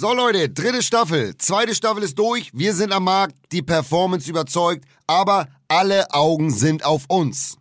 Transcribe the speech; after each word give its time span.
So 0.00 0.14
Leute, 0.14 0.48
dritte 0.48 0.82
Staffel. 0.82 1.36
Zweite 1.36 1.74
Staffel 1.74 2.02
ist 2.02 2.18
durch. 2.18 2.48
Wir 2.54 2.72
sind 2.72 2.90
am 2.90 3.04
Markt. 3.04 3.34
Die 3.52 3.62
Performance 3.62 4.28
überzeugt. 4.28 4.84
Aber 5.06 5.48
alle 5.70 6.12
Augen 6.12 6.50
sind 6.50 6.84
auf 6.84 7.04
uns. 7.08 7.56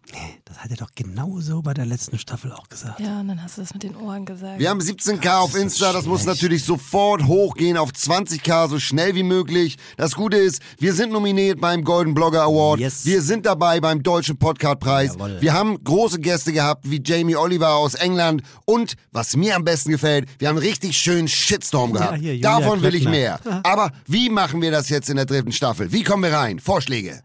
Das 0.45 0.57
hat 0.57 0.71
er 0.71 0.77
doch 0.77 0.89
genauso 0.95 1.61
bei 1.61 1.75
der 1.75 1.85
letzten 1.85 2.17
Staffel 2.17 2.51
auch 2.51 2.67
gesagt. 2.67 2.99
Ja, 2.99 3.19
und 3.19 3.27
dann 3.27 3.43
hast 3.43 3.57
du 3.57 3.61
das 3.61 3.73
mit 3.73 3.83
den 3.83 3.95
Ohren 3.95 4.25
gesagt. 4.25 4.57
Wir 4.57 4.71
haben 4.71 4.79
17k 4.79 5.37
auf 5.37 5.53
ist 5.53 5.61
Insta. 5.61 5.93
Das 5.93 6.05
muss 6.05 6.23
schlecht. 6.23 6.41
natürlich 6.41 6.63
sofort 6.63 7.27
hochgehen 7.27 7.77
auf 7.77 7.91
20k, 7.91 8.67
so 8.67 8.79
schnell 8.79 9.13
wie 9.13 9.21
möglich. 9.21 9.77
Das 9.97 10.15
Gute 10.15 10.37
ist, 10.37 10.63
wir 10.79 10.93
sind 10.93 11.11
nominiert 11.11 11.61
beim 11.61 11.83
Golden 11.83 12.15
Blogger 12.15 12.41
Award. 12.41 12.79
Yes. 12.79 13.05
Wir 13.05 13.21
sind 13.21 13.45
dabei 13.45 13.79
beim 13.79 14.01
Deutschen 14.01 14.39
Podcast-Preis. 14.39 15.15
Wir 15.39 15.53
haben 15.53 15.83
große 15.83 16.19
Gäste 16.19 16.51
gehabt, 16.51 16.89
wie 16.89 17.01
Jamie 17.05 17.35
Oliver 17.35 17.75
aus 17.75 17.93
England. 17.93 18.41
Und, 18.65 18.95
was 19.11 19.35
mir 19.35 19.55
am 19.55 19.63
besten 19.63 19.91
gefällt, 19.91 20.27
wir 20.39 20.47
haben 20.47 20.57
einen 20.57 20.65
richtig 20.65 20.97
schönen 20.97 21.27
Shitstorm 21.27 21.93
gehabt. 21.93 22.17
hier, 22.17 22.33
Julia 22.33 22.59
Davon 22.59 22.81
will 22.81 22.95
ich 22.95 23.07
mehr. 23.07 23.39
Aber 23.63 23.91
wie 24.07 24.29
machen 24.29 24.63
wir 24.63 24.71
das 24.71 24.89
jetzt 24.89 25.11
in 25.11 25.17
der 25.17 25.25
dritten 25.25 25.51
Staffel? 25.51 25.78
Wie 25.79 26.03
kommen 26.03 26.23
wir 26.23 26.33
rein? 26.33 26.59
Vorschläge. 26.59 27.21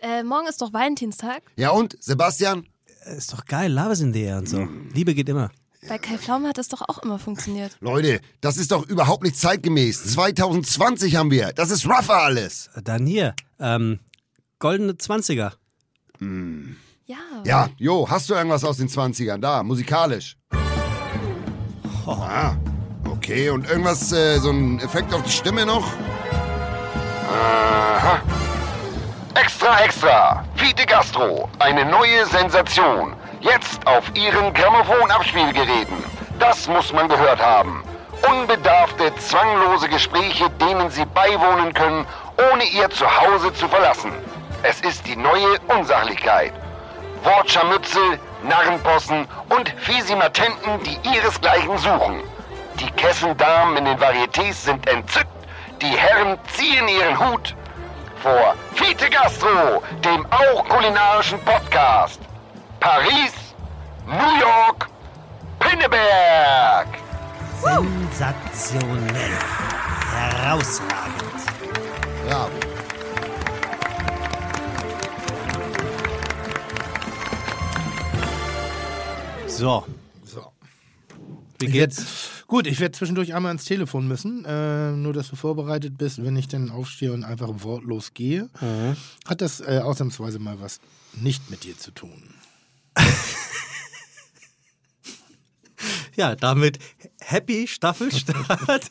Äh, 0.00 0.22
morgen 0.22 0.46
ist 0.46 0.62
doch 0.62 0.72
Valentinstag. 0.72 1.42
Ja 1.56 1.70
und, 1.70 1.96
Sebastian? 2.00 2.66
Ist 3.16 3.32
doch 3.32 3.44
geil, 3.46 3.72
Love 3.72 3.92
is 3.92 4.00
in 4.00 4.12
the 4.12 4.22
air 4.22 4.38
und 4.38 4.48
so. 4.48 4.68
Liebe 4.92 5.14
geht 5.14 5.28
immer. 5.28 5.50
Bei 5.88 5.98
Kai 5.98 6.18
Pflaume 6.18 6.48
hat 6.48 6.58
das 6.58 6.68
doch 6.68 6.82
auch 6.88 6.98
immer 6.98 7.18
funktioniert. 7.18 7.76
Leute, 7.80 8.20
das 8.40 8.56
ist 8.56 8.72
doch 8.72 8.86
überhaupt 8.86 9.22
nicht 9.22 9.36
zeitgemäß. 9.36 10.12
2020 10.12 11.16
haben 11.16 11.30
wir. 11.30 11.52
Das 11.52 11.70
ist 11.70 11.86
rougher 11.86 12.22
alles. 12.22 12.68
Dann 12.82 13.06
hier, 13.06 13.34
ähm, 13.58 14.00
goldene 14.58 14.92
20er. 14.92 15.52
Ja. 17.06 17.16
Ja, 17.44 17.68
jo, 17.78 18.08
hast 18.10 18.28
du 18.28 18.34
irgendwas 18.34 18.64
aus 18.64 18.76
den 18.76 18.88
20ern 18.88 19.38
da, 19.38 19.62
musikalisch? 19.62 20.36
Ah, 22.06 22.56
okay, 23.08 23.50
und 23.50 23.68
irgendwas, 23.68 24.12
äh, 24.12 24.38
so 24.40 24.50
ein 24.50 24.80
Effekt 24.80 25.14
auf 25.14 25.22
die 25.22 25.30
Stimme 25.30 25.64
noch? 25.64 25.90
Aha. 27.28 28.20
Extra, 29.34 29.80
extra. 29.80 30.44
Fiete 30.56 30.86
Gastro. 30.86 31.48
Eine 31.58 31.84
neue 31.84 32.26
Sensation. 32.26 33.14
Jetzt 33.40 33.86
auf 33.86 34.04
Ihren 34.14 34.52
Grammophon-Abspielgeräten. 34.54 36.02
Das 36.38 36.66
muss 36.68 36.92
man 36.92 37.08
gehört 37.08 37.40
haben. 37.40 37.82
Unbedarfte, 38.28 39.14
zwanglose 39.16 39.88
Gespräche, 39.88 40.50
denen 40.60 40.90
Sie 40.90 41.04
beiwohnen 41.06 41.72
können, 41.74 42.06
ohne 42.52 42.64
Ihr 42.64 42.90
Zuhause 42.90 43.52
zu 43.54 43.68
verlassen. 43.68 44.12
Es 44.62 44.80
ist 44.80 45.06
die 45.06 45.16
neue 45.16 45.58
Unsachlichkeit. 45.68 46.52
Wortscharmützel, 47.22 48.18
Narrenpossen 48.42 49.26
und 49.50 49.68
Fisimatenten, 49.78 50.82
die 50.84 50.98
ihresgleichen 51.08 51.76
suchen. 51.78 52.22
Die 52.80 52.90
Kessendamen 52.92 53.76
in 53.76 53.84
den 53.84 53.98
Varietés 53.98 54.52
sind 54.64 54.86
entzückt, 54.88 55.37
die 55.82 55.86
Herren 55.96 56.38
ziehen 56.56 56.88
ihren 56.88 57.18
Hut 57.18 57.54
vor 58.22 58.54
Fiete 58.74 59.08
Gastro, 59.10 59.82
dem 60.04 60.26
auch 60.26 60.68
kulinarischen 60.68 61.38
Podcast. 61.44 62.20
Paris, 62.80 63.32
New 64.06 64.40
York, 64.40 64.88
Pinneberg. 65.58 66.88
Sensationell. 67.62 69.38
Herausragend. 70.12 71.42
Bravo. 72.26 72.50
So, 79.46 79.84
So. 80.24 80.52
wie 81.58 81.66
geht's? 81.66 81.98
werd- 81.98 82.37
Gut, 82.48 82.66
ich 82.66 82.80
werde 82.80 82.96
zwischendurch 82.96 83.34
einmal 83.34 83.50
ans 83.50 83.66
Telefon 83.66 84.08
müssen, 84.08 84.44
äh, 84.46 84.92
nur 84.92 85.12
dass 85.12 85.28
du 85.28 85.36
vorbereitet 85.36 85.98
bist, 85.98 86.24
wenn 86.24 86.34
ich 86.34 86.48
dann 86.48 86.70
aufstehe 86.70 87.12
und 87.12 87.22
einfach 87.22 87.50
wortlos 87.58 88.14
gehe. 88.14 88.48
Hat 89.26 89.40
das 89.42 89.60
äh, 89.60 89.80
ausnahmsweise 89.84 90.38
mal 90.38 90.58
was 90.58 90.80
nicht 91.12 91.50
mit 91.50 91.64
dir 91.64 91.76
zu 91.78 91.90
tun? 91.92 92.34
Ja, 96.16 96.34
damit 96.34 96.80
Happy 97.20 97.68
Staffelstart. 97.68 98.90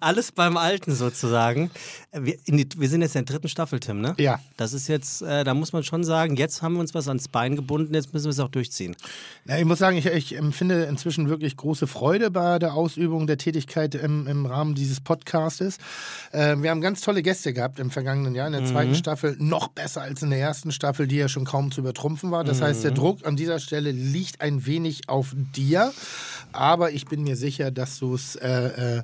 Alles 0.00 0.32
beim 0.32 0.56
Alten 0.56 0.94
sozusagen. 0.94 1.70
Wir, 2.12 2.36
die, 2.46 2.68
wir 2.76 2.88
sind 2.88 3.02
jetzt 3.02 3.16
in 3.16 3.24
der 3.24 3.34
dritten 3.34 3.48
Staffel, 3.48 3.80
Tim, 3.80 4.00
ne? 4.00 4.14
Ja. 4.18 4.40
Das 4.56 4.72
ist 4.72 4.88
jetzt, 4.88 5.22
äh, 5.22 5.44
da 5.44 5.54
muss 5.54 5.72
man 5.72 5.84
schon 5.84 6.04
sagen, 6.04 6.36
jetzt 6.36 6.62
haben 6.62 6.74
wir 6.74 6.80
uns 6.80 6.94
was 6.94 7.08
ans 7.08 7.28
Bein 7.28 7.56
gebunden, 7.56 7.94
jetzt 7.94 8.12
müssen 8.12 8.26
wir 8.26 8.30
es 8.30 8.40
auch 8.40 8.48
durchziehen. 8.48 8.96
Na, 9.44 9.58
ich 9.58 9.64
muss 9.64 9.78
sagen, 9.78 9.96
ich, 9.96 10.06
ich 10.06 10.36
empfinde 10.36 10.84
inzwischen 10.84 11.28
wirklich 11.28 11.56
große 11.56 11.86
Freude 11.86 12.30
bei 12.30 12.58
der 12.58 12.74
Ausübung 12.74 13.26
der 13.26 13.38
Tätigkeit 13.38 13.94
im, 13.94 14.26
im 14.26 14.46
Rahmen 14.46 14.74
dieses 14.74 15.00
Podcastes. 15.00 15.78
Äh, 16.32 16.56
wir 16.58 16.70
haben 16.70 16.80
ganz 16.80 17.00
tolle 17.00 17.22
Gäste 17.22 17.52
gehabt 17.52 17.78
im 17.78 17.90
vergangenen 17.90 18.34
Jahr, 18.34 18.46
in 18.46 18.52
der 18.52 18.64
zweiten 18.64 18.94
Staffel, 18.94 19.36
noch 19.38 19.68
besser 19.68 20.02
als 20.02 20.22
in 20.22 20.30
der 20.30 20.40
ersten 20.40 20.72
Staffel, 20.72 21.06
die 21.06 21.16
ja 21.16 21.28
schon 21.28 21.44
kaum 21.44 21.70
zu 21.70 21.80
übertrumpfen 21.80 22.30
war. 22.30 22.44
Das 22.44 22.60
heißt, 22.60 22.84
der 22.84 22.90
Druck 22.90 23.26
an 23.26 23.36
dieser 23.36 23.58
Stelle 23.58 23.90
liegt 23.92 24.40
ein 24.40 24.66
wenig 24.66 25.08
auf 25.08 25.34
dir, 25.34 25.92
aber 26.52 26.92
ich 26.92 27.06
bin 27.06 27.22
mir 27.22 27.36
sicher, 27.36 27.70
dass 27.70 27.98
du 27.98 28.14
es 28.14 28.36
äh, 28.36 28.98
äh, 28.98 29.02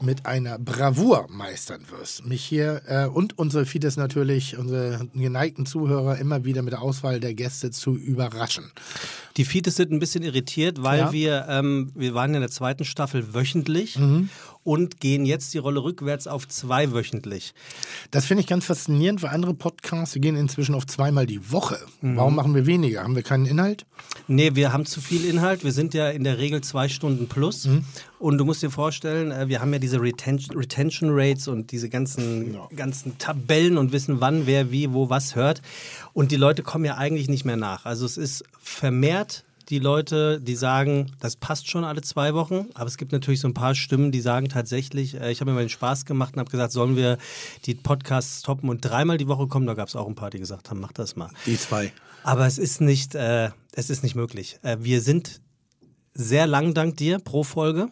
mit 0.00 0.26
einer 0.26 0.58
Bravour 0.58 1.26
meistern 1.30 1.82
wirst. 1.90 2.26
Mich 2.26 2.44
hier 2.44 2.82
äh, 2.86 3.06
und 3.06 3.38
unsere 3.38 3.66
Fides 3.66 3.96
natürlich, 3.96 4.56
unsere 4.58 5.08
geneigten 5.14 5.66
Zuhörer 5.66 6.18
immer 6.18 6.44
wieder 6.44 6.62
mit 6.62 6.72
der 6.72 6.82
Auswahl 6.82 7.20
der 7.20 7.34
Gäste 7.34 7.70
zu 7.70 7.96
überraschen. 7.96 8.70
Die 9.36 9.44
Fites 9.44 9.76
sind 9.76 9.92
ein 9.92 9.98
bisschen 9.98 10.22
irritiert, 10.22 10.82
weil 10.82 10.98
Ja. 11.00 11.12
wir, 11.12 11.46
ähm, 11.48 11.90
wir 11.94 12.14
waren 12.14 12.34
in 12.34 12.40
der 12.40 12.50
zweiten 12.50 12.84
Staffel 12.84 13.34
wöchentlich 13.34 13.98
Mhm. 13.98 14.28
Und 14.66 14.98
gehen 15.00 15.24
jetzt 15.24 15.54
die 15.54 15.58
Rolle 15.58 15.82
rückwärts 15.82 16.26
auf 16.26 16.48
zweiwöchentlich. 16.48 17.54
Das 18.10 18.24
finde 18.24 18.40
ich 18.40 18.48
ganz 18.48 18.64
faszinierend, 18.66 19.22
weil 19.22 19.30
andere 19.30 19.54
Podcasts 19.54 20.12
die 20.14 20.20
gehen 20.20 20.36
inzwischen 20.36 20.74
auf 20.74 20.86
zweimal 20.86 21.24
die 21.24 21.52
Woche. 21.52 21.78
Warum 22.00 22.34
machen 22.34 22.54
wir 22.54 22.66
weniger? 22.66 23.04
Haben 23.04 23.14
wir 23.14 23.22
keinen 23.22 23.46
Inhalt? 23.46 23.86
Nee, 24.26 24.54
wir 24.54 24.72
haben 24.72 24.84
zu 24.84 25.00
viel 25.00 25.24
Inhalt. 25.24 25.62
Wir 25.62 25.72
sind 25.72 25.94
ja 25.94 26.10
in 26.10 26.24
der 26.24 26.38
Regel 26.38 26.62
zwei 26.62 26.88
Stunden 26.88 27.28
plus. 27.28 27.66
Mhm. 27.66 27.84
Und 28.18 28.38
du 28.38 28.44
musst 28.44 28.62
dir 28.62 28.70
vorstellen, 28.70 29.30
äh, 29.30 29.48
wir 29.48 29.60
haben 29.60 29.72
ja 29.72 29.78
diese 29.78 30.00
Retention, 30.00 30.56
Retention 30.56 31.10
Rates 31.12 31.48
und 31.48 31.70
diese 31.70 31.88
ganzen, 31.88 32.56
ganzen 32.74 33.18
Tabellen 33.18 33.78
und 33.78 33.92
wissen, 33.92 34.20
wann, 34.20 34.46
wer, 34.46 34.72
wie, 34.72 34.92
wo, 34.92 35.10
was 35.10 35.36
hört. 35.36 35.62
Und 36.12 36.32
die 36.32 36.36
Leute 36.36 36.62
kommen 36.62 36.84
ja 36.84 36.96
eigentlich 36.96 37.28
nicht 37.28 37.44
mehr 37.44 37.56
nach. 37.56 37.84
Also 37.84 38.04
es 38.06 38.16
ist 38.16 38.44
vermehrt 38.60 39.44
die 39.68 39.78
Leute, 39.78 40.40
die 40.40 40.54
sagen, 40.54 41.12
das 41.18 41.36
passt 41.36 41.68
schon 41.68 41.84
alle 41.84 42.02
zwei 42.02 42.34
Wochen. 42.34 42.66
Aber 42.74 42.86
es 42.86 42.96
gibt 42.96 43.12
natürlich 43.12 43.40
so 43.40 43.48
ein 43.48 43.54
paar 43.54 43.74
Stimmen, 43.74 44.12
die 44.12 44.20
sagen 44.20 44.48
tatsächlich, 44.48 45.20
äh, 45.20 45.32
ich 45.32 45.40
habe 45.40 45.50
mir 45.50 45.56
mal 45.56 45.64
den 45.64 45.70
Spaß 45.70 46.04
gemacht 46.04 46.34
und 46.34 46.40
habe 46.40 46.50
gesagt, 46.50 46.72
sollen 46.72 46.96
wir 46.96 47.18
die 47.64 47.74
Podcasts 47.74 48.42
toppen 48.42 48.68
und 48.68 48.80
dreimal 48.80 49.18
die 49.18 49.28
Woche 49.28 49.48
kommen? 49.48 49.66
Da 49.66 49.74
gab 49.74 49.88
es 49.88 49.96
auch 49.96 50.06
ein 50.06 50.14
paar, 50.14 50.30
die 50.30 50.38
gesagt 50.38 50.70
haben, 50.70 50.80
mach 50.80 50.92
das 50.92 51.16
mal. 51.16 51.30
Die 51.46 51.58
zwei. 51.58 51.92
Aber 52.22 52.46
es 52.46 52.58
ist 52.58 52.80
nicht, 52.80 53.14
äh, 53.14 53.50
es 53.72 53.90
ist 53.90 54.02
nicht 54.02 54.14
möglich. 54.14 54.58
Äh, 54.62 54.78
wir 54.80 55.00
sind 55.00 55.40
sehr 56.14 56.46
lang 56.46 56.74
dank 56.74 56.96
dir 56.96 57.18
pro 57.18 57.44
Folge. 57.44 57.90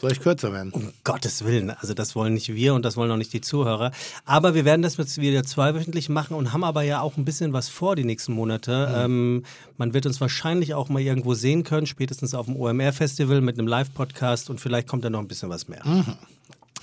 Soll 0.00 0.12
ich 0.12 0.20
kürzer 0.20 0.52
werden? 0.52 0.72
Um 0.72 0.92
Gottes 1.04 1.44
Willen. 1.44 1.70
Also 1.70 1.92
das 1.92 2.16
wollen 2.16 2.32
nicht 2.32 2.54
wir 2.54 2.74
und 2.74 2.84
das 2.84 2.96
wollen 2.96 3.10
auch 3.10 3.16
nicht 3.16 3.32
die 3.32 3.42
Zuhörer. 3.42 3.92
Aber 4.24 4.54
wir 4.54 4.64
werden 4.64 4.80
das 4.80 4.96
jetzt 4.96 5.20
wieder 5.20 5.44
zweiwöchentlich 5.44 6.08
machen 6.08 6.34
und 6.36 6.52
haben 6.52 6.64
aber 6.64 6.82
ja 6.82 7.02
auch 7.02 7.18
ein 7.18 7.24
bisschen 7.26 7.52
was 7.52 7.68
vor 7.68 7.96
die 7.96 8.04
nächsten 8.04 8.32
Monate. 8.32 8.90
Ähm, 8.96 9.44
man 9.76 9.92
wird 9.92 10.06
uns 10.06 10.20
wahrscheinlich 10.20 10.72
auch 10.72 10.88
mal 10.88 11.02
irgendwo 11.02 11.34
sehen 11.34 11.64
können, 11.64 11.86
spätestens 11.86 12.34
auf 12.34 12.46
dem 12.46 12.56
OMR-Festival 12.56 13.42
mit 13.42 13.58
einem 13.58 13.68
Live-Podcast 13.68 14.48
und 14.48 14.58
vielleicht 14.60 14.88
kommt 14.88 15.04
da 15.04 15.10
noch 15.10 15.20
ein 15.20 15.28
bisschen 15.28 15.50
was 15.50 15.68
mehr. 15.68 15.82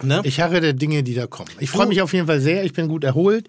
Ne? 0.03 0.21
Ich 0.23 0.39
harre 0.39 0.61
der 0.61 0.73
Dinge, 0.73 1.01
die 1.01 1.15
da 1.15 1.25
kommen. 1.25 1.49
Ich 1.59 1.71
freue 1.71 1.87
mich 1.87 2.01
auf 2.01 2.13
jeden 2.13 2.27
Fall 2.27 2.39
sehr. 2.39 2.63
Ich 2.63 2.73
bin 2.73 2.87
gut 2.87 3.03
erholt, 3.03 3.47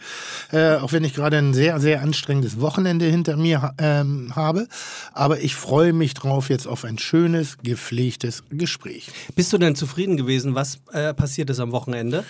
äh, 0.50 0.76
auch 0.76 0.92
wenn 0.92 1.04
ich 1.04 1.12
gerade 1.14 1.36
ein 1.36 1.52
sehr, 1.52 1.78
sehr 1.78 2.00
anstrengendes 2.00 2.60
Wochenende 2.60 3.04
hinter 3.04 3.36
mir 3.36 3.74
ähm, 3.78 4.32
habe. 4.34 4.66
Aber 5.12 5.40
ich 5.40 5.54
freue 5.54 5.92
mich 5.92 6.14
drauf 6.14 6.48
jetzt 6.48 6.66
auf 6.66 6.84
ein 6.84 6.98
schönes, 6.98 7.58
gepflegtes 7.62 8.44
Gespräch. 8.50 9.10
Bist 9.34 9.52
du 9.52 9.58
denn 9.58 9.74
zufrieden 9.74 10.16
gewesen? 10.16 10.54
Was 10.54 10.78
äh, 10.92 11.12
passiert 11.12 11.50
ist 11.50 11.60
am 11.60 11.72
Wochenende? 11.72 12.24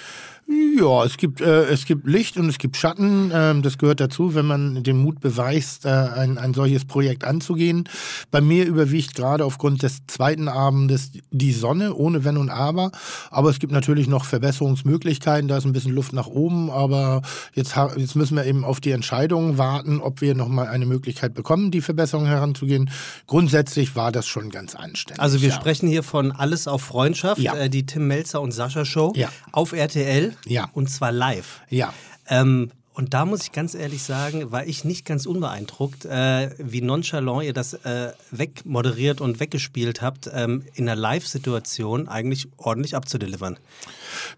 Ja, 0.50 1.04
es 1.04 1.18
gibt, 1.18 1.42
äh, 1.42 1.64
es 1.66 1.84
gibt 1.84 2.06
Licht 2.06 2.38
und 2.38 2.48
es 2.48 2.56
gibt 2.56 2.78
Schatten. 2.78 3.30
Ähm, 3.34 3.60
das 3.60 3.76
gehört 3.76 4.00
dazu, 4.00 4.34
wenn 4.34 4.46
man 4.46 4.82
den 4.82 4.96
Mut 4.96 5.20
beweist, 5.20 5.84
äh, 5.84 5.88
ein, 5.90 6.38
ein 6.38 6.54
solches 6.54 6.86
Projekt 6.86 7.24
anzugehen. 7.24 7.84
Bei 8.30 8.40
mir 8.40 8.64
überwiegt 8.64 9.14
gerade 9.14 9.44
aufgrund 9.44 9.82
des 9.82 10.06
zweiten 10.06 10.48
Abendes 10.48 11.10
die 11.30 11.52
Sonne, 11.52 11.92
ohne 11.94 12.24
Wenn 12.24 12.38
und 12.38 12.48
Aber. 12.48 12.92
Aber 13.30 13.50
es 13.50 13.58
gibt 13.58 13.74
natürlich 13.74 14.08
noch 14.08 14.24
Verbesserungsmöglichkeiten. 14.24 15.48
Da 15.48 15.58
ist 15.58 15.66
ein 15.66 15.74
bisschen 15.74 15.92
Luft 15.92 16.14
nach 16.14 16.28
oben. 16.28 16.70
Aber 16.70 17.20
jetzt, 17.52 17.74
jetzt 17.96 18.16
müssen 18.16 18.36
wir 18.36 18.46
eben 18.46 18.64
auf 18.64 18.80
die 18.80 18.92
Entscheidung 18.92 19.58
warten, 19.58 20.00
ob 20.00 20.22
wir 20.22 20.34
nochmal 20.34 20.68
eine 20.68 20.86
Möglichkeit 20.86 21.34
bekommen, 21.34 21.70
die 21.70 21.82
Verbesserung 21.82 22.24
heranzugehen. 22.24 22.90
Grundsätzlich 23.26 23.96
war 23.96 24.12
das 24.12 24.26
schon 24.26 24.48
ganz 24.48 24.74
anständig. 24.74 25.20
Also 25.20 25.42
wir 25.42 25.50
ja. 25.50 25.54
sprechen 25.54 25.88
hier 25.88 26.02
von 26.02 26.32
Alles 26.32 26.66
auf 26.68 26.80
Freundschaft, 26.80 27.38
Ja. 27.42 27.54
äh, 27.54 27.68
die 27.68 27.84
Tim 27.84 28.06
Melzer 28.06 28.40
und 28.40 28.52
Sascha 28.52 28.86
Show 28.86 29.12
Ja. 29.14 29.28
auf 29.52 29.72
RTL 29.74 30.37
Ja. 30.46 30.68
und 30.72 30.88
zwar 30.90 31.12
live. 31.12 31.60
Ja. 31.68 31.92
Ähm, 32.28 32.70
Und 32.94 33.14
da 33.14 33.24
muss 33.24 33.44
ich 33.44 33.52
ganz 33.52 33.74
ehrlich 33.74 34.02
sagen, 34.02 34.50
war 34.50 34.66
ich 34.66 34.82
nicht 34.84 35.04
ganz 35.04 35.24
unbeeindruckt, 35.24 36.04
äh, 36.04 36.50
wie 36.58 36.80
nonchalant 36.80 37.44
ihr 37.44 37.52
das 37.52 37.74
äh, 37.74 38.12
wegmoderiert 38.32 39.20
und 39.20 39.38
weggespielt 39.38 40.02
habt, 40.02 40.28
ähm, 40.34 40.64
in 40.74 40.88
einer 40.88 41.00
Live-Situation 41.00 42.08
eigentlich 42.08 42.48
ordentlich 42.56 42.96
abzudelivern. 42.96 43.56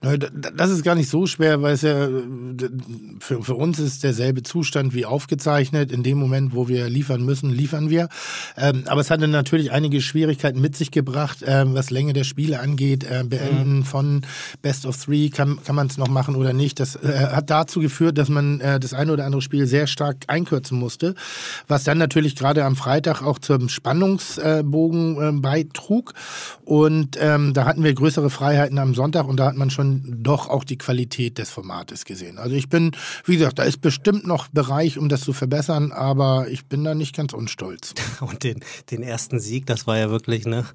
Das 0.01 0.71
ist 0.71 0.85
gar 0.85 0.95
nicht 0.95 1.09
so 1.09 1.27
schwer, 1.27 1.63
weil 1.63 1.75
es 1.75 1.83
ja 1.83 2.09
für, 3.21 3.43
für 3.43 3.55
uns 3.55 3.79
ist 3.79 4.03
derselbe 4.03 4.43
Zustand 4.43 4.95
wie 4.95 5.07
aufgezeichnet. 5.07 5.93
In 5.93 6.03
dem 6.03 6.19
Moment, 6.19 6.55
wo 6.55 6.69
wir 6.69 6.89
liefern 6.89 7.25
müssen, 7.25 7.51
liefern 7.51 7.91
wir. 7.91 8.09
Ähm, 8.57 8.85
aber 8.87 9.01
es 9.01 9.11
hatte 9.11 9.29
natürlich 9.29 9.73
einige 9.73 10.01
Schwierigkeiten 10.01 10.61
mit 10.61 10.77
sich 10.77 10.91
gebracht, 10.91 11.39
ähm, 11.47 11.75
was 11.75 11.91
Länge 11.91 12.13
der 12.13 12.25
Spiele 12.25 12.61
angeht. 12.61 13.05
Äh, 13.05 13.25
beenden 13.25 13.79
mhm. 13.79 13.85
von 13.85 14.23
Best 14.63 14.87
of 14.87 14.97
Three, 15.03 15.31
kann, 15.31 15.59
kann 15.65 15.77
man 15.77 15.87
es 15.87 15.97
noch 15.99 16.09
machen 16.09 16.37
oder 16.37 16.53
nicht. 16.53 16.81
Das 16.81 16.97
äh, 16.97 17.29
hat 17.33 17.51
dazu 17.51 17.81
geführt, 17.81 18.19
dass 18.19 18.29
man 18.29 18.61
äh, 18.61 18.81
das 18.81 18.95
eine 18.95 19.13
oder 19.13 19.25
andere 19.25 19.43
Spiel 19.43 19.67
sehr 19.67 19.87
stark 19.87 20.17
einkürzen 20.27 20.79
musste, 20.79 21.15
was 21.69 21.85
dann 21.85 21.99
natürlich 21.99 22.37
gerade 22.37 22.65
am 22.65 22.77
Freitag 22.77 23.23
auch 23.23 23.39
zum 23.39 23.69
Spannungsbogen 23.69 25.17
äh, 25.21 25.41
beitrug. 25.41 26.15
Und 26.65 27.17
ähm, 27.21 27.55
da 27.55 27.65
hatten 27.65 27.85
wir 27.85 27.95
größere 27.95 28.31
Freiheiten 28.31 28.79
am 28.79 28.95
Sonntag 28.95 29.27
und 29.29 29.39
da 29.39 29.47
hat 29.47 29.57
man 29.61 29.71
schon 29.71 30.03
doch 30.23 30.49
auch 30.49 30.65
die 30.65 30.79
Qualität 30.79 31.39
des 31.39 31.51
Formates 31.51 32.05
gesehen. 32.05 32.39
Also 32.39 32.57
ich 32.57 32.69
bin, 32.69 32.91
wie 33.25 33.37
gesagt, 33.37 33.61
da 33.61 33.63
ist 33.63 33.81
bestimmt 33.81 34.27
noch 34.27 34.49
Bereich, 34.49 34.99
um 34.99 35.09
das 35.09 35.21
zu 35.21 35.33
verbessern, 35.33 35.93
aber 35.93 36.49
ich 36.49 36.67
bin 36.67 36.83
da 36.83 36.95
nicht 36.97 37.15
ganz 37.15 37.33
unstolz. 37.33 37.95
Und 38.21 38.43
den, 38.43 38.61
den 38.91 39.03
ersten 39.05 39.39
Sieg, 39.39 39.67
das 39.67 39.87
war 39.87 39.99
ja 39.99 40.11
wirklich, 40.11 40.47
ne? 40.47 40.67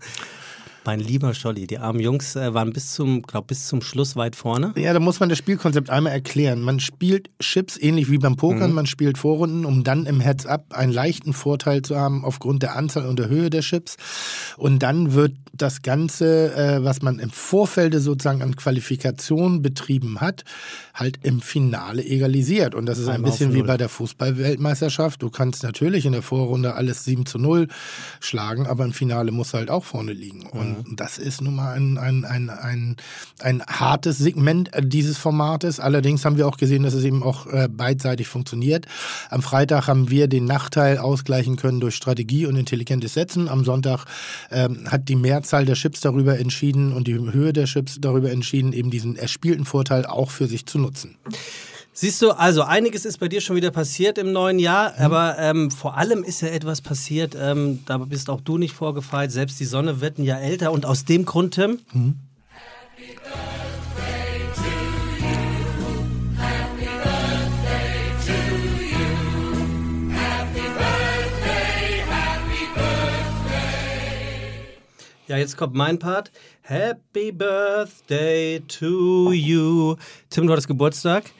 Mein 0.85 0.99
lieber 0.99 1.33
Scholli, 1.33 1.65
die 1.65 1.79
armen 1.79 1.99
Jungs 1.99 2.35
äh, 2.35 2.53
waren 2.53 2.71
bis 2.71 2.93
zum, 2.93 3.23
glaub, 3.23 3.47
bis 3.47 3.67
zum 3.67 3.81
Schluss 3.81 4.15
weit 4.15 4.35
vorne. 4.35 4.73
Ja, 4.77 4.93
da 4.93 4.99
muss 4.99 5.19
man 5.19 5.29
das 5.29 5.39
Spielkonzept 5.39 5.89
einmal 5.89 6.13
erklären. 6.13 6.61
Man 6.61 6.79
spielt 6.79 7.29
Chips 7.39 7.75
ähnlich 7.81 8.11
wie 8.11 8.19
beim 8.19 8.35
Pokern, 8.35 8.69
mhm. 8.69 8.75
man 8.75 8.85
spielt 8.85 9.17
Vorrunden, 9.17 9.65
um 9.65 9.83
dann 9.83 10.05
im 10.05 10.19
Heads-up 10.19 10.73
einen 10.73 10.91
leichten 10.91 11.33
Vorteil 11.33 11.81
zu 11.81 11.95
haben 11.95 12.23
aufgrund 12.23 12.61
der 12.61 12.75
Anzahl 12.75 13.07
und 13.07 13.17
der 13.17 13.29
Höhe 13.29 13.49
der 13.49 13.61
Chips. 13.61 13.97
Und 14.57 14.83
dann 14.83 15.13
wird 15.13 15.33
das 15.53 15.81
Ganze, 15.81 16.53
äh, 16.55 16.83
was 16.83 17.01
man 17.01 17.19
im 17.19 17.31
Vorfeld 17.31 17.95
sozusagen 17.95 18.41
an 18.41 18.55
Qualifikation 18.55 19.61
betrieben 19.61 20.21
hat, 20.21 20.43
halt 20.93 21.19
im 21.23 21.41
Finale 21.41 22.03
egalisiert. 22.03 22.75
Und 22.75 22.85
das 22.85 22.99
ist 22.99 23.07
ein 23.07 23.23
bisschen 23.23 23.53
wie 23.53 23.63
bei 23.63 23.77
der 23.77 23.89
Fußball-Weltmeisterschaft. 23.89 25.21
Du 25.21 25.29
kannst 25.29 25.63
natürlich 25.63 26.05
in 26.05 26.11
der 26.11 26.21
Vorrunde 26.21 26.75
alles 26.75 27.05
7 27.05 27.25
zu 27.25 27.39
0 27.39 27.69
schlagen, 28.19 28.67
aber 28.67 28.85
im 28.85 28.93
Finale 28.93 29.31
musst 29.31 29.53
du 29.53 29.57
halt 29.57 29.71
auch 29.71 29.83
vorne 29.83 30.13
liegen. 30.13 30.43
Und 30.43 30.74
Mhm. 30.83 30.95
Das 30.95 31.17
ist 31.17 31.41
nun 31.41 31.55
mal 31.55 31.73
ein, 31.73 31.97
ein, 31.97 32.25
ein, 32.25 32.49
ein, 32.49 32.95
ein 33.39 33.63
hartes 33.63 34.17
Segment 34.17 34.71
dieses 34.79 35.17
Formates. 35.17 35.79
Allerdings 35.79 36.25
haben 36.25 36.37
wir 36.37 36.47
auch 36.47 36.57
gesehen, 36.57 36.83
dass 36.83 36.93
es 36.93 37.03
eben 37.03 37.23
auch 37.23 37.47
äh, 37.47 37.67
beidseitig 37.69 38.27
funktioniert. 38.27 38.85
Am 39.29 39.41
Freitag 39.41 39.87
haben 39.87 40.09
wir 40.09 40.27
den 40.27 40.45
Nachteil 40.45 40.97
ausgleichen 40.97 41.55
können 41.55 41.79
durch 41.79 41.95
Strategie 41.95 42.45
und 42.45 42.55
intelligentes 42.55 43.13
Setzen. 43.13 43.49
Am 43.49 43.63
Sonntag 43.63 44.05
ähm, 44.51 44.91
hat 44.91 45.09
die 45.09 45.15
Mehrzahl 45.15 45.65
der 45.65 45.75
Chips 45.75 46.01
darüber 46.01 46.39
entschieden 46.39 46.93
und 46.93 47.07
die 47.07 47.15
Höhe 47.15 47.53
der 47.53 47.65
Chips 47.65 47.97
darüber 47.99 48.31
entschieden, 48.31 48.73
eben 48.73 48.91
diesen 48.91 49.15
erspielten 49.15 49.65
Vorteil 49.65 50.05
auch 50.05 50.31
für 50.31 50.47
sich 50.47 50.65
zu 50.65 50.79
nutzen. 50.79 51.15
Siehst 51.97 52.21
du, 52.21 52.31
also 52.31 52.61
einiges 52.61 53.05
ist 53.05 53.19
bei 53.19 53.29
dir 53.29 53.39
schon 53.39 53.55
wieder 53.55 53.71
passiert 53.71 54.17
im 54.17 54.33
neuen 54.33 54.59
Jahr, 54.59 54.91
mhm. 54.91 55.05
aber 55.05 55.37
ähm, 55.39 55.71
vor 55.71 55.95
allem 55.95 56.25
ist 56.25 56.41
ja 56.41 56.49
etwas 56.49 56.81
passiert, 56.81 57.37
ähm, 57.39 57.83
da 57.85 57.97
bist 57.99 58.29
auch 58.29 58.41
du 58.41 58.57
nicht 58.57 58.75
vorgefeilt, 58.75 59.31
selbst 59.31 59.61
die 59.61 59.65
Sonne 59.65 60.01
wird 60.01 60.17
ein 60.17 60.25
Jahr 60.25 60.41
älter 60.41 60.73
und 60.73 60.85
aus 60.85 61.05
dem 61.05 61.23
Grund, 61.23 61.53
Tim, 61.53 61.79
mhm. 61.93 62.15
Ja, 75.27 75.37
jetzt 75.37 75.57
kommt 75.57 75.73
mein 75.73 75.97
Part. 75.97 76.31
Happy 76.61 77.31
Birthday 77.31 78.59
to 78.67 79.31
you. 79.31 79.95
Tim, 80.29 80.45
du 80.45 80.51
hattest 80.51 80.67
Geburtstag. 80.67 81.31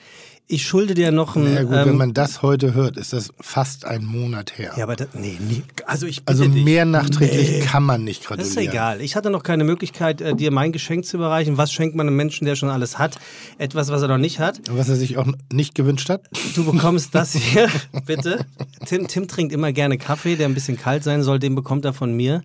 Ich 0.48 0.64
schulde 0.64 0.94
dir 0.94 1.10
noch 1.10 1.34
ein. 1.34 1.52
Ja, 1.52 1.64
gut, 1.64 1.74
ähm, 1.74 1.86
wenn 1.86 1.96
man 1.96 2.14
das 2.14 2.40
heute 2.40 2.72
hört, 2.72 2.96
ist 2.96 3.12
das 3.12 3.30
fast 3.40 3.84
ein 3.84 4.04
Monat 4.04 4.56
her. 4.58 4.72
Ja, 4.76 4.84
aber 4.84 4.94
das, 4.94 5.08
nee, 5.14 5.36
nee, 5.40 5.64
also 5.86 6.06
ich 6.06 6.22
Also 6.24 6.48
mehr 6.48 6.84
dich. 6.84 6.92
nachträglich 6.92 7.50
nee. 7.50 7.60
kann 7.60 7.82
man 7.82 8.04
nicht 8.04 8.22
gratulieren. 8.22 8.54
Das 8.54 8.62
ist 8.62 8.68
egal. 8.68 9.00
Ich 9.00 9.16
hatte 9.16 9.30
noch 9.30 9.42
keine 9.42 9.64
Möglichkeit, 9.64 10.20
äh, 10.20 10.36
dir 10.36 10.52
mein 10.52 10.70
Geschenk 10.70 11.04
zu 11.04 11.16
überreichen. 11.16 11.58
Was 11.58 11.72
schenkt 11.72 11.96
man 11.96 12.06
einem 12.06 12.14
Menschen, 12.14 12.44
der 12.44 12.54
schon 12.54 12.68
alles 12.68 12.96
hat? 12.96 13.18
Etwas, 13.58 13.88
was 13.90 14.02
er 14.02 14.08
noch 14.08 14.18
nicht 14.18 14.38
hat. 14.38 14.60
Was 14.70 14.88
er 14.88 14.94
sich 14.94 15.16
auch 15.16 15.26
nicht 15.52 15.74
gewünscht 15.74 16.08
hat? 16.10 16.22
Du 16.54 16.64
bekommst 16.64 17.12
das 17.16 17.32
hier, 17.32 17.68
bitte. 18.06 18.46
Tim, 18.86 19.08
Tim 19.08 19.26
trinkt 19.26 19.52
immer 19.52 19.72
gerne 19.72 19.98
Kaffee, 19.98 20.36
der 20.36 20.46
ein 20.46 20.54
bisschen 20.54 20.76
kalt 20.78 21.02
sein 21.02 21.24
soll. 21.24 21.40
Den 21.40 21.56
bekommt 21.56 21.84
er 21.84 21.92
von 21.92 22.12
mir 22.14 22.42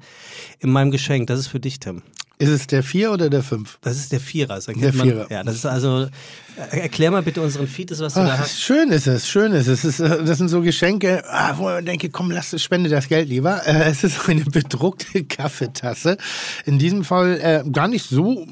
in 0.59 0.71
meinem 0.71 0.89
Geschenk. 0.89 1.27
Das 1.27 1.39
ist 1.39 1.47
für 1.47 1.59
dich, 1.59 1.79
Tim. 1.79 2.01
Ist 2.41 2.49
es 2.49 2.65
der 2.65 2.81
Vier 2.81 3.11
oder 3.11 3.29
der 3.29 3.43
Fünf? 3.43 3.77
Das 3.81 3.97
ist 3.97 4.11
der 4.11 4.19
Vierer. 4.19 4.55
Das 4.55 4.65
der 4.65 4.75
man, 4.75 5.07
Vierer. 5.07 5.27
Ja, 5.29 5.43
das 5.43 5.57
ist 5.57 5.65
also. 5.67 6.07
Äh, 6.71 6.79
erklär 6.79 7.11
mal 7.11 7.21
bitte 7.21 7.39
unseren 7.39 7.67
Feed, 7.67 7.91
was 7.91 8.15
du 8.15 8.19
Ach, 8.19 8.27
da 8.27 8.37
hast. 8.39 8.59
Schön 8.59 8.89
ist 8.89 9.05
es, 9.05 9.29
schön 9.29 9.51
ist 9.51 9.67
es. 9.67 9.99
Äh, 9.99 10.23
das 10.23 10.39
sind 10.39 10.49
so 10.49 10.61
Geschenke, 10.61 11.23
ah, 11.29 11.53
wo 11.57 11.65
man 11.65 11.85
denke, 11.85 12.09
komm, 12.09 12.31
lass 12.31 12.51
es, 12.51 12.63
spende 12.63 12.89
das 12.89 13.07
Geld 13.07 13.29
lieber. 13.29 13.61
Äh, 13.67 13.91
es 13.91 14.03
ist 14.03 14.27
eine 14.27 14.43
bedruckte 14.43 15.23
Kaffeetasse. 15.23 16.17
In 16.65 16.79
diesem 16.79 17.03
Fall 17.03 17.39
äh, 17.39 17.69
gar 17.69 17.87
nicht 17.87 18.09
so 18.09 18.47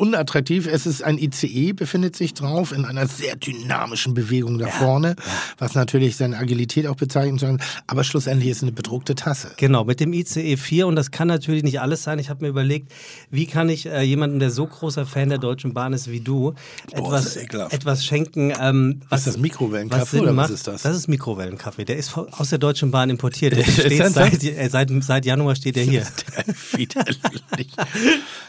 unattraktiv. 0.00 0.66
Es 0.66 0.86
ist 0.86 1.02
ein 1.02 1.18
ICE, 1.18 1.74
befindet 1.74 2.16
sich 2.16 2.32
drauf, 2.32 2.72
in 2.72 2.84
einer 2.86 3.06
sehr 3.06 3.36
dynamischen 3.36 4.14
Bewegung 4.14 4.58
da 4.58 4.66
ja, 4.66 4.72
vorne, 4.72 5.14
was 5.58 5.74
natürlich 5.74 6.16
seine 6.16 6.38
Agilität 6.38 6.86
auch 6.86 6.96
bezeichnen 6.96 7.38
soll. 7.38 7.58
Aber 7.86 8.02
schlussendlich 8.02 8.50
ist 8.50 8.58
es 8.58 8.62
eine 8.62 8.72
bedruckte 8.72 9.14
Tasse. 9.14 9.50
Genau, 9.58 9.84
mit 9.84 10.00
dem 10.00 10.12
ICE 10.14 10.56
4 10.56 10.86
und 10.86 10.96
das 10.96 11.10
kann 11.10 11.28
natürlich 11.28 11.62
nicht 11.62 11.80
alles 11.80 12.02
sein. 12.02 12.18
Ich 12.18 12.30
habe 12.30 12.44
mir 12.44 12.48
überlegt, 12.48 12.90
wie 13.30 13.46
kann 13.46 13.68
ich 13.68 13.86
äh, 13.86 14.00
jemandem, 14.00 14.40
der 14.40 14.50
so 14.50 14.66
großer 14.66 15.04
Fan 15.04 15.28
der 15.28 15.38
Deutschen 15.38 15.74
Bahn 15.74 15.92
ist 15.92 16.10
wie 16.10 16.20
du, 16.20 16.54
etwas, 16.92 17.36
etwas 17.36 18.04
schenken. 18.04 18.54
Ähm, 18.58 19.02
was, 19.10 19.20
ist 19.20 19.34
das 19.34 19.38
Mikrowellenkaffee 19.38 20.16
was 20.16 20.22
oder 20.22 20.36
was 20.36 20.50
ist 20.50 20.66
das? 20.66 20.82
Das 20.82 20.96
ist 20.96 21.08
Mikrowellenkaffee. 21.08 21.84
Der 21.84 21.98
ist 21.98 22.16
aus 22.16 22.48
der 22.48 22.58
Deutschen 22.58 22.90
Bahn 22.90 23.10
importiert. 23.10 23.54
Der 23.54 23.64
steht 23.70 24.12
seit, 24.12 24.42
äh, 24.42 24.68
seit, 24.70 24.90
seit 25.04 25.26
Januar 25.26 25.54
steht 25.56 25.76
er 25.76 25.84
hier. 25.90 26.06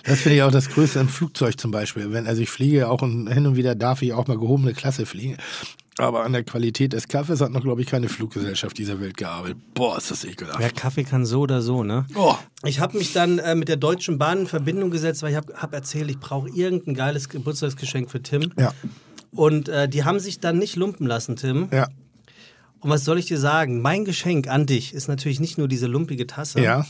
Das 0.04 0.20
finde 0.20 0.36
ich 0.38 0.44
auch 0.44 0.52
das 0.52 0.70
Größte 0.70 1.00
im 1.00 1.10
Flugzeug 1.10 1.41
zum 1.50 1.72
Beispiel. 1.72 2.12
Wenn, 2.12 2.28
also 2.28 2.42
ich 2.42 2.50
fliege 2.50 2.90
auch 2.90 3.02
und 3.02 3.32
hin 3.32 3.48
und 3.48 3.56
wieder 3.56 3.76
darf 3.76 4.02
ich 4.02 4.14
auch 4.14 4.28
mal 4.28 4.38
gehobene 4.38 4.74
Klasse 4.74 5.06
fliegen. 5.06 5.38
Aber 5.98 6.24
an 6.24 6.34
der 6.34 6.44
Qualität 6.44 6.94
des 6.94 7.08
Kaffees 7.08 7.42
hat 7.42 7.52
noch, 7.52 7.62
glaube 7.62 7.82
ich, 7.82 7.88
keine 7.88 8.10
Fluggesellschaft 8.10 8.78
dieser 8.78 9.00
Welt 9.02 9.18
gearbeitet. 9.18 9.58
Boah, 9.74 9.98
ist 9.98 10.10
das 10.10 10.24
ekelhaft. 10.24 10.60
Ja, 10.60 10.70
Kaffee 10.70 11.04
kann 11.04 11.26
so 11.26 11.42
oder 11.42 11.62
so, 11.62 11.84
ne? 11.84 12.06
Oh. 12.16 12.36
Ich 12.64 12.80
habe 12.80 12.98
mich 12.98 13.14
dann 13.14 13.40
äh, 13.40 13.56
mit 13.56 13.68
der 13.68 13.76
Deutschen 13.76 14.18
Bahn 14.18 14.40
in 14.40 14.48
Verbindung 14.48 14.90
gesetzt, 14.90 15.22
weil 15.22 15.32
ich 15.32 15.38
habe 15.38 15.54
hab 15.56 15.74
erzählt, 15.74 16.10
ich 16.10 16.20
brauche 16.20 16.50
irgendein 16.50 16.96
geiles 16.96 17.30
Geburtstagsgeschenk 17.30 18.10
für 18.10 18.22
Tim. 18.22 18.52
Ja. 18.58 18.74
Und 19.32 19.70
äh, 19.70 19.88
die 19.88 20.04
haben 20.04 20.20
sich 20.20 20.40
dann 20.40 20.58
nicht 20.58 20.76
lumpen 20.76 21.06
lassen, 21.06 21.36
Tim. 21.36 21.68
Ja. 21.72 21.88
Und 22.80 22.90
was 22.90 23.04
soll 23.04 23.20
ich 23.20 23.26
dir 23.26 23.38
sagen? 23.38 23.82
Mein 23.82 24.06
Geschenk 24.06 24.48
an 24.48 24.66
dich 24.66 24.94
ist 24.94 25.08
natürlich 25.08 25.40
nicht 25.40 25.58
nur 25.58 25.68
diese 25.68 25.88
lumpige 25.88 26.26
Tasse. 26.26 26.62
Ja 26.62 26.86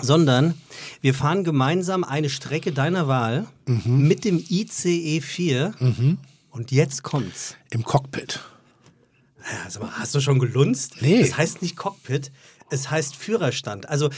sondern 0.00 0.54
wir 1.00 1.14
fahren 1.14 1.44
gemeinsam 1.44 2.04
eine 2.04 2.30
Strecke 2.30 2.72
deiner 2.72 3.08
Wahl 3.08 3.46
mhm. 3.66 4.08
mit 4.08 4.24
dem 4.24 4.42
ICE 4.48 5.20
4 5.20 5.74
mhm. 5.78 6.18
und 6.50 6.70
jetzt 6.70 7.02
kommt's. 7.02 7.56
Im 7.70 7.84
Cockpit. 7.84 8.40
Ja, 9.38 9.64
also 9.64 9.90
hast 9.90 10.14
du 10.14 10.20
schon 10.20 10.38
gelunzt? 10.38 10.96
Nee. 11.00 11.20
Es 11.20 11.36
heißt 11.36 11.62
nicht 11.62 11.76
Cockpit, 11.76 12.30
es 12.70 12.90
heißt 12.90 13.16
Führerstand. 13.16 13.88
Also 13.88 14.08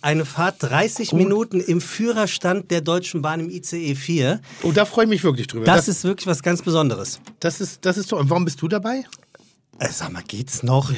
eine 0.00 0.24
Fahrt 0.24 0.62
30 0.62 1.12
oh. 1.12 1.16
Minuten 1.16 1.60
im 1.60 1.80
Führerstand 1.80 2.70
der 2.70 2.80
Deutschen 2.80 3.20
Bahn 3.20 3.40
im 3.40 3.50
ICE 3.50 3.94
4. 3.94 4.40
Oh, 4.62 4.72
da 4.72 4.84
freue 4.84 5.04
ich 5.04 5.10
mich 5.10 5.24
wirklich 5.24 5.48
drüber. 5.48 5.64
Das, 5.64 5.86
das, 5.86 5.96
ist 5.96 6.04
wirklich 6.04 6.26
was 6.26 6.42
ganz 6.42 6.62
Besonderes. 6.62 7.20
Das 7.40 7.60
ist, 7.60 7.84
das 7.84 7.98
ist 7.98 8.08
toll. 8.08 8.20
Und 8.20 8.30
warum 8.30 8.44
bist 8.44 8.62
du 8.62 8.68
dabei? 8.68 9.04
Äh, 9.80 9.88
sag 9.92 10.12
mal, 10.12 10.22
geht's 10.28 10.62
noch? 10.62 10.92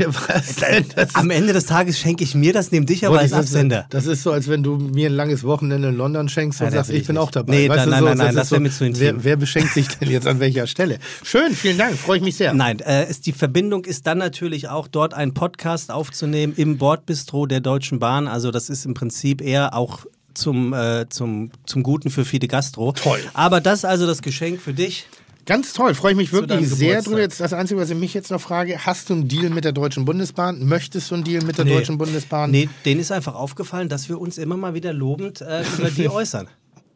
Am 1.12 1.30
Ende 1.30 1.52
des 1.52 1.66
Tages 1.66 2.00
schenke 2.00 2.24
ich 2.24 2.34
mir 2.34 2.52
das, 2.52 2.72
nehme 2.72 2.84
dich 2.84 3.06
aber 3.06 3.20
als 3.20 3.32
Absender. 3.32 3.86
Das 3.90 4.06
ist 4.06 4.24
so, 4.24 4.32
als 4.32 4.48
wenn 4.48 4.64
du 4.64 4.76
mir 4.76 5.08
ein 5.08 5.14
langes 5.14 5.44
Wochenende 5.44 5.90
in 5.90 5.96
London 5.96 6.28
schenkst 6.28 6.60
und 6.60 6.66
ja, 6.66 6.72
sagst, 6.72 6.90
ich 6.90 7.06
bin 7.06 7.14
nicht. 7.14 7.22
auch 7.22 7.30
dabei. 7.30 7.52
Nee, 7.52 7.68
weißt 7.68 7.86
da, 7.86 7.90
nein, 7.90 8.00
so, 8.00 8.04
nein, 8.06 8.18
nein, 8.18 8.34
das, 8.34 8.48
das 8.48 8.50
wäre 8.50 8.58
so, 8.58 8.62
mir 8.64 8.70
zu 8.72 8.84
intim. 8.84 9.00
Wer, 9.00 9.24
wer, 9.24 9.36
beschenkt 9.36 9.72
sich 9.72 9.86
denn 9.86 10.10
jetzt 10.10 10.26
an 10.26 10.40
welcher 10.40 10.66
Stelle? 10.66 10.98
Schön, 11.22 11.54
vielen 11.54 11.78
Dank, 11.78 11.96
freue 11.96 12.16
ich 12.16 12.24
mich 12.24 12.36
sehr. 12.36 12.54
Nein, 12.54 12.80
äh, 12.80 13.08
ist, 13.08 13.26
die 13.26 13.32
Verbindung 13.32 13.84
ist 13.84 14.04
dann 14.08 14.18
natürlich 14.18 14.68
auch 14.68 14.88
dort 14.88 15.14
einen 15.14 15.32
Podcast 15.32 15.92
aufzunehmen 15.92 16.52
im 16.56 16.78
Bordbistro 16.78 17.46
der 17.46 17.60
Deutschen 17.60 18.00
Bahn. 18.00 18.26
Also 18.26 18.50
das 18.50 18.68
ist 18.68 18.84
im 18.84 18.94
Prinzip 18.94 19.42
eher 19.42 19.76
auch 19.76 20.06
zum, 20.34 20.72
äh, 20.72 21.08
zum, 21.08 21.52
zum 21.66 21.84
Guten 21.84 22.10
für 22.10 22.24
Fide 22.24 22.48
Gastro. 22.48 22.90
Toll. 22.90 23.20
Aber 23.32 23.60
das 23.60 23.84
also 23.84 24.08
das 24.08 24.22
Geschenk 24.22 24.60
für 24.60 24.74
dich. 24.74 25.06
Ganz 25.44 25.72
toll, 25.72 25.94
freue 25.94 26.12
ich 26.12 26.16
mich 26.16 26.32
wirklich 26.32 26.68
sehr 26.68 27.02
drüber. 27.02 27.20
Jetzt 27.20 27.40
das 27.40 27.52
Einzige, 27.52 27.80
was 27.80 27.90
ich 27.90 27.96
mich 27.96 28.14
jetzt 28.14 28.30
noch 28.30 28.40
frage, 28.40 28.87
hast 28.87 29.11
du 29.11 29.14
einen 29.14 29.28
Deal 29.28 29.50
mit 29.50 29.64
der 29.64 29.72
Deutschen 29.72 30.04
Bundesbahn? 30.04 30.64
Möchtest 30.66 31.11
du 31.11 31.16
einen 31.16 31.25
Deal 31.25 31.42
mit 31.44 31.58
der 31.58 31.64
nee. 31.64 31.75
Deutschen 31.75 31.99
Bundesbahn? 31.99 32.50
Nee, 32.50 32.68
denen 32.84 33.00
ist 33.00 33.11
einfach 33.11 33.34
aufgefallen, 33.34 33.88
dass 33.88 34.08
wir 34.08 34.20
uns 34.20 34.38
immer 34.38 34.56
mal 34.56 34.75
wieder 34.75 34.92
lobend 34.92 35.40
äh, 35.40 35.64
über 35.78 35.90
die 35.90 36.08
äußern. 36.11 36.49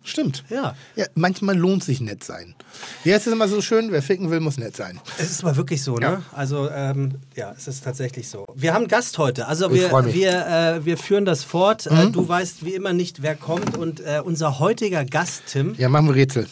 Stimmt. 0.06 0.44
Ja. 0.48 0.76
ja. 0.94 1.06
Manchmal 1.16 1.58
lohnt 1.58 1.82
sich 1.82 2.00
nett 2.00 2.22
sein. 2.22 2.54
Wie 3.02 3.12
heißt 3.12 3.26
es 3.26 3.32
immer 3.32 3.48
so 3.48 3.60
schön? 3.60 3.90
Wer 3.90 4.02
ficken 4.02 4.30
will, 4.30 4.38
muss 4.38 4.56
nett 4.56 4.76
sein. 4.76 5.00
Es 5.18 5.32
ist 5.32 5.42
aber 5.42 5.56
wirklich 5.56 5.82
so, 5.82 5.96
ne? 5.96 6.06
Ja. 6.06 6.22
Also, 6.30 6.70
ähm, 6.70 7.16
ja, 7.34 7.52
es 7.56 7.66
ist 7.66 7.82
tatsächlich 7.82 8.28
so. 8.28 8.46
Wir 8.54 8.72
haben 8.72 8.82
einen 8.82 8.88
Gast 8.88 9.18
heute. 9.18 9.48
Also, 9.48 9.74
wir. 9.74 9.88
Mhm. 9.88 10.14
wir, 10.14 10.46
äh, 10.46 10.84
wir 10.84 10.96
führen 10.96 11.24
das 11.24 11.42
fort. 11.42 11.86
Äh, 11.86 12.10
du 12.12 12.28
weißt 12.28 12.64
wie 12.64 12.74
immer 12.74 12.92
nicht, 12.92 13.22
wer 13.22 13.34
kommt. 13.34 13.76
Und 13.76 13.98
äh, 13.98 14.22
unser 14.24 14.60
heutiger 14.60 15.04
Gast, 15.04 15.42
Tim, 15.48 15.74
Ja, 15.76 15.88
machen 15.88 16.06
wir 16.06 16.14
Rätsel. 16.14 16.46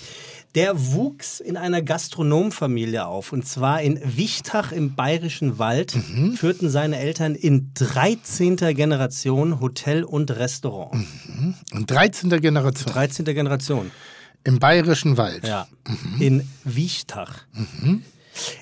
Der 0.54 0.92
wuchs 0.92 1.40
in 1.40 1.56
einer 1.56 1.82
Gastronomfamilie 1.82 3.04
auf. 3.06 3.32
Und 3.32 3.46
zwar 3.46 3.82
in 3.82 3.98
Wichtach 4.16 4.72
im 4.72 4.94
Bayerischen 4.94 5.58
Wald 5.58 5.94
Mhm. 5.96 6.34
führten 6.34 6.70
seine 6.70 6.98
Eltern 6.98 7.34
in 7.34 7.70
13. 7.74 8.56
Generation 8.74 9.60
Hotel 9.60 10.04
und 10.04 10.30
Restaurant. 10.30 10.94
In 11.72 11.86
13. 11.86 12.30
Generation. 12.40 12.92
13. 12.92 13.24
Generation. 13.24 13.90
Im 14.44 14.58
Bayerischen 14.58 15.16
Wald. 15.16 15.46
Ja, 15.46 15.66
in 16.20 16.46
Wichtach. 16.64 17.44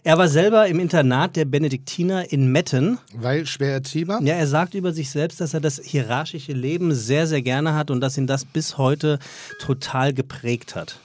Er 0.05 0.17
war 0.19 0.29
selber 0.29 0.67
im 0.69 0.79
Internat 0.79 1.35
der 1.37 1.45
Benediktiner 1.45 2.31
in 2.31 2.53
Metten. 2.53 2.99
Weil 3.15 3.47
schwer 3.47 3.73
erziehbar. 3.73 4.23
Ja, 4.23 4.35
er 4.35 4.47
sagt 4.47 4.75
über 4.75 4.93
sich 4.93 5.11
selbst, 5.11 5.41
dass 5.41 5.55
er 5.55 5.61
das 5.61 5.81
hierarchische 5.83 6.53
Leben 6.53 6.95
sehr, 6.95 7.27
sehr 7.27 7.43
gerne 7.43 7.75
hat 7.75 7.91
und 7.91 8.01
dass 8.01 8.17
ihn 8.19 8.27
das 8.27 8.45
bis 8.45 8.79
heute 8.79 9.19
total 9.61 10.13
geprägt 10.13 10.77
hat. 10.77 10.99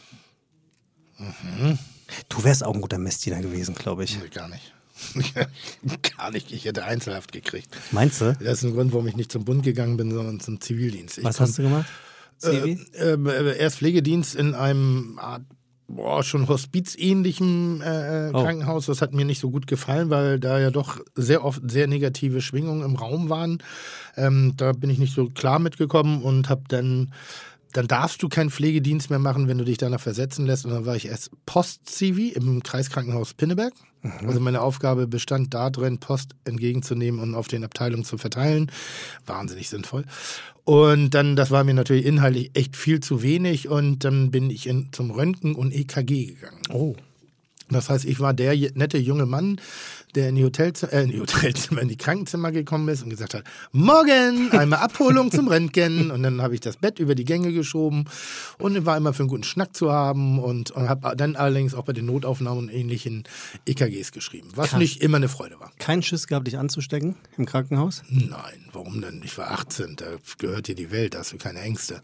Du 2.29 2.43
wärst 2.43 2.63
auch 2.63 2.73
ein 2.73 2.81
guter 2.81 2.97
Messdiener 2.97 3.41
gewesen, 3.41 3.75
glaube 3.75 4.03
ich. 4.03 4.17
Nee, 4.17 4.29
gar 4.29 4.47
nicht. 4.47 4.73
gar 6.17 6.31
nicht. 6.31 6.51
Ich 6.51 6.65
hätte 6.65 6.85
Einzelhaft 6.85 7.31
gekriegt. 7.31 7.75
Meinst 7.91 8.21
du? 8.21 8.35
Das 8.39 8.59
ist 8.59 8.63
ein 8.63 8.73
Grund, 8.73 8.93
warum 8.93 9.07
ich 9.07 9.15
nicht 9.15 9.31
zum 9.31 9.45
Bund 9.45 9.63
gegangen 9.63 9.97
bin, 9.97 10.11
sondern 10.11 10.39
zum 10.39 10.59
Zivildienst. 10.61 11.19
Ich 11.19 11.23
Was 11.23 11.39
hast 11.39 11.57
du 11.57 11.63
gemacht? 11.63 11.87
Zivi? 12.37 12.79
Äh, 12.93 13.13
äh, 13.13 13.57
erst 13.57 13.77
Pflegedienst 13.77 14.35
in 14.35 14.53
einem 14.55 15.19
Art, 15.19 15.43
boah, 15.87 16.23
schon 16.23 16.47
hospizähnlichen 16.47 17.81
äh, 17.81 18.31
Oh. 18.33 18.43
Krankenhaus. 18.43 18.87
Das 18.87 19.01
hat 19.01 19.13
mir 19.13 19.25
nicht 19.25 19.39
so 19.39 19.49
gut 19.49 19.67
gefallen, 19.67 20.09
weil 20.09 20.39
da 20.39 20.59
ja 20.59 20.71
doch 20.71 20.99
sehr 21.15 21.43
oft 21.43 21.61
sehr 21.69 21.87
negative 21.87 22.41
Schwingungen 22.41 22.83
im 22.83 22.95
Raum 22.95 23.29
waren. 23.29 23.59
Ähm, 24.15 24.53
da 24.57 24.71
bin 24.71 24.89
ich 24.89 24.97
nicht 24.99 25.13
so 25.15 25.29
klar 25.29 25.59
mitgekommen 25.59 26.21
und 26.23 26.49
habe 26.49 26.63
dann 26.67 27.13
dann 27.73 27.87
darfst 27.87 28.23
du 28.23 28.29
keinen 28.29 28.49
Pflegedienst 28.49 29.09
mehr 29.09 29.19
machen, 29.19 29.47
wenn 29.47 29.57
du 29.57 29.65
dich 29.65 29.77
danach 29.77 29.99
versetzen 29.99 30.45
lässt. 30.45 30.65
Und 30.65 30.71
dann 30.71 30.85
war 30.85 30.95
ich 30.95 31.07
erst 31.07 31.31
Post-Civi 31.45 32.29
im 32.29 32.63
Kreiskrankenhaus 32.63 33.33
Pinneberg. 33.33 33.73
Also 34.25 34.39
meine 34.39 34.61
Aufgabe 34.61 35.07
bestand 35.07 35.53
darin, 35.53 35.99
Post 35.99 36.35
entgegenzunehmen 36.45 37.19
und 37.19 37.35
auf 37.35 37.47
den 37.47 37.63
Abteilungen 37.63 38.05
zu 38.05 38.17
verteilen. 38.17 38.71
Wahnsinnig 39.25 39.69
sinnvoll. 39.69 40.05
Und 40.63 41.11
dann, 41.11 41.35
das 41.35 41.51
war 41.51 41.63
mir 41.63 41.73
natürlich 41.73 42.05
inhaltlich 42.05 42.51
echt 42.53 42.75
viel 42.75 42.99
zu 42.99 43.21
wenig. 43.21 43.67
Und 43.67 44.03
dann 44.03 44.31
bin 44.31 44.49
ich 44.49 44.67
in, 44.67 44.89
zum 44.91 45.11
Röntgen 45.11 45.55
und 45.55 45.73
EKG 45.73 46.25
gegangen. 46.25 46.61
Oh. 46.71 46.95
Das 47.69 47.89
heißt, 47.89 48.05
ich 48.05 48.19
war 48.19 48.33
der 48.33 48.55
nette 48.75 48.97
junge 48.97 49.25
Mann, 49.25 49.59
der 50.15 50.29
in 50.29 50.35
die, 50.35 50.43
Hotelzimmer, 50.43 50.93
äh, 50.93 51.03
in 51.03 51.11
die 51.11 51.19
Hotelzimmer, 51.19 51.81
in 51.81 51.89
die 51.89 51.97
Krankenzimmer 51.97 52.51
gekommen 52.51 52.87
ist 52.89 53.03
und 53.03 53.09
gesagt 53.09 53.33
hat, 53.33 53.43
morgen 53.71 54.51
einmal 54.51 54.79
Abholung 54.79 55.31
zum 55.31 55.47
Röntgen. 55.47 56.11
Und 56.11 56.23
dann 56.23 56.41
habe 56.41 56.53
ich 56.53 56.61
das 56.61 56.77
Bett 56.77 56.99
über 56.99 57.15
die 57.15 57.25
Gänge 57.25 57.51
geschoben 57.51 58.05
und 58.57 58.85
war 58.85 58.97
immer 58.97 59.13
für 59.13 59.23
einen 59.23 59.29
guten 59.29 59.43
Schnack 59.43 59.75
zu 59.75 59.91
haben 59.91 60.39
und, 60.39 60.71
und 60.71 60.89
habe 60.89 61.15
dann 61.15 61.35
allerdings 61.35 61.73
auch 61.73 61.83
bei 61.83 61.93
den 61.93 62.05
Notaufnahmen 62.05 62.65
und 62.65 62.69
ähnlichen 62.69 63.23
EKGs 63.65 64.11
geschrieben, 64.11 64.49
was 64.55 64.69
Krass. 64.69 64.79
nicht 64.79 65.01
immer 65.01 65.17
eine 65.17 65.29
Freude 65.29 65.59
war. 65.59 65.71
Kein 65.77 66.01
Schiss 66.01 66.27
gehabt, 66.27 66.47
dich 66.47 66.57
anzustecken 66.57 67.15
im 67.37 67.45
Krankenhaus? 67.45 68.03
Nein, 68.09 68.65
warum 68.71 69.01
denn? 69.01 69.21
Ich 69.23 69.37
war 69.37 69.51
18, 69.51 69.97
da 69.97 70.05
gehört 70.37 70.67
dir 70.67 70.75
die 70.75 70.91
Welt, 70.91 71.13
da 71.13 71.19
hast 71.19 71.33
du 71.33 71.37
keine 71.37 71.61
Ängste. 71.61 72.01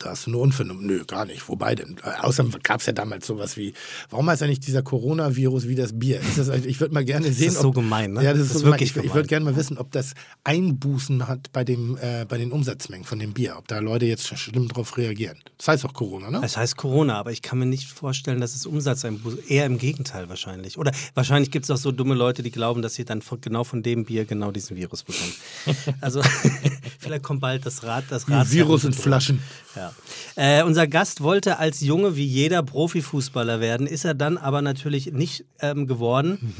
Da 0.00 0.10
hast 0.10 0.26
du 0.26 0.30
nur 0.30 0.40
Unvernunft. 0.40 0.82
Nö, 0.82 1.04
gar 1.04 1.26
nicht. 1.26 1.46
Wobei 1.50 1.74
denn? 1.74 1.96
Außerdem 2.22 2.54
gab 2.62 2.80
es 2.80 2.86
ja 2.86 2.94
damals 2.94 3.26
sowas 3.26 3.58
wie, 3.58 3.74
warum 4.08 4.28
heißt 4.30 4.42
eigentlich 4.42 4.60
dieser 4.60 4.82
Coronavirus 4.82 5.68
wie 5.68 5.74
das 5.74 5.98
Bier? 5.98 6.20
Ist 6.20 6.38
das, 6.38 6.48
ich 6.48 6.80
würde 6.80 6.94
mal 6.94 7.04
gerne 7.04 7.30
sehen, 7.30 7.48
ist 7.48 7.56
ob, 7.58 7.62
so 7.62 7.70
gemein, 7.72 8.14
ne? 8.14 8.24
Ja, 8.24 8.32
das 8.32 8.40
ist, 8.40 8.48
Das 8.48 8.56
ist 8.56 8.60
so 8.60 8.64
gemein. 8.64 8.72
wirklich 8.80 8.90
Ich, 8.90 8.96
ich 8.96 9.02
gemein. 9.02 9.14
würde 9.14 9.28
gerne 9.28 9.44
mal 9.44 9.56
wissen, 9.56 9.76
ob 9.76 9.92
das 9.92 10.14
Einbußen 10.44 11.28
hat 11.28 11.52
bei, 11.52 11.64
dem, 11.64 11.98
äh, 12.00 12.24
bei 12.26 12.38
den 12.38 12.50
Umsatzmengen 12.50 13.04
von 13.04 13.18
dem 13.18 13.34
Bier. 13.34 13.56
Ob 13.58 13.68
da 13.68 13.78
Leute 13.78 14.06
jetzt 14.06 14.26
schlimm 14.38 14.68
drauf 14.68 14.96
reagieren. 14.96 15.36
Das 15.58 15.68
heißt 15.68 15.84
auch 15.84 15.92
Corona, 15.92 16.30
ne? 16.30 16.40
Es 16.42 16.56
heißt 16.56 16.76
Corona, 16.78 17.18
aber 17.18 17.30
ich 17.32 17.42
kann 17.42 17.58
mir 17.58 17.66
nicht 17.66 17.86
vorstellen, 17.88 18.40
dass 18.40 18.54
es 18.54 18.64
Umsatzeinbuße, 18.64 19.38
eher 19.48 19.66
im 19.66 19.76
Gegenteil 19.76 20.30
wahrscheinlich. 20.30 20.78
Oder 20.78 20.92
wahrscheinlich 21.14 21.50
gibt 21.50 21.66
es 21.66 21.70
auch 21.70 21.76
so 21.76 21.92
dumme 21.92 22.14
Leute, 22.14 22.42
die 22.42 22.50
glauben, 22.50 22.80
dass 22.80 22.94
sie 22.94 23.04
dann 23.04 23.20
von, 23.20 23.40
genau 23.42 23.64
von 23.64 23.82
dem 23.82 24.06
Bier 24.06 24.24
genau 24.24 24.50
diesen 24.50 24.76
Virus 24.78 25.02
bekommen. 25.02 25.32
Also 26.00 26.22
vielleicht 26.98 27.22
kommt 27.22 27.40
bald 27.40 27.66
das 27.66 27.82
Rad, 27.84 28.04
das 28.08 28.28
Rad. 28.28 28.50
Virus 28.50 28.84
in 28.84 28.92
Flaschen. 28.92 29.42
Ja. 29.76 29.89
Äh, 30.36 30.62
unser 30.62 30.86
Gast 30.86 31.22
wollte 31.22 31.58
als 31.58 31.80
Junge 31.80 32.16
wie 32.16 32.26
jeder 32.26 32.62
Profifußballer 32.62 33.60
werden, 33.60 33.86
ist 33.86 34.04
er 34.04 34.14
dann 34.14 34.38
aber 34.38 34.62
natürlich 34.62 35.12
nicht 35.12 35.44
ähm, 35.60 35.86
geworden. 35.86 36.54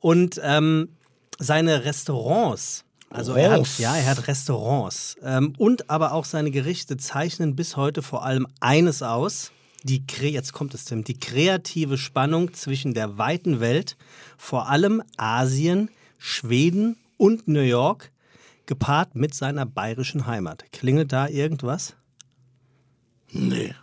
Und 0.00 0.40
ähm, 0.42 0.88
seine 1.38 1.84
Restaurants, 1.84 2.84
also 3.10 3.34
er 3.34 3.50
hat, 3.50 3.60
Restaurants. 3.60 3.78
ja, 3.78 3.96
er 3.96 4.06
hat 4.06 4.26
Restaurants 4.28 5.16
ähm, 5.22 5.54
und 5.58 5.90
aber 5.90 6.12
auch 6.12 6.24
seine 6.24 6.50
Gerichte 6.50 6.96
zeichnen 6.96 7.56
bis 7.56 7.76
heute 7.76 8.02
vor 8.02 8.24
allem 8.24 8.46
eines 8.60 9.02
aus. 9.02 9.52
Die, 9.84 10.04
jetzt 10.20 10.52
kommt 10.52 10.74
es, 10.74 10.84
Tim, 10.84 11.02
die 11.02 11.18
kreative 11.18 11.98
Spannung 11.98 12.54
zwischen 12.54 12.94
der 12.94 13.18
weiten 13.18 13.58
Welt, 13.58 13.96
vor 14.38 14.68
allem 14.68 15.02
Asien, 15.16 15.90
Schweden 16.18 16.96
und 17.16 17.48
New 17.48 17.60
York, 17.60 18.12
gepaart 18.66 19.16
mit 19.16 19.34
seiner 19.34 19.66
bayerischen 19.66 20.26
Heimat. 20.26 20.64
Klingelt 20.72 21.12
da 21.12 21.26
irgendwas? 21.26 21.96
Nee. 23.32 23.74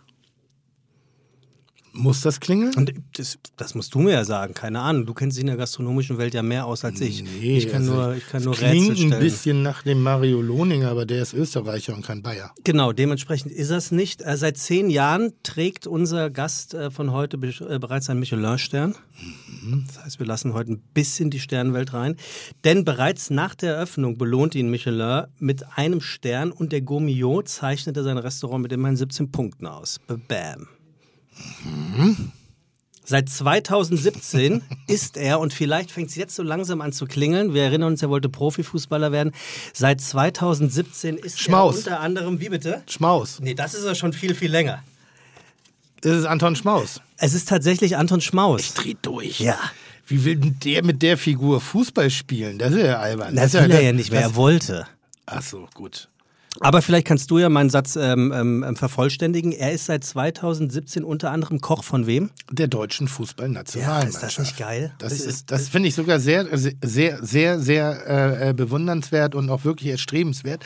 Muss 2.00 2.22
das 2.22 2.40
klingeln? 2.40 2.74
Und 2.74 2.92
das, 3.16 3.38
das 3.56 3.74
musst 3.74 3.94
du 3.94 3.98
mir 3.98 4.12
ja 4.12 4.24
sagen, 4.24 4.54
keine 4.54 4.80
Ahnung. 4.80 5.04
Du 5.04 5.12
kennst 5.12 5.36
dich 5.36 5.42
in 5.42 5.48
der 5.48 5.56
gastronomischen 5.56 6.16
Welt 6.16 6.32
ja 6.32 6.42
mehr 6.42 6.64
aus 6.64 6.84
als 6.84 7.00
ich. 7.00 7.22
Nee, 7.22 7.58
ich 7.58 7.68
kann 7.68 7.82
also 7.82 7.94
nur, 7.94 8.14
ich 8.14 8.26
kann 8.26 8.42
nur 8.42 8.54
klingt 8.54 8.90
Rätsel 8.90 8.96
stellen. 8.96 9.12
ein 9.12 9.20
bisschen 9.20 9.62
nach 9.62 9.82
dem 9.82 10.02
Mario 10.02 10.40
Lohninger, 10.40 10.90
aber 10.90 11.04
der 11.04 11.22
ist 11.22 11.34
Österreicher 11.34 11.94
und 11.94 12.04
kein 12.04 12.22
Bayer. 12.22 12.52
Genau, 12.64 12.92
dementsprechend 12.92 13.52
ist 13.52 13.70
das 13.70 13.90
nicht. 13.90 14.22
Äh, 14.22 14.36
seit 14.38 14.56
zehn 14.56 14.88
Jahren 14.88 15.34
trägt 15.42 15.86
unser 15.86 16.30
Gast 16.30 16.72
äh, 16.72 16.90
von 16.90 17.12
heute 17.12 17.36
äh, 17.36 17.78
bereits 17.78 18.08
einen 18.08 18.20
Michelin-Stern. 18.20 18.94
Das 19.86 20.04
heißt, 20.04 20.18
wir 20.18 20.26
lassen 20.26 20.54
heute 20.54 20.72
ein 20.72 20.82
bisschen 20.94 21.28
die 21.30 21.40
Sternenwelt 21.40 21.92
rein. 21.92 22.16
Denn 22.64 22.84
bereits 22.84 23.28
nach 23.28 23.54
der 23.54 23.74
Eröffnung 23.74 24.16
belohnt 24.16 24.54
ihn 24.54 24.70
Michelin 24.70 25.24
mit 25.38 25.64
einem 25.76 26.00
Stern 26.00 26.50
und 26.50 26.72
der 26.72 26.80
Gourmillot 26.80 27.48
zeichnete 27.48 28.02
sein 28.02 28.16
Restaurant 28.16 28.62
mit 28.62 28.72
immerhin 28.72 28.96
17 28.96 29.30
Punkten 29.30 29.66
aus. 29.66 30.00
Bam. 30.28 30.68
Seit 33.04 33.28
2017 33.28 34.62
ist 34.86 35.16
er, 35.16 35.40
und 35.40 35.52
vielleicht 35.52 35.90
fängt 35.90 36.10
es 36.10 36.16
jetzt 36.16 36.36
so 36.36 36.42
langsam 36.42 36.80
an 36.80 36.92
zu 36.92 37.06
klingeln, 37.06 37.54
wir 37.54 37.62
erinnern 37.64 37.92
uns, 37.92 38.02
er 38.02 38.08
wollte 38.10 38.28
Profifußballer 38.28 39.10
werden. 39.10 39.32
Seit 39.72 40.00
2017 40.00 41.16
ist 41.16 41.40
Schmaus. 41.40 41.74
er 41.74 41.78
unter 41.78 42.00
anderem, 42.00 42.40
wie 42.40 42.48
bitte? 42.50 42.82
Schmaus. 42.88 43.40
Nee, 43.40 43.54
das 43.54 43.74
ist 43.74 43.84
ja 43.84 43.94
schon 43.94 44.12
viel, 44.12 44.34
viel 44.34 44.50
länger. 44.50 44.82
Das 46.02 46.16
ist 46.16 46.24
Anton 46.24 46.56
Schmaus. 46.56 47.00
Es 47.18 47.34
ist 47.34 47.48
tatsächlich 47.48 47.96
Anton 47.96 48.20
Schmaus. 48.20 48.72
Dreht 48.74 48.98
durch. 49.02 49.40
Ja. 49.40 49.58
Wie 50.06 50.24
will 50.24 50.36
denn 50.36 50.56
der 50.64 50.84
mit 50.84 51.02
der 51.02 51.18
Figur 51.18 51.60
Fußball 51.60 52.10
spielen? 52.10 52.58
Das 52.58 52.72
ist 52.72 52.78
ja 52.84 52.98
albern. 53.00 53.36
Das 53.36 53.54
ist 53.54 53.62
will 53.62 53.70
er 53.70 53.82
ja 53.82 53.92
nicht 53.92 54.10
mehr, 54.10 54.22
das- 54.22 54.30
er 54.32 54.36
wollte. 54.36 54.86
Ach 55.26 55.42
so, 55.42 55.68
gut. 55.74 56.08
Aber 56.58 56.82
vielleicht 56.82 57.06
kannst 57.06 57.30
du 57.30 57.38
ja 57.38 57.48
meinen 57.48 57.70
Satz 57.70 57.94
ähm, 57.94 58.32
ähm, 58.64 58.76
vervollständigen. 58.76 59.52
Er 59.52 59.70
ist 59.72 59.86
seit 59.86 60.02
2017 60.02 61.04
unter 61.04 61.30
anderem 61.30 61.60
Koch 61.60 61.84
von 61.84 62.06
wem? 62.08 62.30
Der 62.50 62.66
deutschen 62.66 63.06
Ja, 63.06 63.12
Fußballnationalmannschaft. 63.12 64.14
ist 64.14 64.22
das 64.22 64.38
nicht 64.40 64.56
geil? 64.58 64.92
Das, 64.98 65.12
ist, 65.12 65.50
das 65.52 65.68
finde 65.68 65.88
ich 65.88 65.94
sogar 65.94 66.18
sehr, 66.18 66.46
sehr, 66.82 67.24
sehr, 67.24 67.60
sehr 67.60 68.06
äh, 68.44 68.48
äh, 68.48 68.52
bewundernswert 68.52 69.36
und 69.36 69.48
auch 69.48 69.64
wirklich 69.64 69.90
erstrebenswert. 69.90 70.64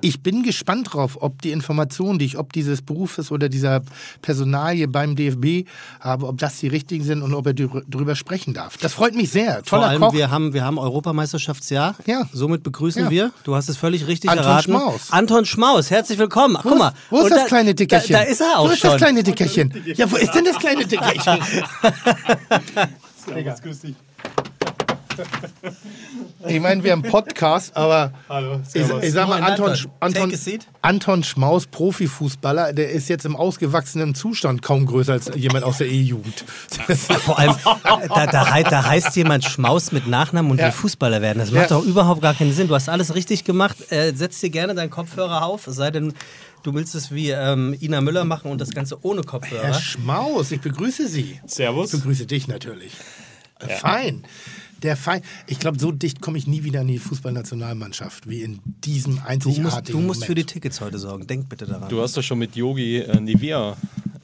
Ich 0.00 0.22
bin 0.22 0.42
gespannt 0.42 0.94
drauf, 0.94 1.18
ob 1.20 1.42
die 1.42 1.50
Informationen, 1.52 2.18
die 2.18 2.24
ich 2.24 2.38
ob 2.38 2.54
dieses 2.54 2.80
Berufes 2.80 3.30
oder 3.30 3.48
dieser 3.50 3.82
Personalie 4.22 4.88
beim 4.88 5.16
DFB 5.16 5.68
habe, 6.00 6.26
ob 6.28 6.38
das 6.38 6.58
die 6.60 6.68
richtigen 6.68 7.04
sind 7.04 7.20
und 7.22 7.34
ob 7.34 7.46
er 7.46 7.52
drüber 7.54 8.16
sprechen 8.16 8.54
darf. 8.54 8.78
Das 8.78 8.94
freut 8.94 9.14
mich 9.14 9.30
sehr. 9.30 9.56
Vor 9.56 9.80
Toller 9.80 9.88
allem, 9.88 10.00
Koch. 10.00 10.14
wir 10.14 10.30
haben, 10.30 10.54
wir 10.54 10.64
haben 10.64 10.78
Europameisterschaftsjahr. 10.78 11.94
Ja. 12.06 12.26
Somit 12.32 12.62
begrüßen 12.62 13.04
Ja. 13.04 13.10
wir, 13.10 13.32
du 13.44 13.54
hast 13.54 13.68
es 13.68 13.76
völlig 13.76 14.06
richtig 14.06 14.30
Anton 14.30 14.44
erraten. 14.46 14.62
Schmaus. 14.72 15.10
Anton 15.10 15.25
Schmaus, 15.44 15.90
herzlich 15.90 16.18
willkommen. 16.18 16.56
Ach, 16.58 16.62
guck 16.62 16.72
ist- 16.72 16.78
mal. 16.78 16.92
Wo 17.10 17.20
ist 17.22 17.30
das 17.30 17.40
da- 17.42 17.46
kleine 17.46 17.74
Dickerchen? 17.74 18.12
Da, 18.12 18.18
da 18.20 18.24
ist 18.24 18.40
er 18.40 18.58
auch 18.58 18.68
Wo 18.68 18.72
ist 18.72 18.80
schon. 18.80 18.90
das 18.90 18.98
kleine 18.98 19.22
Dickerchen? 19.22 19.84
Ja, 19.96 20.10
wo 20.10 20.16
ist 20.16 20.32
denn 20.32 20.44
das 20.44 20.58
kleine 20.58 20.86
Dickerchen? 20.86 21.38
Ich 26.48 26.60
meine, 26.60 26.82
wir 26.84 26.92
haben 26.92 27.02
einen 27.02 27.10
Podcast, 27.10 27.76
aber 27.76 28.12
Hallo, 28.28 28.60
ich, 28.72 28.82
ich 29.02 29.12
sag 29.12 29.28
mal, 29.28 29.42
Anton, 29.42 29.76
Anton. 30.00 30.32
Anton, 30.82 31.24
Schmaus, 31.24 31.66
Profifußballer, 31.66 32.72
der 32.72 32.90
ist 32.90 33.08
jetzt 33.08 33.24
im 33.24 33.34
ausgewachsenen 33.36 34.14
Zustand 34.14 34.62
kaum 34.62 34.86
größer 34.86 35.14
als 35.14 35.30
jemand 35.34 35.64
aus 35.64 35.78
der 35.78 35.88
E-Jugend. 35.88 36.44
Vor 37.24 37.38
allem, 37.38 37.54
da, 38.14 38.26
da, 38.26 38.62
da 38.62 38.84
heißt 38.84 39.16
jemand 39.16 39.44
Schmaus 39.44 39.90
mit 39.92 40.06
Nachnamen 40.06 40.50
und 40.50 40.58
Ja. 40.58 40.66
will 40.66 40.72
Fußballer 40.72 41.20
werden. 41.22 41.38
Das 41.40 41.50
macht 41.50 41.70
Ja. 41.70 41.78
doch 41.78 41.84
überhaupt 41.84 42.22
gar 42.22 42.34
keinen 42.34 42.52
Sinn. 42.52 42.68
Du 42.68 42.74
hast 42.74 42.88
alles 42.88 43.14
richtig 43.14 43.44
gemacht. 43.44 43.76
Äh, 43.90 44.12
setz 44.14 44.40
dir 44.40 44.50
gerne 44.50 44.74
deinen 44.74 44.90
Kopfhörer 44.90 45.44
auf, 45.44 45.66
es 45.66 45.76
sei 45.76 45.90
denn, 45.90 46.12
du 46.62 46.74
willst 46.74 46.94
es 46.94 47.10
wie 47.12 47.30
ähm, 47.30 47.76
Ina 47.80 48.00
Müller 48.00 48.24
machen 48.24 48.50
und 48.50 48.60
das 48.60 48.70
Ganze 48.70 48.98
ohne 49.04 49.20
Herr 49.22 49.26
Kopfhörer. 49.26 49.74
Schmaus, 49.74 50.52
ich 50.52 50.60
begrüße 50.60 51.08
Sie. 51.08 51.40
Servus. 51.46 51.92
Ich 51.92 52.00
begrüße 52.00 52.26
dich 52.26 52.46
natürlich. 52.46 52.92
Äh, 53.58 53.68
Fein. 53.76 54.24
Der 54.86 54.96
Fein. 54.96 55.20
Ich 55.48 55.58
glaube, 55.58 55.80
so 55.80 55.90
dicht 55.90 56.20
komme 56.20 56.38
ich 56.38 56.46
nie 56.46 56.62
wieder 56.62 56.82
in 56.82 56.86
die 56.86 56.98
Fußballnationalmannschaft 57.00 58.28
wie 58.30 58.42
in 58.42 58.60
diesem 58.84 59.16
Du 59.16 59.22
einzigartigen 59.26 59.62
musst, 59.64 59.88
du 59.88 59.98
musst 59.98 60.24
für 60.24 60.34
die. 60.36 60.44
Tickets 60.44 60.80
heute 60.80 60.98
sorgen. 60.98 61.26
Denk 61.26 61.48
bitte 61.48 61.66
daran. 61.66 61.88
Du 61.88 62.00
hast 62.00 62.16
doch 62.16 62.22
schon 62.22 62.38
mit 62.38 62.54
Yogi 62.54 62.98
äh, 62.98 63.18
Nivea. 63.20 63.76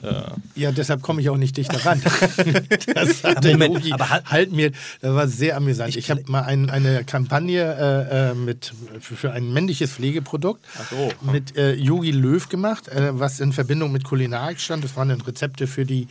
Äh, 0.02 0.12
Ja, 0.54 0.70
deshalb 0.70 1.02
komme 1.02 1.20
ich 1.20 1.28
auch 1.30 1.36
nicht 1.36 1.56
dichter 1.56 1.84
ran. 1.84 2.00
das 2.94 3.24
hat 3.24 3.42
der 3.42 3.52
Moment, 3.54 3.74
Yogi 3.74 3.92
aber 3.92 4.08
halt- 4.10 4.30
halt 4.30 4.52
mir, 4.52 4.70
das 5.00 5.14
war 5.14 5.26
sehr 5.26 5.56
amüsant. 5.56 5.96
Ich, 5.96 6.10
habe 6.12 6.22
mal 6.28 6.42
ein, 6.42 6.70
eine 6.70 7.02
Kampagne 7.04 7.60
äh, 7.62 8.30
äh, 8.30 8.34
mit, 8.34 8.72
für, 9.00 9.16
für 9.16 9.32
ein 9.32 9.52
männliches 9.52 9.90
Pflegeprodukt 9.90 10.64
so. 10.90 11.10
mit 11.32 11.56
äh, 11.56 11.74
Yogi 11.74 12.12
Löw 12.12 12.48
gemacht, 12.48 12.86
äh, 12.88 13.18
was 13.18 13.40
in 13.40 13.52
Verbindung 13.52 13.90
mit 13.90 14.04
Kulinarik 14.04 14.60
stand. 14.60 14.84
Das 14.84 14.96
waren 14.96 15.08
dann 15.08 15.20
Rezepte 15.22 15.66
für 15.66 15.84
die, 15.84 16.06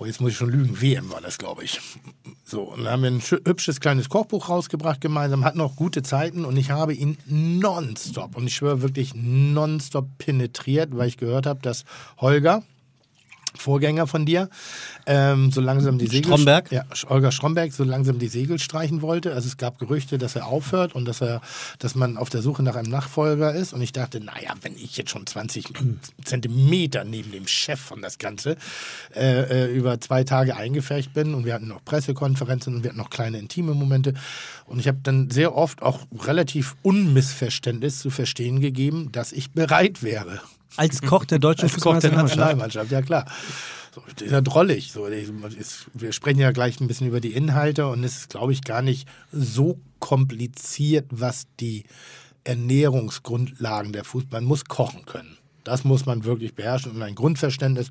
oh 0.00 0.06
jetzt 0.06 0.20
muss 0.20 0.32
ich 0.32 0.36
schon 0.38 0.50
lügen, 0.50 0.80
WM 0.80 1.12
war 1.12 1.20
das, 1.20 1.36
glaube 1.36 1.62
ich. 1.62 1.78
So, 2.42 2.62
und 2.62 2.84
dann 2.84 2.92
haben 2.92 3.02
wir 3.02 3.10
ein 3.10 3.20
hübsches 3.20 3.80
kleines 3.80 4.08
Kochbuch 4.08 4.48
rausgebracht 4.48 5.00
gemeinsam, 5.00 5.44
hatten 5.44 5.60
auch 5.60 5.76
gute 5.76 6.02
Zeiten 6.02 6.44
und 6.44 6.56
ich 6.56 6.70
habe 6.70 6.94
ihn 6.94 7.18
nonstop, 7.26 8.34
und 8.34 8.46
ich 8.46 8.54
schwöre 8.54 8.80
wirklich 8.82 9.14
nonstop 9.14 10.06
penetriert, 10.18 10.96
weil 10.96 11.08
ich 11.08 11.18
gehört 11.18 11.46
habe, 11.46 11.60
dass 11.60 11.84
Holger, 12.18 12.62
Vorgänger 13.54 14.06
von 14.06 14.24
dir, 14.24 14.48
ähm, 15.10 15.50
so 15.50 15.60
langsam 15.60 15.98
die 15.98 16.06
Segel... 16.06 16.26
Stromberg? 16.26 16.70
Ja, 16.70 16.84
Holger 17.08 17.32
Stromberg 17.32 17.72
so 17.72 17.82
langsam 17.82 18.20
die 18.20 18.28
Segel 18.28 18.60
streichen 18.60 19.02
wollte. 19.02 19.34
Also 19.34 19.48
es 19.48 19.56
gab 19.56 19.80
Gerüchte, 19.80 20.18
dass 20.18 20.36
er 20.36 20.46
aufhört 20.46 20.94
und 20.94 21.04
dass 21.04 21.20
er, 21.20 21.40
dass 21.80 21.96
man 21.96 22.16
auf 22.16 22.30
der 22.30 22.42
Suche 22.42 22.62
nach 22.62 22.76
einem 22.76 22.92
Nachfolger 22.92 23.52
ist. 23.52 23.72
Und 23.72 23.82
ich 23.82 23.90
dachte, 23.90 24.20
naja, 24.20 24.54
wenn 24.62 24.76
ich 24.76 24.96
jetzt 24.96 25.10
schon 25.10 25.26
20 25.26 25.72
Zentimeter 26.24 27.02
neben 27.02 27.32
dem 27.32 27.48
Chef 27.48 27.80
von 27.80 28.02
das 28.02 28.18
Ganze 28.18 28.56
äh, 29.16 29.64
äh, 29.64 29.74
über 29.74 30.00
zwei 30.00 30.22
Tage 30.22 30.56
eingefärbt 30.56 31.12
bin 31.12 31.34
und 31.34 31.44
wir 31.44 31.54
hatten 31.54 31.66
noch 31.66 31.84
Pressekonferenzen 31.84 32.76
und 32.76 32.84
wir 32.84 32.90
hatten 32.90 32.98
noch 32.98 33.10
kleine 33.10 33.38
intime 33.38 33.74
Momente. 33.74 34.14
Und 34.66 34.78
ich 34.78 34.86
habe 34.86 34.98
dann 35.02 35.28
sehr 35.28 35.56
oft 35.56 35.82
auch 35.82 36.06
relativ 36.24 36.76
Unmissverständnis 36.82 37.98
zu 37.98 38.10
verstehen 38.10 38.60
gegeben, 38.60 39.10
dass 39.10 39.32
ich 39.32 39.50
bereit 39.50 40.04
wäre. 40.04 40.40
Als 40.76 41.02
Koch 41.02 41.24
der 41.24 41.40
deutschen 41.40 41.64
Als 41.64 41.80
Koch 41.80 41.98
der 41.98 42.12
Fußballnationalmannschaft. 42.12 42.92
Nationalmannschaft, 42.92 42.92
ja 42.92 43.02
klar. 43.02 43.26
So, 43.92 44.02
ist 44.06 44.30
ja 44.30 44.40
drollig. 44.40 44.92
So, 44.92 45.06
ist, 45.06 45.86
wir 45.94 46.12
sprechen 46.12 46.38
ja 46.38 46.52
gleich 46.52 46.80
ein 46.80 46.86
bisschen 46.86 47.08
über 47.08 47.20
die 47.20 47.32
Inhalte 47.32 47.86
und 47.88 48.04
es 48.04 48.18
ist, 48.18 48.30
glaube 48.30 48.52
ich, 48.52 48.62
gar 48.62 48.82
nicht 48.82 49.08
so 49.32 49.80
kompliziert, 49.98 51.06
was 51.10 51.46
die 51.58 51.84
Ernährungsgrundlagen 52.44 53.92
der 53.92 54.04
Fußball, 54.04 54.40
man 54.40 54.48
muss 54.48 54.64
kochen 54.64 55.04
können. 55.06 55.36
Das 55.64 55.84
muss 55.84 56.06
man 56.06 56.24
wirklich 56.24 56.54
beherrschen 56.54 56.92
und 56.92 57.02
ein 57.02 57.14
Grundverständnis. 57.14 57.90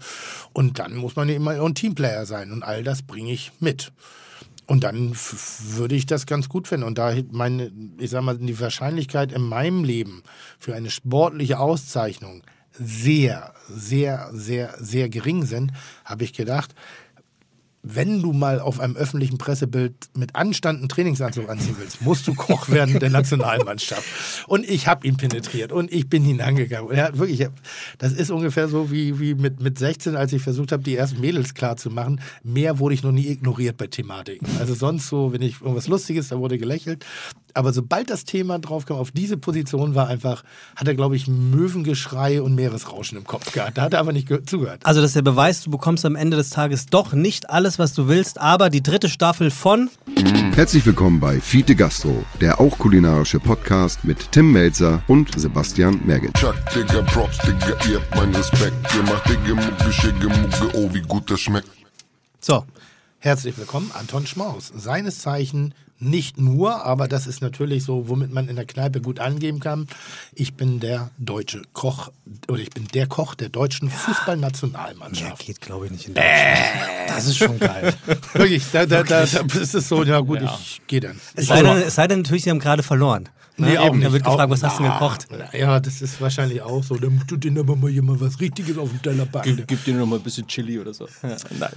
Und 0.54 0.80
dann 0.80 0.96
muss 0.96 1.16
man 1.16 1.30
eben 1.30 1.48
ein 1.48 1.76
Teamplayer 1.76 2.26
sein. 2.26 2.52
Und 2.52 2.64
all 2.64 2.84
das 2.84 3.04
bringe 3.04 3.32
ich 3.32 3.52
mit. 3.60 3.92
Und 4.66 4.84
dann 4.84 5.16
würde 5.16 5.96
ich 5.96 6.06
das 6.06 6.26
ganz 6.26 6.50
gut 6.50 6.68
finden. 6.68 6.86
Und 6.86 6.98
da 6.98 7.14
meine, 7.32 7.72
ich 7.98 8.10
sag 8.10 8.24
mal, 8.24 8.38
die 8.38 8.60
Wahrscheinlichkeit 8.60 9.32
in 9.32 9.42
meinem 9.42 9.84
Leben 9.84 10.24
für 10.60 10.76
eine 10.76 10.90
sportliche 10.90 11.60
Auszeichnung 11.60 12.44
sehr, 12.80 13.54
sehr, 13.70 14.30
sehr, 14.34 14.76
sehr 14.80 15.10
gering 15.10 15.46
sind, 15.46 15.72
habe 16.06 16.24
ich 16.24 16.34
gedacht, 16.34 16.74
wenn 17.82 18.22
du 18.22 18.34
mal 18.34 18.60
auf 18.60 18.80
einem 18.80 18.98
öffentlichen 18.98 19.38
Pressebild 19.38 19.94
mit 20.14 20.36
Anstand 20.36 20.80
einen 20.80 20.90
Trainingsanzug 20.90 21.50
anziehen 21.50 21.76
willst, 21.80 22.02
musst 22.02 22.28
du 22.28 22.34
Koch 22.34 22.70
werden 22.70 23.00
der 23.00 23.10
Nationalmannschaft. 23.10 24.04
Und 24.48 24.68
ich 24.68 24.88
habe 24.88 25.08
ihn 25.08 25.16
penetriert 25.16 25.72
und 25.72 25.92
ich 25.92 26.10
bin 26.10 26.26
ihn 26.26 26.42
angegangen. 26.42 26.92
Er 26.92 27.18
wirklich, 27.18 27.48
das 27.98 28.12
ist 28.12 28.32
ungefähr 28.32 28.68
so 28.68 28.92
wie, 28.92 29.20
wie 29.20 29.34
mit, 29.34 29.62
mit 29.62 29.80
16, 29.80 30.18
als 30.18 30.34
ich 30.34 30.42
versucht 30.42 30.74
habe, 30.74 30.84
die 30.84 30.96
ersten 30.96 31.22
Mädels 31.22 31.54
klar 31.54 31.78
zu 31.78 31.90
machen. 31.90 32.22
Mehr 32.44 32.80
wurde 32.80 32.96
ich 32.96 33.04
noch 33.04 33.14
nie 33.14 33.28
ignoriert 33.28 33.78
bei 33.78 33.88
Thematiken. 33.88 34.48
Also 34.60 34.74
sonst 34.74 35.08
so, 35.08 35.32
wenn 35.32 35.42
ich 35.42 35.62
irgendwas 35.62 35.88
Lustiges, 35.88 36.28
da 36.28 36.38
wurde 36.38 36.58
gelächelt. 36.58 37.06
Aber 37.54 37.74
sobald 37.74 38.10
das 38.10 38.26
Thema 38.26 38.60
drauf 38.60 38.86
kam, 38.86 38.98
auf 38.98 39.12
diese 39.12 39.38
Position 39.38 39.96
war 39.96 40.08
einfach, 40.08 40.44
hat 40.76 40.88
er, 40.88 40.96
glaube 40.96 41.16
ich, 41.16 41.28
Möwengeschrei 41.28 42.42
und 42.42 42.56
Meeresrauschen 42.56 43.18
im 43.18 43.26
Kopf 43.26 43.52
gehabt. 43.52 43.78
Da 43.78 43.84
hat 43.84 43.94
er 43.94 44.00
aber 44.00 44.12
nicht 44.14 44.28
ge- 44.28 44.44
zugehört. 44.46 44.86
Also 44.86 45.02
das 45.02 45.10
ist 45.12 45.16
der 45.16 45.22
Beweis, 45.22 45.62
du 45.64 45.72
bekommst 45.72 46.06
am 46.06 46.16
Ende 46.16 46.38
des 46.38 46.50
Tages 46.50 46.86
doch 46.88 47.14
nicht 47.14 47.50
alles, 47.50 47.80
was 47.80 47.94
du 47.94 48.08
willst, 48.08 48.40
aber 48.40 48.70
die 48.70 48.84
dritte 48.84 49.10
Staffel 49.10 49.52
von 49.52 49.90
Herzlich 50.56 50.86
willkommen 50.86 51.20
bei 51.20 51.40
Fiete 51.40 51.76
Gastro, 51.76 52.24
der 52.42 52.60
auch 52.60 52.78
kulinarische 52.78 53.40
Podcast 53.40 54.04
mit 54.04 54.32
Tim 54.32 54.52
Melzer 54.52 55.02
und 55.08 55.40
Sebastian 55.40 56.00
Merget. 56.06 56.34
Chuck, 56.36 56.56
Digga, 56.76 57.02
Props, 57.04 57.38
Digga, 57.40 57.76
ihr 57.90 58.00
habt 58.00 58.16
meinen 58.16 58.36
Respekt. 58.36 58.76
Ihr 58.96 59.04
macht 59.04 59.30
Digga, 59.30 59.56
Mucke, 59.56 59.92
Schicke, 59.94 60.28
Mucke, 60.28 60.78
oh, 60.78 60.90
wie 60.94 61.02
gut 61.02 61.30
das 61.32 61.40
schmeckt. 61.40 61.70
so. 62.42 62.66
Herzlich 63.22 63.58
willkommen, 63.58 63.92
Anton 64.00 64.26
Schmaus. 64.26 64.72
Seines 64.74 65.20
Zeichen 65.20 65.74
nicht 66.00 66.40
nur, 66.40 66.86
aber 66.86 67.08
das 67.08 67.28
ist 67.28 67.42
natürlich 67.42 67.84
so, 67.84 68.08
womit 68.08 68.32
man 68.32 68.48
in 68.48 68.56
der 68.56 68.66
Kneipe 68.66 69.02
gut 69.02 69.20
angeben 69.20 69.60
kann. 69.60 69.88
Ich 70.34 70.54
bin 70.54 70.80
der 70.80 71.12
deutsche 71.18 71.62
Koch 71.74 72.12
oder 72.48 72.62
ich 72.62 72.70
bin 72.70 72.88
der 72.94 73.08
Koch 73.08 73.36
der 73.36 73.50
deutschen 73.50 73.90
Fußballnationalmannschaft. 73.90 75.46
geht, 75.46 75.62
glaube 75.62 75.86
ich, 75.86 75.92
nicht 75.92 76.08
in 76.08 76.14
Deutschland. 76.14 77.10
Das 77.10 77.26
ist 77.26 77.38
schon 77.38 77.60
geil. 77.60 77.94
Wirklich, 78.34 78.64
da, 78.72 78.86
da, 78.86 79.04
da, 79.04 79.26
da 79.26 79.60
ist 79.60 79.76
es 79.76 79.88
so, 79.90 80.04
ja 80.04 80.20
gut, 80.20 80.40
ich 80.42 80.82
gehe 80.88 81.02
dann. 81.02 81.20
Es 81.36 81.48
sei, 81.48 81.62
denn, 81.62 81.78
es 81.78 81.96
sei 81.96 82.08
denn 82.08 82.20
natürlich, 82.20 82.44
sie 82.44 82.50
haben 82.50 82.60
gerade 82.60 82.84
verloren. 82.84 83.30
Nee, 83.60 83.74
Na, 83.74 83.82
auch 83.82 83.88
eben, 83.88 83.98
nicht. 83.98 84.08
Da 84.08 84.14
wird 84.14 84.24
gefragt, 84.24 84.42
auch, 84.42 84.50
was 84.50 84.64
hast 84.64 84.80
du 84.80 84.84
gekocht? 84.84 85.28
Ja, 85.52 85.80
das 85.80 86.02
ist 86.02 86.22
wahrscheinlich 86.22 86.62
auch 86.62 86.82
so. 86.82 86.96
Dann 86.96 87.22
tut 87.28 87.44
dir 87.44 87.60
aber 87.60 87.76
mal 87.76 87.90
jemand 87.90 88.22
was 88.22 88.40
Richtiges 88.40 88.78
auf 88.78 88.90
den 88.90 89.02
Teller 89.02 89.26
packen. 89.26 89.58
gib, 89.58 89.68
gib 89.68 89.84
dir 89.84 89.96
noch 89.96 90.06
mal 90.06 90.16
ein 90.16 90.22
bisschen 90.22 90.48
Chili 90.48 90.80
oder 90.80 90.94
so. 90.94 91.08
Ja, 91.24 91.36
nein. 91.60 91.72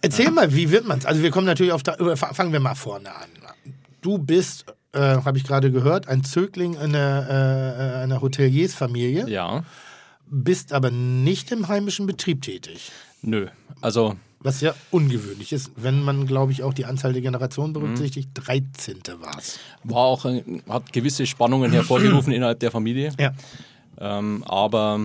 Erzähl 0.00 0.30
mal, 0.30 0.52
wie 0.54 0.70
wird 0.70 0.86
man's? 0.86 1.04
Also 1.04 1.22
wir 1.22 1.30
kommen 1.30 1.46
natürlich 1.46 1.72
auf, 1.72 1.82
da, 1.82 2.16
fangen 2.16 2.52
wir 2.52 2.60
mal 2.60 2.74
vorne 2.74 3.14
an. 3.14 3.28
Du 4.06 4.18
bist, 4.18 4.66
äh, 4.92 5.00
habe 5.00 5.36
ich 5.36 5.42
gerade 5.42 5.72
gehört, 5.72 6.06
ein 6.06 6.22
Zögling 6.22 6.78
einer, 6.78 7.26
äh, 7.28 8.02
einer 8.04 8.20
Hoteliersfamilie, 8.20 9.28
Ja, 9.28 9.64
bist 10.30 10.72
aber 10.72 10.92
nicht 10.92 11.50
im 11.50 11.66
heimischen 11.66 12.06
Betrieb 12.06 12.40
tätig. 12.40 12.92
nö. 13.22 13.48
Also, 13.80 14.14
Was 14.38 14.60
ja 14.60 14.76
ungewöhnlich 14.92 15.52
ist, 15.52 15.72
wenn 15.74 16.04
man, 16.04 16.28
glaube 16.28 16.52
ich, 16.52 16.62
auch 16.62 16.72
die 16.72 16.84
Anzahl 16.84 17.14
der 17.14 17.22
Generationen 17.22 17.72
berücksichtigt. 17.72 18.30
13. 18.34 19.00
war 19.18 19.36
es. 19.38 19.58
war 19.82 19.98
auch, 19.98 20.24
hat 20.68 20.92
gewisse 20.92 21.26
Spannungen 21.26 21.72
hervorgerufen 21.72 22.32
innerhalb 22.36 22.60
der 22.60 22.70
Familie. 22.70 23.10
Ja. 23.18 23.32
Ähm, 23.98 24.44
aber 24.46 25.00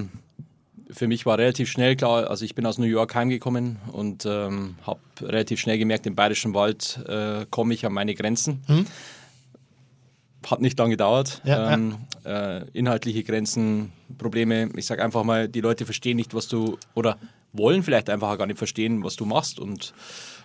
für 0.91 1.07
mich 1.07 1.25
war 1.25 1.37
relativ 1.37 1.69
schnell 1.69 1.95
klar, 1.95 2.29
also 2.29 2.43
ich 2.45 2.53
bin 2.55 2.65
aus 2.65 2.77
New 2.77 2.85
York 2.85 3.15
heimgekommen 3.15 3.77
und 3.91 4.25
ähm, 4.25 4.75
habe 4.85 4.99
relativ 5.21 5.59
schnell 5.59 5.77
gemerkt, 5.77 6.05
im 6.05 6.15
Bayerischen 6.15 6.53
Wald 6.53 6.99
äh, 7.07 7.45
komme 7.49 7.73
ich 7.73 7.85
an 7.85 7.93
meine 7.93 8.13
Grenzen. 8.15 8.61
Hat 10.47 10.59
nicht 10.59 10.77
lange 10.79 10.91
gedauert. 10.91 11.41
Ja, 11.45 11.71
ähm, 11.73 11.97
Äh, 12.25 12.65
inhaltliche 12.73 13.23
Grenzen, 13.23 13.91
Probleme. 14.17 14.69
Ich 14.75 14.85
sage 14.85 15.03
einfach 15.03 15.23
mal, 15.23 15.47
die 15.47 15.61
Leute 15.61 15.85
verstehen 15.85 16.17
nicht, 16.17 16.33
was 16.35 16.47
du, 16.47 16.77
oder 16.93 17.17
wollen 17.53 17.81
vielleicht 17.83 18.09
einfach 18.11 18.37
gar 18.37 18.45
nicht 18.47 18.57
verstehen, 18.59 19.03
was 19.03 19.15
du 19.15 19.25
machst. 19.25 19.59
Und 19.59 19.93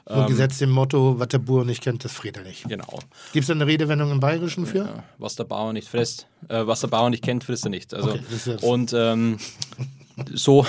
So 0.09 0.25
gesetzt 0.27 0.61
dem 0.63 0.71
Motto, 0.71 1.19
was 1.19 1.29
der 1.29 1.39
Bauer 1.39 1.65
nicht 1.65 1.83
kennt, 1.83 2.05
das 2.05 2.13
friert 2.13 2.37
er 2.37 2.45
nicht. 2.45 2.69
genau, 2.69 2.99
Gibt 3.33 3.43
es 3.43 3.47
da 3.49 3.55
eine 3.55 3.67
Redewendung 3.67 4.11
im 4.11 4.21
Bayerischen 4.21 4.65
für? 4.67 4.79
Ja, 4.79 5.05
was 5.19 5.35
der 5.37 5.45
Bauer 5.45 5.73
nicht 5.73 5.89
frisst, 5.89 6.27
äh, 6.49 6.67
was 6.67 6.81
der 6.81 6.89
Bauer 6.89 7.11
nicht 7.11 7.23
kennt, 7.25 7.45
frisst 7.45 7.65
er 7.67 7.71
nicht. 7.71 7.93
Also, 7.93 8.11
Okay, 8.11 8.21
das 8.25 8.33
ist 8.33 8.47
jetzt- 8.47 8.63
und 8.65 8.93
ähm, 8.95 9.39
so, 10.35 10.67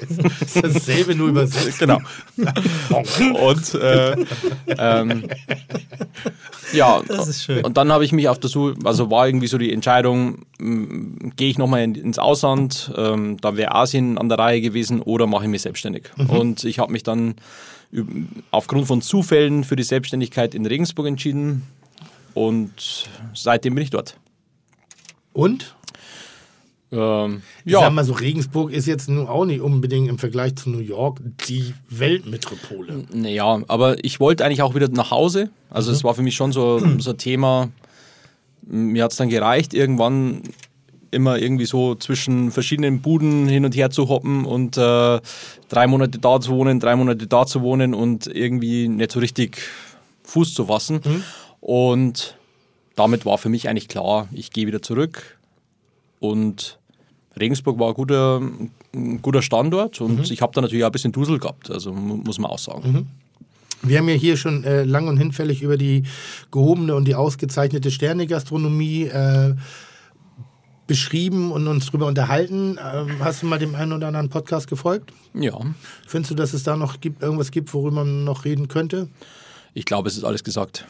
Das 0.00 0.56
ist 0.56 0.64
dasselbe 0.64 1.14
nur 1.14 1.28
übersetzt. 1.28 1.78
genau. 1.78 1.98
und 3.34 3.74
äh, 3.74 4.16
ähm, 4.78 5.28
ja, 6.72 7.02
Das 7.06 7.28
ist 7.28 7.44
schön. 7.44 7.64
und 7.64 7.76
dann 7.76 7.92
habe 7.92 8.04
ich 8.04 8.12
mich 8.12 8.28
auf 8.28 8.38
der 8.38 8.48
Suche, 8.48 8.74
also 8.84 9.10
war 9.10 9.26
irgendwie 9.26 9.46
so 9.46 9.58
die 9.58 9.72
Entscheidung, 9.72 10.46
gehe 10.58 11.50
ich 11.50 11.58
nochmal 11.58 11.82
in, 11.82 11.94
ins 11.94 12.18
Ausland, 12.18 12.92
ähm, 12.96 13.36
da 13.40 13.56
wäre 13.56 13.74
Asien 13.74 14.16
an 14.18 14.28
der 14.28 14.38
Reihe 14.38 14.60
gewesen 14.60 15.02
oder 15.02 15.26
mache 15.26 15.44
ich 15.44 15.50
mich 15.50 15.62
selbstständig. 15.62 16.10
Und 16.28 16.64
ich 16.64 16.78
habe 16.78 16.92
mich 16.92 17.02
dann 17.02 17.34
aufgrund 18.50 18.86
von 18.86 19.02
Zufällen 19.02 19.64
für 19.64 19.76
die 19.76 19.82
Selbstständigkeit 19.82 20.54
in 20.54 20.64
Regensburg 20.64 21.08
entschieden 21.08 21.64
und 22.34 23.08
seitdem 23.34 23.74
bin 23.74 23.84
ich 23.84 23.90
dort. 23.90 24.16
Und? 25.32 25.74
Ähm, 26.92 27.42
Ich 27.64 27.72
sag 27.72 27.82
ja, 27.82 27.90
mal 27.90 28.04
so, 28.04 28.14
Regensburg 28.14 28.72
ist 28.72 28.86
jetzt 28.86 29.08
nun 29.08 29.28
auch 29.28 29.44
nicht 29.44 29.60
unbedingt 29.60 30.08
im 30.08 30.18
Vergleich 30.18 30.56
zu 30.56 30.70
New 30.70 30.80
York 30.80 31.20
die 31.48 31.74
Weltmetropole. 31.88 33.04
naja, 33.12 33.62
aber 33.68 34.04
ich 34.04 34.18
wollte 34.20 34.44
eigentlich 34.44 34.62
auch 34.62 34.74
wieder 34.74 34.88
nach 34.88 35.10
Hause. 35.10 35.50
Also 35.70 35.92
es 35.92 36.02
war 36.02 36.14
für 36.14 36.22
mich 36.22 36.34
schon 36.34 36.52
so, 36.52 36.80
so 36.98 37.10
ein 37.10 37.18
Thema, 37.18 37.70
mir 38.62 39.04
hat 39.04 39.12
es 39.12 39.18
dann 39.18 39.28
gereicht, 39.28 39.72
irgendwann 39.74 40.42
immer 41.12 41.38
irgendwie 41.38 41.64
so 41.64 41.94
zwischen 41.96 42.50
verschiedenen 42.52 43.00
Buden 43.02 43.48
hin 43.48 43.64
und 43.64 43.74
her 43.74 43.90
zu 43.90 44.08
hoppen 44.08 44.44
und 44.44 44.76
äh, 44.76 45.20
drei 45.68 45.86
Monate 45.86 46.18
da 46.18 46.40
zu 46.40 46.52
wohnen, 46.52 46.78
drei 46.80 46.94
Monate 46.96 47.26
da 47.26 47.46
zu 47.46 47.62
wohnen 47.62 47.94
und 47.94 48.26
irgendwie 48.26 48.88
nicht 48.88 49.12
so 49.12 49.18
richtig 49.20 49.58
Fuß 50.24 50.54
zu 50.54 50.66
fassen. 50.66 51.00
Und 51.60 52.36
damit 52.94 53.26
war 53.26 53.38
für 53.38 53.48
mich 53.48 53.68
eigentlich 53.68 53.88
klar, 53.88 54.28
ich 54.32 54.52
gehe 54.52 54.66
wieder 54.66 54.82
zurück 54.82 55.38
und 56.20 56.78
Regensburg 57.38 57.78
war 57.78 57.88
ein 57.88 57.94
guter, 57.94 58.40
ein 58.94 59.22
guter 59.22 59.42
Standort 59.42 60.00
und 60.00 60.30
ich 60.30 60.42
habe 60.42 60.52
da 60.54 60.60
natürlich 60.60 60.82
auch 60.84 60.88
ein 60.88 60.92
bisschen 60.92 61.12
Dusel 61.12 61.38
gehabt, 61.38 61.70
also 61.70 61.92
mu- 61.92 62.16
muss 62.16 62.38
man 62.38 62.50
auch 62.50 62.58
sagen. 62.58 63.08
Wir 63.82 63.98
haben 63.98 64.08
ja 64.08 64.14
hier 64.14 64.36
schon 64.36 64.64
äh, 64.64 64.82
lang 64.84 65.08
und 65.08 65.16
hinfällig 65.16 65.62
über 65.62 65.76
die 65.78 66.02
gehobene 66.50 66.94
und 66.94 67.06
die 67.06 67.14
ausgezeichnete 67.14 67.90
Sternegastronomie 67.90 69.04
äh, 69.04 69.54
beschrieben 70.86 71.52
und 71.52 71.66
uns 71.68 71.86
drüber 71.86 72.06
unterhalten. 72.06 72.78
Ähm, 72.92 73.08
hast 73.20 73.42
du 73.42 73.46
mal 73.46 73.58
dem 73.58 73.74
einen 73.74 73.92
oder 73.92 74.08
anderen 74.08 74.28
Podcast 74.28 74.68
gefolgt? 74.68 75.12
Ja, 75.34 75.58
Findest 76.06 76.32
du, 76.32 76.34
dass 76.34 76.52
es 76.52 76.64
da 76.64 76.76
noch 76.76 77.00
gibt, 77.00 77.22
irgendwas 77.22 77.52
gibt, 77.52 77.72
worüber 77.72 78.04
man 78.04 78.24
noch 78.24 78.44
reden 78.44 78.68
könnte? 78.68 79.08
ich 79.72 79.84
glaube, 79.84 80.08
es 80.08 80.16
ist 80.16 80.24
alles 80.24 80.42
gesagt. 80.42 80.84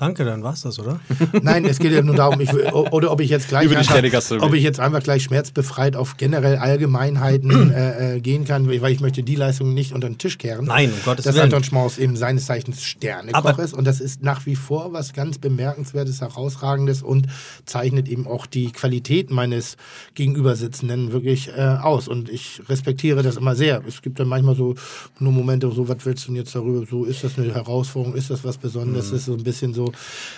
Danke, 0.00 0.24
dann 0.24 0.42
war's 0.42 0.62
das, 0.62 0.78
oder? 0.78 0.98
Nein, 1.42 1.66
es 1.66 1.78
geht 1.78 1.92
ja 1.92 2.00
nur 2.00 2.14
darum, 2.16 2.40
ich, 2.40 2.50
will- 2.54 2.66
oder 2.72 3.12
ob 3.12 3.20
ich 3.20 3.28
jetzt 3.28 3.48
gleich 3.48 3.66
Über 3.66 3.74
die 3.74 3.86
einfach, 3.88 4.40
ob 4.40 4.54
ich 4.54 4.62
jetzt 4.62 4.80
einfach 4.80 5.02
gleich 5.02 5.22
schmerzbefreit 5.24 5.94
auf 5.94 6.16
generell 6.16 6.56
Allgemeinheiten 6.56 7.70
äh, 7.74 8.16
äh, 8.16 8.20
gehen 8.20 8.44
kann, 8.46 8.66
weil 8.66 8.92
ich 8.92 9.00
möchte 9.00 9.22
die 9.22 9.34
Leistung 9.34 9.74
nicht 9.74 9.92
unter 9.92 10.08
den 10.08 10.16
Tisch 10.16 10.38
kehren. 10.38 10.64
Nein, 10.64 10.90
um 10.90 11.02
Gottes 11.04 11.26
dass 11.26 11.34
Willen. 11.34 11.44
Anton 11.44 11.64
Schmaus 11.64 11.98
eben 11.98 12.16
seines 12.16 12.46
Zeichens 12.46 12.82
Sternekoch 12.82 13.44
Aber- 13.44 13.62
ist 13.62 13.74
und 13.74 13.84
das 13.84 14.00
ist 14.00 14.22
nach 14.22 14.46
wie 14.46 14.56
vor 14.56 14.92
was 14.94 15.12
ganz 15.12 15.36
bemerkenswertes, 15.38 16.22
herausragendes 16.22 17.02
und 17.02 17.26
zeichnet 17.66 18.08
eben 18.08 18.26
auch 18.26 18.46
die 18.46 18.72
Qualität 18.72 19.30
meines 19.30 19.76
Gegenübersitzenden 20.14 21.12
wirklich 21.12 21.48
äh, 21.48 21.60
aus 21.82 22.06
und 22.08 22.28
ich 22.30 22.62
respektiere 22.68 23.22
das 23.22 23.36
immer 23.36 23.54
sehr. 23.54 23.82
Es 23.86 24.02
gibt 24.02 24.20
dann 24.20 24.28
manchmal 24.28 24.54
so 24.54 24.74
nur 25.18 25.32
Momente, 25.32 25.70
so 25.72 25.88
was 25.88 25.96
willst 26.04 26.24
du 26.24 26.28
denn 26.28 26.36
jetzt 26.36 26.54
darüber, 26.54 26.86
so 26.88 27.04
ist 27.04 27.24
das 27.24 27.38
eine 27.38 27.52
Herausforderung, 27.54 28.16
ist 28.16 28.30
das 28.30 28.44
was 28.44 28.58
Besonderes, 28.58 29.10
Mhm. 29.10 29.16
ist 29.16 29.24
so 29.24 29.32
ein 29.34 29.42
bisschen 29.42 29.74
so, 29.74 29.89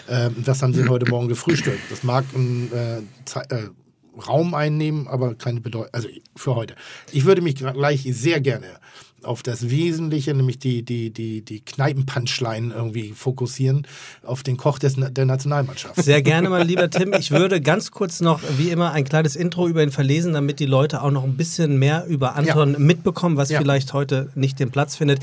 äh, 0.08 0.30
was 0.36 0.62
haben 0.62 0.74
sie 0.74 0.88
heute 0.88 1.08
Morgen 1.10 1.28
gefrühstückt? 1.28 1.90
Das 1.90 2.02
mag 2.02 2.24
ein 2.34 2.70
äh, 2.72 2.98
äh, 2.98 3.68
Raum 4.26 4.54
einnehmen, 4.54 5.08
aber 5.08 5.34
keine 5.34 5.60
Bedeutung, 5.60 5.92
also 5.92 6.08
für 6.36 6.54
heute. 6.54 6.74
Ich 7.12 7.24
würde 7.24 7.40
mich 7.40 7.56
gleich 7.56 8.06
sehr 8.12 8.40
gerne 8.40 8.66
auf 9.24 9.42
das 9.42 9.70
Wesentliche, 9.70 10.34
nämlich 10.34 10.58
die, 10.58 10.82
die, 10.82 11.10
die, 11.10 11.42
die 11.42 11.60
Kneipenpunchline 11.60 12.72
irgendwie 12.74 13.12
fokussieren, 13.12 13.86
auf 14.24 14.42
den 14.42 14.56
Koch 14.56 14.78
des, 14.78 14.94
der 14.96 15.24
Nationalmannschaft. 15.24 15.96
Sehr 16.02 16.22
gerne, 16.22 16.48
mein 16.48 16.66
lieber 16.66 16.88
Tim. 16.90 17.12
Ich 17.14 17.30
würde 17.30 17.60
ganz 17.60 17.90
kurz 17.90 18.20
noch, 18.20 18.40
wie 18.58 18.70
immer, 18.70 18.92
ein 18.92 19.04
kleines 19.04 19.36
Intro 19.36 19.68
über 19.68 19.82
ihn 19.82 19.90
verlesen, 19.90 20.32
damit 20.32 20.60
die 20.60 20.66
Leute 20.66 21.02
auch 21.02 21.10
noch 21.10 21.24
ein 21.24 21.36
bisschen 21.36 21.78
mehr 21.78 22.06
über 22.06 22.34
Anton 22.36 22.76
mitbekommen, 22.78 23.36
was 23.36 23.50
Ja. 23.50 23.58
vielleicht 23.60 23.92
heute 23.92 24.30
nicht 24.34 24.58
den 24.60 24.70
Platz 24.70 24.96
findet. 24.96 25.20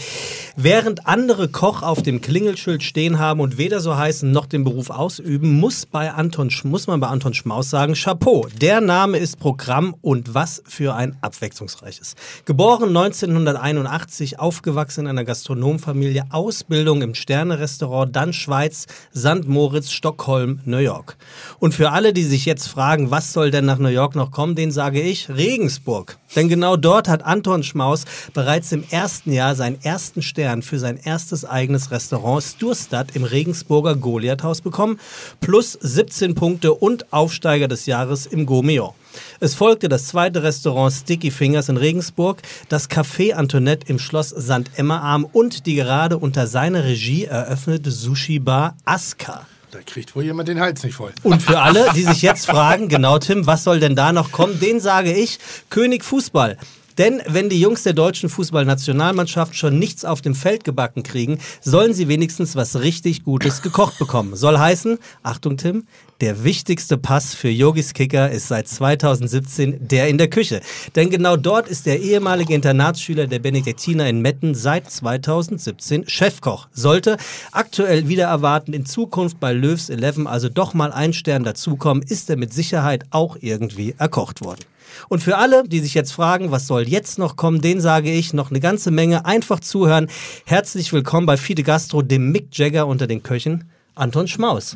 Während 0.56 1.08
andere 1.08 1.48
Koch 1.50 1.82
auf 1.84 2.02
dem 2.02 2.22
Klingelschild 2.22 2.84
stehen 2.84 3.20
haben 3.20 3.40
und 3.40 3.58
weder 3.58 3.80
so 3.80 3.96
heißen 3.98 4.32
noch 4.32 4.46
den 4.46 4.64
Beruf 4.64 4.90
ausüben, 4.90 5.60
muss, 5.60 5.86
bei 5.86 6.12
Anton, 6.12 6.52
muss 6.64 6.88
man 6.88 7.00
bei 7.00 7.08
Anton 7.08 7.34
Schmaus 7.34 7.70
sagen, 7.70 7.94
Chapeau. 7.96 8.48
Der 8.62 8.82
Name 8.82 9.18
ist 9.18 9.40
Programm 9.40 9.96
und 10.02 10.34
was 10.34 10.62
für 10.66 10.96
ein 10.96 11.18
abwechslungsreiches. 11.22 12.16
Geboren 12.46 12.90
1981, 12.90 13.89
aufgewachsen 14.38 15.02
in 15.02 15.08
einer 15.08 15.24
Gastronomfamilie, 15.24 16.26
Ausbildung 16.30 17.02
im 17.02 17.16
Sterne-Restaurant, 17.16 18.16
dann 18.16 18.34
Schweiz, 18.34 18.86
St. 19.16 19.48
Moritz, 19.48 19.92
Stockholm, 19.92 20.60
New 20.66 20.78
York. 20.78 21.18
Und 21.60 21.74
für 21.74 21.92
alle, 21.92 22.14
die 22.14 22.24
sich 22.24 22.46
jetzt 22.46 22.68
fragen, 22.68 23.12
was 23.12 23.34
soll 23.34 23.52
denn 23.52 23.66
nach 23.66 23.80
New 23.80 23.90
York 23.90 24.16
noch 24.16 24.32
kommen, 24.32 24.56
den 24.56 24.72
sage 24.72 25.02
ich 25.02 25.30
Regensburg. 25.30 26.18
Denn 26.36 26.48
genau 26.48 26.78
dort 26.78 27.08
hat 27.08 27.26
Anton 27.26 27.64
Schmaus 27.64 28.06
bereits 28.34 28.72
im 28.72 28.84
ersten 28.90 29.32
Jahr 29.32 29.56
seinen 29.56 29.82
ersten 29.84 30.22
Stern 30.22 30.62
für 30.62 30.78
sein 30.78 31.00
erstes 31.04 31.46
eigenes 31.46 31.92
Restaurant 31.92 32.44
Sturstadt 32.44 33.16
im 33.16 33.24
Regensburger 33.24 33.96
Goliathhaus 33.96 34.62
bekommen, 34.62 35.00
plus 35.42 35.74
17 35.74 36.36
Punkte 36.36 36.74
und 36.74 37.12
Aufsteiger 37.12 37.68
des 37.68 37.86
Jahres 37.86 38.26
im 38.26 38.46
Gourmillon. 38.46 38.94
Es 39.40 39.56
folgte 39.56 39.90
das 39.90 40.08
zweite 40.08 40.44
Restaurant 40.44 40.92
Sticky 40.94 41.32
Fingers 41.32 41.70
in 41.70 41.78
Regensburg, 41.78 42.42
das 42.68 42.90
Café 42.90 43.34
Antoinette 43.34 43.88
im 43.88 44.00
Schloss 44.00 44.30
St. 44.30 44.70
Emma-Arm 44.76 45.26
und 45.26 45.66
die 45.66 45.76
gerade 45.76 46.18
unter 46.18 46.48
seiner 46.48 46.84
Regie 46.84 47.26
eröffnete 47.26 47.92
Sushi-Bar 47.92 48.76
Aska. 48.86 49.46
Da 49.72 49.80
kriegt 49.86 50.16
wohl 50.16 50.24
jemand 50.24 50.50
den 50.50 50.60
Hals 50.60 50.84
nicht 50.84 50.96
voll. 50.96 51.12
Und 51.24 51.44
für 51.44 51.60
alle, 51.60 51.86
die 51.94 52.04
sich 52.04 52.22
jetzt 52.24 52.48
fragen, 52.48 52.90
genau 52.90 53.20
Tim, 53.20 53.46
was 53.46 53.64
soll 53.64 53.80
denn 53.80 53.96
da 53.96 54.12
noch 54.12 54.32
kommen, 54.32 54.60
den 54.60 54.80
sage 54.80 55.14
ich, 55.14 55.38
König 55.70 56.04
Fußball. 56.04 56.58
Denn 57.00 57.22
wenn 57.28 57.48
die 57.48 57.62
Jungs 57.62 57.84
der 57.84 57.94
deutschen 57.94 58.28
Fußballnationalmannschaft 58.28 59.56
schon 59.56 59.80
nichts 59.80 60.04
auf 60.04 60.22
dem 60.22 60.36
Feld 60.36 60.66
gebacken 60.66 61.02
kriegen, 61.02 61.40
sollen 61.62 61.94
sie 61.94 62.10
wenigstens 62.10 62.58
was 62.58 62.82
richtig 62.82 63.24
Gutes 63.24 63.62
gekocht 63.62 63.98
bekommen. 63.98 64.36
Soll 64.36 64.60
heißen, 64.60 65.00
Achtung 65.24 65.56
Tim, 65.56 65.86
der 66.20 66.44
wichtigste 66.44 66.98
Pass 66.98 67.34
für 67.34 67.48
Yogis 67.48 67.94
Kicker 67.94 68.30
ist 68.30 68.50
seit 68.50 68.68
2017 68.68 69.88
der 69.88 70.10
in 70.10 70.18
der 70.18 70.30
Küche. 70.30 70.60
Denn 70.98 71.10
genau 71.10 71.38
dort 71.38 71.70
ist 71.70 71.86
der 71.86 72.02
ehemalige 72.02 72.54
Internatsschüler 72.54 73.28
der 73.28 73.40
Benediktiner 73.40 74.10
in 74.10 74.22
Metten 74.22 74.54
seit 74.54 74.92
2017 74.92 76.10
Chefkoch. 76.10 76.68
Sollte 76.74 77.16
aktuell 77.54 78.10
wieder 78.10 78.26
erwarten, 78.26 78.74
in 78.74 78.86
Zukunft 78.86 79.40
bei 79.40 79.54
Löws 79.54 79.90
11 79.90 80.28
also 80.28 80.50
doch 80.50 80.74
mal 80.74 80.92
ein 80.92 81.14
Stern 81.14 81.46
dazukommen, 81.46 82.04
ist 82.04 82.30
er 82.30 82.36
mit 82.36 82.54
Sicherheit 82.54 83.06
auch 83.12 83.38
irgendwie 83.40 83.96
erkocht 83.98 84.44
worden. 84.44 84.66
Und 85.10 85.24
für 85.24 85.38
alle, 85.38 85.64
die 85.68 85.80
sich 85.80 85.94
jetzt 85.94 86.12
fragen, 86.12 86.52
was 86.52 86.68
soll 86.68 86.88
jetzt 86.88 87.18
noch 87.20 87.36
kommen, 87.36 87.62
den 87.62 87.82
sage 87.82 88.12
ich 88.12 88.34
noch 88.34 88.50
eine 88.50 88.60
ganze 88.60 88.92
Menge. 88.92 89.26
Einfach 89.26 89.60
zuhören. 89.60 90.08
Herzlich 90.46 90.92
willkommen 90.94 91.26
bei 91.26 91.38
Fide 91.38 91.64
Gastro, 91.64 92.02
dem 92.02 92.32
Mick 92.32 92.58
Jagger 92.58 92.88
unter 92.88 93.08
den 93.08 93.24
Köchen, 93.24 93.70
Anton 93.96 94.28
Schmaus. 94.28 94.76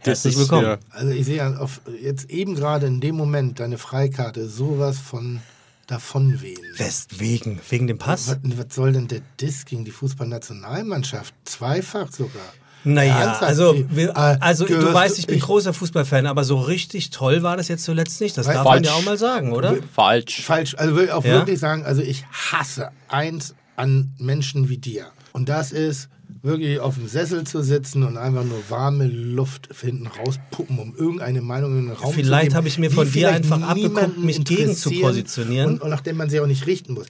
Herzlich 0.00 0.36
willkommen. 0.38 0.62
ja- 0.64 0.78
Also 0.90 1.12
ich 1.12 1.26
sehe 1.26 1.36
ja 1.36 1.56
auf, 1.56 1.80
jetzt 2.00 2.30
eben 2.30 2.54
gerade 2.54 2.86
in 2.86 3.00
dem 3.00 3.16
Moment 3.16 3.60
deine 3.60 3.78
Freikarte 3.78 4.48
sowas 4.48 4.98
von 4.98 5.40
davonwehen. 5.86 6.58
Westwegen, 6.78 7.60
wegen 7.68 7.86
dem 7.86 7.98
Pass? 7.98 8.28
Was, 8.28 8.38
was 8.56 8.74
soll 8.74 8.92
denn 8.92 9.06
der 9.08 9.20
Diss 9.40 9.64
gegen 9.66 9.84
die 9.84 9.90
Fußballnationalmannschaft? 9.90 11.34
Zweifach 11.44 12.10
sogar. 12.10 12.42
Naja, 12.84 13.38
also, 13.40 13.74
wir, 13.90 14.10
äh, 14.10 14.36
also 14.40 14.66
du 14.66 14.92
weißt, 14.92 15.18
ich 15.18 15.26
bin 15.26 15.36
ich- 15.38 15.42
großer 15.44 15.72
Fußballfan, 15.72 16.26
aber 16.26 16.44
so 16.44 16.58
richtig 16.60 17.10
toll 17.10 17.42
war 17.42 17.56
das 17.56 17.68
jetzt 17.68 17.84
zuletzt 17.84 18.20
nicht. 18.20 18.36
Das 18.36 18.46
darf 18.46 18.56
man 18.56 18.64
Falsch. 18.64 18.86
ja 18.86 18.92
auch 18.94 19.04
mal 19.04 19.16
sagen, 19.18 19.52
oder? 19.52 19.74
Falsch. 19.94 20.42
Falsch. 20.42 20.74
Also 20.76 20.94
will 20.96 21.04
ich 21.06 21.12
auch 21.12 21.24
Ja? 21.24 21.32
wirklich 21.34 21.58
sagen, 21.58 21.84
also 21.84 22.02
ich 22.02 22.24
hasse 22.30 22.90
eins 23.08 23.54
an 23.76 24.12
Menschen 24.18 24.68
wie 24.68 24.76
dir. 24.78 25.06
Und 25.32 25.48
das 25.48 25.72
ist 25.72 26.08
wirklich 26.44 26.78
auf 26.78 26.96
dem 26.96 27.08
Sessel 27.08 27.44
zu 27.44 27.62
sitzen 27.62 28.02
und 28.02 28.18
einfach 28.18 28.44
nur 28.44 28.62
warme 28.68 29.06
Luft 29.06 29.70
hinten 29.80 30.06
rauspuppen, 30.06 30.78
um 30.78 30.94
irgendeine 30.94 31.40
Meinung 31.40 31.78
in 31.78 31.86
den 31.86 31.96
Raum 31.96 32.10
zu 32.10 32.18
Vielleicht 32.18 32.54
habe 32.54 32.68
ich 32.68 32.78
mir 32.78 32.90
von 32.90 33.06
dir 33.06 33.10
vielleicht 33.10 33.36
einfach 33.36 33.62
abgeguckt, 33.62 34.18
mich 34.18 34.44
gegen 34.44 34.76
zu 34.76 34.90
positionieren. 34.90 35.74
Und, 35.74 35.82
und 35.82 35.90
nachdem 35.90 36.18
man 36.18 36.28
sie 36.28 36.40
auch 36.40 36.46
nicht 36.46 36.66
richten 36.66 36.92
muss. 36.92 37.06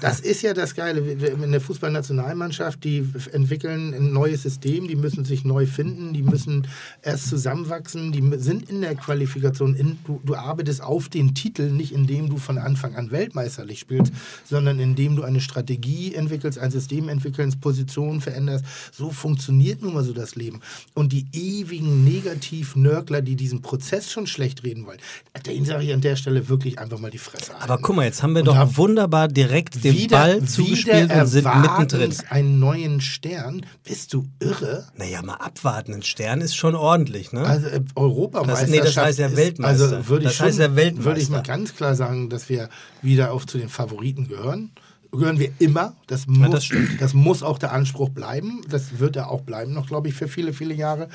das 0.00 0.18
ist 0.18 0.42
ja 0.42 0.54
das 0.54 0.74
Geile. 0.74 1.00
In 1.00 1.52
der 1.52 1.60
Fußballnationalmannschaft, 1.60 2.82
die 2.82 3.08
entwickeln 3.30 3.94
ein 3.94 4.12
neues 4.12 4.42
System, 4.42 4.88
die 4.88 4.96
müssen 4.96 5.24
sich 5.24 5.44
neu 5.44 5.66
finden, 5.66 6.12
die 6.12 6.22
müssen 6.22 6.66
erst 7.02 7.28
zusammenwachsen, 7.28 8.10
die 8.10 8.24
sind 8.38 8.68
in 8.68 8.80
der 8.80 8.96
Qualifikation. 8.96 9.76
In, 9.76 9.98
du, 10.04 10.20
du 10.24 10.34
arbeitest 10.34 10.82
auf 10.82 11.08
den 11.08 11.36
Titel, 11.36 11.70
nicht 11.70 11.92
indem 11.92 12.28
du 12.28 12.38
von 12.38 12.58
Anfang 12.58 12.96
an 12.96 13.12
weltmeisterlich 13.12 13.78
spielst, 13.78 14.12
sondern 14.44 14.80
indem 14.80 15.14
du 15.14 15.22
eine 15.22 15.40
Strategie 15.40 16.12
entwickelst, 16.14 16.58
ein 16.58 16.72
System 16.72 17.08
entwickelst, 17.08 17.60
Positionen 17.60 18.20
veränderst. 18.20 18.47
So 18.92 19.10
funktioniert 19.10 19.82
nun 19.82 19.94
mal 19.94 20.04
so 20.04 20.12
das 20.12 20.34
Leben. 20.36 20.60
Und 20.94 21.12
die 21.12 21.26
ewigen 21.32 22.04
Negativ-Nörgler, 22.04 23.22
die 23.22 23.36
diesen 23.36 23.62
Prozess 23.62 24.10
schon 24.10 24.26
schlecht 24.26 24.64
reden 24.64 24.86
wollen, 24.86 24.98
denen 25.46 25.64
sage 25.64 25.84
ich 25.84 25.92
an 25.92 26.00
der 26.00 26.16
Stelle 26.16 26.48
wirklich 26.48 26.78
einfach 26.78 26.98
mal 26.98 27.10
die 27.10 27.18
Fresse 27.18 27.52
halten. 27.52 27.62
Aber 27.70 27.78
guck 27.78 27.96
mal, 27.96 28.04
jetzt 28.04 28.22
haben 28.22 28.34
wir 28.34 28.40
Und 28.40 28.46
doch 28.46 28.76
wunderbar 28.76 29.28
direkt 29.28 29.82
den 29.84 30.08
Ball 30.08 30.42
zugespielt 30.44 31.12
und 31.12 31.26
sind 31.26 31.44
mittendrin. 31.46 32.14
einen 32.30 32.58
neuen 32.58 33.00
Stern. 33.00 33.64
Bist 33.84 34.12
du 34.14 34.26
irre? 34.40 34.86
Naja, 34.96 35.22
mal 35.22 35.34
abwarten. 35.34 35.94
Ein 35.94 36.02
Stern 36.02 36.40
ist 36.40 36.54
schon 36.56 36.74
ordentlich, 36.74 37.32
ne? 37.32 37.42
Also 37.42 37.66
äh, 37.68 37.80
Europameisterschaft. 37.94 38.62
Das- 38.62 38.70
nee, 38.70 38.80
das 38.80 38.96
heißt 38.96 39.18
ja 39.18 39.26
ist- 39.28 39.36
Weltmeister. 39.36 39.84
Also 39.84 40.08
würde 40.08 40.24
ich 40.26 40.30
Das 40.30 40.40
heißt 40.40 40.56
schon, 40.58 40.66
ja 40.70 40.76
Weltmeister. 40.76 41.04
Würde 41.04 41.20
ich 41.20 41.28
mal 41.28 41.42
ganz 41.42 41.74
klar 41.74 41.94
sagen, 41.94 42.28
dass 42.30 42.48
wir 42.48 42.68
wieder 43.02 43.32
auf 43.32 43.46
zu 43.46 43.58
den 43.58 43.68
Favoriten 43.68 44.28
gehören. 44.28 44.70
Hören 45.14 45.38
wir 45.38 45.50
immer. 45.58 45.94
Das 46.06 46.26
muss, 46.26 46.50
das 46.50 46.64
stimmt. 46.64 47.00
das 47.00 47.14
muss 47.14 47.42
auch 47.42 47.58
der 47.58 47.72
Anspruch 47.72 48.10
bleiben. 48.10 48.60
Das 48.68 48.98
wird 48.98 49.16
er 49.16 49.30
auch 49.30 49.42
bleiben 49.42 49.72
noch, 49.72 49.86
glaube 49.86 50.08
ich, 50.08 50.14
für 50.14 50.28
viele, 50.28 50.52
viele 50.52 50.74
Jahre. 50.74 51.08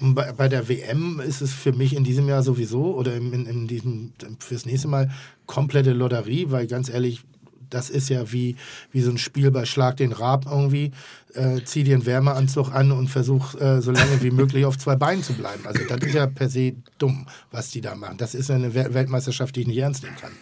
Und 0.00 0.14
bei, 0.14 0.32
bei 0.32 0.48
der 0.48 0.68
WM 0.68 1.20
ist 1.20 1.40
es 1.40 1.52
für 1.52 1.72
mich 1.72 1.94
in 1.94 2.04
diesem 2.04 2.28
Jahr 2.28 2.42
sowieso 2.42 2.94
oder 2.94 3.14
in, 3.16 3.32
in, 3.32 3.46
in 3.46 3.66
diesem, 3.66 4.12
fürs 4.38 4.66
nächste 4.66 4.88
Mal 4.88 5.10
komplette 5.46 5.92
Lotterie, 5.92 6.46
weil 6.50 6.66
ganz 6.66 6.88
ehrlich, 6.88 7.22
das 7.70 7.90
ist 7.90 8.08
ja 8.08 8.32
wie, 8.32 8.56
wie 8.92 9.02
so 9.02 9.10
ein 9.10 9.18
Spiel 9.18 9.50
bei 9.50 9.66
Schlag 9.66 9.98
den 9.98 10.12
Rab 10.12 10.46
irgendwie. 10.46 10.92
Äh, 11.34 11.62
zieh 11.64 11.84
dir 11.84 11.96
einen 11.96 12.06
Wärmeanzug 12.06 12.72
an 12.74 12.92
und 12.92 13.08
versuch 13.08 13.54
äh, 13.60 13.82
so 13.82 13.90
lange 13.92 14.22
wie 14.22 14.30
möglich 14.30 14.64
auf 14.64 14.78
zwei 14.78 14.96
Beinen 14.96 15.22
zu 15.22 15.34
bleiben. 15.34 15.66
Also 15.66 15.82
das 15.86 15.98
ist 16.00 16.14
ja 16.14 16.26
per 16.26 16.48
se 16.48 16.72
dumm, 16.96 17.26
was 17.50 17.70
die 17.70 17.82
da 17.82 17.94
machen. 17.94 18.16
Das 18.16 18.34
ist 18.34 18.48
ja 18.48 18.54
eine 18.54 18.70
Wel- 18.74 18.94
Weltmeisterschaft, 18.94 19.54
die 19.56 19.60
ich 19.62 19.66
nicht 19.66 19.78
ernst 19.78 20.02
nehmen 20.02 20.16
kann. 20.16 20.32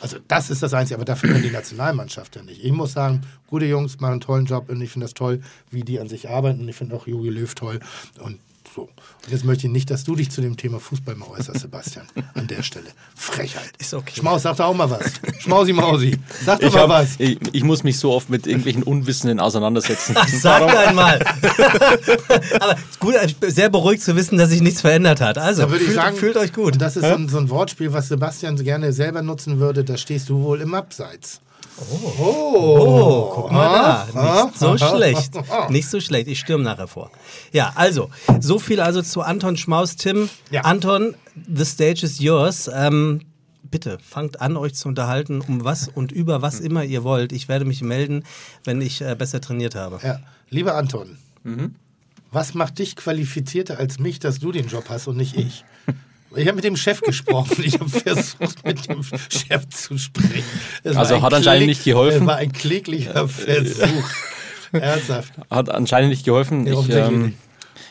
Also 0.00 0.18
das 0.28 0.50
ist 0.50 0.62
das 0.62 0.74
Einzige, 0.74 0.96
aber 0.96 1.04
dafür 1.04 1.30
können 1.30 1.42
die 1.42 1.50
Nationalmannschaft 1.50 2.36
ja 2.36 2.42
nicht. 2.42 2.64
Ich 2.64 2.72
muss 2.72 2.92
sagen, 2.92 3.22
gute 3.48 3.66
Jungs 3.66 4.00
machen 4.00 4.12
einen 4.12 4.20
tollen 4.20 4.46
Job 4.46 4.68
und 4.68 4.80
ich 4.80 4.90
finde 4.90 5.06
das 5.06 5.14
toll, 5.14 5.40
wie 5.70 5.82
die 5.82 5.98
an 5.98 6.08
sich 6.08 6.28
arbeiten 6.28 6.60
und 6.60 6.68
ich 6.68 6.76
finde 6.76 6.94
auch 6.94 7.06
Jogi 7.06 7.30
Löw 7.30 7.52
toll 7.54 7.80
und 8.20 8.38
so. 8.78 8.82
Und 9.24 9.32
jetzt 9.32 9.44
möchte 9.44 9.66
ich 9.66 9.72
nicht, 9.72 9.90
dass 9.90 10.04
du 10.04 10.14
dich 10.14 10.30
zu 10.30 10.40
dem 10.40 10.56
Thema 10.56 10.78
Fußball 10.78 11.14
mal 11.16 11.26
äußerst, 11.30 11.60
Sebastian, 11.60 12.06
an 12.34 12.46
der 12.46 12.62
Stelle. 12.62 12.86
Frechheit. 13.16 13.70
Ist 13.78 13.92
okay. 13.92 14.14
Schmaus, 14.20 14.42
sag 14.42 14.56
doch 14.56 14.66
auch 14.66 14.74
mal 14.74 14.88
was. 14.88 15.12
Schmausi 15.40 15.72
Mausi, 15.72 16.16
sag 16.44 16.60
doch 16.60 16.68
Ich, 16.68 16.74
mal 16.74 16.82
hab, 16.82 16.88
was. 16.90 17.16
ich, 17.18 17.38
ich 17.52 17.64
muss 17.64 17.82
mich 17.82 17.98
so 17.98 18.12
oft 18.12 18.30
mit 18.30 18.46
irgendwelchen 18.46 18.82
Unwissenden 18.84 19.40
auseinandersetzen. 19.40 20.14
Sag 20.28 20.62
einmal. 20.62 21.18
Aber 22.60 22.76
gut, 23.00 23.14
ich 23.24 23.36
sehr 23.52 23.68
beruhigt 23.68 24.02
zu 24.02 24.14
wissen, 24.16 24.38
dass 24.38 24.50
sich 24.50 24.60
nichts 24.60 24.80
verändert 24.80 25.20
hat. 25.20 25.38
Also, 25.38 25.62
Da 25.62 25.70
würde 25.70 25.78
ich 25.84 25.90
fühlt, 25.90 25.96
sagen, 25.96 26.16
fühlt 26.16 26.36
euch 26.36 26.52
gut. 26.52 26.74
Und 26.74 26.82
das 26.82 26.96
ist 26.96 27.04
so 27.06 27.14
ein, 27.14 27.28
so 27.28 27.38
ein 27.38 27.50
Wortspiel, 27.50 27.92
was 27.92 28.08
Sebastian 28.08 28.56
gerne 28.62 28.92
selber 28.92 29.22
nutzen 29.22 29.58
würde. 29.58 29.82
Da 29.84 29.96
stehst 29.96 30.28
du 30.28 30.42
wohl 30.42 30.60
im 30.60 30.74
Abseits. 30.74 31.40
Oh, 31.80 33.30
guck 33.34 33.52
mal 33.52 33.72
da. 34.12 34.18
Ah, 34.20 34.44
Nicht 34.46 34.58
so 34.58 34.76
schlecht. 34.78 35.32
Nicht 35.70 35.88
so 35.88 36.00
schlecht. 36.00 36.28
Ich 36.28 36.40
stürme 36.40 36.64
nachher 36.64 36.88
vor. 36.88 37.10
Ja, 37.52 37.72
also, 37.76 38.10
so 38.40 38.58
viel 38.58 38.80
also 38.80 39.02
zu 39.02 39.22
Anton 39.22 39.56
Schmaus. 39.56 39.96
Tim, 39.96 40.28
Ja. 40.50 40.62
Anton, 40.62 41.14
the 41.52 41.64
stage 41.64 42.02
is 42.04 42.18
yours. 42.18 42.68
Ähm, 42.72 43.20
bitte, 43.62 43.98
fangt 44.02 44.40
an, 44.40 44.56
euch 44.56 44.74
zu 44.74 44.88
unterhalten, 44.88 45.40
um 45.40 45.64
was 45.64 45.88
und 45.88 46.10
über 46.12 46.42
was 46.42 46.60
immer 46.60 46.84
ihr 46.84 47.04
wollt. 47.04 47.32
Ich 47.32 47.48
werde 47.48 47.64
mich 47.64 47.82
melden, 47.82 48.24
wenn 48.64 48.80
ich 48.80 49.00
äh, 49.00 49.14
besser 49.14 49.40
trainiert 49.40 49.74
habe. 49.74 50.00
Ja. 50.02 50.20
Lieber 50.50 50.74
Anton, 50.76 51.18
was 52.32 52.54
macht 52.54 52.78
dich 52.78 52.96
qualifizierter 52.96 53.78
als 53.78 53.98
mich, 53.98 54.18
dass 54.18 54.38
du 54.38 54.50
den 54.50 54.66
Job 54.66 54.84
hast 54.88 55.06
und 55.06 55.16
nicht 55.18 55.36
ich? 55.36 55.64
Ich 56.36 56.46
habe 56.46 56.56
mit 56.56 56.64
dem 56.64 56.76
Chef 56.76 57.00
gesprochen. 57.00 57.62
Ich 57.64 57.74
habe 57.80 57.88
versucht, 57.88 58.64
mit 58.64 58.88
dem 58.88 59.02
Chef 59.02 59.68
zu 59.70 59.96
sprechen. 59.98 60.44
Es 60.84 60.96
Also 60.96 61.22
hat 61.22 61.32
anscheinend 61.32 61.64
kläg- 61.64 61.66
nicht 61.68 61.84
geholfen? 61.84 62.20
Es 62.22 62.26
war 62.26 62.36
ein 62.36 62.52
kläglicher 62.52 63.28
Versuch. 63.28 64.10
Ernsthaft. 64.72 65.32
Hat 65.50 65.70
anscheinend 65.70 66.10
nicht 66.10 66.24
geholfen. 66.24 66.66
Ja, 66.66 66.78
ich, 66.78 66.90
ähm, 66.90 67.34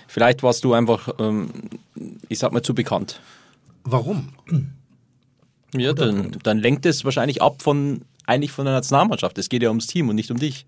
vielleicht 0.07 0.43
warst 0.43 0.63
du 0.63 0.73
einfach, 0.73 1.09
ähm, 1.19 1.49
ich 2.29 2.37
sag 2.39 2.51
mal, 2.51 2.61
zu 2.61 2.75
bekannt. 2.75 3.19
Warum? 3.83 4.29
Ja, 5.75 5.93
dann, 5.93 6.37
dann 6.43 6.59
lenkt 6.59 6.85
es 6.85 7.03
wahrscheinlich 7.05 7.41
ab 7.41 7.61
von 7.61 8.01
eigentlich 8.27 8.51
von 8.51 8.65
der 8.65 8.73
Nationalmannschaft. 8.75 9.37
Es 9.37 9.49
geht 9.49 9.63
ja 9.63 9.69
ums 9.69 9.87
Team 9.87 10.09
und 10.09 10.15
nicht 10.15 10.29
um 10.29 10.37
dich. 10.37 10.65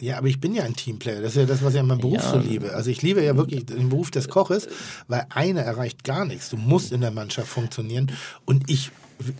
Ja, 0.00 0.18
aber 0.18 0.26
ich 0.26 0.40
bin 0.40 0.54
ja 0.54 0.64
ein 0.64 0.74
Teamplayer. 0.74 1.20
Das 1.22 1.30
ist 1.32 1.36
ja 1.36 1.46
das, 1.46 1.62
was 1.62 1.74
ich 1.74 1.80
an 1.80 1.86
meinem 1.86 2.00
Beruf 2.00 2.22
Ja. 2.22 2.30
so 2.32 2.38
liebe. 2.38 2.74
Also 2.74 2.90
ich 2.90 3.02
liebe 3.02 3.22
ja 3.24 3.36
wirklich 3.36 3.64
den 3.66 3.88
Beruf 3.88 4.10
des 4.10 4.28
Koches, 4.28 4.68
weil 5.08 5.24
einer 5.30 5.62
erreicht 5.62 6.02
gar 6.04 6.24
nichts. 6.24 6.50
Du 6.50 6.56
musst 6.56 6.90
in 6.92 7.00
der 7.00 7.12
Mannschaft 7.12 7.48
funktionieren. 7.48 8.10
Und 8.44 8.68
ich, 8.68 8.90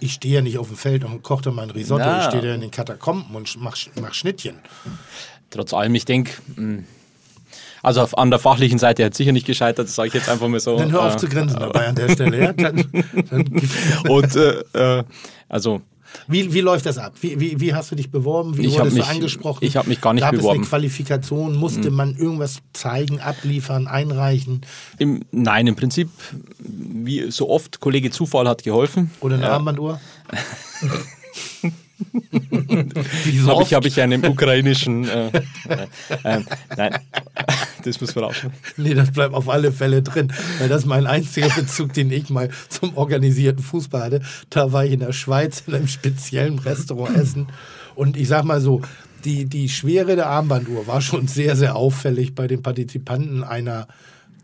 ich 0.00 0.12
stehe 0.14 0.36
ja 0.36 0.40
nicht 0.42 0.58
auf 0.58 0.68
dem 0.68 0.76
Feld 0.76 1.04
und 1.04 1.22
koche 1.22 1.42
da 1.42 1.50
mein 1.50 1.70
Risotto. 1.70 2.04
Na. 2.06 2.20
Ich 2.20 2.24
stehe 2.26 2.42
da 2.42 2.54
in 2.54 2.60
den 2.60 2.70
Katakomben 2.70 3.34
und 3.34 3.56
mach, 3.60 3.76
mach 4.00 4.14
Schnittchen. 4.14 4.56
Trotz 5.50 5.72
allem, 5.74 5.94
ich 5.96 6.04
denke, 6.04 6.32
also 7.82 8.00
auf, 8.02 8.16
an 8.16 8.30
der 8.30 8.38
fachlichen 8.38 8.78
Seite 8.78 9.04
hat 9.04 9.14
sicher 9.14 9.32
nicht 9.32 9.46
gescheitert, 9.46 9.88
das 9.88 9.94
sage 9.94 10.08
ich 10.08 10.14
jetzt 10.14 10.28
einfach 10.28 10.48
mal 10.48 10.60
so. 10.60 10.78
Dann 10.78 10.90
hör 10.92 11.02
auf 11.06 11.14
Äh, 11.14 11.18
zu 11.18 11.28
grinsen 11.28 11.58
dabei 11.60 11.88
an 11.88 11.94
der 11.96 12.08
Stelle. 12.10 12.40
Ja? 12.42 12.52
Dann, 12.52 12.84
dann, 13.30 13.60
Und 14.08 14.36
äh, 14.36 14.98
äh, 15.00 15.04
also 15.48 15.82
wie, 16.28 16.52
wie 16.54 16.60
läuft 16.60 16.86
das 16.86 16.98
ab? 16.98 17.14
Wie, 17.20 17.38
wie, 17.40 17.60
wie 17.60 17.74
hast 17.74 17.90
du 17.90 17.96
dich 17.96 18.10
beworben? 18.10 18.56
Wie 18.56 18.66
Ich 18.66 18.78
wurdest 18.78 18.96
mich- 18.96 19.04
du 19.04 19.10
angesprochen? 19.10 19.58
ich 19.64 19.76
hab 19.76 19.86
mich 19.86 20.00
gar 20.00 20.12
nicht 20.14 20.22
Gab 20.22 20.32
es 20.34 20.40
beworben. 20.40 20.60
eine 20.60 20.66
Qualifikation? 20.68 21.56
Musste 21.56 21.90
man 21.90 22.16
irgendwas 22.16 22.58
zeigen, 22.72 23.20
abliefern, 23.20 23.86
einreichen? 23.86 24.62
im, 24.98 25.22
nein, 25.32 25.66
im 25.66 25.76
Prinzip, 25.76 26.08
wie 26.58 27.30
so 27.30 27.48
oft, 27.50 27.80
Kollege 27.80 28.10
Zufall 28.10 28.48
hat 28.48 28.62
geholfen. 28.64 29.10
Oder 29.20 29.34
eine 29.36 29.44
Ja. 29.44 29.52
Armbanduhr? 29.54 30.00
so 33.42 33.48
Habe 33.48 33.62
ich, 33.62 33.74
hab 33.74 33.84
ich 33.84 34.00
einen 34.00 34.24
ukrainischen. 34.24 35.08
Äh, 35.08 35.28
äh, 35.28 35.86
ähm, 36.24 36.46
nein, 36.76 36.98
das 37.84 38.00
muss 38.00 38.14
man 38.14 38.24
rausschneiden. 38.24 38.58
Nee, 38.76 38.94
das 38.94 39.12
bleibt 39.12 39.34
auf 39.34 39.48
alle 39.48 39.72
Fälle 39.72 40.02
drin. 40.02 40.32
Weil 40.58 40.68
das 40.68 40.82
ist 40.82 40.86
mein 40.86 41.06
einziger 41.06 41.48
Bezug, 41.50 41.92
den 41.92 42.10
ich 42.10 42.30
mal 42.30 42.50
zum 42.68 42.96
organisierten 42.96 43.62
Fußball 43.62 44.02
hatte. 44.02 44.22
Da 44.50 44.72
war 44.72 44.84
ich 44.84 44.92
in 44.92 45.00
der 45.00 45.12
Schweiz 45.12 45.62
in 45.66 45.74
einem 45.74 45.88
speziellen 45.88 46.58
Restaurant 46.58 47.16
essen. 47.16 47.46
Und 47.94 48.16
ich 48.16 48.28
sag 48.28 48.44
mal 48.44 48.60
so, 48.60 48.82
die, 49.24 49.46
die 49.46 49.68
Schwere 49.68 50.16
der 50.16 50.26
Armbanduhr 50.26 50.86
war 50.86 51.00
schon 51.00 51.28
sehr, 51.28 51.56
sehr 51.56 51.76
auffällig 51.76 52.34
bei 52.34 52.46
den 52.46 52.62
Partizipanten 52.62 53.44
einer, 53.44 53.86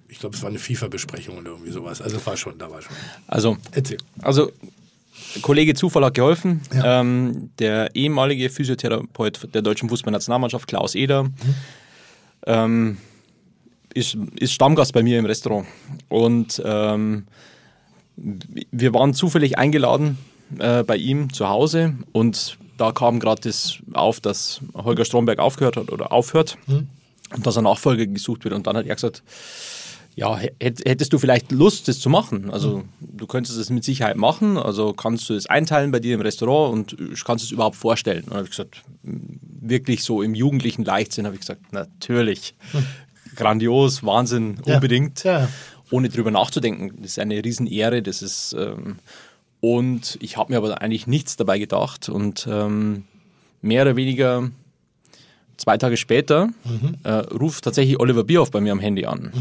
ich 0.09 0.19
glaube, 0.19 0.37
es 0.37 0.43
war 0.43 0.49
eine 0.49 0.59
FIFA-Besprechung 0.59 1.39
oder 1.39 1.51
irgendwie 1.51 1.73
sowas. 1.73 2.01
Also 2.01 2.25
war 2.25 2.37
schon, 2.37 2.59
da 2.59 2.71
war 2.71 2.81
schon. 2.81 2.95
Also, 3.27 3.57
Erzähl. 3.73 3.99
also 4.23 4.51
Kollege 5.43 5.75
Zufall 5.75 6.05
hat 6.05 6.15
geholfen. 6.15 6.61
Ja. 6.75 7.01
Ähm, 7.01 7.51
der 7.59 7.95
ehemalige 7.95 8.51
Physiotherapeut 8.51 9.55
der 9.55 9.63
deutschen 9.63 9.89
Fußballnationalmannschaft, 9.89 10.67
Klaus 10.67 10.95
Eder, 10.95 11.29
ähm, 12.47 12.99
ist, 13.95 14.17
ist 14.37 14.53
Stammgast 14.53 14.93
bei 14.93 15.03
mir 15.03 15.19
im 15.19 15.27
Restaurant. 15.27 15.67
Und 16.09 16.63
ähm, 16.65 17.27
wir 18.17 18.95
waren 18.95 19.15
zufällig 19.15 19.59
eingeladen 19.59 20.19
äh, 20.59 20.83
bei 20.83 20.97
ihm 20.97 21.33
zu 21.33 21.49
Hause 21.49 21.95
und 22.13 22.59
da 22.77 22.93
kam 22.93 23.21
gerade 23.21 23.43
das 23.43 23.79
auf, 23.93 24.21
dass 24.21 24.61
Holger 24.75 25.05
Stromberg 25.05 25.39
aufgehört 25.39 25.77
hat 25.77 25.91
oder 25.91 26.13
aufhört 26.13 26.57
und 26.67 27.47
dass 27.47 27.59
ein 27.59 27.65
Nachfolger 27.65 28.07
gesucht 28.07 28.45
wird. 28.45 28.55
Und 28.55 28.67
dann 28.67 28.77
hat 28.77 28.87
er 28.87 28.95
gesagt, 28.95 29.23
ja, 30.17 30.37
hätt- 30.37 30.83
hättest 30.87 31.13
du 31.13 31.19
vielleicht 31.19 31.51
Lust, 31.53 31.89
das 31.89 31.99
zu 32.01 32.11
machen? 32.11 32.51
Also 32.51 32.85
du 33.01 33.27
könntest 33.27 33.57
es 33.57 33.71
mit 33.71 33.85
Sicherheit 33.85 34.17
machen, 34.17 34.57
also 34.59 34.93
kannst 34.93 35.29
du 35.31 35.35
es 35.35 35.47
einteilen 35.47 35.91
bei 35.93 36.01
dir 36.01 36.15
im 36.15 36.21
Restaurant 36.21 36.73
und 36.93 37.25
kannst 37.25 37.45
es 37.45 37.51
überhaupt 37.53 37.77
vorstellen? 37.77 38.25
Und 38.25 38.35
habe 38.35 38.45
ich 38.45 38.51
gesagt, 38.51 38.83
wirklich 39.03 40.03
so 40.05 40.23
im 40.23 40.35
jugendlichen 40.35 40.85
Leichtsinn 40.85 41.25
habe 41.27 41.35
ich 41.37 41.41
gesagt, 41.41 41.73
natürlich, 41.73 42.55
grandios, 43.37 44.05
Wahnsinn, 44.05 44.59
Ja. 44.67 44.75
unbedingt, 44.77 45.25
Ja. 45.25 45.49
ohne 45.91 46.09
drüber 46.09 46.31
nachzudenken. 46.31 47.01
Das 47.03 47.13
ist 47.13 47.19
eine 47.19 47.43
Riesenehre, 47.45 48.03
das 48.03 48.23
ist 48.23 48.55
ähm, 48.59 48.97
und 49.61 50.19
ich 50.21 50.37
habe 50.37 50.53
mir 50.53 50.57
aber 50.59 50.81
eigentlich 50.83 51.07
nichts 51.07 51.37
dabei 51.37 51.59
gedacht 51.59 52.09
und 52.09 52.47
ähm, 52.51 53.05
mehr 53.63 53.83
oder 53.83 53.95
weniger 53.97 54.51
zwei 55.59 55.77
Tage 55.77 55.99
später 55.99 56.49
äh, 57.05 57.11
ruft 57.11 57.65
tatsächlich 57.65 58.01
Oliver 58.01 58.25
Bierhoff 58.25 58.51
bei 58.51 58.61
mir 58.63 58.73
am 58.73 58.81
Handy 58.81 59.05
an 59.05 59.33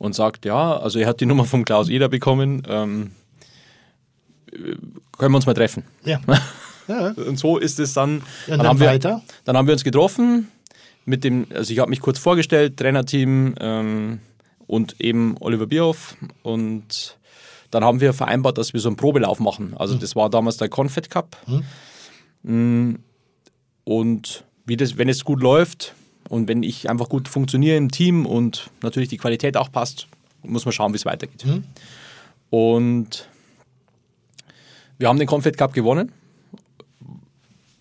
und 0.00 0.14
sagt, 0.14 0.46
ja, 0.46 0.78
also 0.78 0.98
er 0.98 1.06
hat 1.06 1.20
die 1.20 1.26
Nummer 1.26 1.44
vom 1.44 1.64
Klaus 1.64 1.90
Eder 1.90 2.08
bekommen, 2.08 2.62
ähm, 2.66 3.10
äh, 4.50 4.56
können 5.18 5.32
wir 5.32 5.36
uns 5.36 5.46
mal 5.46 5.54
treffen. 5.54 5.84
Ja. 6.04 6.18
ja. 6.88 7.10
Und 7.10 7.38
so 7.38 7.58
ist 7.58 7.78
es 7.78 7.92
dann. 7.92 8.22
Ja, 8.46 8.54
und 8.54 8.58
dann 8.60 8.66
haben 8.66 8.80
wir, 8.80 8.88
weiter? 8.88 9.22
Dann 9.44 9.56
haben 9.56 9.68
wir 9.68 9.74
uns 9.74 9.84
getroffen 9.84 10.48
mit 11.04 11.22
dem, 11.22 11.46
also 11.54 11.72
ich 11.72 11.78
habe 11.78 11.90
mich 11.90 12.00
kurz 12.00 12.18
vorgestellt, 12.18 12.78
Trainerteam 12.78 13.54
ähm, 13.60 14.20
und 14.66 15.00
eben 15.00 15.36
Oliver 15.38 15.66
Bierhoff 15.66 16.16
und 16.42 17.18
dann 17.70 17.84
haben 17.84 18.00
wir 18.00 18.14
vereinbart, 18.14 18.56
dass 18.58 18.72
wir 18.72 18.80
so 18.80 18.88
einen 18.88 18.96
Probelauf 18.96 19.38
machen. 19.38 19.74
Also 19.76 19.94
das 19.96 20.16
war 20.16 20.30
damals 20.30 20.56
der 20.56 20.68
Confed 20.68 21.10
Cup. 21.10 21.36
Mm, 22.42 22.94
Und 23.84 24.44
wie 24.64 24.76
das, 24.76 24.96
wenn 24.96 25.08
es 25.08 25.24
gut 25.24 25.42
läuft 25.42 25.94
und 26.30 26.48
wenn 26.48 26.62
ich 26.62 26.88
einfach 26.88 27.10
gut 27.10 27.28
funktioniere 27.28 27.76
im 27.76 27.90
Team 27.90 28.24
und 28.24 28.70
natürlich 28.82 29.10
die 29.10 29.18
Qualität 29.18 29.58
auch 29.58 29.70
passt, 29.70 30.06
muss 30.42 30.64
man 30.64 30.72
schauen, 30.72 30.92
wie 30.94 30.96
es 30.96 31.04
weitergeht. 31.04 31.44
Und 32.48 33.28
wir 34.98 35.08
haben 35.08 35.18
den 35.18 35.26
Confed 35.28 35.58
Cup 35.58 35.72
gewonnen. 35.74 36.12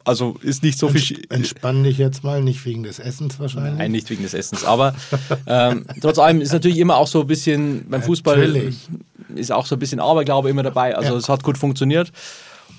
Also 0.05 0.37
ist 0.41 0.63
nicht 0.63 0.79
so 0.79 0.89
viel. 0.89 1.01
Sch- 1.01 1.31
Entspann 1.31 1.83
dich 1.83 1.97
jetzt 1.99 2.23
mal, 2.23 2.41
nicht 2.41 2.65
wegen 2.65 2.81
des 2.83 2.97
Essens 2.99 3.39
wahrscheinlich. 3.39 3.75
Nein, 3.77 3.91
nicht 3.91 4.09
wegen 4.09 4.23
des 4.23 4.33
Essens. 4.33 4.63
Aber 4.65 4.95
ähm, 5.45 5.85
trotz 6.01 6.17
allem 6.17 6.41
ist 6.41 6.51
natürlich 6.51 6.79
immer 6.79 6.97
auch 6.97 7.07
so 7.07 7.21
ein 7.21 7.27
bisschen 7.27 7.87
beim 7.89 8.01
Fußball 8.01 8.37
Natürlich. 8.37 8.87
ist 9.35 9.51
auch 9.51 9.67
so 9.67 9.75
ein 9.75 9.79
bisschen 9.79 9.99
Aberglaube 9.99 10.49
immer 10.49 10.63
dabei. 10.63 10.95
Also 10.95 11.11
Ja. 11.11 11.17
es 11.17 11.29
hat 11.29 11.43
gut 11.43 11.57
funktioniert. 11.59 12.11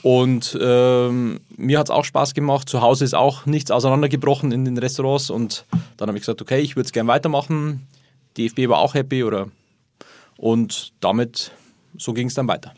Und 0.02 0.58
ähm, 0.60 1.40
mir 1.56 1.78
hat 1.78 1.86
es 1.86 1.90
auch 1.90 2.04
Spaß 2.04 2.34
gemacht. 2.34 2.68
Zu 2.68 2.80
Hause 2.80 3.04
ist 3.04 3.14
auch 3.14 3.46
nichts 3.46 3.70
auseinandergebrochen 3.70 4.52
in 4.52 4.64
den 4.64 4.78
Restaurants. 4.78 5.30
Und 5.30 5.64
dann 5.96 6.08
habe 6.08 6.18
ich 6.18 6.22
gesagt, 6.22 6.40
okay, 6.40 6.60
ich 6.60 6.76
würde 6.76 6.86
es 6.86 6.92
gerne 6.92 7.08
weitermachen. 7.08 7.86
DFB 8.36 8.68
war 8.68 8.78
auch 8.78 8.94
happy 8.94 9.24
oder 9.24 9.48
und 10.36 10.92
damit 11.00 11.52
so 11.98 12.14
ging 12.14 12.28
es 12.28 12.34
dann 12.34 12.48
weiter. 12.48 12.72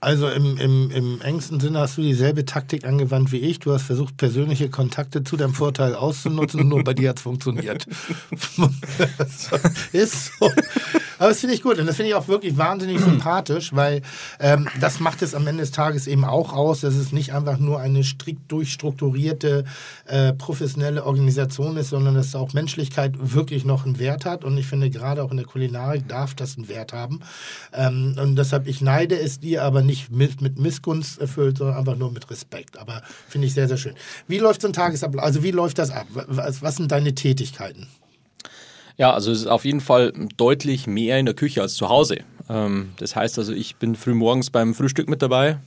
Also 0.00 0.28
im, 0.28 0.56
im, 0.58 0.92
im 0.92 1.20
engsten 1.22 1.58
Sinne 1.58 1.80
hast 1.80 1.98
du 1.98 2.02
dieselbe 2.02 2.44
Taktik 2.44 2.84
angewandt 2.84 3.32
wie 3.32 3.38
ich. 3.38 3.58
Du 3.58 3.72
hast 3.72 3.82
versucht, 3.82 4.16
persönliche 4.16 4.70
Kontakte 4.70 5.24
zu 5.24 5.36
deinem 5.36 5.54
Vorteil 5.54 5.96
auszunutzen 5.96 6.60
und 6.60 6.68
nur 6.68 6.84
bei 6.84 6.94
dir 6.94 7.08
hat 7.10 7.16
es 7.16 7.22
funktioniert. 7.22 7.84
ist 9.92 10.30
so. 10.38 10.50
Aber 11.18 11.28
das 11.28 11.40
finde 11.40 11.54
ich 11.54 11.62
gut 11.62 11.78
und 11.78 11.86
das 11.86 11.96
finde 11.96 12.10
ich 12.10 12.14
auch 12.14 12.28
wirklich 12.28 12.56
wahnsinnig 12.56 13.00
sympathisch, 13.00 13.74
weil 13.74 14.02
ähm, 14.40 14.68
das 14.80 15.00
macht 15.00 15.22
es 15.22 15.34
am 15.34 15.46
Ende 15.46 15.62
des 15.62 15.72
Tages 15.72 16.06
eben 16.06 16.24
auch 16.24 16.52
aus, 16.52 16.80
dass 16.80 16.94
es 16.94 17.12
nicht 17.12 17.32
einfach 17.32 17.58
nur 17.58 17.80
eine 17.80 18.04
strikt 18.04 18.50
durchstrukturierte, 18.50 19.64
äh, 20.06 20.32
professionelle 20.32 21.04
Organisation 21.04 21.76
ist, 21.76 21.90
sondern 21.90 22.14
dass 22.14 22.34
auch 22.34 22.52
Menschlichkeit 22.52 23.14
wirklich 23.18 23.64
noch 23.64 23.84
einen 23.84 23.98
Wert 23.98 24.24
hat. 24.24 24.44
Und 24.44 24.56
ich 24.58 24.66
finde, 24.66 24.90
gerade 24.90 25.22
auch 25.22 25.30
in 25.30 25.36
der 25.36 25.46
Kulinarik 25.46 26.08
darf 26.08 26.34
das 26.34 26.56
einen 26.56 26.68
Wert 26.68 26.92
haben. 26.92 27.20
Ähm, 27.72 28.16
und 28.20 28.36
deshalb, 28.36 28.66
ich 28.66 28.80
neide 28.80 29.18
es 29.18 29.40
dir, 29.40 29.64
aber 29.64 29.82
nicht 29.82 30.10
mit, 30.10 30.40
mit 30.40 30.58
Missgunst 30.58 31.20
erfüllt, 31.20 31.58
sondern 31.58 31.76
einfach 31.76 31.96
nur 31.96 32.12
mit 32.12 32.30
Respekt. 32.30 32.78
Aber 32.78 33.02
finde 33.28 33.46
ich 33.46 33.54
sehr, 33.54 33.68
sehr 33.68 33.76
schön. 33.76 33.94
Wie 34.26 34.38
läuft 34.38 34.62
so 34.62 34.68
ein 34.68 34.72
Tagesablauf? 34.72 35.24
Also 35.24 35.42
wie 35.42 35.50
läuft 35.50 35.78
das 35.78 35.90
ab? 35.90 36.06
Was, 36.12 36.62
was 36.62 36.76
sind 36.76 36.92
deine 36.92 37.14
Tätigkeiten? 37.14 37.88
Ja, 38.98 39.12
also 39.14 39.30
es 39.30 39.38
ist 39.40 39.46
auf 39.46 39.64
jeden 39.64 39.80
Fall 39.80 40.12
deutlich 40.36 40.86
mehr 40.86 41.18
in 41.18 41.24
der 41.26 41.34
Küche 41.34 41.62
als 41.62 41.74
zu 41.74 41.88
Hause. 41.88 42.18
Ähm, 42.48 42.90
das 42.98 43.14
heißt 43.16 43.38
also, 43.38 43.52
ich 43.52 43.76
bin 43.76 43.94
früh 43.94 44.12
morgens 44.14 44.50
beim 44.50 44.74
Frühstück 44.74 45.08
mit 45.08 45.22
dabei. 45.22 45.58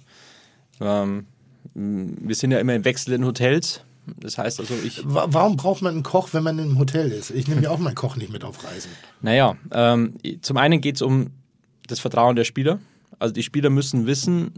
Ähm, 0.81 1.25
wir 1.73 2.35
sind 2.35 2.51
ja 2.51 2.59
immer 2.59 2.75
im 2.75 2.83
Wechsel 2.85 3.13
in 3.13 3.25
Hotels. 3.25 3.81
Das 4.19 4.37
heißt 4.37 4.59
also, 4.59 4.73
ich. 4.83 5.01
Wa- 5.05 5.27
Warum 5.29 5.55
braucht 5.55 5.81
man 5.81 5.93
einen 5.93 6.03
Koch, 6.03 6.29
wenn 6.33 6.43
man 6.43 6.59
im 6.59 6.77
Hotel 6.77 7.11
ist? 7.11 7.29
Ich 7.31 7.47
nehme 7.47 7.61
ja 7.61 7.69
auch 7.69 7.77
meinen 7.79 7.95
Koch 7.95 8.17
nicht 8.17 8.31
mit 8.31 8.43
auf 8.43 8.63
Reisen. 8.65 8.89
Naja, 9.21 9.55
ähm, 9.71 10.15
zum 10.41 10.57
einen 10.57 10.81
geht 10.81 10.95
es 10.95 11.01
um 11.01 11.27
das 11.87 11.99
Vertrauen 11.99 12.35
der 12.35 12.43
Spieler. 12.43 12.79
Also 13.19 13.33
die 13.33 13.43
Spieler 13.43 13.69
müssen 13.69 14.07
wissen, 14.07 14.53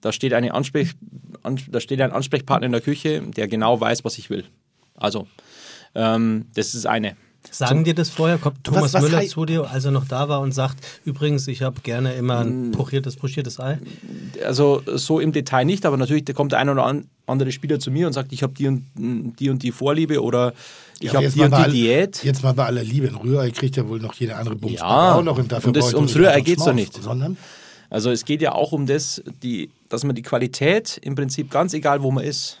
da 0.00 0.10
steht, 0.10 0.32
eine 0.32 0.54
Ansprech, 0.54 0.94
an, 1.42 1.60
da 1.70 1.78
steht 1.80 2.00
ein 2.00 2.10
Ansprechpartner 2.10 2.66
in 2.66 2.72
der 2.72 2.80
Küche, 2.80 3.20
der 3.20 3.46
genau 3.46 3.78
weiß, 3.80 4.04
was 4.04 4.18
ich 4.18 4.30
will. 4.30 4.44
Also, 4.96 5.28
ähm, 5.94 6.46
das 6.54 6.74
ist 6.74 6.86
eine. 6.86 7.14
Sagen 7.50 7.84
dir 7.84 7.94
das 7.94 8.08
vorher? 8.08 8.38
Kommt 8.38 8.62
Thomas 8.64 8.82
Was- 8.84 8.94
was 8.94 9.02
Müller 9.02 9.26
zu 9.26 9.44
dir, 9.44 9.70
als 9.70 9.84
er 9.84 9.90
noch 9.90 10.06
da 10.06 10.28
war 10.28 10.40
und 10.40 10.52
sagt, 10.52 10.78
übrigens, 11.04 11.48
ich 11.48 11.62
habe 11.62 11.80
gerne 11.82 12.14
immer 12.14 12.38
ein 12.40 12.70
pochiertes, 12.70 13.16
pochiertes 13.16 13.58
Ei? 13.60 13.78
Also 14.46 14.82
so 14.94 15.20
im 15.20 15.32
Detail 15.32 15.64
nicht, 15.64 15.84
aber 15.84 15.96
natürlich 15.96 16.24
da 16.24 16.32
kommt 16.32 16.52
der 16.52 16.60
ein 16.60 16.68
oder 16.68 16.84
an- 16.86 17.06
andere 17.26 17.52
Spieler 17.52 17.78
zu 17.78 17.90
mir 17.90 18.06
und 18.06 18.12
sagt, 18.12 18.32
ich 18.32 18.42
habe 18.42 18.52
die 18.54 18.68
und 18.68 18.84
die 18.94 19.50
und 19.50 19.62
die 19.62 19.72
Vorliebe 19.72 20.22
oder 20.22 20.52
ich 21.00 21.12
Ja, 21.12 21.14
habe 21.20 21.28
die 21.28 21.38
mal 21.40 21.44
und 21.46 21.50
bei 21.50 21.56
die 21.58 21.64
all- 21.64 21.70
Diät. 21.72 22.24
Jetzt 22.24 22.42
mal 22.42 22.52
bei 22.54 22.64
aller 22.66 22.84
Liebe. 22.84 23.08
Ein 23.08 23.16
Rührei 23.16 23.50
kriegt 23.50 23.76
ja 23.76 23.88
wohl 23.88 23.98
noch 24.00 24.14
jede 24.14 24.36
andere 24.36 24.54
Bums 24.56 24.74
Ja, 24.78 25.16
auch 25.16 25.22
noch. 25.22 25.36
Und 25.38 25.50
dafür 25.50 25.68
und 25.68 25.76
das- 25.76 25.92
ums 25.94 26.10
nicht 26.12 26.20
Rührei 26.22 26.32
einfach 26.34 26.44
geht's 26.46 26.64
doch 26.64 26.72
nicht. 26.74 27.02
Sondern 27.02 27.36
Also 27.90 28.10
es 28.10 28.24
geht 28.24 28.40
ja 28.40 28.52
auch 28.52 28.72
um 28.72 28.86
das, 28.86 29.22
die, 29.42 29.68
dass 29.90 30.02
man 30.04 30.14
die 30.16 30.22
Qualität 30.22 30.98
im 31.02 31.14
Prinzip 31.14 31.50
ganz 31.50 31.74
egal, 31.74 32.02
wo 32.02 32.10
man 32.10 32.24
ist, 32.24 32.58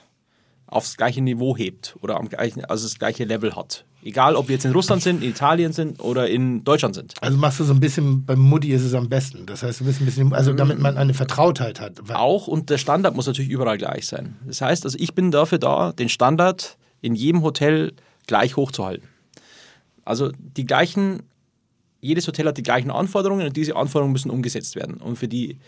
aufs 0.72 0.96
gleiche 0.96 1.20
Niveau 1.20 1.56
hebt 1.56 1.96
oder 2.00 2.16
am 2.16 2.28
gleichen, 2.28 2.64
also 2.64 2.86
das 2.86 2.98
gleiche 2.98 3.24
Level 3.24 3.54
hat. 3.54 3.84
Egal, 4.02 4.34
ob 4.34 4.48
wir 4.48 4.54
jetzt 4.54 4.64
in 4.64 4.72
Russland 4.72 5.02
sind, 5.02 5.22
in 5.22 5.30
Italien 5.30 5.72
sind 5.72 6.00
oder 6.00 6.28
in 6.28 6.64
Deutschland 6.64 6.94
sind. 6.94 7.14
Also 7.20 7.36
machst 7.38 7.60
du 7.60 7.64
so 7.64 7.72
ein 7.72 7.78
bisschen, 7.78 8.24
beim 8.24 8.40
Mutti 8.40 8.72
ist 8.72 8.82
es 8.82 8.94
am 8.94 9.08
besten. 9.08 9.46
Das 9.46 9.62
heißt, 9.62 9.80
du 9.80 9.84
bist 9.84 10.00
ein 10.00 10.06
bisschen, 10.06 10.32
also 10.32 10.52
damit 10.52 10.80
man 10.80 10.96
eine 10.96 11.14
Vertrautheit 11.14 11.78
hat. 11.78 12.10
Auch 12.10 12.48
und 12.48 12.70
der 12.70 12.78
Standard 12.78 13.14
muss 13.14 13.26
natürlich 13.26 13.50
überall 13.50 13.78
gleich 13.78 14.06
sein. 14.06 14.36
Das 14.46 14.60
heißt, 14.60 14.84
also 14.84 14.98
ich 14.98 15.14
bin 15.14 15.30
dafür 15.30 15.58
da, 15.58 15.92
den 15.92 16.08
Standard 16.08 16.76
in 17.00 17.14
jedem 17.14 17.42
Hotel 17.42 17.92
gleich 18.26 18.56
hochzuhalten. 18.56 19.08
Also 20.04 20.32
die 20.38 20.64
gleichen, 20.64 21.22
jedes 22.00 22.26
Hotel 22.26 22.46
hat 22.46 22.58
die 22.58 22.64
gleichen 22.64 22.90
Anforderungen 22.90 23.46
und 23.46 23.56
diese 23.56 23.76
Anforderungen 23.76 24.12
müssen 24.12 24.30
umgesetzt 24.30 24.74
werden. 24.74 24.96
Und 24.96 25.16
für 25.16 25.28
die, 25.28 25.58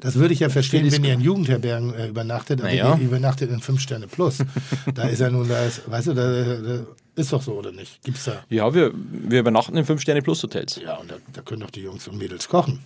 Das 0.00 0.14
würde 0.16 0.34
ich 0.34 0.40
ja 0.40 0.48
verstehen, 0.48 0.82
Finde 0.90 0.96
wenn 0.96 1.04
ihr 1.04 1.14
in 1.14 1.20
Jugendherbergen 1.20 1.94
äh, 1.94 2.08
übernachtet, 2.08 2.60
aber 2.60 2.68
Naja. 2.68 2.96
ihr 2.96 3.06
übernachtet 3.06 3.50
in 3.50 3.60
5 3.60 3.80
Sterne 3.80 4.06
plus. 4.06 4.38
da 4.94 5.04
ist 5.04 5.20
ja 5.20 5.30
nun, 5.30 5.48
da 5.48 5.64
ist, 5.64 5.90
weißt 5.90 6.08
du, 6.08 6.14
da, 6.14 6.22
da 6.56 6.86
ist 7.16 7.32
doch 7.32 7.42
so, 7.42 7.52
oder 7.54 7.72
nicht? 7.72 8.02
Gibt's 8.04 8.24
da. 8.24 8.44
ja, 8.48 8.72
wir, 8.74 8.92
wir 8.94 9.40
übernachten 9.40 9.76
in 9.76 9.84
5-Sterne-Plus-Hotels. 9.84 10.80
Ja, 10.82 10.96
und 10.98 11.10
da, 11.10 11.16
da 11.32 11.42
können 11.42 11.62
doch 11.62 11.70
die 11.70 11.80
Jungs 11.82 12.06
und 12.06 12.16
Mädels 12.16 12.48
kochen. 12.48 12.80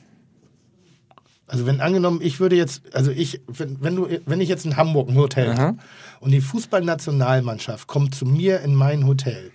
Also 1.47 1.67
wenn 1.67 1.83
angenommen, 1.83 2.21
ich 2.23 2.41
würde 2.41 2.57
jetzt, 2.57 2.83
also 2.95 3.11
ich, 3.11 3.43
wenn, 3.47 3.77
wenn 3.83 3.95
du, 3.97 4.09
wenn 4.25 4.41
ich 4.41 4.49
jetzt 4.49 4.65
in 4.65 4.77
Hamburg 4.79 5.11
ein 5.11 5.17
Hotel 5.17 5.55
habe 5.55 5.77
und 6.21 6.31
die 6.31 6.41
Fußballnationalmannschaft 6.41 7.87
kommt 7.89 8.15
zu 8.15 8.25
mir 8.25 8.61
in 8.61 8.75
mein 8.75 9.07
Hotel, 9.07 9.51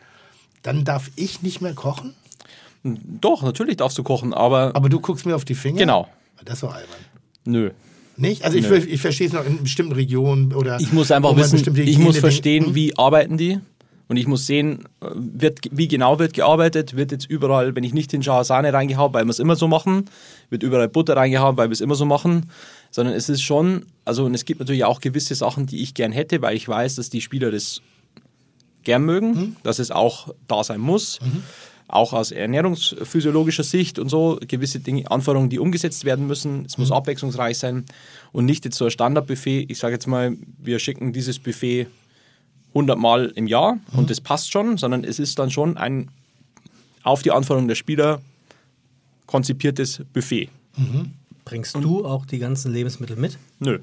dann 0.62 0.84
darf 0.84 1.10
ich 1.16 1.42
nicht 1.42 1.60
mehr 1.62 1.74
kochen? 1.74 2.14
Doch, 2.84 3.42
natürlich 3.42 3.78
darfst 3.78 3.98
du 3.98 4.04
kochen, 4.04 4.32
aber 4.34 4.76
Aber 4.76 4.90
du 4.90 5.00
guckst 5.00 5.26
mir 5.26 5.36
auf 5.36 5.44
die 5.46 5.56
Finger? 5.56 5.80
Genau. 5.80 6.08
Das 6.46 6.56
ist 6.56 6.60
so 6.60 6.68
albern. 6.68 7.00
Nö. 7.48 7.72
Nicht? 8.20 8.44
Also 8.44 8.58
ich, 8.58 8.66
ich 8.70 9.00
verstehe 9.02 9.28
es 9.28 9.34
noch 9.34 9.46
in 9.46 9.62
bestimmten 9.64 9.94
Regionen 9.94 10.54
oder. 10.54 10.80
Ich 10.80 10.92
muss 10.92 11.12
einfach 11.12 11.36
wissen, 11.36 11.78
ich 11.78 12.00
muss 12.00 12.18
verstehen, 12.18 12.68
Hm? 12.68 12.76
wie 12.76 12.98
arbeiten 12.98 13.38
die. 13.38 13.60
Und 14.10 14.16
ich 14.16 14.26
muss 14.26 14.48
sehen, 14.48 14.86
äh, 15.02 15.08
wird, 15.16 15.60
wie 15.72 15.88
genau 15.90 16.18
wird 16.18 16.34
gearbeitet. 16.34 16.96
Wird 16.96 17.12
jetzt 17.12 17.30
überall, 17.30 17.76
wenn 17.76 17.84
ich 17.84 17.94
nicht 17.94 18.10
hinschaue, 18.12 18.44
Sahne 18.46 18.72
reingehauen, 18.72 19.14
weil 19.14 19.26
wir 19.26 19.30
es 19.32 19.40
immer 19.40 19.56
so 19.58 19.68
machen. 19.68 20.06
Wird 20.50 20.64
überall 20.64 20.88
Butter 20.88 21.18
reingehauen, 21.18 21.58
weil 21.58 21.68
wir 21.70 21.74
es 21.74 21.82
immer 21.82 21.96
so 21.96 22.06
machen. 22.06 22.50
Sondern 22.90 23.14
es 23.14 23.28
ist 23.30 23.42
schon, 23.42 23.86
also 24.06 24.24
und 24.26 24.34
es 24.34 24.46
gibt 24.46 24.62
natürlich 24.62 24.86
auch 24.86 25.02
gewisse 25.02 25.36
Sachen, 25.36 25.66
die 25.68 25.84
ich 25.84 25.94
gern 25.94 26.12
hätte, 26.14 26.42
weil 26.42 26.56
ich 26.56 26.68
weiß, 26.68 26.96
dass 26.96 27.10
die 27.10 27.20
Spieler 27.22 27.52
das 27.52 27.82
gern 28.84 29.04
mögen, 29.04 29.36
Hm? 29.36 29.56
dass 29.64 29.78
es 29.80 29.92
auch 29.92 30.34
da 30.48 30.64
sein 30.64 30.80
muss. 30.80 31.20
Auch 31.90 32.12
aus 32.14 32.32
ernährungsphysiologischer 32.32 33.64
Sicht 33.64 33.98
und 33.98 34.10
so 34.10 34.40
gewisse 34.46 34.80
Dinge, 34.80 35.10
Anforderungen, 35.10 35.50
die 35.50 35.58
umgesetzt 35.60 36.04
werden 36.04 36.28
müssen. 36.28 36.66
Es 36.66 36.78
muss 36.78 36.92
abwechslungsreich 36.92 37.58
sein 37.58 37.86
und 38.34 38.46
nicht 38.46 38.66
jetzt 38.66 38.78
so 38.78 38.86
ein 38.86 38.92
Standardbuffet. 38.92 39.66
Ich 39.70 39.80
sage 39.80 39.94
jetzt 39.94 40.06
mal, 40.08 40.36
wir 40.58 40.80
schicken 40.80 41.14
dieses 41.14 41.40
Buffet 41.40 41.88
100 42.74 42.98
Mal 43.00 43.32
im 43.36 43.48
Jahr 43.48 43.74
Hm? 43.92 44.00
und 44.00 44.10
das 44.10 44.20
passt 44.20 44.52
schon, 44.52 44.78
sondern 44.78 45.04
es 45.06 45.18
ist 45.20 45.40
dann 45.40 45.50
schon 45.50 45.78
ein 45.78 46.10
auf 47.04 47.22
die 47.24 47.32
Anforderungen 47.32 47.70
der 47.70 47.76
Spieler 47.76 48.22
konzipiertes 49.26 50.02
Buffet. 50.14 50.50
Bringst 51.46 51.76
du 51.76 52.06
auch 52.06 52.26
die 52.26 52.40
ganzen 52.40 52.74
Lebensmittel 52.74 53.16
mit? 53.16 53.38
Nö. 53.60 53.80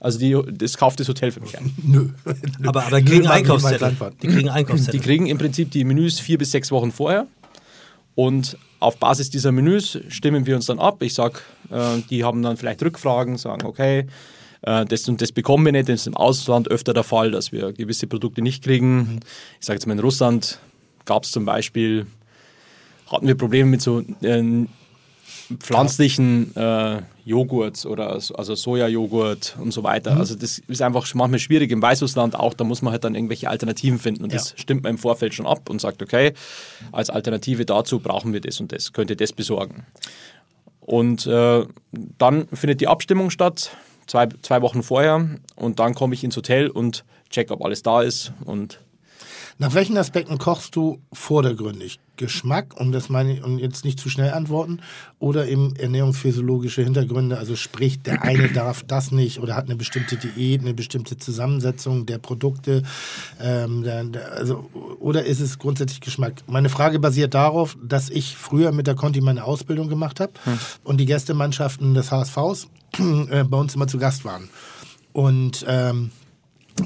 Also 0.00 0.18
die, 0.18 0.36
das 0.52 0.76
kauft 0.76 0.98
das 1.00 1.08
Hotel 1.08 1.30
für 1.30 1.40
mich 1.40 1.56
ein. 1.56 1.72
Nö. 1.82 2.08
Aber, 2.66 2.84
aber 2.84 3.00
die 3.00 3.04
Nö, 3.04 3.10
kriegen 3.10 3.26
Einkaufszettel. 3.28 3.96
Die 4.22 4.26
kriegen 4.26 4.38
Die 4.40 4.50
Einkaufszettel. 4.50 5.00
kriegen 5.00 5.26
im 5.26 5.38
Prinzip 5.38 5.70
die 5.70 5.84
Menüs 5.84 6.18
vier 6.18 6.36
bis 6.36 6.50
sechs 6.50 6.70
Wochen 6.72 6.90
vorher. 6.90 7.26
Und 8.14 8.56
auf 8.80 8.98
Basis 8.98 9.30
dieser 9.30 9.52
Menüs 9.52 9.98
stimmen 10.08 10.46
wir 10.46 10.56
uns 10.56 10.66
dann 10.66 10.78
ab. 10.78 11.02
Ich 11.02 11.14
sage, 11.14 11.40
äh, 11.70 12.00
die 12.10 12.24
haben 12.24 12.42
dann 12.42 12.56
vielleicht 12.56 12.82
Rückfragen, 12.82 13.38
sagen, 13.38 13.66
okay, 13.66 14.06
äh, 14.62 14.84
das 14.84 15.08
und 15.08 15.20
das 15.20 15.32
bekommen 15.32 15.64
wir 15.64 15.72
nicht. 15.72 15.88
Das 15.88 16.00
ist 16.00 16.06
im 16.06 16.16
Ausland 16.16 16.70
öfter 16.70 16.92
der 16.92 17.04
Fall, 17.04 17.30
dass 17.30 17.52
wir 17.52 17.72
gewisse 17.72 18.06
Produkte 18.06 18.42
nicht 18.42 18.62
kriegen. 18.62 19.20
Ich 19.60 19.66
sage 19.66 19.78
jetzt 19.78 19.86
mal, 19.86 19.94
in 19.94 20.00
Russland 20.00 20.58
gab 21.04 21.24
es 21.24 21.32
zum 21.32 21.44
Beispiel, 21.44 22.06
hatten 23.10 23.26
wir 23.26 23.36
Probleme 23.36 23.70
mit 23.70 23.82
so 23.82 24.02
äh, 24.22 24.66
pflanzlichen 25.60 26.54
äh, 26.56 27.02
Joghurt 27.24 27.84
oder 27.86 28.20
so- 28.20 28.34
also 28.34 28.54
Sojajoghurt 28.54 29.56
und 29.60 29.72
so 29.72 29.82
weiter. 29.82 30.16
Also 30.16 30.34
das 30.34 30.58
ist 30.58 30.82
einfach 30.82 31.06
manchmal 31.14 31.38
schwierig 31.38 31.70
im 31.70 31.80
Weißrussland 31.82 32.36
auch, 32.36 32.54
da 32.54 32.64
muss 32.64 32.82
man 32.82 32.92
halt 32.92 33.04
dann 33.04 33.14
irgendwelche 33.14 33.48
Alternativen 33.50 33.98
finden 33.98 34.24
und 34.24 34.32
Ja. 34.32 34.38
das 34.38 34.54
stimmt 34.56 34.82
man 34.82 34.90
im 34.92 34.98
Vorfeld 34.98 35.34
schon 35.34 35.46
ab 35.46 35.68
und 35.70 35.80
sagt, 35.80 36.02
okay, 36.02 36.32
als 36.92 37.10
Alternative 37.10 37.64
dazu 37.64 37.98
brauchen 38.00 38.32
wir 38.32 38.40
das 38.40 38.60
und 38.60 38.72
das, 38.72 38.92
könnt 38.92 39.10
ihr 39.10 39.16
das 39.16 39.32
besorgen. 39.32 39.86
Und 40.80 41.26
äh, 41.26 41.64
dann 42.18 42.46
findet 42.52 42.80
die 42.80 42.88
Abstimmung 42.88 43.30
statt, 43.30 43.70
zwei, 44.06 44.28
zwei 44.42 44.60
Wochen 44.60 44.82
vorher 44.82 45.26
und 45.56 45.78
dann 45.78 45.94
komme 45.94 46.14
ich 46.14 46.24
ins 46.24 46.36
Hotel 46.36 46.68
und 46.68 47.04
check, 47.30 47.50
ob 47.50 47.64
alles 47.64 47.82
da 47.82 48.02
ist 48.02 48.32
und 48.44 48.80
Nach 49.58 49.72
welchen 49.74 49.96
Aspekten 49.96 50.36
kochst 50.38 50.76
du 50.76 50.98
vordergründig? 51.12 52.00
Geschmack, 52.16 52.78
um 52.78 52.92
das 52.92 53.08
meine 53.08 53.34
ich, 53.34 53.42
und 53.42 53.58
jetzt 53.58 53.84
nicht 53.84 53.98
zu 53.98 54.08
schnell 54.08 54.32
antworten, 54.32 54.80
oder 55.18 55.48
eben 55.48 55.74
ernährungsphysiologische 55.76 56.82
Hintergründe, 56.82 57.38
also 57.38 57.56
sprich, 57.56 58.02
der 58.02 58.22
eine 58.22 58.48
darf 58.52 58.82
das 58.82 59.10
nicht 59.10 59.40
oder 59.40 59.56
hat 59.56 59.66
eine 59.66 59.76
bestimmte 59.76 60.16
Diät, 60.16 60.60
eine 60.60 60.74
bestimmte 60.74 61.16
Zusammensetzung 61.16 62.06
der 62.06 62.18
Produkte, 62.18 62.82
ähm, 63.40 63.82
der, 63.82 64.04
der, 64.04 64.32
also, 64.32 64.68
oder 65.00 65.24
ist 65.24 65.40
es 65.40 65.58
grundsätzlich 65.58 66.00
Geschmack? 66.00 66.34
Meine 66.46 66.68
Frage 66.68 66.98
basiert 66.98 67.34
darauf, 67.34 67.76
dass 67.82 68.10
ich 68.10 68.36
früher 68.36 68.72
mit 68.72 68.86
der 68.86 68.94
Conti 68.94 69.20
meine 69.20 69.44
Ausbildung 69.44 69.88
gemacht 69.88 70.20
habe 70.20 70.32
und 70.84 70.98
die 70.98 71.06
Gästemannschaften 71.06 71.94
des 71.94 72.10
HSVs 72.10 72.68
äh, 73.30 73.44
bei 73.44 73.56
uns 73.56 73.74
immer 73.74 73.86
zu 73.86 73.98
Gast 73.98 74.24
waren. 74.24 74.48
Und 75.12 75.64
ähm, 75.68 76.10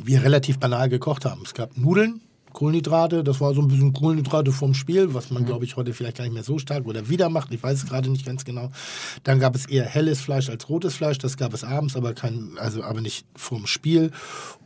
wir 0.05 0.23
relativ 0.23 0.59
banal 0.59 0.89
gekocht 0.89 1.25
haben. 1.25 1.43
Es 1.45 1.55
gab 1.55 1.77
Nudeln, 1.77 2.21
Kohlenhydrate, 2.59 3.23
das 3.23 3.41
war 3.41 3.55
so 3.55 3.61
ein 3.61 3.69
bisschen 3.69 3.93
Kohlenhydrate 3.93 4.51
vom 4.51 4.75
Spiel, 4.75 5.15
was 5.15 5.31
man, 5.31 5.45
glaube 5.45 5.65
ich, 5.65 5.77
heute 5.77 5.95
vielleicht 5.95 6.17
gar 6.17 6.25
nicht 6.25 6.35
mehr 6.35 6.43
so 6.43 6.59
stark 6.59 6.87
oder 6.87 7.09
wieder 7.09 7.29
macht. 7.29 7.55
Ich 7.55 7.63
weiß 7.63 7.85
es 7.85 7.89
gerade 7.89 8.11
nicht 8.11 8.27
ganz 8.27 8.45
genau. 8.45 8.73
Dann 9.23 9.39
gab 9.39 9.55
es 9.55 9.67
eher 9.67 9.85
helles 9.85 10.21
Fleisch 10.21 10.51
als 10.51 10.69
rotes 10.69 10.97
Fleisch. 10.97 11.19
Das 11.19 11.37
gab 11.37 11.55
es 11.55 11.63
abends, 11.63 11.95
aber 11.95 12.15
kein, 12.15 12.59
also 12.59 12.83
aber 12.83 13.01
nicht 13.01 13.27
vorm 13.37 13.69
Spiel. 13.69 14.11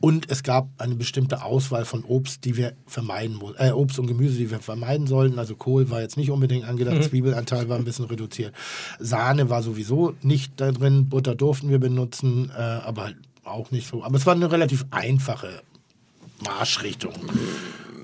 Und 0.00 0.30
es 0.30 0.42
gab 0.42 0.70
eine 0.78 0.94
bestimmte 0.94 1.44
Auswahl 1.44 1.84
von 1.84 2.02
Obst, 2.04 2.46
die 2.46 2.56
wir 2.56 2.72
vermeiden 2.86 3.38
äh, 3.58 3.72
Obst 3.72 3.98
und 3.98 4.06
Gemüse, 4.06 4.38
die 4.38 4.50
wir 4.50 4.60
vermeiden 4.60 5.06
sollten. 5.06 5.38
Also 5.38 5.54
Kohl 5.54 5.90
war 5.90 6.00
jetzt 6.00 6.16
nicht 6.16 6.30
unbedingt 6.30 6.64
angedacht, 6.64 7.04
Zwiebelanteil 7.04 7.68
war 7.68 7.76
ein 7.76 7.84
bisschen 7.84 8.06
reduziert. 8.06 8.54
Sahne 9.00 9.50
war 9.50 9.62
sowieso 9.62 10.14
nicht 10.22 10.54
da 10.56 10.72
drin, 10.72 11.10
Butter 11.10 11.34
durften 11.34 11.68
wir 11.68 11.78
benutzen, 11.78 12.50
äh, 12.56 12.58
aber 12.58 13.02
halt 13.02 13.16
auch 13.44 13.70
nicht 13.70 13.86
so. 13.86 14.02
Aber 14.02 14.16
es 14.16 14.24
war 14.24 14.34
eine 14.34 14.50
relativ 14.50 14.86
einfache 14.90 15.60
Marschrichtung. 16.44 17.12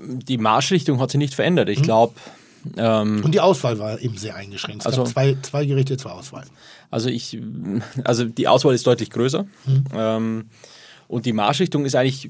Die 0.07 0.37
Marschrichtung 0.37 0.99
hat 0.99 1.11
sich 1.11 1.17
nicht 1.19 1.33
verändert. 1.33 1.69
Ich 1.69 1.81
glaube, 1.81 2.13
ähm, 2.77 3.21
Und 3.23 3.33
die 3.33 3.39
Auswahl 3.39 3.79
war 3.79 3.99
eben 3.99 4.17
sehr 4.17 4.35
eingeschränkt. 4.35 4.81
Es 4.81 4.85
Also- 4.87 5.03
gab 5.03 5.11
zwei, 5.13 5.37
zwei 5.41 5.65
Gerichte 5.65 5.97
zur 5.97 6.13
Auswahl. 6.13 6.45
Also 6.91 7.09
ich, 7.09 7.37
also 8.03 8.25
die 8.25 8.47
Auswahl 8.47 8.73
ist 8.73 8.85
deutlich 8.87 9.09
größer. 9.11 9.45
Ähm, 9.93 10.49
und 11.07 11.25
die 11.25 11.33
Marschrichtung 11.33 11.85
ist 11.85 11.95
eigentlich 11.95 12.29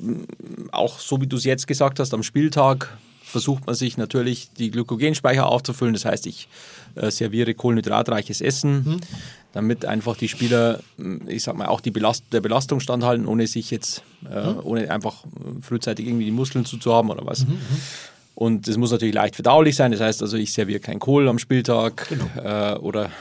auch 0.71 0.99
so, 0.99 1.19
wie 1.21 1.27
du 1.27 1.37
es 1.37 1.45
jetzt 1.45 1.67
gesagt 1.67 1.99
hast, 1.99 2.13
am 2.13 2.23
Spieltag 2.23 2.97
versucht 3.23 3.65
man 3.67 3.75
sich 3.75 3.97
natürlich 3.97 4.49
die 4.57 4.71
Glykogenspeicher 4.71 5.45
aufzufüllen. 5.47 5.93
Das 5.93 6.05
heißt, 6.05 6.25
ich 6.27 6.47
äh, 6.95 7.11
serviere 7.11 7.53
kohlenhydratreiches 7.53 8.41
Essen, 8.41 8.99
damit 9.53 9.85
einfach 9.85 10.15
die 10.15 10.27
Spieler, 10.27 10.79
mm, 10.97 11.27
ich 11.27 11.43
sag 11.43 11.55
mal, 11.55 11.67
auch 11.67 11.81
die 11.81 11.91
Belast 11.91 12.25
der 12.31 12.41
Belastung 12.41 12.79
standhalten, 12.79 13.25
ohne 13.25 13.47
sich 13.47 13.71
jetzt, 13.71 14.03
äh, 14.29 14.47
ohne 14.61 14.91
einfach 14.91 15.25
äh, 15.25 15.61
frühzeitig 15.61 16.07
irgendwie 16.07 16.25
die 16.25 16.31
Muskeln 16.31 16.65
zuzuhaben 16.65 17.11
oder 17.11 17.25
was. 17.25 17.45
Und 18.39 18.69
das 18.69 18.77
muss 18.77 18.89
natürlich 18.89 19.15
leicht 19.15 19.35
verdaulich 19.35 19.75
sein. 19.75 19.91
Das 19.91 19.99
heißt 19.99 20.21
also, 20.21 20.37
ich 20.37 20.53
serviere 20.53 20.79
kein 20.79 20.99
Kohl 20.99 21.27
am 21.27 21.39
Spieltag 21.39 22.07
äh, 22.41 22.75
oder 22.75 23.11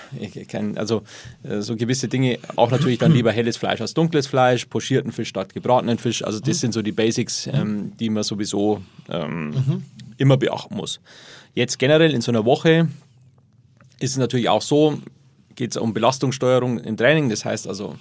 kein, 0.46 0.78
also 0.78 1.02
äh, 1.42 1.60
so 1.60 1.74
gewisse 1.74 2.06
Dinge. 2.06 2.38
Auch 2.54 2.70
natürlich 2.70 2.98
dann 2.98 3.10
lieber 3.10 3.32
helles 3.32 3.56
Fleisch 3.56 3.80
als 3.80 3.94
dunkles 3.94 4.28
Fleisch, 4.28 4.66
pochierten 4.66 5.10
Fisch 5.10 5.30
statt 5.30 5.54
gebratenen 5.54 5.98
Fisch. 5.98 6.22
Also 6.22 6.38
das 6.38 6.60
sind 6.60 6.72
so 6.72 6.82
die 6.82 6.92
Basics, 6.92 7.48
ähm, 7.48 7.94
die 7.98 8.10
man 8.10 8.22
sowieso 8.22 8.80
ähm, 9.08 9.82
immer 10.18 10.36
beachten 10.36 10.76
muss. 10.76 11.00
Jetzt 11.52 11.80
generell 11.80 12.14
in 12.14 12.20
so 12.20 12.30
einer 12.30 12.44
Woche 12.44 12.86
ist 13.98 14.12
es 14.12 14.18
natürlich 14.18 14.48
auch 14.48 14.62
so, 14.62 15.00
geht 15.58 15.72
es 15.72 15.76
um 15.76 15.92
Belastungssteuerung 15.92 16.78
im 16.78 16.96
Training. 16.96 17.28
Das 17.28 17.44
heißt 17.44 17.66
also, 17.66 17.96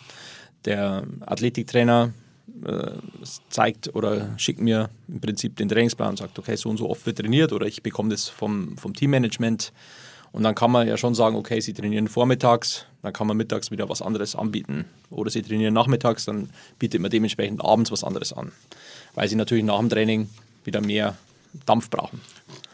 der 0.66 1.04
Athletiktrainer 1.26 2.14
äh, 2.64 2.92
zeigt 3.50 3.94
oder 3.96 4.38
schickt 4.38 4.62
mir 4.62 4.90
im 5.08 5.20
Prinzip 5.20 5.56
den 5.56 5.68
Trainingsplan 5.68 6.12
und 6.12 6.18
sagt, 6.18 6.38
okay, 6.38 6.56
so 6.56 6.70
und 6.70 6.78
so 6.78 6.88
oft 6.88 7.06
wird 7.08 7.18
trainiert 7.18 7.52
oder 7.52 7.66
ich 7.66 7.82
bekomme 7.82 8.10
das 8.10 8.30
vom, 8.30 8.78
vom 8.78 8.94
Teammanagement. 8.94 9.74
Und 10.32 10.44
dann 10.44 10.54
kann 10.54 10.72
man 10.72 10.88
ja 10.88 10.98
schon 10.98 11.16
sagen, 11.16 11.36
okay, 11.36 11.60
sie 11.60 11.74
trainieren 11.74 12.08
vormittags, 12.08 12.86
dann 13.02 13.12
kann 13.12 13.26
man 13.26 13.36
mittags 13.36 13.72
wieder 13.72 13.90
was 13.90 14.04
anderes 14.04 14.36
anbieten. 14.36 14.86
Oder 15.10 15.32
sie 15.32 15.42
trainieren 15.42 15.74
nachmittags, 15.74 16.26
dann 16.26 16.52
bietet 16.78 17.02
man 17.02 17.10
dementsprechend 17.10 17.66
abends 17.66 17.92
was 17.92 18.04
anderes 18.04 18.34
an. 18.34 18.52
Weil 19.16 19.28
sie 19.30 19.36
natürlich 19.36 19.64
nach 19.64 19.80
dem 19.80 19.90
Training 19.90 20.30
wieder 20.64 20.82
mehr 20.82 21.18
Dampf 21.66 21.90
brauchen. 21.90 22.22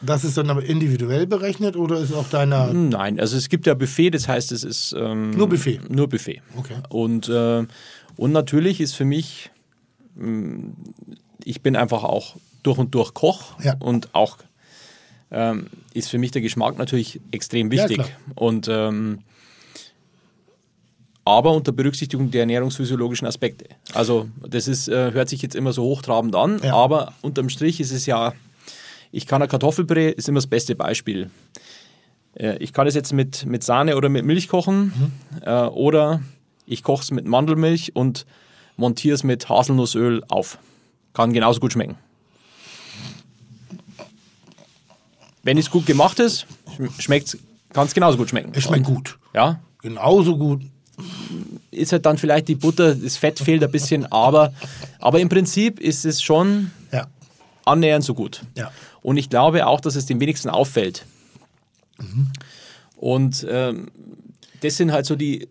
Das 0.06 0.24
ist 0.24 0.38
dann 0.38 0.50
aber 0.50 0.64
individuell 0.64 1.26
berechnet 1.28 1.76
oder 1.78 2.00
ist 2.00 2.14
auch 2.14 2.28
deiner. 2.30 2.74
Nein, 2.74 3.20
also 3.20 3.38
es 3.38 3.48
gibt 3.50 3.66
ja 3.68 3.74
Buffet, 3.74 4.12
das 4.12 4.28
heißt, 4.28 4.52
es 4.52 4.64
ist 4.64 4.94
ähm, 4.98 5.32
Nur 5.32 5.48
Buffet? 5.50 5.80
Nur 5.90 6.10
Buffet. 6.10 6.42
Okay. 6.58 6.76
Und, 6.90 7.30
äh, 7.30 7.66
und 8.18 8.32
natürlich 8.32 8.82
ist 8.82 8.94
für 8.96 9.06
mich, 9.06 9.50
mh, 10.16 10.72
ich 11.46 11.62
bin 11.62 11.76
einfach 11.76 12.04
auch 12.04 12.36
durch 12.64 12.78
und 12.78 12.94
durch 12.96 13.14
Koch 13.14 13.60
Ja. 13.64 13.76
und 13.80 14.14
auch 14.14 14.38
ähm, 15.32 15.68
ist 15.94 16.10
für 16.10 16.18
mich 16.18 16.32
der 16.32 16.42
Geschmack 16.42 16.78
natürlich 16.78 17.20
extrem 17.32 17.72
Ja, 17.72 17.84
wichtig. 17.84 17.98
klar. 18.06 18.10
und 18.36 18.68
ähm, 18.70 19.20
aber 21.26 21.54
unter 21.54 21.72
Berücksichtigung 21.72 22.32
der 22.32 22.42
ernährungsphysiologischen 22.42 23.26
Aspekte. 23.28 23.66
Also 23.94 24.28
das 24.46 24.68
ist, 24.68 24.90
äh, 24.90 25.12
hört 25.14 25.30
sich 25.30 25.42
jetzt 25.42 25.56
immer 25.56 25.72
so 25.72 25.84
hochtrabend 25.84 26.36
an, 26.36 26.60
Ja. 26.62 26.76
aber 26.76 27.14
unterm 27.22 27.48
Strich 27.50 27.80
ist 27.80 27.92
es 27.92 28.06
ja, 28.06 28.34
ich 29.14 29.26
kann 29.28 29.42
ein 29.42 29.48
Kartoffelbrei, 29.48 30.08
ist 30.10 30.28
immer 30.28 30.40
das 30.40 30.48
beste 30.48 30.76
Beispiel. 30.76 31.30
Äh, 32.36 32.58
Ich 32.58 32.74
kann 32.74 32.88
es 32.88 32.96
jetzt 32.96 33.14
mit, 33.14 33.46
mit 33.46 33.64
Sahne 33.64 33.96
oder 33.96 34.10
mit 34.10 34.26
Milch 34.26 34.48
kochen 34.50 34.92
äh, 35.46 35.52
oder 35.52 36.22
ich 36.66 36.84
koche 36.84 37.04
es 37.04 37.12
mit 37.12 37.26
Mandelmilch 37.26 37.96
und 37.96 38.26
montiere 38.76 39.14
es 39.16 39.24
mit 39.24 39.48
Haselnussöl 39.50 40.24
auf. 40.30 40.58
Kann 41.14 41.32
genauso 41.32 41.60
gut 41.60 41.74
schmecken. 41.74 41.96
Wenn 45.44 45.58
es 45.58 45.70
gut 45.70 45.86
gemacht 45.86 46.20
ist, 46.20 46.46
schmeckt 47.00 47.38
kann 47.74 47.88
es 47.88 47.94
genauso 47.94 48.18
gut 48.18 48.30
schmecken. 48.30 48.52
Es 48.56 48.64
schmeckt 48.64 48.88
Und- 48.88 48.96
gut. 48.96 49.20
Ja, 49.34 49.60
Genauso 49.82 50.38
gut. 50.38 50.62
ist 51.72 51.92
halt 51.92 52.06
dann 52.06 52.18
vielleicht 52.18 52.48
die 52.48 52.56
Butter, 52.56 52.96
das 52.96 53.18
Fett 53.18 53.40
fehlt 53.40 53.64
ein 53.64 53.72
bisschen, 53.72 54.10
aber, 54.12 54.54
aber 55.00 55.20
im 55.20 55.28
Prinzip 55.28 55.80
ist 55.82 56.06
es 56.06 56.22
schon 56.22 56.72
Ja. 56.92 57.08
annähernd 57.66 58.04
so 58.06 58.14
gut. 58.14 58.42
Ja. 58.56 58.72
Und 59.04 59.18
ich 59.18 59.30
glaube 59.30 59.68
auch, 59.68 59.80
dass 59.82 59.96
es 59.96 60.06
dem 60.08 60.20
wenigsten 60.20 60.50
auffällt. 60.50 61.06
Und 62.96 63.46
ähm, 63.50 63.88
das 64.62 64.78
sind 64.78 64.92
halt 64.92 65.06
so 65.06 65.16
die, 65.16 65.48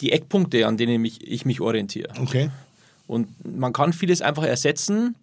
die 0.00 0.12
Eckpunkte, 0.12 0.66
an 0.66 0.76
denen 0.76 1.02
mich, 1.02 1.26
ich 1.26 1.44
mich 1.44 1.60
orientiere. 1.60 2.08
Okay. 2.20 2.50
Und 3.06 3.28
man 3.44 3.72
kann 3.72 3.92
vieles 3.92 4.22
einfach 4.22 4.44
ersetzen, 4.44 5.14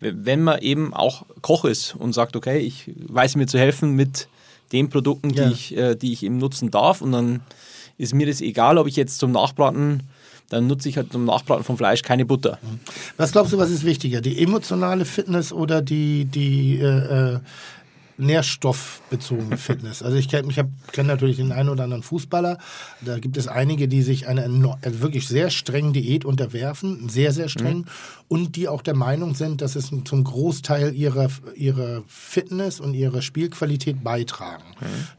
wenn 0.00 0.42
man 0.42 0.60
eben 0.60 0.94
auch 0.94 1.26
Koch 1.42 1.64
ist 1.64 1.94
und 1.96 2.12
sagt, 2.12 2.36
okay, 2.36 2.58
ich 2.58 2.90
weiß 3.08 3.36
mir 3.36 3.46
zu 3.46 3.58
helfen 3.58 3.92
mit 3.92 4.28
den 4.72 4.88
Produkten, 4.88 5.30
die, 5.30 5.38
Ja. 5.38 5.50
ich, 5.50 5.76
äh, 5.76 5.94
die 5.96 6.12
ich 6.12 6.22
eben 6.22 6.38
nutzen 6.38 6.70
darf. 6.70 7.00
Und 7.00 7.12
dann 7.12 7.40
ist 7.98 8.14
mir 8.14 8.26
das 8.26 8.40
egal, 8.40 8.78
ob 8.78 8.86
ich 8.86 8.96
jetzt 8.96 9.18
zum 9.18 9.32
Nachbraten, 9.32 10.02
dann 10.48 10.66
nutze 10.66 10.88
ich 10.88 10.96
halt 10.96 11.12
zum 11.12 11.24
Nachbraten 11.24 11.64
vom 11.64 11.76
Fleisch 11.76 12.02
keine 12.02 12.24
Butter. 12.24 12.58
Was 13.16 13.32
glaubst 13.32 13.52
du, 13.52 13.58
was 13.58 13.70
ist 13.70 13.84
wichtiger? 13.84 14.20
Die 14.20 14.42
emotionale 14.42 15.04
Fitness 15.04 15.52
oder 15.52 15.82
die, 15.82 16.24
die 16.24 16.78
äh, 16.78 17.34
äh, 17.34 17.38
nährstoffbezogene 18.18 19.56
Fitness? 19.56 20.02
Also 20.02 20.16
ich 20.16 20.28
kenne 20.28 20.48
ich 20.50 20.60
kenn 20.92 21.06
natürlich 21.06 21.36
den 21.36 21.52
einen 21.52 21.68
oder 21.68 21.84
anderen 21.84 22.02
Fußballer. 22.02 22.58
Da 23.02 23.18
gibt 23.18 23.36
es 23.36 23.48
einige, 23.48 23.88
die 23.88 24.02
sich 24.02 24.26
einer 24.26 24.44
äh, 24.44 25.00
wirklich 25.00 25.28
sehr 25.28 25.50
strengen 25.50 25.92
Diät 25.92 26.24
unterwerfen, 26.24 27.08
sehr, 27.08 27.32
sehr 27.32 27.48
streng. 27.48 27.86
Und 28.28 28.56
die 28.56 28.66
auch 28.66 28.82
der 28.82 28.96
Meinung 28.96 29.36
sind, 29.36 29.60
dass 29.60 29.76
es 29.76 29.92
zum 30.04 30.24
Großteil 30.24 30.94
ihrer, 30.94 31.28
ihrer 31.54 32.02
Fitness 32.08 32.80
und 32.80 32.94
ihrer 32.94 33.22
Spielqualität 33.22 34.02
beitragen. 34.02 34.64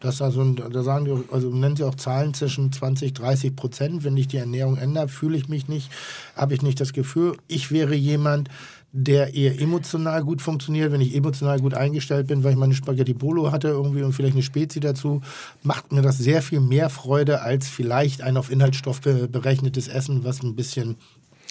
Das 0.01 0.21
also, 0.21 0.43
da 0.43 0.83
sagen 0.83 1.05
die, 1.05 1.33
also 1.33 1.49
nennen 1.49 1.77
sie 1.77 1.85
auch 1.85 1.95
Zahlen 1.95 2.33
zwischen 2.33 2.71
20, 2.71 3.13
30 3.13 3.55
Prozent. 3.55 4.03
Wenn 4.03 4.17
ich 4.17 4.27
die 4.27 4.37
Ernährung 4.37 4.77
ändere, 4.77 5.07
fühle 5.07 5.37
ich 5.37 5.47
mich 5.47 5.69
nicht, 5.69 5.89
habe 6.35 6.53
ich 6.53 6.61
nicht 6.61 6.81
das 6.81 6.91
Gefühl, 6.91 7.37
ich 7.47 7.71
wäre 7.71 7.95
jemand, 7.95 8.49
der 8.93 9.33
eher 9.35 9.59
emotional 9.61 10.23
gut 10.23 10.41
funktioniert, 10.41 10.91
wenn 10.91 11.01
ich 11.01 11.13
emotional 11.13 11.59
gut 11.59 11.73
eingestellt 11.73 12.27
bin, 12.27 12.43
weil 12.43 12.51
ich 12.53 12.57
meine 12.57 12.73
Spaghetti 12.73 13.13
Bolo 13.13 13.51
hatte 13.51 13.67
irgendwie 13.67 14.01
und 14.01 14.13
vielleicht 14.13 14.33
eine 14.33 14.43
Spezi 14.43 14.79
dazu, 14.79 15.21
macht 15.61 15.91
mir 15.91 16.01
das 16.01 16.17
sehr 16.17 16.41
viel 16.41 16.61
mehr 16.61 16.89
Freude 16.89 17.41
als 17.41 17.67
vielleicht 17.67 18.21
ein 18.21 18.37
auf 18.37 18.49
Inhaltsstoff 18.49 19.01
be- 19.01 19.27
berechnetes 19.27 19.87
Essen, 19.87 20.23
was 20.23 20.41
ein 20.41 20.55
bisschen 20.55 20.95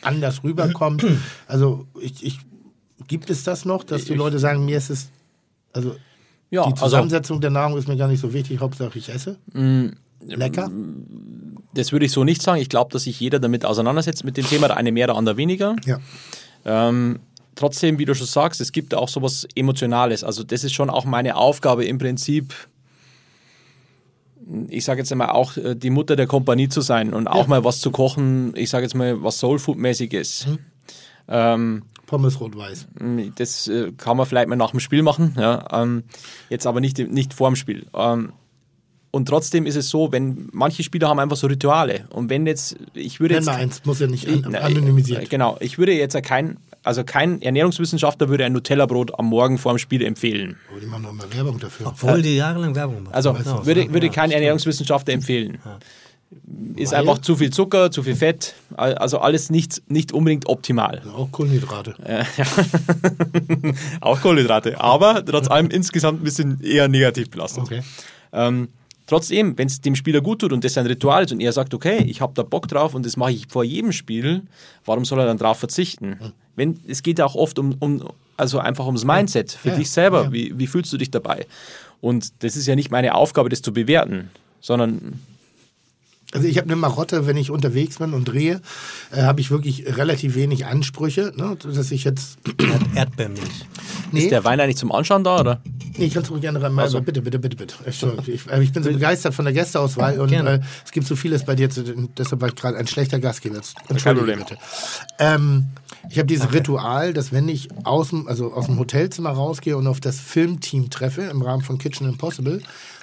anders 0.03 0.43
rüberkommt. 0.45 1.05
Also 1.47 1.87
ich, 2.01 2.25
ich 2.25 2.39
gibt 3.07 3.31
es 3.31 3.45
das 3.45 3.65
noch, 3.65 3.85
dass 3.85 4.07
die 4.07 4.15
Leute 4.15 4.39
sagen, 4.39 4.65
mir 4.65 4.79
ist 4.79 4.91
es 4.91 5.11
also 5.73 5.95
Ja, 6.51 6.65
die 6.65 6.73
also 6.73 6.85
Zusammensetzung 6.87 7.41
der 7.41 7.51
Nahrung 7.51 7.77
ist 7.79 7.87
mir 7.87 7.97
gar 7.97 8.09
nicht 8.09 8.21
so 8.21 8.33
wichtig, 8.33 8.59
Hauptsache 8.61 8.99
ich 8.99 9.09
esse. 9.11 9.37
Lecker. 10.21 10.71
das 11.75 11.93
würde 11.93 12.07
ich 12.07 12.13
so 12.13 12.25
nicht 12.25 12.43
sagen. 12.43 12.61
Ich 12.61 12.69
glaube, 12.71 12.91
dass 12.93 13.05
sich 13.05 13.21
jeder 13.21 13.39
damit 13.39 13.65
auseinandersetzt 13.65 14.25
mit 14.25 14.37
dem 14.39 14.47
Thema, 14.47 14.67
der 14.69 14.77
eine 14.79 14.91
mehr, 14.91 15.07
der 15.07 15.17
andere 15.17 15.37
weniger. 15.37 15.77
Ja. 15.85 15.99
Ähm, 16.67 17.21
trotzdem, 17.55 17.99
wie 17.99 18.05
du 18.05 18.15
schon 18.15 18.27
sagst, 18.27 18.61
es 18.61 18.73
gibt 18.73 18.95
auch 18.95 19.09
sowas 19.09 19.47
Emotionales. 19.55 20.25
Also 20.25 20.43
das 20.43 20.65
ist 20.65 20.75
schon 20.75 20.91
auch 20.91 21.05
meine 21.05 21.37
Aufgabe 21.37 21.85
im 21.85 21.99
Prinzip, 21.99 22.53
ich 24.69 24.85
sage 24.85 25.01
jetzt 25.01 25.11
einmal 25.11 25.31
auch 25.31 25.57
äh, 25.57 25.75
die 25.75 25.91
Mutter 25.91 26.17
der 26.17 26.27
Kompanie 26.27 26.69
zu 26.69 26.81
sein 26.81 27.13
und 27.13 27.27
auch 27.27 27.47
mal 27.47 27.65
was 27.65 27.81
zu 27.81 27.91
kochen, 27.91 28.53
ich 28.57 28.71
sage 28.71 28.85
jetzt 28.85 28.95
mal 28.95 29.23
was 29.23 29.43
Soulfood-mäßiges. 29.43 30.47
Ähm, 31.29 31.83
Pommes 32.07 32.41
rot-weiß. 32.41 32.87
das 33.35 33.67
äh, 33.67 33.91
kann 33.97 34.17
man 34.17 34.27
vielleicht 34.27 34.49
mal 34.49 34.55
nach 34.55 34.71
dem 34.71 34.79
Spiel 34.79 35.03
machen, 35.03 35.35
ja, 35.37 35.83
ähm, 35.83 36.05
jetzt 36.49 36.67
aber 36.67 36.81
nicht, 36.81 36.99
nicht 36.99 37.35
vor 37.35 37.51
dem 37.51 37.57
Spiel. 37.57 37.87
Ähm, 37.95 38.33
und 39.17 39.27
trotzdem 39.27 39.67
ist 39.67 39.75
es 39.77 39.89
so, 39.89 40.13
wenn 40.13 40.49
manche 40.53 40.83
Spieler 40.85 41.09
haben 41.09 41.19
einfach 41.19 41.37
so 41.37 41.49
Rituale 41.49 42.05
und 42.11 42.31
wenn 42.31 42.47
jetzt, 42.47 42.77
ich 42.95 43.19
würde 43.19 43.35
jetzt 43.35 43.47
mal 43.47 43.57
eins, 43.57 43.83
muss 43.85 43.99
ja 43.99 44.07
nicht 44.07 44.29
an, 44.29 44.55
anonymisiert. 44.55 45.25
äh, 45.25 45.27
Genau, 45.27 45.57
ich 45.61 45.77
würde 45.79 45.93
jetzt 45.93 46.21
kein, 46.23 46.59
also 46.85 47.03
kein 47.03 47.43
Ernährungswissenschaftler 47.43 48.29
würde 48.29 48.45
ein 48.45 48.53
Nutella-Brot 48.53 49.19
am 49.19 49.27
Morgen 49.27 49.59
vor 49.59 49.73
dem 49.75 49.79
Spiel 49.79 50.05
empfehlen. 50.05 50.57
Oh, 50.73 50.79
die 50.81 50.87
machen 50.87 51.03
doch 51.03 51.11
immer 51.11 51.25
Werbung 51.35 51.59
dafür. 51.59 51.89
Obwohl 51.89 52.23
die 52.23 52.37
jahrelang 52.37 52.77
Werbung 52.77 53.03
machen. 53.03 53.15
Also 53.15 53.33
Genau, 53.33 53.67
würde, 53.67 53.85
ja, 53.87 53.93
würde 53.93 54.07
ja, 54.07 54.13
kein. 54.13 54.31
Ernährungswissenschaftler 54.31 55.15
empfehlen. 55.15 55.59
ist 56.77 56.93
Weil? 56.93 57.01
einfach 57.01 57.19
zu 57.19 57.37
viel 57.37 57.51
Zucker, 57.51 57.91
zu 57.91 58.03
viel 58.03 58.15
Fett, 58.17 58.55
al- 58.77 58.95
also 58.97 59.19
alles 59.19 59.49
nicht, 59.51 59.83
nicht 59.91 60.13
unbedingt 60.13 60.49
optimal. 60.49 61.03
Auch 61.17 61.31
Kohlenhydrate. 61.33 61.95
Auch 64.01 64.21
Kohlenhydrate, 64.21 64.81
aber 64.81 65.25
trotz 65.25 65.49
allem 65.49 65.71
insgesamt 65.71 66.21
ein 66.21 66.25
bisschen 66.25 66.61
eher 66.63 66.89
negativ 66.89 67.31
belastet. 67.31 67.65
Okay. 67.65 67.83
Ähm, 68.33 68.69
trotzdem, 69.07 69.57
wenn 69.57 69.67
es 69.67 69.81
dem 69.81 69.95
Spieler 69.95 70.21
gut 70.21 70.41
tut 70.41 70.53
und 70.53 70.65
das 70.65 70.77
ein 70.79 70.87
Ritual 70.87 71.25
ist 71.25 71.33
und 71.33 71.41
er 71.41 71.53
sagt, 71.53 71.75
okay, 71.75 72.05
ich 72.07 72.21
habe 72.21 72.33
da 72.35 72.43
Bock 72.43 72.69
drauf 72.69 72.95
und 72.95 73.07
das 73.07 73.17
mache 73.17 73.33
ich 73.33 73.47
vor 73.49 73.65
jedem 73.65 73.93
Spiel, 73.93 74.43
warum 74.85 75.05
soll 75.05 75.21
er 75.21 75.27
dann 75.27 75.39
drauf 75.39 75.59
verzichten? 75.59 76.19
Wenn, 76.57 76.81
es 76.89 77.03
geht 77.03 77.19
ja 77.19 77.25
auch 77.27 77.35
oft 77.35 77.59
um, 77.59 77.77
um 77.81 78.03
also 78.37 78.59
einfach 78.59 78.87
ums 78.87 79.05
Mindset 79.05 79.53
für 79.53 79.71
Ja, 79.71 79.77
dich 79.77 79.91
selber. 79.91 80.25
ja. 80.25 80.33
Wie, 80.33 80.59
wie 80.59 80.67
fühlst 80.67 80.93
du 80.93 80.97
dich 80.97 81.11
dabei? 81.11 81.47
Und 82.01 82.33
das 82.43 82.57
ist 82.57 82.67
ja 82.67 82.75
nicht 82.75 82.91
meine 82.91 83.15
Aufgabe, 83.15 83.49
das 83.49 83.63
zu 83.63 83.73
bewerten, 83.73 84.31
sondern 84.61 85.21
Also 86.33 86.49
ich 86.49 86.59
habe 86.59 86.67
eine 86.67 86.77
Marotte, 86.77 87.27
wenn 87.27 87.37
ich 87.37 87.51
unterwegs 87.51 87.99
bin 87.99 88.13
und 88.13 88.25
drehe, 88.25 88.61
äh, 89.13 89.23
habe 89.23 89.41
ich 89.41 89.51
wirklich 89.51 89.97
relativ 89.97 90.35
wenig 90.35 90.67
Ansprüche, 90.67 91.33
ne, 91.37 91.57
dass 91.57 91.91
ich 91.93 92.05
jetzt 92.05 92.39
Erd 92.59 92.83
Erdbeermilch. 92.95 93.67
nee, 94.13 94.21
ist 94.21 94.31
der 94.33 94.45
Wein 94.45 94.61
eigentlich 94.61 94.77
zum 94.77 94.93
Anschauen 94.93 95.23
da, 95.23 95.41
oder? 95.41 95.61
nee, 95.99 96.07
ich 96.07 96.15
kann 96.15 96.23
es 96.23 96.31
ruhig 96.31 96.43
gerne 96.43 96.61
rein. 96.61 96.79
Also. 96.79 97.01
Bitte, 97.01 97.23
bitte, 97.23 97.39
bitte, 97.39 97.57
bitte. 97.57 97.75
Entschuldigung, 97.85 98.25
Ich, 98.27 98.51
äh, 98.51 98.63
ich 98.63 98.73
bin 98.73 98.83
so 98.83 98.91
begeistert 98.91 99.35
von 99.35 99.45
der 99.45 99.55
Gästeauswahl 99.55 100.21
und 100.21 100.33
äh, 100.33 100.61
es 100.85 100.93
gibt 100.93 101.07
so 101.07 101.17
vieles 101.17 101.45
bei 101.45 101.55
dir, 101.55 101.71
zu, 101.71 101.83
deshalb 102.17 102.41
war 102.41 102.49
ich 102.49 102.57
gerade 102.57 102.77
ein 102.77 102.87
schlechter 102.87 103.19
Gastgeber. 103.19 103.61
Entschuldige 103.89 104.27
Problem. 104.27 104.39
bitte. 104.41 104.59
Ähm, 105.19 105.67
ich 106.11 106.19
habe 106.19 106.27
dieses 106.27 106.53
Ritual, 106.53 107.13
dass 107.13 107.33
wenn 107.33 107.49
ich 107.49 107.69
aus 107.85 108.11
dem, 108.11 108.29
also 108.29 108.53
aus 108.53 108.67
dem 108.67 108.79
Hotelzimmer 108.79 109.31
rausgehe 109.31 109.77
und 109.77 109.87
auf 109.87 110.01
das 110.01 110.21
Filmteam 110.21 110.91
treffe 110.91 111.23
im 111.23 111.43
Rahmen 111.43 111.63
von 111.63 111.79
Kitchen 111.79 112.09
Impossible 112.09 112.61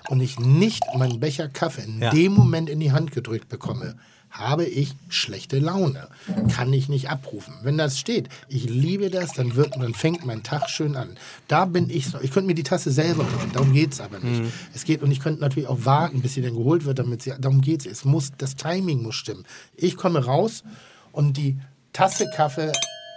und 0.10 0.20
ich 0.22 0.40
nicht 0.40 0.84
meinen 0.98 1.20
Becher 1.20 1.48
Kaffee 1.50 1.84
in 1.84 2.02
Ja. 2.02 2.10
dem 2.12 2.34
Moment 2.34 2.70
in 2.70 2.80
die 2.80 2.92
Hand 2.92 3.12
gedrückt 3.12 3.50
bekomme, 3.50 3.96
habe 4.30 4.66
ich 4.66 4.96
schlechte 5.10 5.60
Laune. 5.60 6.08
Kann 6.56 6.74
ich 6.74 6.90
nicht 6.90 7.08
abrufen. 7.12 7.54
Wenn 7.62 7.78
das 7.78 8.00
steht, 8.00 8.30
ich 8.48 8.68
liebe 8.68 9.12
das, 9.12 9.34
dann, 9.34 9.56
wird, 9.56 9.76
dann 9.76 9.94
fängt 9.94 10.26
mein 10.26 10.42
Tag 10.42 10.72
schön 10.72 10.96
an. 10.96 11.10
Da 11.48 11.66
bin 11.66 11.88
ich 11.92 12.08
so. 12.08 12.20
Ich 12.20 12.32
könnte 12.32 12.48
mir 12.48 12.56
die 12.56 12.64
Tasse 12.64 12.92
selber 12.92 13.26
holen, 13.26 13.52
darum 13.54 13.74
geht 13.74 13.94
es 13.94 14.02
aber 14.02 14.18
nicht. 14.20 14.42
Es 14.74 14.86
geht, 14.86 15.04
und 15.04 15.12
ich 15.12 15.20
könnte 15.20 15.40
natürlich 15.42 15.70
auch 15.70 15.86
warten, 15.86 16.22
bis 16.24 16.34
sie 16.34 16.42
dann 16.42 16.56
geholt 16.56 16.84
wird, 16.86 16.98
damit 16.98 17.22
sie, 17.22 17.34
darum 17.40 17.62
geht 17.62 17.82
es. 17.86 17.92
Es 17.92 18.06
muss, 18.06 18.32
das 18.36 18.56
Timing 18.56 19.04
muss 19.04 19.14
stimmen. 19.16 19.46
Ich 19.76 19.96
komme 19.98 20.26
raus 20.26 20.64
und 21.12 21.38
die 21.38 21.60
Tasse 21.94 22.26
Kaffee 22.36 22.72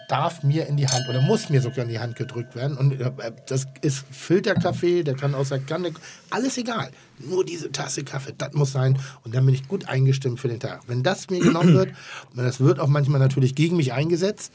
darf 0.08 0.42
mir 0.42 0.66
in 0.66 0.76
die 0.76 0.86
Hand 0.86 1.08
oder 1.08 1.20
muss 1.20 1.48
mir 1.48 1.60
sogar 1.60 1.84
in 1.84 1.90
die 1.90 1.98
Hand 1.98 2.16
gedrückt 2.16 2.54
werden. 2.54 2.76
Und 2.76 3.00
äh, 3.00 3.10
das 3.46 3.66
ist 3.82 4.04
Filterkaffee, 4.10 5.02
der 5.02 5.14
kann 5.14 5.34
aus 5.34 5.48
der 5.48 5.58
Kanne, 5.58 5.92
alles 6.30 6.58
egal. 6.58 6.90
Nur 7.18 7.44
diese 7.44 7.72
Tasse 7.72 8.04
Kaffee, 8.04 8.34
das 8.36 8.52
muss 8.52 8.72
sein. 8.72 8.98
Und 9.24 9.34
dann 9.34 9.44
bin 9.44 9.54
ich 9.54 9.66
gut 9.68 9.88
eingestimmt 9.88 10.40
für 10.40 10.48
den 10.48 10.60
Tag. 10.60 10.82
Wenn 10.86 11.02
das 11.02 11.30
mir 11.30 11.40
genommen 11.40 11.74
wird, 11.74 11.88
und 12.34 12.42
das 12.42 12.60
wird 12.60 12.78
auch 12.80 12.88
manchmal 12.88 13.20
natürlich 13.20 13.54
gegen 13.54 13.76
mich 13.76 13.92
eingesetzt, 13.92 14.52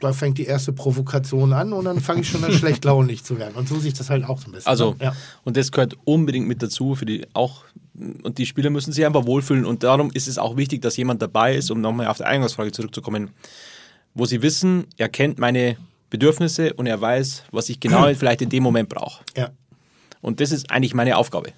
da 0.00 0.12
fängt 0.12 0.38
die 0.38 0.44
erste 0.44 0.72
Provokation 0.72 1.52
an 1.52 1.72
und 1.72 1.84
dann 1.84 2.00
fange 2.00 2.20
ich 2.20 2.28
schon 2.28 2.44
an, 2.44 2.52
schlecht 2.58 2.84
launig 2.84 3.24
zu 3.24 3.38
werden. 3.38 3.54
Und 3.56 3.68
so 3.68 3.80
ich 3.82 3.94
das 3.94 4.10
halt 4.10 4.24
auch 4.24 4.40
so 4.40 4.48
ein 4.48 4.52
bisschen. 4.52 4.68
Also, 4.68 4.92
ne? 4.92 5.06
ja. 5.06 5.16
und 5.44 5.56
das 5.56 5.72
gehört 5.72 5.96
unbedingt 6.04 6.46
mit 6.46 6.62
dazu 6.62 6.94
für 6.94 7.06
die 7.06 7.26
auch 7.34 7.64
und 8.22 8.38
die 8.38 8.46
Spieler 8.46 8.70
müssen 8.70 8.92
sich 8.92 9.04
einfach 9.04 9.26
wohlfühlen 9.26 9.64
und 9.64 9.82
darum 9.82 10.12
ist 10.12 10.28
es 10.28 10.38
auch 10.38 10.56
wichtig, 10.56 10.82
dass 10.82 10.96
jemand 10.96 11.20
dabei 11.20 11.56
ist, 11.56 11.68
um 11.72 11.80
nochmal 11.80 12.06
auf 12.06 12.18
die 12.18 12.24
Eingangsfrage 12.24 12.70
zurückzukommen, 12.70 13.30
wo 14.18 14.26
sie 14.26 14.42
wissen, 14.42 14.86
er 14.96 15.08
kennt 15.08 15.38
meine 15.38 15.76
Bedürfnisse 16.10 16.74
und 16.74 16.86
er 16.86 17.00
weiß, 17.00 17.44
was 17.52 17.68
ich 17.68 17.80
genau 17.80 18.12
vielleicht 18.14 18.42
in 18.42 18.48
dem 18.50 18.62
Moment 18.62 18.88
brauche. 18.88 19.22
ja. 19.36 19.50
Und 20.20 20.40
das 20.40 20.50
ist 20.50 20.72
eigentlich 20.72 20.94
meine 20.94 21.16
Aufgabe. 21.16 21.52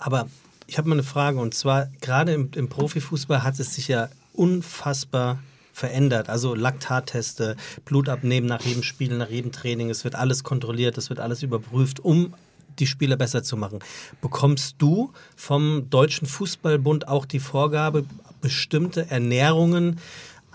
Aber 0.00 0.28
ich 0.66 0.78
habe 0.78 0.88
mal 0.88 0.96
eine 0.96 1.04
Frage 1.04 1.38
und 1.38 1.54
zwar 1.54 1.88
gerade 2.00 2.32
im, 2.32 2.50
im 2.56 2.68
Profifußball 2.68 3.44
hat 3.44 3.60
es 3.60 3.76
sich 3.76 3.86
ja 3.86 4.08
unfassbar 4.32 5.38
verändert. 5.72 6.28
Also 6.28 6.54
Laktatteste, 6.54 7.56
Blutabnehmen 7.84 8.48
nach 8.48 8.62
jedem 8.62 8.82
Spiel, 8.82 9.16
nach 9.16 9.30
jedem 9.30 9.52
Training. 9.52 9.90
Es 9.90 10.04
wird 10.04 10.16
alles 10.16 10.42
kontrolliert, 10.42 10.98
es 10.98 11.08
wird 11.08 11.20
alles 11.20 11.42
überprüft, 11.42 12.00
um 12.00 12.34
die 12.78 12.86
Spieler 12.86 13.16
besser 13.16 13.42
zu 13.42 13.56
machen. 13.56 13.78
Bekommst 14.20 14.76
du 14.78 15.12
vom 15.36 15.88
Deutschen 15.90 16.26
Fußballbund 16.26 17.06
auch 17.06 17.26
die 17.26 17.38
Vorgabe, 17.38 18.04
bestimmte 18.40 19.10
Ernährungen 19.10 20.00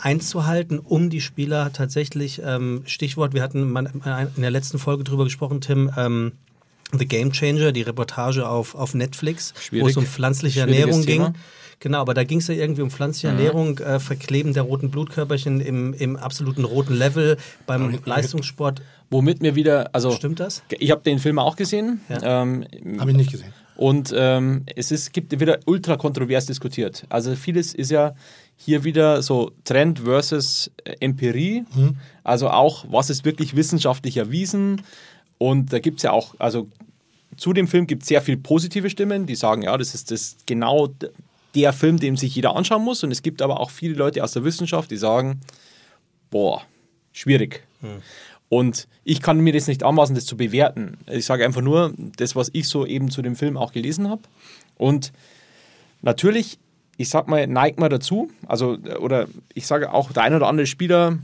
einzuhalten, 0.01 0.79
um 0.79 1.09
die 1.09 1.21
Spieler 1.21 1.71
tatsächlich, 1.73 2.41
ähm, 2.43 2.83
Stichwort, 2.85 3.33
wir 3.33 3.41
hatten 3.41 3.69
mal 3.71 3.91
in 4.35 4.41
der 4.41 4.51
letzten 4.51 4.79
Folge 4.79 5.03
drüber 5.03 5.25
gesprochen, 5.25 5.61
Tim, 5.61 5.91
ähm, 5.97 6.31
The 6.97 7.05
Game 7.05 7.31
Changer, 7.31 7.71
die 7.71 7.83
Reportage 7.83 8.47
auf, 8.47 8.73
auf 8.73 8.95
Netflix, 8.95 9.53
wo 9.55 9.59
Schwierig. 9.61 9.89
es 9.91 9.97
um 9.97 10.05
pflanzliche 10.05 10.61
Ernährung 10.61 11.05
ging. 11.05 11.33
Genau, 11.81 11.99
aber 11.99 12.13
da 12.13 12.23
ging 12.23 12.39
es 12.39 12.47
ja 12.47 12.55
irgendwie 12.55 12.81
um 12.81 12.89
pflanzliche 12.89 13.27
Ernährung, 13.27 13.77
äh, 13.79 13.99
Verkleben 13.99 14.53
der 14.53 14.63
roten 14.63 14.89
Blutkörperchen 14.91 15.61
im, 15.61 15.93
im 15.93 16.17
absoluten 16.17 16.65
roten 16.65 16.93
Level 16.93 17.37
beim 17.67 17.99
Leistungssport. 18.05 18.81
Womit 19.11 19.41
mir 19.41 19.55
wieder, 19.55 19.89
also 19.93 20.11
Stimmt 20.11 20.39
das? 20.39 20.61
ich 20.77 20.91
habe 20.91 21.01
den 21.01 21.19
Film 21.19 21.39
auch 21.39 21.55
gesehen 21.55 22.01
Ja. 22.09 22.41
ähm, 22.41 22.65
Habe 22.99 23.11
ich 23.11 23.17
nicht 23.17 23.31
gesehen. 23.31 23.53
Und 23.75 24.13
ähm, 24.13 24.65
es 24.75 24.91
ist, 24.91 25.13
gibt 25.13 25.39
wieder 25.39 25.59
ultra 25.65 25.95
kontrovers 25.95 26.45
diskutiert. 26.45 27.05
Also 27.07 27.33
vieles 27.35 27.73
ist 27.73 27.91
ja 27.91 28.13
hier 28.61 28.83
wieder 28.83 29.21
so 29.21 29.51
Trend 29.63 29.99
versus 29.99 30.69
äh, 30.83 30.95
Empirie. 30.99 31.63
Also 32.23 32.49
auch, 32.49 32.85
was 32.89 33.09
ist 33.09 33.23
wirklich 33.23 33.55
wissenschaftlich 33.55 34.17
erwiesen. 34.17 34.81
Und 35.37 35.71
da 35.71 35.79
gibt 35.79 35.97
es 35.97 36.03
ja 36.03 36.11
auch, 36.11 36.35
also 36.39 36.67
zu 37.37 37.53
dem 37.53 37.67
Film 37.69 37.87
gibt 37.87 38.03
es 38.03 38.09
sehr 38.09 38.21
viel 38.21 38.35
positive 38.35 38.89
Stimmen, 38.89 39.25
die 39.25 39.35
sagen, 39.35 39.61
ja, 39.61 39.77
das 39.77 39.95
ist 39.95 40.11
das 40.11 40.35
genau 40.45 40.89
der 41.55 41.71
Film, 41.71 41.99
den 41.99 42.17
sich 42.17 42.35
jeder 42.35 42.55
anschauen 42.55 42.83
muss. 42.83 43.01
Und 43.03 43.11
es 43.11 43.21
gibt 43.21 43.41
aber 43.41 43.61
auch 43.61 43.69
viele 43.69 43.93
Leute 43.93 44.23
aus 44.23 44.33
der 44.33 44.43
Wissenschaft, 44.43 44.91
die 44.91 44.97
sagen, 44.97 45.39
boah, 46.29 46.61
schwierig. 47.13 47.63
Und 48.49 48.87
ich 49.05 49.21
kann 49.21 49.39
mir 49.39 49.53
das 49.53 49.67
nicht 49.67 49.83
anmaßen, 49.83 50.15
das 50.15 50.25
zu 50.25 50.35
bewerten. 50.35 50.97
Ich 51.07 51.25
sage 51.25 51.45
einfach 51.45 51.61
nur 51.61 51.93
das, 52.17 52.35
was 52.35 52.49
ich 52.51 52.67
so 52.67 52.85
eben 52.85 53.09
zu 53.09 53.21
dem 53.21 53.37
Film 53.37 53.55
auch 53.55 53.71
gelesen 53.71 54.09
habe. 54.09 54.23
Und 54.75 55.13
natürlich, 56.01 56.59
ich 56.99 57.07
sag 57.07 57.29
mal, 57.29 57.47
neigt 57.47 57.79
man 57.79 57.89
dazu. 57.89 58.29
Also, 58.45 58.77
oder 58.99 59.29
ich 59.53 59.65
sage 59.65 59.93
auch, 59.93 60.11
der 60.11 60.23
ein 60.23 60.33
oder 60.33 60.47
andere 60.47 60.67
Spieler 60.67 61.17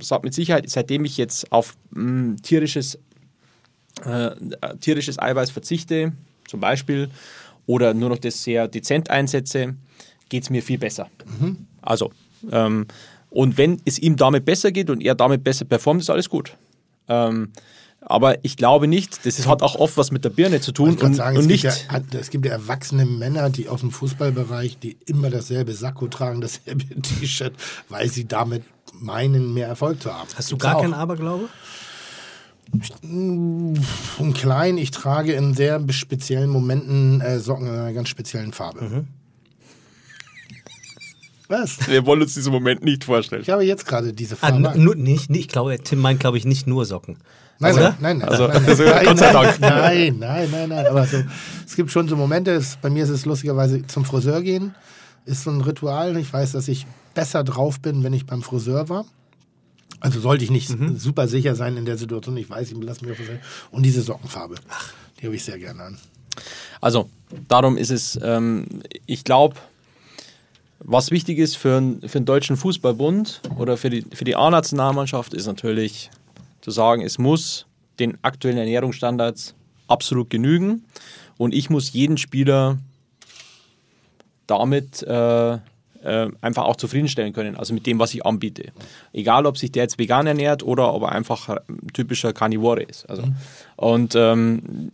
sagt 0.00 0.24
mit 0.24 0.34
Sicherheit, 0.34 0.68
seitdem 0.68 1.04
ich 1.04 1.16
jetzt 1.16 1.52
auf 1.52 1.76
mh, 1.90 2.38
tierisches, 2.42 2.98
äh, 4.04 4.30
tierisches 4.80 5.20
Eiweiß 5.20 5.52
verzichte, 5.52 6.12
zum 6.48 6.58
Beispiel, 6.58 7.08
oder 7.66 7.94
nur 7.94 8.08
noch 8.08 8.18
das 8.18 8.42
sehr 8.42 8.66
dezent 8.66 9.10
einsetze, 9.10 9.76
geht 10.28 10.42
es 10.42 10.50
mir 10.50 10.60
viel 10.60 10.78
besser. 10.78 11.08
Also, 11.82 12.10
ähm, 12.50 12.88
und 13.30 13.56
wenn 13.58 13.80
es 13.84 14.00
ihm 14.00 14.16
damit 14.16 14.44
besser 14.44 14.72
geht 14.72 14.90
und 14.90 15.00
er 15.00 15.14
damit 15.14 15.44
besser 15.44 15.64
performt, 15.64 16.00
ist 16.00 16.10
alles 16.10 16.28
gut. 16.28 16.56
Ähm, 17.06 17.52
aber 18.04 18.44
ich 18.44 18.56
glaube 18.56 18.88
nicht, 18.88 19.24
das 19.24 19.46
hat 19.46 19.62
auch 19.62 19.76
oft 19.76 19.96
was 19.96 20.10
mit 20.10 20.24
der 20.24 20.30
Birne 20.30 20.60
zu 20.60 20.72
tun 20.72 20.90
Ich 20.90 20.96
kann 20.98 21.10
und, 21.10 21.14
sagen, 21.14 21.36
und 21.36 21.42
es, 21.42 21.48
nicht. 21.48 21.62
Gibt 21.62 22.12
ja, 22.12 22.20
es 22.20 22.30
gibt 22.30 22.44
ja 22.44 22.52
erwachsene 22.52 23.06
Männer, 23.06 23.48
die 23.50 23.68
aus 23.68 23.80
dem 23.80 23.90
Fußballbereich, 23.90 24.78
die 24.78 24.96
immer 25.06 25.30
dasselbe 25.30 25.72
Sakko 25.72 26.08
tragen, 26.08 26.40
dasselbe 26.40 26.84
T-Shirt, 27.02 27.54
weil 27.88 28.08
sie 28.08 28.26
damit 28.26 28.64
meinen, 28.92 29.54
mehr 29.54 29.68
Erfolg 29.68 30.02
zu 30.02 30.12
haben. 30.12 30.28
Hast 30.34 30.50
du 30.52 30.58
gar 30.58 30.76
auch. 30.76 30.82
keinen 30.82 30.94
Aberglaube? 30.94 31.48
Und 33.02 34.34
klein, 34.34 34.78
ich 34.78 34.90
trage 34.90 35.32
in 35.32 35.54
sehr 35.54 35.80
speziellen 35.92 36.48
Momenten 36.48 37.20
äh, 37.20 37.38
Socken 37.38 37.66
in 37.66 37.72
einer 37.74 37.92
ganz 37.92 38.08
speziellen 38.08 38.52
Farbe. 38.52 38.82
Mhm. 38.82 39.06
Was? 41.48 41.86
Wir 41.86 42.06
wollen 42.06 42.22
uns 42.22 42.32
diesen 42.34 42.50
Moment 42.50 42.82
nicht 42.82 43.04
vorstellen. 43.04 43.42
Ich 43.42 43.50
habe 43.50 43.62
jetzt 43.62 43.86
gerade 43.86 44.14
diese 44.14 44.36
Ah, 44.36 44.48
Farbe. 44.48 44.78
nur, 44.80 44.94
nicht, 44.94 45.28
nicht, 45.28 45.40
ich 45.40 45.48
glaube, 45.48 45.78
Tim 45.80 45.98
meint, 45.98 46.20
glaube 46.20 46.38
ich, 46.38 46.46
nicht 46.46 46.66
nur 46.66 46.86
Socken. 46.86 47.18
Nein, 47.62 47.74
Oder? 47.74 47.96
nein, 48.00 48.18
nein, 48.18 48.18
nein, 48.18 48.28
Also- 48.28 48.46
nein, 48.48 48.64
also 48.66 48.84
nein, 48.84 49.04
Gott 49.04 49.18
sei 49.18 49.32
nein, 49.32 49.42
Dank. 49.44 49.60
nein, 49.60 50.16
nein, 50.18 50.50
nein, 50.50 50.68
nein, 50.68 50.86
aber 50.86 51.06
so, 51.06 51.16
es 51.66 51.74
gibt 51.76 51.90
schon 51.90 52.08
so 52.08 52.16
Momente, 52.16 52.50
es, 52.52 52.76
bei 52.82 52.90
mir 52.90 53.04
ist 53.04 53.10
es 53.10 53.24
lustigerweise 53.24 53.86
zum 53.86 54.04
Friseur 54.04 54.42
gehen, 54.42 54.74
ist 55.24 55.44
so 55.44 55.50
ein 55.50 55.60
Ritual. 55.60 56.16
Ich 56.16 56.32
weiß, 56.32 56.52
dass 56.52 56.68
ich 56.68 56.86
besser 57.14 57.44
drauf 57.44 57.80
bin, 57.80 58.02
wenn 58.02 58.12
ich 58.12 58.26
beim 58.26 58.42
Friseur 58.42 58.88
war. 58.88 59.04
Also 60.00 60.18
sollte 60.20 60.42
ich 60.42 60.50
nicht 60.50 60.70
Mhm. 60.76 60.96
super 60.98 61.28
sicher 61.28 61.54
sein 61.54 61.76
in 61.76 61.84
der 61.84 61.96
Situation. 61.96 62.36
Ich 62.36 62.50
weiß, 62.50 62.72
ich 62.72 62.82
lasse 62.82 63.02
mich 63.04 63.12
auf 63.12 63.18
Friseur. 63.18 63.38
Und 63.70 63.84
diese 63.84 64.02
Sockenfarbe, 64.02 64.56
die 65.20 65.26
habe 65.26 65.36
ich 65.36 65.44
sehr 65.44 65.58
gerne 65.58 65.82
an. 65.84 65.98
Also, 66.80 67.08
darum 67.46 67.76
ist 67.76 67.90
es, 67.90 68.18
ähm, 68.20 68.66
ich 69.06 69.22
glaube, 69.22 69.54
was 70.80 71.12
wichtig 71.12 71.38
ist 71.38 71.56
für, 71.56 71.80
für 72.04 72.18
den 72.18 72.24
Deutschen 72.24 72.56
Fußballbund 72.56 73.42
oder 73.58 73.76
für 73.76 73.90
die, 73.90 74.04
für 74.12 74.24
die 74.24 74.34
A-Nationalmannschaft, 74.34 75.32
ist 75.34 75.46
natürlich 75.46 76.10
zu 76.62 76.70
sagen, 76.70 77.02
es 77.02 77.18
muss 77.18 77.66
den 77.98 78.16
aktuellen 78.22 78.56
Ernährungsstandards 78.56 79.54
absolut 79.88 80.30
genügen 80.30 80.84
und 81.36 81.52
ich 81.52 81.68
muss 81.68 81.92
jeden 81.92 82.16
Spieler 82.16 82.78
damit 84.46 85.02
äh, 85.02 85.54
äh, 85.54 86.30
einfach 86.40 86.64
auch 86.64 86.76
zufriedenstellen 86.76 87.32
können, 87.32 87.56
also 87.56 87.74
mit 87.74 87.86
dem, 87.86 87.98
was 87.98 88.14
ich 88.14 88.24
anbiete. 88.24 88.72
Egal, 89.12 89.46
ob 89.46 89.58
sich 89.58 89.70
der 89.72 89.84
jetzt 89.84 89.98
vegan 89.98 90.26
ernährt 90.26 90.62
oder 90.62 90.92
ob 90.94 91.02
er 91.02 91.12
einfach 91.12 91.48
ein 91.48 91.92
typischer 91.92 92.32
Carnivore 92.32 92.82
ist. 92.82 93.08
Also, 93.08 93.24
Und 93.76 94.14
ähm, 94.16 94.90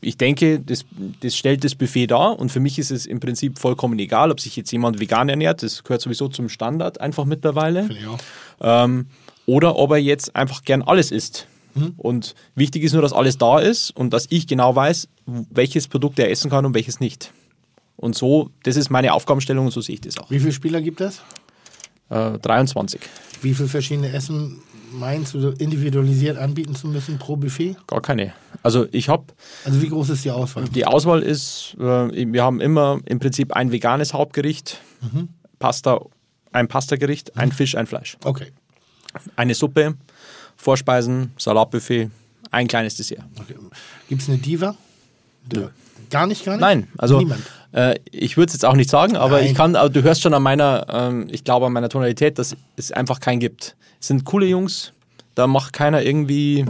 ich 0.00 0.16
denke, 0.16 0.60
das, 0.60 0.84
das 1.20 1.36
stellt 1.36 1.64
das 1.64 1.74
Buffet 1.74 2.06
dar 2.06 2.38
und 2.38 2.50
für 2.50 2.60
mich 2.60 2.78
ist 2.78 2.90
es 2.90 3.06
im 3.06 3.20
Prinzip 3.20 3.58
vollkommen 3.58 3.98
egal, 3.98 4.30
ob 4.30 4.40
sich 4.40 4.56
jetzt 4.56 4.70
jemand 4.70 5.00
vegan 5.00 5.28
ernährt, 5.28 5.62
das 5.62 5.82
gehört 5.82 6.00
sowieso 6.00 6.28
zum 6.28 6.48
Standard 6.48 7.00
einfach 7.00 7.24
mittlerweile. 7.24 7.84
Finde 7.84 8.00
ich 8.00 8.06
auch. 8.06 8.18
Ähm, 8.60 9.06
oder 9.48 9.76
ob 9.76 9.92
er 9.92 9.96
jetzt 9.96 10.36
einfach 10.36 10.62
gern 10.62 10.82
alles 10.82 11.10
isst. 11.10 11.48
Und 11.96 12.34
wichtig 12.56 12.82
ist 12.82 12.92
nur, 12.92 13.02
dass 13.02 13.12
alles 13.12 13.38
da 13.38 13.60
ist 13.60 13.92
und 13.96 14.12
dass 14.12 14.26
ich 14.30 14.46
genau 14.48 14.74
weiß, 14.74 15.08
welches 15.26 15.86
Produkt 15.86 16.18
er 16.18 16.28
essen 16.28 16.50
kann 16.50 16.66
und 16.66 16.74
welches 16.74 16.98
nicht. 16.98 17.32
Und 17.96 18.16
so, 18.16 18.50
das 18.64 18.76
ist 18.76 18.90
meine 18.90 19.12
Aufgabenstellung 19.12 19.66
und 19.66 19.70
so 19.72 19.80
sehe 19.80 19.94
ich 19.94 20.00
das 20.00 20.18
auch. 20.18 20.28
Wie 20.28 20.40
viele 20.40 20.50
Spieler 20.52 20.82
gibt 20.82 21.00
es? 21.00 21.22
Äh, 22.10 22.38
23. 22.40 23.00
Wie 23.42 23.54
viele 23.54 23.68
verschiedene 23.68 24.12
Essen 24.12 24.58
meinst 24.92 25.34
du 25.34 25.50
individualisiert 25.50 26.36
anbieten 26.36 26.74
zu 26.74 26.88
müssen 26.88 27.18
pro 27.18 27.36
Buffet? 27.36 27.76
Gar 27.86 28.02
keine. 28.02 28.32
Also 28.64 28.86
ich 28.90 29.08
habe, 29.08 29.24
Also 29.64 29.80
wie 29.80 29.88
groß 29.88 30.10
ist 30.10 30.24
die 30.24 30.32
Auswahl? 30.32 30.64
die 30.64 30.84
Auswahl 30.84 31.22
ist, 31.22 31.76
äh, 31.78 32.32
wir 32.32 32.42
haben 32.42 32.60
immer 32.60 32.98
im 33.04 33.20
Prinzip 33.20 33.52
ein 33.52 33.70
veganes 33.70 34.12
Hauptgericht, 34.14 34.80
Pasta, 35.60 36.00
ein 36.50 36.66
Pastagericht, 36.66 37.36
ein 37.36 37.52
Fisch, 37.52 37.76
ein 37.76 37.86
Fleisch. 37.86 38.16
Okay. 38.24 38.46
Eine 39.36 39.54
Suppe, 39.54 39.94
Vorspeisen, 40.56 41.32
Salatbuffet, 41.38 42.10
ein 42.50 42.66
kleines 42.66 42.96
Dessert. 42.96 43.24
okay. 43.38 43.54
Gibt 44.08 44.22
es 44.22 44.28
eine 44.28 44.38
Diva? 44.38 44.74
Gar 46.10 46.26
nicht, 46.26 46.44
gar 46.44 46.52
nicht? 46.52 46.60
Nein, 46.60 46.88
also 46.96 47.26
äh, 47.72 47.98
ich 48.10 48.36
würde 48.36 48.48
es 48.48 48.54
jetzt 48.54 48.64
auch 48.64 48.74
nicht 48.74 48.90
sagen, 48.90 49.16
aber 49.16 49.38
Nein. 49.38 49.46
ich 49.46 49.54
kann, 49.54 49.76
aber 49.76 49.90
du 49.90 50.02
hörst 50.02 50.22
schon 50.22 50.34
an 50.34 50.42
meiner, 50.42 50.86
ähm, 50.88 51.26
ich 51.30 51.44
glaube 51.44 51.66
an 51.66 51.72
meiner 51.72 51.88
Tonalität, 51.88 52.38
dass 52.38 52.56
es 52.76 52.92
einfach 52.92 53.20
keinen 53.20 53.40
gibt. 53.40 53.76
Es 54.00 54.08
sind 54.08 54.24
coole 54.24 54.46
Jungs, 54.46 54.92
da 55.34 55.46
macht 55.46 55.72
keiner 55.72 56.02
irgendwie 56.02 56.64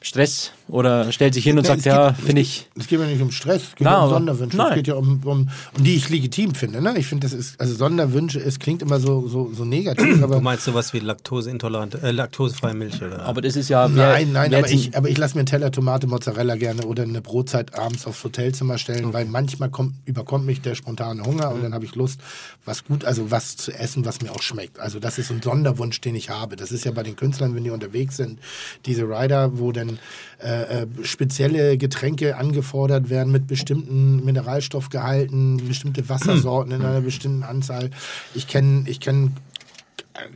Stress 0.00 0.52
oder 0.70 1.12
stellt 1.12 1.34
sich 1.34 1.44
hin 1.44 1.58
und 1.58 1.66
sagt, 1.66 1.84
ja, 1.84 2.12
finde 2.12 2.42
ich. 2.42 2.68
Es 2.78 2.86
geht 2.86 3.00
ja 3.00 3.06
nicht 3.06 3.20
um 3.22 3.30
Stress, 3.30 3.62
es 3.62 3.74
geht 3.76 3.84
Na, 3.84 3.92
ja 3.92 4.04
um 4.04 4.10
Sonderwünsche. 4.10 4.56
nein. 4.56 4.68
Es 4.70 4.74
geht 4.76 4.86
ja 4.88 4.94
um, 4.94 5.20
um, 5.24 5.48
um 5.76 5.84
die 5.84 5.94
ich 5.96 6.08
legitim 6.08 6.54
finde. 6.54 6.80
Ne? 6.80 6.94
Ich 6.98 7.06
finde, 7.06 7.26
das 7.26 7.32
ist, 7.32 7.60
also 7.60 7.74
Sonderwünsche, 7.74 8.40
es 8.40 8.58
klingt 8.58 8.82
immer 8.82 9.00
so, 9.00 9.28
so, 9.28 9.50
so 9.52 9.64
negativ, 9.64 10.18
Du 10.18 10.24
aber. 10.24 10.40
meinst 10.40 10.64
sowas 10.64 10.92
wie 10.92 10.98
laktoseintolerant, 11.00 12.02
äh, 12.02 12.10
laktosefreie 12.10 12.74
Milch 12.74 13.02
oder? 13.02 13.22
Aber 13.22 13.40
das 13.42 13.56
ist 13.56 13.68
ja. 13.68 13.88
wer- 13.94 14.12
Nein, 14.12 14.32
nein, 14.32 14.54
aber 14.54 14.70
ich, 14.70 14.96
aber 14.96 15.08
ich 15.08 15.18
lasse 15.18 15.34
mir 15.34 15.40
einen 15.40 15.46
Teller 15.46 15.70
Tomate, 15.70 16.06
Mozzarella 16.06 16.56
gerne 16.56 16.82
oder 16.86 17.02
eine 17.02 17.20
Brotzeit 17.20 17.78
abends 17.78 18.06
aufs 18.06 18.22
Hotelzimmer 18.24 18.78
stellen, 18.78 19.12
weil 19.12 19.24
manchmal 19.26 19.70
kommt, 19.70 19.94
überkommt 20.06 20.46
mich 20.46 20.60
der 20.60 20.74
spontane 20.74 21.22
Hunger 21.24 21.52
und 21.52 21.62
dann 21.62 21.74
habe 21.74 21.84
ich 21.84 21.94
Lust, 21.94 22.20
was 22.64 22.84
gut, 22.84 23.04
also 23.04 23.30
was 23.30 23.56
zu 23.56 23.72
essen, 23.72 24.04
was 24.04 24.20
mir 24.22 24.30
auch 24.32 24.42
schmeckt. 24.42 24.78
Also 24.80 24.98
das 25.00 25.18
ist 25.18 25.30
ein 25.30 25.42
Sonderwunsch, 25.42 26.00
den 26.00 26.14
ich 26.14 26.30
habe. 26.30 26.56
Das 26.56 26.72
ist 26.72 26.84
ja 26.84 26.90
bei 26.92 27.02
den 27.02 27.16
Künstlern, 27.16 27.54
wenn 27.54 27.64
die 27.64 27.70
unterwegs 27.70 28.16
sind, 28.16 28.38
diese 28.86 29.02
Rider, 29.04 29.58
wo 29.58 29.72
dann 29.72 29.98
äh, 30.42 30.82
äh, 30.82 30.86
spezielle 31.02 31.76
Getränke 31.76 32.36
angefordert 32.36 33.10
werden 33.10 33.32
mit 33.32 33.46
bestimmten 33.46 34.24
Mineralstoffgehalten, 34.24 35.68
bestimmte 35.68 36.08
Wassersorten 36.08 36.72
in 36.72 36.82
einer 36.82 37.00
bestimmten 37.00 37.42
Anzahl. 37.42 37.90
Ich 38.34 38.46
kenne 38.46 38.84
ich 38.86 39.00
kenn 39.00 39.34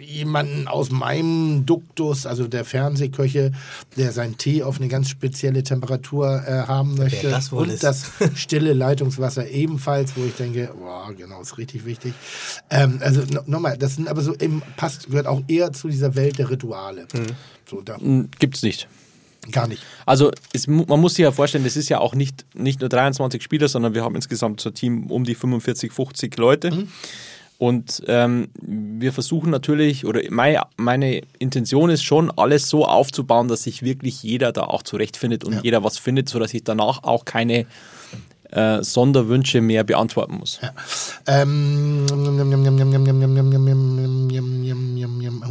jemanden 0.01 0.69
aus 0.69 0.91
meinem 0.91 1.67
Duktus, 1.67 2.27
also 2.27 2.47
der 2.47 2.65
Fernsehköche, 2.65 3.53
der 3.97 4.13
seinen 4.13 4.39
Tee 4.39 4.63
auf 4.63 4.79
eine 4.79 4.89
ganz 4.89 5.09
spezielle 5.09 5.63
Temperatur 5.63 6.43
äh, 6.47 6.67
haben 6.67 6.97
möchte. 6.97 7.31
das 7.31 7.53
wohl 7.53 7.65
und 7.65 7.71
ist. 7.71 7.83
das 7.83 8.11
stille 8.35 8.73
Leitungswasser 8.73 9.49
ebenfalls, 9.49 10.17
wo 10.17 10.25
ich 10.25 10.35
denke, 10.35 10.71
boah, 10.79 11.13
genau, 11.17 11.41
ist 11.41 11.59
richtig 11.59 11.85
wichtig. 11.85 12.15
Ähm, 12.71 12.99
also 13.01 13.23
no, 13.33 13.43
nochmal, 13.47 13.77
das 13.77 13.97
sind 13.97 14.09
aber 14.09 14.23
so 14.23 14.35
eben 14.35 14.63
passt, 14.77 15.09
gehört 15.09 15.27
auch 15.27 15.43
eher 15.49 15.73
zu 15.73 15.89
dieser 15.89 16.15
Welt 16.15 16.39
der 16.39 16.51
Rituale. 16.51 17.07
So, 17.69 17.81
da, 17.81 17.97
Gibt's 18.39 18.63
nicht. 18.63 18.89
Gar 19.51 19.69
nicht. 19.69 19.83
Also 20.07 20.31
es, 20.53 20.67
man 20.67 21.01
muss 21.01 21.15
sich 21.15 21.23
ja 21.23 21.33
vorstellen, 21.33 21.65
das 21.65 21.77
ist 21.77 21.89
ja 21.89 21.99
auch 21.99 22.15
nicht, 22.15 22.47
nicht 22.55 22.81
nur 22.81 22.89
23 22.89 23.43
Spieler, 23.43 23.69
sondern 23.69 23.95
wir 23.95 24.03
haben 24.03 24.15
insgesamt 24.15 24.61
so 24.61 24.71
ein 24.71 24.75
Team 24.75 25.11
um 25.11 25.25
die 25.25 25.35
45, 25.35 25.93
50 25.93 26.37
Leute. 26.39 26.71
Mhm. 26.71 26.89
Und 27.59 28.03
ähm, 28.09 28.49
wir 28.61 29.13
versuchen 29.13 29.51
natürlich, 29.51 30.05
oder 30.05 30.21
mein, 30.31 30.59
meine 30.77 31.23
Intention 31.39 31.89
ist 31.89 32.03
schon, 32.03 32.31
alles 32.37 32.69
so 32.69 32.85
aufzubauen, 32.85 33.49
dass 33.49 33.63
sich 33.63 33.83
wirklich 33.83 34.23
jeder 34.23 34.53
da 34.53 34.63
auch 34.65 34.83
zurechtfindet 34.83 35.45
und 35.45 35.55
ja. 35.55 35.61
jeder 35.63 35.85
was 35.85 35.99
findet, 35.99 36.29
sodass 36.29 36.53
ich 36.53 36.65
danach 36.65 37.05
auch 37.05 37.25
keine 37.25 37.67
äh, 38.51 38.83
Sonderwünsche 38.83 39.61
mehr 39.61 39.85
beantworten 39.85 40.37
muss. 40.37 40.61
Ja. 40.63 40.73
Ähm, 41.27 42.07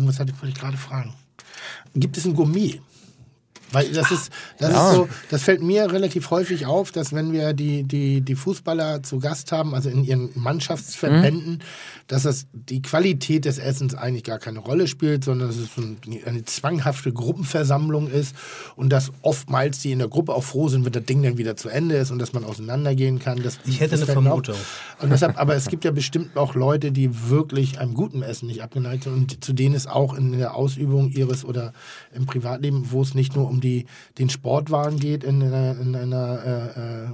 was 0.06 0.20
hatte 0.20 0.34
ich, 0.46 0.54
gerade 0.54 0.78
fragen? 0.78 1.14
Gibt 1.96 2.18
es 2.18 2.26
ein 2.26 2.34
Gourmet? 2.34 2.82
Weil 3.74 3.92
das 3.92 4.12
ist, 4.12 4.32
das 4.60 4.72
Ja. 4.72 4.90
ist 4.90 4.96
so, 4.96 5.10
das 5.30 5.42
fällt 5.44 5.62
mir 5.62 5.92
relativ 5.92 6.30
häufig 6.30 6.66
auf, 6.66 6.92
dass 6.92 7.12
wenn 7.14 7.34
wir 7.34 7.54
die, 7.54 7.84
die, 7.84 8.22
die 8.22 8.36
Fußballer 8.36 9.04
zu 9.04 9.20
Gast 9.20 9.52
haben, 9.52 9.74
also 9.76 9.90
in 9.90 10.04
ihren 10.04 10.30
Mannschaftsverbänden, 10.36 11.62
dass 12.08 12.24
das 12.24 12.46
die 12.54 12.82
Qualität 12.82 13.46
des 13.46 13.58
Essens 13.58 13.96
eigentlich 13.96 14.24
gar 14.24 14.40
keine 14.40 14.60
Rolle 14.60 14.88
spielt, 14.88 15.24
sondern 15.24 15.48
dass 15.48 15.58
es 15.58 15.70
eine 16.26 16.46
zwanghafte 16.46 17.12
Gruppenversammlung 17.14 18.10
ist 18.10 18.36
und 18.76 18.90
dass 18.90 19.12
oftmals 19.22 19.80
die 19.80 19.92
in 19.92 20.00
der 20.00 20.08
Gruppe 20.08 20.34
auch 20.34 20.44
froh 20.44 20.68
sind, 20.70 20.86
wenn 20.86 20.92
das 20.92 21.06
Ding 21.06 21.24
dann 21.24 21.38
wieder 21.38 21.56
zu 21.56 21.70
Ende 21.70 21.96
ist 21.96 22.12
und 22.12 22.20
dass 22.20 22.34
man 22.34 22.44
auseinandergehen 22.44 23.20
kann. 23.20 23.42
Das, 23.42 23.60
Ich 23.66 23.80
hätte 23.80 23.98
das 23.98 24.04
eine. 24.10 24.14
Vermutung. 24.22 24.56
Und 25.02 25.12
deshalb, 25.12 25.40
aber 25.40 25.56
es 25.56 25.68
gibt 25.68 25.84
ja 25.86 25.92
bestimmt 25.92 26.38
auch 26.38 26.56
Leute, 26.56 26.92
die 26.92 27.30
wirklich 27.30 27.80
einem 27.80 27.94
guten 27.94 28.22
Essen 28.22 28.48
nicht 28.48 28.62
abgeneigt 28.62 29.04
sind 29.06 29.14
und 29.14 29.44
zu 29.44 29.54
denen 29.54 29.76
es 29.76 29.88
auch 29.88 30.14
in 30.14 30.38
der 30.38 30.56
Ausübung 30.56 31.10
ihres 31.10 31.44
oder 31.44 31.74
im 32.14 32.26
Privatleben, 32.26 32.92
wo 32.92 33.02
es 33.02 33.14
nicht 33.16 33.36
nur 33.36 33.50
um 33.50 33.62
die, 33.64 33.86
den 34.20 34.30
Sportwagen 34.30 35.00
geht, 35.00 35.24
in 35.24 35.42
einer, 35.42 35.80
in 35.80 35.96
einer 35.96 36.44
äh, 36.46 37.04
äh, 37.06 37.08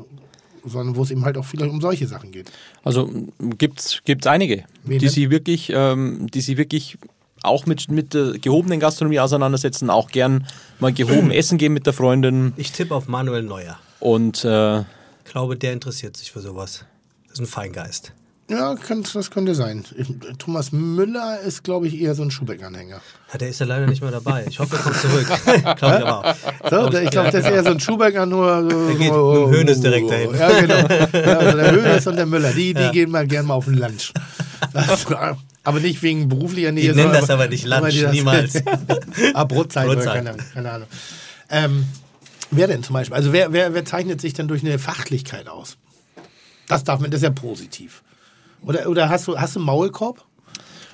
sondern 0.65 0.95
wo 0.97 1.03
es 1.03 1.11
eben 1.11 1.23
halt 1.23 1.37
auch 1.37 1.45
vielleicht 1.45 1.71
um 1.71 1.79
solche 1.79 2.05
Sachen 2.07 2.31
geht. 2.31 2.51
Also 2.83 3.09
gibt 3.57 3.79
es 3.79 4.27
einige, 4.27 4.65
Wen 4.83 4.99
die 4.99 5.05
denn? 5.05 5.09
sich 5.09 5.29
wirklich, 5.29 5.71
ähm, 5.73 6.27
die 6.33 6.41
sich 6.41 6.57
wirklich 6.57 6.97
auch 7.43 7.65
mit, 7.65 7.89
mit 7.89 8.13
der 8.13 8.33
gehobenen 8.33 8.79
Gastronomie 8.81 9.19
auseinandersetzen, 9.21 9.89
auch 9.89 10.09
gern 10.09 10.45
mal 10.79 10.91
gehoben 10.91 11.31
essen 11.39 11.57
gehen 11.57 11.71
mit 11.73 11.85
der 11.85 11.93
Freundin 11.93 12.51
Ich 12.57 12.71
tippe 12.73 12.93
auf 12.93 13.07
Manuel 13.07 13.43
Neuer. 13.43 13.79
und 14.01 14.43
äh, 14.43 14.79
Ich 14.79 14.85
glaube, 15.31 15.55
der 15.55 15.71
interessiert 15.73 16.17
sich 16.17 16.31
für 16.31 16.41
sowas. 16.41 16.83
Das 17.29 17.33
ist 17.35 17.39
ein 17.39 17.45
Feingeist. 17.45 18.11
Ja, 18.49 18.73
kann, 18.75 19.05
das 19.13 19.29
könnte 19.29 19.53
sein. 19.53 19.85
Thomas 20.39 20.71
Müller 20.71 21.39
ist, 21.41 21.63
glaube 21.63 21.87
ich, 21.87 22.01
eher 22.01 22.15
so 22.15 22.23
ein 22.23 22.31
Schubeck-Anhänger. 22.31 22.99
Ja, 23.31 23.37
der 23.37 23.49
ist 23.49 23.59
ja 23.59 23.67
leider 23.67 23.85
nicht 23.85 24.01
mehr 24.01 24.09
dabei. 24.09 24.45
Ich 24.49 24.59
hoffe, 24.59 24.75
er 24.75 24.81
kommt 24.81 24.97
zurück. 24.97 25.27
glaube 25.77 25.97
ich 25.99 26.05
aber 26.05 26.25
auch. 26.25 26.35
So, 26.69 26.89
der, 26.89 27.03
ich 27.03 27.11
glaube, 27.11 27.29
das 27.31 27.45
ist 27.45 27.51
eher 27.51 27.63
so 27.63 27.69
ein 27.69 27.79
Schubecker, 27.79 28.25
nur. 28.25 28.63
So, 28.69 28.87
Der 28.87 28.95
geht 28.95 29.13
so, 29.13 29.47
mit 29.47 29.57
Hoeneß 29.57 29.81
direkt 29.81 30.09
dahin. 30.09 30.33
Ja, 30.33 30.59
genau. 30.59 30.77
Ja, 30.77 31.37
also 31.37 31.57
der 31.57 31.71
Hönes 31.71 32.07
und 32.07 32.15
der 32.15 32.25
Müller, 32.25 32.51
die, 32.51 32.73
die 32.73 32.89
gehen 32.91 33.11
mal 33.11 33.27
gerne 33.27 33.47
mal 33.47 33.53
auf 33.53 33.65
den 33.65 33.75
Lunch. 33.75 34.13
Das, 34.73 35.05
aber 35.63 35.79
nicht 35.79 36.01
wegen 36.01 36.27
beruflicher 36.27 36.71
Nähe. 36.71 36.91
Die 36.91 36.95
nennen 36.95 37.13
das 37.13 37.29
aber 37.29 37.47
nicht 37.47 37.65
Lunch, 37.65 38.01
das- 38.01 38.11
niemals. 38.11 38.63
ah, 39.35 39.43
Brotzeit, 39.43 39.85
Brotzeit. 39.85 40.15
keine, 40.15 40.29
Ahnung, 40.31 40.45
keine 40.53 40.71
Ahnung. 40.71 40.87
Ähm, 41.51 41.85
wer 42.49 42.67
denn 42.67 42.81
zum 42.81 42.93
Beispiel? 42.95 43.15
Also 43.15 43.31
wer, 43.31 43.53
wer, 43.53 43.75
wer 43.75 43.85
zeichnet 43.85 44.19
sich 44.21 44.33
denn 44.33 44.47
durch 44.47 44.63
eine 44.63 44.79
Fachlichkeit 44.79 45.47
aus? 45.47 45.77
Das 46.67 46.83
darf 46.83 46.99
man, 46.99 47.11
das 47.11 47.19
ist 47.19 47.23
ja 47.23 47.29
positiv. 47.29 48.01
Oder, 48.63 48.89
oder 48.89 49.09
hast, 49.09 49.27
du, 49.27 49.37
hast 49.37 49.55
du 49.55 49.59
einen 49.59 49.65
Maulkorb? 49.67 50.23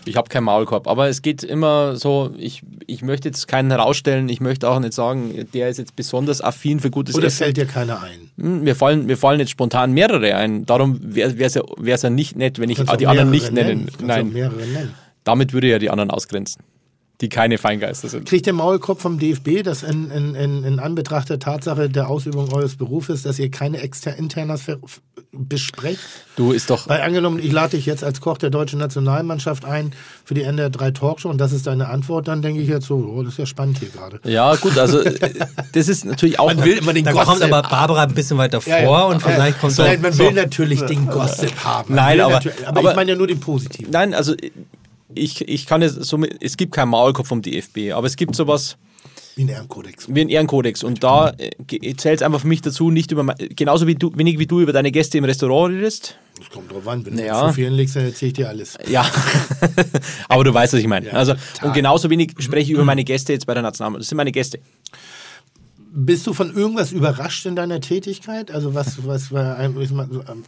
ich 0.07 0.17
habe 0.17 0.29
keinen 0.29 0.43
Maulkorb. 0.43 0.87
Aber 0.87 1.07
es 1.07 1.23
geht 1.23 1.43
immer 1.43 1.95
so, 1.95 2.31
ich, 2.37 2.61
ich 2.85 3.01
möchte 3.01 3.27
jetzt 3.27 3.47
keinen 3.47 3.71
herausstellen, 3.71 4.29
ich 4.29 4.39
möchte 4.39 4.69
auch 4.69 4.79
nicht 4.79 4.93
sagen, 4.93 5.47
der 5.55 5.67
ist 5.69 5.77
jetzt 5.79 5.95
besonders 5.95 6.41
affin 6.41 6.79
für 6.79 6.91
gutes 6.91 7.15
Oder 7.15 7.25
Essen. 7.25 7.37
fällt 7.37 7.57
dir 7.57 7.65
keiner 7.65 8.03
ein? 8.03 8.29
Hm, 8.39 8.61
Mir 8.63 8.75
fallen, 8.75 9.07
mir 9.07 9.17
fallen 9.17 9.39
jetzt 9.39 9.49
spontan 9.49 9.93
mehrere 9.93 10.35
ein. 10.35 10.63
Darum 10.67 10.99
wäre 11.01 11.33
es 11.43 11.55
ja, 11.55 11.63
wär's 11.77 12.03
ja 12.03 12.11
nicht 12.11 12.35
nett, 12.35 12.59
wenn 12.59 12.69
ich 12.69 12.77
die 12.79 13.07
anderen 13.07 13.31
nicht 13.31 13.51
nennen. 13.51 13.89
Auch 13.97 14.03
Nein, 14.05 14.31
mehrere 14.31 14.57
nennen. 14.59 14.93
damit 15.23 15.53
würde 15.53 15.69
ja 15.69 15.79
die 15.79 15.89
anderen 15.89 16.11
ausgrenzen, 16.11 16.61
die 17.21 17.29
keine 17.29 17.57
Feingeister 17.57 18.09
sind. 18.09 18.27
Kriegt 18.27 18.45
der 18.45 18.53
Maulkorb 18.53 19.01
vom 19.01 19.19
DFB, 19.19 19.63
dass 19.63 19.83
in, 19.83 20.11
in, 20.11 20.35
in, 20.35 20.63
in 20.63 20.79
Anbetracht 20.79 21.29
der 21.29 21.39
Tatsache 21.39 21.89
der 21.89 22.09
Ausübung 22.09 22.51
eures 22.53 22.75
Berufes, 22.75 23.23
dass 23.23 23.39
ihr 23.39 23.49
keine 23.49 23.79
exter 23.79 24.15
Internas 24.17 24.63
besprecht? 25.31 25.99
Du 26.35 26.51
ist 26.51 26.69
doch, 26.69 26.89
Weil 26.89 27.01
angenommen, 27.01 27.39
ich 27.39 27.51
lade 27.51 27.77
dich 27.77 27.85
jetzt 27.85 28.03
als 28.03 28.19
Koch 28.19 28.37
der 28.37 28.49
deutschen 28.49 28.79
Nationalmannschaft 28.79 29.63
ein 29.63 29.91
für 30.25 30.33
die 30.33 30.41
NDR 30.43 30.69
3 30.69 30.91
Talkshow 30.91 31.29
und 31.29 31.37
das 31.39 31.53
ist 31.53 31.67
deine 31.67 31.87
Antwort, 31.87 32.27
dann 32.27 32.41
denke 32.41 32.61
ich 32.61 32.67
jetzt 32.67 32.87
so, 32.87 32.95
oh, 32.95 33.23
das 33.23 33.33
ist 33.33 33.39
ja 33.39 33.45
spannend 33.45 33.79
hier 33.79 33.89
gerade. 33.89 34.19
ja 34.25 34.53
gut, 34.55 34.77
also 34.77 34.99
äh, 34.99 35.45
das 35.71 35.87
ist 35.87 36.03
natürlich 36.03 36.39
auch... 36.39 36.51
immer 36.51 36.93
den 36.93 37.05
Da 37.05 37.13
kommt 37.13 37.41
aber 37.41 37.61
Barbara 37.61 38.03
ein 38.03 38.13
bisschen 38.13 38.37
weiter 38.37 38.59
vor 38.59 39.07
und 39.07 39.21
vielleicht 39.21 39.59
kommt 39.61 39.77
Nein, 39.77 40.01
dann. 40.01 40.11
man 40.11 40.17
will 40.19 40.33
natürlich 40.33 40.81
den 40.81 41.07
Gossip 41.07 41.55
haben. 41.63 41.95
Man 41.95 42.03
Nein, 42.05 42.17
will 42.17 42.21
aber- 42.25 42.35
aber, 42.65 42.79
aber- 42.79 42.89
ich 42.89 42.95
meine 42.95 43.11
ja 43.11 43.17
nur 43.17 43.27
den 43.27 43.39
Positiven. 43.39 43.91
Nein, 43.91 44.13
also 44.13 44.35
ich, 45.13 45.47
ich 45.47 45.65
kann 45.65 45.81
es 45.81 45.93
somit, 45.95 46.37
es 46.41 46.57
gibt 46.57 46.73
keinen 46.73 46.89
Maulkorb 46.89 47.27
vom 47.27 47.41
DFB, 47.41 47.91
aber 47.93 48.07
es 48.07 48.15
gibt 48.15 48.35
sowas 48.35 48.77
Wie 49.35 49.43
ein 49.43 49.49
Ehrenkodex. 49.49 50.07
wie 50.09 50.21
einen 50.21 50.29
Ehrenkodex 50.29 50.83
und 50.83 51.03
da 51.03 51.33
äh, 51.37 51.95
zählt 51.95 52.19
es 52.19 52.21
einfach 52.21 52.41
für 52.41 52.47
mich 52.47 52.61
dazu, 52.61 52.89
nicht 52.91 53.11
über, 53.11 53.23
genauso 53.55 53.85
wie 53.87 53.95
du, 53.95 54.11
wenig 54.15 54.39
wie 54.39 54.47
du 54.47 54.61
über 54.61 54.73
deine 54.73 54.91
Gäste 54.91 55.17
im 55.17 55.25
Restaurant 55.25 55.73
redest. 55.75 56.17
Das 56.37 56.49
kommt 56.49 56.71
drauf 56.71 56.85
an. 56.87 57.05
Wenn 57.05 57.17
Ja. 57.17 57.41
du 57.43 57.47
zu 57.49 57.53
vielen 57.53 57.73
legst, 57.75 57.95
dann 57.95 58.03
erzähle 58.05 58.27
ich 58.27 58.33
dir 58.33 58.49
alles. 58.49 58.77
Ja, 58.87 59.05
aber 60.27 60.43
du 60.43 60.53
weißt, 60.53 60.73
was 60.73 60.79
ich 60.81 60.87
meine. 60.87 61.07
Ja, 61.07 61.13
also, 61.13 61.33
total. 61.33 61.67
und 61.69 61.73
genauso 61.73 62.09
wenig 62.09 62.33
spreche 62.39 62.63
ich 62.63 62.71
über 62.71 62.83
meine 62.83 63.03
Gäste 63.03 63.31
jetzt 63.33 63.45
bei 63.45 63.53
der 63.53 63.63
Nationalmannschaft. 63.63 64.01
Das 64.05 64.09
sind 64.09 64.17
meine 64.17 64.31
Gäste. 64.33 64.59
Bist 65.97 66.27
du 66.27 66.33
von 66.33 66.53
irgendwas 66.53 66.91
überrascht 66.91 67.45
in 67.45 67.55
deiner 67.55 67.79
Tätigkeit? 67.79 68.51
Also 68.51 68.73
was, 68.73 69.07
was 69.07 69.31
war 69.31 69.55
ein- 69.55 69.73
so, 69.87 70.01
ähm, 70.01 70.43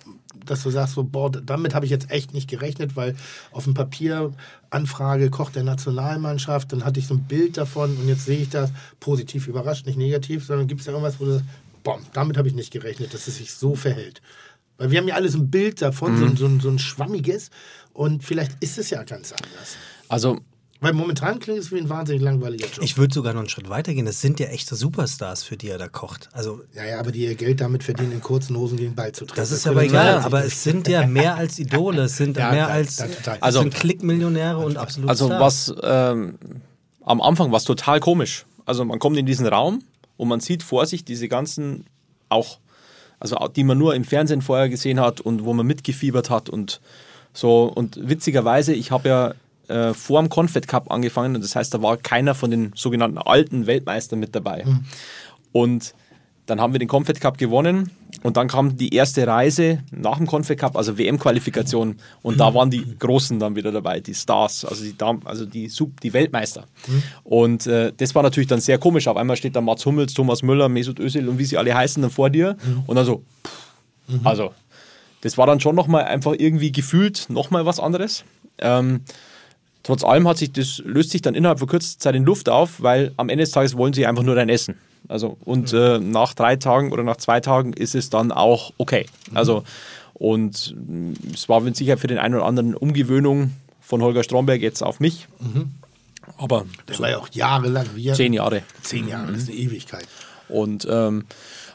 dass 0.46 0.64
du 0.64 0.70
sagst, 0.70 0.96
so, 0.96 1.06
boah, 1.06 1.32
damit 1.32 1.74
habe 1.74 1.86
ich 1.86 1.90
jetzt 1.92 2.12
echt 2.12 2.34
nicht 2.34 2.50
gerechnet, 2.50 2.98
weil 2.98 3.16
auf 3.54 3.64
dem 3.64 3.74
Papier 3.74 4.34
Anfrage 4.72 5.30
Koch 5.30 5.50
der 5.52 5.64
Nationalmannschaft, 5.64 6.74
dann 6.74 6.84
hatte 6.84 7.00
ich 7.00 7.08
so 7.08 7.14
ein 7.14 7.24
Bild 7.24 7.56
davon 7.56 7.96
und 7.96 8.10
jetzt 8.10 8.26
sehe 8.26 8.40
ich 8.40 8.50
das 8.50 8.72
positiv 9.00 9.48
überrascht, 9.48 9.86
nicht 9.86 9.98
negativ, 9.98 10.46
sondern 10.46 10.68
gibt 10.68 10.82
es 10.82 10.88
ja 10.88 10.92
irgendwas, 10.92 11.18
wo 11.22 11.24
du 11.26 11.32
sagst, 11.36 11.46
boah, 11.82 11.98
damit 12.12 12.38
habe 12.38 12.50
ich 12.50 12.54
nicht 12.54 12.72
gerechnet, 12.72 13.14
dass 13.14 13.28
es 13.30 13.38
sich 13.38 13.54
so 13.54 13.74
verhält. 13.74 14.22
Weil 14.78 14.92
wir 14.92 15.00
haben 15.00 15.08
ja 15.08 15.16
alle 15.16 15.30
so 15.30 15.38
ein 15.38 15.50
Bild 15.50 15.82
davon, 15.82 16.18
so, 16.18 16.26
ein- 16.26 16.36
so, 16.36 16.46
ein- 16.46 16.60
so 16.60 16.70
ein 16.70 16.78
schwammiges 16.80 17.52
und 17.94 18.22
vielleicht 18.22 18.52
ist 18.62 18.78
es 18.78 18.90
ja 18.90 19.02
ganz 19.04 19.32
anders. 19.32 19.78
Also 20.10 20.40
Weil 20.80 20.94
momentan 20.94 21.40
klingt 21.40 21.58
es 21.60 21.72
wie 21.72 21.78
ein 21.80 21.90
wahnsinnig 21.90 22.22
langweiliger 22.22 22.68
Job. 22.68 22.84
Ich 22.84 22.98
würde 23.00 23.12
sogar 23.14 23.34
noch 23.34 23.40
einen 23.40 23.50
Schritt 23.50 23.68
weiter 23.68 23.94
gehen. 23.96 24.06
Das 24.06 24.22
sind 24.22 24.40
ja 24.40 24.46
echte 24.48 24.76
Superstars, 24.76 25.42
für 25.44 25.58
die 25.58 25.70
er 25.70 25.80
da 25.80 25.88
kocht. 25.88 26.30
Also 26.34 26.62
Ja, 26.76 26.86
ja, 26.86 27.00
aber 27.00 27.12
die 27.12 27.26
ihr 27.26 27.34
Geld 27.36 27.62
damit 27.62 27.84
verdienen, 27.84 28.12
in 28.12 28.22
kurzen 28.22 28.56
Hosen 28.56 28.78
gegen 28.78 28.94
Ball 28.94 29.12
zu 29.12 29.26
treffen. 29.26 29.40
das 29.42 29.52
ist 29.52 29.66
aber 29.66 29.84
egal. 29.84 30.20
Aber 30.20 30.46
es 30.46 30.64
sind 30.64 30.88
ja 30.88 31.08
mehr 31.08 31.36
als 31.36 31.58
Idole. 31.58 32.04
Es 32.04 32.18
sind 32.18 32.38
Ja, 32.38 32.52
mehr 32.52 32.68
als 32.68 32.98
ja, 33.00 33.08
total. 33.08 33.34
also 33.40 33.44
Also- 33.46 33.62
sind 33.62 33.74
Klickmillionäre 33.74 34.60
und 34.60 34.78
absolut 34.78 35.10
Also 35.10 35.26
Stars. 35.26 35.42
was 35.42 35.76
ähm, 35.82 36.38
am 37.04 37.22
Anfang 37.22 37.52
war 37.52 37.58
es 37.58 37.64
total 37.64 38.00
komisch. 38.00 38.46
Also 38.66 38.86
man 38.86 39.00
kommt 39.00 39.18
in 39.18 39.26
diesen 39.26 39.48
Raum 39.48 39.82
und 40.16 40.28
man 40.28 40.42
sieht 40.42 40.62
vor 40.62 40.86
sich 40.86 41.04
diese 41.04 41.28
ganzen 41.28 41.86
auch, 42.30 42.60
also 43.20 43.36
die 43.48 43.64
man 43.64 43.80
nur 43.80 43.96
im 43.96 44.04
Fernsehen 44.04 44.44
vorher 44.44 44.70
gesehen 44.70 45.00
hat 45.00 45.22
und 45.22 45.44
wo 45.44 45.54
man 45.54 45.66
mitgefiebert 45.66 46.30
hat 46.30 46.50
und 46.50 46.82
so. 47.34 47.64
Und 47.64 47.98
witzigerweise, 48.08 48.74
ich 48.74 48.92
habe 48.92 49.10
ja 49.10 49.34
äh, 49.68 49.94
vor 49.94 50.22
dem 50.22 50.30
Confed 50.30 50.68
Cup 50.68 50.92
angefangen 50.92 51.36
und 51.36 51.44
das 51.44 51.56
heißt, 51.56 51.74
da 51.74 51.82
war 51.82 51.98
keiner 51.98 52.36
von 52.36 52.52
den 52.52 52.72
sogenannten 52.76 53.18
alten 53.18 53.68
Weltmeistern 53.68 54.20
mit 54.20 54.36
dabei. 54.36 54.66
Und 55.52 55.94
dann 56.46 56.62
haben 56.62 56.74
wir 56.74 56.80
den 56.80 56.88
Confed 56.88 57.20
Cup 57.20 57.38
gewonnen 57.38 57.92
und 58.24 58.38
dann 58.38 58.48
kam 58.48 58.78
die 58.78 58.94
erste 58.96 59.28
Reise 59.28 59.84
nach 59.92 60.18
dem 60.18 60.28
Confed 60.28 60.58
Cup, 60.58 60.78
also 60.78 60.98
WM-Qualifikation. 60.98 61.98
Und 62.22 62.40
da 62.40 62.54
waren 62.54 62.72
die 62.72 62.98
Großen 62.98 63.38
dann 63.38 63.56
wieder 63.58 63.72
dabei, 63.72 64.00
die 64.00 64.14
Stars, 64.14 64.64
also 64.64 64.84
die, 64.84 64.98
Dam 64.98 65.22
also 65.26 65.46
die, 65.46 65.68
Sub 65.68 66.00
die 66.00 66.14
Weltmeister. 66.14 66.66
Und 67.24 67.68
äh, 67.68 67.92
das 67.96 68.16
war 68.16 68.24
natürlich 68.24 68.48
dann 68.48 68.62
sehr 68.62 68.78
komisch. 68.78 69.08
Auf 69.08 69.18
einmal 69.18 69.36
steht 69.36 69.56
da 69.58 69.62
Mats 69.62 69.86
Hummels, 69.86 70.14
Thomas 70.14 70.42
Müller, 70.42 70.70
Mesut 70.70 71.00
Özil 71.00 71.28
und 71.28 71.38
wie 71.38 71.46
sie 71.46 71.58
alle 71.58 71.76
heißen 71.76 72.02
dann 72.02 72.12
vor 72.12 72.30
dir. 72.30 72.56
Und 72.88 72.96
dann 72.96 73.06
so, 73.06 73.24
pff, 73.46 74.26
also 74.26 74.54
das 75.22 75.38
war 75.38 75.48
dann 75.48 75.60
schon 75.60 75.76
nochmal 75.76 76.06
einfach 76.06 76.34
irgendwie 76.38 76.72
gefühlt 76.72 77.30
nochmal 77.30 77.66
was 77.66 77.80
anderes. 77.80 78.24
Ähm, 78.60 79.02
Trotz 79.88 80.04
allem 80.04 80.28
hat 80.28 80.38
sich 80.38 80.52
das, 80.52 80.80
löst 80.84 81.12
sich 81.12 81.22
dann 81.22 81.34
innerhalb 81.34 81.60
von 81.60 81.68
kurzer 81.70 81.98
Zeit 81.98 82.14
in 82.14 82.26
Luft 82.26 82.50
auf, 82.50 82.82
weil 82.84 83.14
am 83.16 83.30
Ende 83.30 83.46
des 83.46 83.52
Tages 83.52 83.78
wollen 83.78 83.94
sie 83.94 84.06
einfach 84.06 84.24
nur 84.24 84.36
dein 84.36 84.50
Essen. 84.50 84.76
Also, 85.08 85.38
und 85.46 85.72
äh, 85.72 85.98
nach 85.98 86.34
drei 86.34 86.58
Tagen 86.58 86.92
oder 86.92 87.04
nach 87.04 87.16
zwei 87.16 87.40
Tagen 87.40 87.72
ist 87.72 87.96
es 87.96 88.10
dann 88.10 88.34
auch 88.34 88.74
okay. 88.78 89.06
Also, 89.34 89.64
und 90.14 90.76
mh, 90.76 91.14
es 91.34 91.48
war 91.48 91.62
mit 91.62 91.78
Sicherheit 91.78 92.02
für 92.02 92.08
den 92.08 92.18
einen 92.18 92.36
oder 92.36 92.44
anderen 92.44 92.76
Umgewöhnung 92.76 93.54
von 93.80 94.02
Holger 94.02 94.24
Stromberg 94.24 94.62
jetzt 94.62 94.84
auf 94.84 95.00
mich. 95.00 95.30
Aber 96.38 96.66
Der 96.90 97.00
war 97.00 97.10
ja 97.10 97.18
auch 97.20 97.30
jahrelang. 97.32 97.88
Wie, 97.96 98.12
zehn 98.12 98.34
Jahre. 98.34 98.64
Zehn 98.82 99.08
Jahre, 99.08 99.32
das 99.32 99.44
ist 99.44 99.50
eine 99.50 99.58
Ewigkeit. 99.58 100.06
Und 100.50 100.86
ähm, 100.92 101.24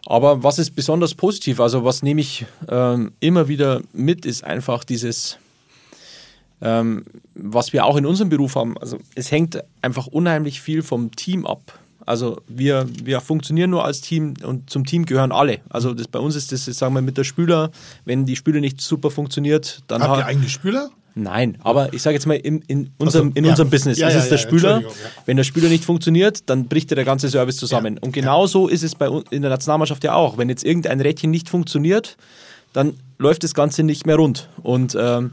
aber 0.05 0.43
was 0.43 0.59
ist 0.59 0.73
besonders 0.77 1.15
positiv? 1.15 1.61
Also 1.61 1.83
was 1.83 2.03
nehme 2.03 2.21
ich 2.21 2.45
ähm, 2.69 3.13
immer 3.21 3.49
wieder 3.49 3.81
mit, 3.95 4.27
ist 4.27 4.45
einfach 4.45 4.85
dieses, 4.85 5.39
ähm, 6.63 7.05
was 7.35 7.73
wir 7.73 7.85
auch 7.85 7.97
in 7.97 8.07
unserem 8.07 8.29
Beruf 8.29 8.57
haben. 8.57 8.79
Also 8.79 8.99
es 9.15 9.31
hängt 9.31 9.63
einfach 9.83 10.07
unheimlich 10.07 10.61
viel 10.61 10.83
vom 10.83 11.11
Team 11.15 11.45
ab. 11.45 11.79
Also 12.07 12.41
wir, 12.49 12.87
wir 13.05 13.21
funktionieren 13.21 13.71
nur 13.71 13.85
als 13.85 14.01
Team 14.01 14.35
und 14.45 14.71
zum 14.71 14.85
Team 14.85 15.07
gehören 15.07 15.33
alle. 15.33 15.59
Also 15.69 15.95
das, 15.95 16.09
bei 16.09 16.19
uns 16.19 16.35
ist 16.35 16.51
das, 16.53 16.65
sagen 16.65 16.95
wir, 16.95 17.03
mit 17.03 17.17
der 17.17 17.25
Spüler, 17.25 17.71
wenn 18.05 18.25
die 18.25 18.37
Spüle 18.37 18.61
nicht 18.61 18.81
super 18.81 19.11
funktioniert, 19.11 19.83
dann 19.87 20.03
Habt 20.03 20.19
ihr 20.19 20.27
eigene 20.27 20.49
Spüler? 20.49 20.91
Nein, 21.15 21.59
aber 21.63 21.93
ich 21.93 22.01
sage 22.01 22.15
jetzt 22.15 22.27
mal, 22.27 22.37
in, 22.37 22.63
in 22.69 22.91
unserem, 22.97 23.33
in 23.35 23.45
ja. 23.45 23.51
unserem 23.51 23.69
Business 23.69 23.99
Ja, 23.99 24.09
ist 24.09 24.15
ja, 24.15 24.21
es 24.21 24.29
der 24.31 24.39
ja, 24.39 24.43
Spüler. 24.43 24.81
Ja. 24.81 24.89
Wenn 25.27 25.37
der 25.37 25.45
Spüler 25.45 25.69
nicht 25.69 25.85
funktioniert, 25.85 26.49
dann 26.49 26.69
bricht 26.69 26.91
der 26.91 27.05
ganze 27.05 27.29
Service 27.29 27.57
zusammen. 27.57 27.97
Ja, 27.97 28.03
Und 28.03 28.13
genauso 28.13 28.67
ist 28.67 28.83
es 28.83 28.95
bei 28.95 29.09
uns 29.11 29.27
in 29.31 29.43
der 29.43 29.51
Nationalmannschaft 29.51 30.03
ja 30.05 30.15
auch. 30.15 30.39
Wenn 30.39 30.49
jetzt 30.49 30.65
irgendein 30.65 31.01
Rädchen 31.01 31.31
nicht 31.31 31.51
funktioniert, 31.51 32.17
dann 32.73 32.95
läuft 33.19 33.45
das 33.45 33.53
Ganze 33.53 33.83
nicht 33.83 34.07
mehr 34.07 34.17
rund. 34.17 34.49
Und 34.63 34.97
ähm, 34.99 35.33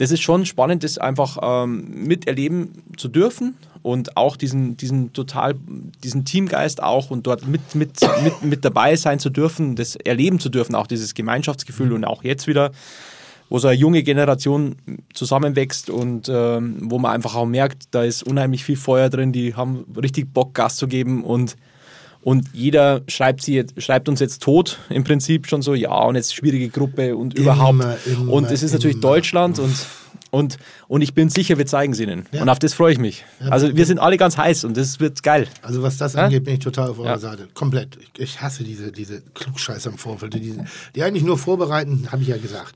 das 0.00 0.10
ist 0.10 0.22
schon 0.22 0.46
spannend, 0.46 0.82
das 0.82 0.96
einfach 0.96 1.36
ähm, 1.42 2.06
miterleben 2.06 2.70
zu 2.96 3.06
dürfen 3.06 3.54
und 3.82 4.16
auch 4.16 4.38
diesen, 4.38 4.78
diesen 4.78 5.12
total, 5.12 5.56
diesen 6.02 6.24
Teamgeist 6.24 6.82
auch 6.82 7.10
und 7.10 7.26
dort 7.26 7.46
mit, 7.46 7.74
mit, 7.74 8.00
mit, 8.24 8.42
mit 8.42 8.64
dabei 8.64 8.96
sein 8.96 9.18
zu 9.18 9.28
dürfen, 9.28 9.76
das 9.76 9.96
erleben 9.96 10.40
zu 10.40 10.48
dürfen, 10.48 10.74
auch 10.74 10.86
dieses 10.86 11.12
Gemeinschaftsgefühl 11.12 11.92
und 11.92 12.06
auch 12.06 12.24
jetzt 12.24 12.46
wieder, 12.46 12.70
wo 13.50 13.58
so 13.58 13.68
eine 13.68 13.76
junge 13.76 14.02
Generation 14.02 14.76
zusammenwächst 15.12 15.90
und 15.90 16.30
ähm, 16.30 16.78
wo 16.90 16.98
man 16.98 17.12
einfach 17.12 17.34
auch 17.34 17.44
merkt, 17.44 17.88
da 17.90 18.02
ist 18.02 18.22
unheimlich 18.22 18.64
viel 18.64 18.76
Feuer 18.76 19.10
drin, 19.10 19.32
die 19.32 19.54
haben 19.54 19.84
richtig 20.02 20.32
Bock, 20.32 20.54
Gas 20.54 20.76
zu 20.76 20.88
geben 20.88 21.24
und 21.24 21.58
und 22.22 22.46
jeder 22.52 23.02
schreibt, 23.08 23.42
sie 23.42 23.64
schreibt 23.78 24.08
uns 24.08 24.20
jetzt 24.20 24.42
tot, 24.42 24.78
im 24.90 25.04
Prinzip 25.04 25.46
schon 25.46 25.62
so, 25.62 25.74
ja, 25.74 25.94
und 26.04 26.16
jetzt 26.16 26.34
schwierige 26.34 26.68
Gruppe 26.68 27.16
und 27.16 27.34
überhaupt. 27.38 27.70
immer, 27.70 27.96
und 28.28 28.50
es 28.50 28.62
ist 28.62 28.72
natürlich 28.72 28.96
immer. 28.96 29.02
Deutschland 29.02 29.58
und, 29.58 29.74
und, 30.30 30.58
und 30.86 31.00
ich 31.02 31.14
bin 31.14 31.28
sicher, 31.30 31.56
wir 31.58 31.66
zeigen 31.66 31.92
es 31.92 32.00
ihnen. 32.00 32.26
Ja. 32.32 32.42
Und 32.42 32.48
auf 32.50 32.58
das 32.58 32.74
freue 32.74 32.92
ich 32.92 32.98
mich. 32.98 33.24
Also 33.48 33.74
wir 33.74 33.86
sind 33.86 33.98
alle 33.98 34.16
ganz 34.16 34.36
heiß 34.36 34.64
und 34.64 34.76
das 34.76 35.00
wird 35.00 35.22
geil. 35.22 35.48
Also 35.62 35.82
was 35.82 35.96
das 35.96 36.14
angeht, 36.14 36.44
bin 36.44 36.54
ich 36.54 36.60
total 36.60 36.90
auf 36.90 36.98
eurer 36.98 37.08
Ja. 37.08 37.18
Seite. 37.18 37.48
Komplett. 37.54 37.98
Ich, 38.00 38.20
ich 38.20 38.40
hasse 38.40 38.64
diese, 38.64 38.92
diese 38.92 39.22
Klugscheißer 39.34 39.90
im 39.90 39.98
Vorfeld. 39.98 40.34
Die, 40.34 40.58
die 40.94 41.02
eigentlich 41.02 41.24
nur 41.24 41.38
vorbereiten, 41.38 42.08
habe 42.12 42.22
ich 42.22 42.28
ja 42.28 42.36
gesagt. 42.36 42.74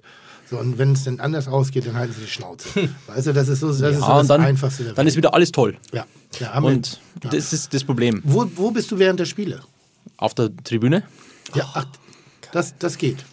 So, 0.51 0.59
und 0.59 0.77
wenn 0.79 0.93
es 0.93 1.05
dann 1.05 1.21
anders 1.21 1.49
ausgeht, 1.49 1.87
dann 1.87 1.95
halten 1.97 2.13
sie 2.13 2.21
die 2.23 2.27
Schnauze. 2.31 2.69
weißt 3.07 3.27
du, 3.29 3.33
das 3.33 3.49
ist 3.49 3.61
so 3.61 3.69
das, 3.69 3.77
ist 3.81 3.81
so 3.81 4.03
Ja, 4.03 4.19
das 4.19 4.27
dann, 4.29 4.41
Einfachste 4.43 4.93
dann 4.93 5.07
ist 5.07 5.17
wieder 5.17 5.33
alles 5.35 5.53
toll. 5.53 5.77
Ja. 5.93 6.05
ja 6.39 6.53
Amen. 6.53 6.77
Und 6.77 7.01
das 7.23 7.53
ist 7.53 7.73
das 7.73 7.85
Problem. 7.85 8.21
wo, 8.25 8.47
wo 8.57 8.71
bist 8.71 8.91
du 8.91 8.99
während 8.99 9.21
der 9.21 9.25
Spiele? 9.25 9.61
Auf 10.17 10.35
der 10.35 10.51
Tribüne, 10.63 11.03
Ja, 11.55 11.69
ach, 11.75 11.87
das, 12.53 12.75
das 12.79 12.99
geht. 12.99 13.25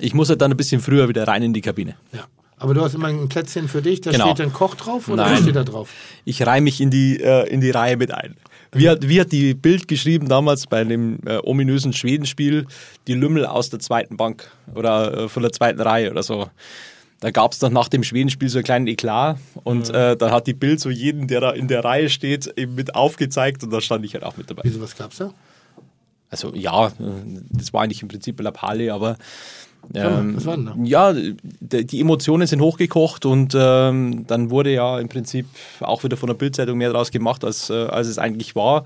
ich 0.00 0.14
muss 0.14 0.28
halt 0.30 0.40
dann 0.40 0.50
ein 0.50 0.56
bisschen 0.56 0.80
früher 0.80 1.08
wieder 1.08 1.28
rein 1.28 1.42
in 1.42 1.52
die 1.52 1.60
Kabine. 1.60 1.96
Ja. 2.12 2.24
Aber 2.56 2.74
du 2.74 2.80
hast 2.82 2.94
immer 2.94 3.08
ein 3.08 3.28
Plätzchen 3.28 3.68
für 3.68 3.82
dich, 3.82 4.00
da 4.00 4.12
Genau. 4.12 4.26
steht 4.26 4.38
dann 4.38 4.52
Koch 4.52 4.74
drauf 4.76 5.08
oder 5.08 5.24
Nein. 5.24 5.42
steht 5.42 5.56
da 5.56 5.64
drauf? 5.64 5.90
Ich 6.24 6.46
reihe 6.46 6.60
mich 6.60 6.80
in 6.80 6.90
die, 6.90 7.20
äh, 7.20 7.48
in 7.48 7.60
die 7.60 7.70
Reihe 7.70 7.96
mit 7.96 8.12
ein. 8.12 8.36
Wie 8.74 8.88
hat, 8.88 9.06
wie 9.06 9.20
hat 9.20 9.32
die 9.32 9.52
Bild 9.52 9.86
geschrieben 9.86 10.28
damals 10.28 10.66
bei 10.66 10.82
dem 10.82 11.18
äh, 11.26 11.38
ominösen 11.42 11.92
Schwedenspiel, 11.92 12.66
die 13.06 13.12
Lümmel 13.12 13.44
aus 13.44 13.68
der 13.68 13.80
zweiten 13.80 14.16
Bank 14.16 14.50
oder 14.74 15.24
äh, 15.24 15.28
von 15.28 15.42
der 15.42 15.52
zweiten 15.52 15.80
Reihe 15.80 16.10
oder 16.10 16.22
so. 16.22 16.48
Da 17.20 17.30
gab 17.30 17.52
es 17.52 17.58
dann 17.58 17.72
nach 17.72 17.88
dem 17.88 18.02
Schwedenspiel 18.02 18.48
so 18.48 18.58
einen 18.58 18.64
kleinen 18.64 18.86
Eklat 18.86 19.38
und 19.62 19.90
äh, 19.90 20.16
dann 20.16 20.32
hat 20.32 20.46
die 20.46 20.54
Bild 20.54 20.80
so 20.80 20.90
jeden, 20.90 21.28
der 21.28 21.40
da 21.40 21.50
in 21.50 21.68
der 21.68 21.84
Reihe 21.84 22.08
steht, 22.08 22.46
eben 22.56 22.74
mit 22.74 22.94
aufgezeigt 22.94 23.62
und 23.62 23.70
da 23.70 23.80
stand 23.80 24.04
ich 24.04 24.14
halt 24.14 24.24
auch 24.24 24.36
mit 24.36 24.50
dabei. 24.50 24.62
Wieso, 24.64 24.80
was 24.80 24.96
gab's 24.96 25.18
da? 25.18 25.32
Also 26.30 26.54
ja, 26.54 26.88
äh, 26.88 26.92
das 27.50 27.72
war 27.74 27.82
eigentlich 27.82 28.00
im 28.00 28.08
Prinzip 28.08 28.40
Lappale, 28.40 28.92
aber 28.92 29.18
ähm, 29.94 30.36
was 30.36 30.46
war 30.46 30.56
denn 30.56 30.66
da? 30.66 30.74
ja, 30.84 31.14
die 31.60 32.00
Emotionen 32.00 32.46
sind 32.46 32.60
hochgekocht 32.60 33.26
und 33.26 33.54
ähm, 33.58 34.24
dann 34.26 34.50
wurde 34.50 34.72
ja 34.72 34.98
im 34.98 35.08
Prinzip 35.08 35.46
auch 35.80 36.04
wieder 36.04 36.16
von 36.16 36.28
der 36.28 36.34
Bildzeitung 36.34 36.78
mehr 36.78 36.90
draus 36.92 37.10
gemacht, 37.10 37.44
als, 37.44 37.68
äh, 37.70 37.74
als 37.86 38.08
es 38.08 38.18
eigentlich 38.18 38.54
war. 38.54 38.84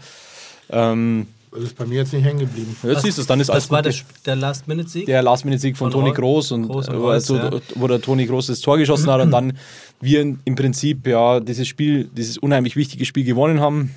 Ähm, 0.71 1.27
Das 1.53 1.63
ist 1.63 1.77
bei 1.77 1.85
mir 1.87 1.97
jetzt 1.97 2.13
nicht 2.13 2.25
hängen 2.25 2.41
geblieben. 2.41 2.77
jetzt 2.83 3.03
siehst 3.03 3.19
du 3.19 3.23
es, 3.23 3.27
dann 3.27 3.41
ist 3.41 3.51
alles 3.51 3.65
das 3.65 3.71
war 3.71 3.83
der, 3.83 3.95
der 4.25 4.37
Last-Minute-Sieg. 4.37 5.07
der 5.07 5.23
Last-Minute-Sieg 5.23 5.77
von, 5.77 5.93
Von 5.93 6.01
Toni 6.03 6.15
Groß 6.15 6.53
und 6.53 6.69
Groß 6.69 6.89
und 6.89 7.05
also, 7.05 7.37
ja. 7.37 7.51
wo 7.77 7.87
der 7.87 8.01
Toni 8.01 8.27
Groß 8.27 8.49
das 8.49 8.61
Tor 8.61 8.79
geschossen 8.79 9.11
hat 9.11 9.21
und 9.21 9.31
dann 9.31 9.57
wir 10.01 10.21
im 10.21 10.55
Prinzip 10.57 11.07
ja 11.07 11.41
dieses 11.41 11.69
Spiel, 11.69 12.09
dieses 12.17 12.39
unheimlich 12.39 12.77
wichtige 12.77 13.05
Spiel 13.05 13.25
gewonnen 13.25 13.61
haben 13.61 13.95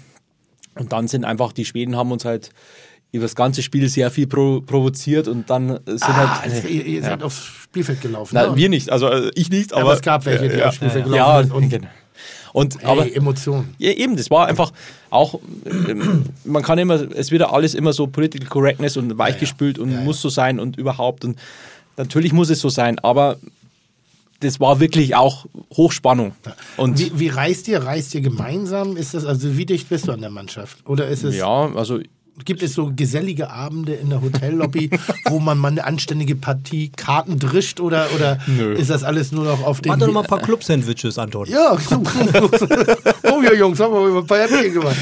und 0.76 0.94
dann 0.94 1.08
sind 1.08 1.26
einfach 1.26 1.52
die 1.54 1.66
Schweden 1.66 1.96
haben 1.98 2.12
uns 2.12 2.24
halt 2.26 2.52
über 3.12 3.24
das 3.26 3.36
ganze 3.36 3.62
Spiel 3.64 3.90
sehr 3.90 4.12
viel 4.12 4.28
pro 4.28 4.62
provoziert 4.62 5.28
und 5.28 5.50
dann 5.50 5.80
sind 5.86 6.04
Ah, 6.04 6.42
halt 6.42 6.54
also 6.54 6.68
ihr, 6.68 6.86
ihr 6.86 7.02
seid 7.02 7.24
aufs 7.24 7.44
Spielfeld 7.44 8.02
gelaufen. 8.02 8.36
Na, 8.36 8.52
ne? 8.52 8.56
wir 8.56 8.70
nicht, 8.70 8.92
also 8.92 9.08
äh, 9.08 9.32
ich 9.36 9.50
nicht, 9.50 9.74
aber, 9.74 9.82
aber 9.82 9.94
es 9.94 10.02
gab 10.02 10.26
welche, 10.26 10.48
die 10.50 10.56
äh, 10.60 10.64
aufs 10.64 10.76
Spielfeld 10.76 11.06
ja, 11.08 11.12
gelaufen 11.12 11.38
ja, 11.38 11.44
sind 11.44 11.52
und- 11.54 11.70
genau. 11.70 11.88
Und 12.52 12.80
Ey, 12.82 12.86
aber 12.86 13.16
Emotionen. 13.16 13.76
ja, 13.78 13.92
eben, 13.92 14.18
das 14.18 14.32
war 14.32 14.48
einfach 14.48 14.72
auch, 15.12 15.40
ähm, 15.66 16.24
man 16.46 16.64
kann 16.64 16.80
immer, 16.80 16.96
es 17.16 17.30
wird 17.30 17.42
ja 17.42 17.52
alles 17.52 17.76
immer 17.76 17.94
so 17.94 18.08
Political 18.08 18.48
Correctness 18.48 18.98
und 18.98 19.16
weichgespült 19.20 19.78
und 19.78 19.92
Ja, 19.92 19.98
ja. 20.00 20.04
muss 20.04 20.20
so 20.20 20.30
sein 20.30 20.60
und 20.60 20.76
überhaupt 20.76 21.24
und 21.26 21.38
natürlich 21.96 22.34
muss 22.34 22.50
es 22.50 22.60
so 22.60 22.70
sein, 22.70 22.98
aber 23.00 23.38
das 24.40 24.60
war 24.60 24.80
wirklich 24.80 25.16
auch 25.16 25.46
Hochspannung. 25.76 26.32
Und 26.78 26.98
Wie, 26.98 27.12
wie 27.20 27.28
reist 27.28 27.68
ihr? 27.68 27.84
Reist 27.84 28.16
ihr 28.16 28.22
gemeinsam? 28.22 28.98
Ist 28.98 29.14
das, 29.14 29.26
also 29.26 29.56
wie 29.58 29.66
dicht 29.68 29.90
bist 29.90 30.08
du 30.08 30.12
an 30.14 30.22
der 30.22 30.30
Mannschaft? 30.32 30.78
Oder 30.88 31.08
ist 31.08 31.24
es. 31.24 31.36
ja, 31.36 31.70
also 31.76 32.00
Gibt 32.46 32.64
es 32.64 32.74
so 32.74 32.92
gesellige 32.96 33.50
Abende 33.50 33.94
in 33.94 34.10
der 34.10 34.22
Hotellobby, 34.22 34.90
wo 35.30 35.40
man 35.40 35.58
mal 35.58 35.70
eine 35.70 35.84
anständige 35.84 36.36
Partie 36.36 36.90
Karten 36.96 37.38
drischt 37.40 37.80
oder, 37.80 38.08
oder 38.16 38.40
ist 38.78 38.90
das 38.90 39.04
alles 39.04 39.32
nur 39.32 39.44
noch 39.46 39.64
auf 39.64 39.82
den... 39.82 39.92
Mach 39.92 40.00
doch 40.00 40.12
mal 40.12 40.22
ein 40.22 40.26
paar 40.28 40.42
Club-Sandwiches, 40.42 41.18
Anton. 41.18 41.48
ja, 41.48 41.78
oh 43.24 43.42
ja, 43.42 43.54
Jungs, 43.54 43.80
haben 43.80 43.94
wir 43.94 44.20
ein 44.20 44.26
paar 44.28 44.40
Häppchen 44.40 44.74
gemacht. 44.74 44.96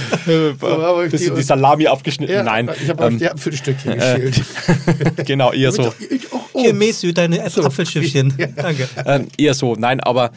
So, 0.60 0.68
aber 0.68 1.06
ich 1.06 1.12
Bisschen 1.12 1.34
die- 1.36 1.42
die 1.42 1.44
Salami 1.46 1.88
aufgeschnitten. 1.88 2.34
ja, 2.36 2.44
Nein. 2.44 2.70
Ich 2.82 2.90
habe 2.90 3.06
Ähm, 3.06 3.18
die 3.20 3.30
Apfelstückchen 3.30 3.94
geschält. 3.96 4.42
genau, 5.26 5.52
eher 5.54 5.72
so. 5.72 5.94
Ich 6.10 6.32
auch 6.34 6.42
Hier. 6.54 6.74
Mesü, 6.74 7.14
deine 7.14 7.44
Apfelschiffchen. 7.44 8.34
Danke. 8.56 8.88
Ähm, 9.06 9.28
eher 9.38 9.54
so, 9.54 9.76
nein, 9.76 10.00
aber 10.00 10.32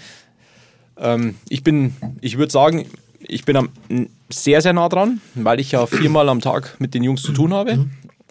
ähm, 0.99 1.37
ich 1.49 1.63
bin, 1.65 1.95
ich 2.21 2.37
würde 2.39 2.53
sagen, 2.53 2.87
ich 3.21 3.45
bin 3.45 3.57
am, 3.57 3.69
sehr, 4.33 4.61
sehr 4.61 4.73
nah 4.73 4.89
dran, 4.89 5.21
weil 5.35 5.61
ich 5.61 5.73
ja 5.73 5.87
viermal 5.87 6.29
am 6.29 6.41
Tag 6.41 6.77
mit 6.79 6.95
den 6.95 7.03
Jungs 7.03 7.23
zu 7.23 7.33
tun 7.33 7.53
habe. 7.53 7.87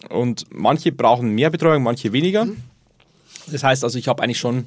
Und 0.08 0.44
manche 0.50 0.92
brauchen 0.92 1.34
mehr 1.34 1.50
Betreuung, 1.50 1.82
manche 1.82 2.12
weniger. 2.12 2.46
Das 3.50 3.62
heißt 3.62 3.84
also, 3.84 3.98
ich 3.98 4.08
habe 4.08 4.22
eigentlich 4.22 4.38
schon, 4.38 4.66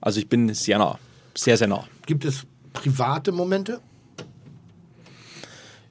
also 0.00 0.20
ich 0.20 0.28
bin 0.28 0.52
sehr 0.54 0.78
nah, 0.78 0.98
sehr, 1.34 1.56
sehr 1.56 1.68
nah. 1.68 1.84
Gibt 2.06 2.24
es 2.24 2.44
private 2.72 3.32
Momente? 3.32 3.80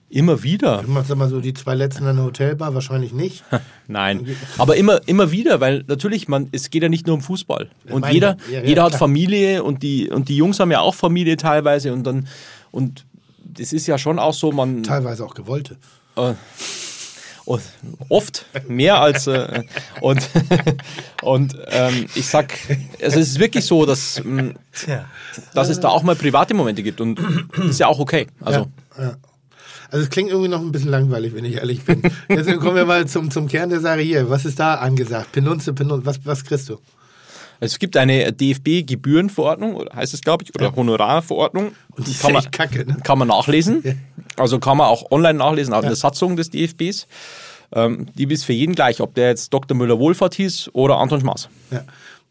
Immer 0.10 0.42
wieder. 0.42 0.82
Ich 0.82 0.88
mach 0.88 1.08
mal 1.16 1.28
so 1.28 1.42
die 1.42 1.54
zwei 1.54 1.76
letzten 1.76 2.08
in 2.08 2.16
der 2.16 2.24
Hotelbar, 2.24 2.74
wahrscheinlich 2.74 3.12
nicht. 3.12 3.44
Nein, 3.88 4.26
aber 4.58 4.78
immer, 4.78 5.06
immer 5.06 5.32
wieder, 5.32 5.60
weil 5.60 5.84
natürlich, 5.88 6.30
man, 6.30 6.48
es 6.54 6.70
geht 6.70 6.82
ja 6.82 6.88
nicht 6.88 7.08
nur 7.08 7.16
um 7.16 7.22
Fußball. 7.22 7.70
Und 7.90 8.08
jeder, 8.10 8.38
ja, 8.50 8.60
ja, 8.60 8.66
jeder 8.66 8.84
hat 8.84 8.92
klar. 8.92 9.00
Familie 9.00 9.64
und 9.64 9.84
die, 9.84 10.10
und 10.10 10.30
die 10.30 10.38
Jungs 10.38 10.62
haben 10.62 10.72
ja 10.72 10.80
auch 10.80 10.96
Familie 10.96 11.36
teilweise 11.36 11.92
und 11.92 12.06
dann, 12.06 12.28
und 12.72 13.06
das 13.58 13.74
ist 13.74 13.88
ja 13.88 13.98
schon 13.98 14.20
auch 14.20 14.34
so, 14.34 14.52
man, 14.52 14.84
Teilweise 14.84 15.26
auch 15.26 15.34
gewollte. 15.34 15.78
und 17.46 17.62
oft 18.10 18.46
mehr 18.68 19.00
als 19.00 19.28
äh, 19.28 19.64
und 20.02 20.30
und 21.22 21.58
ähm, 21.68 22.06
ich 22.16 22.28
sag, 22.28 22.54
also 23.02 23.20
es 23.20 23.30
ist 23.30 23.40
wirklich 23.40 23.66
so, 23.66 23.86
dass, 23.86 24.18
ähm, 24.20 24.56
Tja. 24.74 25.06
dass 25.54 25.70
es 25.70 25.80
da 25.80 25.90
auch 25.90 26.04
mal 26.04 26.16
private 26.16 26.54
Momente 26.54 26.84
gibt 26.84 27.00
und 27.00 27.20
das 27.56 27.66
ist 27.66 27.80
ja 27.80 27.88
auch 27.88 28.00
okay. 28.00 28.28
Also 28.42 28.68
Also 29.90 30.04
es 30.04 30.10
klingt 30.10 30.30
irgendwie 30.30 30.50
noch 30.50 30.60
ein 30.60 30.74
bisschen 30.74 30.90
langweilig, 30.90 31.34
wenn 31.34 31.46
ich 31.46 31.56
ehrlich 31.56 31.86
bin. 31.86 32.02
Deswegen 32.30 32.60
kommen 32.60 32.76
wir 32.76 32.86
mal 32.86 33.08
zum, 33.08 33.32
zum 33.32 33.48
Kern 33.48 33.70
der 33.70 33.80
Sache 33.80 34.02
hier. 34.02 34.30
Was 34.30 34.44
ist 34.44 34.60
da 34.60 34.76
angesagt? 34.76 35.32
Penunze, 35.32 35.72
Penunze, 35.72 36.06
was, 36.06 36.20
was 36.26 36.44
kriegst 36.44 36.68
du? 36.68 36.78
Es 37.60 37.80
gibt 37.80 37.98
eine 37.98 38.32
DFB-Gebührenverordnung, 38.34 39.86
heißt 39.94 40.14
es 40.14 40.22
glaube 40.22 40.44
ich, 40.44 40.56
oder 40.56 40.76
Honorarverordnung. 40.76 41.72
Und 41.92 42.08
die 42.08 42.14
kann 42.14 42.34
man, 42.34 42.52
kacke, 42.52 42.86
ne? 42.86 42.98
kann 43.04 43.18
man 43.18 43.28
nachlesen. 43.28 43.84
Also 44.36 44.60
kann 44.60 44.78
man 44.78 44.88
auch 44.88 45.12
online 45.12 45.40
nachlesen, 45.40 45.74
auch 45.74 45.82
in 45.82 45.88
der 45.88 45.96
Satzung 45.96 46.36
des 46.36 46.50
DFBs. 46.52 47.08
Ähm, 47.74 48.08
die 48.16 48.32
ist 48.32 48.46
für 48.46 48.54
jeden 48.54 48.76
gleich, 48.76 49.02
ob 49.02 49.14
der 49.16 49.30
jetzt 49.30 49.54
Dr. 49.54 49.76
Müller-Wohlfahrt 49.76 50.36
hieß 50.36 50.70
oder 50.74 50.98
Anton 50.98 51.20
Schmaß. 51.20 51.50
Ja. 51.72 51.84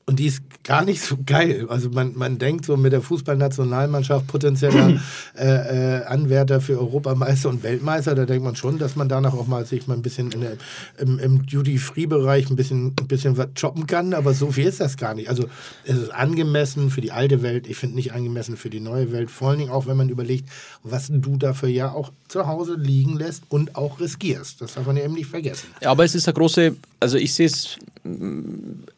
Und 0.09 0.21
die 0.21 0.27
ist 0.27 0.43
gar 0.63 0.85
nicht 0.85 1.01
so 1.03 1.19
geil. 1.27 1.67
Also 1.69 1.91
man, 1.91 2.17
man 2.17 2.39
denkt 2.39 2.65
so 2.65 2.77
mit 2.77 2.93
der 2.93 3.03
Fußballnationalmannschaft 3.03 4.29
potenzieller 4.29 5.01
äh, 5.37 5.99
äh, 5.99 6.05
Anwärter 6.05 6.61
für 6.61 6.79
Europameister 6.79 7.49
und 7.49 7.65
Weltmeister, 7.65 8.15
da 8.15 8.25
denkt 8.25 8.45
man 8.45 8.55
schon, 8.55 8.79
dass 8.79 8.95
man 8.95 9.09
danach 9.09 9.35
auch 9.35 9.49
mal 9.49 9.67
sich 9.67 9.89
mal 9.89 9.95
ein 9.95 10.03
bisschen 10.03 10.31
in 10.31 10.43
der, 10.43 10.57
im, 10.99 11.19
im 11.19 11.45
Duty-Free-Bereich 11.47 12.49
ein 12.51 12.55
bisschen, 12.55 12.95
ein 13.01 13.09
bisschen 13.09 13.37
was 13.37 13.49
shoppen 13.59 13.89
kann, 13.89 14.15
aber 14.15 14.33
so 14.33 14.53
viel 14.53 14.67
ist 14.67 14.79
das 14.81 14.97
gar 14.97 15.15
nicht. 15.15 15.29
Also 15.29 15.49
es 15.85 15.97
ist 15.97 16.15
angemessen 16.15 16.91
für 16.91 17.01
die 17.01 17.11
alte 17.11 17.43
Welt, 17.43 17.67
ich 17.67 17.77
finde 17.77 17.97
nicht 17.97 18.13
angemessen 18.13 18.57
für 18.57 18.71
die 18.71 18.81
neue 18.81 19.11
Welt, 19.11 19.29
vor 19.29 19.51
allen 19.51 19.59
Dingen 19.59 19.71
auch, 19.71 19.89
wenn 19.89 19.97
man 19.97 20.09
überlegt, 20.09 20.49
was 20.85 21.09
du 21.09 21.37
dafür 21.37 21.69
ja 21.69 21.91
auch 21.91 22.13
zu 22.29 22.47
Hause 22.47 22.77
liegen 22.77 23.17
lässt 23.17 23.43
und 23.49 23.75
auch 23.75 23.99
riskierst. 23.99 24.61
Das 24.61 24.75
darf 24.75 24.87
man 24.87 24.97
ja 24.97 25.05
eben 25.05 25.15
nicht 25.15 25.31
vergessen. 25.31 25.67
Ja, 25.81 25.91
aber 25.91 26.05
es 26.05 26.15
ist 26.15 26.29
eine 26.29 26.35
große, 26.35 26.77
also 27.01 27.17
ich 27.19 27.35
sehe 27.35 27.47
es. 27.47 27.77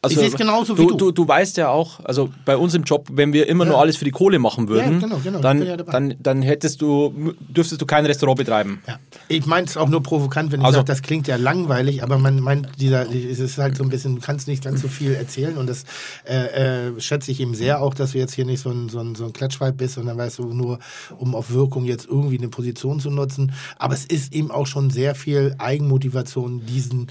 Also, 0.01 0.13
Ich 0.15 0.21
sehe 0.21 0.29
es 0.29 0.37
genauso 0.37 0.79
wie 0.79 0.87
du, 0.87 0.97
du. 0.97 1.11
du. 1.11 1.27
Weißt 1.27 1.57
ja 1.57 1.71
auch, 1.71 1.99
also 2.05 2.31
bei 2.45 2.57
uns 2.57 2.73
im 2.75 2.85
Job, 2.85 3.09
wenn 3.11 3.33
wir 3.33 3.49
immer 3.49 3.65
Ja. 3.65 3.71
nur 3.73 3.81
alles 3.81 3.97
für 3.97 4.05
die 4.05 4.13
Kohle 4.13 4.39
machen 4.39 4.69
würden, 4.69 4.93
Ja, 4.93 4.99
genau, 5.01 5.19
genau, 5.25 5.41
dann, 5.41 5.67
ja 5.67 5.77
dann, 5.77 6.15
dann 6.21 6.43
hättest 6.43 6.81
du, 6.81 7.35
dürftest 7.49 7.83
du 7.83 7.87
kein 7.87 8.07
Restaurant 8.07 8.39
betreiben. 8.39 8.81
Ja. 8.87 9.01
Ich 9.27 9.45
meine 9.47 9.67
es 9.67 9.77
auch 9.77 9.89
nur 9.89 10.01
provokant, 10.01 10.53
wenn 10.53 10.61
ich 10.61 10.67
Also- 10.67 10.77
sage, 10.79 10.87
das 10.87 11.03
klingt 11.03 11.27
ja 11.27 11.35
langweilig, 11.35 12.05
aber 12.05 12.17
man 12.19 12.39
meint, 12.39 12.69
dieser, 12.79 13.13
es 13.13 13.41
ist 13.41 13.59
halt 13.59 13.77
so 13.77 13.83
ein 13.83 13.89
bisschen, 13.91 14.15
du 14.15 14.21
kannst 14.21 14.47
nicht 14.47 14.63
ganz 14.63 14.83
so 14.83 14.87
viel 14.89 15.15
erzählen 15.15 15.57
und 15.59 15.67
das 15.69 15.83
äh, 16.29 16.91
äh, 16.91 17.01
schätze 17.01 17.33
ich 17.33 17.41
eben 17.41 17.57
sehr 17.57 17.83
auch, 17.83 17.93
dass 17.93 18.13
du 18.13 18.19
jetzt 18.19 18.35
hier 18.35 18.45
nicht 18.45 18.61
so 18.63 18.71
ein, 18.71 18.89
so 18.89 19.01
ein, 19.01 19.17
so 19.17 19.25
ein 19.25 19.33
Klatschweib 19.33 19.77
bist, 19.79 19.95
sondern 19.95 20.17
weißt 20.17 20.39
du, 20.39 20.45
nur 20.53 20.79
um 21.19 21.35
auf 21.35 21.51
Wirkung 21.51 21.85
jetzt 21.85 22.07
irgendwie 22.07 22.39
eine 22.39 22.49
Position 22.49 23.01
zu 23.01 23.11
nutzen. 23.11 23.51
Aber 23.81 23.95
es 23.95 24.05
ist 24.05 24.33
eben 24.33 24.53
auch 24.53 24.69
schon 24.69 24.91
sehr 24.91 25.17
viel 25.17 25.57
Eigenmotivation, 25.59 26.65
diesen, 26.67 27.09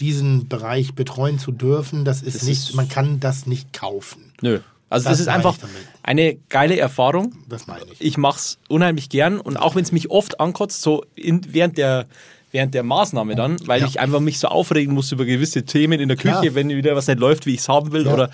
diesen 0.00 0.48
Bereich 0.48 0.94
betreuen 0.94 1.38
zu 1.38 1.52
dürfen. 1.52 2.04
Das 2.04 2.22
ist 2.22 2.36
Das 2.36 2.42
nicht, 2.44 2.58
ist- 2.70 2.74
man 2.74 2.88
kann 2.88 3.20
das 3.20 3.46
nicht 3.46 3.72
kaufen. 3.72 4.32
Nö. 4.40 4.60
Also 4.88 5.04
Das 5.04 5.18
das, 5.18 5.20
ist 5.20 5.28
einfach 5.28 5.56
eine 6.02 6.34
geile 6.48 6.76
Erfahrung. 6.78 7.32
Das 7.48 7.66
meine 7.68 7.84
ich. 7.92 8.00
Ich 8.00 8.16
mache 8.16 8.38
es 8.38 8.58
unheimlich 8.68 9.08
gern 9.08 9.38
und 9.40 9.56
auch 9.56 9.76
wenn 9.76 9.84
es 9.84 9.92
mich 9.92 10.10
oft 10.10 10.40
ankotzt, 10.40 10.82
so 10.82 11.04
in, 11.14 11.42
während 11.52 11.78
der 11.78 12.06
während 12.52 12.74
der 12.74 12.82
Maßnahme 12.82 13.36
dann, 13.36 13.56
weil 13.68 13.80
Ja. 13.82 13.86
ich 13.86 14.00
einfach 14.00 14.18
mich 14.18 14.40
so 14.40 14.48
aufregen 14.48 14.92
muss 14.92 15.12
über 15.12 15.24
gewisse 15.24 15.62
Themen 15.64 16.00
in 16.00 16.08
der 16.08 16.16
Küche, 16.16 16.40
Klar. 16.40 16.54
wenn 16.56 16.68
wieder 16.70 16.96
was 16.96 17.06
nicht 17.06 17.20
läuft, 17.20 17.46
wie 17.46 17.54
ich 17.54 17.60
es 17.60 17.68
haben 17.68 17.92
will 17.92 18.06
Ja. 18.06 18.12
oder 18.12 18.30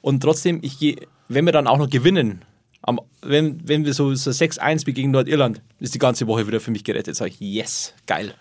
und 0.00 0.20
trotzdem 0.22 0.60
ich 0.62 0.78
gehe, 0.78 0.96
wenn 1.28 1.44
wir 1.44 1.52
dann 1.52 1.66
auch 1.66 1.76
noch 1.76 1.90
gewinnen, 1.90 2.40
am, 2.80 2.98
wenn, 3.20 3.60
wenn 3.68 3.84
wir 3.84 3.92
so, 3.92 4.14
so 4.14 4.30
6-1 4.30 4.86
gegen 4.94 5.10
Nordirland, 5.10 5.60
ist 5.80 5.92
die 5.94 5.98
ganze 5.98 6.26
Woche 6.26 6.46
wieder 6.46 6.60
für 6.60 6.70
mich 6.70 6.82
gerettet. 6.84 7.16
Sag 7.16 7.28
ich, 7.28 7.40
yes, 7.40 7.92
geil. 8.06 8.32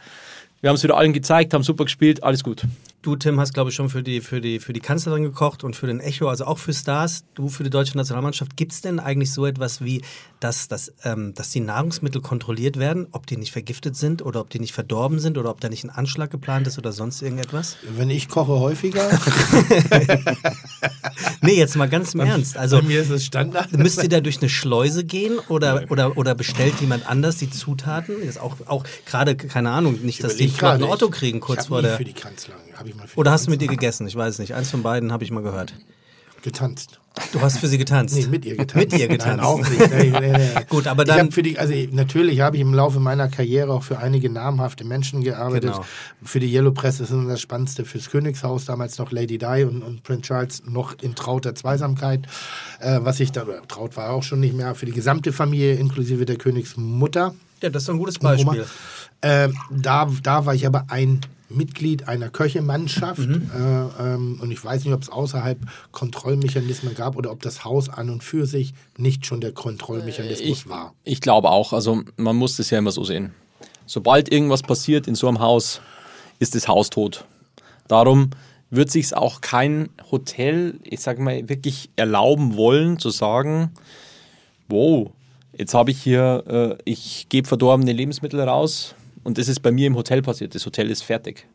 Wir 0.62 0.70
haben 0.70 0.76
es 0.76 0.84
wieder 0.84 0.97
allen 0.97 1.14
gezeigt, 1.14 1.53
haben 1.53 1.64
super 1.64 1.86
gespielt, 1.86 2.24
alles 2.24 2.43
gut. 2.43 2.64
Du, 3.08 3.16
Tim, 3.16 3.39
hast, 3.39 3.53
glaube 3.53 3.70
ich, 3.70 3.76
schon 3.78 3.88
für 3.88 4.03
die, 4.03 4.20
für, 4.20 4.41
die, 4.41 4.60
für 4.60 4.74
die 4.74 4.82
Kanzlerin 4.82 5.24
gekocht 5.24 5.64
und 5.64 5.78
für 5.78 5.88
den 5.88 6.01
Echo, 6.01 6.28
also 6.28 6.43
auch 6.43 6.58
für 6.58 6.74
Stars. 6.74 7.24
Du 7.36 7.47
für 7.47 7.64
die 7.64 7.70
deutsche 7.70 7.95
Nationalmannschaft. 7.95 8.58
Gibt 8.58 8.74
es 8.74 8.82
denn 8.82 8.99
eigentlich 8.99 9.32
so 9.32 9.45
etwas 9.45 9.82
wie, 9.82 10.01
dass, 10.41 10.68
dass, 10.68 10.91
ähm, 11.05 11.34
dass 11.34 11.51
die 11.51 11.62
Nahrungsmittel 11.62 12.22
kontrolliert 12.22 12.76
werden, 12.76 13.08
ob 13.14 13.26
die 13.26 13.38
nicht 13.38 13.53
vergiftet 13.53 13.95
sind 13.95 14.22
oder 14.22 14.41
ob 14.41 14.49
die 14.49 14.60
nicht 14.60 14.74
verdorben 14.74 15.20
sind 15.20 15.38
oder 15.38 15.51
ob 15.51 15.62
da 15.62 15.70
nicht 15.70 15.86
ein 15.86 15.89
Anschlag 15.89 16.32
geplant 16.32 16.68
ist 16.68 16.78
oder 16.78 16.91
sonst 16.91 17.22
irgendetwas? 17.22 17.78
Wenn 17.95 18.10
ich 18.10 18.28
koche 18.28 18.60
häufiger, 18.60 19.10
Nee, 21.41 21.55
jetzt 21.55 21.76
mal 21.76 21.88
ganz 21.88 22.14
im 22.14 22.22
Ernst. 22.22 22.58
Also 22.58 22.82
bei 22.82 22.88
mir 22.88 23.01
ist 23.01 23.10
es 23.10 23.26
Standard. 23.26 23.72
müsst 23.78 24.01
ihr 24.01 24.10
da 24.10 24.20
durch 24.20 24.39
eine 24.39 24.49
Schleuse 24.49 25.03
gehen 25.03 25.39
oder, 25.47 25.86
oder, 25.89 26.18
oder 26.18 26.36
bestellt 26.36 26.76
jemand 26.82 27.08
anders 27.08 27.38
die 27.38 27.49
Zutaten? 27.49 28.22
Ist 28.22 28.39
auch, 28.39 28.58
auch 28.66 28.84
gerade, 29.05 29.36
keine 29.36 29.70
Ahnung, 29.72 29.99
nicht, 30.01 30.24
dass 30.24 30.36
die 30.36 30.51
ein 30.62 30.84
Otto 30.84 31.10
kriegen 31.10 31.39
kurz 31.39 31.68
vor 31.68 31.82
der. 31.82 31.97
Für 31.97 32.03
die 32.03 32.14
Kanzlerin. 32.14 32.60
Hab 32.78 32.88
ich 32.88 32.96
mal 32.96 33.06
Oder 33.16 33.32
hast 33.32 33.48
du 33.48 33.52
mit 33.52 33.62
ihr 33.62 33.68
gegessen? 33.68 34.08
Ich 34.08 34.16
weiß 34.16 34.40
nicht. 34.40 34.54
Eins 34.54 34.70
von 34.70 34.84
beiden 34.84 35.12
habe 35.12 35.24
ich 35.24 35.32
mal 35.32 35.44
gehört. 35.44 35.74
getanzt? 36.44 37.00
Du 37.34 37.42
hast 37.42 37.58
für 37.58 37.68
sie 37.68 37.80
getanzt. 37.80 38.16
Nee, 38.16 38.28
mit 38.28 38.46
ihr 38.46 38.56
getanzt. 38.56 38.76
Mit 38.76 38.94
ihr 38.94 39.08
getanzt. 39.08 39.38
Nein, 39.38 39.40
auch 39.40 39.58
nicht. 39.58 39.92
Nee, 39.92 40.12
nee, 40.20 40.32
nee. 40.34 40.50
Gut, 40.70 40.86
aber 40.86 41.02
ich 41.02 41.10
dann- 41.10 41.28
hab 41.28 41.34
für 41.34 41.42
die, 41.42 41.58
also 41.58 41.74
natürlich 41.92 42.42
habe 42.42 42.58
ich 42.58 42.62
im 42.62 42.76
Laufe 42.76 43.00
meiner 43.00 43.28
Karriere 43.28 43.74
auch 43.74 43.82
für 43.82 43.98
einige 43.98 44.30
namhafte 44.30 44.84
Menschen 44.84 45.24
gearbeitet. 45.24 45.72
Genau. 45.72 45.86
Für 46.24 46.40
die 46.40 46.54
Yellow 46.54 46.72
Press 46.72 47.00
ist 47.00 47.12
das 47.12 47.42
Spannendste 47.42 47.86
fürs 47.86 48.12
Königshaus, 48.12 48.66
damals 48.66 49.00
noch 49.00 49.12
Lady 49.12 49.40
Di 49.40 49.64
und, 49.64 49.82
und 49.82 50.04
Prince 50.04 50.22
Charles 50.22 50.64
noch 50.68 50.94
in 51.02 51.16
trauter 51.16 51.56
Zweisamkeit. 51.56 52.28
Äh, 52.80 53.00
was 53.02 53.20
ich 53.20 53.32
da, 53.32 53.46
traut 53.68 53.98
war 53.98 54.12
auch 54.12 54.24
schon 54.24 54.40
nicht 54.40 54.56
mehr, 54.56 54.76
für 54.76 54.86
die 54.86 54.92
gesamte 54.92 55.34
Familie 55.34 55.74
inklusive 55.74 56.26
der 56.26 56.36
Königsmutter. 56.38 57.34
Ja, 57.64 57.70
das 57.72 57.84
ist 57.84 57.90
ein 57.90 57.98
gutes. 57.98 58.20
Beispiel. 58.20 58.66
Ähm, 59.24 59.58
da, 59.72 60.08
da 60.22 60.46
war 60.46 60.54
ich 60.54 60.68
aber 60.68 60.86
ein 60.90 61.22
Mitglied 61.50 62.08
einer 62.08 62.30
Köchemannschaft 62.30 63.20
Mhm. 63.20 63.50
äh, 63.56 64.04
ähm, 64.14 64.39
und 64.41 64.52
ich 64.52 64.64
weiß 64.64 64.84
nicht, 64.84 64.93
ob 64.93 65.02
es 65.02 65.10
außerhalb 65.10 65.60
Kontrollmechanismen 65.91 66.93
gab 66.95 67.16
oder 67.16 67.32
ob 67.32 67.41
das 67.41 67.64
Haus 67.64 67.89
an 67.89 68.10
und 68.10 68.24
für 68.24 68.45
sich 68.45 68.74
nicht 68.98 69.26
schon 69.26 69.41
der 69.41 69.52
Kontrollmechanismus 69.54 70.41
Ich, 70.60 70.70
war. 70.70 70.93
ich 71.04 71.22
glaube 71.22 71.50
auch, 71.50 71.74
also 71.74 72.02
man 72.18 72.36
muss 72.36 72.58
das 72.58 72.70
ja 72.70 72.78
immer 72.80 72.91
so 72.91 73.04
sehen. 73.04 73.34
Sobald 73.86 74.32
irgendwas 74.32 74.62
passiert 74.64 75.08
in 75.08 75.16
so 75.16 75.28
einem 75.28 75.39
Haus, 75.39 75.82
ist 76.39 76.56
das 76.56 76.68
Haus 76.68 76.89
tot. 76.89 77.26
Darum 77.88 78.32
wird 78.70 78.91
sich 78.91 79.16
auch 79.16 79.39
kein 79.39 79.89
Hotel, 80.12 80.80
ich 80.84 81.00
sage 81.00 81.22
mal, 81.22 81.48
wirklich 81.48 81.89
erlauben 81.95 82.58
wollen 82.58 83.00
zu 83.00 83.10
sagen, 83.10 83.72
wow, 84.68 85.10
jetzt 85.58 85.74
habe 85.74 85.91
ich 85.91 86.02
hier, 86.04 86.78
äh, 86.78 86.82
ich 86.84 87.28
gebe 87.30 87.48
verdorbene 87.48 87.93
Lebensmittel 87.93 88.41
raus 88.41 88.93
und 89.28 89.38
das 89.38 89.50
ist 89.50 89.60
bei 89.60 89.74
mir 89.74 89.88
im 89.88 89.98
Hotel 89.98 90.22
passiert. 90.22 90.56
Das 90.56 90.66
Hotel 90.66 90.90
ist 90.90 91.04
fertig. 91.04 91.46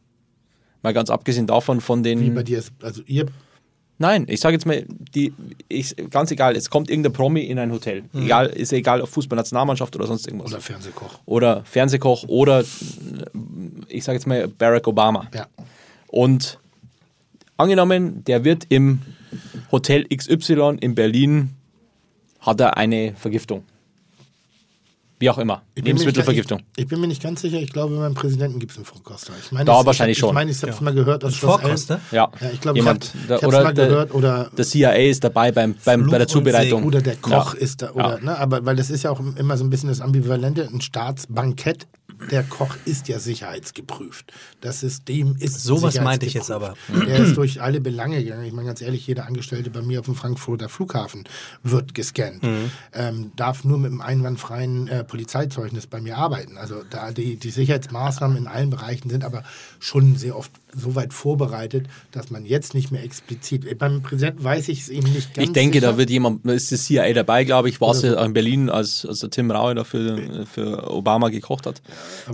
Mal 0.82 0.92
ganz 0.92 1.08
abgesehen 1.08 1.46
davon 1.46 1.80
von 1.80 2.02
den... 2.02 2.20
Wie 2.20 2.28
bei 2.28 2.42
dir 2.42 2.58
ist, 2.58 2.70
also 2.82 3.00
ihr, 3.06 3.24
Nein, 3.96 4.26
ich 4.28 4.40
sage 4.40 4.56
jetzt 4.56 4.66
mal, 4.66 4.84
die, 5.14 5.32
ich, 5.68 5.96
ganz 6.10 6.30
egal, 6.30 6.54
es 6.54 6.68
kommt 6.68 6.90
irgendein 6.90 7.14
Promi 7.14 7.40
in 7.40 7.58
ein 7.58 7.72
Hotel. 7.72 8.04
Egal, 8.12 8.48
ist 8.48 8.72
ja 8.72 8.78
egal, 8.78 9.00
ob 9.00 9.08
Fußballnationalmannschaft 9.08 9.96
oder 9.96 10.06
sonst 10.06 10.26
irgendwas. 10.26 10.52
oder 10.52 10.60
Fernsehkoch. 10.60 11.20
Oder 11.24 11.64
Fernsehkoch 11.64 12.24
oder 12.28 12.62
ich 13.88 14.04
sage 14.04 14.18
jetzt 14.18 14.26
mal 14.26 14.48
Barack 14.48 14.86
Obama. 14.86 15.26
Ja. 15.32 15.46
Und 16.08 16.58
angenommen, 17.56 18.22
der 18.24 18.44
wird 18.44 18.66
im 18.68 19.00
Hotel 19.70 20.06
XY 20.14 20.76
in 20.78 20.94
Berlin, 20.94 21.52
hat 22.40 22.60
er 22.60 22.76
eine 22.76 23.14
Vergiftung. 23.14 23.64
Wie 25.22 25.30
auch 25.30 25.38
immer. 25.38 25.62
Ich 25.76 25.76
bin 25.76 25.84
mir 25.84 25.94
nicht- 25.94 26.00
Lebensmittelvergiftung. 26.04 26.58
Ich, 26.74 26.82
ich 26.82 26.88
bin 26.88 27.00
mir 27.00 27.06
nicht 27.06 27.22
ganz 27.22 27.40
sicher. 27.42 27.58
Ich 27.58 27.72
glaube, 27.72 27.96
beim 27.96 28.14
Präsidenten 28.14 28.58
gibt 28.58 28.72
es 28.72 28.76
einen 28.78 28.84
Vorkoster. 28.86 29.32
Ich 29.40 29.52
meine, 29.52 29.64
Da 29.66 29.78
ich- 29.80 29.86
wahrscheinlich 29.86 30.16
ich, 30.16 30.20
schon. 30.20 30.30
Ich 30.30 30.34
meine, 30.34 30.50
ich 30.50 30.60
habe 30.62 30.72
es 30.72 30.80
mal 30.80 30.92
gehört. 30.92 31.22
Dass 31.22 31.30
Ein 31.34 31.40
das 31.40 31.50
Vorkoster? 31.50 32.00
Ja. 32.10 32.28
Ja, 32.40 32.50
ich 32.52 32.60
glaube, 32.60 32.78
Jemand, 32.78 33.04
ich 33.04 33.26
der- 33.28 33.36
habe 33.36 33.46
es 33.46 33.48
oder 33.48 33.62
mal 33.62 33.72
der- 33.74 33.86
gehört. 33.88 34.14
Oder, 34.14 34.50
Der 34.58 34.64
CIA 34.64 34.90
ist 34.94 35.22
dabei 35.22 35.52
beim, 35.52 35.76
beim, 35.84 36.08
bei 36.10 36.18
der 36.18 36.26
Zubereitung. 36.26 36.82
oder 36.82 37.00
der 37.00 37.14
Koch 37.14 37.54
Ja. 37.54 37.60
ist 37.60 37.82
da. 37.82 37.92
Oder, 37.92 38.18
Ja. 38.18 38.24
ne, 38.24 38.36
aber 38.38 38.66
weil 38.66 38.74
das 38.74 38.90
ist 38.90 39.04
ja 39.04 39.10
auch 39.12 39.20
immer 39.36 39.56
so 39.56 39.62
ein 39.62 39.70
bisschen 39.70 39.88
das 39.90 40.00
Ambivalente. 40.00 40.68
Ein 40.72 40.80
Staatsbankett, 40.80 41.86
der 42.30 42.42
Koch 42.42 42.76
ist 42.84 43.08
ja 43.08 43.18
sicherheitsgeprüft. 43.18 44.32
Das 44.60 44.80
System 44.80 45.36
ist 45.38 45.62
Sowas 45.62 46.00
meinte 46.00 46.26
ich 46.26 46.34
jetzt 46.34 46.46
sicherheitsgeprüft. 46.46 47.08
Der 47.08 47.18
ist 47.18 47.36
durch 47.36 47.60
alle 47.60 47.80
Belange 47.80 48.22
gegangen. 48.22 48.44
Ich 48.44 48.52
meine 48.52 48.68
ganz 48.68 48.80
ehrlich, 48.80 49.06
jeder 49.06 49.26
Angestellte 49.26 49.70
bei 49.70 49.82
mir 49.82 50.00
auf 50.00 50.06
dem 50.06 50.14
Frankfurter 50.14 50.68
Flughafen 50.68 51.24
wird 51.62 51.94
gescannt. 51.94 52.42
Mhm. 52.42 52.70
Ähm, 52.92 53.32
darf 53.36 53.64
nur 53.64 53.78
mit 53.78 53.90
einem 53.90 54.00
einwandfreien 54.00 54.88
äh, 54.88 55.04
Polizeizeugnis 55.04 55.86
bei 55.86 56.00
mir 56.00 56.16
arbeiten. 56.16 56.58
Also 56.58 56.82
da 56.88 57.12
die, 57.12 57.36
die 57.36 57.50
Sicherheitsmaßnahmen 57.50 58.36
in 58.36 58.46
allen 58.46 58.70
Bereichen 58.70 59.10
sind 59.10 59.24
aber 59.24 59.42
schon 59.78 60.16
sehr 60.16 60.36
oft 60.36 60.52
so 60.74 60.94
weit 60.94 61.12
vorbereitet, 61.12 61.86
dass 62.12 62.30
man 62.30 62.46
jetzt 62.46 62.72
nicht 62.74 62.90
mehr 62.90 63.02
explizit. 63.04 63.78
Beim 63.78 64.02
Präsidenten 64.02 64.42
weiß 64.42 64.68
ich 64.68 64.80
es 64.80 64.88
eben 64.88 65.12
nicht 65.12 65.34
ganz 65.34 65.46
Ich 65.48 65.52
denke, 65.52 65.78
sicher. 65.80 65.92
da 65.92 65.98
wird 65.98 66.08
jemand, 66.10 66.46
da 66.46 66.52
ist 66.52 66.72
das 66.72 66.84
CIA 66.84 67.12
dabei, 67.12 67.44
glaube 67.44 67.68
ich, 67.68 67.80
war 67.80 67.90
es 67.90 68.02
ja 68.02 68.22
in 68.24 68.32
Berlin, 68.32 68.70
als, 68.70 69.04
als 69.04 69.20
der 69.20 69.30
Tim 69.30 69.50
Raue 69.50 69.74
da 69.74 69.84
für, 69.84 70.46
für 70.46 70.90
Obama 70.90 71.28
gekocht 71.28 71.66
hat. 71.66 71.82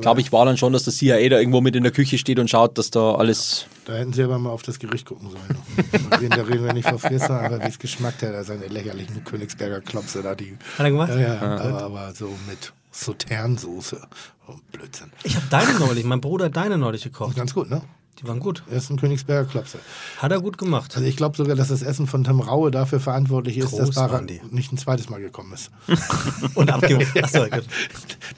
glaube 0.00 0.20
ich, 0.20 0.30
war 0.32 0.44
dann 0.44 0.56
schon, 0.56 0.72
dass 0.72 0.84
der 0.84 0.92
CIA 0.94 1.28
da 1.28 1.38
irgendwo 1.38 1.60
mit 1.60 1.74
in 1.76 1.82
der 1.82 1.92
Küche 1.92 2.16
steht 2.18 2.38
und 2.38 2.48
schaut, 2.48 2.78
dass 2.78 2.90
da 2.90 3.14
alles. 3.14 3.66
Da 3.86 3.94
hätten 3.94 4.12
sie 4.12 4.22
aber 4.22 4.38
mal 4.38 4.50
auf 4.50 4.62
das 4.62 4.78
Gericht 4.78 5.06
gucken 5.06 5.30
sollen. 5.30 5.58
da 6.10 6.16
reden- 6.18 6.30
da 6.30 6.42
reden 6.42 6.64
wir 6.64 6.72
nicht 6.74 6.88
von 6.88 6.98
Frisser, 6.98 7.40
aber 7.40 7.58
wie 7.60 7.68
es 7.68 7.78
geschmackt 7.78 8.22
hat, 8.22 8.44
seine 8.46 8.66
lächerlichen 8.68 9.24
Königsberger 9.24 9.80
Klopse 9.80 10.22
da, 10.22 10.34
die. 10.34 10.56
Hat 10.76 10.86
er 10.86 10.90
gemacht? 10.90 11.10
Ja, 11.10 11.18
ja, 11.18 11.40
aber, 11.40 11.82
aber 11.82 12.14
so 12.14 12.26
mit 12.48 12.72
Sauternsoße. 12.92 14.00
Oh, 14.46 14.54
Blödsinn. 14.72 15.10
Ich 15.24 15.36
habe 15.36 15.46
deine 15.50 15.78
neulich, 15.78 16.04
mein 16.04 16.20
Bruder 16.20 16.46
hat 16.46 16.56
deine 16.56 16.78
neulich 16.78 17.02
gekocht. 17.02 17.36
Ganz 17.36 17.52
gut, 17.54 17.68
ne? 17.70 17.82
Die 18.20 18.26
waren 18.26 18.40
gut. 18.40 18.64
Er 18.68 18.78
ist 18.78 18.90
ein 18.90 18.98
Königsberger 18.98 19.48
Klopse. 19.48 19.78
Hat 20.18 20.32
er 20.32 20.40
gut 20.40 20.58
gemacht. 20.58 20.96
Also 20.96 21.06
ich 21.06 21.16
glaube 21.16 21.36
sogar, 21.36 21.54
dass 21.54 21.68
das 21.68 21.82
Essen 21.82 22.08
von 22.08 22.24
Tim 22.24 22.40
Raue 22.40 22.72
dafür 22.72 22.98
verantwortlich 22.98 23.58
ist, 23.58 23.70
Groß 23.70 23.78
dass 23.78 23.94
Bara 23.94 24.22
nicht 24.50 24.72
ein 24.72 24.78
zweites 24.78 25.08
Mal 25.08 25.20
gekommen 25.20 25.52
ist. 25.52 25.70
Und 26.54 26.70
abgemacht. 26.70 27.06
Achso, 27.22 27.44
gut. 27.44 27.64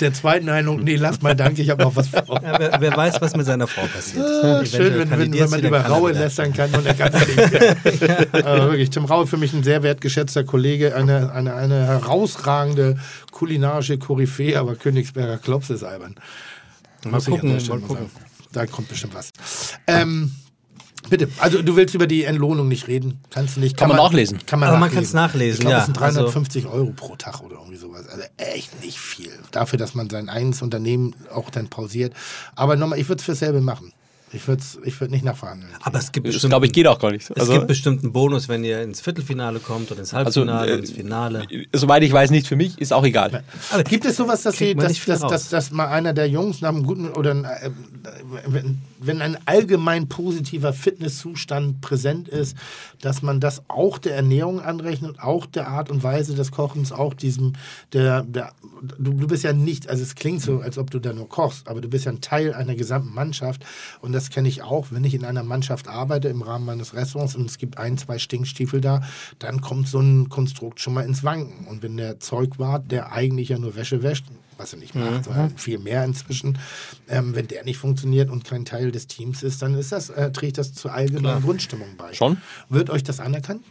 Der 0.01 0.13
zweiten 0.13 0.51
Eindruck, 0.51 0.83
nee, 0.83 0.97
lass 0.97 1.23
mal 1.23 1.35
danke, 1.35 1.63
ich 1.63 1.71
habe 1.71 1.83
noch 1.83 1.97
was 1.97 2.09
vor. 2.09 2.21
Ja, 2.43 2.59
wer, 2.59 2.81
wer 2.81 2.97
weiß, 2.97 3.21
was 3.21 3.37
mit 3.37 3.45
seiner 3.45 3.67
Frau 3.67 3.83
passiert. 3.83 4.25
Ah, 4.25 4.65
Schön, 4.65 4.99
wenn, 4.99 5.11
wenn, 5.11 5.33
wenn 5.33 5.51
man 5.51 5.61
über 5.61 5.79
er 5.79 5.87
Raue 5.89 6.13
lästern 6.13 6.53
kann 6.53 6.73
und 6.75 6.87
er 6.87 6.95
kann 6.95 7.13
es 7.13 7.27
nicht. 7.27 8.35
Aber 8.35 8.71
wirklich, 8.71 8.91
Tim 8.91 9.05
Raue 9.05 9.27
für 9.27 9.37
mich 9.37 9.53
ein 9.53 9.63
sehr 9.63 9.83
wertgeschätzter 9.83 10.45
Kollege, 10.45 10.95
eine, 10.95 11.33
eine, 11.33 11.55
eine 11.55 11.87
herausragende 11.87 12.99
kulinarische 13.31 13.99
Koryphäe, 13.99 14.59
aber 14.59 14.75
Königsberger 14.75 15.39
Klops 15.39 15.71
ist 15.71 15.85
albern. 15.85 16.15
Mal 17.05 17.13
Muss 17.13 17.29
ich 17.29 17.35
an 17.35 17.41
gucken, 17.41 17.69
mal 17.69 17.81
gucken. 17.81 18.11
Da 18.53 18.67
kommt 18.67 18.89
bestimmt 18.89 19.15
was. 19.15 19.31
Ähm, 19.87 20.35
bitte, 21.09 21.29
also 21.39 21.63
du 21.63 21.77
willst 21.77 21.95
über 21.95 22.07
die 22.07 22.25
Entlohnung 22.25 22.69
nicht 22.69 22.89
reden. 22.89 23.21
Kannst 23.31 23.57
du 23.57 23.61
nicht. 23.61 23.77
Kann 23.77 23.89
man 23.89 23.97
nachlesen. 23.97 24.39
Kann 24.47 24.59
man 24.61 24.69
Aber 24.71 24.79
man 24.79 24.89
nachlesen. 24.89 25.13
kann's 25.15 25.33
nachlesen, 25.33 25.55
Ich 25.55 25.61
glaube, 25.61 25.73
ja. 25.73 25.77
das 25.79 25.87
sind 25.87 25.99
350 25.99 26.67
Euro 26.67 26.93
pro 26.95 27.17
Tag 27.17 27.41
oder 27.43 27.57
irgendwie 27.57 27.77
sowas. 27.77 28.07
Also 28.09 28.25
echt 28.37 28.83
nicht 28.83 28.99
viel. 28.99 29.31
Dafür, 29.53 29.79
dass 29.79 29.95
man 29.95 30.11
sein 30.11 30.29
eigenes 30.29 30.63
Unternehmen 30.63 31.15
auch 31.33 31.51
dann 31.51 31.69
pausiert. 31.69 32.13
Aber 32.57 32.77
nochmal, 32.77 32.99
ich 32.99 33.09
würde 33.09 33.21
es 33.21 33.25
für 33.27 33.35
selber 33.35 33.61
machen. 33.61 33.93
Ich 34.33 34.47
würde 34.47 34.63
ich 34.85 35.01
würd 35.01 35.11
nicht 35.11 35.25
nachverhandeln. 35.25 35.73
Aber 35.81 35.99
es 35.99 36.13
gibt 36.13 36.27
bestimmt, 36.27 36.53
glaube 36.53 36.67
ich 36.67 36.73
geht 36.73 36.87
auch 36.87 36.99
gar 36.99 37.11
nicht. 37.11 37.29
es 37.31 37.37
Also, 37.37 37.53
gibt 37.55 37.67
bestimmt 37.67 38.03
einen 38.05 38.13
Bonus, 38.13 38.49
wenn 38.49 38.63
ihr 38.63 38.81
ins 38.81 39.01
Viertelfinale 39.01 39.59
kommt 39.59 39.91
oder 39.91 40.01
ins 40.01 40.15
also 40.15 40.43
Halbfinale 40.43 40.67
äh, 40.69 40.73
oder 40.73 40.81
ins 40.81 40.91
Finale. 40.93 41.47
soweit 41.73 42.03
ich 42.05 42.13
weiß, 42.13 42.31
nicht 42.31 42.47
für 42.47 42.57
mich, 42.57 42.79
ist 42.79 42.93
auch 42.93 43.05
egal. 43.05 43.43
Aber 43.71 43.83
Gibt 43.83 44.05
es 44.05 44.17
sowas, 44.17 44.43
dass, 44.43 44.57
sie, 44.57 44.75
dass, 44.77 45.05
dass, 45.05 45.21
dass, 45.21 45.49
dass 45.49 45.71
mal 45.73 45.89
einer 45.89 46.13
der 46.13 46.29
Jungs 46.29 46.61
nach 46.61 46.69
einem 46.69 46.85
guten 46.85 47.09
oder 47.09 47.33
ein, 47.33 47.45
äh, 47.45 47.71
wenn, 49.01 49.23
ein 49.23 49.37
allgemein 49.47 50.09
positiver 50.09 50.73
Fitnesszustand 50.73 51.81
präsent 51.81 52.29
ist, 52.29 52.57
dass 53.01 53.23
man 53.23 53.41
das 53.41 53.63
auch 53.69 53.99
der 53.99 54.17
Ernährung 54.17 54.61
anrechnet, 54.61 55.21
auch 55.21 55.47
der 55.47 55.69
Art 55.69 55.91
und 55.91 56.03
Weise 56.03 56.35
des 56.35 56.53
Kochens, 56.53 56.93
auch 56.93 57.15
diesem, 57.15 57.55
der, 57.93 58.23
der 58.23 58.53
du, 58.99 59.13
du 59.13 59.27
bist 59.27 59.45
ja 59.45 59.53
nicht, 59.53 59.89
also 59.89 60.03
es 60.03 60.15
klingt 60.15 60.43
so, 60.43 60.61
als 60.61 60.79
ob 60.79 60.91
du 60.91 60.99
da 60.99 61.13
nur 61.13 61.29
kochst, 61.29 61.69
aber 61.69 61.81
du 61.81 61.89
bist 61.89 62.05
ja 62.05 62.13
ein 62.13 62.21
Teil 62.21 62.55
einer 62.55 62.75
gesamten 62.75 63.15
Mannschaft 63.15 63.65
und 64.01 64.13
das 64.13 64.31
kenne 64.31 64.49
ich 64.49 64.63
auch, 64.63 64.89
wenn 64.91 65.05
ich 65.05 65.15
in 65.15 65.25
einer 65.25 65.43
Mannschaft 65.43 65.89
arbeite 65.89 66.29
im 66.29 66.43
Rahmen 66.43 66.67
meines 66.67 66.95
Restaurants 66.95 67.35
und 67.37 67.47
es 67.47 67.59
gibt 67.59 67.79
ein, 67.79 67.99
zwei 67.99 68.19
Stinkstiefel 68.19 68.81
da, 68.81 69.03
dann 69.39 69.61
kommt 69.61 69.89
so 69.89 70.01
ein 70.01 70.29
Konstrukt 70.29 70.81
schon 70.81 70.95
mal 70.95 71.05
ins 71.05 71.25
Wanken. 71.25 71.67
Und 71.67 71.83
wenn 71.83 71.97
der 71.97 72.21
Zeugwart, 72.21 72.91
der 72.91 73.13
eigentlich 73.13 73.51
ja 73.51 73.59
nur 73.59 73.77
Wäsche 73.77 74.03
wäscht, 74.03 74.27
was 74.57 74.75
er 74.75 74.79
nicht 74.79 74.95
macht, 74.95 75.25
sondern 75.25 75.57
viel 75.57 75.79
mehr 75.79 76.05
inzwischen, 76.05 76.59
ähm, 77.09 77.35
wenn 77.35 77.49
der 77.49 77.65
nicht 77.65 77.79
funktioniert 77.79 78.31
und 78.31 78.45
kein 78.45 78.65
Teil 78.65 78.90
des 78.93 79.07
Teams 79.07 79.43
ist, 79.43 79.63
dann 79.63 79.75
ist 79.75 79.93
das, 79.93 80.11
äh, 80.11 80.31
trägt 80.33 80.59
das 80.59 80.73
zur 80.73 80.93
allgemeinen 80.93 81.43
Grundstimmung 81.43 81.89
bei. 81.97 82.13
Schon. 82.13 82.39
Wird 82.69 82.91
euch 82.91 83.03
das 83.03 83.21
anerkannt? 83.21 83.63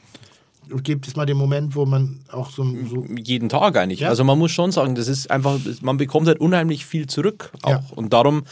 Gibt 0.83 1.07
es 1.07 1.15
mal 1.15 1.25
den 1.25 1.37
Moment, 1.37 1.75
wo 1.75 1.85
man 1.85 2.19
auch 2.31 2.51
so, 2.51 2.63
so 2.85 3.03
Jeden 3.05 3.49
Tag 3.49 3.75
eigentlich. 3.75 4.01
Ja. 4.01 4.09
Also 4.09 4.23
man 4.23 4.37
muss 4.37 4.51
schon 4.51 4.71
sagen, 4.71 4.93
das 4.93 5.07
ist 5.07 5.31
einfach, 5.31 5.57
man 5.81 5.97
bekommt 5.97 6.27
halt 6.27 6.39
unheimlich 6.39 6.85
viel 6.85 7.07
zurück 7.07 7.51
auch. 7.63 7.69
Ja. 7.71 7.83
Und 7.95 8.13
darum, 8.13 8.43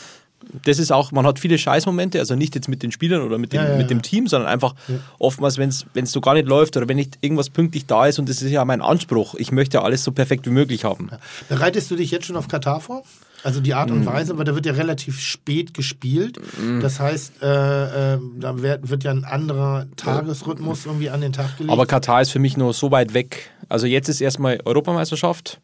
das 0.64 0.80
ist 0.80 0.92
auch, 0.92 1.12
man 1.12 1.26
hat 1.26 1.40
viele 1.40 1.58
Scheißmomente, 1.58 2.20
also 2.20 2.36
nicht 2.36 2.56
jetzt 2.56 2.68
mit 2.70 2.82
den 2.84 2.92
Spielern 2.92 3.22
oder 3.22 3.38
mit 3.38 3.54
dem, 3.54 3.62
Ja, 3.62 3.78
mit 3.78 3.90
dem. 3.90 4.02
Team, 4.02 4.28
sondern 4.28 4.50
einfach 4.50 4.76
oftmals, 5.20 5.58
wenn 5.58 5.70
es 5.70 6.12
so 6.12 6.22
gar 6.22 6.34
nicht 6.34 6.48
läuft 6.48 6.78
oder 6.78 6.88
wenn 6.88 6.96
nicht 6.96 7.18
irgendwas 7.22 7.50
pünktlich 7.50 7.86
da 7.86 8.06
ist 8.06 8.20
und 8.20 8.30
das 8.30 8.42
ist 8.42 8.52
ja 8.52 8.64
mein 8.64 8.82
Anspruch, 8.82 9.36
ich 9.36 9.52
möchte 9.52 9.82
alles 9.82 10.04
so 10.04 10.12
perfekt 10.12 10.46
wie 10.46 10.52
möglich 10.52 10.86
haben. 10.86 11.10
Bereitest 11.50 11.92
du 11.92 11.96
dich 11.96 12.12
jetzt 12.12 12.26
schon 12.26 12.38
auf 12.38 12.48
Katar 12.48 12.80
vor? 12.80 13.04
Also 13.44 13.62
die. 13.62 13.74
Art 13.74 13.92
und 13.92 14.06
Weise, 14.06 14.38
weil 14.38 14.46
da 14.46 14.56
wird 14.56 14.66
ja 14.66 14.74
relativ 14.74 15.20
spät 15.20 15.74
gespielt. 15.74 16.40
Das 16.82 17.00
heißt, 17.00 17.44
äh, 17.44 18.16
äh, 18.16 18.20
da 18.40 18.62
wird, 18.62 18.90
wird 18.90 19.04
ja 19.04 19.12
ein 19.12 19.24
anderer 19.24 19.86
Tagesrhythmus 19.96 20.86
irgendwie 20.86 21.10
an 21.10 21.22
den 21.22 21.34
Tag 21.34 21.58
gelegt. 21.58 21.72
Aber 21.72 21.86
Katar 21.86 22.22
ist 22.22 22.32
für 22.32 22.40
mich 22.40 22.58
nur 22.58 22.74
so 22.74 22.92
weit 22.92 23.14
weg. 23.14 23.52
Also 23.70 23.86
jetzt 23.86 24.10
ist 24.10 24.22
erstmal 24.22 24.60
Europameisterschaft. 24.66 25.62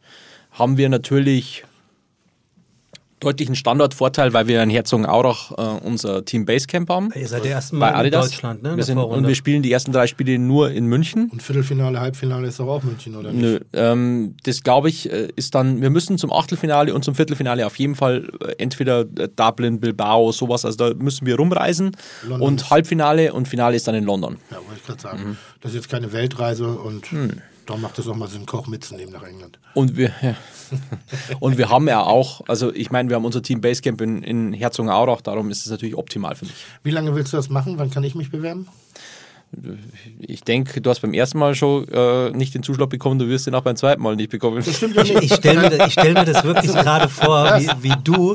Haben 0.51 0.77
wir 0.77 0.89
natürlich 0.89 1.63
deutlichen 3.23 3.55
Standortvorteil, 3.55 4.33
weil 4.33 4.47
wir 4.47 4.61
in 4.61 4.69
Herzogenaurach 4.69 5.51
äh, 5.51 5.85
unser 5.85 6.25
Team 6.25 6.45
Basecamp 6.45 6.89
haben. 6.89 7.09
Ihr 7.15 7.27
seid 7.27 7.43
der 7.45 7.51
erste 7.51 7.75
Bei 7.77 7.79
Mal 7.79 7.89
in 7.89 7.95
Adidas. 7.95 8.29
Deutschland, 8.29 8.63
ne? 8.63 8.71
in 8.71 8.77
wir 8.77 8.83
sind, 8.83 8.97
und 8.97 9.27
wir 9.27 9.35
spielen 9.35 9.63
die 9.63 9.71
ersten 9.71 9.91
drei 9.91 10.07
Spiele 10.07 10.37
nur 10.37 10.71
in 10.71 10.85
München. 10.85 11.29
und 11.31 11.41
Viertelfinale, 11.41 11.99
Halbfinale 11.99 12.47
ist 12.47 12.59
doch 12.59 12.67
auch 12.67 12.83
München, 12.83 13.15
oder 13.15 13.31
nicht? 13.31 13.41
Nö, 13.41 13.59
ähm, 13.73 14.35
das 14.43 14.61
glaube 14.63 14.89
ich 14.89 15.11
äh, 15.11 15.29
ist 15.35 15.55
dann, 15.55 15.81
wir 15.81 15.89
müssen 15.89 16.17
zum 16.17 16.31
Achtelfinale 16.31 16.93
und 16.93 17.03
zum 17.03 17.15
Viertelfinale 17.15 17.65
auf 17.65 17.77
jeden 17.79 17.95
Fall 17.95 18.29
äh, 18.41 18.53
entweder 18.57 19.01
äh, 19.01 19.29
Dublin, 19.35 19.79
Bilbao, 19.79 20.31
sowas, 20.31 20.65
also 20.65 20.77
da 20.77 20.93
müssen 20.95 21.25
wir 21.25 21.37
rumreisen. 21.37 21.95
London 22.27 22.41
und 22.47 22.69
Halbfinale 22.69 23.33
und 23.33 23.47
Finale 23.47 23.75
ist 23.75 23.87
dann 23.87 23.95
in 23.95 24.03
London. 24.03 24.37
Ja, 24.51 24.57
wollte 24.57 24.71
ich 24.77 24.85
gerade 24.85 25.01
sagen. 25.01 25.23
Mhm. 25.29 25.37
Das 25.61 25.71
ist 25.71 25.75
jetzt 25.75 25.89
keine 25.89 26.11
Weltreise 26.13 26.67
und 26.67 27.05
Hm. 27.11 27.31
Da 27.65 27.77
macht 27.77 27.99
es 27.99 28.07
auch 28.07 28.15
mal 28.15 28.27
Sinn, 28.27 28.45
Koch 28.45 28.67
mitzunehmen 28.67 29.13
nach 29.13 29.23
England. 29.23 29.59
Und 29.73 29.95
wir, 29.95 30.11
ja. 30.21 30.35
und 31.39 31.57
wir 31.57 31.69
haben 31.69 31.87
ja 31.87 32.01
auch, 32.01 32.41
also 32.47 32.73
ich 32.73 32.91
meine, 32.91 33.09
wir 33.09 33.15
haben 33.15 33.25
unser 33.25 33.41
Team 33.41 33.61
Basecamp 33.61 34.01
in, 34.01 34.23
in 34.23 34.53
Herzogenaurach, 34.53 35.21
darum 35.21 35.49
ist 35.49 35.65
es 35.65 35.71
natürlich 35.71 35.95
optimal 35.95 36.35
für 36.35 36.45
mich. 36.45 36.55
Wie 36.83 36.91
lange 36.91 37.15
willst 37.15 37.33
du 37.33 37.37
das 37.37 37.49
machen? 37.49 37.77
Wann 37.77 37.89
kann 37.89 38.03
ich 38.03 38.15
mich 38.15 38.31
bewerben? 38.31 38.67
Ich 40.19 40.41
denke, 40.41 40.81
du 40.81 40.89
hast 40.89 41.01
beim 41.01 41.13
ersten 41.13 41.37
Mal 41.37 41.55
schon 41.55 41.87
äh, 41.89 42.31
nicht 42.31 42.53
den 42.53 42.63
Zuschlag 42.63 42.89
bekommen, 42.89 43.19
du 43.19 43.27
wirst 43.27 43.47
den 43.47 43.55
auch 43.55 43.61
beim 43.61 43.75
zweiten 43.75 44.01
Mal 44.01 44.15
nicht 44.15 44.31
bekommen. 44.31 44.63
Ich 44.65 44.77
stelle 44.77 45.69
mir, 45.69 45.85
ich 45.85 45.93
stell 45.93 46.13
mir 46.13 46.25
das 46.25 46.43
wirklich 46.43 46.71
gerade 46.71 47.07
vor, 47.09 47.45
wie, 47.59 47.69
wie 47.81 47.93
du, 48.03 48.33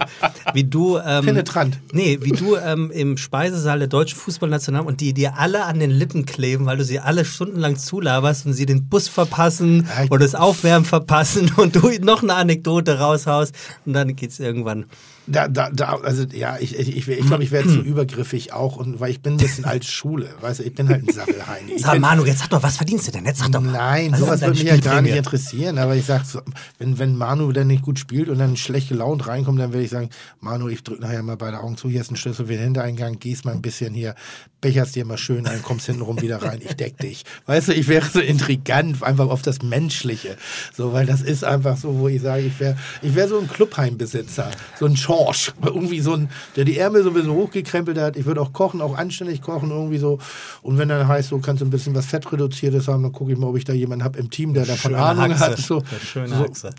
wie 0.54 0.64
du, 0.64 0.98
ähm, 0.98 1.24
Penetrant. 1.24 1.78
nee, 1.92 2.18
wie 2.22 2.30
du 2.30 2.56
ähm, 2.56 2.90
im 2.90 3.16
Speisesaal 3.16 3.78
der 3.78 3.88
deutschen 3.88 4.18
Fußballnational 4.18 4.86
und 4.86 5.00
die 5.00 5.12
dir 5.12 5.38
alle 5.38 5.64
an 5.64 5.80
den 5.80 5.90
Lippen 5.90 6.26
kleben, 6.26 6.66
weil 6.66 6.76
du 6.76 6.84
sie 6.84 7.00
alle 7.00 7.24
stundenlang 7.24 7.76
zulaberst 7.76 8.46
und 8.46 8.52
sie 8.52 8.66
den 8.66 8.88
Bus 8.88 9.08
verpassen 9.08 9.88
oder 10.10 10.20
das 10.20 10.34
Aufwärmen 10.34 10.84
verpassen 10.84 11.52
und 11.56 11.76
du 11.76 11.90
noch 12.00 12.22
eine 12.22 12.34
Anekdote 12.34 12.98
raushaust 12.98 13.54
und 13.86 13.92
dann 13.92 14.14
geht's 14.16 14.38
irgendwann. 14.38 14.86
Da, 15.28 15.48
da, 15.48 15.70
da, 15.70 15.98
also 16.02 16.24
ja, 16.32 16.56
ich, 16.58 16.78
ich, 16.78 16.96
ich, 16.96 17.08
ich 17.08 17.26
glaube, 17.26 17.42
ich 17.42 17.50
werde 17.50 17.68
zu 17.68 17.80
übergriffig 17.80 18.52
auch, 18.52 18.76
und 18.76 18.98
weil 19.00 19.10
ich 19.10 19.20
bin 19.20 19.34
ein 19.34 19.36
bisschen 19.36 19.64
alte 19.66 19.86
Schule, 19.86 20.30
weißt 20.40 20.60
du, 20.60 20.64
ich 20.64 20.74
bin 20.74 20.88
halt 20.88 21.06
ein 21.06 21.12
Sabbelheini. 21.12 21.72
Ich 21.72 21.82
Sag 21.82 21.98
Manu, 22.00 22.24
jetzt 22.24 22.40
sag 22.40 22.50
doch, 22.50 22.62
was 22.62 22.76
verdienst 22.76 23.08
du 23.08 23.12
denn? 23.12 23.24
Jetzt 23.24 23.40
sag 23.40 23.52
doch 23.52 23.60
mal. 23.60 23.72
Nein, 23.72 24.12
Was 24.12 24.20
sowas 24.20 24.40
würde 24.40 24.52
mich 24.52 24.62
ja 24.62 24.76
gar 24.78 25.02
nicht 25.02 25.14
interessieren. 25.14 25.78
Aber 25.78 25.94
ich 25.96 26.06
sag, 26.06 26.24
so, 26.24 26.40
wenn, 26.78 26.98
wenn 26.98 27.16
Manu 27.16 27.52
dann 27.52 27.66
nicht 27.66 27.82
gut 27.82 27.98
spielt 27.98 28.28
und 28.28 28.38
dann 28.38 28.56
schlecht 28.56 28.88
gelaunt 28.88 29.26
reinkommt, 29.26 29.60
dann 29.60 29.72
werde 29.72 29.84
ich 29.84 29.90
sagen, 29.90 30.10
Manu, 30.40 30.68
ich 30.68 30.82
drücke 30.82 31.02
nachher 31.02 31.22
mal 31.22 31.36
beide 31.36 31.60
Augen 31.60 31.76
zu, 31.76 31.88
hier 31.88 32.00
ist 32.00 32.10
ein 32.10 32.16
Schlüssel 32.16 32.46
für 32.46 32.52
den 32.52 32.62
Hintereingang, 32.62 33.18
gehst 33.18 33.44
mal 33.44 33.52
ein 33.52 33.62
bisschen 33.62 33.94
hier, 33.94 34.14
becherst 34.60 34.96
dir 34.96 35.04
mal 35.04 35.18
schön 35.18 35.46
ein, 35.46 35.62
kommst 35.62 35.86
hintenrum 35.86 36.20
wieder 36.20 36.42
rein, 36.42 36.60
ich 36.64 36.74
deck 36.74 36.98
dich. 36.98 37.24
Weißt 37.46 37.68
du, 37.68 37.72
ich 37.72 37.88
wäre 37.88 38.06
so 38.06 38.20
intrigant, 38.20 39.02
einfach 39.02 39.28
auf 39.28 39.42
das 39.42 39.62
Menschliche. 39.62 40.36
So, 40.76 40.92
weil 40.92 41.06
das 41.06 41.20
ist 41.20 41.44
einfach 41.44 41.76
so, 41.76 41.98
wo 41.98 42.08
ich 42.08 42.22
sage, 42.22 42.42
ich 42.42 42.58
wäre 42.58 42.76
ich 43.02 43.14
wär 43.14 43.28
so 43.28 43.38
ein 43.38 43.48
Clubheimbesitzer, 43.48 44.50
so 44.78 44.86
ein 44.86 44.96
Sean 44.96 45.17
morsch. 45.18 45.52
Irgendwie 45.64 46.00
so 46.00 46.14
ein, 46.14 46.30
der 46.56 46.64
die 46.64 46.78
Ärmel 46.78 47.02
so 47.02 47.10
ein 47.10 47.14
bisschen 47.14 47.32
hochgekrempelt 47.32 47.98
hat. 47.98 48.16
Ich 48.16 48.26
würde 48.26 48.40
auch 48.40 48.52
kochen, 48.52 48.80
auch 48.80 48.96
anständig 48.96 49.42
kochen, 49.42 49.70
irgendwie 49.70 49.98
so. 49.98 50.18
Und 50.62 50.78
wenn 50.78 50.88
dann 50.88 51.06
heißt, 51.06 51.30
so 51.30 51.38
kannst 51.38 51.62
du 51.62 51.66
ein 51.66 51.70
bisschen 51.70 51.94
was 51.94 52.06
Fettreduziertes 52.06 52.88
haben, 52.88 53.02
dann 53.02 53.12
gucke 53.12 53.32
ich 53.32 53.38
mal, 53.38 53.48
ob 53.48 53.56
ich 53.56 53.64
da 53.64 53.72
jemanden 53.72 54.04
habe 54.04 54.18
im 54.18 54.30
Team, 54.30 54.54
der 54.54 54.66
davon 54.66 54.92
Schöne 54.92 55.02
Ahnung 55.02 55.30
Haxe. 55.30 55.44
hat. 55.44 55.58
So, 55.58 55.82
schöne 56.04 56.28
so, 56.28 56.34
Haxe. 56.36 56.70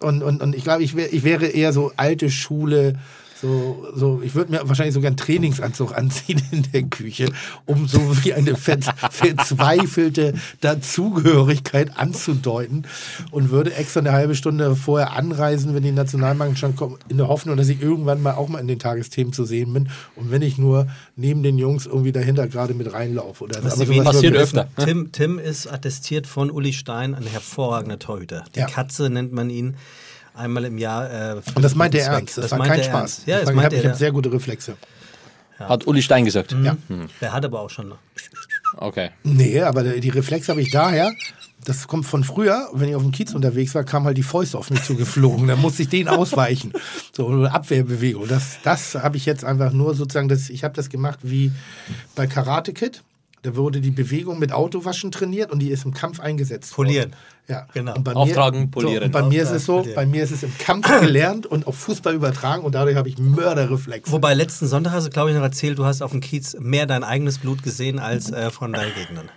Und, 0.00 0.22
und, 0.22 0.42
und 0.42 0.54
ich 0.54 0.64
glaube, 0.64 0.82
ich, 0.82 0.96
wär, 0.96 1.12
ich 1.12 1.24
wäre 1.24 1.46
eher 1.46 1.72
so 1.72 1.92
alte 1.96 2.30
Schule. 2.30 2.98
So, 3.42 3.88
so, 3.94 4.22
ich 4.22 4.34
würde 4.36 4.52
mir 4.52 4.60
wahrscheinlich 4.68 4.94
sogar 4.94 5.08
einen 5.08 5.16
Trainingsanzug 5.16 5.92
anziehen 5.96 6.40
in 6.52 6.62
der 6.72 6.84
Küche, 6.84 7.30
um 7.66 7.88
so 7.88 7.98
wie 8.24 8.32
eine 8.32 8.56
ver 8.56 8.78
verzweifelte 9.10 10.34
Dazugehörigkeit 10.60 11.98
anzudeuten 11.98 12.86
und 13.30 13.50
würde 13.50 13.74
extra 13.74 14.00
eine 14.00 14.12
halbe 14.12 14.34
Stunde 14.34 14.76
vorher 14.76 15.12
anreisen, 15.12 15.74
wenn 15.74 15.82
die 15.82 15.92
Nationalmannschaft 15.92 16.62
schon 16.62 16.76
kommt, 16.76 16.98
in 17.08 17.16
der 17.16 17.28
Hoffnung, 17.28 17.56
dass 17.56 17.68
ich 17.68 17.82
irgendwann 17.82 18.22
mal 18.22 18.34
auch 18.34 18.48
mal 18.48 18.60
in 18.60 18.68
den 18.68 18.78
Tagesthemen 18.78 19.32
zu 19.32 19.44
sehen 19.44 19.72
bin 19.72 19.88
und 20.14 20.30
wenn 20.30 20.42
ich 20.42 20.58
nur 20.58 20.86
neben 21.16 21.42
den 21.42 21.58
Jungs 21.58 21.86
irgendwie 21.86 22.12
dahinter 22.12 22.46
gerade 22.46 22.74
mit 22.74 22.92
reinlaufe. 22.92 23.44
Oder 23.44 23.60
sowas 23.60 24.04
passiert 24.04 24.36
öfter. 24.36 24.68
Tim, 24.76 25.10
Tim 25.12 25.38
ist 25.38 25.66
attestiert 25.66 26.26
von 26.28 26.50
Uli 26.50 26.72
Stein, 26.72 27.14
ein 27.14 27.26
hervorragender 27.26 27.98
Torhüter. 27.98 28.44
Die 28.54 28.60
Ja. 28.60 28.66
Katze 28.66 29.10
nennt 29.10 29.32
man 29.32 29.50
ihn 29.50 29.74
einmal 30.34 30.64
im 30.64 30.78
Jahr. 30.78 31.36
Äh, 31.36 31.40
Und 31.54 31.62
das 31.62 31.74
meint 31.74 31.94
er 31.94 32.06
ernst. 32.06 32.38
Das, 32.38 32.50
war 32.50 32.58
meint 32.58 32.70
kein 32.70 32.80
er 32.80 32.84
Spaß. 32.84 33.22
Ja, 33.26 33.36
das 33.36 33.46
das 33.46 33.56
war, 33.56 33.72
ich 33.72 33.78
habe 33.78 33.88
hab 33.88 33.96
sehr 33.96 34.12
gute 34.12 34.32
Reflexe. 34.32 34.76
Hat 35.58 35.86
Uli 35.86 36.02
Stein 36.02 36.24
gesagt. 36.24 36.56
Ja. 36.62 36.76
Der 37.20 37.32
hat 37.32 37.44
aber 37.44 37.60
auch 37.60 37.70
schon. 37.70 37.92
Okay. 38.76 39.10
Nee, 39.22 39.60
aber 39.60 39.84
die 39.84 40.08
Reflexe 40.08 40.50
habe 40.50 40.60
ich 40.60 40.70
daher. 40.70 41.12
Das 41.64 41.86
kommt 41.86 42.06
von 42.06 42.24
früher, 42.24 42.68
wenn 42.72 42.88
ich 42.88 42.96
auf 42.96 43.02
dem 43.02 43.12
Kiez 43.12 43.34
unterwegs 43.34 43.72
war, 43.76 43.84
kam 43.84 44.04
halt 44.04 44.18
die 44.18 44.24
Fäuste 44.24 44.58
auf 44.58 44.70
mich 44.70 44.82
zugeflogen. 44.82 45.46
Da 45.46 45.54
musste 45.54 45.82
ich 45.82 45.88
denen 45.88 46.08
ausweichen. 46.08 46.72
So 47.14 47.28
eine 47.28 47.52
Abwehrbewegung. 47.52 48.26
Das, 48.26 48.56
das 48.64 48.94
habe 48.94 49.18
ich 49.18 49.26
jetzt 49.26 49.44
einfach 49.44 49.72
nur 49.72 49.94
sozusagen, 49.94 50.28
das, 50.28 50.48
ich 50.48 50.64
habe 50.64 50.74
das 50.74 50.88
gemacht 50.88 51.18
wie 51.22 51.52
bei 52.16 52.26
Karate 52.26 52.72
Kid. 52.72 53.02
Da 53.42 53.54
wurde 53.54 53.80
die 53.82 53.90
Bewegung 53.90 54.38
mit 54.38 54.50
Autowaschen 54.50 55.12
trainiert 55.12 55.52
und 55.52 55.58
die 55.58 55.70
ist 55.70 55.84
im 55.84 55.92
Kampf 55.92 56.20
eingesetzt. 56.20 56.72
Polieren. 56.72 57.12
Ja, 57.48 57.66
Genau. 57.74 57.94
Und 57.96 58.04
bei 58.04 58.14
Auftragen, 58.14 58.60
mir, 58.60 58.66
polieren. 58.68 58.98
So, 58.98 59.04
und 59.04 59.12
bei 59.12 59.22
mir 59.22 59.42
ist 59.42 59.50
es 59.50 59.64
so, 59.64 59.78
Auftragen, 59.78 59.94
bei 59.94 60.06
mir 60.06 60.24
ist 60.24 60.30
es 60.30 60.42
im 60.42 60.56
Kampf 60.58 61.00
gelernt 61.00 61.46
und 61.46 61.66
auf 61.66 61.76
Fußball 61.76 62.14
übertragen 62.14 62.62
und 62.62 62.74
dadurch 62.74 62.96
habe 62.96 63.08
ich 63.08 63.18
Mörderreflexe. 63.18 64.12
Wobei 64.12 64.34
letzten 64.34 64.66
Sonntag 64.66 64.92
hast 64.92 65.06
du, 65.06 65.10
glaube 65.10 65.30
ich, 65.30 65.36
noch 65.36 65.42
erzählt, 65.42 65.78
du 65.78 65.84
hast 65.84 66.02
auf 66.02 66.12
dem 66.12 66.20
Kiez 66.20 66.56
mehr 66.58 66.86
dein 66.86 67.04
eigenes 67.04 67.38
Blut 67.38 67.62
gesehen 67.62 67.98
als 67.98 68.30
äh, 68.30 68.50
von 68.50 68.72
deinen 68.72 68.94
Gegnern. 68.94 69.28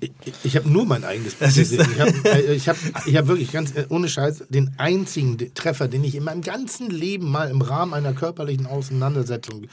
Ich, 0.00 0.12
ich 0.44 0.56
habe 0.56 0.68
nur 0.68 0.86
mein 0.86 1.04
eigenes 1.04 1.34
Bild 1.34 1.54
gesehen. 1.54 1.86
Ich 1.92 2.00
habe 2.00 2.12
äh, 2.24 2.54
ich 2.54 2.68
hab, 2.68 2.76
ich 3.06 3.16
hab 3.16 3.26
wirklich 3.26 3.52
ganz 3.52 3.74
äh, 3.74 3.86
ohne 3.90 4.08
Scheiß 4.08 4.44
den 4.48 4.72
einzigen 4.78 5.36
Treffer, 5.54 5.88
den 5.88 6.02
ich 6.04 6.14
in 6.14 6.24
meinem 6.24 6.42
ganzen 6.42 6.90
Leben 6.90 7.30
mal 7.30 7.50
im 7.50 7.60
Rahmen 7.60 7.92
einer 7.92 8.12
körperlichen 8.14 8.66
Auseinandersetzung 8.66 9.66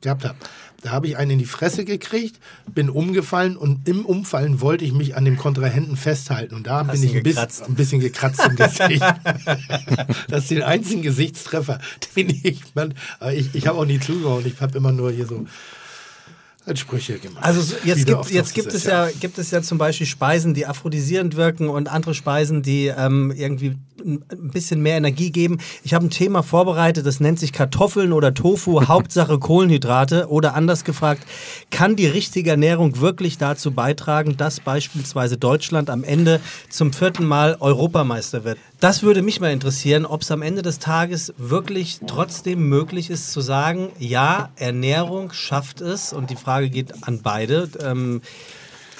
gehabt 0.00 0.24
habe. 0.24 0.36
Da 0.82 0.90
habe 0.90 1.08
ich 1.08 1.16
einen 1.16 1.32
in 1.32 1.38
die 1.38 1.44
Fresse 1.44 1.84
gekriegt, 1.84 2.38
bin 2.66 2.88
umgefallen 2.88 3.56
und 3.56 3.86
im 3.86 4.06
Umfallen 4.06 4.60
wollte 4.60 4.84
ich 4.84 4.92
mich 4.92 5.14
an 5.14 5.24
dem 5.24 5.36
Kontrahenten 5.36 5.96
festhalten. 5.96 6.54
Und 6.54 6.66
da 6.66 6.82
bin 6.82 7.02
ihn 7.02 7.08
ich 7.08 7.16
ein 7.16 7.22
bisschen, 7.22 7.34
gekratzt. 7.34 7.62
ein 7.68 7.74
bisschen 7.74 8.00
gekratzt 8.00 8.40
im 8.46 8.56
Gesicht. 8.56 9.02
das 10.28 10.42
ist 10.44 10.50
den 10.50 10.62
einzigen 10.62 11.02
Gesichtstreffer, 11.02 11.80
den 12.16 12.30
ich, 12.42 12.62
man, 12.74 12.94
aber 13.18 13.34
ich, 13.34 13.54
ich 13.54 13.66
habe 13.66 13.78
auch 13.78 13.84
nie 13.84 14.00
zugehauen. 14.00 14.46
Ich 14.46 14.60
habe 14.60 14.76
immer 14.78 14.92
nur 14.92 15.10
hier 15.10 15.26
so 15.26 15.46
halt 16.70 16.78
Sprüche 16.78 17.18
gemacht. 17.18 17.44
Also 17.44 17.60
so- 17.60 17.76
jetzt, 17.84 18.06
gibt, 18.06 18.30
jetzt 18.30 18.54
gibt, 18.54 18.72
es 18.72 18.84
ja, 18.84 19.08
gibt 19.20 19.38
es 19.38 19.50
ja 19.50 19.60
zum 19.62 19.78
Beispiel 19.78 20.06
Speisen, 20.06 20.54
die 20.54 20.66
aphrodisierend 20.66 21.36
wirken 21.36 21.68
und 21.68 21.88
andere 21.88 22.14
Speisen, 22.14 22.62
die 22.62 22.86
ähm, 22.86 23.32
irgendwie 23.36 23.76
ein 24.02 24.50
bisschen 24.50 24.80
mehr 24.80 24.96
Energie 24.96 25.30
geben. 25.30 25.58
Ich 25.84 25.92
habe 25.92 26.06
ein 26.06 26.10
Thema 26.10 26.42
vorbereitet, 26.42 27.04
das 27.04 27.20
nennt 27.20 27.38
sich 27.38 27.52
Kartoffeln 27.52 28.12
oder 28.12 28.32
Tofu, 28.32 28.82
Hauptsache 28.88 29.38
Kohlenhydrate. 29.38 30.28
Oder 30.28 30.54
anders 30.54 30.84
gefragt, 30.84 31.24
kann 31.70 31.96
die 31.96 32.06
richtige 32.06 32.50
Ernährung 32.50 33.00
wirklich 33.00 33.36
dazu 33.36 33.72
beitragen, 33.72 34.36
dass 34.36 34.60
beispielsweise 34.60 35.36
Deutschland 35.36 35.90
am 35.90 36.04
Ende 36.04 36.40
zum 36.70 36.92
vierten 36.92 37.26
Mal 37.26 37.56
Europameister 37.60 38.44
wird? 38.44 38.58
Das 38.80 39.02
würde 39.02 39.20
mich 39.20 39.40
mal 39.40 39.52
interessieren, 39.52 40.06
ob 40.06 40.22
es 40.22 40.30
am 40.30 40.40
Ende 40.40 40.62
des 40.62 40.78
Tages 40.78 41.34
wirklich 41.36 42.00
trotzdem 42.06 42.66
möglich 42.66 43.10
ist 43.10 43.30
zu 43.30 43.42
sagen, 43.42 43.90
ja, 43.98 44.48
Ernährung 44.56 45.34
schafft 45.34 45.82
es. 45.82 46.14
Und 46.14 46.30
die 46.30 46.36
Frage 46.36 46.70
geht 46.70 47.06
an 47.06 47.20
beide. 47.22 47.68
Ähm, 47.84 48.22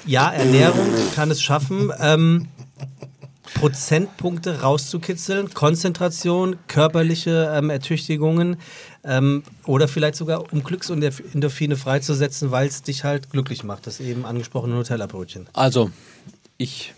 ja, 0.05 0.31
Ernährung 0.31 0.87
kann 1.15 1.31
es 1.31 1.41
schaffen. 1.41 1.91
Ähm, 1.99 2.49
Prozentpunkte 3.55 4.61
rauszukitzeln, 4.61 5.55
Konzentration, 5.55 6.57
körperliche 6.67 7.51
ähm, 7.55 7.71
Ertüchtigungen 7.71 8.59
ähm, 9.03 9.43
oder 9.65 9.89
vielleicht 9.89 10.17
sogar 10.17 10.53
um 10.53 10.63
Glücksendorphine 10.63 11.77
freizusetzen, 11.77 12.51
weil 12.51 12.69
es 12.69 12.83
dich 12.83 13.05
halt 13.05 13.31
glücklich 13.31 13.65
macht, 13.65 13.87
das 13.87 13.99
eben 14.01 14.27
angesprochene 14.27 14.75
Nutella-Brötchen. 14.75 15.49
Also, 15.55 15.91
ich, 16.59 16.93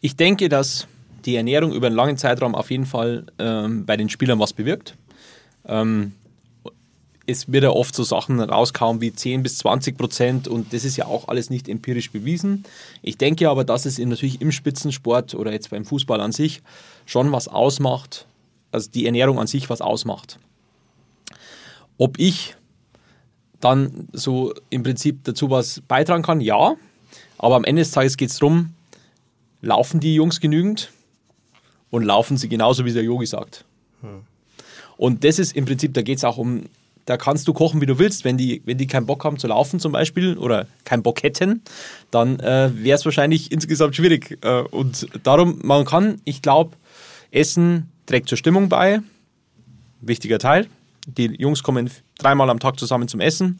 ich 0.00 0.14
denke, 0.14 0.48
dass 0.48 0.86
die 1.28 1.36
Ernährung 1.36 1.72
über 1.72 1.88
einen 1.88 1.96
langen 1.96 2.16
Zeitraum 2.16 2.54
auf 2.54 2.70
jeden 2.70 2.86
Fall 2.86 3.26
ähm, 3.38 3.84
bei 3.84 3.98
den 3.98 4.08
Spielern 4.08 4.38
was 4.38 4.54
bewirkt. 4.54 4.96
Ähm, 5.66 6.12
es 7.26 7.52
wird 7.52 7.64
ja 7.64 7.70
oft 7.70 7.94
so 7.94 8.02
Sachen 8.02 8.40
rauskauen 8.40 9.02
wie 9.02 9.12
10 9.12 9.42
bis 9.42 9.58
20 9.58 9.98
Prozent 9.98 10.48
und 10.48 10.72
das 10.72 10.84
ist 10.84 10.96
ja 10.96 11.04
auch 11.04 11.28
alles 11.28 11.50
nicht 11.50 11.68
empirisch 11.68 12.10
bewiesen. 12.10 12.64
Ich 13.02 13.18
denke 13.18 13.50
aber, 13.50 13.64
dass 13.64 13.84
es 13.84 13.98
natürlich 13.98 14.40
im 14.40 14.50
Spitzensport 14.50 15.34
oder 15.34 15.52
jetzt 15.52 15.68
beim 15.68 15.84
Fußball 15.84 16.22
an 16.22 16.32
sich 16.32 16.62
schon 17.04 17.30
was 17.30 17.46
ausmacht, 17.46 18.24
also 18.72 18.90
die 18.90 19.04
Ernährung 19.04 19.38
an 19.38 19.46
sich 19.46 19.68
was 19.68 19.82
ausmacht. 19.82 20.38
Ob 21.98 22.18
ich 22.18 22.56
dann 23.60 24.08
so 24.14 24.54
im 24.70 24.82
Prinzip 24.82 25.24
dazu 25.24 25.50
was 25.50 25.82
beitragen 25.86 26.22
kann, 26.22 26.40
ja. 26.40 26.76
Aber 27.36 27.56
am 27.56 27.64
Ende 27.64 27.82
des 27.82 27.90
Tages 27.90 28.16
geht 28.16 28.30
es 28.30 28.38
darum, 28.38 28.72
laufen 29.60 30.00
die 30.00 30.14
Jungs 30.14 30.40
genügend 30.40 30.90
und 31.90 32.04
laufen 32.04 32.36
sie 32.36 32.48
genauso, 32.48 32.84
wie 32.84 32.92
der 32.92 33.02
Yogi 33.02 33.26
sagt. 33.26 33.64
Und 34.96 35.24
das 35.24 35.38
ist 35.38 35.54
im 35.56 35.64
Prinzip, 35.64 35.94
da 35.94 36.02
geht 36.02 36.18
es 36.18 36.24
auch 36.24 36.38
um, 36.38 36.64
da 37.04 37.16
kannst 37.16 37.48
du 37.48 37.52
kochen, 37.52 37.80
wie 37.80 37.86
du 37.86 37.98
willst. 37.98 38.24
Wenn 38.24 38.36
die, 38.36 38.62
wenn 38.64 38.76
die 38.76 38.86
keinen 38.86 39.06
Bock 39.06 39.24
haben 39.24 39.38
zu 39.38 39.46
laufen 39.46 39.80
zum 39.80 39.92
Beispiel 39.92 40.36
oder 40.36 40.66
keinen 40.84 41.02
Bock 41.02 41.22
hätten, 41.22 41.62
dann 42.10 42.38
äh, 42.40 42.70
wäre 42.74 42.96
es 42.96 43.04
wahrscheinlich 43.04 43.50
insgesamt 43.50 43.96
schwierig. 43.96 44.38
Äh, 44.42 44.62
und 44.62 45.08
darum, 45.22 45.60
man 45.62 45.84
kann, 45.84 46.20
ich 46.24 46.42
glaube, 46.42 46.72
Essen 47.30 47.90
trägt 48.06 48.28
zur 48.28 48.36
Stimmung 48.36 48.68
bei. 48.68 49.00
Wichtiger 50.00 50.38
Teil. 50.38 50.66
Die 51.06 51.26
Jungs 51.38 51.62
kommen 51.62 51.90
dreimal 52.18 52.50
am 52.50 52.60
Tag 52.60 52.78
zusammen 52.78 53.08
zum 53.08 53.20
Essen. 53.20 53.58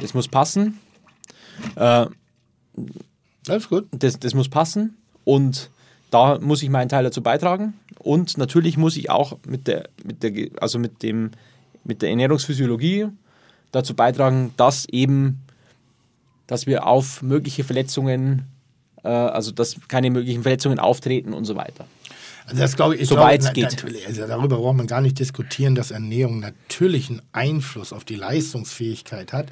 Das 0.00 0.14
muss 0.14 0.28
passen. 0.28 0.78
Äh, 1.74 2.06
Alles 3.48 3.68
gut. 3.68 3.86
das, 3.90 4.18
das 4.20 4.34
muss 4.34 4.48
passen 4.48 4.96
und 5.24 5.70
da 6.10 6.38
muss 6.40 6.62
ich 6.62 6.70
meinen 6.70 6.88
Teil 6.88 7.04
dazu 7.04 7.22
beitragen 7.22 7.74
und 7.98 8.38
natürlich 8.38 8.76
muss 8.76 8.96
ich 8.96 9.10
auch 9.10 9.38
mit 9.46 9.66
der, 9.66 9.88
mit 10.04 10.22
der, 10.22 10.50
also 10.60 10.78
mit 10.78 11.02
dem, 11.02 11.30
mit 11.84 12.02
der 12.02 12.10
Ernährungsphysiologie 12.10 13.08
dazu 13.72 13.94
beitragen, 13.94 14.52
dass 14.56 14.86
eben, 14.86 15.40
dass 16.46 16.66
wir 16.66 16.86
auf 16.86 17.22
mögliche 17.22 17.64
Verletzungen, 17.64 18.46
äh, 19.04 19.08
also 19.08 19.52
dass 19.52 19.76
keine 19.88 20.10
möglichen 20.10 20.42
Verletzungen 20.42 20.78
auftreten 20.78 21.32
und 21.32 21.44
so 21.44 21.56
weiter. 21.56 21.86
Also 22.50 22.62
das 22.62 22.76
glaube 22.76 22.96
ich, 22.96 23.02
ich 23.02 23.08
Soweit 23.08 23.42
es 23.42 23.52
geht. 23.52 23.84
Also 24.06 24.26
darüber 24.26 24.56
braucht 24.56 24.76
man 24.76 24.88
gar 24.88 25.00
nicht 25.00 25.18
diskutieren, 25.20 25.76
dass 25.76 25.92
Ernährung 25.92 26.40
natürlich 26.40 27.08
einen 27.08 27.22
Einfluss 27.32 27.92
auf 27.92 28.04
die 28.04 28.16
Leistungsfähigkeit 28.16 29.32
hat. 29.32 29.46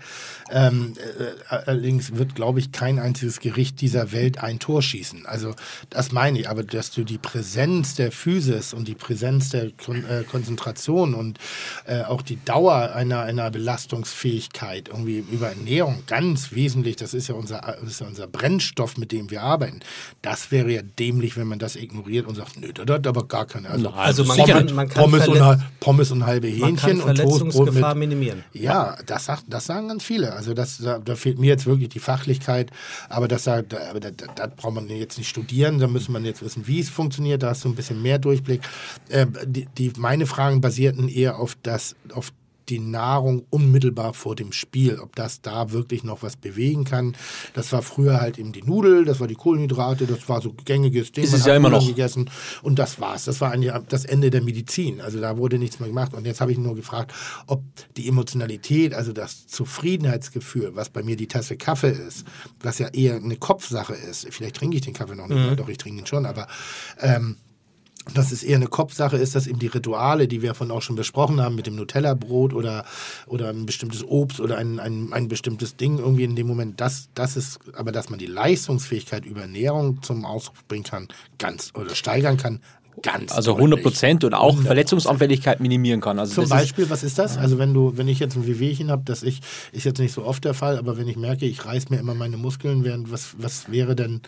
Ähm, 0.50 0.94
äh, 0.96 1.54
allerdings 1.54 2.16
wird, 2.16 2.34
glaube 2.34 2.58
ich, 2.58 2.72
kein 2.72 2.98
einziges 2.98 3.38
Gericht 3.38 3.80
dieser 3.80 4.10
Welt 4.10 4.42
ein 4.42 4.58
Tor 4.58 4.82
schießen. 4.82 5.26
Also 5.26 5.54
das 5.90 6.10
meine 6.10 6.40
ich, 6.40 6.48
aber 6.48 6.64
dass 6.64 6.90
du 6.90 7.04
die 7.04 7.18
Präsenz 7.18 7.94
der 7.94 8.10
Physis 8.10 8.74
und 8.74 8.88
die 8.88 8.96
Präsenz 8.96 9.50
der 9.50 9.70
Kon 9.70 10.04
äh, 10.04 10.24
Konzentration 10.24 11.14
und 11.14 11.38
äh, 11.86 12.02
auch 12.02 12.22
die 12.22 12.42
Dauer 12.44 12.92
einer, 12.94 13.20
einer 13.20 13.50
Belastungsfähigkeit 13.52 14.88
irgendwie 14.88 15.24
über 15.30 15.50
Ernährung 15.50 16.02
ganz 16.08 16.50
wesentlich, 16.52 16.96
das 16.96 17.14
ist 17.14 17.28
ja 17.28 17.36
unser, 17.36 17.60
das 17.80 17.90
ist 17.90 18.00
ja 18.00 18.08
unser 18.08 18.26
Brennstoff, 18.26 18.96
mit 18.96 19.12
dem 19.12 19.30
wir 19.30 19.42
arbeiten. 19.42 19.80
Das 20.20 20.50
wäre 20.50 20.72
ja 20.72 20.82
dämlich, 20.82 21.36
wenn 21.36 21.46
man 21.46 21.60
das 21.60 21.76
ignoriert 21.76 22.26
und 22.26 22.34
sagt, 22.34 22.58
nö, 22.58 22.72
das 22.72 22.87
hat 22.94 23.06
aber 23.06 23.26
gar 23.28 23.46
keine. 23.46 23.70
Also, 23.70 23.90
Also 23.90 24.24
man 24.24 24.36
Pommes, 24.36 24.52
kann- 24.52 24.74
man 24.74 24.88
kann 24.88 25.02
Pommes, 25.04 25.28
und, 25.28 25.62
Pommes 25.80 26.10
und 26.10 26.26
halbe 26.26 26.48
Man 26.50 26.76
kann 26.76 26.90
Hähnchen 26.90 27.00
und 27.00 27.16
Toastbrot 27.16 27.42
mit. 27.44 27.52
Verletzungsgefahr 27.54 27.94
minimieren. 27.94 28.44
Ja, 28.52 28.96
das, 29.06 29.26
sagt, 29.26 29.44
das 29.48 29.66
sagen 29.66 29.88
ganz 29.88 30.04
viele. 30.04 30.32
Also 30.32 30.54
das, 30.54 30.78
da, 30.78 30.98
da 30.98 31.14
fehlt 31.14 31.38
mir 31.38 31.46
jetzt 31.46 31.66
wirklich 31.66 31.88
die 31.90 31.98
Fachlichkeit. 32.00 32.70
Aber 33.08 33.28
das, 33.28 33.44
sagt- 33.44 33.74
aber 33.74 34.00
das, 34.00 34.12
das, 34.16 34.28
das 34.34 34.50
braucht 34.56 34.74
man 34.74 34.88
jetzt 34.88 35.18
nicht 35.18 35.28
studieren. 35.28 35.78
Da 35.78 35.86
müssen 35.86 36.12
man 36.12 36.24
jetzt 36.24 36.42
wissen, 36.42 36.66
wie 36.66 36.80
es 36.80 36.88
funktioniert. 36.88 37.42
Da 37.42 37.50
hast 37.50 37.64
du 37.64 37.68
ein 37.68 37.74
bisschen 37.74 38.00
mehr 38.02 38.18
Durchblick. 38.18 38.62
Äh, 39.08 39.26
die, 39.44 39.66
die, 39.76 39.92
meine 39.96 40.26
Fragen 40.26 40.60
basierten 40.60 41.08
eher 41.08 41.38
auf, 41.38 41.56
das, 41.62 41.94
auf 42.12 42.32
die 42.68 42.78
Nahrung 42.78 43.44
unmittelbar 43.50 44.14
vor 44.14 44.36
dem 44.36 44.52
Spiel, 44.52 44.98
ob 44.98 45.16
das 45.16 45.40
da 45.40 45.72
wirklich 45.72 46.04
noch 46.04 46.22
was 46.22 46.36
bewegen 46.36 46.84
kann. 46.84 47.16
Das 47.54 47.72
war 47.72 47.82
früher 47.82 48.20
halt 48.20 48.38
eben 48.38 48.52
die 48.52 48.62
Nudel, 48.62 49.04
das 49.04 49.20
war 49.20 49.26
die 49.26 49.34
Kohlenhydrate, 49.34 50.06
das 50.06 50.28
war 50.28 50.40
so 50.40 50.54
gängiges 50.64 51.12
Ding. 51.12 51.24
Ist 51.24 51.32
Man 51.32 51.40
es 51.40 51.46
ja 51.46 51.56
immer 51.56 51.70
noch. 51.70 51.86
gegessen 51.86 52.30
und 52.62 52.78
das 52.78 53.00
war's. 53.00 53.24
Das 53.24 53.40
war 53.40 53.50
eigentlich 53.52 53.72
das 53.88 54.04
Ende 54.04 54.30
der 54.30 54.42
Medizin. 54.42 55.00
Also 55.00 55.20
da 55.20 55.36
wurde 55.36 55.58
nichts 55.58 55.80
mehr 55.80 55.88
gemacht. 55.88 56.14
Und 56.14 56.26
jetzt 56.26 56.40
habe 56.40 56.52
ich 56.52 56.58
nur 56.58 56.74
gefragt, 56.74 57.12
ob 57.46 57.62
die 57.96 58.08
Emotionalität, 58.08 58.94
also 58.94 59.12
das 59.12 59.46
Zufriedenheitsgefühl, 59.46 60.74
was 60.74 60.88
bei 60.90 61.02
mir 61.02 61.16
die 61.16 61.28
Tasse 61.28 61.56
Kaffee 61.56 61.90
ist, 61.90 62.24
was 62.60 62.78
ja 62.78 62.88
eher 62.88 63.16
eine 63.16 63.36
Kopfsache 63.36 63.94
ist. 63.94 64.26
Vielleicht 64.30 64.56
trinke 64.56 64.76
ich 64.76 64.82
den 64.82 64.94
Kaffee 64.94 65.14
noch 65.14 65.28
nicht, 65.28 65.38
mehr, 65.38 65.56
doch 65.56 65.68
ich 65.68 65.78
trinke 65.78 66.00
ihn 66.00 66.06
schon, 66.06 66.26
aber 66.26 66.46
ähm, 67.00 67.36
dass 68.14 68.32
es 68.32 68.42
eher 68.42 68.56
eine 68.56 68.66
Kopfsache 68.66 69.16
ist, 69.16 69.34
dass 69.34 69.46
eben 69.46 69.58
die 69.58 69.66
Rituale, 69.66 70.28
die 70.28 70.42
wir 70.42 70.54
von 70.54 70.70
auch 70.70 70.82
schon 70.82 70.96
besprochen 70.96 71.40
haben, 71.40 71.54
mit 71.54 71.66
dem 71.66 71.76
Nutella-Brot 71.76 72.54
oder, 72.54 72.84
oder 73.26 73.50
ein 73.50 73.66
bestimmtes 73.66 74.04
Obst 74.04 74.40
oder 74.40 74.56
ein, 74.56 74.80
ein, 74.80 75.12
ein 75.12 75.28
bestimmtes 75.28 75.76
Ding 75.76 75.98
irgendwie 75.98 76.24
in 76.24 76.36
dem 76.36 76.46
Moment, 76.46 76.80
das, 76.80 77.08
das 77.14 77.36
ist, 77.36 77.60
aber 77.74 77.92
dass 77.92 78.10
man 78.10 78.18
die 78.18 78.26
Leistungsfähigkeit 78.26 79.24
über 79.24 79.42
Ernährung 79.42 80.02
zum 80.02 80.24
Ausdruck 80.24 80.66
bringen 80.68 80.84
kann, 80.84 81.08
ganz 81.38 81.72
oder 81.74 81.94
steigern 81.94 82.36
kann, 82.36 82.60
ganz. 83.02 83.32
Also 83.32 83.52
deutlich. 83.52 83.64
100 83.64 83.82
Prozent 83.82 84.24
und 84.24 84.34
auch 84.34 84.56
100%. 84.56 84.62
Verletzungsanfälligkeit 84.62 85.60
minimieren 85.60 86.00
kann. 86.00 86.18
Also 86.18 86.42
Zum 86.42 86.48
Beispiel, 86.48 86.90
was 86.90 87.02
ist 87.02 87.18
das? 87.18 87.36
Also 87.38 87.58
wenn 87.58 87.74
du, 87.74 87.96
wenn 87.96 88.08
ich 88.08 88.18
jetzt 88.18 88.36
ein 88.36 88.46
Wehwehchen 88.46 88.90
habe, 88.90 89.02
das 89.04 89.22
ich, 89.22 89.40
ist 89.72 89.84
jetzt 89.84 89.98
nicht 89.98 90.12
so 90.12 90.24
oft 90.24 90.44
der 90.44 90.54
Fall, 90.54 90.78
aber 90.78 90.96
wenn 90.96 91.08
ich 91.08 91.16
merke, 91.16 91.46
ich 91.46 91.64
reiß 91.64 91.90
mir 91.90 91.98
immer 91.98 92.14
meine 92.14 92.36
Muskeln, 92.36 92.84
während 92.84 93.10
was, 93.12 93.34
was 93.38 93.70
wäre 93.70 93.94
denn? 93.96 94.22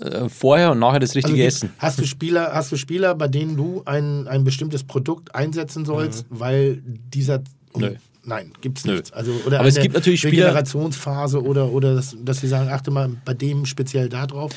Äh, 0.00 0.28
vorher 0.28 0.72
und 0.72 0.78
nachher 0.78 1.00
das 1.00 1.14
richtige 1.14 1.36
gibt- 1.36 1.46
Essen. 1.48 1.70
Hast 1.78 1.98
du 1.98 2.04
Spieler, 2.06 2.50
hast 2.54 2.70
du 2.72 2.76
Spieler, 2.76 3.14
bei 3.14 3.28
denen 3.28 3.56
du 3.56 3.82
ein, 3.84 4.26
ein 4.28 4.44
bestimmtes 4.44 4.84
Produkt 4.84 5.34
einsetzen 5.34 5.84
sollst, 5.84 6.26
weil 6.30 6.82
dieser 6.84 7.38
Mhm. 7.74 7.80
Nö. 7.80 7.94
Nein, 8.24 8.52
gibt's 8.60 8.84
nicht. 8.84 9.14
Also, 9.14 9.32
oder 9.46 9.58
Aber 9.60 9.68
es 9.68 9.76
gibt 9.80 9.94
natürlich 9.94 10.20
Spieler- 10.20 10.48
Regenerationsphase 10.48 11.42
oder, 11.42 11.70
oder 11.72 11.94
das, 11.94 12.14
dass 12.22 12.40
sie 12.40 12.46
sagen, 12.48 12.68
achte 12.68 12.90
mal 12.90 13.10
bei 13.24 13.32
dem 13.32 13.64
speziell 13.64 14.10
da 14.10 14.26
drauf. 14.26 14.52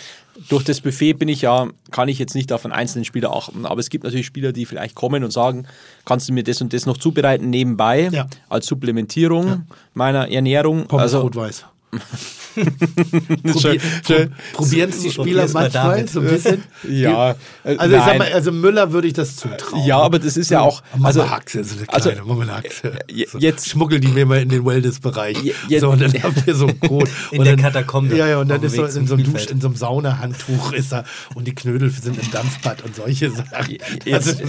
Durch 0.49 0.63
das 0.65 0.81
Buffet 0.81 1.13
bin 1.13 1.29
ich 1.29 1.41
ja, 1.43 1.69
kann 1.89 2.09
ich 2.09 2.19
jetzt 2.19 2.35
nicht 2.35 2.51
auf 2.51 2.65
einen 2.65 2.73
einzelnen 2.73 3.05
Spieler 3.05 3.31
achten, 3.33 3.65
aber 3.65 3.79
es 3.79 3.89
gibt 3.89 4.03
natürlich 4.03 4.25
Spieler, 4.25 4.51
die 4.51 4.65
vielleicht 4.65 4.95
kommen 4.95 5.23
und 5.23 5.31
sagen, 5.31 5.67
kannst 6.03 6.27
du 6.27 6.33
mir 6.33 6.43
das 6.43 6.61
und 6.61 6.73
das 6.73 6.85
noch 6.85 6.97
zubereiten 6.97 7.49
nebenbei 7.49 8.09
Ja. 8.11 8.27
als 8.49 8.65
Supplementierung 8.65 9.63
meiner 9.93 10.29
Ernährung. 10.29 10.87
Pommes 10.87 11.03
also 11.03 11.21
rot-weiß. 11.21 11.65
Schön- 13.59 13.79
schön. 14.05 14.33
Probieren 14.53 14.89
es 14.89 14.99
die 15.01 15.11
Spieler 15.11 15.47
manchmal 15.53 16.07
so 16.07 16.19
ein 16.19 16.27
bisschen? 16.27 16.63
Ja, 16.87 17.31
äh, 17.63 17.77
Also 17.77 17.95
ich 17.95 18.01
sag 18.03 18.17
mal, 18.17 18.31
also 18.33 18.51
Müller 18.51 18.91
würde 18.91 19.07
ich 19.07 19.13
das 19.13 19.35
zutrauen. 19.37 19.85
Ja, 19.85 19.99
aber 19.99 20.19
das 20.19 20.35
ist 20.37 20.49
ja 20.51 20.61
auch. 20.61 20.81
Mama 20.93 21.07
Also, 21.07 21.29
Haxe, 21.29 21.63
so 21.63 21.77
eine 21.77 21.87
also, 21.89 22.09
kleine 22.09 22.25
Mama 22.25 22.45
Haxe. 22.47 22.99
je- 23.09 23.25
So, 23.27 23.37
jetzt- 23.39 23.69
schmuggel 23.69 23.99
die 23.99 24.09
mir 24.09 24.25
mal 24.25 24.41
in 24.41 24.49
den 24.49 24.65
Wellness-Bereich. 24.65 25.37
So, 25.79 25.89
und 25.91 26.01
dann 26.01 26.11
habt 26.23 26.45
ihr 26.47 26.55
so 26.55 26.67
ein 26.67 26.77
Brot. 26.79 27.09
In 27.31 27.39
und 27.39 27.45
der 27.45 27.55
dann, 27.55 27.63
Katakombe 27.65 28.17
Ja, 28.17 28.27
ja, 28.27 28.39
und 28.39 28.49
dann 28.49 28.61
ist 28.63 28.75
so 28.75 28.83
in 28.85 29.07
so 29.07 29.13
einem 29.15 29.23
Dusch, 29.31 29.45
in 29.47 29.61
so 29.61 29.67
einem 29.67 29.75
Saunahandtuch 29.77 30.73
ist 30.73 30.91
er 30.93 31.05
und 31.35 31.47
die 31.47 31.55
Knödel 31.55 31.89
sind 31.89 32.21
im 32.21 32.31
Dampfbad 32.31 32.83
und 32.83 32.95
solche 32.95 33.31
Sachen. 33.31 33.77
Jetzt, 34.05 34.29
Also, 34.29 34.43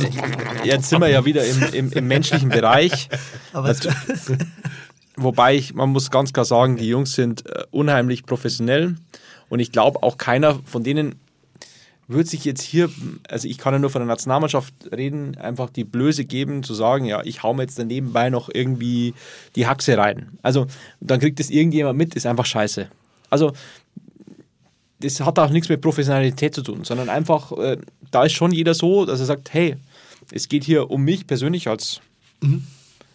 jetzt 0.65 0.89
sind 0.89 1.01
wir 1.01 1.09
ja 1.09 1.25
wieder 1.25 1.45
im, 1.45 1.63
im, 1.73 1.93
im 1.93 2.07
menschlichen 2.09 2.49
Bereich. 2.49 3.09
Aber 3.53 3.69
Also, 3.69 3.91
wobei 5.23 5.55
ich, 5.55 5.75
man 5.75 5.91
muss 5.91 6.11
ganz 6.11 6.33
klar 6.33 6.45
sagen, 6.45 6.77
die 6.77 6.89
Jungs 6.89 7.15
sind 7.15 7.47
äh, 7.47 7.65
unheimlich 7.71 8.25
professionell 8.25 8.97
und 9.49 9.61
ich 9.61 9.73
glaube 9.73 10.03
auch 10.03 10.19
keiner 10.19 10.59
von 10.65 10.85
denen 10.85 11.17
wird 12.09 12.29
sich 12.29 12.45
jetzt 12.45 12.63
hier, 12.63 12.91
also 13.29 13.49
ich 13.49 13.59
kann 13.59 13.73
ja 13.73 13.79
nur 13.79 13.91
von 13.91 14.01
der 14.01 14.07
Nationalmannschaft 14.07 14.75
reden, 14.93 15.37
einfach 15.37 15.71
die 15.71 15.85
Blöße 15.85 16.25
geben, 16.25 16.63
zu 16.63 16.75
sagen, 16.75 17.05
ja, 17.05 17.23
ich 17.25 17.43
hau 17.43 17.55
mir 17.55 17.63
jetzt 17.63 17.79
nebenbei 17.79 18.29
noch 18.29 18.51
irgendwie 18.53 19.15
die 19.57 19.67
Haxe 19.67 19.97
rein. 19.97 20.31
Also 20.43 20.67
dann 21.01 21.21
kriegt 21.21 21.41
das 21.41 21.51
irgendjemand 21.51 21.99
mit, 21.99 22.15
ist 22.15 22.27
einfach 22.27 22.47
scheiße. 22.47 22.89
Also 23.31 23.53
das 25.01 25.21
hat 25.21 25.39
auch 25.39 25.51
nichts 25.51 25.69
mit 25.69 25.81
Professionalität 25.81 26.55
zu 26.55 26.63
tun, 26.63 26.85
sondern 26.85 27.09
einfach, 27.09 27.53
äh, 27.53 27.79
da 28.11 28.25
ist 28.25 28.33
schon 28.33 28.53
jeder 28.53 28.75
so, 28.75 29.05
dass 29.05 29.21
er 29.21 29.27
sagt, 29.27 29.53
hey, 29.53 29.77
es 30.31 30.49
geht 30.49 30.65
hier 30.65 30.91
um 30.91 31.03
mich 31.03 31.27
persönlich 31.27 31.69
als, 31.69 32.01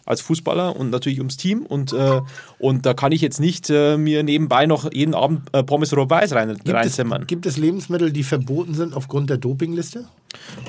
als 0.08 0.20
Fußballer 0.22 0.74
und 0.76 0.90
natürlich 0.90 1.18
ums 1.18 1.36
Team 1.36 1.66
und, 1.66 1.92
äh, 1.92 2.20
und 2.58 2.86
da 2.86 2.94
kann 2.94 3.12
ich 3.12 3.20
jetzt 3.20 3.40
nicht 3.40 3.70
äh, 3.70 3.96
mir 3.96 4.22
nebenbei 4.22 4.66
noch 4.66 4.92
jeden 4.92 5.14
Abend 5.14 5.42
äh, 5.52 5.62
Pommes 5.62 5.94
Rot-Weiß 5.94 6.32
rein, 6.32 6.48
gibt, 6.48 6.68
es, 6.68 6.74
reinzimmern. 6.74 7.26
gibt 7.26 7.46
es 7.46 7.56
Lebensmittel, 7.56 8.10
die 8.10 8.22
verboten 8.22 8.74
sind 8.74 8.94
aufgrund 8.94 9.30
der 9.30 9.36
Dopingliste? 9.36 10.06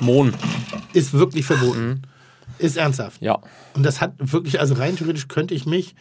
Mohn, 0.00 0.34
Ist 0.92 1.12
wirklich 1.12 1.46
verboten. 1.46 1.86
Mhm. 1.88 2.00
Ist 2.58 2.76
ernsthaft. 2.76 3.22
ja. 3.22 3.38
Und 3.74 3.84
das 3.84 4.00
hat 4.00 4.12
wirklich, 4.18 4.60
also 4.60 4.74
rein 4.74 4.96
theoretisch 4.96 5.28
könnte 5.28 5.54
ich 5.54 5.64
mich 5.64 5.94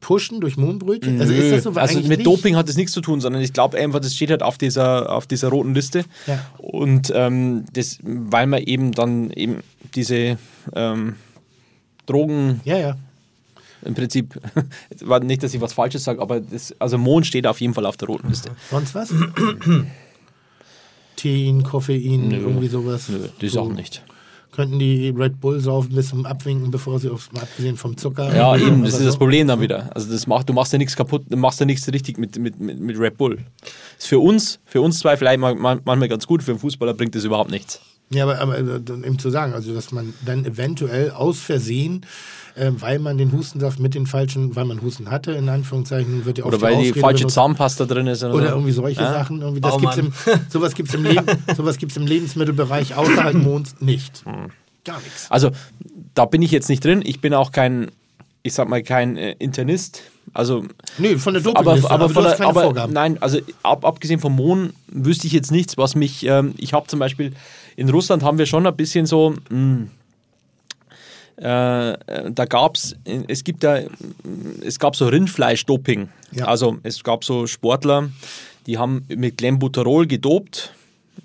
pushen 0.00 0.40
durch 0.40 0.56
Mohnbrötchen. 0.56 1.20
Also 1.20 1.32
ist 1.32 1.52
das 1.52 1.62
so? 1.64 1.78
Also 1.78 2.00
mit. 2.00 2.24
Doping 2.24 2.56
hat 2.56 2.68
das 2.68 2.76
nichts 2.76 2.92
zu 2.92 3.00
tun, 3.00 3.20
sondern 3.20 3.42
ich 3.42 3.52
glaube 3.52 3.76
einfach, 3.78 4.00
das 4.00 4.14
steht 4.14 4.30
halt 4.30 4.42
auf 4.42 4.58
dieser, 4.58 5.12
auf 5.12 5.26
dieser 5.26 5.48
roten 5.48 5.74
Liste. 5.74 6.04
Ja. 6.26 6.38
Und 6.58 7.12
ähm, 7.14 7.64
das, 7.72 7.98
weil 8.02 8.46
man 8.46 8.62
eben 8.62 8.92
dann 8.92 9.30
eben 9.30 9.58
diese 9.94 10.38
ähm, 10.74 11.16
Drogen 12.08 12.60
Ja, 12.64 12.78
ja. 12.78 12.96
im 13.84 13.94
Prinzip, 13.94 14.34
war 15.04 15.20
nicht, 15.20 15.42
dass 15.42 15.54
ich 15.54 15.60
was 15.60 15.72
Falsches 15.72 16.04
sage, 16.04 16.20
aber 16.20 16.40
das, 16.40 16.74
also 16.80 16.98
Mond 16.98 17.26
steht 17.26 17.46
auf 17.46 17.60
jeden 17.60 17.74
Fall 17.74 17.86
auf 17.86 17.96
der 17.96 18.08
roten 18.08 18.28
Liste. 18.28 18.50
Sonst 18.70 18.94
was? 18.94 19.12
Tein, 21.16 21.62
Koffein, 21.64 22.30
irgendwie 22.30 22.68
sowas. 22.68 23.08
Nö, 23.08 23.18
die 23.40 23.48
so. 23.48 23.62
Sachen 23.64 23.74
nicht. 23.74 24.02
Könnten 24.52 24.78
die 24.78 25.10
Red 25.10 25.40
Bull 25.40 25.60
saufen 25.60 25.94
bis 25.94 26.08
zum 26.08 26.26
Abwinken, 26.26 26.70
bevor 26.70 26.98
sie 26.98 27.10
aufs, 27.10 27.28
abgesehen 27.40 27.76
vom 27.76 27.96
Zucker. 27.96 28.34
Ja, 28.34 28.56
eben, 28.56 28.82
das 28.82 28.94
ist 28.94 29.04
das 29.04 29.12
so? 29.12 29.18
Problem 29.18 29.46
dann 29.46 29.60
wieder. 29.60 29.90
Also 29.94 30.10
das 30.10 30.26
macht, 30.26 30.48
du 30.48 30.52
machst 30.52 30.72
ja 30.72 30.78
nichts 30.78 30.96
kaputt, 30.96 31.22
du 31.28 31.36
machst 31.36 31.60
ja 31.60 31.66
nichts 31.66 31.86
richtig 31.92 32.18
mit, 32.18 32.36
mit, 32.38 32.58
mit, 32.58 32.80
mit 32.80 32.98
Red 32.98 33.16
Bull. 33.18 33.38
Ist 33.98 34.08
für 34.08 34.18
uns, 34.18 34.58
für 34.64 34.80
uns 34.80 34.98
zwei 34.98 35.16
vielleicht 35.16 35.38
mal- 35.38 35.54
mal- 35.54 35.80
manchmal 35.84 36.08
ganz 36.08 36.26
gut, 36.26 36.42
für 36.42 36.52
einen 36.52 36.60
Fußballer 36.60 36.94
bringt 36.94 37.14
das 37.14 37.24
überhaupt 37.24 37.50
nichts. 37.50 37.80
Ja, 38.10 38.24
aber, 38.24 38.40
aber 38.40 38.58
äh, 38.58 38.62
eben 39.04 39.18
zu 39.18 39.30
sagen, 39.30 39.52
also 39.52 39.74
dass 39.74 39.92
man 39.92 40.14
dann 40.24 40.44
eventuell 40.46 41.10
aus 41.10 41.38
Versehen, 41.40 42.06
äh, 42.54 42.70
weil 42.78 42.98
man 42.98 43.18
den 43.18 43.32
Hustensaft 43.32 43.78
mit 43.80 43.94
den 43.94 44.06
falschen, 44.06 44.56
weil 44.56 44.64
man 44.64 44.80
Husten 44.80 45.10
hatte, 45.10 45.32
in 45.32 45.48
Anführungszeichen, 45.48 46.24
wird 46.24 46.38
ja 46.38 46.44
oft 46.44 46.54
Oder 46.54 46.62
weil 46.62 46.76
die 46.76 46.88
Ausrede 46.88 47.00
falsche 47.00 47.18
benutzt. 47.18 47.34
Zahnpasta 47.34 47.84
drin 47.84 48.06
ist. 48.06 48.24
Oder, 48.24 48.34
Oder 48.34 48.48
so. 48.48 48.54
irgendwie 48.54 48.72
solche 48.72 49.02
Ja? 49.02 49.12
Sachen. 49.12 49.42
Irgendwie, 49.42 49.60
das 49.60 49.72
Baumann. 49.76 49.94
gibt's 49.94 50.26
im, 50.26 50.40
sowas 50.48 50.74
gibt 50.74 50.88
es 50.88 50.94
im, 50.94 51.04
Leben, 51.04 51.26
sowas 51.56 51.76
gibt's 51.76 51.96
im 51.98 52.06
Lebensmittelbereich 52.06 52.94
außerhalb 52.94 53.34
Monds 53.42 53.76
nicht. 53.80 54.24
Hm. 54.24 54.50
Gar 54.84 55.00
nichts. 55.00 55.26
Also 55.30 55.50
da 56.14 56.24
bin 56.24 56.40
ich 56.40 56.50
jetzt 56.50 56.68
nicht 56.70 56.82
drin. 56.84 57.02
Ich 57.04 57.20
bin 57.20 57.34
auch 57.34 57.52
kein, 57.52 57.90
ich 58.42 58.54
sag 58.54 58.68
mal, 58.70 58.82
kein 58.82 59.18
äh, 59.18 59.32
Internist. 59.38 60.00
Also 60.32 60.64
Nee, 60.98 61.16
von 61.16 61.34
der 61.34 61.42
aber, 61.46 61.52
Dopingliste, 61.52 61.90
aber, 61.90 62.08
du 62.08 62.14
von 62.14 62.22
der, 62.24 62.32
keine 62.34 62.48
aber 62.48 62.62
Vorgaben. 62.62 62.92
nein, 62.92 63.16
also 63.22 63.38
ab, 63.62 63.84
abgesehen 63.84 64.20
vom 64.20 64.34
Mohn 64.36 64.72
wüsste 64.88 65.26
ich 65.26 65.32
jetzt 65.32 65.50
nichts, 65.50 65.76
was 65.78 65.94
mich, 65.94 66.24
ähm, 66.26 66.54
ich 66.58 66.72
habe 66.74 66.86
zum 66.86 66.98
Beispiel, 66.98 67.32
in 67.78 67.88
Russland 67.90 68.24
haben 68.24 68.38
wir 68.38 68.46
schon 68.46 68.66
ein 68.66 68.74
bisschen 68.74 69.06
so, 69.06 69.36
mh, 69.50 69.86
äh, 71.40 71.92
äh, 71.92 72.32
da 72.32 72.44
gab 72.44 72.74
es, 72.74 72.96
es 73.28 73.44
gibt 73.44 73.62
da, 73.62 73.82
es 74.64 74.80
gab 74.80 74.96
so 74.96 75.06
Rindfleisch-Doping. 75.06 76.08
Ja. 76.32 76.46
Also 76.46 76.78
es 76.82 77.04
gab 77.04 77.22
so 77.22 77.46
Sportler, 77.46 78.10
die 78.66 78.78
haben 78.78 79.04
mit 79.08 79.36
Glenbuterol 79.36 80.08
gedopt. 80.08 80.74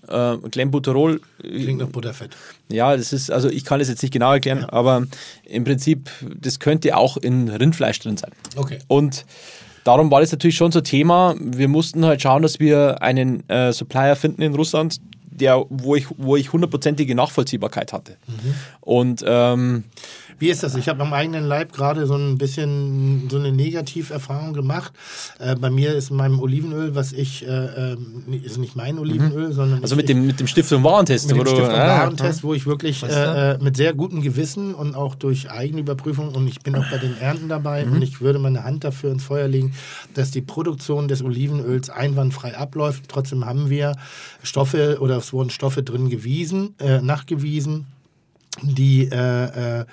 Äh, 0.08 0.38
Glenbuterol 0.52 1.22
Klingt 1.42 1.80
nach 1.80 1.88
Butterfett. 1.88 2.38
ja, 2.70 2.96
das 2.96 3.14
ist, 3.14 3.32
also 3.32 3.50
ich 3.50 3.66
kann 3.66 3.82
es 3.82 3.90
jetzt 3.90 4.04
nicht 4.04 4.12
genau 4.12 4.34
erklären, 4.34 4.66
aber 4.66 5.08
im 5.46 5.64
Prinzip, 5.64 6.08
das 6.40 6.60
könnte 6.60 6.96
auch 6.96 7.18
in 7.18 7.50
Rindfleisch 7.50 8.00
drin 8.00 8.18
sein. 8.18 8.32
Okay. 8.56 8.78
Und 8.88 9.26
darum 9.86 10.12
war 10.12 10.22
das 10.22 10.32
natürlich 10.32 10.56
schon 10.56 10.72
so 10.72 10.82
Thema. 10.82 11.34
Wir 11.40 11.68
mussten 11.68 12.06
halt 12.06 12.22
schauen, 12.22 12.44
dass 12.44 12.60
wir 12.60 13.02
einen 13.02 13.50
äh, 13.50 13.74
Supplier 13.74 14.16
finden 14.16 14.44
in 14.44 14.54
Russland, 14.54 15.00
der, 15.34 15.66
wo 15.70 15.96
ich, 15.96 16.08
wo 16.18 16.36
ich 16.36 16.54
hundertprozentige 16.54 17.16
Nachvollziehbarkeit 17.16 17.94
hatte. 17.94 18.18
Und 18.82 19.24
ähm, 19.26 19.84
Wie 20.40 20.50
ist 20.50 20.64
das? 20.64 20.76
Ich 20.76 20.88
habe 20.90 21.02
am 21.04 21.14
eigenen 21.14 21.46
Leib 21.46 21.72
gerade 21.74 22.06
so 22.08 22.16
ein 22.16 22.38
bisschen 22.38 23.28
so 23.30 23.38
eine 23.38 23.52
Negativerfahrung 23.52 24.54
gemacht. 24.54 24.92
Äh, 25.40 25.56
bei 25.56 25.70
mir 25.70 25.94
ist 25.96 26.12
in 26.12 26.18
meinem 26.18 26.40
Olivenöl, 26.40 26.96
was 26.96 27.14
ich, 27.14 27.46
äh, 27.48 27.50
ähm, 27.94 28.24
ist 28.44 28.58
nicht 28.58 28.76
mein 28.76 29.00
Olivenöl, 29.00 29.54
sondern 29.54 29.82
also 29.82 29.96
ich, 29.96 29.98
mit 29.98 30.10
dem, 30.10 30.26
mit 30.28 30.40
dem 30.40 30.48
Stift 30.48 30.72
und 30.74 30.84
Warentest. 30.84 31.28
mit 31.28 31.36
dem 31.36 31.40
wo 31.40 31.44
du- 31.44 31.50
Stift 31.52 31.68
und 31.70 31.76
ah, 31.76 32.00
Warentest, 32.00 32.44
wo 32.44 32.54
ich 32.54 32.66
wirklich 32.66 33.04
äh, 33.04 33.52
äh, 33.54 33.58
mit 33.60 33.78
sehr 33.78 33.94
gutem 33.94 34.22
Gewissen 34.22 34.74
und 34.76 34.96
auch 34.96 35.16
durch 35.16 35.50
Eigenüberprüfung 35.52 36.30
und 36.30 36.48
ich 36.48 36.60
bin 36.62 36.76
auch 36.76 36.90
bei 36.92 36.98
den 36.98 37.18
Ernten 37.20 37.50
dabei 37.50 37.86
Mhm. 37.86 37.94
und 37.94 38.02
ich 38.02 38.22
würde 38.22 38.40
meine 38.40 38.64
Hand 38.64 38.84
dafür 38.84 39.12
ins 39.12 39.24
Feuer 39.24 39.48
legen, 39.48 39.74
dass 40.14 40.32
die 40.32 40.42
Produktion 40.42 41.08
des 41.08 41.24
Olivenöls 41.24 41.90
einwandfrei 41.90 42.58
abläuft. 42.58 43.04
Trotzdem 43.08 43.46
haben 43.46 43.70
wir 43.70 43.94
Stoffe 44.42 44.98
oder 45.00 45.18
es 45.18 45.34
wurden 45.34 45.50
Stoffe 45.50 45.84
drin 45.84 46.10
gewiesen, 46.10 46.76
äh, 46.80 47.02
nachgewiesen, 47.02 47.86
die 48.62 49.06
äh, 49.12 49.80
äh, 49.82 49.86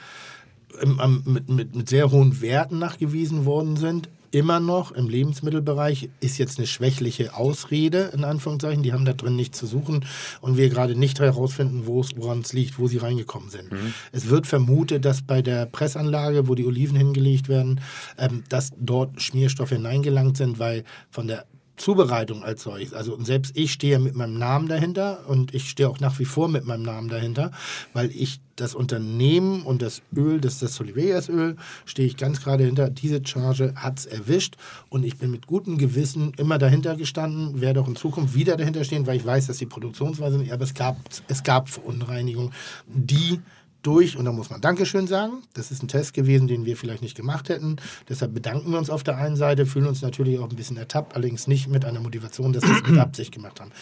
mit, 0.86 1.48
mit, 1.48 1.74
mit 1.74 1.88
sehr 1.88 2.10
hohen 2.10 2.40
Werten 2.40 2.78
nachgewiesen 2.78 3.44
worden 3.44 3.76
sind. 3.76 4.08
immer 4.32 4.60
noch 4.60 4.92
im 4.92 5.08
Lebensmittelbereich, 5.08 6.08
ist 6.20 6.38
jetzt 6.38 6.58
eine 6.58 6.68
schwächliche 6.68 7.34
Ausrede, 7.34 8.12
in 8.14 8.22
Anführungszeichen. 8.22 8.84
Die 8.84 8.92
haben 8.92 9.04
da 9.04 9.12
drin 9.12 9.34
nichts 9.34 9.58
zu 9.58 9.66
suchen 9.66 10.04
und 10.40 10.56
wir 10.56 10.68
gerade 10.68 10.94
nicht 10.94 11.18
herausfinden, 11.18 11.82
wo 11.86 12.00
es- 12.00 12.16
woran 12.16 12.38
es 12.42 12.52
liegt, 12.52 12.78
wo 12.78 12.86
sie 12.86 12.98
reingekommen 12.98 13.50
sind. 13.50 13.64
Es 14.12 14.28
wird 14.28 14.46
vermutet, 14.46 15.04
dass 15.04 15.22
bei 15.22 15.42
der 15.42 15.66
Pressanlage, 15.66 16.46
wo 16.46 16.54
die 16.54 16.64
Oliven 16.64 16.96
hingelegt 16.96 17.48
werden, 17.48 17.80
ähm, 18.18 18.44
dass 18.48 18.70
dort 18.78 19.20
Schmierstoffe 19.20 19.70
hineingelangt 19.70 20.36
sind, 20.36 20.60
weil 20.60 20.84
von 21.10 21.26
der 21.26 21.44
Zubereitung 21.80 22.44
als 22.44 22.62
solches. 22.62 22.92
Also 22.92 23.14
und 23.14 23.24
selbst 23.24 23.56
ich 23.56 23.72
stehe 23.72 23.98
mit 23.98 24.14
meinem 24.14 24.38
Namen 24.38 24.68
dahinter 24.68 25.20
und 25.26 25.54
ich 25.54 25.70
stehe 25.70 25.88
auch 25.88 26.00
nach 26.00 26.18
wie 26.18 26.24
vor 26.24 26.48
mit 26.48 26.64
meinem 26.64 26.82
Namen 26.82 27.08
dahinter, 27.08 27.50
weil 27.92 28.10
ich 28.10 28.40
das 28.56 28.74
Unternehmen 28.74 29.62
und 29.62 29.80
das 29.80 30.02
Öl, 30.14 30.40
das 30.40 30.54
ist 30.54 30.62
das 30.62 30.74
Soliveias 30.74 31.28
Öl, 31.28 31.56
stehe 31.86 32.06
ich 32.06 32.16
ganz 32.16 32.42
gerade 32.42 32.64
hinter. 32.64 32.90
Diese 32.90 33.24
Charge 33.24 33.72
hat 33.76 34.00
es 34.00 34.06
erwischt 34.06 34.56
und 34.90 35.04
ich 35.04 35.16
bin 35.16 35.30
mit 35.30 35.46
gutem 35.46 35.78
Gewissen 35.78 36.32
immer 36.36 36.58
dahinter 36.58 36.96
gestanden, 36.96 37.60
werde 37.60 37.80
auch 37.80 37.88
in 37.88 37.96
Zukunft 37.96 38.34
wieder 38.34 38.56
dahinter 38.56 38.84
stehen, 38.84 39.06
weil 39.06 39.16
ich 39.16 39.24
weiß, 39.24 39.46
dass 39.46 39.56
die 39.56 39.66
Produktionsweise 39.66 40.36
nicht, 40.36 40.52
aber 40.52 40.64
es 40.64 40.74
gab, 40.74 40.96
es 41.28 41.42
gab 41.42 41.70
Verunreinigungen, 41.70 42.52
die 42.86 43.40
durch, 43.82 44.16
und 44.16 44.24
da 44.24 44.32
muss 44.32 44.50
man 44.50 44.60
Dankeschön 44.60 45.06
sagen. 45.06 45.42
Das 45.54 45.70
ist 45.70 45.82
ein 45.82 45.88
Test 45.88 46.14
gewesen, 46.14 46.48
den 46.48 46.64
wir 46.64 46.76
vielleicht 46.76 47.02
nicht 47.02 47.16
gemacht 47.16 47.48
hätten. 47.48 47.76
Deshalb 48.08 48.34
bedanken 48.34 48.70
wir 48.70 48.78
uns 48.78 48.90
auf 48.90 49.02
der 49.02 49.16
einen 49.16 49.36
Seite, 49.36 49.66
fühlen 49.66 49.86
uns 49.86 50.02
natürlich 50.02 50.38
auch 50.38 50.50
ein 50.50 50.56
bisschen 50.56 50.76
ertappt, 50.76 51.14
allerdings 51.14 51.46
nicht 51.46 51.68
mit 51.68 51.84
einer 51.84 52.00
Motivation, 52.00 52.52
dass 52.52 52.62
wir 52.64 52.76
es 52.76 52.88
mit 52.88 52.98
Absicht 53.00 53.32
gemacht 53.32 53.60
haben. 53.60 53.72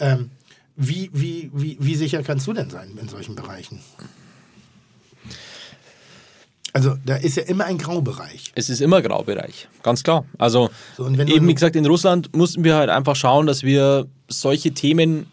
Ähm, 0.00 0.30
wie, 0.76 1.10
wie, 1.12 1.50
wie, 1.52 1.76
wie 1.80 1.94
sicher 1.96 2.22
kannst 2.22 2.46
du 2.46 2.52
denn 2.52 2.70
sein 2.70 2.96
in 3.00 3.08
solchen 3.08 3.34
Bereichen? 3.34 3.80
Also 6.72 6.96
da 7.04 7.16
ist 7.16 7.36
ja 7.36 7.42
immer 7.44 7.64
ein 7.64 7.78
Graubereich. 7.78 8.52
Es 8.54 8.70
ist 8.70 8.80
immer 8.80 9.02
Graubereich, 9.02 9.68
ganz 9.82 10.02
klar. 10.02 10.24
Also 10.38 10.70
So, 10.96 11.08
eben 11.08 11.48
wie 11.48 11.54
gesagt, 11.54 11.74
in 11.74 11.86
Russland 11.86 12.36
mussten 12.36 12.62
wir 12.62 12.76
halt 12.76 12.90
einfach 12.90 13.16
schauen, 13.16 13.46
dass 13.46 13.62
wir 13.62 14.06
solche 14.28 14.72
Themen 14.72 15.26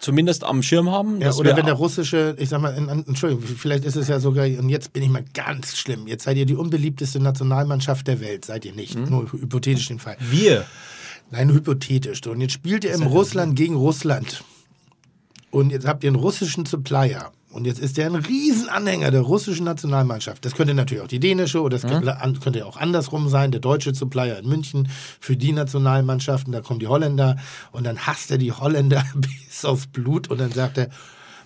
zumindest 0.00 0.44
am 0.44 0.62
Schirm 0.62 0.90
haben. 0.90 1.20
Ja, 1.20 1.32
oder 1.34 1.56
wenn 1.56 1.66
der 1.66 1.74
russische, 1.74 2.34
ich 2.38 2.48
sag 2.48 2.60
mal, 2.60 2.74
in, 2.76 2.88
Entschuldigung, 2.88 3.44
vielleicht 3.44 3.84
ist 3.84 3.96
es 3.96 4.08
ja 4.08 4.18
sogar, 4.18 4.46
und 4.46 4.68
jetzt 4.68 4.92
bin 4.92 5.02
ich 5.02 5.08
mal 5.08 5.24
ganz 5.34 5.76
schlimm, 5.76 6.08
jetzt 6.08 6.24
seid 6.24 6.36
ihr 6.36 6.46
die 6.46 6.56
unbeliebteste 6.56 7.20
Nationalmannschaft 7.20 8.06
der 8.08 8.20
Welt, 8.20 8.44
seid 8.44 8.64
ihr 8.64 8.72
nicht, 8.72 8.96
nur 8.96 9.30
hypothetisch 9.32 9.88
den 9.88 9.98
Fall. 9.98 10.16
Wir. 10.18 10.64
Nein, 11.30 11.50
hypothetisch. 11.50 12.26
Und 12.26 12.40
jetzt 12.40 12.54
spielt 12.54 12.82
ihr 12.82 12.92
im 12.92 13.04
Russland 13.04 13.54
gegen 13.54 13.76
Russland. 13.76 14.42
Und 15.52 15.70
jetzt 15.70 15.86
habt 15.86 16.02
ihr 16.02 16.08
einen 16.08 16.16
russischen 16.16 16.66
Supplier. 16.66 17.30
Und 17.50 17.66
jetzt 17.66 17.80
ist 17.80 17.96
der 17.96 18.06
ein 18.06 18.14
Riesenanhänger 18.14 19.10
der 19.10 19.22
russischen 19.22 19.64
Nationalmannschaft. 19.64 20.44
Das 20.44 20.54
könnte 20.54 20.72
natürlich 20.72 21.02
auch 21.02 21.08
die 21.08 21.18
dänische 21.18 21.60
oder 21.60 21.78
das 21.78 21.90
könnte, 21.90 22.20
an- 22.20 22.38
könnte 22.38 22.64
auch 22.64 22.76
andersrum 22.76 23.28
sein. 23.28 23.50
Der 23.50 23.60
deutsche 23.60 23.92
Supplier 23.92 24.38
in 24.38 24.48
München 24.48 24.88
für 25.18 25.36
die 25.36 25.52
Nationalmannschaften. 25.52 26.52
Da 26.52 26.60
kommen 26.60 26.78
die 26.78 26.86
Holländer 26.86 27.36
und 27.72 27.84
dann 27.86 27.98
hasst 28.06 28.30
er 28.30 28.38
die 28.38 28.52
Holländer 28.52 29.04
bis 29.16 29.64
aufs 29.64 29.88
Blut 29.88 30.28
und 30.28 30.38
dann 30.40 30.52
sagt 30.52 30.78
er, 30.78 30.90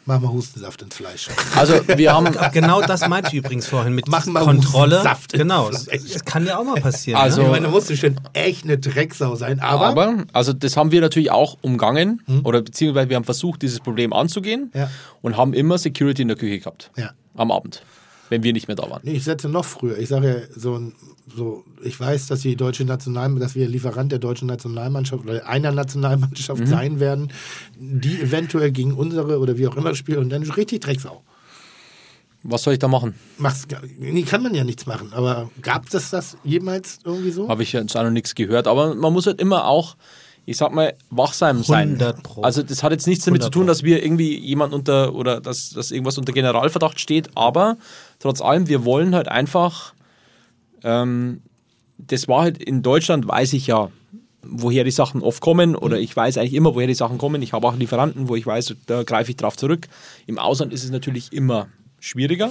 mach 0.07 0.21
mal 0.21 0.31
Hustensaft 0.31 0.83
ins 0.83 0.97
Fleisch. 0.97 1.29
also 1.57 1.75
wir 1.89 2.13
haben 2.13 2.29
Genau 2.53 2.81
das 2.83 3.07
meinte 3.09 3.31
ich 3.31 3.35
übrigens 3.37 3.67
vorhin 3.67 3.95
mit 3.95 4.09
Mach 4.09 4.27
mal 4.27 4.45
Kontrolle. 4.45 5.03
Saft 5.03 5.33
ins 5.33 5.43
Genau, 5.43 5.67
Fleisch. 5.71 6.13
das 6.13 6.25
kann 6.25 6.47
ja 6.47 6.59
auch 6.59 6.65
mal 6.65 6.81
passieren. 6.81 7.21
Also- 7.21 7.41
ne? 7.43 7.47
ich 7.47 7.53
meine, 7.53 7.67
da 7.67 7.71
musst 7.73 7.91
du 7.91 7.97
schon 7.97 8.17
echt 8.33 8.65
eine 8.65 8.79
Drecksau 8.79 9.35
sein. 9.37 9.61
Aber, 9.61 9.87
Aber, 9.87 10.25
also 10.33 10.53
das 10.53 10.77
haben 10.77 10.93
wir 10.93 11.01
natürlich 11.01 11.31
auch 11.31 11.57
umgangen 11.63 12.23
oder 12.45 12.63
beziehungsweise 12.63 13.09
wir 13.09 13.17
haben 13.17 13.25
versucht, 13.25 13.63
dieses 13.63 13.81
Problem 13.81 14.13
anzugehen 14.13 14.71
Ja. 14.75 14.91
und 15.23 15.37
haben 15.37 15.55
immer 15.55 15.79
Security 15.79 16.23
in 16.23 16.29
der 16.29 16.37
Küche 16.37 16.59
gehabt. 16.59 16.91
Ja. 16.97 17.11
Am 17.37 17.51
Abend, 17.51 17.83
wenn 18.29 18.43
wir 18.43 18.53
nicht 18.53 18.69
mehr 18.69 18.77
da 18.77 18.89
waren. 18.89 19.01
Nee, 19.03 19.13
ich 19.13 19.25
setze 19.25 19.49
noch 19.49 19.65
früher. 19.65 19.99
Ich 19.99 20.09
sage 20.09 20.29
ja 20.29 20.61
so, 20.61 20.81
so, 21.35 21.65
ich 21.83 21.99
weiß, 21.99 22.27
dass 22.27 22.41
die 22.41 22.57
deutsche 22.57 22.85
National, 22.85 23.35
dass 23.37 23.55
wir 23.55 23.69
Lieferant 23.69 24.13
der 24.13 24.19
deutschen 24.19 24.49
Nationalmannschaft 24.49 25.25
oder 25.25 25.47
einer 25.47 25.73
Nationalmannschaft 25.73 26.67
sein 26.67 27.01
werden, 27.01 27.33
die 27.79 28.21
eventuell 28.21 28.71
gegen 28.73 28.95
unsere 28.95 29.39
oder 29.39 29.59
wie 29.59 29.67
auch 29.67 29.77
immer 29.77 29.95
spielen 29.95 30.19
und 30.19 30.31
dann 30.31 30.43
ist 30.43 30.57
richtig 30.57 30.81
Drecksau. 30.81 31.23
Was 32.47 32.63
soll 32.63 32.75
ich 32.75 32.79
da 32.79 32.89
machen? 32.89 33.15
Mach's, 33.39 33.67
nee, 33.99 34.23
kann 34.23 34.43
man 34.43 34.55
ja 34.55 34.65
nichts 34.65 34.85
machen. 34.85 35.15
Aber 35.15 35.51
gab 35.63 35.87
es 35.91 36.11
das 36.11 36.37
jemals 36.45 36.99
irgendwie 37.03 37.31
so? 37.31 37.49
Habe 37.49 37.63
ich 37.63 37.73
jetzt 37.73 37.97
auch 37.97 38.03
noch 38.03 38.11
nichts 38.11 38.35
gehört. 38.35 38.67
Aber 38.67 38.95
man 38.95 39.15
muss 39.15 39.27
halt 39.27 39.41
immer 39.41 39.67
auch, 39.67 39.97
ich 40.45 40.59
sag 40.59 40.71
mal, 40.75 40.93
wachsam 41.09 41.63
sein. 41.63 41.89
100 41.89 42.23
Pro. 42.23 42.43
Also 42.43 42.63
das 42.63 42.83
hat 42.83 42.93
jetzt 42.93 43.07
nichts 43.07 43.25
damit 43.25 43.41
zu 43.41 43.47
100 43.47 43.55
tun, 43.55 43.67
dass 43.67 43.83
wir 43.83 44.05
irgendwie 44.05 44.39
jemand 44.39 44.75
unter 44.75 45.15
oder 45.15 45.41
dass, 45.41 45.71
dass 45.71 45.91
irgendwas 45.91 46.19
unter 46.19 46.35
Generalverdacht 46.35 47.01
steht. 47.01 47.31
Aber 47.35 47.79
trotz 48.25 48.41
allem, 48.41 48.69
wir 48.69 48.87
wollen 48.87 49.15
halt 49.15 49.29
einfach, 49.29 49.93
ähm, 50.83 51.43
das 51.99 52.27
war 52.27 52.41
halt 52.41 52.57
in 52.57 52.83
Deutschland, 52.83 53.29
weiß 53.29 53.53
ich 53.53 53.67
ja, 53.67 53.91
woher 54.43 54.83
die 54.83 54.91
Sachen 54.91 55.21
oft 55.21 55.43
kommen 55.43 55.77
oder 55.77 55.99
ich 55.99 56.17
weiß 56.17 56.39
eigentlich 56.39 56.55
immer, 56.55 56.75
woher 56.75 56.87
die 56.87 56.95
Sachen 56.95 57.19
kommen. 57.19 57.43
Ich 57.43 57.53
habe 57.53 57.69
auch 57.69 57.77
Lieferanten, 57.77 58.31
wo 58.31 58.35
ich 58.35 58.47
weiß, 58.47 58.77
da 58.87 59.03
greife 59.03 59.31
ich 59.31 59.37
drauf 59.37 59.59
zurück. 59.59 59.89
Im 60.27 60.39
Ausland 60.39 60.73
ist 60.73 60.85
es 60.85 60.91
natürlich 60.91 61.35
immer 61.35 61.69
schwieriger. 62.01 62.51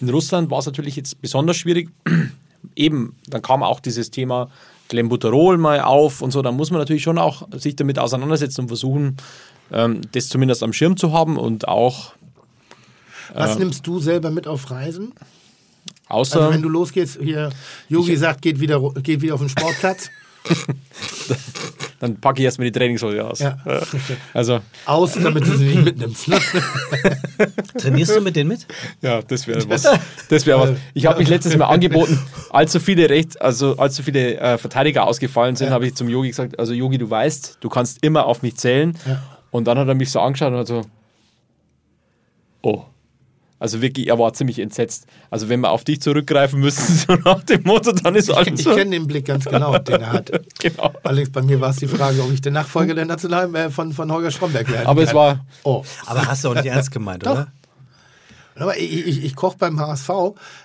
In 0.00 0.08
Russland 0.08 0.50
war 0.50 0.58
es 0.58 0.66
natürlich 0.66 0.96
jetzt 0.96 1.22
besonders 1.22 1.56
schwierig. 1.56 1.88
Eben, 2.74 3.14
dann 3.28 3.42
kam 3.42 3.62
auch 3.62 3.78
dieses 3.78 4.10
Thema 4.10 4.50
Glenbuterol 4.88 5.56
mal 5.56 5.82
auf 5.82 6.20
und 6.20 6.32
so. 6.32 6.42
Da 6.42 6.50
muss 6.50 6.72
man 6.72 6.80
natürlich 6.80 7.04
schon 7.04 7.18
auch 7.18 7.46
sich 7.52 7.76
damit 7.76 8.00
auseinandersetzen 8.00 8.62
und 8.62 8.68
versuchen, 8.68 9.18
ähm, 9.72 10.00
das 10.10 10.28
zumindest 10.28 10.64
am 10.64 10.72
Schirm 10.72 10.96
zu 10.96 11.12
haben 11.12 11.36
und 11.36 11.68
auch 11.68 12.16
Was 13.34 13.58
nimmst 13.58 13.86
du 13.86 14.00
selber 14.00 14.30
mit 14.30 14.46
auf 14.46 14.70
Reisen? 14.70 15.12
außer. 16.08 16.40
Also 16.40 16.54
wenn 16.54 16.62
du 16.62 16.68
losgehst, 16.68 17.18
hier, 17.20 17.50
Yogi 17.88 18.16
sagt, 18.16 18.42
geht 18.42 18.60
wieder, 18.60 18.80
geht 19.02 19.22
wieder 19.22 19.34
auf 19.34 19.40
den 19.40 19.48
Sportplatz. 19.48 20.10
dann 21.98 22.20
packe 22.20 22.38
ich 22.38 22.44
erstmal 22.44 22.70
die 22.70 22.78
Trainingshose 22.78 23.24
aus. 23.24 23.40
Ja. 23.40 23.58
Also, 24.32 24.60
Aus, 24.84 25.14
damit 25.14 25.44
du 25.44 25.56
sie 25.56 25.64
nicht 25.64 25.84
mitnimmst. 25.84 26.28
Ne? 26.28 26.38
Trainierst 27.78 28.14
du 28.14 28.20
mit 28.20 28.36
denen 28.36 28.48
mit? 28.48 28.64
ja, 29.02 29.22
das 29.22 29.48
wäre 29.48 29.68
was. 29.68 29.88
Das 30.28 30.46
wäre 30.46 30.60
was. 30.60 30.70
Ich 30.94 31.06
habe 31.06 31.18
mich 31.18 31.28
letztes 31.28 31.56
Mal 31.56 31.66
angeboten, 31.66 32.20
allzu 32.50 32.78
viele 32.78 33.10
Recht, 33.10 33.40
also 33.42 33.76
allzu 33.76 34.04
viele 34.04 34.38
äh, 34.38 34.58
Verteidiger 34.58 35.04
ausgefallen 35.04 35.56
sind, 35.56 35.70
habe 35.70 35.86
ich 35.86 35.96
zum 35.96 36.08
Yogi 36.08 36.28
gesagt, 36.28 36.58
also 36.60 36.72
Yogi, 36.72 36.98
du 36.98 37.10
weißt, 37.10 37.58
du 37.60 37.68
kannst 37.68 38.04
immer 38.04 38.26
auf 38.26 38.42
mich 38.42 38.56
zählen. 38.56 38.96
Ja. 39.06 39.22
Und 39.50 39.64
dann 39.64 39.78
hat 39.78 39.88
er 39.88 39.94
mich 39.94 40.10
so 40.10 40.20
angeschaut 40.20 40.52
und 40.52 40.58
hat 40.58 40.66
so, 40.68 40.82
oh. 42.62 42.84
Also 43.66 43.82
wirklich, 43.82 44.06
er 44.06 44.16
war 44.16 44.32
ziemlich 44.32 44.60
entsetzt. 44.60 45.06
Also 45.28 45.48
wenn 45.48 45.58
wir 45.58 45.72
auf 45.72 45.82
dich 45.82 46.00
zurückgreifen 46.00 46.60
müssen, 46.60 46.94
so 47.08 47.14
nach 47.16 47.42
dem 47.42 47.64
Motto, 47.64 47.90
dann 47.90 48.14
ist 48.14 48.30
alles 48.30 48.60
Ich 48.60 48.62
so. 48.62 48.76
kenne 48.76 48.92
den 48.92 49.08
Blick 49.08 49.24
ganz 49.24 49.44
genau, 49.44 49.76
den 49.78 50.00
er 50.02 50.12
hat. 50.12 50.30
Genau. 50.60 50.92
Allerdings 51.02 51.30
bei 51.30 51.42
mir 51.42 51.60
war 51.60 51.70
es 51.70 51.78
die 51.78 51.88
Frage, 51.88 52.22
ob 52.22 52.32
ich 52.32 52.40
der 52.40 52.52
Nachfolger 52.52 52.94
der 52.94 53.06
National 53.06 53.52
äh, 53.56 53.70
von, 53.70 53.92
von 53.92 54.12
Holger 54.12 54.30
Stromberg 54.30 54.70
werde. 54.70 54.88
Aber 54.88 55.02
es 55.02 55.12
war, 55.12 55.44
Oh. 55.64 55.82
Aber 56.06 56.26
hast 56.28 56.44
du 56.44 56.50
auch 56.50 56.54
nicht 56.54 56.66
ernst 56.66 56.92
gemeint, 56.92 57.26
Doch. 57.26 57.32
oder? 57.32 57.48
Aber 58.54 58.78
ich, 58.78 59.04
ich, 59.04 59.24
ich 59.24 59.34
koche 59.34 59.56
beim 59.58 59.80
HSV 59.80 60.08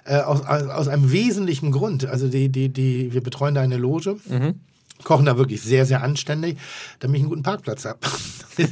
äh, 0.05 0.17
aus, 0.17 0.41
aus 0.45 0.87
einem 0.87 1.11
wesentlichen 1.11 1.71
Grund. 1.71 2.05
Also 2.05 2.27
die, 2.27 2.49
die, 2.49 2.69
die, 2.69 3.11
wir 3.13 3.21
betreuen 3.23 3.55
da 3.55 3.61
eine 3.61 3.77
Loge, 3.77 4.17
kochen 5.03 5.25
da 5.25 5.37
wirklich 5.37 5.61
sehr, 5.61 5.85
sehr 5.85 6.03
anständig, 6.03 6.57
damit 6.99 7.17
ich 7.17 7.21
einen 7.21 7.29
guten 7.29 7.43
Parkplatz 7.43 7.85
habe. 7.85 7.99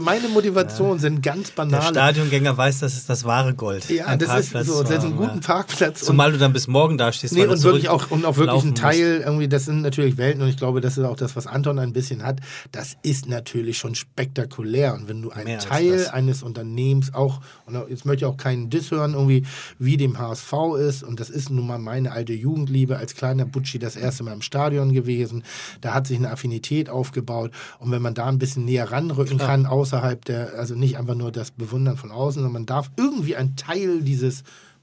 meine 0.00 0.28
Motivationen 0.28 0.98
sind 0.98 1.22
ganz 1.22 1.48
Der 1.48 1.56
banal. 1.56 1.82
Stadiongänger 1.82 2.56
weiß, 2.56 2.80
das 2.80 2.94
ist 2.94 3.08
das 3.08 3.24
wahre 3.24 3.54
Gold. 3.54 3.88
Ja, 3.88 4.06
Ein 4.06 4.18
das 4.18 4.28
Parkplatz 4.28 4.66
ist 4.66 4.72
so. 4.72 4.82
Das 4.82 4.90
ist 4.90 4.98
ein 4.98 5.02
haben, 5.02 5.16
guten 5.16 5.40
ja. 5.40 5.46
Parkplatz. 5.46 6.00
Zumal 6.00 6.32
du 6.32 6.38
dann 6.38 6.52
bis 6.52 6.66
morgen 6.66 6.98
da 6.98 7.12
stehst. 7.12 7.34
Nee, 7.34 7.46
und 7.46 7.62
wirklich 7.62 7.88
auch, 7.88 8.10
und 8.10 8.24
auch 8.24 8.36
wirklich 8.36 8.62
ein 8.62 8.70
musst. 8.70 8.82
Teil, 8.82 9.22
irgendwie, 9.24 9.48
das 9.48 9.66
sind 9.66 9.82
natürlich 9.82 10.16
Welten 10.16 10.42
und 10.42 10.48
ich 10.48 10.56
glaube, 10.56 10.80
das 10.80 10.98
ist 10.98 11.04
auch 11.04 11.16
das, 11.16 11.36
was 11.36 11.46
Anton 11.46 11.78
ein 11.78 11.92
bisschen 11.92 12.24
hat. 12.24 12.40
Das 12.72 12.96
ist 13.02 13.28
natürlich 13.28 13.78
schon 13.78 13.94
spektakulär. 13.94 14.94
Und 14.94 15.08
wenn 15.08 15.22
du 15.22 15.30
ein 15.30 15.44
Mehr 15.44 15.58
Teil 15.58 16.08
eines 16.08 16.42
Unternehmens 16.42 17.14
auch, 17.14 17.40
und 17.66 17.76
jetzt 17.88 18.04
möchte 18.04 18.24
ich 18.24 18.30
auch 18.30 18.36
keinen 18.36 18.70
Diss 18.70 18.90
hören, 18.90 19.14
irgendwie, 19.14 19.44
wie 19.78 19.96
dem 19.96 20.18
HSV 20.18 20.52
ist, 20.78 21.02
und 21.02 21.20
das 21.20 21.30
ist 21.30 21.50
nun 21.50 21.66
mal 21.66 21.78
meine 21.78 22.12
alte 22.12 22.32
Jugendliebe 22.32 22.96
als 22.96 23.14
kleiner 23.14 23.44
Butschi 23.62 23.78
das 23.78 23.96
erste 23.96 24.24
Mal 24.24 24.32
im 24.32 24.42
Stadion 24.42 24.92
gewesen. 24.92 25.44
Da 25.80 25.94
hat 25.94 26.06
sich 26.06 26.18
eine 26.18 26.30
Affinität 26.30 26.90
aufgebaut. 26.90 27.52
Und 27.78 27.92
wenn 27.92 28.02
man 28.02 28.14
da 28.14 28.26
ein 28.26 28.38
bisschen 28.38 28.64
näher 28.64 28.90
ranrücken 28.90 29.38
kann, 29.38 29.66
außerhalb 29.66 30.24
der, 30.24 30.54
also 30.58 30.74
nicht 30.74 30.98
einfach 30.98 31.14
nur 31.14 31.30
das 31.30 31.52
Bewundern 31.52 31.96
von 31.96 32.10
außen, 32.10 32.42
sondern 32.42 32.52
man 32.52 32.66
darf 32.66 32.90
irgendwie 32.96 33.36
ein 33.36 33.54
Teil 33.56 34.02
dieses 34.02 34.42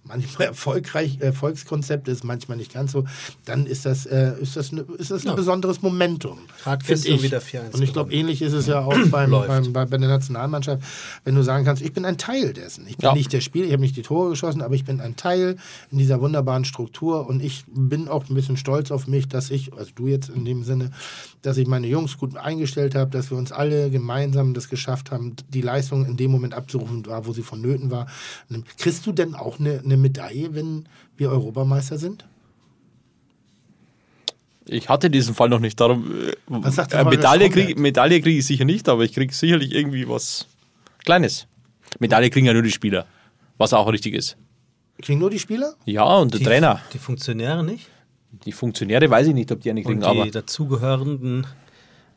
manchmal 0.10 0.48
erfolgreich, 0.49 1.19
Erfolgskonzept 1.22 2.07
ist, 2.10 2.23
manchmal 2.26 2.57
nicht 2.57 2.73
ganz 2.73 2.91
so, 2.91 3.06
dann 3.45 3.65
ist 3.65 3.86
das, 3.86 4.06
äh, 4.06 4.34
ist 4.41 4.57
das, 4.57 4.73
ne, 4.73 4.86
ist 4.98 5.11
das 5.11 5.26
ein 5.26 5.36
besonderes 5.36 5.81
Momentum. 5.81 6.40
Hat 6.65 6.84
find 6.84 7.03
gestern 7.03 7.22
wieder 7.23 7.40
4-1 7.40 7.73
Und 7.73 7.81
ich 7.84 7.94
glaube, 7.94 8.11
ähnlich 8.11 8.41
ist 8.41 8.53
es 8.53 8.68
ja 8.68 8.80
auch 8.81 8.98
beim, 9.11 9.31
beim, 9.31 9.72
bei, 9.72 9.86
bei 9.86 9.98
der 9.98 10.10
Nationalmannschaft, 10.10 10.84
wenn 11.23 11.36
du 11.36 11.44
sagen 11.44 11.64
kannst, 11.64 11.81
ich 11.81 11.94
bin 11.94 12.03
ein 12.03 12.18
Teil 12.18 12.52
dessen. 12.53 12.86
Ich 12.88 12.98
bin 12.98 13.06
Ja. 13.07 13.14
nicht 13.14 13.31
der 13.31 13.41
Spieler, 13.41 13.68
ich 13.68 13.72
habe 13.72 13.81
nicht 13.81 13.95
die 13.95 14.02
Tore 14.02 14.31
geschossen, 14.31 14.61
aber 14.61 14.76
ich 14.76 14.84
bin 14.84 14.99
ein 14.99 15.15
Teil 15.15 15.56
in 15.91 15.98
dieser 15.99 16.19
wunderbaren 16.19 16.65
Struktur 16.65 17.27
und 17.27 17.41
ich 17.41 17.64
bin 17.68 18.07
auch 18.07 18.27
ein 18.30 18.34
bisschen 18.34 18.57
stolz 18.57 18.91
auf 18.91 19.07
mich, 19.07 19.27
dass 19.30 19.52
ich, 19.52 19.72
also 19.73 19.91
du 19.95 20.07
jetzt 20.07 20.30
in 20.30 20.44
dem 20.44 20.64
Sinne, 20.64 20.91
dass 21.44 21.57
ich 21.57 21.68
meine 21.68 21.88
Jungs 21.88 22.18
gut 22.18 22.36
eingestellt 22.36 22.95
habe, 22.95 23.11
dass 23.11 23.30
wir 23.31 23.38
uns 23.38 23.52
alle 23.52 23.90
gemeinsam 23.90 24.53
das 24.53 24.68
geschafft 24.69 25.11
haben, 25.11 25.36
die 25.49 25.61
Leistung 25.61 26.06
in 26.06 26.18
dem 26.18 26.31
Moment 26.31 26.53
abzurufen 26.53 27.06
war, 27.06 27.26
wo 27.26 27.34
sie 27.34 27.44
vonnöten 27.44 27.91
war. 27.91 28.07
Kriegst 28.77 29.06
du 29.06 29.11
denn 29.11 29.36
auch 29.36 29.60
eine, 29.60 29.80
eine 29.84 29.98
Medaille, 30.01 30.53
wenn 30.55 30.88
wir 31.17 31.30
Europameister 31.30 31.97
sind? 31.97 32.26
Ich 34.65 34.88
hatte 34.88 35.09
diesen 35.09 35.34
Fall 35.34 35.49
noch 35.49 35.59
nicht, 35.59 35.80
darum 35.80 36.11
äh, 36.27 36.34
Was 36.47 36.76
sagt 36.76 36.93
denn 36.93 36.99
äh, 37.07 37.09
Medaille 37.09 37.49
kriege 37.49 37.80
Medaille 37.80 38.21
krieg 38.21 38.38
ich 38.38 38.45
sicher 38.45 38.65
nicht, 38.65 38.88
aber 38.88 39.03
ich 39.03 39.13
kriege 39.13 39.34
sicherlich 39.34 39.73
irgendwie 39.73 40.07
was 40.07 40.45
Kleines. 41.05 41.47
Medaille 41.99 42.30
kriegen 42.30 42.45
ja 42.45 42.53
nur 42.53 42.61
die 42.61 42.71
Spieler, 42.71 43.05
was 43.57 43.73
auch 43.73 43.88
richtig 43.91 44.13
ist. 44.13 44.38
Kriegen 45.01 45.19
nur 45.19 45.30
die 45.31 45.39
Spieler? 45.39 45.73
Ja, 45.85 46.03
und 46.03 46.34
der 46.34 46.39
Die- 46.39 46.45
Trainer. 46.45 46.81
Die 46.93 46.99
Funktionäre 46.99 47.63
nicht? 47.63 47.88
Die 48.45 48.51
Funktionäre 48.51 49.09
weiß 49.09 49.27
ich 49.27 49.34
nicht, 49.34 49.51
ob 49.51 49.61
die 49.61 49.71
eine 49.71 49.81
kriegen, 49.81 49.99
Und 49.99 50.03
aber 50.03 50.26
die 50.26 50.31
dazugehörenden, 50.31 51.47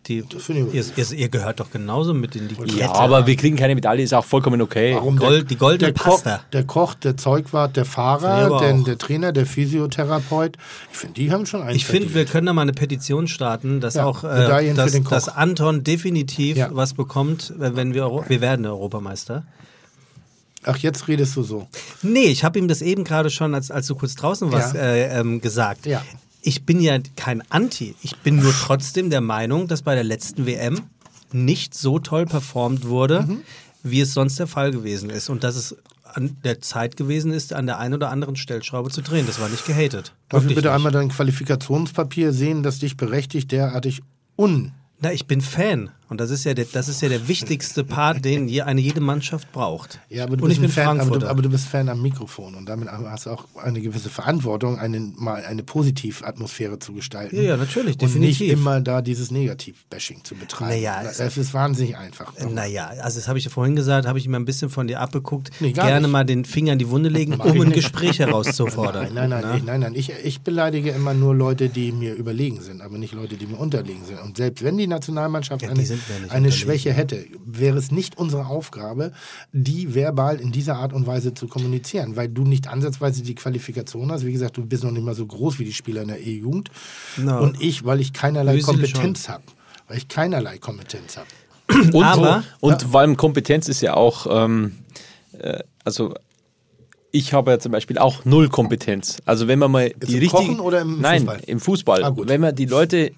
die, 0.09 0.25
ihr, 0.73 0.85
ihr, 0.97 1.13
ihr 1.13 1.29
gehört 1.29 1.61
doch 1.61 1.71
genauso 1.71 2.13
mit 2.13 2.35
in 2.35 2.49
die 2.49 2.57
Kette. 2.57 2.77
ja, 2.77 2.93
aber 2.93 3.27
wir 3.29 3.37
kriegen 3.37 3.57
keine 3.57 3.75
Medaille, 3.77 4.03
ist 4.03 4.13
auch 4.13 4.25
vollkommen 4.25 4.61
okay. 4.61 4.95
Warum 4.95 5.17
Gold- 5.17 5.49
die 5.51 5.57
goldene 5.57 5.93
der 5.93 6.03
Koch, 6.03 6.23
der 6.53 6.65
Koch, 6.65 6.95
der 6.95 7.17
Zeugwart, 7.17 7.77
der 7.77 7.85
Fahrer, 7.85 8.59
der, 8.59 8.73
der 8.83 8.99
Trainer, 8.99 9.33
der 9.33 9.47
Physiotherapeut. 9.47 10.57
Ich 10.91 10.99
finde, 10.99 11.15
die 11.15 11.31
haben 11.31 11.47
schon 11.47 11.63
einen 11.63 11.77
Ich 11.77 11.87
finde, 11.87 12.13
wir 12.15 12.25
können 12.25 12.47
da 12.47 12.53
mal 12.53 12.63
eine 12.63 12.73
Petition 12.73 13.29
starten, 13.29 13.81
dass 13.81 13.95
Ja, 13.95 14.05
auch 14.05 14.25
äh, 14.25 14.75
dass, 14.75 15.01
dass 15.05 15.29
Anton 15.29 15.85
definitiv 15.85 16.57
Ja. 16.57 16.71
was 16.73 16.95
bekommt, 16.95 17.53
wenn 17.57 17.77
wenn 17.77 17.95
wir 17.95 18.03
Euro 18.03 18.25
wir 18.27 18.41
werden 18.41 18.67
Europameister. 18.67 19.45
Ach, 20.65 20.77
jetzt 20.79 21.09
redest 21.09 21.35
du 21.37 21.43
so. 21.43 21.67
Nee, 22.03 22.27
ich 22.27 22.45
habe 22.45 22.59
ihm 22.59 22.69
das 22.69 22.83
eben 22.83 23.03
gerade 23.05 23.31
schon, 23.31 23.53
als, 23.55 23.71
als 23.73 23.87
du 23.89 23.95
kurz 23.97 24.15
draußen 24.15 24.53
warst, 24.53 24.75
Ja. 24.75 24.81
äh, 24.81 25.21
ähm, 25.21 25.41
gesagt. 25.41 25.87
Ja. 25.87 26.03
Ich 26.43 26.65
bin 26.67 26.81
ja 26.81 26.99
kein 27.17 27.43
Anti. 27.51 27.95
Ich 28.03 28.17
bin 28.19 28.37
nur 28.37 28.53
trotzdem 28.53 29.11
der 29.11 29.21
Meinung, 29.21 29.69
dass 29.69 29.83
bei 29.83 29.95
der 29.95 30.05
letzten 30.05 30.45
WM 30.47 30.81
nicht 31.33 31.75
so 31.75 31.99
toll 31.99 32.27
performt 32.27 32.85
wurde, 32.87 33.23
Mhm. 33.23 33.41
wie 33.85 34.01
es 34.01 34.13
sonst 34.13 34.39
der 34.39 34.47
Fall 34.49 34.71
gewesen 34.73 35.09
ist. 35.09 35.31
Und 35.31 35.45
dass 35.45 35.57
es 35.57 35.77
an 36.05 36.37
der 36.45 36.61
Zeit 36.61 36.97
gewesen 36.97 37.33
ist, 37.33 37.53
an 37.55 37.67
der 37.67 37.79
einen 37.79 37.95
oder 37.95 38.11
anderen 38.11 38.37
Stellschraube 38.37 38.91
zu 38.91 39.01
drehen. 39.01 39.27
Das 39.27 39.41
war 39.41 39.49
nicht 39.49 39.65
gehatet. 39.65 40.13
Darf 40.29 40.43
ich 40.43 40.49
bitte 40.49 40.63
nicht. 40.69 40.75
einmal 40.75 40.93
dein 40.93 41.09
Qualifikationspapier 41.09 42.33
sehen, 42.33 42.63
das 42.63 42.79
dich 42.81 42.97
berechtigt, 42.97 43.51
derartig 43.51 44.03
un. 44.37 44.73
Na, 45.01 45.13
ich 45.13 45.27
bin 45.27 45.41
Fan. 45.41 45.91
Und 46.13 46.21
das 46.21 46.31
ist 46.31 46.45
ja 46.45 46.53
der, 46.55 46.67
das 46.71 46.89
ist 46.89 47.01
ja 47.01 47.09
der 47.09 47.27
wichtigste 47.27 47.85
Part, 47.85 48.23
den 48.25 48.47
je, 48.47 48.61
eine 48.61 48.81
jede 48.83 49.01
Mannschaft 49.01 49.51
braucht. 49.51 49.99
Ja, 50.11 50.25
aber 50.25 50.37
du 50.37 50.47
bist 50.47 50.61
ein 50.63 50.69
Fan, 50.69 51.01
aber 51.01 51.19
du, 51.19 51.27
aber 51.27 51.41
du 51.43 51.49
bist 51.49 51.67
Fan 51.67 51.89
am 51.89 52.03
Mikrofon 52.03 52.55
und 52.55 52.69
damit 52.69 52.89
hast 52.91 53.25
du 53.27 53.31
auch 53.31 53.47
eine 53.57 53.81
gewisse 53.81 54.11
Verantwortung, 54.11 54.79
eine, 54.79 55.01
mal 55.01 55.43
eine 55.45 55.63
Positiv-Atmosphäre 55.63 56.79
zu 56.79 56.93
gestalten. 56.93 57.35
Ja, 57.37 57.43
ja, 57.43 57.57
natürlich, 57.57 57.95
Und 58.01 58.03
nicht 58.17 58.41
definitiv. 58.41 58.53
immer 58.53 58.81
da 58.81 59.01
dieses 59.03 59.31
Negativ-Bashing 59.31 60.23
zu 60.25 60.35
betreiben. 60.35 60.71
Naja, 60.73 61.03
das 61.03 61.19
es- 61.19 61.37
ist 61.39 61.55
wahnsinnig 61.55 61.97
einfach. 61.97 62.33
Naja, 62.51 62.89
also 63.03 63.19
das 63.19 63.29
habe 63.29 63.39
ich 63.39 63.45
ja 63.47 63.51
vorhin 63.51 63.75
gesagt, 63.75 64.07
habe 64.07 64.19
ich 64.19 64.29
mir 64.29 64.37
ein 64.37 64.45
bisschen 64.45 64.69
von 64.71 64.87
dir 64.87 65.01
abgeguckt. 65.01 65.51
Nee, 65.61 65.73
Gerne 65.73 66.03
nicht. 66.03 66.11
mal 66.11 66.25
den 66.25 66.45
Finger 66.45 66.75
in 66.75 66.79
die 66.79 66.89
Wunde 66.91 67.09
legen, 67.09 67.35
um 67.35 67.41
ein. 67.61 67.73
Gespräch 67.73 68.19
herauszufordern. 68.19 69.15
Nein, 69.15 69.31
nein, 69.31 69.31
nein, 69.31 69.43
Na? 69.45 69.57
ich, 69.57 69.63
nein, 69.65 69.81
nein. 69.81 69.95
Ich, 69.95 70.13
ich 70.25 70.41
beleidige 70.43 70.91
immer 70.91 71.15
nur 71.15 71.35
Leute, 71.35 71.71
die 71.71 71.91
mir 71.93 72.15
überlegen 72.15 72.61
sind, 72.61 72.83
aber 72.83 72.99
nicht 72.99 73.15
Leute, 73.15 73.37
die 73.37 73.47
mir 73.47 73.57
unterlegen 73.59 74.05
sind. 74.05 74.21
Und 74.21 74.37
selbst 74.37 74.63
wenn 74.63 74.77
die 74.77 74.87
Nationalmannschaft 74.87 75.63
Ja, 75.63 75.69
die 75.73 75.81
eine, 75.81 75.87
eine. 76.29 76.53
Schwäche 76.53 76.93
hätte, 76.93 77.25
wäre 77.45 77.79
es 77.79 77.91
nicht 77.91 78.19
unsere 78.19 78.47
Aufgabe, 78.47 79.13
die 79.53 79.95
verbal 79.95 80.41
in 80.41 80.53
dieser 80.53 80.77
Art 80.77 80.93
und 80.93 81.07
Weise 81.07 81.35
zu 81.35 81.49
kommunizieren, 81.49 82.17
weil 82.17 82.29
du 82.29 82.43
nicht 82.43 82.69
ansatzweise 82.69 83.23
die 83.23 83.35
Qualifikation 83.35 84.11
hast. 84.13 84.25
Wie 84.27 84.33
gesagt, 84.33 84.57
du 84.57 84.67
bist 84.67 84.85
noch 84.85 84.91
nicht 84.91 85.05
mal 85.05 85.15
so 85.15 85.27
groß 85.27 85.59
wie 85.59 85.65
die 85.65 85.73
Spieler 85.73 86.03
in 86.03 86.09
der 86.09 86.21
E-Jugend. 86.21 86.71
Na. 87.17 87.39
Und 87.39 87.61
ich, 87.61 87.85
weil 87.85 88.01
ich 88.01 88.13
keinerlei 88.13 88.57
sie 88.57 88.63
Kompetenz 88.63 89.29
habe. 89.29 89.45
Weil 89.89 89.99
ich 89.99 90.09
keinerlei 90.09 90.59
Kompetenz 90.59 91.17
habe. 91.17 91.29
Und, 91.93 92.05
Aber- 92.05 92.45
und 92.61 92.83
vor 92.83 93.01
allem 93.01 93.17
Kompetenz 93.17 93.69
ist 93.69 93.81
ja 93.81 93.95
auch, 93.95 94.27
ähm, 94.29 94.73
äh, 95.39 95.61
also 95.85 96.15
ich 97.13 97.33
habe 97.35 97.51
ja 97.53 97.59
zum 97.59 97.73
Beispiel 97.73 97.99
auch 97.99 98.25
null 98.25 98.49
Kompetenz. 98.49 99.19
Also 99.27 99.47
wenn 99.47 99.59
man 99.59 99.71
mal 99.71 99.91
die 99.91 100.15
im 100.15 100.19
richtigen, 100.21 100.31
Kochen 100.31 100.61
oder 100.61 100.81
im 100.81 101.01
Nein, 101.01 101.21
Fußball? 101.21 101.41
im 101.47 101.61
Fußball. 101.61 102.05
Ah, 102.05 102.15
wenn 102.17 102.41
man 102.41 102.55
die 102.55 102.65
Leute 102.65 103.13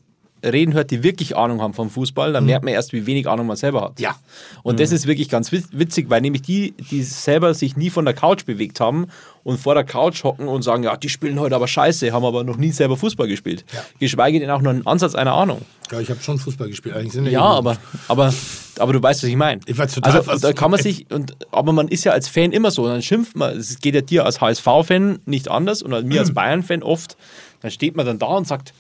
reden 0.45 0.75
hört, 0.75 0.91
die 0.91 1.03
wirklich 1.03 1.37
Ahnung 1.37 1.61
haben 1.63 1.75
vom 1.75 1.91
Fußball, 1.91 2.33
dann 2.33 2.47
merkt 2.47 2.65
man 2.65 2.75
erst, 2.75 2.93
wie 2.93 3.07
wenig 3.07 3.29
Ahnung 3.29 3.47
man 3.47 3.57
selber 3.57 3.83
hat. 3.83 4.01
Ja. 4.01 4.15
Und 4.63 4.81
das 4.81 4.93
ist 4.93 5.07
wirklich 5.07 5.29
ganz 5.29 5.51
witz- 5.51 5.69
witzig, 5.73 6.11
weil 6.11 6.21
nämlich 6.21 6.43
die, 6.43 6.73
die 6.91 7.03
selber 7.03 7.55
sich 7.55 7.77
nie 7.77 7.91
von 7.91 8.05
der 8.05 8.15
Couch 8.15 8.45
bewegt 8.45 8.81
haben 8.81 9.07
und 9.43 9.59
vor 9.59 9.75
der 9.75 9.85
Couch 9.85 10.25
hocken 10.25 10.49
und 10.49 10.63
sagen, 10.63 10.85
ja, 10.85 10.97
die 10.97 11.09
spielen 11.09 11.39
heute 11.41 11.55
aber 11.55 11.69
scheiße, 11.69 12.13
haben 12.13 12.25
aber 12.25 12.45
noch 12.45 12.57
nie 12.57 12.71
selber 12.71 12.97
Fußball 12.97 13.29
gespielt. 13.29 13.65
Ja. 13.73 13.85
Geschweige 13.99 14.41
denn 14.41 14.51
auch 14.51 14.63
nur 14.63 14.73
einen 14.73 14.87
Ansatz 14.87 15.15
einer 15.15 15.35
Ahnung. 15.35 15.63
Ja, 15.93 16.01
ich 16.01 16.09
habe 16.11 16.21
schon 16.23 16.39
Fußball 16.39 16.69
gespielt. 16.69 16.95
Eigentlich 16.97 17.15
in 17.15 17.25
der 17.25 17.33
Ja, 17.33 17.43
aber, 17.43 17.77
aber, 18.09 18.33
aber 18.79 18.93
du 18.93 19.03
weißt, 19.03 19.23
was 19.23 19.29
ich 19.29 19.37
meine. 19.37 19.61
Ich 19.67 19.77
weiß 19.77 19.95
total, 19.95 20.23
also, 20.27 20.39
da 20.39 20.53
kann 20.53 20.71
man 20.71 20.81
sich, 20.81 21.07
und, 21.11 21.37
aber 21.51 21.73
man 21.73 21.89
ist 21.89 22.05
ja 22.05 22.13
als 22.13 22.29
Fan 22.29 22.53
immer 22.53 22.71
so, 22.71 22.87
dann 22.87 23.03
schimpft 23.03 23.37
man, 23.37 23.57
es 23.57 23.79
geht 23.81 23.95
ja 23.95 24.01
dir 24.01 24.25
als 24.25 24.41
HSV-Fan 24.41 25.21
nicht 25.27 25.51
anders 25.51 25.83
und 25.83 26.07
mir 26.07 26.21
als 26.21 26.33
Bayern-Fan 26.35 26.83
oft, 26.83 27.17
dann 27.61 27.71
steht 27.71 27.97
man 27.97 28.07
dann 28.07 28.19
da 28.19 28.27
und 28.27 28.47
sagt, 28.47 28.73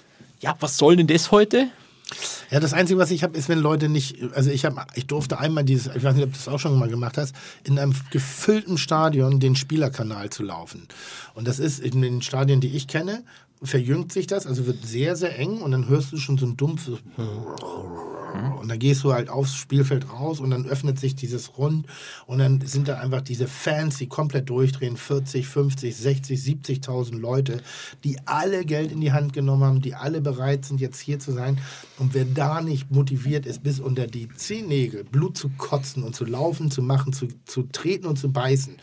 ja, 0.44 0.54
was 0.60 0.76
soll 0.76 0.96
denn 0.96 1.06
das 1.06 1.30
heute? 1.30 1.68
Ja, 2.50 2.60
das 2.60 2.74
Einzige, 2.74 2.98
was 2.98 3.10
ich 3.10 3.22
habe, 3.22 3.36
ist, 3.36 3.48
wenn 3.48 3.58
Leute 3.58 3.88
nicht, 3.88 4.18
also 4.34 4.50
ich 4.50 4.66
habe, 4.66 4.84
ich 4.94 5.06
durfte 5.06 5.38
einmal 5.38 5.64
dieses, 5.64 5.94
ich 5.96 6.04
weiß 6.04 6.14
nicht, 6.14 6.24
ob 6.24 6.32
du 6.32 6.36
das 6.36 6.48
auch 6.48 6.58
schon 6.58 6.78
mal 6.78 6.88
gemacht 6.88 7.16
hast, 7.16 7.34
in 7.64 7.78
einem 7.78 7.94
gefüllten 8.10 8.76
Stadion 8.76 9.40
den 9.40 9.56
Spielerkanal 9.56 10.28
zu 10.28 10.42
laufen. 10.42 10.86
Und 11.32 11.48
das 11.48 11.58
ist 11.58 11.80
in 11.80 12.02
den 12.02 12.20
Stadien, 12.20 12.60
die 12.60 12.76
ich 12.76 12.88
kenne, 12.88 13.24
verjüngt 13.62 14.12
sich 14.12 14.26
das, 14.26 14.46
also 14.46 14.66
wird 14.66 14.84
sehr, 14.84 15.16
sehr 15.16 15.38
eng 15.38 15.58
und 15.58 15.70
dann 15.70 15.88
hörst 15.88 16.12
du 16.12 16.16
schon 16.16 16.38
so 16.38 16.46
ein 16.46 16.56
dumpfes 16.56 16.98
und 18.60 18.68
dann 18.68 18.78
gehst 18.78 19.04
du 19.04 19.12
halt 19.12 19.28
aufs 19.28 19.54
Spielfeld 19.54 20.10
raus 20.10 20.40
und 20.40 20.50
dann 20.50 20.66
öffnet 20.66 20.98
sich 20.98 21.14
dieses 21.14 21.56
Rund 21.56 21.86
und 22.26 22.38
dann 22.38 22.60
sind 22.62 22.88
da 22.88 22.98
einfach 22.98 23.20
diese 23.20 23.46
Fans, 23.46 23.98
die 23.98 24.08
komplett 24.08 24.50
durchdrehen, 24.50 24.96
40, 24.96 25.46
50, 25.46 25.94
60, 25.94 26.40
70.000 26.40 27.18
Leute, 27.18 27.60
die 28.02 28.16
alle 28.24 28.64
Geld 28.64 28.90
in 28.90 29.00
die 29.00 29.12
Hand 29.12 29.32
genommen 29.32 29.64
haben, 29.64 29.82
die 29.82 29.94
alle 29.94 30.20
bereit 30.20 30.64
sind, 30.64 30.80
jetzt 30.80 30.98
hier 31.00 31.18
zu 31.18 31.32
sein. 31.32 31.58
Und 31.98 32.14
wer 32.14 32.24
da 32.24 32.60
nicht 32.60 32.90
motiviert 32.90 33.46
ist, 33.46 33.62
bis 33.62 33.80
unter 33.80 34.06
die 34.06 34.28
Zehennägel 34.28 35.04
Blut 35.04 35.36
zu 35.36 35.50
kotzen 35.50 36.02
und 36.02 36.16
zu 36.16 36.24
laufen, 36.24 36.70
zu 36.70 36.82
machen, 36.82 37.12
zu, 37.12 37.28
zu 37.44 37.62
treten 37.64 38.06
und 38.06 38.18
zu 38.18 38.32
beißen, 38.32 38.78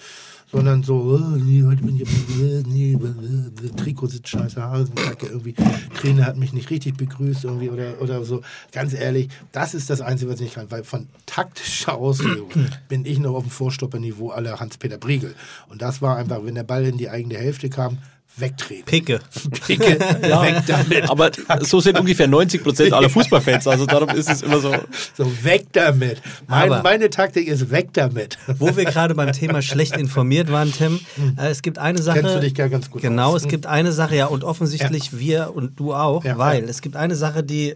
sondern 0.51 0.83
so, 0.83 0.95
oh, 0.95 1.37
nee, 1.37 1.63
heute 1.63 1.83
bin 1.83 1.95
ich, 1.95 2.01
äh, 2.01 2.63
nee, 2.67 2.93
äh, 2.93 3.69
Trikot 3.77 4.07
sitzt 4.07 4.27
scheiße, 4.27 4.61
Hasenkacke, 4.61 5.27
irgendwie, 5.27 5.55
Trainer 5.95 6.25
hat 6.25 6.37
mich 6.37 6.53
nicht 6.53 6.69
richtig 6.69 6.97
begrüßt, 6.97 7.45
irgendwie, 7.45 7.69
oder, 7.69 8.01
oder 8.01 8.23
so. 8.23 8.41
Ganz 8.71 8.93
ehrlich, 8.93 9.29
das 9.51 9.73
ist 9.73 9.89
das 9.89 10.01
Einzige, 10.01 10.31
was 10.31 10.39
ich 10.39 10.45
nicht 10.47 10.55
kann, 10.55 10.69
weil 10.69 10.83
von 10.83 11.07
taktischer 11.25 11.95
Auslegung 11.95 12.49
bin 12.89 13.05
ich 13.05 13.19
noch 13.19 13.35
auf 13.35 13.43
dem 13.43 13.51
Vorstopperniveau 13.51 14.29
aller 14.29 14.59
Hans-Peter 14.59 14.97
Briegel. 14.97 15.35
Und 15.69 15.81
das 15.81 16.01
war 16.01 16.17
einfach, 16.17 16.43
wenn 16.43 16.55
der 16.55 16.63
Ball 16.63 16.85
in 16.85 16.97
die 16.97 17.09
eigene 17.09 17.37
Hälfte 17.37 17.69
kam, 17.69 17.97
wegtreten. 18.37 18.85
Picke. 18.85 19.19
Picke, 19.67 19.99
weg 20.21 20.63
damit. 20.67 21.09
Aber 21.09 21.31
so 21.61 21.79
sind 21.79 21.99
ungefähr 21.99 22.27
90 22.27 22.63
Prozent 22.63 22.93
aller 22.93 23.09
Fußballfans, 23.09 23.67
also 23.67 23.85
darum 23.85 24.09
ist 24.09 24.29
es 24.29 24.41
immer 24.41 24.59
so. 24.59 24.73
So, 25.15 25.31
weg 25.43 25.67
damit. 25.73 26.21
Mein, 26.47 26.71
Aber- 26.71 26.83
meine 26.83 27.09
Taktik 27.09 27.47
ist 27.47 27.69
weg 27.71 27.89
damit. 27.93 28.37
Wo 28.57 28.75
wir 28.75 28.85
gerade 28.85 29.13
beim 29.15 29.31
Thema 29.31 29.61
schlecht 29.61 29.95
informiert 29.97 30.51
waren, 30.51 30.71
Tim, 30.71 30.99
äh, 31.37 31.47
es 31.49 31.61
gibt 31.61 31.77
eine 31.77 32.01
Sache. 32.01 32.17
Hm. 32.17 32.21
Kennst 32.23 32.35
du 32.37 32.41
dich 32.41 32.55
gar 32.55 32.69
ganz 32.69 32.89
gut 32.89 33.01
Genau, 33.01 33.33
aus. 33.33 33.43
es 33.43 33.47
gibt 33.47 33.65
eine 33.67 33.91
Sache, 33.91 34.15
ja, 34.15 34.25
und 34.27 34.43
offensichtlich 34.43 35.17
wir 35.17 35.51
und 35.55 35.79
du 35.79 35.93
auch, 35.93 36.23
Ja, 36.23 36.37
weil 36.37 36.63
ja. 36.63 36.69
es 36.69 36.81
gibt 36.81 36.95
eine 36.95 37.15
Sache, 37.15 37.43
die 37.43 37.75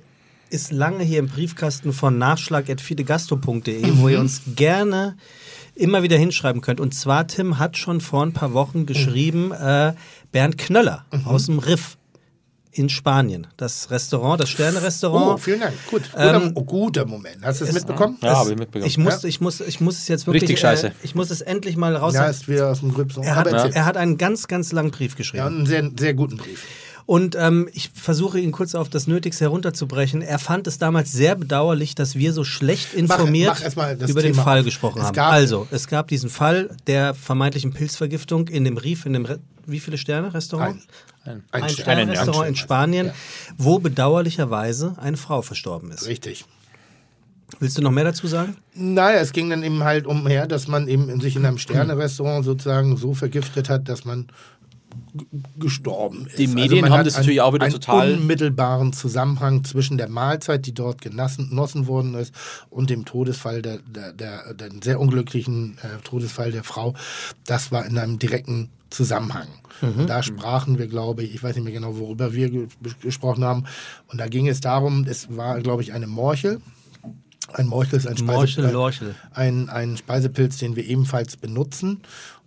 ist 0.49 0.71
lange 0.71 1.03
hier 1.03 1.19
im 1.19 1.27
Briefkasten 1.27 1.91
von 1.91 2.17
nachschlag.fidegastro.de, 2.17 3.81
wo 3.97 4.03
Mhm. 4.03 4.09
ihr 4.09 4.19
uns 4.19 4.41
gerne 4.55 5.15
immer 5.75 6.03
wieder 6.03 6.17
hinschreiben 6.17 6.61
könnt. 6.61 6.79
Und 6.79 6.93
zwar, 6.93 7.27
Tim 7.27 7.59
hat 7.59 7.77
schon 7.77 7.99
vor 7.99 8.23
ein 8.25 8.31
paar 8.31 8.53
Wochen 8.53 8.85
geschrieben, 8.85 9.51
äh, 9.51 9.93
Bernd 10.35 10.57
Knöller 10.57 11.05
Mhm. 11.13 11.27
aus 11.27 11.45
dem 11.45 11.59
Riff 11.59 11.97
in 12.73 12.89
Spanien. 12.89 13.47
Das 13.55 13.89
Restaurant, 13.89 14.37
das 14.41 14.49
Oh, 14.49 14.51
Sterne-Restaurant. 14.51 15.39
vielen 15.39 15.61
Dank. 15.61 15.73
Gut. 15.89 16.11
Guter, 16.11 16.33
Ähm, 16.43 16.51
oh, 16.55 16.63
guter 16.65 17.05
Moment. 17.05 17.37
Hast 17.41 17.61
du 17.61 17.65
es 17.65 17.71
mitbekommen? 17.71 18.17
Ja, 18.21 18.35
habe 18.35 18.51
ich 18.51 18.57
mitbekommen. 18.57 18.85
Ich 18.85 18.97
muss, 18.97 19.23
ich, 19.23 19.39
muss, 19.39 19.61
ich 19.61 19.79
muss 19.79 19.97
es 19.97 20.09
jetzt 20.09 20.27
wirklich. 20.27 20.43
Richtig 20.43 20.59
scheiße. 20.59 20.87
Äh, 20.87 20.91
ich 21.03 21.15
muss 21.15 21.29
es 21.31 21.39
endlich 21.39 21.77
mal 21.77 21.95
raus. 21.95 22.15
Ja, 22.15 22.25
ist 22.25 22.49
wieder 22.49 22.69
aus 22.69 22.81
dem 22.81 22.93
Grübs. 22.93 23.15
er, 23.15 23.35
hat, 23.37 23.47
er 23.47 23.85
hat 23.85 23.95
einen 23.95 24.17
ganz, 24.17 24.47
ganz 24.49 24.73
langen 24.73 24.91
Brief 24.91 25.13
Ja, 25.13 25.17
geschrieben. 25.19 25.45
und 25.45 25.55
einen 25.55 25.65
sehr, 25.67 25.89
sehr 25.97 26.13
guten 26.13 26.35
Brief. 26.35 26.65
Und 27.07 27.35
ähm, 27.39 27.69
ich 27.71 27.91
versuche 27.93 28.39
ihn 28.39 28.51
kurz 28.51 28.73
auf 28.73 28.89
das 28.89 29.05
Nötigste 29.05 29.45
herunterzubrechen. 29.45 30.23
Er 30.23 30.39
fand 30.39 30.65
es 30.65 30.79
damals 30.79 31.11
sehr 31.11 31.35
bedauerlich, 31.35 31.93
dass 31.93 32.15
wir 32.15 32.33
so 32.33 32.43
schlecht 32.43 32.95
informiert 32.95 33.59
mach 33.75 33.93
das 33.95 34.09
über 34.09 34.23
den 34.23 34.31
Thema 34.31 34.43
Fall 34.43 34.59
auf. 34.59 34.65
gesprochen 34.65 34.99
Es 35.01 35.05
haben. 35.07 35.13
gab- 35.15 35.31
also, 35.33 35.67
es 35.69 35.87
gab 35.87 36.07
diesen 36.07 36.31
Fall 36.31 36.75
der 36.87 37.13
vermeintlichen 37.13 37.73
Pilzvergiftung 37.73 38.47
in 38.47 38.63
dem 38.63 38.77
Rief, 38.77 39.05
in 39.05 39.13
dem 39.13 39.25
Re 39.25 39.39
wie 39.67 39.79
viele 39.79 39.97
Sterne 39.99 40.33
Restaurant? 40.33 40.79
Ein, 41.25 41.43
Ein 41.51 41.69
Stern. 41.69 41.83
Sternrestaurant 41.97 42.47
in 42.47 42.53
Ein 42.53 42.55
Spanien, 42.55 43.05
Ja, 43.07 43.13
wo 43.57 43.79
bedauerlicherweise 43.79 44.93
eine 44.97 45.17
Frau 45.17 45.41
verstorben 45.43 45.91
ist. 45.91 46.07
richtig. 46.07 46.45
Willst 47.59 47.77
du 47.77 47.81
noch 47.83 47.91
mehr 47.91 48.03
dazu 48.03 48.25
sagen? 48.25 48.57
Naja, 48.73 49.19
es 49.19 49.31
ging 49.31 49.49
dann 49.51 49.61
eben 49.63 49.83
halt 49.83 50.07
umher, 50.07 50.47
dass 50.47 50.67
man 50.67 50.87
eben 50.87 51.21
sich 51.21 51.35
in 51.35 51.45
einem 51.45 51.59
Sterne-Restaurant 51.59 52.43
sozusagen 52.43 52.97
so 52.97 53.13
vergiftet 53.13 53.69
hat, 53.69 53.87
dass 53.87 54.03
man 54.03 54.27
gestorben 55.57 56.27
ist. 56.27 56.37
Die 56.39 56.47
Medien 56.47 56.81
man 56.81 56.91
haben 56.91 57.05
das 57.05 57.17
natürlich 57.17 57.41
auch 57.41 57.53
wieder 57.53 57.65
einen 57.65 57.73
total- 57.73 58.13
unmittelbaren 58.13 58.93
Zusammenhang 58.93 59.63
zwischen 59.63 59.97
der 59.97 60.09
Mahlzeit, 60.09 60.65
die 60.65 60.73
dort 60.73 61.01
genossen, 61.01 61.49
genossen 61.49 61.87
worden 61.87 62.15
ist, 62.15 62.33
und 62.69 62.89
dem 62.89 63.05
Todesfall 63.05 63.61
der, 63.61 63.79
der, 63.79 64.13
der, 64.13 64.53
der 64.53 64.69
sehr 64.83 64.99
unglücklichen 64.99 65.77
äh, 65.81 66.01
Todesfall 66.03 66.51
der 66.51 66.63
Frau. 66.63 66.93
Das 67.45 67.71
war 67.71 67.85
in 67.85 67.97
einem 67.97 68.19
direkten 68.19 68.69
Zusammenhang. 68.89 69.47
Und 69.81 70.09
da 70.09 70.23
sprachen 70.23 70.77
wir, 70.79 70.87
glaube 70.87 71.23
ich, 71.23 71.35
ich 71.35 71.43
weiß 71.43 71.55
nicht 71.55 71.65
mehr 71.65 71.73
genau, 71.73 71.97
worüber 71.97 72.33
wir 72.33 72.49
ge 72.49 72.67
gesprochen 73.01 73.43
haben. 73.43 73.65
Und 74.07 74.19
da 74.19 74.27
ging 74.27 74.47
es 74.47 74.61
darum, 74.61 75.05
es 75.05 75.35
war, 75.35 75.59
glaube 75.59 75.81
ich, 75.81 75.91
eine 75.91 76.07
Morchel. 76.07 76.61
Ein 77.53 77.67
Morchel 77.67 77.99
ist 77.99 78.07
ein, 78.07 78.15
Morchel, 78.25 78.47
Speise, 78.47 78.71
Lorchel. 78.71 79.15
ein, 79.33 79.69
ein 79.69 79.97
Speisepilz, 79.97 80.57
den 80.57 80.75
wir 80.75 80.85
ebenfalls 80.85 81.35
benutzen 81.37 82.01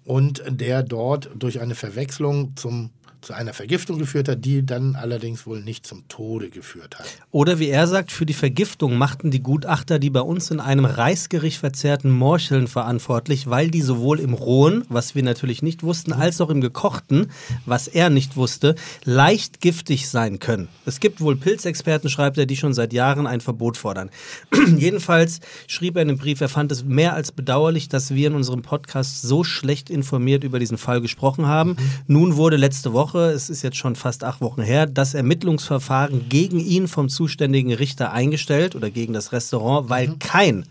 und 0.09 0.43
der 0.49 0.83
dort 0.83 1.29
durch 1.35 1.61
eine 1.61 1.75
Verwechslung 1.75 2.57
zum, 2.57 2.91
zu 3.21 3.33
einer 3.33 3.53
Vergiftung 3.53 3.99
geführt 3.99 4.29
hat, 4.29 4.45
die 4.45 4.65
dann 4.65 4.97
allerdings 4.97 5.47
wohl 5.47 5.61
nicht 5.61 5.87
zum 5.87 6.07
Tode 6.09 6.51
geführt 6.51 6.99
hat. 6.99 7.07
Oder 7.31 7.59
wie 7.59 7.69
er 7.69 7.87
sagt, 7.87 8.13
für 8.13 8.27
die 8.27 8.35
Vergiftung 8.35 8.97
machten 8.97 9.31
die 9.31 9.43
Gutachter 9.43 9.99
die 9.99 10.11
bei 10.11 10.21
uns 10.21 10.51
in 10.51 10.61
einem 10.61 10.85
Reisgericht 10.85 11.59
verzehrten 11.59 12.11
Morcheln 12.11 12.67
verantwortlich, 12.67 13.49
weil 13.49 13.71
die 13.71 13.83
sowohl 13.83 14.21
im 14.21 14.35
rohen, 14.35 14.85
was 14.89 15.15
wir 15.15 15.23
natürlich 15.23 15.63
nicht 15.63 15.83
wussten, 15.83 16.13
als 16.13 16.41
auch 16.41 16.51
im 16.51 16.61
gekochten, 16.61 17.31
was 17.67 17.89
er 17.89 18.11
nicht 18.11 18.37
wusste, 18.37 18.75
leicht 19.05 19.61
giftig 19.61 20.09
sein 20.09 20.39
können. 20.39 20.69
Es 20.87 21.01
gibt 21.01 21.21
wohl 21.21 21.37
Pilzexperten, 21.37 22.11
schreibt 22.11 22.39
er, 22.39 22.47
die 22.47 22.57
schon 22.57 22.75
seit 22.75 22.93
Jahren 22.93 23.27
ein 23.27 23.41
Verbot 23.41 23.77
fordern. 23.77 24.11
Jedenfalls 24.77 25.41
schrieb 25.67 25.97
er 25.97 26.03
in 26.03 26.09
dem 26.09 26.19
Brief, 26.19 26.41
er 26.41 26.49
fand 26.49 26.73
es 26.73 26.85
mehr 26.85 27.15
als 27.15 27.33
bedauerlich, 27.33 27.89
dass 27.89 28.15
wir 28.15 28.29
in 28.29 28.35
unserem 28.35 28.63
Podcast 28.63 29.23
so 29.23 29.45
schlecht 29.45 29.91
informiert 29.91 30.45
über 30.45 30.59
diesen 30.59 30.79
Fall 30.79 31.01
gesprochen 31.01 31.47
haben. 31.47 31.77
Nun 32.07 32.37
wurde 32.37 32.57
letzte 32.57 32.93
Woche, 32.93 33.18
es 33.27 33.51
ist 33.51 33.63
jetzt 33.63 33.77
schon 33.77 33.97
fast 33.97 34.25
acht 34.25 34.41
Wochen 34.41 34.63
her, 34.63 34.87
das 34.87 35.15
Ermittlungsverfahren 35.15 36.29
gegen 36.29 36.61
ihn 36.61 36.89
vom 36.89 37.09
zuständigen 37.09 37.73
Richter 37.73 38.13
eingestellt 38.13 38.75
oder 38.75 38.91
gegen 38.91 39.13
das 39.13 39.33
Restaurant, 39.33 39.91
weil 39.91 40.17
kein 40.19 40.65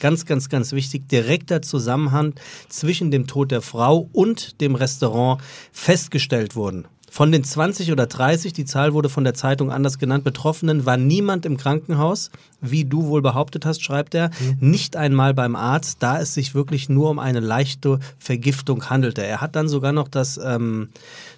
ganz, 0.00 0.26
ganz, 0.26 0.48
ganz 0.48 0.72
wichtig, 0.72 1.08
direkter 1.08 1.62
Zusammenhang 1.62 2.34
zwischen 2.68 3.10
dem 3.10 3.26
Tod 3.26 3.50
der 3.50 3.62
Frau 3.62 4.08
und 4.12 4.60
dem 4.60 4.74
Restaurant 4.74 5.40
festgestellt 5.72 6.56
wurden. 6.56 6.86
Von 7.14 7.30
den 7.30 7.44
20 7.44 7.92
oder 7.92 8.08
30, 8.08 8.52
die 8.54 8.64
Zahl 8.64 8.92
wurde 8.92 9.08
von 9.08 9.22
der 9.22 9.34
Zeitung 9.34 9.70
anders 9.70 10.00
genannt, 10.00 10.24
Betroffenen 10.24 10.84
war 10.84 10.96
niemand 10.96 11.46
im 11.46 11.56
Krankenhaus, 11.56 12.32
wie 12.60 12.84
du 12.84 13.06
wohl 13.06 13.22
behauptet 13.22 13.64
hast, 13.64 13.84
schreibt 13.84 14.16
er, 14.16 14.32
nicht 14.58 14.96
einmal 14.96 15.32
beim 15.32 15.54
Arzt, 15.54 15.98
da 16.00 16.20
es 16.20 16.34
sich 16.34 16.56
wirklich 16.56 16.88
nur 16.88 17.10
um 17.10 17.20
eine 17.20 17.38
leichte 17.38 18.00
Vergiftung 18.18 18.90
handelte. 18.90 19.24
Er 19.24 19.40
hat 19.40 19.54
dann 19.54 19.68
sogar 19.68 19.92
noch 19.92 20.08
das, 20.08 20.40
ähm, 20.44 20.88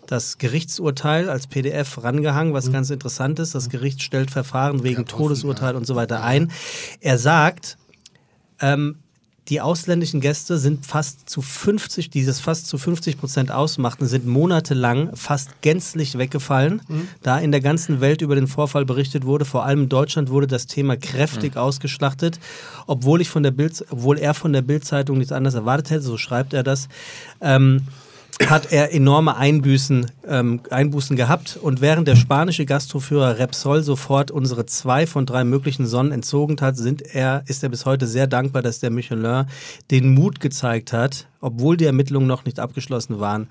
das 0.06 0.38
Gerichtsurteil 0.38 1.28
als 1.28 1.46
PDF 1.46 2.02
rangehangen, 2.02 2.54
was 2.54 2.72
ganz 2.72 2.90
interessant 2.90 3.38
ist. 3.38 3.54
Das 3.54 3.68
Gericht 3.68 4.02
stellt 4.02 4.30
Verfahren 4.30 4.82
wegen 4.82 5.02
offen, 5.02 5.08
Todesurteil 5.08 5.76
und 5.76 5.86
so 5.86 5.96
weiter 5.96 6.22
ein. 6.22 6.50
Er 7.00 7.18
sagt, 7.18 7.76
ähm, 8.60 8.96
die 9.48 9.60
ausländischen 9.60 10.20
Gäste 10.20 10.58
sind 10.58 10.84
fast 10.84 11.30
zu 11.30 11.40
50, 11.40 12.10
dieses 12.10 12.40
fast 12.40 12.66
zu 12.66 12.78
50 12.78 13.16
Prozent 13.16 13.52
ausmachten, 13.52 14.06
sind 14.06 14.26
monatelang 14.26 15.14
fast 15.14 15.62
gänzlich 15.62 16.18
weggefallen, 16.18 16.82
da 17.22 17.38
in 17.38 17.52
der 17.52 17.60
ganzen 17.60 18.00
Welt 18.00 18.22
über 18.22 18.34
den 18.34 18.48
Vorfall 18.48 18.84
berichtet 18.84 19.24
wurde. 19.24 19.44
Vor 19.44 19.64
allem 19.64 19.84
in 19.84 19.88
Deutschland 19.88 20.30
wurde 20.30 20.48
das 20.48 20.66
Thema 20.66 20.96
kräftig 20.96 21.56
ausgeschlachtet, 21.56 22.40
obwohl 22.88 23.20
ich 23.20 23.28
von 23.28 23.44
der 23.44 23.52
Bild, 23.52 23.84
obwohl 23.90 24.18
er 24.18 24.34
von 24.34 24.52
der 24.52 24.62
Bildzeitung 24.62 25.18
nichts 25.18 25.32
anderes 25.32 25.54
erwartet 25.54 25.90
hätte, 25.90 26.02
so 26.02 26.16
schreibt 26.16 26.52
er 26.52 26.64
das. 26.64 26.88
Ähm, 27.40 27.82
hat 28.44 28.70
er 28.70 28.92
enorme 28.92 29.36
Einbüßen, 29.36 30.10
ähm, 30.26 30.60
Einbußen 30.70 31.16
gehabt. 31.16 31.58
Und 31.60 31.80
während 31.80 32.06
der 32.06 32.16
spanische 32.16 32.66
Gastroführer 32.66 33.38
Repsol 33.38 33.82
sofort 33.82 34.30
unsere 34.30 34.66
zwei 34.66 35.06
von 35.06 35.26
drei 35.26 35.44
möglichen 35.44 35.86
Sonnen 35.86 36.12
entzogen 36.12 36.60
hat, 36.60 36.76
sind 36.76 37.02
er, 37.02 37.42
ist 37.46 37.62
er 37.62 37.70
bis 37.70 37.86
heute 37.86 38.06
sehr 38.06 38.26
dankbar, 38.26 38.62
dass 38.62 38.80
der 38.80 38.90
Michelin 38.90 39.46
den 39.90 40.14
Mut 40.14 40.40
gezeigt 40.40 40.92
hat, 40.92 41.26
obwohl 41.40 41.76
die 41.76 41.84
Ermittlungen 41.84 42.26
noch 42.26 42.44
nicht 42.44 42.60
abgeschlossen 42.60 43.20
waren, 43.20 43.48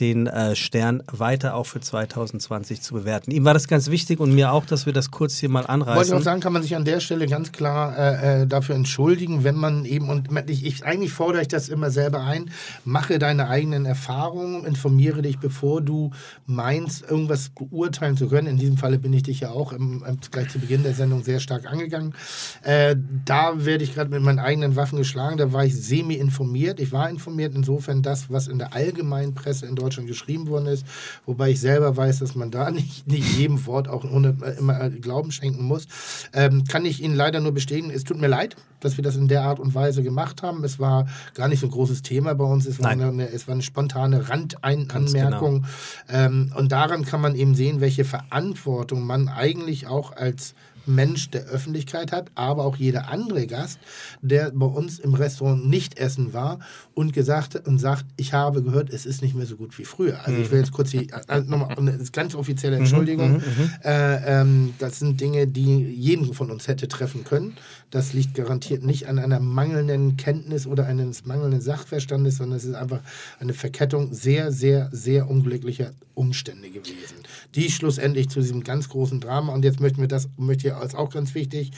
den 0.00 0.26
äh, 0.26 0.56
Stern 0.56 1.02
weiter 1.10 1.54
auch 1.54 1.66
für 1.66 1.80
2020 1.80 2.80
zu 2.80 2.94
bewerten. 2.94 3.30
Ihm 3.30 3.44
war 3.44 3.54
das 3.54 3.68
ganz 3.68 3.90
wichtig 3.90 4.20
und 4.20 4.34
mir 4.34 4.52
auch, 4.52 4.66
dass 4.66 4.86
wir 4.86 4.92
das 4.92 5.10
kurz 5.10 5.38
hier 5.38 5.48
mal 5.48 5.58
Wollte 5.58 5.72
ich 5.72 5.82
auch 5.82 5.88
anreißen. 5.88 6.22
sagen, 6.22 6.40
kann 6.40 6.52
man 6.52 6.62
sich 6.62 6.76
an 6.76 6.84
der 6.84 7.00
Stelle 7.00 7.26
ganz 7.26 7.52
klar 7.52 7.96
äh, 7.96 8.42
äh, 8.42 8.46
dafür 8.46 8.74
entschuldigen, 8.74 9.44
wenn 9.44 9.56
man 9.56 9.84
eben, 9.84 10.08
und 10.08 10.28
ich, 10.48 10.64
ich, 10.64 10.84
eigentlich 10.84 11.12
fordere 11.12 11.42
ich 11.42 11.48
das 11.48 11.68
immer 11.68 11.90
selber 11.90 12.20
ein, 12.20 12.50
mache 12.84 13.18
deine 13.18 13.48
eigenen 13.48 13.86
Erfahrungen, 13.86 14.64
informiere 14.64 15.22
dich, 15.22 15.38
bevor 15.38 15.80
du 15.80 16.10
meinst, 16.46 17.02
irgendwas 17.08 17.50
beurteilen 17.50 18.16
zu 18.16 18.28
können. 18.28 18.46
In 18.46 18.56
diesem 18.56 18.76
Falle 18.76 18.98
bin 18.98 19.12
ich 19.12 19.22
dich 19.22 19.40
ja 19.40 19.50
auch 19.50 19.72
im, 19.72 20.04
gleich 20.30 20.48
zu 20.48 20.58
Beginn 20.58 20.82
der 20.82 20.94
Sendung 20.94 21.22
sehr 21.22 21.40
stark 21.40 21.66
angegangen. 21.66 22.14
Äh, 22.62 22.96
da 23.24 23.64
werde 23.64 23.84
ich 23.84 23.94
gerade 23.94 24.10
mit 24.10 24.22
meinen 24.22 24.38
eigenen 24.38 24.76
Waffen 24.76 24.98
geschlagen, 24.98 25.36
da 25.36 25.52
war 25.52 25.64
ich 25.64 25.74
semi-informiert. 25.76 26.80
Ich 26.80 26.92
war 26.92 27.08
informiert, 27.08 27.37
insofern 27.46 28.02
das, 28.02 28.30
was 28.30 28.48
in 28.48 28.58
der 28.58 28.74
allgemeinen 28.74 29.34
Presse 29.34 29.66
in 29.66 29.76
Deutschland 29.76 30.08
geschrieben 30.08 30.48
worden 30.48 30.66
ist, 30.66 30.86
wobei 31.26 31.50
ich 31.50 31.60
selber 31.60 31.96
weiß, 31.96 32.18
dass 32.20 32.34
man 32.34 32.50
da 32.50 32.70
nicht, 32.72 33.06
nicht 33.06 33.36
jedem 33.36 33.66
Wort 33.66 33.88
auch 33.88 34.04
ohne, 34.04 34.36
äh, 34.42 34.58
immer 34.58 34.80
äh, 34.80 34.90
Glauben 34.90 35.30
schenken 35.30 35.64
muss, 35.64 35.86
ähm, 36.32 36.64
kann 36.64 36.84
ich 36.84 37.02
Ihnen 37.02 37.14
leider 37.14 37.40
nur 37.40 37.52
bestätigen, 37.52 37.90
es 37.90 38.04
tut 38.04 38.20
mir 38.20 38.28
leid, 38.28 38.56
dass 38.80 38.96
wir 38.96 39.04
das 39.04 39.16
in 39.16 39.28
der 39.28 39.42
Art 39.42 39.58
und 39.58 39.74
Weise 39.74 40.02
gemacht 40.02 40.42
haben. 40.42 40.62
Es 40.64 40.78
war 40.78 41.08
gar 41.34 41.48
nicht 41.48 41.60
so 41.60 41.66
ein 41.66 41.70
großes 41.70 42.02
Thema 42.02 42.34
bei 42.34 42.44
uns, 42.44 42.66
es 42.66 42.80
war, 42.80 42.90
eine, 42.90 43.28
es 43.30 43.48
war 43.48 43.54
eine 43.54 43.62
spontane 43.62 44.28
Randanmerkung. 44.28 45.66
Ähm, 46.08 46.52
und 46.56 46.72
daran 46.72 47.04
kann 47.04 47.20
man 47.20 47.34
eben 47.34 47.54
sehen, 47.54 47.80
welche 47.80 48.04
Verantwortung 48.04 49.04
man 49.04 49.28
eigentlich 49.28 49.86
auch 49.86 50.12
als 50.16 50.54
Mensch 50.88 51.30
der 51.30 51.44
Öffentlichkeit 51.44 52.12
hat, 52.12 52.30
aber 52.34 52.64
auch 52.64 52.76
jeder 52.76 53.08
andere 53.08 53.46
Gast, 53.46 53.78
der 54.22 54.50
bei 54.50 54.66
uns 54.66 54.98
im 54.98 55.14
Restaurant 55.14 55.68
nicht 55.68 55.98
essen 55.98 56.32
war 56.32 56.58
und 56.94 57.12
gesagt 57.12 57.66
und 57.66 57.78
sagt, 57.78 58.04
ich 58.16 58.32
habe 58.32 58.62
gehört, 58.62 58.90
es 58.90 59.06
ist 59.06 59.22
nicht 59.22 59.34
mehr 59.34 59.46
so 59.46 59.56
gut 59.56 59.78
wie 59.78 59.84
früher. 59.84 60.24
Also 60.24 60.40
ich 60.40 60.50
will 60.50 60.58
jetzt 60.60 60.72
kurz 60.72 60.90
die 60.90 61.08
äh, 61.28 61.40
nochmal 61.46 61.76
eine 61.76 61.98
ganz 62.12 62.34
offizielle 62.34 62.76
Entschuldigung. 62.76 63.42
Äh, 63.84 64.40
ähm, 64.40 64.74
das 64.78 64.98
sind 64.98 65.20
Dinge, 65.20 65.46
die 65.46 65.82
jeden 65.82 66.34
von 66.34 66.50
uns 66.50 66.68
hätte 66.68 66.88
treffen 66.88 67.24
können. 67.24 67.54
Das 67.90 68.12
liegt 68.12 68.34
garantiert 68.34 68.82
nicht 68.82 69.08
an 69.08 69.18
einer 69.18 69.40
mangelnden 69.40 70.16
Kenntnis 70.16 70.66
oder 70.66 70.86
eines 70.86 71.24
mangelnden 71.24 71.60
Sachverstandes, 71.60 72.36
sondern 72.36 72.58
es 72.58 72.64
ist 72.64 72.74
einfach 72.74 73.00
eine 73.40 73.54
Verkettung 73.54 74.12
sehr, 74.12 74.52
sehr, 74.52 74.88
sehr 74.92 75.30
unglücklicher 75.30 75.92
Umstände 76.14 76.68
gewesen, 76.68 77.16
die 77.54 77.70
schlussendlich 77.70 78.28
zu 78.28 78.40
diesem 78.40 78.62
ganz 78.64 78.88
großen 78.88 79.20
Drama 79.20 79.52
und 79.52 79.64
jetzt 79.64 79.80
möchten 79.80 80.00
wir 80.00 80.08
das, 80.08 80.28
möchte 80.36 80.68
ich 80.68 80.74
als 80.74 80.94
auch 80.94 81.10
ganz 81.10 81.34
wichtig, 81.34 81.72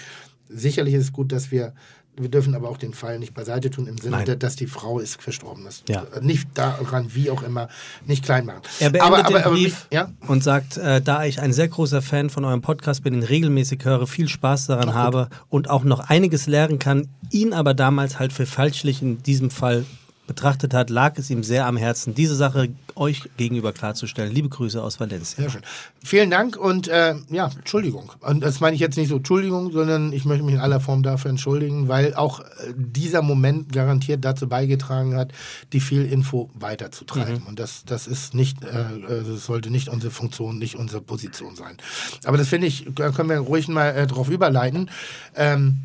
sicherlich 0.49 0.95
ist 0.95 1.05
es 1.05 1.13
gut, 1.13 1.33
dass 1.33 1.51
wir 1.51 1.73
wir 2.17 2.29
dürfen 2.29 2.55
aber 2.55 2.69
auch 2.69 2.77
den 2.77 2.93
Fall 2.93 3.19
nicht 3.19 3.35
beiseite 3.35 3.71
tun, 3.71 3.87
im 3.87 3.97
Sinne, 3.97 4.25
der- 4.25 4.37
dass 4.37 4.57
die 4.57 4.67
Frau 4.67 4.99
ist 4.99 5.23
verstorben 5.23 5.65
ist. 5.67 5.89
Ja. 5.89 6.05
Nicht 6.21 6.49
daran, 6.55 7.15
wie 7.15 7.31
auch 7.31 7.43
immer, 7.43 7.69
nicht 8.05 8.25
klein 8.25 8.45
machen. 8.45 8.61
Er 8.81 8.91
beendet 8.91 9.29
den 9.31 9.37
aber, 9.37 9.51
Brief 9.53 9.87
ja? 9.93 10.11
und 10.27 10.43
sagt, 10.43 10.77
äh, 10.77 11.01
da 11.01 11.25
ich 11.25 11.41
ein 11.41 11.53
sehr 11.53 11.69
großer 11.69 12.03
Fan 12.03 12.29
von 12.29 12.45
eurem 12.45 12.63
Podcast 12.63 13.05
bin, 13.05 13.15
ihn 13.15 13.23
regelmäßig 13.23 13.85
höre, 13.85 14.07
viel 14.07 14.29
Spaß 14.29 14.67
daran 14.67 14.93
habe 14.93 15.29
und 15.49 15.71
auch 15.71 15.85
noch 15.85 16.01
einiges 16.01 16.47
lernen 16.47 16.79
kann, 16.81 17.09
ihn 17.31 17.53
aber 17.55 17.75
damals 17.75 18.19
halt 18.19 18.33
für 18.33 18.45
falschlich 18.45 19.01
in 19.03 19.23
diesem 19.23 19.51
Fall 19.51 19.87
betrachtet 20.31 20.75
hat, 20.75 20.91
lag 20.91 21.19
es 21.19 21.29
ihm 21.29 21.43
sehr 21.43 21.67
am 21.67 21.77
Herzen, 21.77 22.15
diese 22.15 22.37
Sache 22.37 22.69
euch 22.95 23.29
gegenüber 23.37 23.73
klarzustellen. 23.73 24.33
Liebe 24.33 24.49
Grüße 24.49 24.81
aus 24.81 25.01
Valencia. 25.01 25.43
Sehr 25.43 25.51
schön. 25.51 25.63
Vielen 26.05 26.31
Dank 26.31 26.57
und 26.57 26.87
äh, 26.87 27.17
ja, 27.31 27.51
Entschuldigung. 27.59 28.13
Und 28.21 28.41
das 28.41 28.61
meine 28.61 28.77
ich 28.77 28.81
jetzt 28.81 28.97
nicht 28.97 29.09
so 29.09 29.17
Entschuldigung, 29.17 29.73
sondern 29.73 30.13
ich 30.13 30.25
möchte 30.25 30.45
mich 30.45 30.55
in 30.55 30.61
aller 30.61 30.79
Form 30.79 31.03
dafür 31.03 31.31
entschuldigen, 31.33 31.89
weil 31.89 32.15
auch 32.15 32.39
äh, 32.39 32.45
dieser 32.77 33.23
Moment 33.23 33.73
garantiert 33.73 34.25
dazu 34.25 34.49
beigetragen 34.49 35.17
hat, 35.17 35.33
die 35.73 35.81
Fehlinfo 35.81 36.49
weiterzutreiben. 36.55 37.43
Und 37.49 37.59
das, 37.59 37.85
das 37.85 38.07
ist 38.07 38.33
nicht, 38.33 38.63
äh, 38.63 38.85
das 39.09 39.47
sollte 39.47 39.69
nicht 39.69 39.89
unsere 39.89 40.13
Funktion, 40.13 40.59
nicht 40.59 40.77
unsere 40.77 41.01
Position 41.01 41.57
sein. 41.57 41.77
Aber 42.25 42.39
das 42.39 42.47
finde 42.47 42.69
ich, 42.69 42.87
da 42.95 43.11
können 43.11 43.31
wir 43.31 43.39
ruhig 43.39 43.67
mal 43.67 43.89
äh, 43.97 44.07
drauf 44.07 44.31
überleiten. 44.31 44.91
Ähm, 45.35 45.81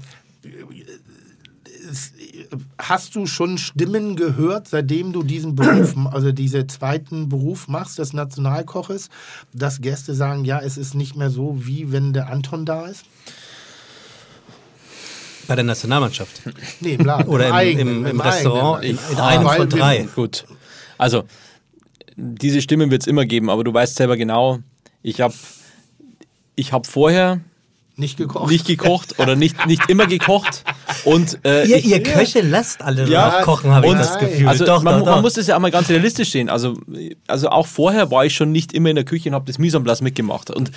Hast 2.78 3.16
du 3.16 3.26
schon 3.28 3.58
Stimmen 3.58 4.16
gehört, 4.16 4.68
seitdem 4.68 5.14
du 5.14 5.24
diesen 5.24 5.56
Beruf, 5.56 5.96
also 6.12 6.32
diesen 6.32 6.68
zweiten 6.70 7.30
Beruf 7.30 7.68
machst, 7.68 8.00
des 8.00 8.14
Nationalkoches, 8.14 9.10
dass 9.54 9.82
Gäste 9.82 10.14
sagen, 10.14 10.46
ja, 10.46 10.60
es 10.60 10.78
ist 10.78 10.96
nicht 10.96 11.16
mehr 11.16 11.30
so, 11.30 11.66
wie 11.66 11.92
wenn 11.92 12.14
der 12.14 12.30
Anton 12.30 12.66
da 12.66 12.86
ist? 12.88 13.06
Bei 15.48 15.56
der 15.56 15.64
Nationalmannschaft. 15.64 16.42
Nee, 16.80 16.94
im 16.94 17.06
Laden. 17.06 17.28
Oder 17.30 17.48
im, 17.50 17.54
eigenen, 17.54 17.88
im, 17.88 17.98
im 17.98 18.06
eigenen 18.06 18.22
Restaurant, 18.22 18.84
Laden. 18.84 18.98
in, 19.08 19.14
in 19.14 19.20
Ah, 19.20 19.28
einem 19.28 19.48
von 19.48 19.70
drei. 19.70 20.08
Gut. 20.16 20.46
Also, 20.98 21.24
diese 22.16 22.62
Stimmen 22.62 22.90
wird 22.90 23.04
es 23.04 23.08
immer 23.08 23.26
geben, 23.26 23.50
aber 23.50 23.64
du 23.64 23.74
weißt 23.74 23.96
selber 23.96 24.18
genau, 24.18 24.60
ich 25.04 25.22
habe 25.22 25.34
ich 26.56 26.72
hab 26.74 26.88
vorher 26.88 27.42
Nicht 27.96 28.18
gekocht. 28.18 28.50
nicht 28.50 28.66
gekocht 28.66 29.20
oder 29.20 29.36
nicht, 29.36 29.66
nicht 29.68 29.88
immer 29.90 30.08
gekocht. 30.08 30.64
Und, 31.04 31.40
äh, 31.46 31.66
Ihr, 31.68 31.78
ich, 31.78 31.86
ihr 31.86 32.04
Köche 32.04 32.42
lasst 32.42 32.82
alle 32.82 33.08
Ja, 33.08 33.28
nachkochen, 33.30 33.72
habe 33.72 33.86
ich 33.88 33.92
und- 33.92 34.00
das 34.00 34.18
Gefühl. 34.20 34.48
Also 34.48 34.66
doch, 34.66 34.84
man, 34.84 35.00
doch, 35.00 35.06
man 35.06 35.16
doch. 35.16 35.22
muss 35.22 35.34
das 35.34 35.48
ja 35.48 35.56
auch 35.56 35.60
mal 35.60 35.72
ganz 35.72 35.90
realistisch 35.90 36.32
sehen. 36.32 36.50
Also, 36.50 36.78
also 37.28 37.50
auch 37.50 37.68
vorher 37.68 38.12
war 38.12 38.26
ich 38.26 38.36
schon 38.36 38.52
nicht 38.52 38.74
immer 38.74 38.90
in 38.90 38.96
der 38.96 39.06
Küche 39.06 39.30
und 39.30 39.36
habe 39.36 39.46
das 39.46 39.58
Mise 39.58 39.78
en 39.78 39.84
place 39.84 40.02
mitgemacht. 40.02 40.50
Und 40.52 40.72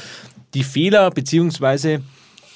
die 0.54 0.64
Fehler, 0.64 1.10
beziehungsweise 1.10 2.00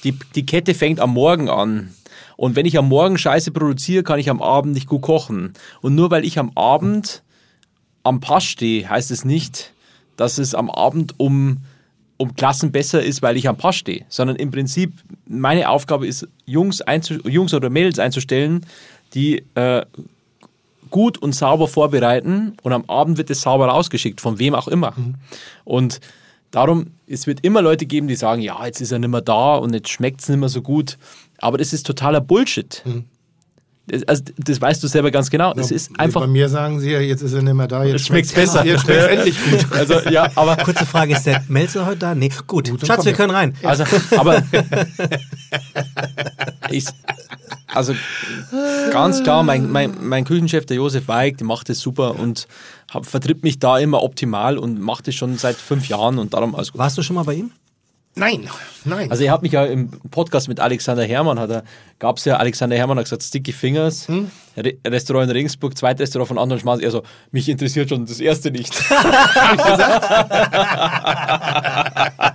die, 0.03 0.17
die 0.35 0.45
Kette 0.45 0.73
fängt 0.73 0.99
am 0.99 1.11
Morgen 1.11 1.49
an. 1.49 1.93
Und 2.35 2.55
wenn 2.55 2.65
ich 2.65 2.77
am 2.77 2.89
Morgen 2.89 3.17
Scheiße 3.17 3.51
produziere, 3.51 4.03
kann 4.03 4.19
ich 4.19 4.29
am 4.29 4.41
Abend 4.41 4.73
nicht 4.73 4.87
gut 4.87 5.01
kochen. 5.03 5.53
Und 5.81 5.95
nur 5.95 6.09
weil 6.11 6.25
ich 6.25 6.39
am 6.39 6.51
Abend 6.55 7.21
am 8.03 8.19
Pass 8.19 8.43
stehe, 8.43 8.89
heißt 8.89 9.11
es 9.11 9.23
nicht, 9.23 9.71
dass 10.17 10.37
es 10.39 10.53
am 10.55 10.69
Abend 10.69 11.13
um, 11.19 11.59
um 12.17 12.35
Klassen 12.35 12.71
besser 12.71 13.01
ist, 13.03 13.21
weil 13.21 13.37
ich 13.37 13.47
am 13.47 13.57
Pass 13.57 13.75
stehe, 13.75 14.05
sondern 14.09 14.35
im 14.37 14.51
Prinzip 14.51 14.93
meine 15.27 15.69
Aufgabe 15.69 16.07
ist, 16.07 16.27
Jungs, 16.45 16.83
Jungs 17.25 17.53
oder 17.53 17.69
Mädels 17.69 17.99
einzustellen, 17.99 18.65
die 19.13 19.43
äh, 19.55 19.85
gut 20.89 21.17
und 21.17 21.33
sauber 21.33 21.67
vorbereiten 21.67 22.55
und 22.61 22.71
am 22.71 22.85
Abend 22.87 23.17
wird 23.17 23.29
es 23.29 23.41
sauber 23.41 23.67
rausgeschickt, 23.67 24.21
von 24.21 24.37
wem 24.39 24.53
auch 24.53 24.67
immer. 24.67 24.93
Und 25.65 25.99
darum, 26.51 26.87
es 27.07 27.25
wird 27.25 27.39
immer 27.43 27.61
Leute 27.61 27.85
geben, 27.85 28.07
die 28.07 28.15
sagen, 28.15 28.41
ja, 28.41 28.63
jetzt 28.65 28.79
ist 28.79 28.91
er 28.91 28.99
nicht 28.99 29.09
mehr 29.09 29.21
da 29.21 29.55
und 29.55 29.73
jetzt 29.73 29.89
schmeckt 29.89 30.21
es 30.21 30.29
nicht 30.29 30.39
mehr 30.39 30.49
so 30.49 30.61
gut. 30.61 30.97
Aber 31.39 31.57
das 31.57 31.73
ist 31.73 31.87
totaler 31.87 32.21
Bullshit. 32.21 32.83
Das, 32.85 32.93
also, 34.07 34.23
das 34.37 34.61
weißt 34.61 34.81
du 34.81 34.87
selber 34.87 35.11
ganz 35.11 35.29
genau. 35.29 35.53
Das 35.53 35.69
ist 35.69 35.91
einfach. 35.99 36.21
Bei 36.21 36.27
mir 36.27 36.47
sagen 36.47 36.79
sie 36.79 36.91
ja, 36.91 37.01
jetzt 37.01 37.21
ist 37.21 37.33
er 37.33 37.41
nicht 37.41 37.53
mehr 37.53 37.67
da, 37.67 37.83
jetzt 37.83 37.93
Jetzt 37.93 38.07
schmeckt's 38.07 38.31
besser. 38.31 38.65
Jetzt 38.65 38.83
schmeckt's 38.83 39.05
endlich 39.05 39.37
gut. 39.43 39.67
Also, 39.73 39.99
ja, 40.09 40.29
aber 40.35 40.55
Kurze 40.57 40.85
Frage, 40.85 41.13
ist 41.13 41.25
der 41.25 41.43
Melzer 41.49 41.85
heute 41.85 41.97
da? 41.97 42.15
Nee, 42.15 42.29
gut. 42.47 42.69
dann 42.69 42.85
Schatz, 42.85 43.03
wir 43.03 43.11
ja. 43.11 43.17
können 43.17 43.31
rein. 43.31 43.55
Also, 43.63 43.83
aber 44.15 44.41
ich, 46.69 46.85
also 47.67 47.93
ganz 48.91 49.23
klar, 49.23 49.43
mein, 49.43 49.69
mein, 49.69 49.95
mein 50.01 50.23
Küchenchef, 50.23 50.65
der 50.65 50.77
Josef 50.77 51.07
Weig, 51.07 51.37
der 51.37 51.47
macht 51.47 51.67
das 51.67 51.79
super 51.79 52.17
und 52.17 52.47
hab, 52.89 53.05
vertritt 53.05 53.43
mich 53.43 53.59
da 53.59 53.79
immer 53.79 54.03
optimal 54.03 54.57
und 54.57 54.79
macht 54.79 55.07
das 55.07 55.15
schon 55.15 55.37
seit 55.37 55.57
fünf 55.57 55.89
Jahren 55.89 56.19
und 56.19 56.33
darum 56.33 56.55
alles 56.55 56.71
gut. 56.71 56.79
Warst 56.79 56.97
du 56.97 57.01
schon 57.01 57.15
mal 57.15 57.23
bei 57.23 57.33
ihm? 57.33 57.51
Nein, 58.15 58.47
nein. 58.85 59.09
Also, 59.09 59.23
er 59.23 59.31
hat 59.31 59.41
mich 59.41 59.53
ja 59.53 59.65
im 59.65 59.89
Podcast 60.11 60.47
mit 60.47 60.59
Alexander 60.59 61.03
Herrmann, 61.03 61.39
hat 61.39 61.49
er, 61.49 61.63
gab 61.97 62.17
es 62.17 62.25
ja, 62.25 62.35
Alexander 62.37 62.75
Herrmann 62.75 62.97
hat 62.99 63.05
gesagt, 63.05 63.23
Sticky 63.23 63.51
Fingers, 63.51 64.07
Re 64.55 64.73
Restaurant 64.85 65.25
in 65.29 65.31
Regensburg, 65.35 65.75
zweites 65.75 66.01
Restaurant 66.03 66.27
von 66.27 66.37
Anton 66.37 66.59
Schmaß, 66.59 66.79
er 66.79 66.91
so, 66.91 67.01
mich 67.31 67.49
interessiert 67.49 67.89
schon 67.89 68.05
das 68.05 68.19
erste 68.19 68.51
nicht. 68.51 68.71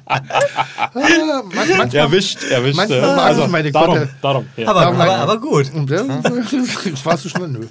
Ah, 0.09 1.43
man- 1.43 1.49
manchmal, 1.77 1.95
erwischt, 1.95 2.43
erwischt. 2.51 2.77
manchmal 2.77 3.15
mag 3.17 3.39
ich 3.39 3.49
meine 3.49 3.73
darum, 3.73 4.09
darum. 4.23 4.47
Ja. 4.57 4.69
Aber, 4.69 4.81
Darum 4.81 5.01
aber, 5.01 5.17
aber 5.17 5.39
gut. 5.41 5.71
Warst 7.05 7.25
du 7.25 7.29
schon? 7.29 7.53
Nö. 7.53 7.67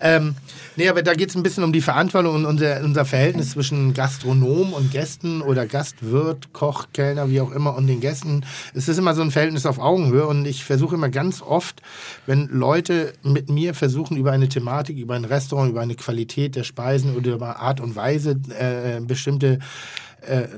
Ähm, 0.00 0.34
nee, 0.76 0.88
aber 0.88 1.02
da 1.02 1.14
geht 1.14 1.30
es 1.30 1.36
ein 1.36 1.42
bisschen 1.42 1.64
um 1.64 1.72
die 1.72 1.80
Verantwortung 1.80 2.34
und 2.34 2.44
unser, 2.46 2.82
unser 2.82 3.04
Verhältnis 3.04 3.50
zwischen 3.50 3.94
Gastronom 3.94 4.72
und 4.72 4.90
Gästen 4.90 5.42
oder 5.42 5.66
Gastwirt, 5.66 6.52
Koch, 6.52 6.86
Kellner, 6.92 7.30
wie 7.30 7.40
auch 7.40 7.52
immer 7.52 7.76
und 7.76 7.86
den 7.86 8.00
Gästen. 8.00 8.44
Es 8.74 8.88
ist 8.88 8.98
immer 8.98 9.14
so 9.14 9.22
ein 9.22 9.30
Verhältnis 9.30 9.66
auf 9.66 9.78
Augenhöhe 9.78 10.26
und 10.26 10.46
ich 10.46 10.64
versuche 10.64 10.94
immer 10.94 11.08
ganz 11.08 11.42
oft, 11.42 11.82
wenn 12.26 12.48
Leute 12.48 13.12
mit 13.22 13.50
mir 13.50 13.74
versuchen, 13.74 14.16
über 14.16 14.32
eine 14.32 14.48
Thematik, 14.48 14.98
über 14.98 15.14
ein 15.14 15.24
Restaurant, 15.24 15.70
über 15.70 15.80
eine 15.80 15.94
Qualität 15.94 16.56
der 16.56 16.64
Speisen 16.64 17.16
oder 17.16 17.32
über 17.34 17.60
Art 17.60 17.80
und 17.80 17.96
Weise 17.96 18.40
äh, 18.58 19.00
bestimmte 19.00 19.58
äh, 20.22 20.48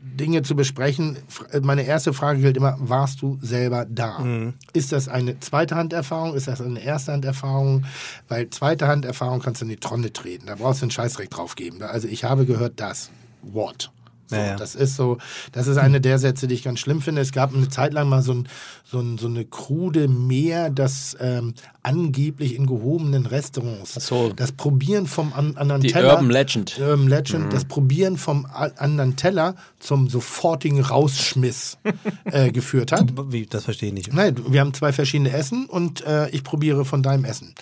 Dinge 0.00 0.42
zu 0.42 0.56
besprechen. 0.56 1.16
F- 1.28 1.60
Meine 1.62 1.82
erste 1.82 2.12
Frage 2.12 2.40
gilt 2.40 2.56
immer, 2.56 2.76
warst 2.78 3.22
du 3.22 3.38
selber 3.40 3.86
da? 3.88 4.24
Ist 4.72 4.92
das 4.92 5.08
eine 5.08 5.38
zweite 5.40 5.76
Handerfahrung? 5.76 6.34
Ist 6.34 6.48
das 6.48 6.60
eine 6.60 6.80
erste 6.82 7.12
Handerfahrung? 7.12 7.84
Weil 8.28 8.50
zweite 8.50 8.88
Handerfahrung 8.88 9.40
kannst 9.40 9.60
du 9.60 9.64
in 9.64 9.70
die 9.70 9.76
Tonne 9.76 10.12
treten. 10.12 10.46
Da 10.46 10.54
brauchst 10.56 10.80
du 10.80 10.84
einen 10.84 10.90
Scheißrecht 10.90 11.36
drauf 11.36 11.54
geben. 11.54 11.82
Also 11.82 12.08
ich 12.08 12.24
habe 12.24 12.46
gehört 12.46 12.74
das. 12.80 13.10
What? 13.42 13.90
So, 14.26 14.36
Ja, 14.36 14.44
ja. 14.46 14.56
Das 14.56 14.74
ist 14.74 14.94
so, 14.96 15.16
das 15.52 15.68
ist 15.68 15.78
eine 15.78 16.00
der 16.02 16.18
Sätze, 16.18 16.46
die 16.48 16.54
ich 16.54 16.62
ganz 16.62 16.80
schlimm 16.80 17.00
finde. 17.00 17.22
Es 17.22 17.32
gab 17.32 17.54
eine 17.54 17.68
Zeit 17.70 17.94
lang 17.94 18.08
mal 18.10 18.20
so, 18.20 18.32
ein, 18.34 18.48
so, 18.90 19.00
ein, 19.00 19.18
so 19.18 19.26
eine 19.26 19.44
krude 19.44 20.08
Meer, 20.08 20.70
das 20.70 21.14
ähm, 21.20 21.52
angeblich 21.82 22.54
in 22.54 22.66
gehobenen 22.66 23.26
Restaurants 23.26 23.94
Ach 23.98 24.00
so. 24.00 24.32
das 24.34 24.52
Probieren 24.52 25.06
vom 25.06 25.32
an, 25.34 25.56
anderen 25.58 25.82
Die 25.82 25.88
Teller. 25.92 26.14
Urban 26.14 26.30
Legend. 26.30 26.78
Urban 26.80 27.06
Legend, 27.08 27.52
das 27.52 27.66
Probieren 27.66 28.16
vom 28.16 28.46
anderen 28.46 29.16
Teller 29.16 29.56
zum 29.78 30.08
sofortigen 30.08 30.80
Rausschmiss 30.80 31.76
äh, 32.24 32.50
geführt 32.50 32.92
hat. 32.92 33.12
Wie, 33.30 33.44
das 33.46 33.64
verstehe 33.64 33.88
ich 33.90 33.94
nicht. 33.94 34.12
Nein, 34.14 34.36
wir 34.48 34.60
haben 34.60 34.72
zwei 34.72 34.92
verschiedene 34.92 35.32
Essen 35.32 35.66
und 35.66 36.04
äh, 36.06 36.30
ich 36.30 36.42
probiere 36.42 36.84
von 36.86 37.02
deinem 37.02 37.24
Essen. 37.24 37.54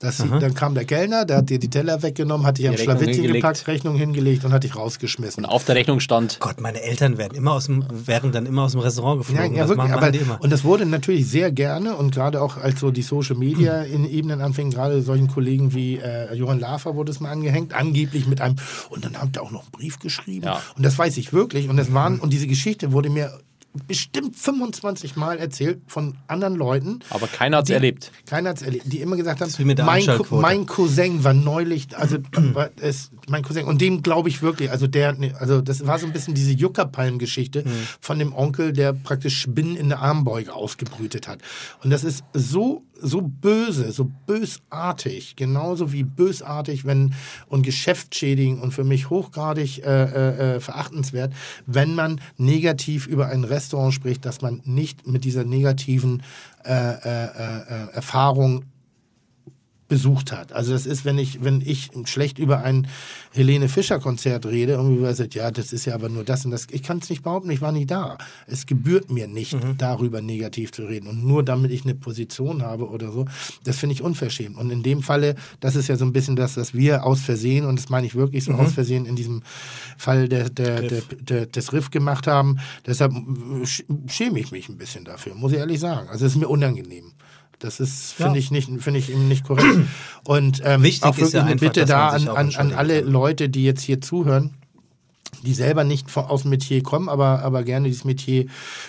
Das, 0.00 0.18
dann 0.18 0.54
kam 0.54 0.74
der 0.74 0.84
Kellner, 0.84 1.24
der 1.24 1.38
hat 1.38 1.48
dir 1.48 1.58
die 1.58 1.70
Teller 1.70 2.02
weggenommen, 2.02 2.46
hat 2.46 2.58
dich 2.58 2.68
am 2.68 2.76
Schlawittchen 2.76 3.14
hingelegt. 3.14 3.36
gepackt, 3.42 3.66
Rechnung 3.68 3.96
hingelegt 3.96 4.44
und 4.44 4.52
hat 4.52 4.64
dich 4.64 4.76
rausgeschmissen. 4.76 5.44
Und 5.44 5.50
auf 5.50 5.64
der 5.64 5.76
Rechnung 5.76 6.00
stand, 6.00 6.40
Gott, 6.40 6.60
meine 6.60 6.82
Eltern 6.82 7.16
werden 7.16 7.34
immer 7.38 7.52
aus 7.52 7.66
dem, 7.66 7.84
wären 7.90 8.30
dann 8.32 8.44
immer 8.44 8.64
aus 8.64 8.72
dem 8.72 8.80
Restaurant 8.80 9.16
Ja, 9.16 9.18
geflogen. 9.28 9.54
ja 9.56 9.66
das 9.66 9.70
wirklich. 9.70 10.28
Aber, 10.28 10.42
und 10.42 10.50
das 10.52 10.64
wurde 10.64 10.73
natürlich 10.82 11.26
sehr 11.28 11.52
gerne 11.52 11.96
und 11.96 12.14
gerade 12.14 12.40
auch 12.42 12.56
als 12.56 12.80
so 12.80 12.90
die 12.90 13.02
Social 13.02 13.36
Media 13.36 13.82
in 13.82 14.08
Ebenen 14.08 14.40
anfingen, 14.40 14.72
gerade 14.72 15.02
solchen 15.02 15.28
Kollegen 15.28 15.74
wie 15.74 15.98
äh, 15.98 16.34
Johann 16.34 16.60
Lafer 16.60 16.96
wurde 16.96 17.12
es 17.12 17.20
mal 17.20 17.30
angehängt, 17.30 17.74
angeblich 17.74 18.26
mit 18.26 18.40
einem, 18.40 18.56
und 18.90 19.04
dann 19.04 19.16
hat 19.20 19.36
er 19.36 19.42
auch 19.42 19.50
noch 19.50 19.62
einen 19.62 19.70
Brief 19.70 19.98
geschrieben. 19.98 20.46
Ja. 20.46 20.62
Und 20.76 20.84
das 20.84 20.98
weiß 20.98 21.16
ich 21.16 21.32
wirklich. 21.32 21.68
Und 21.68 21.76
das 21.76 21.92
waren, 21.94 22.18
und 22.18 22.32
diese 22.32 22.46
Geschichte 22.46 22.92
wurde 22.92 23.10
mir 23.10 23.38
bestimmt 23.86 24.36
25 24.36 25.16
Mal 25.16 25.38
erzählt 25.38 25.80
von 25.86 26.16
anderen 26.28 26.54
Leuten. 26.54 27.00
aber 27.10 27.26
keiner 27.26 27.58
hat 27.58 27.64
es 27.64 27.70
erlebt. 27.70 28.12
Keiner 28.26 28.50
hat 28.50 28.58
es 28.58 28.62
erlebt, 28.62 28.84
die 28.86 29.00
immer 29.00 29.16
gesagt 29.16 29.40
haben, 29.40 29.52
mein, 29.84 30.04
mein 30.30 30.66
Cousin 30.66 31.24
war 31.24 31.34
neulich, 31.34 31.96
also 31.96 32.18
war 32.54 32.70
es, 32.80 33.10
mein 33.28 33.42
Cousin, 33.42 33.64
und 33.64 33.80
dem 33.80 34.02
glaube 34.02 34.28
ich 34.28 34.42
wirklich, 34.42 34.70
also 34.70 34.86
der, 34.86 35.16
also 35.38 35.60
das 35.60 35.86
war 35.86 35.98
so 35.98 36.06
ein 36.06 36.12
bisschen 36.12 36.34
diese 36.34 36.52
Juckerpalm-Geschichte 36.52 37.64
von 38.00 38.18
dem 38.18 38.32
Onkel, 38.32 38.72
der 38.72 38.92
praktisch 38.92 39.40
Spinnen 39.40 39.76
in 39.76 39.88
der 39.88 40.00
Armbeuge 40.00 40.54
ausgebrütet 40.54 41.26
hat. 41.26 41.40
Und 41.82 41.90
das 41.90 42.04
ist 42.04 42.22
so 42.32 42.82
so 43.00 43.20
böse, 43.22 43.92
so 43.92 44.10
bösartig, 44.26 45.36
genauso 45.36 45.92
wie 45.92 46.04
bösartig, 46.04 46.84
wenn 46.84 47.14
und 47.46 47.62
geschäftsschädigend 47.62 48.62
und 48.62 48.72
für 48.72 48.84
mich 48.84 49.10
hochgradig 49.10 49.84
äh, 49.84 50.04
äh, 50.04 50.56
äh, 50.56 50.60
verachtenswert, 50.60 51.32
wenn 51.66 51.94
man 51.94 52.20
negativ 52.36 53.06
über 53.06 53.28
ein 53.28 53.44
Restaurant 53.44 53.94
spricht, 53.94 54.24
dass 54.24 54.42
man 54.42 54.62
nicht 54.64 55.06
mit 55.06 55.24
dieser 55.24 55.44
negativen 55.44 56.22
äh, 56.64 56.72
äh, 56.72 57.24
äh, 57.24 57.92
Erfahrung 57.92 58.64
besucht 59.86 60.32
hat. 60.32 60.52
Also 60.52 60.72
das 60.72 60.86
ist, 60.86 61.04
wenn 61.04 61.18
ich, 61.18 61.44
wenn 61.44 61.60
ich 61.60 61.90
schlecht 62.06 62.38
über 62.38 62.62
ein 62.62 62.86
Helene 63.32 63.68
Fischer 63.68 64.00
Konzert 64.00 64.46
rede, 64.46 64.72
irgendwie 64.72 65.02
weil 65.02 65.14
sagt, 65.14 65.34
ja, 65.34 65.50
das 65.50 65.72
ist 65.72 65.84
ja 65.84 65.94
aber 65.94 66.08
nur 66.08 66.24
das 66.24 66.44
und 66.44 66.50
das. 66.52 66.66
Ich 66.70 66.82
kann 66.82 66.98
es 66.98 67.10
nicht 67.10 67.22
behaupten, 67.22 67.50
ich 67.50 67.60
war 67.60 67.70
nie 67.72 67.84
da. 67.86 68.16
Es 68.46 68.66
gebührt 68.66 69.10
mir 69.10 69.26
nicht, 69.26 69.56
darüber 69.78 70.22
negativ 70.22 70.72
zu 70.72 70.84
reden. 70.84 71.06
Und 71.06 71.24
nur 71.24 71.42
damit 71.44 71.70
ich 71.70 71.84
eine 71.84 71.94
Position 71.94 72.62
habe 72.62 72.88
oder 72.88 73.12
so, 73.12 73.26
das 73.64 73.78
finde 73.78 73.94
ich 73.94 74.02
unverschämt. 74.02 74.56
Und 74.56 74.70
in 74.70 74.82
dem 74.82 75.02
Falle, 75.02 75.34
das 75.60 75.76
ist 75.76 75.88
ja 75.88 75.96
so 75.96 76.04
ein 76.04 76.12
bisschen 76.12 76.36
das, 76.36 76.56
was 76.56 76.72
wir 76.74 77.04
aus 77.04 77.20
Versehen, 77.20 77.66
und 77.66 77.78
das 77.78 77.90
meine 77.90 78.06
ich 78.06 78.14
wirklich 78.14 78.44
so 78.44 78.52
aus 78.52 78.72
Versehen 78.72 79.04
in 79.06 79.16
diesem 79.16 79.42
Fall 79.98 80.28
der, 80.28 80.48
der, 80.48 80.82
der, 80.82 81.02
der, 81.20 81.46
des 81.46 81.72
Riff 81.72 81.90
gemacht 81.90 82.26
haben. 82.26 82.58
Deshalb 82.86 83.12
äh, 83.12 83.62
sch- 83.64 83.84
schäme 84.08 84.40
ich 84.40 84.50
mich 84.50 84.68
ein 84.68 84.78
bisschen 84.78 85.04
dafür, 85.04 85.34
muss 85.34 85.52
ich 85.52 85.58
ehrlich 85.58 85.80
sagen. 85.80 86.08
Also 86.08 86.24
es 86.24 86.32
ist 86.32 86.38
mir 86.38 86.48
unangenehm. 86.48 87.12
Das 87.64 87.80
ist, 87.80 88.12
finde 88.12 88.38
ich, 88.38 88.50
nicht, 88.50 88.68
finde 88.80 88.98
ich 89.00 89.10
eben 89.10 89.26
nicht 89.26 89.44
korrekt. 89.44 89.66
Und 90.24 90.60
ähm, 90.64 90.82
Wichtig 90.82 91.02
auch 91.04 91.12
ist 91.16 91.18
wirklich 91.18 91.32
ja 91.34 91.40
eine 91.42 91.50
einfach, 91.52 91.66
Bitte 91.66 91.84
da 91.86 92.08
an, 92.10 92.28
an, 92.28 92.54
an 92.54 92.72
alle 92.72 93.02
kann. 93.02 93.10
Leute, 93.12 93.48
die 93.48 93.64
jetzt 93.64 93.82
hier 93.82 94.00
zuhören, 94.00 94.50
die 95.42 95.52
selber 95.52 95.84
nicht 95.84 96.10
von- 96.10 96.24
aus 96.24 96.42
dem 96.42 96.50
Metier 96.52 96.82
kommen, 96.82 97.08
aber, 97.10 97.42
aber 97.42 97.64
gerne 97.64 97.88
dieses 97.88 98.04
Metier 98.04 98.46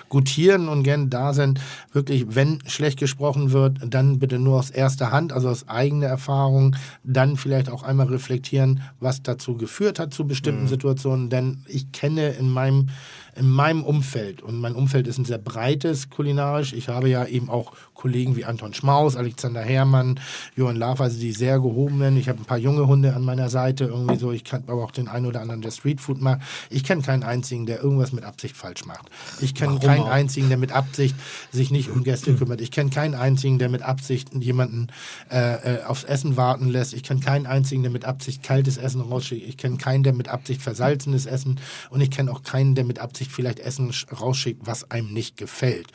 gutieren 0.10 0.70
und 0.70 0.84
gerne 0.84 1.08
da 1.08 1.34
sind. 1.34 1.60
Wirklich, 1.92 2.28
wenn 2.30 2.60
schlecht 2.68 3.00
gesprochen 3.00 3.52
wird, 3.52 3.80
dann 3.94 4.20
bitte 4.20 4.40
nur 4.40 4.60
aus 4.60 4.70
erster 4.70 5.12
Hand, 5.12 5.34
also 5.34 5.50
aus 5.50 5.68
eigener 5.68 6.08
Erfahrung, 6.08 6.76
dann 7.04 7.36
vielleicht 7.36 7.70
auch 7.70 7.84
einmal 7.84 8.08
reflektieren, 8.08 8.82
was 9.02 9.22
dazu 9.24 9.56
geführt 9.58 10.00
hat 10.00 10.14
zu 10.14 10.26
bestimmten 10.28 10.64
Mhm. 10.64 10.68
Situationen. 10.70 11.30
Denn 11.30 11.64
ich 11.68 11.92
kenne 11.92 12.30
in 12.30 12.50
meinem, 12.50 12.90
in 13.36 13.50
meinem 13.50 13.84
Umfeld, 13.84 14.42
und 14.42 14.60
mein 14.60 14.76
Umfeld 14.76 15.08
ist 15.08 15.18
ein 15.18 15.26
sehr 15.26 15.38
breites 15.38 16.10
kulinarisch, 16.10 16.74
ich 16.74 16.90
habe 16.90 17.10
ja 17.10 17.26
eben 17.26 17.50
auch 17.50 17.74
Kollegen 17.96 18.36
wie 18.36 18.46
Anton 18.46 18.74
Schmaus, 18.74 19.16
Alexander 19.16 19.62
Herrmann, 19.62 20.20
Johann 20.56 20.76
Laff, 20.76 21.02
also 21.02 21.20
die 21.20 21.32
sehr 21.32 21.60
gehobenen. 21.60 22.18
Ich 22.18 22.30
habe 22.30 22.40
ein 22.40 22.46
paar 22.46 22.58
junge 22.58 22.86
Hunde 22.88 23.16
an 23.16 23.24
meiner 23.24 23.50
Seite, 23.50 23.86
irgendwie 23.86 24.18
so. 24.18 24.32
Ich 24.32 24.44
kann 24.44 24.64
aber 24.68 24.84
auch 24.84 24.92
den 24.92 25.08
einen 25.08 25.26
oder 25.26 25.42
anderen, 25.42 25.62
der 25.62 25.72
Streetfood 25.72 26.22
macht. 26.22 26.42
Ich 26.70 26.84
kenne 26.84 27.02
keinen 27.02 27.24
einzigen, 27.24 27.66
der 27.66 27.82
irgendwas 27.82 28.12
mit 28.12 28.24
Absicht 28.24 28.56
falsch 28.56 28.86
macht. 28.86 29.10
Ich 29.42 29.56
kenne 29.56 29.80
keinen 29.80 30.04
einzigen, 30.04 30.50
der 30.50 30.58
mit 30.58 30.72
Absicht 30.72 31.16
sich 31.52 31.72
nicht 31.72 31.90
um 31.90 32.04
Gäste 32.04 32.36
kümmert. 32.36 32.62
Ich 32.62 32.70
kenne 32.70 32.90
keinen 32.90 33.16
einzigen, 33.16 33.58
der 33.58 33.70
mit 33.70 33.82
Absicht 33.82 34.30
jemanden 34.36 34.88
äh, 35.32 35.78
äh, 35.78 35.84
aufs 35.84 36.04
Essen 36.04 36.38
warten 36.38 36.68
lässt. 36.68 36.94
Ich 36.94 37.04
kenne 37.04 37.22
keinen 37.22 37.48
einzigen, 37.48 37.82
der 37.82 37.92
mit 37.92 38.06
Absicht 38.06 38.44
kaltes 38.44 38.78
Essen 38.78 39.02
rausschickt. 39.02 39.48
Ich 39.48 39.58
kenne 39.58 39.78
keinen, 39.78 40.04
der 40.04 40.14
mit 40.14 40.28
Absicht 40.28 40.62
versalzenes 40.62 41.26
Essen 41.26 41.60
und 41.90 42.02
ich 42.02 42.12
kenne 42.12 42.32
auch 42.32 42.44
keinen, 42.44 42.76
der 42.76 42.84
mit 42.84 43.00
Absicht 43.00 43.25
vielleicht 43.32 43.60
Essen 43.60 43.92
sch- 43.92 44.14
rausschickt, 44.14 44.66
was 44.66 44.90
einem 44.92 45.14
nicht 45.14 45.38
gefällt. 45.38 45.88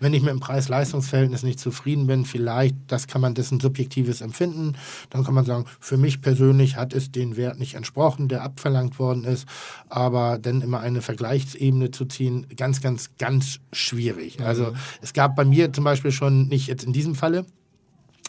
Wenn 0.00 0.14
ich 0.14 0.22
mit 0.22 0.30
dem 0.30 0.40
Preis-Leistungs-Verhältnis 0.40 1.42
nicht 1.42 1.60
zufrieden 1.60 2.06
bin, 2.06 2.24
vielleicht, 2.24 2.76
das 2.86 3.06
kann 3.06 3.20
man, 3.20 3.34
ein 3.36 3.60
subjektives 3.60 4.20
Empfinden, 4.20 4.74
dann 5.10 5.24
kann 5.24 5.34
man 5.34 5.44
sagen, 5.44 5.66
für 5.80 5.96
mich 5.96 6.20
persönlich 6.20 6.76
hat 6.76 6.92
es 6.92 7.10
den 7.10 7.36
Wert 7.36 7.58
nicht 7.58 7.74
entsprochen, 7.74 8.28
der 8.28 8.42
abverlangt 8.42 8.98
worden 8.98 9.24
ist, 9.24 9.46
aber 9.88 10.38
dann 10.38 10.60
immer 10.62 10.80
eine 10.80 11.02
Vergleichsebene 11.02 11.90
zu 11.90 12.04
ziehen, 12.06 12.46
ganz, 12.56 12.80
ganz, 12.80 13.10
ganz 13.18 13.60
schwierig. 13.72 14.40
Also 14.40 14.72
es 15.02 15.12
gab 15.12 15.36
bei 15.36 15.44
mir 15.44 15.72
zum 15.72 15.84
Beispiel 15.84 16.12
schon, 16.12 16.48
nicht 16.48 16.66
jetzt 16.66 16.84
in 16.84 16.92
diesem 16.92 17.14
Falle, 17.14 17.46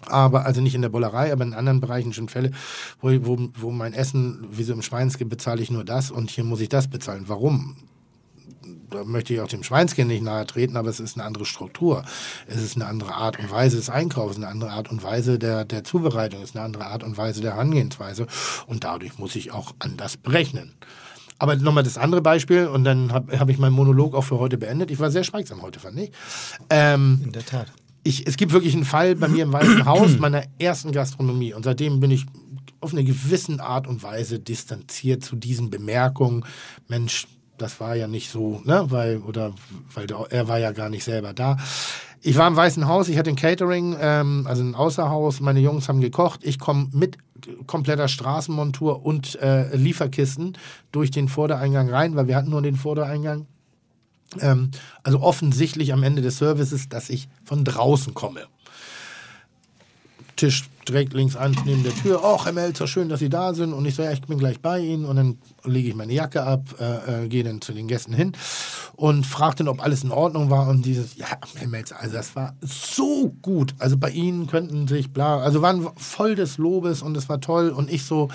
Aber, 0.10 0.46
also 0.46 0.62
nicht 0.62 0.76
in 0.76 0.84
der 0.84 0.90
Bollerei, 0.90 1.34
aber 1.34 1.44
in 1.44 1.56
anderen 1.56 1.80
Bereichen 1.82 2.14
schon 2.14 2.30
Fälle, 2.30 2.52
wo, 3.02 3.10
wo, 3.26 3.50
wo 3.56 3.72
mein 3.72 3.94
Essen, 3.94 4.46
wie 4.52 4.64
so 4.64 4.74
im 4.74 4.84
Schweinske, 4.84 5.26
bezahle 5.26 5.62
ich 5.62 5.72
nur 5.72 5.84
das 5.84 6.12
und 6.12 6.30
hier 6.30 6.44
muss 6.44 6.62
ich 6.62 6.70
das 6.70 6.88
bezahlen. 6.88 7.24
Warum? 7.28 7.76
Da 8.90 9.04
möchte 9.04 9.34
ich 9.34 9.42
auch 9.42 9.48
dem 9.48 9.64
Schweinskind 9.64 10.08
nicht 10.08 10.24
nahe 10.24 10.46
treten, 10.46 10.78
aber 10.78 10.90
es 10.90 11.00
ist 11.00 11.18
eine 11.18 11.26
andere 11.26 11.46
Struktur. 11.46 12.04
Es 12.48 12.62
ist 12.62 12.76
eine 12.76 12.86
andere 12.86 13.14
Art 13.14 13.40
und 13.40 13.52
Weise 13.52 13.78
des 13.78 13.90
Einkaufs, 13.90 14.38
eine 14.38 14.48
andere 14.48 14.72
Art 14.72 14.90
und 14.90 15.04
Weise 15.04 15.40
der, 15.40 15.66
der 15.66 15.84
Zubereitung, 15.84 16.42
es 16.42 16.50
ist 16.50 16.56
eine 16.56 16.66
andere 16.66 16.86
Art 16.86 17.04
und 17.04 17.18
Weise 17.18 17.42
der 17.42 17.54
Herangehensweise. 17.54 18.28
Und 18.68 18.84
dadurch 18.84 19.18
muss 19.18 19.36
ich 19.36 19.52
auch 19.52 19.74
anders 19.80 20.18
berechnen. 20.18 20.74
Aber 21.40 21.56
nochmal 21.56 21.84
das 21.84 21.98
andere 21.98 22.22
Beispiel 22.22 22.68
und 22.68 22.84
dann 22.84 23.12
habe 23.12 23.40
hab 23.40 23.50
ich 23.50 23.60
meinen 23.60 23.74
Monolog 23.74 24.16
auch 24.16 24.24
für 24.24 24.40
heute 24.40 24.58
beendet. 24.58 24.90
Ich 24.90 25.00
war 25.00 25.12
sehr 25.12 25.24
schweigsam 25.24 25.62
heute, 25.62 25.80
fand 25.80 26.00
ich. 26.00 26.12
Ähm, 26.70 27.22
In 27.24 27.32
der 27.32 27.46
Tat. 27.46 27.68
ich, 28.04 28.26
es 28.26 28.38
gibt 28.38 28.54
wirklich 28.54 28.74
einen 28.74 28.86
Fall 28.86 29.16
bei 29.16 29.28
mir 29.28 29.44
im 29.44 29.54
Weißen 29.54 29.86
Haus, 29.86 30.18
meiner 30.18 30.44
ersten 30.58 30.92
Gastronomie. 30.92 31.54
Und 31.54 31.64
seitdem 31.64 32.00
bin 32.00 32.10
ich 32.10 32.26
auf 32.80 32.92
eine 32.92 33.04
gewisse 33.04 33.60
Art 33.60 33.88
und 33.88 34.02
Weise 34.04 34.40
distanziert 34.40 35.24
zu 35.24 35.36
diesen 35.36 35.70
Bemerkungen. 35.70 36.44
Mensch, 36.88 37.28
das 37.58 37.80
war 37.80 37.96
ja 37.96 38.08
nicht 38.08 38.30
so, 38.30 38.62
ne, 38.66 38.86
weil, 38.90 39.18
oder, 39.18 39.54
weil 39.94 40.08
der, 40.08 40.26
er 40.30 40.48
war 40.48 40.60
ja 40.60 40.72
gar 40.72 40.90
nicht 40.90 41.04
selber 41.04 41.34
da. 41.34 41.58
Ich 42.22 42.38
war 42.38 42.48
im 42.48 42.56
Weißen 42.56 42.88
Haus, 42.88 43.10
ich 43.10 43.18
hatte 43.18 43.30
ein 43.30 43.36
Catering, 43.36 43.96
ähm, 44.00 44.46
also 44.48 44.64
ein 44.64 44.76
Außerhaus, 44.76 45.40
meine 45.40 45.60
Jungs 45.60 45.88
haben 45.88 46.02
gekocht. 46.02 46.42
Ich 46.44 46.60
komme 46.60 46.90
mit 46.92 47.18
kompletter 47.68 48.08
Straßenmontur 48.08 49.06
und 49.06 49.36
äh, 49.42 49.76
Lieferkisten 49.76 50.58
durch 50.92 51.12
den 51.12 51.30
Vordereingang 51.30 51.90
rein, 51.90 52.16
weil 52.16 52.28
wir 52.28 52.36
hatten 52.36 52.50
nur 52.50 52.62
den 52.62 52.76
Vordereingang. 52.76 53.46
Ähm, 54.40 54.72
also 55.04 55.22
offensichtlich 55.22 55.94
am 55.94 56.04
Ende 56.04 56.22
des 56.22 56.38
Services, 56.38 56.90
dass 56.90 57.10
ich 57.10 57.30
von 57.46 57.64
draußen 57.64 58.14
komme. 58.14 58.42
Tisch 60.36 60.66
direkt 60.88 61.14
links 61.14 61.36
an 61.36 61.56
neben 61.66 61.84
der 61.84 61.94
Tür. 61.94 62.22
Oh, 62.24 62.44
Herr 62.44 62.54
Melzer, 62.54 62.88
schön, 62.88 63.10
dass 63.10 63.20
Sie 63.20 63.30
da 63.30 63.54
sind. 63.54 63.74
Und 63.74 63.86
ich 63.86 63.96
so, 63.96 64.04
ja, 64.04 64.12
ich 64.12 64.22
bin 64.22 64.38
gleich 64.38 64.60
bei 64.62 64.80
Ihnen. 64.80 65.06
Und 65.06 65.16
dann 65.16 65.38
lege 65.64 65.90
ich 65.90 65.96
meine 65.96 66.14
Jacke 66.14 66.44
ab, 66.44 66.62
äh, 66.80 67.26
äh, 67.26 67.28
gehe 67.28 67.44
dann 67.44 67.62
zu 67.62 67.74
den 67.74 67.88
Gästen 67.88 68.14
hin 68.14 68.32
und 68.96 69.26
frage 69.26 69.58
dann, 69.58 69.68
ob 69.68 69.84
alles 69.84 70.04
in 70.04 70.12
Ordnung 70.12 70.50
war. 70.50 70.68
Und 70.68 70.86
dieses, 70.86 71.16
ja, 71.18 71.28
Herr 71.56 71.68
Melzer, 71.68 72.00
also 72.00 72.14
das 72.16 72.36
war 72.36 72.56
so 72.62 73.34
gut. 73.42 73.76
Also 73.80 73.98
bei 73.98 74.10
Ihnen 74.10 74.48
könnten 74.48 74.88
sich 74.88 75.12
bla, 75.12 75.40
also 75.40 75.62
waren 75.62 75.88
voll 75.98 76.36
des 76.36 76.58
Lobes 76.58 77.02
und 77.02 77.16
es 77.18 77.30
war 77.30 77.42
toll. 77.42 77.70
Und 77.70 77.92
ich 77.92 78.06
so, 78.06 78.30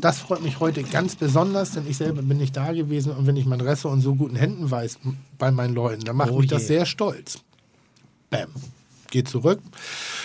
das 0.00 0.18
freut 0.18 0.42
mich 0.42 0.60
heute 0.60 0.82
ganz 0.82 1.16
besonders, 1.16 1.72
denn 1.72 1.86
ich 1.88 1.96
selber 1.96 2.22
bin 2.22 2.38
nicht 2.38 2.56
da 2.56 2.72
gewesen. 2.72 3.12
Und 3.12 3.26
wenn 3.26 3.36
ich 3.36 3.46
mein 3.46 3.60
Resse 3.60 3.88
in 3.88 4.00
so 4.00 4.14
guten 4.14 4.36
Händen 4.36 4.70
weiß 4.70 4.98
bei 5.38 5.50
meinen 5.50 5.74
Leuten, 5.74 6.04
dann 6.04 6.16
macht 6.16 6.30
Oh 6.30 6.38
mich 6.38 6.48
das 6.48 6.62
je. 6.62 6.68
sehr 6.68 6.86
stolz. 6.86 7.40
Bam. 8.30 8.48
Geht 9.16 9.28
zurück, 9.28 9.60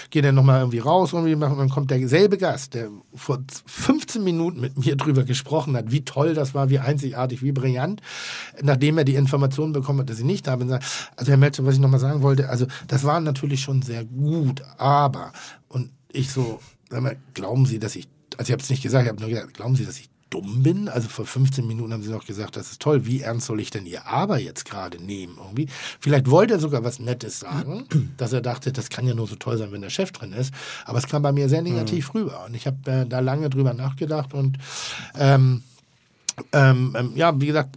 geht 0.10 0.26
dann 0.26 0.36
nochmal 0.36 0.60
irgendwie 0.60 0.80
raus 0.80 1.14
und 1.14 1.40
dann 1.40 1.70
kommt 1.70 1.92
derselbe 1.92 2.38
Gast, 2.38 2.74
der 2.74 2.90
vor 3.16 3.40
15 3.66 4.22
Minuten 4.22 4.60
mit 4.60 4.78
mir 4.78 4.98
drüber 4.98 5.24
gesprochen 5.24 5.78
hat, 5.78 5.94
wie 5.94 6.04
toll 6.04 6.34
das 6.34 6.54
war, 6.54 6.70
wie 6.70 6.80
einzigartig, 6.80 7.42
wie 7.42 7.54
brillant, 7.54 8.02
nachdem 8.62 8.98
er 8.98 9.06
die 9.06 9.16
Informationen 9.16 9.72
bekommen 9.72 10.02
hat, 10.02 10.10
dass 10.10 10.20
ich 10.20 10.26
nicht 10.26 10.46
da 10.46 10.58
bin. 10.58 10.70
Also 10.74 11.32
Herr 11.32 11.38
Melzer, 11.38 11.66
was 11.66 11.76
ich 11.76 11.80
nochmal 11.80 12.02
sagen 12.02 12.22
wollte, 12.22 12.50
also 12.50 12.66
das 12.90 13.06
war 13.06 13.22
natürlich 13.22 13.62
schon 13.62 13.82
sehr 13.82 14.04
gut, 14.04 14.62
aber, 14.78 15.32
und 15.70 15.92
ich 16.12 16.30
so, 16.30 16.60
mal, 16.92 17.16
glauben 17.34 17.66
Sie, 17.66 17.80
dass 17.80 17.96
ich, 17.96 18.10
also 18.38 18.50
ich 18.50 18.52
habe 18.52 18.62
es 18.62 18.70
nicht 18.70 18.84
gesagt, 18.84 19.06
ich 19.06 19.10
habe 19.10 19.22
nur 19.22 19.30
gesagt, 19.30 19.54
glauben 19.54 19.78
Sie, 19.78 19.86
dass 19.86 20.00
ich 20.00 20.10
dumm 20.32 20.64
bin? 20.64 20.90
Also 20.90 21.08
vor 21.08 21.26
15 21.26 21.68
Minuten 21.68 21.94
haben 21.94 22.02
sie 22.02 22.10
noch 22.10 22.26
gesagt, 22.26 22.58
das 22.58 22.72
ist 22.72 22.82
toll. 22.82 23.06
Wie 23.06 23.22
ernst 23.22 23.46
soll 23.46 23.60
ich 23.60 23.70
denn 23.70 23.86
ihr 23.86 24.08
Aber 24.08 24.40
jetzt 24.40 24.66
gerade 24.66 24.98
nehmen 25.02 25.38
irgendwie? 25.38 25.68
Vielleicht 26.00 26.32
wollte 26.32 26.56
er 26.56 26.60
sogar 26.60 26.84
was 26.84 27.00
Nettes 27.00 27.40
sagen, 27.40 27.86
dass 28.18 28.34
er 28.34 28.42
dachte, 28.42 28.72
das 28.72 28.90
kann 28.90 29.06
ja 29.06 29.14
nur 29.14 29.28
so 29.28 29.36
toll 29.36 29.58
sein, 29.58 29.72
wenn 29.72 29.82
der 29.82 29.92
Chef 29.92 30.12
drin 30.12 30.34
ist. 30.34 30.54
Aber 30.86 30.98
es 30.98 31.08
kam 31.08 31.22
bei 31.22 31.32
mir 31.32 31.48
sehr 31.48 31.62
negativ 31.62 32.16
rüber. 32.16 32.46
Und 32.48 32.56
ich 32.56 32.66
habe 32.66 32.92
äh, 32.92 33.06
da 33.06 33.20
lange 33.20 33.50
drüber 33.50 33.74
nachgedacht 33.74 34.34
und 34.34 34.58
ähm, 35.16 35.64
ähm, 36.54 36.96
ähm, 36.98 37.12
ja, 37.16 37.40
wie 37.40 37.48
gesagt, 37.48 37.76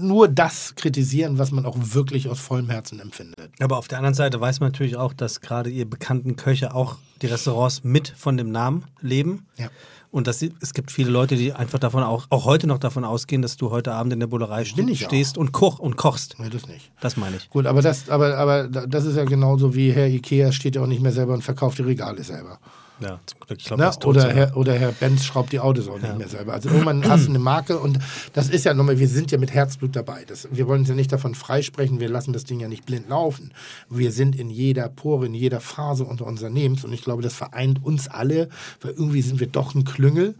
nur 0.00 0.28
das 0.28 0.74
kritisieren, 0.74 1.38
was 1.38 1.50
man 1.50 1.66
auch 1.66 1.76
wirklich 1.78 2.28
aus 2.28 2.40
vollem 2.40 2.70
Herzen 2.70 3.00
empfindet. 3.00 3.50
Aber 3.60 3.78
auf 3.78 3.88
der 3.88 3.98
anderen 3.98 4.14
Seite 4.14 4.40
weiß 4.40 4.60
man 4.60 4.70
natürlich 4.70 4.96
auch, 4.96 5.12
dass 5.12 5.40
gerade 5.40 5.70
ihr 5.70 5.88
bekannten 5.88 6.36
Köche 6.36 6.74
auch 6.74 6.96
die 7.22 7.26
Restaurants 7.26 7.84
mit 7.84 8.08
von 8.08 8.36
dem 8.36 8.50
Namen 8.50 8.84
leben. 9.00 9.46
Ja. 9.56 9.68
Und 10.12 10.26
dass 10.26 10.40
sie, 10.40 10.52
es 10.60 10.74
gibt 10.74 10.90
viele 10.90 11.10
Leute, 11.10 11.36
die 11.36 11.52
einfach 11.52 11.78
davon 11.78 12.02
auch, 12.02 12.26
auch 12.30 12.44
heute 12.44 12.66
noch 12.66 12.78
davon 12.78 13.04
ausgehen, 13.04 13.42
dass 13.42 13.56
du 13.56 13.70
heute 13.70 13.92
Abend 13.92 14.12
in 14.12 14.18
der 14.18 14.26
Bullerei 14.26 14.64
ste 14.64 14.96
stehst 14.96 15.38
und, 15.38 15.52
koch 15.52 15.78
und 15.78 15.96
kochst. 15.96 16.34
Nee, 16.40 16.48
das 16.50 16.66
nicht. 16.66 16.90
Das 17.00 17.16
meine 17.16 17.36
ich. 17.36 17.48
Gut, 17.48 17.66
aber 17.66 17.80
das, 17.80 18.08
aber, 18.08 18.36
aber 18.36 18.66
das 18.66 19.04
ist 19.04 19.16
ja 19.16 19.24
genauso 19.24 19.74
wie 19.74 19.92
Herr 19.92 20.08
Ikea 20.08 20.50
steht 20.50 20.74
ja 20.74 20.82
auch 20.82 20.88
nicht 20.88 21.00
mehr 21.00 21.12
selber 21.12 21.32
und 21.34 21.42
verkauft 21.42 21.78
die 21.78 21.82
Regale 21.82 22.24
selber. 22.24 22.58
Ja, 23.00 23.18
zum 23.26 23.40
Glück. 23.40 23.58
Ich 23.60 23.70
ist 23.70 24.00
tot 24.00 24.04
Oder, 24.06 24.20
sogar. 24.20 24.36
Herr, 24.36 24.56
oder 24.56 24.74
Herr 24.74 24.92
Benz 24.92 25.24
schraubt 25.24 25.52
die 25.52 25.60
Autos 25.60 25.88
auch 25.88 25.98
nicht 25.98 26.18
mehr 26.18 26.28
selber. 26.28 26.52
Also 26.52 26.68
irgendwann 26.68 27.02
hast 27.08 27.26
du 27.26 27.30
eine 27.30 27.38
Marke 27.38 27.78
und 27.78 27.98
das 28.32 28.48
ist 28.48 28.64
ja 28.64 28.74
nochmal, 28.74 28.98
wir 28.98 29.08
sind 29.08 29.30
ja 29.30 29.38
mit 29.38 29.52
Herzblut 29.52 29.96
dabei. 29.96 30.24
Das, 30.26 30.48
wir 30.50 30.66
wollen 30.66 30.80
uns 30.80 30.88
ja 30.88 30.94
nicht 30.94 31.12
davon 31.12 31.34
freisprechen, 31.34 32.00
wir 32.00 32.08
lassen 32.08 32.32
das 32.32 32.44
Ding 32.44 32.60
ja 32.60 32.68
nicht 32.68 32.86
blind 32.86 33.08
laufen. 33.08 33.52
Wir 33.88 34.12
sind 34.12 34.36
in 34.36 34.50
jeder 34.50 34.88
Pore, 34.88 35.26
in 35.26 35.34
jeder 35.34 35.60
Phase 35.60 36.04
unter 36.04 36.26
Unternehmens 36.26 36.84
und 36.84 36.92
ich 36.92 37.02
glaube, 37.02 37.22
das 37.22 37.34
vereint 37.34 37.82
uns 37.84 38.08
alle, 38.08 38.48
weil 38.80 38.92
irgendwie 38.92 39.22
sind 39.22 39.40
wir 39.40 39.46
doch 39.46 39.74
ein 39.74 39.84
Klüngel, 39.84 40.34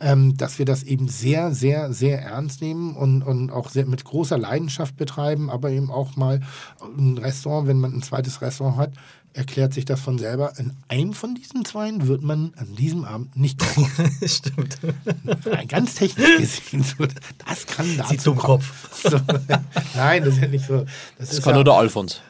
ähm, 0.00 0.36
dass 0.36 0.58
wir 0.58 0.66
das 0.66 0.82
eben 0.82 1.08
sehr, 1.08 1.52
sehr, 1.52 1.92
sehr 1.92 2.20
ernst 2.22 2.62
nehmen 2.62 2.96
und, 2.96 3.22
und 3.22 3.50
auch 3.50 3.68
sehr, 3.68 3.86
mit 3.86 4.04
großer 4.04 4.38
Leidenschaft 4.38 4.96
betreiben, 4.96 5.50
aber 5.50 5.70
eben 5.70 5.90
auch 5.90 6.16
mal 6.16 6.40
ein 6.98 7.18
Restaurant, 7.18 7.68
wenn 7.68 7.78
man 7.78 7.94
ein 7.94 8.02
zweites 8.02 8.40
Restaurant 8.42 8.76
hat, 8.76 8.92
erklärt 9.32 9.72
sich 9.74 9.84
das 9.84 10.00
von 10.00 10.18
selber. 10.18 10.52
In 10.58 10.72
einem 10.88 11.12
von 11.14 11.34
diesen 11.34 11.64
zweien 11.64 12.08
wird 12.08 12.22
man 12.22 12.52
an 12.56 12.74
diesem 12.76 13.04
Abend 13.04 13.36
nicht 13.36 13.58
kochen. 13.58 13.88
Stimmt. 14.26 14.78
Ganz 15.68 15.94
technisch 15.94 16.36
gesehen. 16.38 16.82
So, 16.84 17.06
das 17.46 17.66
kann 17.66 17.96
dazu 17.96 18.10
Sie 18.10 18.16
zum 18.18 18.36
kommen. 18.36 18.60
Kopf. 18.62 19.02
So, 19.10 19.20
nein, 19.94 20.24
das 20.24 20.34
ist 20.34 20.42
ja 20.42 20.48
nicht 20.48 20.66
so. 20.66 20.78
Das, 21.18 21.28
Das 21.28 21.32
ist 21.34 21.42
kann 21.42 21.52
ja, 21.52 21.56
nur 21.56 21.64
der 21.64 21.74
Alfons. 21.74 22.20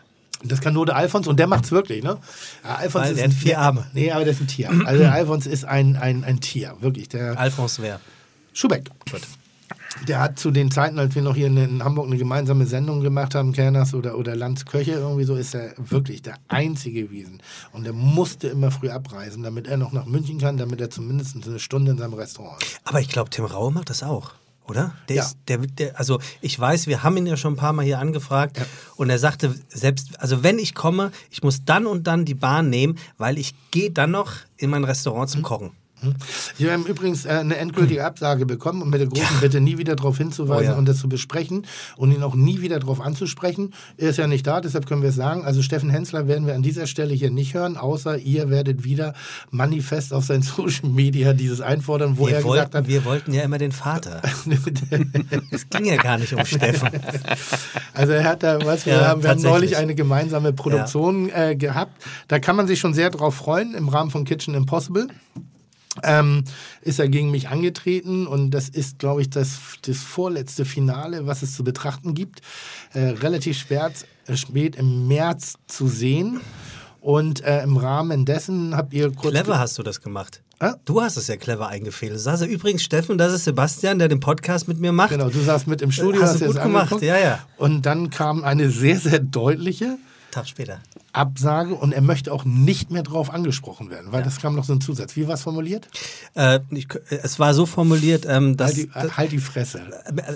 das 0.45 0.61
kann 0.61 0.75
nur 0.75 0.87
der 0.87 0.97
Alfons 0.97 1.27
und 1.27 1.39
der 1.39 1.47
macht's 1.47 1.71
wirklich, 1.73 2.03
ne? 2.05 2.19
Ja, 2.65 2.75
Alfons 2.77 3.05
Weil 3.05 3.11
ist 3.13 3.17
der 3.19 3.25
hat 3.25 3.31
ein- 3.33 3.37
vier 3.37 3.59
Arme. 3.59 3.87
Nee, 3.93 4.11
aber 4.13 4.25
der 4.25 4.33
ist 4.35 4.41
ein 4.41 4.47
Tier. 4.47 4.71
Also 4.85 5.01
der 5.03 5.13
Alfons 5.13 5.47
ist 5.47 5.65
ein, 5.65 5.97
ein, 5.97 6.23
ein 6.25 6.41
Tier, 6.41 6.77
wirklich. 6.81 7.09
Der 7.09 7.39
Alphonse 7.39 7.83
wer? 7.83 7.99
Schubeck. 8.53 8.89
Der 10.07 10.21
hat 10.21 10.39
zu 10.39 10.51
den 10.51 10.71
Zeiten, 10.71 10.99
als 10.99 11.15
wir 11.15 11.23
noch 11.23 11.35
hier 11.35 11.49
in, 11.49 11.83
Hamburg 11.85 12.07
eine 12.07 12.17
gemeinsame 12.17 12.65
Sendung 12.67 13.01
gemacht 13.01 13.35
haben, 13.35 13.53
Kerners 13.53 13.93
oder, 13.93 14.17
oder 14.17 14.37
Landsköche, 14.37 14.93
irgendwie 14.93 15.25
so, 15.25 15.35
ist 15.35 15.55
er 15.55 15.75
wirklich 15.77 16.23
der 16.23 16.37
Einzige 16.49 17.05
gewesen. 17.05 17.43
Und 17.73 17.87
er 17.87 17.93
musste 17.93 18.49
immer 18.49 18.71
früh 18.71 18.89
abreisen, 18.89 19.43
damit 19.43 19.67
er 19.67 19.77
noch 19.77 19.93
nach 19.93 20.07
München 20.07 20.39
kann, 20.39 20.57
damit 20.57 20.81
er 20.81 20.91
zumindest 20.91 21.37
eine 21.45 21.59
Stunde 21.59 21.91
in 21.91 21.99
seinem 21.99 22.15
Restaurant 22.15 22.63
ist. 22.63 22.81
Aber 22.85 23.01
ich 23.01 23.09
glaube, 23.09 23.31
Tim 23.31 23.45
Raue 23.45 23.73
macht 23.73 23.91
das 23.91 24.03
auch, 24.05 24.31
oder? 24.67 24.95
Der 25.09 25.17
Ja. 25.17 25.23
ist, 25.25 25.37
der, 25.49 25.59
der, 25.59 25.99
also 25.99 26.21
ich 26.41 26.59
weiß, 26.59 26.87
wir 26.87 27.03
haben 27.03 27.17
ihn 27.17 27.27
ja 27.27 27.37
schon 27.37 27.55
ein 27.55 27.57
paar 27.57 27.73
Mal 27.73 27.85
hier 27.85 27.99
angefragt 27.99 28.61
und 28.97 29.11
er 29.11 29.19
sagte 29.19 29.55
selbst, 29.69 30.21
also 30.21 30.43
wenn 30.45 30.59
ich 30.61 30.75
komme, 30.77 31.11
ich 31.31 31.43
muss 31.43 31.65
dann 31.65 31.87
und 31.87 32.07
dann 32.07 32.25
die 32.25 32.35
Bahn 32.35 32.71
nehmen, 32.71 32.97
weil 33.19 33.39
ich 33.39 33.55
gehe 33.73 33.91
dann 33.91 34.13
noch 34.13 34.33
in 34.57 34.71
mein 34.71 34.85
Restaurant 34.85 35.29
Mhm. 35.31 35.33
zum 35.33 35.43
Kochen. 35.43 35.71
Wir 36.57 36.73
haben 36.73 36.87
übrigens 36.87 37.25
äh, 37.27 37.31
eine 37.31 37.57
endgültige 37.57 38.05
Absage 38.05 38.47
bekommen 38.47 38.83
und 38.83 38.91
mit 38.91 39.01
der 39.01 39.09
großen 39.09 39.41
Bitte 39.41 39.61
nie 39.61 39.79
wieder 39.79 39.97
darauf 39.97 40.17
hinzuweisen 40.19 40.69
Oh 40.69 40.73
ja. 40.73 40.79
und 40.79 40.87
das 40.87 40.99
zu 40.99 41.09
besprechen 41.09 41.67
und 41.97 42.13
ihn 42.13 42.23
auch 42.23 42.35
nie 42.35 42.61
wieder 42.61 42.79
darauf 42.79 43.01
anzusprechen. 43.01 43.73
Er 43.97 44.11
ist 44.11 44.17
ja 44.17 44.27
nicht 44.27 44.47
da, 44.47 44.61
deshalb 44.61 44.87
können 44.87 45.03
wir 45.03 45.11
es 45.11 45.15
sagen. 45.15 45.45
Also 45.45 45.63
Steffen 45.63 45.91
Hensler 45.91 46.27
werden 46.29 46.47
wir 46.47 46.55
an 46.55 46.63
dieser 46.63 46.87
Stelle 46.87 47.15
hier 47.15 47.31
nicht 47.31 47.55
hören, 47.55 47.77
außer 47.77 48.19
ihr 48.19 48.51
werdet 48.51 48.85
wieder 48.85 49.15
manifest 49.51 50.13
auf 50.13 50.25
sein 50.25 50.43
Social 50.43 50.89
Media 50.89 51.33
dieses 51.33 51.61
einfordern, 51.61 52.19
wo 52.19 52.27
Wir 52.27 52.37
er 52.37 52.43
gesagt 52.43 52.75
wollten, 52.75 52.75
hat, 52.79 52.89
wir 52.89 53.05
wollten 53.05 53.33
ja 53.33 53.43
immer 53.43 53.59
den 53.59 53.73
Vater. 53.73 54.23
Es 55.51 55.69
ging 55.69 55.85
ja 55.85 55.97
gar 55.97 56.19
nicht 56.19 56.33
um 56.33 56.45
Steffen. 56.45 56.89
Also 57.93 58.13
er 58.13 58.25
hat 58.25 58.43
da, 58.43 58.65
was 58.65 58.87
wir 58.87 58.95
Ja, 58.95 59.09
haben, 59.09 59.23
wir 59.23 59.31
haben 59.31 59.43
neulich 59.43 59.77
eine 59.77 59.95
gemeinsame 59.95 60.53
Produktion 60.53 61.29
äh, 61.31 61.55
gehabt. 61.57 62.03
Da 62.29 62.39
kann 62.39 62.57
man 62.57 62.67
sich 62.67 62.79
schon 62.79 62.95
sehr 62.95 63.11
drauf 63.11 63.35
freuen 63.35 63.75
im 63.75 63.89
Rahmen 63.89 64.11
von 64.11 64.25
Kitchen 64.25 64.55
Impossible. 64.55 65.09
Ähm, 66.05 66.45
ist 66.83 67.01
er 67.01 67.09
gegen 67.09 67.31
mich 67.33 67.49
angetreten 67.49 68.27
und 68.29 68.53
das 68.53 68.69
ist, 68.69 69.01
glaube 69.01 69.23
ich, 69.23 69.31
das, 69.31 69.59
das 69.83 69.99
vorletzte 69.99 70.65
Finale, 70.65 71.27
was 71.27 71.43
es 71.43 71.57
zu 71.57 71.65
betrachten 71.65 72.15
gibt. 72.15 72.43
Äh, 72.93 73.01
relativ 73.21 73.59
spät, 73.59 74.07
äh, 74.27 74.37
spät 74.37 74.77
im 74.77 75.09
März 75.09 75.55
zu 75.67 75.89
sehen. 75.89 76.41
Und 77.01 77.43
äh, 77.43 77.63
im 77.63 77.77
Rahmen 77.79 78.27
dessen 78.27 78.77
habt 78.77 78.93
ihr 78.93 79.11
kurz. 79.11 79.33
Clever 79.33 79.59
hast 79.59 79.79
du 79.79 79.83
das 79.83 80.01
gemacht. 80.03 80.43
Ah. 80.59 80.75
Du 80.85 81.01
hast 81.01 81.17
es 81.17 81.27
ja 81.29 81.37
clever 81.37 81.69
eingefehlt. 81.69 82.13
Das 82.13 82.25
sagst 82.25 82.43
du 82.43 82.47
übrigens, 82.47 82.83
Steffen, 82.83 83.17
das 83.17 83.33
ist 83.33 83.45
Sebastian, 83.45 83.99
der 83.99 84.09
den 84.09 84.21
Podcast 84.21 84.69
mit 84.69 84.79
mir 84.79 84.93
macht. 84.93 85.09
Genau, 85.09 85.31
du 85.31 85.41
saßt 85.41 85.67
mit 85.67 85.81
im 85.81 85.91
Studio, 85.91 86.21
Hast 86.21 86.33
hast 86.33 86.43
du 86.43 86.47
gut 86.49 86.57
das 86.57 86.63
gemacht, 86.63 86.83
angeguckt. 86.93 87.03
ja, 87.03 87.19
ja. 87.19 87.39
Und 87.57 87.87
dann 87.87 88.11
kam 88.11 88.45
eine 88.45 88.69
sehr, 88.69 89.01
sehr 89.01 89.19
deutliche 89.21 89.97
Tag 90.31 90.49
später. 90.49 90.81
Absage 91.13 91.75
und 91.75 91.93
er 91.93 92.03
möchte 92.03 92.33
auch 92.33 92.45
nicht 92.45 92.91
mehr 92.91 93.03
drauf 93.03 93.31
angesprochen 93.31 93.91
werden, 93.91 94.13
weil 94.13 94.23
das 94.23 94.41
kam 94.41 94.55
noch 94.55 94.65
so 94.65 94.73
ein 94.73 94.81
Zusatz. 94.81 95.17
Wie 95.17 95.27
war 95.27 95.35
es 95.35 95.43
formuliert? 95.43 95.89
Äh, 96.35 96.61
ich, 96.71 96.89
es 97.09 97.39
war 97.39 97.53
so 97.53 97.67
formuliert, 97.67 98.27
ähm, 98.29 98.57
dass. 98.57 98.77
Halt 98.77 98.79
die, 98.79 99.17
halt 99.17 99.33
die 99.33 99.39
Fresse. 99.39 99.83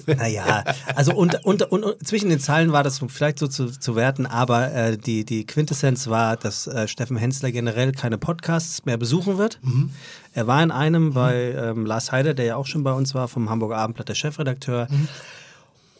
Äh, 0.06 0.14
naja, 0.16 0.64
also 0.94 1.14
und, 1.14 1.44
und, 1.44 1.62
und, 1.62 1.84
und 1.84 2.06
zwischen 2.06 2.28
den 2.28 2.40
Zeilen 2.40 2.72
war 2.72 2.82
das 2.82 3.00
vielleicht 3.08 3.38
so 3.38 3.46
zu, 3.46 3.66
zu 3.68 3.94
werten, 3.94 4.26
aber 4.26 4.72
äh, 4.72 4.98
die, 4.98 5.24
die 5.24 5.46
Quintessenz 5.46 6.08
war, 6.08 6.36
dass 6.36 6.66
äh, 6.66 6.88
Steffen 6.88 7.16
Hensler 7.16 7.52
generell 7.52 7.92
keine 7.92 8.18
Podcasts 8.18 8.84
mehr 8.84 8.96
besuchen 8.96 9.38
wird. 9.38 9.60
Mhm. 9.62 9.90
Er 10.32 10.48
war 10.48 10.62
in 10.62 10.72
einem 10.72 11.12
bei 11.12 11.52
ähm, 11.52 11.86
Lars 11.86 12.10
Heider, 12.10 12.34
der 12.34 12.44
ja 12.44 12.56
auch 12.56 12.66
schon 12.66 12.82
bei 12.82 12.92
uns 12.92 13.14
war, 13.14 13.28
vom 13.28 13.48
Hamburger 13.48 13.76
Abendblatt, 13.76 14.08
der 14.08 14.16
Chefredakteur. 14.16 14.88
Mhm. 14.90 15.08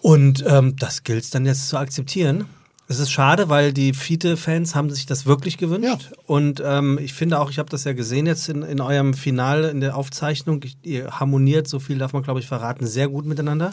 Und 0.00 0.44
ähm, 0.46 0.76
das 0.76 1.04
gilt 1.04 1.24
es 1.24 1.30
dann 1.30 1.46
jetzt 1.46 1.68
zu 1.68 1.78
akzeptieren. 1.78 2.46
Es 2.86 2.98
ist 2.98 3.10
schade, 3.10 3.48
weil 3.48 3.72
die 3.72 3.94
Fiete-Fans 3.94 4.74
haben 4.74 4.90
sich 4.90 5.06
das 5.06 5.24
wirklich 5.24 5.56
gewünscht. 5.56 6.10
Ja. 6.12 6.16
Und 6.26 6.62
ähm, 6.64 6.98
ich 7.02 7.14
finde 7.14 7.40
auch, 7.40 7.50
ich 7.50 7.58
habe 7.58 7.70
das 7.70 7.84
ja 7.84 7.94
gesehen 7.94 8.26
jetzt 8.26 8.48
in, 8.50 8.62
in 8.62 8.80
eurem 8.80 9.14
Finale, 9.14 9.70
in 9.70 9.80
der 9.80 9.96
Aufzeichnung. 9.96 10.60
Ich, 10.64 10.76
ihr 10.82 11.10
harmoniert, 11.18 11.66
so 11.66 11.78
viel 11.78 11.96
darf 11.98 12.12
man, 12.12 12.22
glaube 12.22 12.40
ich, 12.40 12.46
verraten, 12.46 12.86
sehr 12.86 13.08
gut 13.08 13.24
miteinander. 13.24 13.72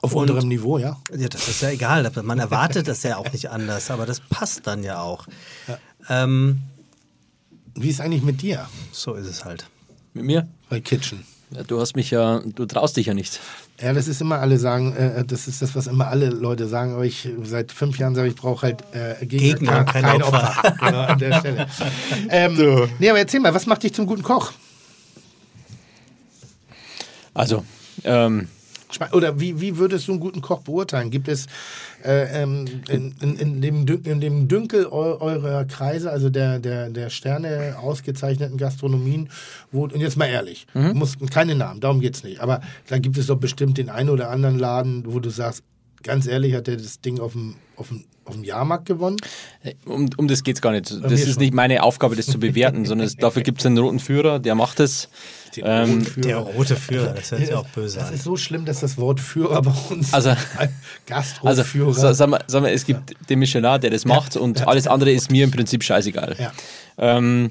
Auf 0.00 0.14
Und- 0.14 0.30
unterem 0.30 0.48
Niveau, 0.48 0.78
ja. 0.78 0.96
Ja, 1.14 1.28
das 1.28 1.48
ist 1.48 1.60
ja 1.60 1.68
egal. 1.70 2.10
Man 2.22 2.38
erwartet 2.38 2.88
das 2.88 3.02
ja 3.02 3.18
auch 3.18 3.30
nicht 3.30 3.50
anders, 3.50 3.90
aber 3.90 4.06
das 4.06 4.20
passt 4.20 4.66
dann 4.66 4.82
ja 4.82 5.00
auch. 5.02 5.26
Ähm, 6.08 6.60
Wie 7.74 7.88
ist 7.90 8.00
eigentlich 8.00 8.22
mit 8.22 8.40
dir 8.42 8.68
so 8.92 9.14
ist 9.14 9.26
es 9.26 9.44
halt. 9.44 9.66
Mit 10.14 10.24
mir? 10.24 10.48
bei 10.70 10.80
Kitchen? 10.80 11.24
Ja, 11.50 11.62
du 11.62 11.78
hast 11.80 11.94
mich 11.94 12.10
ja, 12.10 12.40
du 12.40 12.64
traust 12.66 12.96
dich 12.96 13.06
ja 13.06 13.14
nicht. 13.14 13.40
Ja, 13.80 13.92
das 13.92 14.06
ist 14.06 14.20
immer 14.20 14.38
alle 14.38 14.58
sagen, 14.58 14.94
äh, 14.94 15.24
das 15.24 15.48
ist 15.48 15.60
das, 15.60 15.74
was 15.74 15.88
immer 15.88 16.06
alle 16.06 16.28
Leute 16.28 16.68
sagen, 16.68 16.94
aber 16.94 17.04
ich 17.04 17.28
seit 17.42 17.72
fünf 17.72 17.98
Jahren 17.98 18.14
sage, 18.14 18.28
ich 18.28 18.36
brauche 18.36 18.66
halt 18.66 18.84
äh, 18.92 19.26
Gegner, 19.26 19.38
Gegner 19.48 19.78
und 19.80 19.86
kein 19.86 20.22
Opfer. 20.22 20.74
genau, 20.80 21.00
an 21.00 21.18
der 21.18 21.38
Stelle. 21.40 21.66
ähm, 22.28 22.88
Nee, 23.00 23.10
aber 23.10 23.18
erzähl 23.18 23.40
mal, 23.40 23.52
was 23.52 23.66
macht 23.66 23.82
dich 23.82 23.92
zum 23.92 24.06
guten 24.06 24.22
Koch? 24.22 24.52
Also, 27.34 27.64
ähm, 28.04 28.46
Oder 29.12 29.40
wie, 29.40 29.60
wie 29.60 29.76
würdest 29.78 30.08
du 30.08 30.12
einen 30.12 30.20
guten 30.20 30.40
Koch 30.40 30.60
beurteilen? 30.60 31.10
Gibt 31.10 31.28
es 31.28 31.46
äh, 32.04 32.42
ähm, 32.42 32.66
in, 32.88 33.14
in, 33.20 33.36
in, 33.36 33.60
dem, 33.60 33.86
Dün- 33.86 34.06
in 34.06 34.20
dem 34.20 34.48
Dünkel 34.48 34.86
eu 34.86 35.18
eurer 35.20 35.64
Kreise, 35.64 36.10
also 36.10 36.30
der, 36.30 36.58
der, 36.58 36.90
der 36.90 37.10
Sterne 37.10 37.76
ausgezeichneten 37.80 38.56
Gastronomien, 38.58 39.28
wo, 39.72 39.84
und 39.84 39.96
jetzt 40.00 40.16
mal 40.16 40.26
ehrlich, 40.26 40.66
Mhm. 40.74 40.88
du 40.88 40.94
musst 40.94 41.30
keine 41.30 41.54
Namen, 41.54 41.80
darum 41.80 42.00
geht's 42.00 42.24
nicht, 42.24 42.40
aber 42.40 42.60
da 42.88 42.98
gibt 42.98 43.16
es 43.18 43.26
doch 43.26 43.36
bestimmt 43.38 43.78
den 43.78 43.88
einen 43.88 44.10
oder 44.10 44.30
anderen 44.30 44.58
Laden, 44.58 45.04
wo 45.06 45.20
du 45.20 45.30
sagst, 45.30 45.62
ganz 46.04 46.26
ehrlich, 46.28 46.54
hat 46.54 46.66
der 46.68 46.76
das 46.76 47.00
Ding 47.00 47.18
auf 47.18 47.32
dem, 47.32 47.56
auf 47.76 47.88
dem, 47.88 48.04
auf 48.24 48.34
dem 48.34 48.44
Jahrmarkt 48.44 48.86
gewonnen? 48.86 49.16
um, 49.86 50.08
um 50.16 50.28
das 50.28 50.42
geht 50.44 50.56
es 50.56 50.62
gar 50.62 50.70
nicht. 50.72 50.90
Das 50.90 51.00
mir 51.00 51.12
ist 51.12 51.28
schon. 51.32 51.42
nicht 51.42 51.52
meine 51.54 51.82
Aufgabe, 51.82 52.14
das 52.16 52.26
zu 52.26 52.38
bewerten, 52.38 52.84
sondern 52.86 53.06
es, 53.06 53.16
dafür 53.16 53.42
gibt 53.42 53.60
es 53.60 53.66
einen 53.66 53.76
roten 53.78 53.98
Führer, 53.98 54.38
der 54.38 54.54
macht 54.54 54.78
es. 54.80 55.08
Ähm, 55.56 56.04
Der 56.16 56.38
rote 56.38 56.74
Führer, 56.74 57.12
das 57.14 57.30
hört 57.30 57.40
sich 57.42 57.54
auch 57.54 57.66
böse 57.68 57.98
Das 57.98 58.08
an. 58.08 58.14
ist 58.14 58.24
so 58.24 58.36
schlimm, 58.36 58.64
dass 58.64 58.80
das 58.80 58.98
Wort 58.98 59.20
Führer 59.20 59.62
bei 59.62 59.72
uns 59.90 60.12
Also- 60.12 60.30
also, 60.56 60.72
Gastroführer. 61.06 61.92
sa- 61.94 62.12
sagen 62.14 62.32
wir, 62.32 62.40
sagen 62.48 62.64
wir, 62.64 62.72
es 62.72 62.84
gibt 62.84 63.14
den 63.30 63.38
Missionar, 63.38 63.78
der 63.78 63.90
das 63.90 64.04
macht 64.04 64.36
und 64.36 64.66
alles 64.66 64.86
andere 64.88 65.12
ist 65.12 65.30
mir 65.30 65.44
im 65.44 65.50
Prinzip 65.52 65.82
scheißegal. 65.84 66.34
ja. 66.38 66.52
Ähm, 66.98 67.50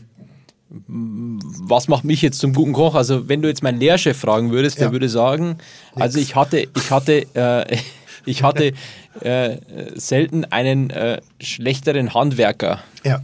was 0.88 1.88
macht 1.88 2.03
mich 2.03 2.21
jetzt 2.23 2.39
zum 2.39 2.53
guten 2.53 2.73
Koch? 2.73 2.95
Also, 2.95 3.30
wenn 3.30 3.41
du 3.41 3.47
jetzt 3.47 3.61
meinen 3.61 3.80
Lehrchef 3.80 4.17
fragen 4.17 4.51
würdest, 4.51 4.80
der 4.80 4.88
Ja. 4.88 4.91
würde 4.91 5.07
sagen, 5.07 5.57
also 5.93 6.17
ich 6.19 6.35
hatte, 6.35 6.67
ich 6.75 6.89
hatte, 6.91 7.27
äh, 7.35 7.77
ich 8.25 8.43
hatte 8.43 8.73
äh, 9.21 9.57
selten 9.95 10.45
einen 10.45 10.89
äh, 10.89 11.21
schlechteren 11.41 12.13
Handwerker. 12.13 12.79
ja. 13.03 13.21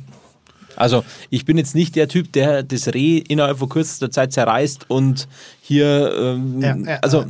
Also 0.79 1.03
ich 1.29 1.43
bin 1.43 1.57
jetzt 1.57 1.75
nicht 1.75 1.97
der 1.97 2.07
Typ, 2.07 2.31
der 2.31 2.63
das 2.63 2.87
Reh 2.87 3.17
innerhalb 3.17 3.57
von 3.57 3.67
kürzester 3.67 4.11
Zeit 4.11 4.31
zerreißt 4.31 4.89
und 4.89 5.27
hier, 5.61 6.13
ähm, 6.17 6.61
Ja, 6.61 6.77
ja, 6.77 6.99
also 7.01 7.25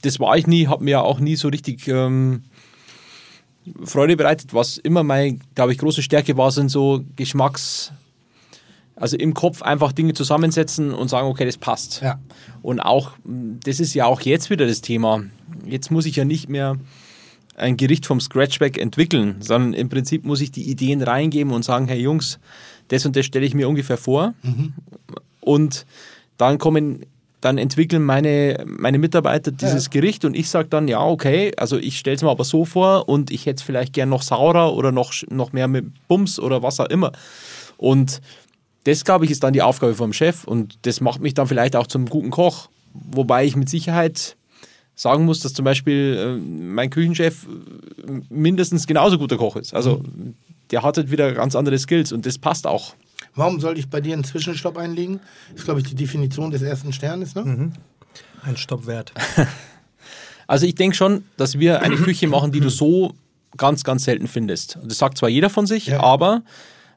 das 0.00 0.18
war 0.18 0.36
ich 0.38 0.46
nie, 0.46 0.66
hat 0.66 0.80
mir 0.80 1.02
auch 1.02 1.20
nie 1.20 1.36
so 1.36 1.48
richtig 1.48 1.86
ähm, 1.88 2.44
Freude 3.84 4.16
bereitet. 4.16 4.54
Was 4.54 4.78
immer 4.78 5.02
meine, 5.02 5.38
glaube 5.54 5.72
ich, 5.72 5.78
große 5.78 6.02
Stärke 6.02 6.38
war, 6.38 6.50
sind 6.50 6.70
so 6.70 7.04
Geschmacks, 7.16 7.92
also 8.94 9.18
im 9.18 9.34
Kopf 9.34 9.60
einfach 9.60 9.92
Dinge 9.92 10.14
zusammensetzen 10.14 10.94
und 10.94 11.08
sagen, 11.08 11.28
okay, 11.28 11.44
das 11.44 11.58
passt. 11.58 12.00
Ja. 12.00 12.18
Und 12.62 12.80
auch, 12.80 13.10
das 13.24 13.78
ist 13.78 13.92
ja 13.92 14.06
auch 14.06 14.22
jetzt 14.22 14.48
wieder 14.48 14.66
das 14.66 14.80
Thema. 14.80 15.22
Jetzt 15.66 15.90
muss 15.90 16.06
ich 16.06 16.16
ja 16.16 16.24
nicht 16.24 16.48
mehr 16.48 16.76
ein 17.56 17.76
Gericht 17.76 18.06
vom 18.06 18.20
Scratch 18.20 18.60
weg 18.60 18.78
entwickeln, 18.78 19.36
sondern 19.40 19.72
im 19.72 19.88
Prinzip 19.88 20.24
muss 20.24 20.40
ich 20.40 20.50
die 20.52 20.70
Ideen 20.70 21.02
reingeben 21.02 21.52
und 21.52 21.64
sagen, 21.64 21.88
hey 21.88 22.00
Jungs, 22.00 22.38
das 22.88 23.06
und 23.06 23.16
das 23.16 23.26
stelle 23.26 23.46
ich 23.46 23.54
mir 23.54 23.68
ungefähr 23.68 23.96
vor. 23.96 24.34
Und 25.40 25.86
dann 26.36 26.58
kommen, 26.58 27.06
dann 27.40 27.56
entwickeln 27.56 28.02
meine, 28.02 28.64
meine 28.66 28.98
Mitarbeiter 28.98 29.52
dieses 29.52 29.90
Gericht 29.90 30.24
und 30.24 30.36
ich 30.36 30.50
sage 30.50 30.68
dann, 30.68 30.86
ja, 30.86 31.00
okay, 31.02 31.52
also 31.56 31.78
ich 31.78 31.98
stelle 31.98 32.16
es 32.16 32.22
mir 32.22 32.30
aber 32.30 32.44
so 32.44 32.64
vor 32.64 33.08
und 33.08 33.30
ich 33.30 33.46
hätte 33.46 33.56
es 33.56 33.62
vielleicht 33.62 33.94
gern 33.94 34.10
noch 34.10 34.22
saurer 34.22 34.74
oder 34.74 34.92
noch, 34.92 35.12
noch 35.30 35.52
mehr 35.52 35.68
mit 35.68 35.86
Bums 36.08 36.38
oder 36.38 36.62
was 36.62 36.78
auch 36.78 36.88
immer. 36.88 37.12
Und 37.78 38.20
das, 38.84 39.04
glaube 39.04 39.24
ich, 39.24 39.30
ist 39.30 39.42
dann 39.42 39.52
die 39.52 39.62
Aufgabe 39.62 39.94
vom 39.94 40.12
Chef 40.12 40.44
und 40.44 40.78
das 40.82 41.00
macht 41.00 41.20
mich 41.20 41.34
dann 41.34 41.46
vielleicht 41.46 41.74
auch 41.74 41.86
zum 41.86 42.06
guten 42.06 42.30
Koch. 42.30 42.68
Wobei 42.92 43.44
ich 43.44 43.56
mit 43.56 43.68
Sicherheit 43.68 44.36
sagen 44.96 45.24
muss, 45.26 45.40
dass 45.40 45.52
zum 45.52 45.64
Beispiel 45.64 46.16
äh, 46.18 46.36
mein 46.40 46.90
Küchenchef 46.90 47.44
äh, 47.46 48.20
mindestens 48.30 48.86
genauso 48.88 49.18
guter 49.18 49.36
Koch 49.36 49.54
ist. 49.56 49.72
Also 49.74 50.02
der 50.72 50.82
hat 50.82 50.96
halt 50.96 51.10
wieder 51.12 51.32
ganz 51.32 51.54
andere 51.54 51.78
Skills 51.78 52.10
und 52.12 52.26
das 52.26 52.38
passt 52.38 52.66
auch. 52.66 52.94
Warum 53.34 53.60
sollte 53.60 53.78
ich 53.78 53.88
bei 53.88 54.00
dir 54.00 54.14
einen 54.14 54.24
Zwischenstopp 54.24 54.76
einlegen? 54.78 55.20
Das 55.50 55.60
ist, 55.60 55.64
glaube 55.66 55.80
ich, 55.80 55.86
die 55.86 55.94
Definition 55.94 56.50
des 56.50 56.62
ersten 56.62 56.92
Sternes, 56.92 57.34
ne? 57.34 57.70
Ein 58.42 58.56
Stopp 58.56 58.86
wert. 58.86 59.12
Also 60.48 60.64
ich 60.64 60.76
denke 60.76 60.96
schon, 60.96 61.24
dass 61.36 61.58
wir 61.58 61.82
eine 61.82 61.96
Küche 61.96 62.28
machen, 62.28 62.52
die 62.52 62.60
du 62.60 62.68
so 62.70 63.14
ganz, 63.56 63.82
ganz 63.82 64.04
selten 64.04 64.28
findest. 64.28 64.78
Das 64.84 64.98
sagt 64.98 65.18
zwar 65.18 65.28
jeder 65.28 65.50
von 65.50 65.66
sich, 65.66 65.86
Ja. 65.86 65.98
aber 66.00 66.42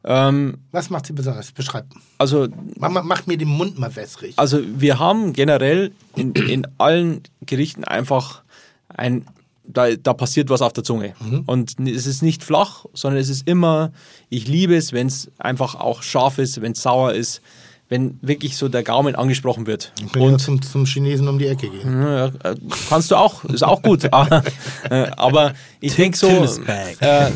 ähm, 0.03 0.59
Was 0.71 0.89
macht 0.89 1.05
sie 1.05 1.13
besonders? 1.13 1.51
Beschreib. 1.51 1.85
also 2.17 2.47
Mach, 2.77 3.03
mach, 3.03 3.27
mir 3.27 3.37
den 3.37 3.49
Mund 3.49 3.77
mal 3.77 3.95
wässrig. 3.95 4.33
Also 4.37 4.59
wir 4.63 4.99
haben 4.99 5.33
generell 5.33 5.91
in, 6.15 6.33
in 6.33 6.67
allen 6.77 7.21
Gerichten 7.45 7.83
einfach 7.83 8.43
ein, 8.87 9.25
da, 9.65 9.95
da 9.95 10.13
passiert 10.13 10.49
was 10.49 10.61
auf 10.61 10.73
der 10.73 10.83
Zunge. 10.83 11.13
Und 11.45 11.75
es 11.79 12.07
ist 12.07 12.23
nicht 12.23 12.43
flach, 12.43 12.85
sondern 12.93 13.19
es 13.19 13.29
ist 13.29 13.47
immer, 13.47 13.91
ich 14.29 14.47
liebe 14.47 14.75
es, 14.75 14.93
wenn 14.93 15.07
es 15.07 15.29
einfach 15.37 15.75
auch 15.75 16.01
scharf 16.01 16.37
ist, 16.37 16.61
wenn 16.61 16.71
es 16.71 16.81
sauer 16.81 17.13
ist, 17.13 17.41
wenn 17.89 18.19
wirklich 18.21 18.55
so 18.55 18.69
der 18.69 18.83
Gaumen 18.83 19.15
angesprochen 19.15 19.65
wird. 19.67 19.91
Ich 19.99 20.11
kann 20.11 20.21
ja 20.21 20.37
zum, 20.37 20.61
zum 20.61 20.85
Chinesen 20.85 21.27
um 21.27 21.39
die 21.39 21.47
Ecke 21.47 21.69
gehen. 21.69 22.01
Ja, 22.01 22.27
äh, 22.27 22.55
kannst 22.87 23.09
du 23.09 23.15
auch, 23.15 23.43
ist 23.45 23.63
auch 23.63 23.81
gut. 23.81 24.13
aber, 24.13 24.43
äh, 24.89 25.07
aber 25.17 25.53
ich 25.81 25.95
denke 25.95 26.15
so, 26.17 26.27
äh, 26.27 27.31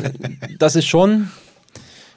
das 0.58 0.76
ist 0.76 0.86
schon, 0.86 1.28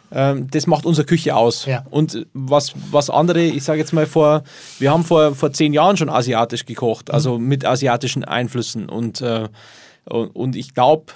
das 0.10 0.68
macht 0.68 0.86
unsere 0.86 1.06
Küche 1.06 1.36
aus. 1.36 1.66
Ja. 1.66 1.86
Und 1.90 2.28
was, 2.34 2.74
was 2.92 3.10
andere, 3.10 3.42
ich 3.42 3.64
sage 3.64 3.80
jetzt 3.80 3.92
mal 3.92 4.06
vor, 4.06 4.44
wir 4.80 4.92
haben 4.92 5.04
vor, 5.04 5.36
vor 5.36 5.52
zehn 5.52 5.74
Jahren 5.74 5.98
schon 5.98 6.10
asiatisch 6.10 6.66
gekocht, 6.66 7.12
also 7.12 7.38
mit 7.38 7.66
asiatischen 7.66 8.24
Einflüssen. 8.24 8.88
Und, 8.88 9.22
äh, 9.22 9.50
und, 10.06 10.28
und 10.36 10.56
ich 10.56 10.74
glaube, 10.74 11.14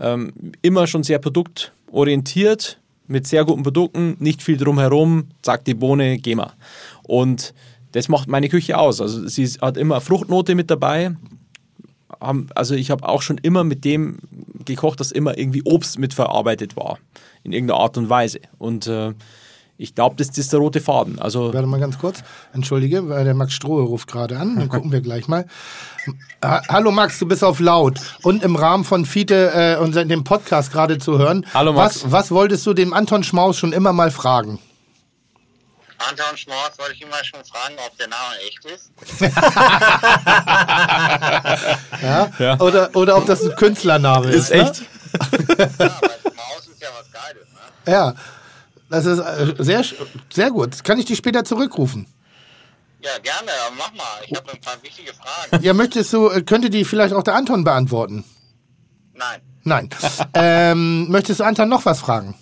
ähm, 0.00 0.32
immer 0.62 0.86
schon 0.86 1.02
sehr 1.02 1.18
produktorientiert, 1.18 2.78
mit 3.06 3.26
sehr 3.26 3.44
guten 3.44 3.62
Produkten, 3.62 4.16
nicht 4.18 4.42
viel 4.42 4.56
drumherum, 4.56 5.28
zack, 5.42 5.64
die 5.64 5.74
Bohne, 5.74 6.18
geh 6.18 6.34
mal. 6.34 6.52
Und 7.02 7.54
das 7.92 8.08
macht 8.08 8.28
meine 8.28 8.48
Küche 8.48 8.78
aus. 8.78 9.00
Also 9.00 9.26
sie 9.26 9.46
hat 9.60 9.76
immer 9.76 10.00
Fruchtnote 10.00 10.54
mit 10.54 10.70
dabei. 10.70 11.16
Haben- 12.20 12.48
Also 12.54 12.74
ich 12.74 12.90
habe 12.90 13.08
auch 13.08 13.22
schon 13.22 13.38
immer 13.38 13.64
mit 13.64 13.84
dem 13.84 14.18
gekocht, 14.64 15.00
dass 15.00 15.12
immer 15.12 15.38
irgendwie 15.38 15.62
Obst 15.64 15.98
mitverarbeitet 15.98 16.76
war. 16.76 16.98
In 17.44 17.52
irgendeiner 17.52 17.80
Art 17.80 17.96
und 17.96 18.08
Weise. 18.10 18.40
Und 18.58 18.86
äh, 18.86 19.14
ich 19.80 19.94
glaube, 19.94 20.16
das 20.16 20.36
ist 20.36 20.52
der 20.52 20.58
rote 20.58 20.80
Faden. 20.80 21.20
Also 21.20 21.54
Warte 21.54 21.68
mal 21.68 21.78
ganz 21.78 21.98
kurz. 21.98 22.22
Entschuldige, 22.52 23.08
weil 23.08 23.24
der 23.24 23.34
Max 23.34 23.52
Strohe 23.52 23.84
ruft 23.84 24.10
gerade 24.10 24.36
an. 24.36 24.56
Dann 24.56 24.68
gucken 24.68 24.90
wir 24.90 25.00
gleich 25.00 25.28
mal. 25.28 25.46
Ha 26.44 26.62
Hallo 26.68 26.90
Max, 26.90 27.18
du 27.20 27.26
bist 27.26 27.44
auf 27.44 27.60
laut. 27.60 28.00
Und 28.22 28.42
im 28.42 28.56
Rahmen 28.56 28.82
von 28.84 29.06
Fiete 29.06 29.52
äh, 29.54 29.82
und 29.82 29.94
dem 29.94 30.24
Podcast 30.24 30.72
gerade 30.72 30.98
zu 30.98 31.18
hören. 31.18 31.46
Hallo, 31.54 31.72
Max. 31.72 32.04
Was, 32.04 32.12
was 32.12 32.30
wolltest 32.32 32.66
du 32.66 32.74
dem 32.74 32.92
Anton 32.92 33.22
Schmaus 33.22 33.56
schon 33.56 33.72
immer 33.72 33.92
mal 33.92 34.10
fragen? 34.10 34.58
Anton 35.98 36.36
Schmorz 36.36 36.78
wollte 36.78 36.94
ich 36.94 37.02
immer 37.02 37.22
schon 37.24 37.44
fragen, 37.44 37.74
ob 37.84 37.96
der 37.98 38.06
Name 38.08 38.36
echt 38.46 38.64
ist. 38.64 38.90
Ja? 42.00 42.30
Ja. 42.38 42.60
Oder, 42.60 42.94
oder 42.94 43.16
ob 43.16 43.26
das 43.26 43.42
ein 43.42 43.54
Künstlername 43.56 44.28
ist. 44.28 44.44
ist 44.44 44.50
echt. 44.50 44.82
Ja, 44.82 44.86
weil 45.28 45.90
Schmaus 46.22 46.66
ist 46.70 46.80
ja 46.80 46.88
was 46.96 47.10
Geiles, 47.10 47.48
ne? 47.52 47.60
Ne? 47.86 47.92
Ja. 47.92 48.14
Das 48.90 49.04
ist 49.04 49.18
äh, 49.18 49.54
sehr, 49.58 49.84
sehr 50.32 50.50
gut. 50.50 50.82
Kann 50.84 50.98
ich 50.98 51.06
dich 51.06 51.18
später 51.18 51.44
zurückrufen? 51.44 52.06
Ja, 53.00 53.10
gerne, 53.18 53.50
aber 53.66 53.74
mach 53.76 53.92
mal. 53.92 54.04
Ich 54.26 54.36
habe 54.36 54.50
ein 54.50 54.60
paar 54.60 54.82
wichtige 54.82 55.12
Fragen. 55.12 55.62
Ja, 55.62 55.74
möchtest 55.74 56.12
du, 56.12 56.30
äh, 56.30 56.42
könnte 56.42 56.70
die 56.70 56.84
vielleicht 56.84 57.14
auch 57.14 57.22
der 57.22 57.34
Anton 57.34 57.64
beantworten? 57.64 58.24
Nein. 59.14 59.40
Nein. 59.64 59.90
ähm, 60.34 61.10
möchtest 61.10 61.40
du 61.40 61.44
Anton 61.44 61.68
noch 61.68 61.84
was 61.84 62.00
fragen? 62.00 62.34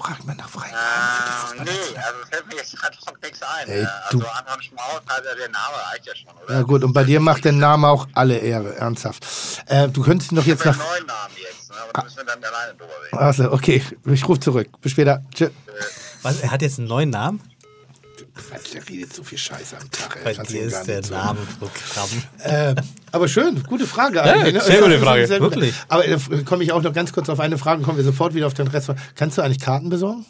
Frag 0.00 0.24
mal 0.24 0.34
nach 0.34 0.48
für 0.48 0.60
die 0.60 1.58
Ähm, 1.60 1.64
nee, 1.64 1.70
also 1.98 2.18
fällt 2.30 2.46
mir 2.46 2.56
jetzt 2.56 2.74
gerade 2.76 2.96
noch 3.06 3.20
nichts 3.22 3.42
ein. 3.42 3.68
Ey, 3.68 3.82
Äh, 3.82 3.86
du- 4.10 4.18
also 4.20 4.26
Anton 4.30 4.62
Schmaus, 4.62 5.00
also 5.06 5.28
der 5.38 5.48
Name 5.50 5.74
reicht 5.92 6.06
ja 6.06 6.16
schon, 6.16 6.30
oder? 6.42 6.54
Ja 6.54 6.62
gut, 6.62 6.82
und 6.84 6.92
bei 6.94 7.04
dir 7.04 7.20
macht 7.20 7.44
der 7.44 7.52
Name 7.52 7.88
auch 7.88 8.08
alle 8.14 8.38
Ehre, 8.38 8.74
ernsthaft. 8.76 9.24
Äh, 9.66 9.88
du 9.88 10.02
könntest 10.02 10.32
ihn 10.32 10.36
doch 10.36 10.44
jetzt 10.46 10.60
Ich 10.60 10.66
habe 10.66 10.78
nach... 10.78 10.84
einen 10.84 10.94
neuen 10.96 11.06
Namen 11.06 11.34
jetzt, 11.42 11.70
ne? 11.70 11.76
aber 11.82 11.92
da 11.92 12.02
müssen 12.04 12.16
wir 12.16 12.24
dann 12.24 12.44
alleine 12.44 12.72
drüber 12.72 12.92
reden. 13.04 13.18
Achso, 13.18 13.52
okay, 13.52 13.84
ich 14.06 14.28
rufe 14.28 14.40
zurück. 14.40 14.68
Bis 14.80 14.92
später. 14.92 15.22
Tschö. 15.34 15.50
Was, 16.22 16.40
er 16.40 16.50
hat 16.50 16.62
jetzt 16.62 16.78
einen 16.78 16.88
neuen 16.88 17.10
Namen? 17.10 17.40
Quatsch, 18.48 18.74
Der 18.74 18.88
redet 18.88 19.12
so 19.14 19.22
viel 19.22 19.38
Scheiße 19.38 19.76
am 19.78 19.90
Tag. 19.90 20.16
ey. 20.16 20.24
Bei 20.24 20.34
Kannst 20.34 20.52
dir 20.52 20.62
ist 20.62 20.84
der. 20.84 21.00
Name 21.10 21.40
Programm. 21.58 22.08
Äh, 22.38 22.74
aber 23.12 23.28
schön, 23.28 23.62
gute 23.64 23.86
Frage. 23.86 24.22
eigentlich, 24.22 24.54
ne? 24.54 24.60
sehr 24.60 24.80
gute 24.82 24.98
Frage. 24.98 25.26
Sehr 25.26 25.38
gut. 25.40 25.52
Wirklich. 25.52 25.74
Aber 25.88 26.06
äh, 26.06 26.18
komme 26.44 26.64
ich 26.64 26.72
auch 26.72 26.82
noch 26.82 26.92
ganz 26.92 27.12
kurz 27.12 27.28
auf 27.28 27.40
eine 27.40 27.58
Frage, 27.58 27.82
kommen 27.82 27.96
wir 27.98 28.04
sofort 28.04 28.34
wieder 28.34 28.46
auf 28.46 28.54
den 28.54 28.66
Rest. 28.68 28.90
Kannst 29.14 29.38
du 29.38 29.42
eigentlich 29.42 29.60
Karten 29.60 29.88
besorgen? 29.90 30.24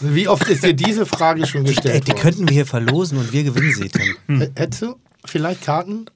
Wie 0.00 0.26
oft 0.26 0.48
ist 0.48 0.64
dir 0.64 0.74
diese 0.74 1.06
Frage 1.06 1.46
schon 1.46 1.64
Ey, 1.64 1.74
gestellt 1.74 2.06
die 2.06 2.12
worden? 2.12 2.20
könnten 2.22 2.48
wir 2.48 2.54
hier 2.54 2.66
verlosen 2.66 3.18
und 3.18 3.32
wir 3.32 3.44
gewinnen 3.44 3.72
sie, 3.72 3.88
Tim. 3.88 4.40
H- 4.40 4.46
Hättest 4.56 4.82
du 4.82 4.96
vielleicht 5.24 5.62
Karten? 5.62 6.06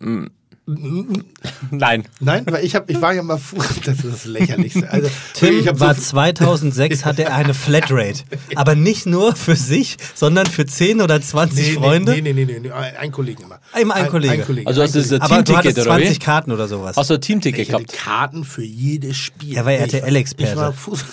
Nein. 1.70 2.04
Nein, 2.18 2.44
weil 2.46 2.64
ich 2.64 2.74
habe, 2.74 2.90
ich 2.90 3.00
war 3.00 3.12
ja 3.14 3.22
mal, 3.22 3.38
das 3.84 3.98
ist 3.98 4.04
das 4.04 4.24
Lächerlichste. 4.24 4.90
Also, 4.90 5.08
Tim 5.34 5.60
ich 5.60 5.68
hab 5.68 5.78
war 5.78 5.94
so, 5.94 6.00
2006, 6.00 7.04
hatte 7.04 7.22
er 7.22 7.36
eine 7.36 7.54
Flatrate. 7.54 8.24
Aber 8.56 8.74
nicht 8.74 9.06
nur 9.06 9.36
für 9.36 9.54
sich, 9.54 9.96
sondern 10.14 10.46
für 10.46 10.66
10 10.66 11.00
oder 11.02 11.22
20 11.22 11.66
nee, 11.68 11.74
Freunde. 11.74 12.12
Nee, 12.14 12.20
nee, 12.20 12.32
nee, 12.32 12.44
nee, 12.44 12.58
nee, 12.58 12.70
ein 12.72 12.96
ein 12.96 13.12
Kollegen 13.12 13.44
immer. 13.44 13.60
Immer 13.80 13.94
ein 13.94 14.08
Kollege. 14.08 14.32
Ein 14.32 14.44
Kollege. 14.44 14.66
Also 14.66 14.80
ein 14.80 14.86
hast 14.86 14.96
du 14.96 15.00
Kollege. 15.02 15.18
das 15.20 15.30
Aber 15.30 15.42
du 15.42 15.44
Teamticket 15.44 15.70
hattest 15.70 15.86
oder 15.86 15.96
20 15.96 16.10
wie? 16.10 16.18
Karten 16.18 16.52
oder 16.52 16.66
sowas. 16.68 16.96
Hast 16.96 17.10
du 17.10 17.14
ein 17.14 17.20
Teamticket 17.20 17.68
Ich 17.68 17.72
hatte 17.72 17.84
gehabt? 17.84 18.04
Karten 18.04 18.44
für 18.44 18.64
jedes 18.64 19.16
Spiel. 19.16 19.56
Er 19.56 19.64
war 19.64 19.72
RTL-Experte. 19.72 20.52
Ich 20.52 20.56
war 20.56 20.72
Fuß 20.72 21.04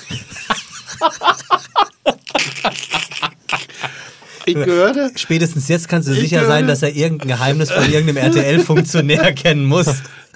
Ich 4.46 4.54
gehörte. 4.56 5.12
Spätestens 5.16 5.68
jetzt 5.68 5.88
kannst 5.88 6.08
du 6.08 6.14
Ich 6.14 6.20
sicher 6.20 6.46
sein, 6.46 6.68
dass 6.68 6.82
er 6.84 6.96
irgendein 6.96 7.30
Geheimnis 7.30 7.72
von 7.72 7.84
irgendeinem 7.92 8.18
RTL-Funktionär 8.18 9.32
kennen 9.34 9.66
muss. 9.66 9.88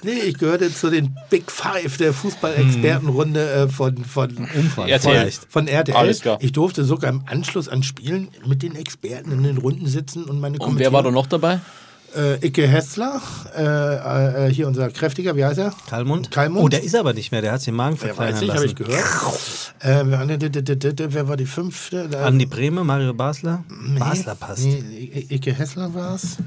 Nee, 0.02 0.12
ich 0.26 0.38
gehörte 0.38 0.72
zu 0.72 0.90
den 0.90 1.16
Big 1.28 1.50
Five 1.50 1.96
der 1.96 2.12
Fußball-Expertenrunde 2.12 3.50
äh, 3.50 3.68
von, 3.68 3.96
von, 4.04 4.30
von, 4.74 4.88
RTL. 4.88 5.30
von 5.48 5.66
RTL. 5.66 5.96
Alles 5.96 6.20
klar. 6.20 6.38
Ich 6.40 6.52
durfte 6.52 6.84
sogar 6.84 7.10
im 7.10 7.22
Anschluss 7.26 7.68
an 7.68 7.82
Spielen 7.82 8.28
mit 8.46 8.62
den 8.62 8.76
Experten 8.76 9.32
in 9.32 9.42
den 9.42 9.58
Runden 9.58 9.86
sitzen 9.86 10.24
und 10.24 10.38
meine 10.38 10.58
Und 10.58 10.78
wer 10.78 10.92
war 10.92 11.02
da 11.02 11.10
noch 11.10 11.26
dabei? 11.26 11.60
Äh, 12.16 12.46
Icke 12.46 12.66
Hessler, 12.66 13.20
äh, 13.56 14.46
äh, 14.48 14.52
hier 14.52 14.66
unser 14.66 14.88
Kräftiger, 14.90 15.36
wie 15.36 15.44
heißt 15.44 15.58
er? 15.58 15.72
Kalmund? 15.88 16.30
Kalmund. 16.30 16.64
Oh, 16.64 16.68
der 16.68 16.82
ist 16.82 16.96
aber 16.96 17.12
nicht 17.12 17.32
mehr, 17.32 17.42
der 17.42 17.52
hat 17.52 17.60
sich 17.60 17.66
den 17.66 17.74
Magen 17.76 17.96
Wer 18.00 18.16
weiß 18.16 18.38
verkleinern 18.38 18.40
nicht, 18.44 18.54
habe 18.54 18.64
ich 18.66 18.78
lassen. 18.78 18.84
gehört. 18.84 19.44
Äh, 19.80 21.14
wer- 21.14 21.28
war 21.28 21.36
die 21.36 21.46
fünfte? 21.46 22.08
Andi 22.24 22.46
Brehme, 22.46 22.82
Mario 22.82 23.12
Basler? 23.12 23.62
Basler 23.98 24.34
passt. 24.34 24.64
Nee, 24.64 25.26
Icke 25.28 25.52
Hessler 25.52 25.92
war 25.94 26.14
es. 26.14 26.38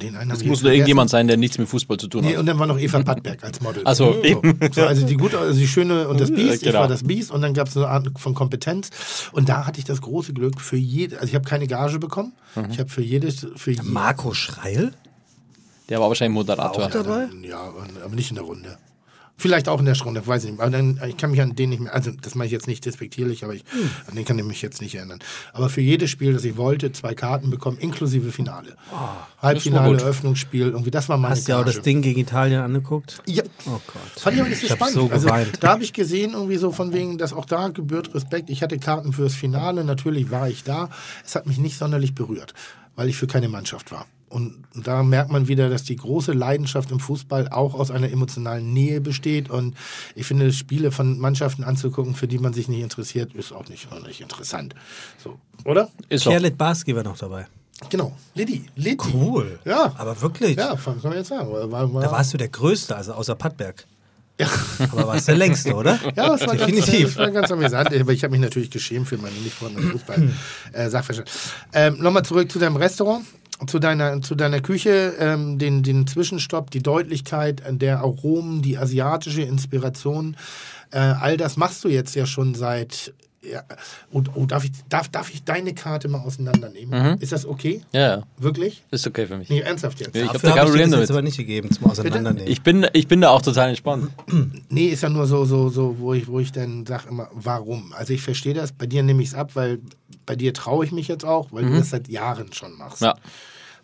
Den 0.00 0.16
einen 0.16 0.30
Es 0.30 0.42
ich 0.42 0.48
muss 0.48 0.62
nur 0.62 0.72
irgendjemand 0.72 1.10
sein, 1.10 1.26
der 1.26 1.36
nichts 1.36 1.58
mit 1.58 1.68
Fußball 1.68 1.96
zu 1.96 2.08
tun 2.08 2.24
Nee, 2.24 2.32
hat. 2.32 2.38
und 2.38 2.46
dann 2.46 2.58
war 2.58 2.66
noch 2.66 2.78
Eva 2.78 3.02
Pattberg 3.02 3.42
als 3.44 3.60
Model. 3.60 3.82
Ach 3.84 3.94
so, 3.94 4.14
also 4.86 5.06
die 5.06 5.16
gute, 5.16 5.38
also 5.38 5.58
die 5.58 5.68
schöne 5.68 6.08
und 6.08 6.20
das 6.20 6.30
Biest. 6.30 6.56
Ich 6.56 6.62
genau. 6.62 6.80
war 6.80 6.88
das 6.88 7.04
Biest 7.04 7.30
und 7.30 7.42
dann 7.42 7.54
gab 7.54 7.68
es 7.68 7.76
eine 7.76 7.88
Art 7.88 8.08
von 8.16 8.34
Kompetenz. 8.34 8.90
Und 9.32 9.48
da 9.48 9.66
hatte 9.66 9.78
ich 9.78 9.84
das 9.84 10.00
große 10.00 10.32
Glück 10.32 10.60
für 10.60 10.76
jede, 10.76 11.16
also 11.16 11.28
ich 11.28 11.34
habe 11.34 11.48
keine 11.48 11.66
Gage 11.66 11.98
bekommen. 11.98 12.32
Mhm. 12.54 12.70
Ich 12.70 12.78
habe 12.78 12.88
für 12.88 13.02
jedes, 13.02 13.46
für 13.56 13.74
Marco 13.82 14.34
Schreil? 14.34 14.92
Der 15.88 16.00
war 16.00 16.08
wahrscheinlich 16.08 16.34
Moderator. 16.34 16.84
Auch 16.84 16.90
dabei? 16.90 17.28
Ja, 17.42 17.72
aber 18.04 18.14
nicht 18.14 18.30
in 18.30 18.36
der 18.36 18.44
Runde. 18.44 18.78
Vielleicht 19.40 19.68
auch 19.68 19.78
in 19.80 19.86
der 19.86 19.98
Runde, 19.98 20.26
weiß 20.26 20.44
ich 20.44 20.50
nicht. 20.50 20.60
Aber 20.60 20.70
dann, 20.70 21.00
ich 21.08 21.16
kann 21.16 21.30
mich 21.30 21.40
an 21.40 21.56
den 21.56 21.70
nicht 21.70 21.80
mehr, 21.80 21.94
also 21.94 22.10
das 22.10 22.34
mache 22.34 22.44
ich 22.46 22.52
jetzt 22.52 22.66
nicht 22.66 22.84
despektierlich, 22.84 23.42
aber 23.42 23.54
ich, 23.54 23.64
Hm. 23.70 23.90
an 24.08 24.14
den 24.16 24.24
kann 24.26 24.38
ich 24.38 24.44
mich 24.44 24.60
jetzt 24.60 24.82
nicht 24.82 24.94
erinnern. 24.94 25.18
Aber 25.54 25.70
für 25.70 25.80
jedes 25.80 26.10
Spiel, 26.10 26.34
das 26.34 26.44
ich 26.44 26.58
wollte, 26.58 26.92
zwei 26.92 27.14
Karten 27.14 27.48
bekommen, 27.48 27.78
inklusive 27.78 28.32
Finale. 28.32 28.76
Halbfinale, 29.40 29.92
gut. 29.92 30.02
Eröffnungsspiel, 30.02 30.68
irgendwie, 30.68 30.90
das 30.90 31.08
war 31.08 31.16
meine 31.16 31.34
Hast 31.34 31.48
du 31.48 31.52
ja 31.52 31.60
auch 31.60 31.64
das 31.64 31.80
Ding 31.80 32.02
gegen 32.02 32.20
Italien 32.20 32.60
angeguckt? 32.60 33.22
Ja. 33.26 33.42
Oh 33.66 33.80
Gott. 33.86 34.20
Fand 34.20 34.34
ich 34.36 34.40
aber 34.42 34.50
nicht 34.50 34.60
so 34.60 34.66
Ich 34.66 34.72
spannend. 34.72 34.94
so 34.94 35.08
also, 35.10 35.28
da 35.60 35.68
habe 35.68 35.82
ich 35.84 35.92
gesehen, 35.94 36.32
irgendwie 36.34 36.56
so 36.58 36.70
von 36.70 36.92
wegen, 36.92 37.16
dass 37.16 37.32
auch 37.32 37.46
da 37.46 37.68
gebührt 37.68 38.14
Respekt. 38.14 38.50
Ich 38.50 38.62
hatte 38.62 38.78
Karten 38.78 39.12
fürs 39.14 39.34
Finale, 39.34 39.84
natürlich 39.84 40.30
war 40.30 40.48
ich 40.50 40.64
da. 40.64 40.90
Es 41.24 41.34
hat 41.34 41.46
mich 41.46 41.56
nicht 41.58 41.78
sonderlich 41.78 42.14
berührt, 42.14 42.52
weil 42.94 43.08
ich 43.08 43.16
für 43.16 43.26
keine 43.26 43.48
Mannschaft 43.48 43.90
war. 43.90 44.06
Und 44.30 44.62
da 44.74 45.02
merkt 45.02 45.32
man 45.32 45.48
wieder, 45.48 45.68
dass 45.68 45.82
die 45.82 45.96
große 45.96 46.32
Leidenschaft 46.32 46.92
im 46.92 47.00
Fußball 47.00 47.48
auch 47.48 47.74
aus 47.74 47.90
einer 47.90 48.10
emotionalen 48.10 48.72
Nähe 48.72 49.00
besteht. 49.00 49.50
Und 49.50 49.76
ich 50.14 50.24
finde, 50.24 50.52
Spiele 50.52 50.92
von 50.92 51.18
Mannschaften 51.18 51.64
anzugucken, 51.64 52.14
für 52.14 52.28
die 52.28 52.38
man 52.38 52.52
sich 52.52 52.68
nicht 52.68 52.80
interessiert, 52.80 53.34
ist 53.34 53.52
auch 53.52 53.68
nicht 53.68 53.88
sonderlich 53.90 54.20
interessant. 54.20 54.74
So, 55.22 55.38
oder? 55.64 55.90
Ist 56.08 56.22
so. 56.24 56.30
Kerlit 56.30 56.56
Barski 56.56 56.94
war 56.94 57.02
noch 57.02 57.18
dabei. 57.18 57.48
Genau. 57.88 58.16
Liddy. 58.34 58.66
Liddy. 58.76 58.98
Cool. 59.12 59.58
Ja. 59.64 59.94
Aber 59.96 60.20
wirklich. 60.20 60.56
Ja, 60.56 60.76
kann 60.76 61.00
man 61.02 61.14
jetzt 61.14 61.28
sagen. 61.28 61.50
War, 61.50 61.92
war, 61.92 62.02
Da 62.02 62.12
warst 62.12 62.32
du 62.32 62.38
der 62.38 62.48
Größte, 62.48 62.94
also 62.94 63.14
außer 63.14 63.34
Pattberg. 63.34 63.86
Ja. 64.38 64.48
Aber 64.92 65.08
warst 65.08 65.28
der 65.28 65.36
Längste, 65.36 65.74
oder? 65.74 65.98
Ja, 66.16 66.28
das 66.28 66.40
war, 66.46 66.56
ganz, 66.56 66.72
Definitiv. 66.72 67.08
das 67.08 67.16
war 67.18 67.30
ganz 67.30 67.50
amüsant. 67.50 67.92
Aber 67.94 68.12
ich 68.12 68.24
habe 68.24 68.30
mich 68.32 68.40
natürlich 68.40 68.70
geschämt 68.70 69.08
für 69.08 69.18
meine 69.18 69.34
nicht 69.36 69.54
vorhandenen 69.54 69.92
Fußball-Sachverstand. 69.92 71.30
ähm, 71.74 71.98
Nochmal 71.98 72.24
zurück 72.24 72.50
zu 72.50 72.58
deinem 72.58 72.76
Restaurant, 72.76 73.24
zu 73.66 73.78
deiner, 73.78 74.22
zu 74.22 74.34
deiner 74.34 74.60
Küche, 74.60 75.14
ähm, 75.18 75.58
den, 75.58 75.82
den 75.82 76.06
Zwischenstopp, 76.06 76.70
die 76.70 76.82
Deutlichkeit 76.82 77.62
der 77.68 77.98
Aromen, 78.00 78.62
die 78.62 78.78
asiatische 78.78 79.42
Inspiration. 79.42 80.36
Äh, 80.90 80.98
all 80.98 81.36
das 81.36 81.56
machst 81.56 81.84
du 81.84 81.88
jetzt 81.88 82.14
ja 82.14 82.26
schon 82.26 82.54
seit. 82.54 83.12
Ja, 83.42 83.62
und, 84.10 84.36
oh, 84.36 84.44
darf, 84.44 84.64
ich, 84.64 84.72
darf, 84.90 85.08
darf 85.08 85.32
ich 85.32 85.44
deine 85.44 85.72
Karte 85.72 86.08
mal 86.08 86.18
auseinandernehmen? 86.18 87.18
Ist 87.20 87.32
das 87.32 87.46
okay? 87.46 87.80
Ja. 87.90 88.22
Wirklich? 88.36 88.84
Ist 88.90 89.06
okay 89.06 89.26
für 89.26 89.38
mich. 89.38 89.48
Nee, 89.48 89.60
ernsthaft 89.60 89.98
jetzt. 89.98 90.14
Ja, 90.14 90.24
ich 90.24 90.28
hab 90.28 90.34
habe 90.42 90.54
kein 90.54 90.66
ich 90.66 90.72
dir 90.74 90.88
das 90.90 91.00
jetzt 91.00 91.10
aber 91.10 91.22
nicht 91.22 91.38
gegeben 91.38 91.70
zum 91.70 91.86
Auseinandernehmen. 91.90 92.46
Ich 92.50 92.60
bin, 92.60 92.86
ich 92.92 93.08
bin 93.08 93.22
da 93.22 93.30
auch 93.30 93.40
total 93.40 93.70
entspannt. 93.70 94.10
Nee, 94.68 94.88
ist 94.88 95.02
ja 95.02 95.08
nur 95.08 95.26
so, 95.26 95.46
so, 95.46 95.70
so, 95.70 95.98
wo 95.98 96.12
ich, 96.12 96.28
wo 96.28 96.38
ich 96.38 96.52
dann 96.52 96.84
sage 96.84 97.08
immer, 97.08 97.30
warum? 97.32 97.94
Also 97.94 98.12
ich 98.12 98.20
verstehe 98.20 98.52
das, 98.52 98.72
bei 98.72 98.84
dir 98.84 99.02
nehme 99.02 99.22
ich 99.22 99.30
es 99.30 99.34
ab, 99.34 99.52
weil 99.54 99.80
bei 100.26 100.36
dir 100.36 100.52
traue 100.52 100.84
ich 100.84 100.92
mich 100.92 101.08
jetzt 101.08 101.24
auch, 101.24 101.50
weil 101.50 101.64
du 101.64 101.76
das 101.78 101.90
seit 101.90 102.08
Jahren 102.08 102.52
schon 102.52 102.76
machst. 102.76 103.00
Ja. 103.00 103.14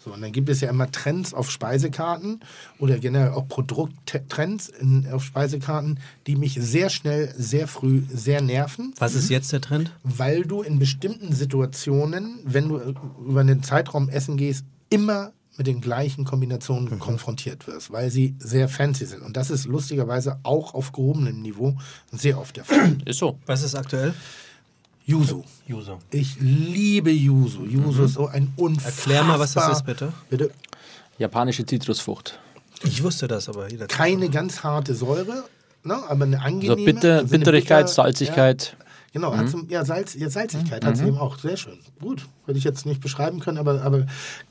So, 0.06 0.12
und 0.12 0.22
dann 0.22 0.30
gibt 0.30 0.48
es 0.48 0.60
ja 0.60 0.70
immer 0.70 0.88
Trends 0.92 1.34
auf 1.34 1.50
Speisekarten 1.50 2.38
oder 2.78 2.96
generell 2.98 3.30
auch 3.32 3.48
Produkttrends 3.48 4.70
auf 5.10 5.24
Speisekarten, 5.24 5.98
die 6.28 6.36
mich 6.36 6.54
sehr 6.60 6.90
schnell, 6.90 7.34
sehr 7.36 7.66
früh 7.66 8.02
sehr 8.08 8.40
nerven, 8.40 8.94
Was 8.98 9.16
ist 9.16 9.30
jetzt 9.30 9.52
der 9.52 9.60
Trend? 9.60 9.90
weil 10.04 10.42
du 10.44 10.62
in 10.62 10.78
bestimmten 10.78 11.32
Situationen, 11.34 12.38
wenn 12.44 12.68
du 12.68 12.80
über 13.26 13.40
einen 13.40 13.64
Zeitraum 13.64 14.08
essen 14.08 14.36
gehst, 14.36 14.64
immer 14.90 15.32
mit 15.56 15.66
den 15.66 15.80
gleichen 15.80 16.24
Kombinationen 16.24 17.00
konfrontiert 17.00 17.66
wirst, 17.66 17.90
weil 17.90 18.10
sie 18.10 18.36
sehr 18.38 18.68
fancy 18.68 19.06
sind. 19.06 19.22
Und 19.22 19.36
das 19.36 19.50
ist 19.50 19.64
lustigerweise 19.66 20.38
auch 20.44 20.74
auf 20.74 20.92
gehobenem 20.92 21.42
Niveau 21.42 21.76
sehr 22.12 22.38
oft 22.38 22.56
der 22.56 22.64
Fall. 22.64 22.96
Ist 23.06 23.18
so. 23.18 23.40
Was 23.46 23.64
ist 23.64 23.74
aktuell? 23.74 24.14
Yuzu. 25.08 25.44
Juso. 25.68 25.98
Ich 26.10 26.36
liebe 26.40 27.10
Yuzu. 27.10 27.64
Yuzu 27.64 28.02
ist 28.02 28.14
so 28.14 28.26
ein 28.26 28.52
unfassbar... 28.56 29.14
Erklär 29.14 29.22
mal, 29.24 29.38
was 29.38 29.54
das 29.54 29.78
ist, 29.78 29.86
bitte. 29.86 30.12
Bitte. 30.28 30.50
Japanische 31.16 31.64
Zitrusfrucht. 31.64 32.40
Ich 32.82 33.02
wusste 33.04 33.28
das, 33.28 33.48
aber 33.48 33.70
jeder. 33.70 33.86
Keine 33.86 34.28
ganz 34.28 34.64
harte 34.64 34.96
Säure, 34.96 35.44
ne, 35.84 35.96
aber 36.08 36.24
eine 36.24 36.42
angenehme... 36.42 36.72
Also 36.72 36.84
Bitter, 36.84 37.18
also 37.18 37.28
Bitterigkeit, 37.28 37.86
Bitter- 37.86 37.94
Salzigkeit. 37.94 38.76
Ja, 38.80 38.86
genau, 39.12 39.36
hat 39.36 39.48
so, 39.48 39.62
ja, 39.68 39.84
Salz, 39.84 40.14
ja, 40.14 40.28
Salzigkeit 40.28 40.84
hat 40.84 40.96
sie 40.96 41.06
eben 41.06 41.18
auch. 41.18 41.38
Sehr 41.38 41.56
schön. 41.56 41.78
Gut, 42.00 42.26
würde 42.44 42.58
ich 42.58 42.64
jetzt 42.64 42.84
nicht 42.84 43.00
beschreiben 43.00 43.38
können, 43.38 43.58
aber, 43.58 43.82
aber 43.82 44.06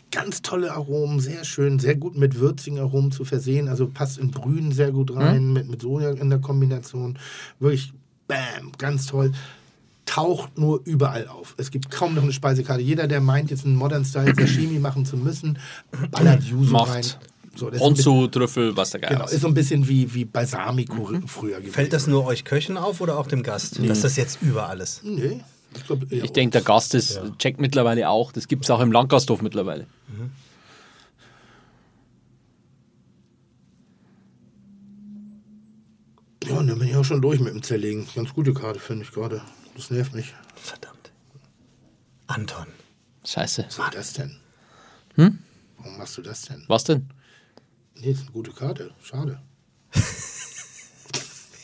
ganz 0.10 0.42
tolle 0.42 0.72
Aromen, 0.72 1.20
sehr 1.20 1.44
schön, 1.44 1.80
sehr 1.80 1.96
gut 1.96 2.18
mit 2.18 2.40
würzigen 2.40 2.80
Aromen 2.80 3.12
zu 3.12 3.26
versehen. 3.26 3.68
Also 3.68 3.88
passt 3.88 4.18
in 4.18 4.32
Brühen 4.32 4.72
sehr 4.72 4.94
gut 4.94 5.14
rein, 5.14 5.52
mit, 5.52 5.70
mit 5.70 5.82
Soja 5.82 6.12
in 6.12 6.30
der 6.30 6.40
Kombination. 6.40 7.20
Wirklich, 7.60 7.92
bam, 8.28 8.72
ganz 8.78 9.06
toll. 9.06 9.34
Taucht 10.16 10.58
nur 10.58 10.80
überall 10.86 11.28
auf. 11.28 11.56
Es 11.58 11.72
gibt 11.72 11.92
kaum 11.92 12.16
noch 12.16 12.24
eine 12.24 12.32
Speisekarte. 12.32 12.82
Jeder, 12.82 13.06
der 13.08 13.20
meint, 13.20 13.52
jetzt 13.52 13.66
einen 13.66 13.76
Modern 13.76 14.06
Style 14.06 14.34
Sashimi 14.34 14.80
machen 14.80 15.06
zu 15.06 15.18
müssen, 15.18 15.60
ballert 16.10 16.42
Yuzu 16.44 16.72
Macht. 16.72 16.90
rein. 16.94 17.04
So, 17.58 17.66
das 17.70 17.76
ist 17.76 17.82
ein 17.82 17.88
Und 17.90 17.98
bisschen- 17.98 18.04
zu 18.22 18.28
Trüffel, 18.28 18.78
was 18.78 18.92
der 18.92 19.02
Geil 19.02 19.10
Genau, 19.12 19.26
ist. 19.26 19.34
ist 19.34 19.42
so 19.42 19.48
ein 19.48 19.54
bisschen 19.54 19.90
wie, 19.90 20.14
wie 20.14 20.24
Balsamico 20.24 21.10
früher 21.28 21.58
gewesen. 21.58 21.74
Fällt 21.74 21.92
das 21.92 22.08
nur 22.08 22.26
euch 22.26 22.46
Köchen 22.46 22.78
auf 22.78 23.02
oder 23.02 23.18
auch 23.20 23.28
dem 23.28 23.44
Gast? 23.44 23.78
Dass 23.86 24.02
das 24.02 24.16
jetzt 24.16 24.42
überall 24.42 24.80
ist? 24.80 25.04
Nee. 25.04 25.42
Ich, 25.76 25.86
glaub, 25.86 26.10
Ich 26.10 26.32
denke, 26.32 26.54
der 26.54 26.62
Gast 26.62 26.96
ist, 26.96 27.20
checkt 27.38 27.60
mittlerweile 27.60 28.08
auch. 28.10 28.32
Das 28.32 28.48
gibt 28.48 28.64
es 28.64 28.70
auch 28.72 28.80
im 28.80 28.94
Landgasthof 28.94 29.42
mittlerweile. 29.42 29.86
Ja, 36.48 36.58
und 36.58 36.68
dann 36.68 36.78
bin 36.80 36.88
ich 36.90 36.96
auch 36.96 37.04
schon 37.06 37.22
durch 37.22 37.40
mit 37.40 37.54
dem 37.54 37.64
Zerlegen. 37.64 38.06
Ganz 38.16 38.34
gute 38.34 38.54
Karte, 38.54 38.80
finde 38.80 39.04
ich 39.04 39.12
gerade. 39.12 39.42
Das 39.76 39.92
nervt 39.92 40.14
mich. 40.14 40.34
Verdammt. 40.56 41.12
Anton. 42.28 42.68
Scheiße. 43.26 43.66
Was 43.68 43.78
war 43.78 43.92
das 43.92 44.14
denn? 44.14 44.38
Hm? 45.16 45.40
Warum 45.78 45.98
machst 45.98 46.18
du 46.18 46.22
das 46.22 46.44
denn? 46.44 46.64
Was 46.68 46.86
denn? 46.86 47.10
Nee, 47.96 48.12
ist 48.12 48.22
eine 48.22 48.32
gute 48.32 48.52
Karte. 48.52 48.94
Schade. 49.04 49.42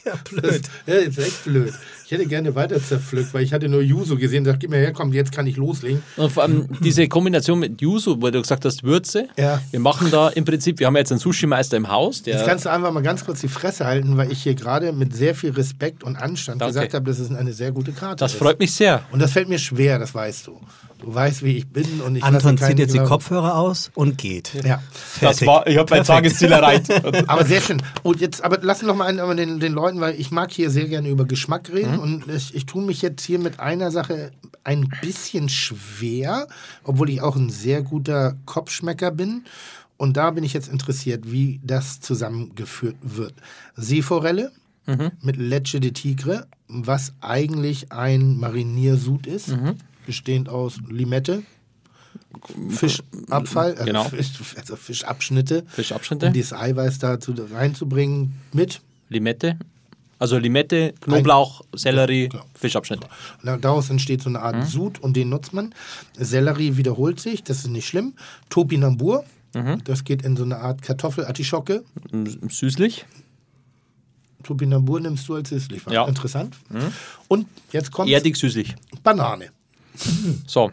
Ja, 0.04 0.16
blöd. 0.16 0.68
Ja, 0.88 0.96
ist 0.96 1.20
echt 1.20 1.44
blöd. 1.44 1.76
Ich 2.12 2.18
hätte 2.18 2.28
gerne 2.28 2.54
weiter 2.56 2.84
zerpflückt, 2.84 3.34
weil 3.34 3.42
ich 3.42 3.54
hatte 3.54 3.70
nur 3.70 3.82
Yuzu 3.82 4.18
gesehen 4.18 4.40
und 4.40 4.48
dachte, 4.48 4.60
gib 4.60 4.70
mir 4.70 4.80
her, 4.80 4.92
komm, 4.92 5.14
jetzt 5.14 5.32
kann 5.32 5.48
ich 5.48 5.56
loslegen. 5.56 6.04
Und 6.18 6.30
vor 6.30 6.44
allem 6.44 6.68
diese 6.82 7.08
Kombination 7.08 7.58
mit 7.58 7.82
Yuzu, 7.82 8.22
wo 8.22 8.30
du 8.30 8.42
gesagt 8.42 8.66
hast, 8.66 8.84
Würze. 8.84 9.30
Ja. 9.38 9.62
Wir 9.72 9.80
machen 9.80 10.12
da 10.12 10.28
im 10.28 10.44
Prinzip, 10.44 10.80
wir 10.80 10.88
haben 10.88 10.98
jetzt 10.98 11.14
einen 11.14 11.22
Sushi-Meister 11.22 11.78
im 11.78 11.88
Haus, 11.88 12.22
der 12.22 12.36
Jetzt 12.36 12.46
kannst 12.46 12.66
du 12.66 12.70
einfach 12.70 12.92
mal 12.92 13.02
ganz 13.02 13.24
kurz 13.24 13.40
die 13.40 13.48
Fresse 13.48 13.86
halten, 13.86 14.18
weil 14.18 14.30
ich 14.30 14.44
hier 14.44 14.56
gerade 14.56 14.92
mit 14.92 15.16
sehr 15.16 15.36
viel 15.36 15.52
Respekt 15.52 16.04
und 16.04 16.18
Anstand 16.18 16.60
Danke. 16.60 16.74
gesagt 16.74 16.94
habe, 16.96 17.06
dass 17.06 17.20
es 17.20 17.32
eine 17.32 17.54
sehr 17.54 17.72
gute 17.72 17.94
Karte 17.94 18.18
das 18.18 18.34
ist. 18.34 18.40
freut 18.40 18.60
mich 18.60 18.74
sehr. 18.74 19.04
Und 19.12 19.22
das 19.22 19.32
fällt 19.32 19.48
mir 19.48 19.60
schwer, 19.60 19.98
das 19.98 20.14
weißt 20.14 20.48
du. 20.48 20.60
Du 21.00 21.16
weißt, 21.16 21.44
wie 21.44 21.58
ich 21.58 21.68
bin 21.68 22.02
und 22.06 22.16
ich 22.16 22.24
Anton 22.24 22.60
zieht 22.60 22.78
jetzt 22.78 22.94
die 22.94 23.00
Kopfhörer 23.00 23.58
aus 23.58 23.90
und 23.96 24.20
geht. 24.20 24.52
Ja. 24.64 24.84
Das 25.20 25.44
war, 25.48 25.66
ich 25.66 25.78
habe 25.78 25.90
mein 25.90 26.04
Tagesziel 26.04 26.52
erreicht. 26.52 26.92
Aber 27.28 27.44
sehr 27.44 27.60
schön. 27.60 27.82
Und 28.04 28.22
jetzt, 28.22 28.44
aber 28.44 28.60
lass 28.62 28.84
noch 28.84 28.96
mal 28.96 29.06
einen, 29.06 29.20
aber 29.20 29.34
den, 29.34 29.60
den 29.60 29.74
Leuten, 29.74 30.00
weil 30.00 30.20
ich 30.20 30.30
mag 30.30 30.52
hier 30.52 30.70
sehr 30.70 30.88
gerne 30.88 31.10
über 31.10 31.26
Geschmack 31.26 31.72
Mhm. 31.72 32.01
Und 32.02 32.28
ich, 32.28 32.54
ich 32.56 32.66
tue 32.66 32.84
mich 32.84 33.02
jetzt 33.02 33.24
hier 33.24 33.40
mit 33.40 33.60
einer 33.60 33.92
Sache 33.92 34.32
ein 34.64 34.90
bisschen 35.02 35.48
schwer, 35.50 36.48
obwohl 36.84 37.10
ich 37.10 37.22
auch 37.22 37.36
ein 37.36 37.50
sehr 37.50 37.82
guter 37.82 38.36
Kopfschmecker 38.46 39.12
bin. 39.12 39.46
Und 39.98 40.18
da 40.18 40.32
bin 40.32 40.44
ich 40.44 40.54
jetzt 40.54 40.68
interessiert, 40.70 41.32
wie 41.32 41.60
das 41.64 42.02
zusammengeführt 42.02 42.96
wird. 43.02 43.34
Seeforelle 43.76 44.52
Mhm. 44.88 45.12
mit 45.22 45.38
Leche 45.38 45.80
de 45.80 45.92
Tigre, 45.92 46.48
was 46.68 47.14
eigentlich 47.22 47.92
ein 47.92 48.38
Mariniersud 48.38 49.28
ist, 49.28 49.50
Mhm. 49.50 49.76
bestehend 50.08 50.50
aus 50.50 50.80
Limette, 50.90 51.44
Fischabfall, 52.70 53.72
also, 53.74 53.86
Genau. 53.86 54.04
Fisch, 54.06 54.32
also 54.58 54.76
Fischabschnitte, 54.76 55.64
Fischabschnitte. 55.68 56.28
um 56.28 56.34
dieses 56.34 56.54
Eiweiß 56.54 57.00
dazu 57.00 57.34
reinzubringen 57.54 58.34
mit. 58.54 58.82
Limette. 59.10 59.58
Also 60.22 60.38
Limette, 60.38 60.94
Knoblauch, 61.02 61.62
Sellerie, 61.76 62.30
Genau. 62.30 62.44
Fischabschnitt. 62.54 63.00
Da- 63.44 63.58
daraus 63.58 63.90
entsteht 63.90 64.22
so 64.22 64.30
eine 64.30 64.40
Art 64.42 64.68
Sud 64.68 65.00
und 65.00 65.18
den 65.18 65.30
nutzt 65.30 65.52
man. 65.52 65.74
Sellerie 66.16 66.78
wiederholt 66.78 67.20
sich, 67.20 67.44
das 67.44 67.58
ist 67.60 67.68
nicht 67.70 67.88
schlimm. 67.88 68.14
Topinambur, 68.50 69.24
das 69.84 70.04
geht 70.04 70.22
in 70.22 70.38
so 70.38 70.44
eine 70.44 70.58
Art 70.60 70.84
Kartoffelartischocke. 70.84 71.84
Süßlich. 72.50 73.06
Topinambur 74.44 75.00
nimmst 75.00 75.28
du 75.28 75.36
als 75.36 75.50
süßlich. 75.50 75.84
Ja. 75.90 76.06
Interessant. 76.08 76.56
Und 77.28 77.48
jetzt 77.72 77.92
kommt 77.92 78.10
Erdig 78.10 78.36
süßlich. 78.38 78.76
Banane. 79.04 79.50
So. 80.48 80.72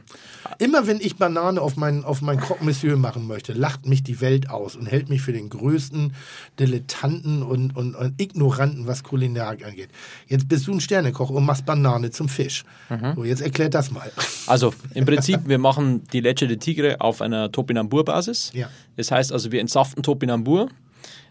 Immer 0.58 0.86
wenn 0.86 1.00
ich 1.00 1.16
Banane 1.16 1.60
auf 1.60 1.76
mein, 1.76 2.04
auf 2.04 2.22
mein 2.22 2.40
Croque 2.40 2.64
Monsieur 2.64 2.96
machen 2.96 3.26
möchte, 3.26 3.52
lacht 3.52 3.86
mich 3.86 4.02
die 4.02 4.20
Welt 4.20 4.50
aus 4.50 4.76
und 4.76 4.86
hält 4.86 5.08
mich 5.08 5.22
für 5.22 5.32
den 5.32 5.50
größten 5.50 6.14
Dilettanten 6.58 7.42
und, 7.42 7.76
und, 7.76 7.94
und 7.94 8.20
Ignoranten, 8.20 8.86
was 8.86 9.02
Kulinarik 9.02 9.64
angeht. 9.64 9.90
Jetzt 10.26 10.48
bist 10.48 10.66
du 10.66 10.72
ein 10.72 10.80
Sternekoch 10.80 11.30
und 11.30 11.44
machst 11.44 11.66
Banane 11.66 12.10
zum 12.10 12.28
Fisch. 12.28 12.64
So, 13.14 13.24
jetzt 13.24 13.42
erklär 13.42 13.68
das 13.68 13.90
mal. 13.90 14.10
Also 14.46 14.72
im 14.94 15.04
Prinzip, 15.04 15.40
wir 15.46 15.58
machen 15.58 16.02
die 16.12 16.20
Leche 16.20 16.48
de 16.48 16.56
Tigre 16.56 17.00
auf 17.00 17.20
einer 17.20 17.52
Topinambur-Basis. 17.52 18.52
Ja. 18.54 18.68
Das 18.96 19.10
heißt 19.10 19.32
also, 19.32 19.52
wir 19.52 19.60
entsaften 19.60 20.02
Topinambur, 20.02 20.68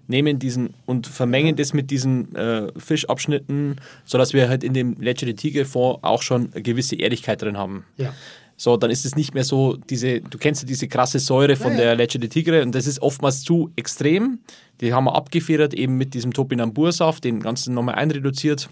nehmen 0.08 0.40
diesen 0.40 0.74
und 0.86 1.08
vermengen 1.08 1.56
das 1.56 1.74
mit 1.74 1.92
diesen 1.92 2.36
äh, 2.36 2.72
Fischabschnitten, 2.78 3.76
sodass 4.06 4.34
wir 4.34 4.50
halt 4.50 4.64
in 4.64 4.74
dem 4.74 4.96
Leche 5.00 5.26
de 5.26 5.36
Tigre 5.36 5.66
Fond 5.66 6.04
auch 6.04 6.22
schon 6.22 6.52
eine 6.54 6.62
gewisse 6.62 6.96
Ehrlichkeit 6.96 7.42
drin 7.42 7.58
haben. 7.58 7.86
Ja. 7.98 8.14
So, 8.60 8.76
dann 8.76 8.90
ist 8.90 9.06
es 9.06 9.16
nicht 9.16 9.36
mehr 9.36 9.44
so, 9.44 9.78
diese, 9.78 10.20
du 10.20 10.38
kennst 10.40 10.64
ja 10.64 10.68
diese 10.68 10.88
krasse 10.88 11.20
Säure 11.20 11.56
von 11.56 11.74
Ja, 11.74 11.78
ja. 11.78 11.84
der 11.86 11.96
Leche 11.96 12.18
de 12.18 12.28
Tigre 12.28 12.64
und 12.64 12.74
das 12.74 12.88
ist 12.88 13.02
oftmals 13.02 13.44
zu 13.44 13.72
extrem. 13.76 14.40
Die 14.82 14.94
haben 14.94 15.04
wir 15.06 15.16
abgefedert, 15.16 15.76
eben 15.76 15.98
mit 15.98 16.16
diesem 16.16 16.34
Topinambur-Saft, 16.34 17.24
den 17.24 17.40
ganzen 17.40 17.76
nochmal 17.76 17.96
einreduziert, 17.96 18.70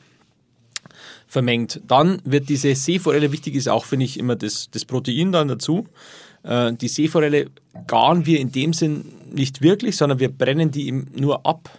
vermengt. 1.27 1.81
Dann 1.87 2.19
wird 2.25 2.49
diese 2.49 2.73
Seeforelle, 2.73 3.31
wichtig 3.31 3.55
ist 3.55 3.67
auch, 3.67 3.85
finde 3.85 4.05
ich, 4.05 4.17
immer 4.17 4.35
das, 4.35 4.69
das 4.71 4.85
Protein 4.85 5.31
dann 5.31 5.47
dazu. 5.47 5.85
Äh, 6.45 6.73
die 6.73 6.87
Seeforelle 6.87 7.47
garen 7.87 8.25
wir 8.25 8.39
in 8.39 8.51
dem 8.51 8.73
Sinn 8.73 9.05
nicht 9.31 9.61
wirklich, 9.61 9.97
sondern 9.97 10.19
wir 10.19 10.29
brennen 10.29 10.71
die 10.71 10.87
eben 10.87 11.07
nur 11.15 11.45
ab. 11.45 11.69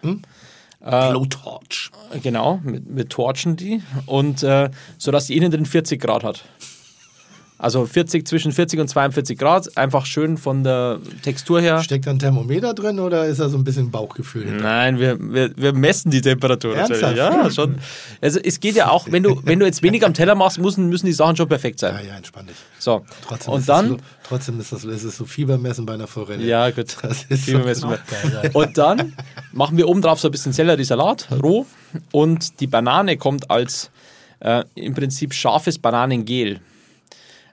Blowtorch. 1.11 1.91
Genau, 2.23 2.61
wir, 2.63 2.81
wir 2.85 3.09
torchen 3.09 3.57
die 3.57 3.83
und 4.07 4.43
äh, 4.43 4.71
sodass 4.99 5.27
die 5.27 5.37
innen 5.37 5.51
drin 5.51 5.67
40 5.67 6.01
Grad 6.01 6.23
hat. 6.23 6.45
Also 7.59 7.87
40, 7.87 8.29
zwischen 8.29 8.53
40 8.53 8.81
und 8.81 8.89
42 8.89 9.39
Grad, 9.39 9.79
einfach 9.79 10.05
schön 10.05 10.37
von 10.37 10.63
der 10.63 10.99
Textur 11.23 11.59
her. 11.61 11.83
Steckt 11.83 12.07
da 12.07 12.11
ein 12.11 12.19
Thermometer 12.19 12.75
drin 12.75 12.99
oder 13.01 13.25
ist 13.25 13.41
da 13.41 13.49
so 13.49 13.57
ein 13.57 13.65
bisschen 13.65 13.91
Bauchgefühl? 13.91 14.45
Nein, 14.61 14.99
wir, 15.01 15.17
wir, 15.19 15.57
wir 15.57 15.73
messen 15.73 16.11
die 16.11 16.21
Temperatur 16.21 16.77
Ernsthaft? 16.77 17.17
natürlich. 17.17 17.45
Ja, 17.45 17.51
schon. 17.51 17.77
Also 18.21 18.41
es 18.45 18.61
geht 18.61 18.75
ja 18.77 18.91
auch, 18.91 19.07
wenn 19.11 19.23
du, 19.23 19.41
wenn 19.45 19.59
du 19.59 19.65
jetzt 19.65 19.83
wenig 19.83 20.05
am 20.05 20.13
Teller 20.13 20.35
machst, 20.35 20.59
müssen, 20.59 20.91
müssen 20.91 21.07
die 21.07 21.13
Sachen 21.15 21.35
schon 21.37 21.49
perfekt 21.49 21.81
Ja, 21.81 21.93
sein. 21.95 22.07
ja, 22.07 22.15
entspann 22.17 22.47
dich. 22.47 22.57
So. 22.79 23.07
Trotzdem 23.27 23.55
ist 23.55 23.59
Und 23.61 23.69
dann. 23.71 23.89
so, 23.89 23.97
trotzdem 24.29 24.61
ist 24.61 24.73
das, 24.73 24.85
ist 24.85 25.05
es 25.05 25.17
so 25.17 25.25
Fiebermessen 25.25 25.87
bei 25.87 25.95
einer 25.95 26.07
Forelle. 26.07 26.45
Ja, 26.45 26.69
gut. 26.71 26.95
Das 27.03 27.25
ist 27.31 27.47
wir 27.47 27.75
so 27.75 27.95
Und 28.53 28.77
dann 28.77 29.15
machen 29.53 29.79
wir 29.79 29.89
oben 29.89 30.03
drauf 30.03 30.21
so 30.21 30.29
ein 30.29 30.33
bisschen 30.33 30.53
Selleriesalat, 30.53 31.29
roh. 31.43 31.65
Und 32.13 32.61
die 32.61 32.67
Banane 32.67 33.17
kommt 33.17 33.51
als 33.51 33.91
äh, 34.41 34.63
im 34.75 34.95
Prinzip 34.95 35.33
scharfes 35.33 35.79
Bananengel. 35.79 36.61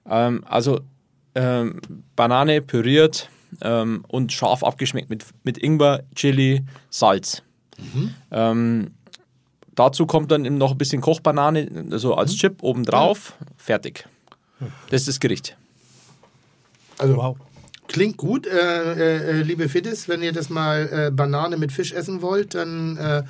Ähm, 0.10 0.44
also 0.48 0.82
ähm, 1.36 1.80
Banane 2.16 2.62
püriert 2.62 3.30
ähm, 3.62 4.04
und 4.08 4.32
scharf 4.32 4.64
abgeschmeckt 4.64 5.10
mit, 5.10 5.26
mit 5.44 5.58
Ingwer, 5.58 6.04
Chili, 6.16 6.64
Salz. 6.90 7.44
Ähm, 8.32 8.92
dazu 9.76 10.06
kommt 10.06 10.32
dann 10.32 10.46
eben 10.46 10.58
noch 10.58 10.72
ein 10.72 10.78
bisschen 10.78 11.02
Kochbanane, 11.02 11.88
also 11.92 12.16
als 12.16 12.36
Chip 12.36 12.62
obendrauf. 12.62 13.34
Fertig. 13.58 14.08
Das 14.90 15.02
ist 15.02 15.08
das 15.08 15.20
Gericht. 15.20 15.58
Also, 16.98 17.18
Wow. 17.18 17.38
Klingt 17.88 18.18
gut, 18.18 18.48
äh, 18.48 19.40
äh, 19.40 19.42
liebe 19.42 19.68
Fittis, 19.68 20.08
wenn 20.08 20.24
ihr 20.24 20.32
das 20.32 20.50
mal 20.50 20.90
äh, 20.90 21.12
Banane 21.12 21.58
mit 21.58 21.72
Fisch 21.72 21.92
essen 21.92 22.22
wollt, 22.22 22.56
dann 22.56 22.98
äh, 22.98 23.24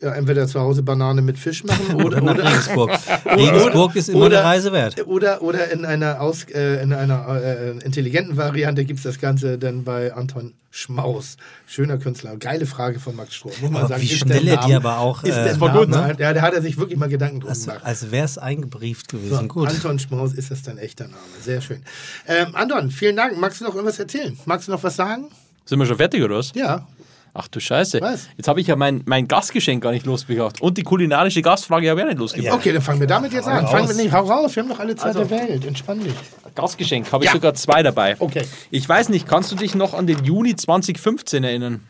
ja, 0.00 0.12
entweder 0.14 0.46
zu 0.46 0.60
Hause 0.60 0.82
Banane 0.82 1.22
mit 1.22 1.38
Fisch 1.38 1.64
machen 1.64 1.94
oder, 2.04 2.20
Nach 2.20 2.34
oder, 2.34 2.44
Regensburg. 2.44 2.90
Regensburg 3.26 3.96
ist 3.96 4.08
immer 4.08 4.26
oder- 4.26 4.38
eine 4.40 4.46
Reise 4.48 4.72
wert. 4.72 5.06
oder, 5.06 5.42
oder 5.42 5.70
in 5.72 5.84
einer, 5.84 6.20
Aus, 6.20 6.44
äh, 6.44 6.82
in 6.82 6.92
einer 6.92 7.26
äh, 7.42 7.70
intelligenten 7.84 8.36
Variante 8.36 8.84
gibt 8.84 8.98
es 8.98 9.04
das 9.04 9.18
Ganze 9.20 9.58
dann 9.58 9.84
bei 9.84 10.12
Anton 10.14 10.54
Schmaus. 10.70 11.36
Schöner 11.66 11.98
Künstler. 11.98 12.36
Geile 12.36 12.66
Frage 12.66 13.00
von 13.00 13.16
Max 13.16 13.34
Stroh. 13.34 13.50
Muss 13.60 13.70
man 13.70 13.76
Aber 13.76 13.88
sagen, 13.88 14.02
wie 14.02 14.06
ist 14.06 14.18
schnell 14.18 14.44
der 14.44 14.54
er 14.54 14.66
die 14.66 14.72
Name- 14.72 14.76
aber 14.88 14.98
auch, 15.00 15.24
Ist 15.24 15.34
äh, 15.36 15.44
der 15.44 15.60
war 15.60 15.68
Name, 15.68 15.80
gut, 15.80 15.88
ne? 15.88 16.16
Ja, 16.18 16.32
da 16.32 16.42
hat 16.42 16.54
er 16.54 16.62
sich 16.62 16.76
wirklich 16.78 16.98
mal 16.98 17.08
Gedanken 17.08 17.40
drüber 17.40 17.50
Als, 17.50 17.64
gemacht. 17.64 17.80
als 17.84 18.10
wäre 18.12 18.24
es 18.26 18.38
eingebrieft 18.38 19.08
gewesen. 19.08 19.34
So, 19.36 19.48
Gut. 19.48 19.68
Anton 19.68 19.98
Schmaus 19.98 20.32
ist 20.34 20.50
das 20.50 20.62
dein 20.62 20.78
echter 20.78 21.04
Name. 21.04 21.16
Sehr 21.42 21.60
schön. 21.60 21.82
Ähm, 22.26 22.48
Anton, 22.54 22.90
vielen 22.90 23.16
Dank. 23.16 23.36
Magst 23.38 23.60
du 23.60 23.64
noch 23.64 23.74
irgendwas 23.74 23.98
erzählen? 23.98 24.38
Magst 24.44 24.68
du 24.68 24.72
noch 24.72 24.82
was 24.82 24.94
sagen? 24.94 25.24
Sind 25.64 25.78
wir 25.80 25.86
schon 25.86 25.96
fertig 25.96 26.22
oder 26.22 26.36
was? 26.36 26.52
Ja. 26.54 26.86
Ach 27.34 27.46
du 27.48 27.60
Scheiße. 27.60 28.00
Was? 28.00 28.28
Jetzt 28.36 28.48
habe 28.48 28.60
ich 28.60 28.66
ja 28.66 28.76
mein, 28.76 29.02
mein 29.06 29.28
Gastgeschenk 29.28 29.82
gar 29.82 29.92
nicht 29.92 30.06
losgebracht. 30.06 30.60
Und 30.60 30.76
die 30.78 30.82
kulinarische 30.82 31.40
Gastfrage 31.42 31.88
habe 31.90 32.00
ich 32.00 32.04
auch 32.04 32.08
nicht 32.10 32.18
losgebracht. 32.18 32.54
Okay, 32.54 32.72
dann 32.72 32.82
fangen 32.82 33.00
wir 33.00 33.06
damit 33.06 33.32
jetzt 33.32 33.46
an. 33.46 33.66
Fangen 33.68 33.88
wir 33.88 33.94
nicht, 33.94 34.12
hau 34.12 34.24
raus. 34.24 34.56
Wir 34.56 34.62
haben 34.62 34.68
noch 34.70 34.78
alle 34.80 34.96
Zeit 34.96 35.16
Also- 35.16 35.24
der 35.24 35.30
Welt. 35.48 35.64
Entspann 35.64 36.00
dich. 36.00 36.14
Gastgeschenk 36.54 37.12
habe 37.12 37.24
ich 37.24 37.28
Ja. 37.30 37.34
sogar 37.34 37.54
zwei 37.54 37.82
dabei. 37.82 38.16
Okay. 38.18 38.42
Ich 38.70 38.88
weiß 38.88 39.10
nicht, 39.10 39.28
kannst 39.28 39.52
du 39.52 39.56
dich 39.56 39.74
noch 39.74 39.94
an 39.94 40.06
den 40.06 40.24
Juni 40.24 40.56
2015 40.56 41.44
erinnern? 41.44 41.80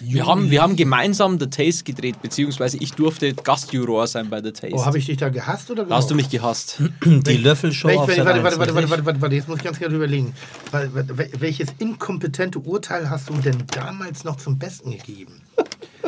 Wir 0.00 0.26
haben, 0.26 0.50
wir 0.50 0.62
haben 0.62 0.76
gemeinsam 0.76 1.38
The 1.38 1.46
Taste 1.48 1.84
gedreht, 1.84 2.20
beziehungsweise 2.22 2.76
ich 2.78 2.92
durfte 2.92 3.34
Gastjuror 3.34 4.06
sein 4.06 4.30
bei 4.30 4.42
The 4.42 4.52
Taste. 4.52 4.74
Oh, 4.74 4.84
habe 4.86 4.98
ich 4.98 5.06
dich 5.06 5.16
da 5.18 5.28
gehasst 5.28 5.70
oder 5.70 5.86
hast 5.90 6.10
du 6.10 6.14
gemocht? 6.14 6.14
mich 6.16 6.30
gehasst. 6.30 6.80
Die 7.04 7.36
Löffelshow 7.36 7.88
Welch, 7.88 7.98
auf 7.98 8.08
welch, 8.08 8.18
warte, 8.24 8.32
1, 8.40 8.44
warte, 8.44 8.58
warte, 8.58 8.74
warte, 8.74 8.90
warte, 8.90 9.06
warte, 9.06 9.20
warte, 9.22 9.34
jetzt 9.34 9.48
muss 9.48 9.58
ich 9.58 9.64
ganz 9.64 9.78
gerne 9.78 9.94
überlegen. 9.94 10.34
Wel- 10.72 10.90
wel- 10.94 11.28
Welches 11.40 11.68
inkompetente 11.78 12.58
Urteil 12.60 13.10
hast 13.10 13.28
du 13.28 13.34
denn 13.34 13.64
damals 13.72 14.24
noch 14.24 14.36
zum 14.36 14.58
Besten 14.58 14.90
gegeben? 14.92 15.42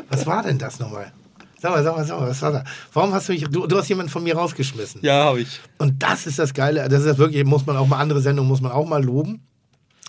Was 0.08 0.26
war 0.26 0.42
denn 0.42 0.58
das 0.58 0.78
nochmal? 0.78 1.12
Sag 1.60 1.72
mal, 1.72 1.82
sag 1.82 1.96
mal, 1.96 2.04
sag 2.04 2.20
mal, 2.20 2.28
was 2.28 2.42
war 2.42 2.52
da? 2.52 2.64
Warum 2.92 3.12
hast 3.12 3.28
du 3.28 3.32
mich, 3.32 3.44
du, 3.44 3.66
du 3.66 3.76
hast 3.78 3.88
jemanden 3.88 4.10
von 4.10 4.22
mir 4.22 4.36
rausgeschmissen. 4.36 5.00
Ja, 5.02 5.24
habe 5.24 5.40
ich. 5.40 5.60
Und 5.78 6.02
das 6.02 6.26
ist 6.26 6.38
das 6.38 6.54
Geile. 6.54 6.86
Das 6.88 7.04
ist 7.04 7.18
wirklich, 7.18 7.44
muss 7.44 7.66
man 7.66 7.76
auch 7.76 7.86
mal, 7.86 7.98
andere 7.98 8.20
Sendungen 8.20 8.48
muss 8.48 8.60
man 8.60 8.72
auch 8.72 8.86
mal 8.86 9.02
loben. 9.02 9.40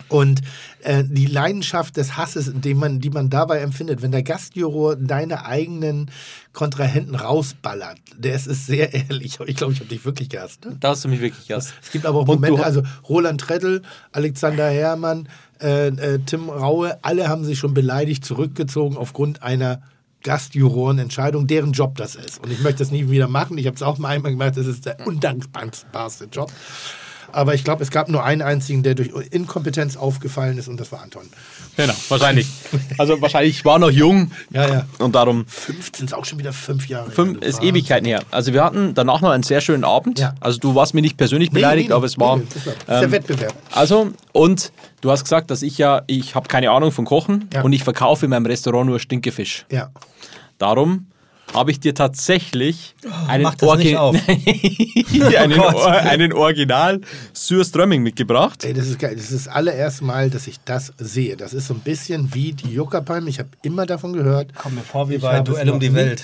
Und 0.09 0.41
äh, 0.81 1.03
die 1.05 1.25
Leidenschaft 1.25 1.97
des 1.97 2.17
Hasses, 2.17 2.51
die 2.53 2.73
man, 2.73 2.99
die 2.99 3.09
man 3.09 3.29
dabei 3.29 3.59
empfindet, 3.59 4.01
wenn 4.01 4.11
der 4.11 4.23
Gastjuror 4.23 4.95
deine 4.95 5.45
eigenen 5.45 6.11
Kontrahenten 6.53 7.15
rausballert, 7.15 7.99
der 8.17 8.35
ist, 8.35 8.45
sehr 8.45 8.93
ehrlich. 9.09 9.39
Ich 9.45 9.55
glaube, 9.55 9.73
ich 9.73 9.79
habe 9.79 9.89
dich 9.89 10.05
wirklich 10.05 10.29
gehasst. 10.29 10.65
Ne? 10.65 10.77
Da 10.79 10.89
hast 10.89 11.03
du 11.03 11.09
mich 11.09 11.21
wirklich 11.21 11.47
gehasst. 11.47 11.73
Es 11.81 11.91
gibt 11.91 12.05
aber 12.05 12.19
auch 12.19 12.27
Momente, 12.27 12.63
also 12.63 12.83
Roland 13.07 13.41
Trettl, 13.41 13.81
Alexander 14.11 14.69
Herrmann, 14.69 15.27
äh, 15.61 15.87
äh, 15.87 16.19
Tim 16.25 16.49
Raue, 16.49 16.97
alle 17.01 17.27
haben 17.27 17.43
sich 17.43 17.59
schon 17.59 17.73
beleidigt 17.73 18.23
zurückgezogen 18.23 18.97
aufgrund 18.97 19.43
einer 19.43 19.81
Gastjurorenentscheidung, 20.23 21.47
deren 21.47 21.71
Job 21.71 21.95
das 21.97 22.15
ist. 22.15 22.43
Und 22.43 22.51
ich 22.51 22.59
möchte 22.59 22.79
das 22.79 22.91
nie 22.91 23.09
wieder 23.09 23.27
machen. 23.27 23.57
Ich 23.57 23.65
habe 23.65 23.75
es 23.75 23.81
auch 23.81 23.97
mal 23.97 24.09
einmal 24.09 24.31
gemacht. 24.31 24.57
Das 24.57 24.67
ist 24.67 24.85
der 24.85 25.05
undankbarste 25.05 26.25
Job. 26.25 26.51
Aber 27.37 27.53
ich 27.53 27.63
glaube, 27.63 27.83
es 27.83 27.91
gab 27.91 28.09
nur 28.09 28.23
einen 28.23 28.41
einzigen, 28.41 28.81
der 28.81 28.95
durch 28.95 29.11
Inkompetenz 29.29 29.95
aufgefallen 29.95 30.57
ist 30.57 30.67
und 30.67 30.79
das 30.79 30.91
war 30.91 31.03
Anton. 31.03 31.21
Genau, 31.75 31.93
wahrscheinlich. 32.09 32.47
Also 32.97 33.21
wahrscheinlich, 33.21 33.57
ich 33.57 33.63
war 33.65 33.77
noch 33.77 33.91
jung 33.91 34.31
Ja, 34.49 34.67
ja. 34.67 34.85
und 34.97 35.13
darum 35.13 35.45
15 35.45 36.07
ist 36.07 36.13
auch 36.13 36.25
schon 36.25 36.39
wieder 36.39 36.51
fünf 36.51 36.87
Jahre. 36.87 37.11
fünf, 37.11 37.39
ist 37.43 37.61
Ewigkeiten 37.61 38.07
her. 38.07 38.23
Also 38.31 38.53
wir 38.53 38.63
hatten 38.63 38.95
danach 38.95 39.21
noch 39.21 39.29
einen 39.29 39.43
sehr 39.43 39.61
schönen 39.61 39.83
Abend. 39.83 40.17
Ja. 40.17 40.33
Also 40.39 40.57
du 40.57 40.73
warst 40.73 40.95
mir 40.95 41.01
nicht 41.01 41.15
persönlich 41.15 41.51
Nee, 41.51 41.59
beleidigt, 41.59 41.89
nee, 41.89 41.93
aber 41.95 42.07
es 42.07 42.17
war... 42.17 42.37
nee, 42.37 42.47
das 42.51 42.65
war- 42.65 42.73
ist 42.73 42.87
der 42.87 43.01
ähm, 43.03 43.11
Wettbewerb. 43.11 43.53
Also, 43.71 44.09
und 44.31 44.71
du 45.01 45.11
hast 45.11 45.23
gesagt, 45.23 45.51
dass 45.51 45.61
ich 45.61 45.77
ja, 45.77 46.01
ich 46.07 46.33
habe 46.33 46.47
keine 46.47 46.71
Ahnung 46.71 46.91
von 46.91 47.05
Kochen 47.05 47.47
Ja. 47.53 47.61
und 47.61 47.71
ich 47.71 47.83
verkaufe 47.83 48.25
in 48.25 48.31
meinem 48.31 48.47
Restaurant 48.47 48.89
nur 48.89 48.99
Stinkefisch. 48.99 49.67
Ja. 49.71 49.91
Darum 50.57 51.05
habe 51.53 51.71
ich 51.71 51.79
dir 51.79 51.95
tatsächlich 51.95 52.95
einen, 53.27 53.43
nicht 53.77 53.97
auf. 53.97 54.15
einen, 54.27 55.57
Gott. 55.57 55.75
Or 55.75 55.91
einen 55.91 56.33
Original 56.33 57.01
Surströmming 57.33 58.03
mitgebracht. 58.03 58.63
Ey, 58.65 58.73
das 58.73 58.87
ist 58.87 58.99
geil. 58.99 59.15
Das 59.15 59.31
ist 59.31 59.47
das 59.47 59.53
allererste 59.53 60.03
Mal, 60.03 60.29
dass 60.29 60.47
ich 60.47 60.59
das 60.65 60.93
sehe. 60.97 61.37
Das 61.37 61.53
ist 61.53 61.67
so 61.67 61.73
ein 61.73 61.79
bisschen 61.79 62.33
wie 62.33 62.53
die 62.53 62.69
Juckerpalm. 62.73 63.27
Ich 63.27 63.39
habe 63.39 63.49
immer 63.63 63.85
davon 63.85 64.13
gehört. 64.13 64.51
Komm 64.55 64.75
mir 64.75 64.81
vor 64.81 65.09
wie 65.09 65.15
Ich 65.15 65.21
bei 65.21 65.35
habe 65.37 65.49
es 65.51 65.55
Duell 65.55 65.69
um 65.69 65.75
noch 65.75 65.79
die 65.79 65.89
nie- 65.89 65.95
Welt. 65.95 66.23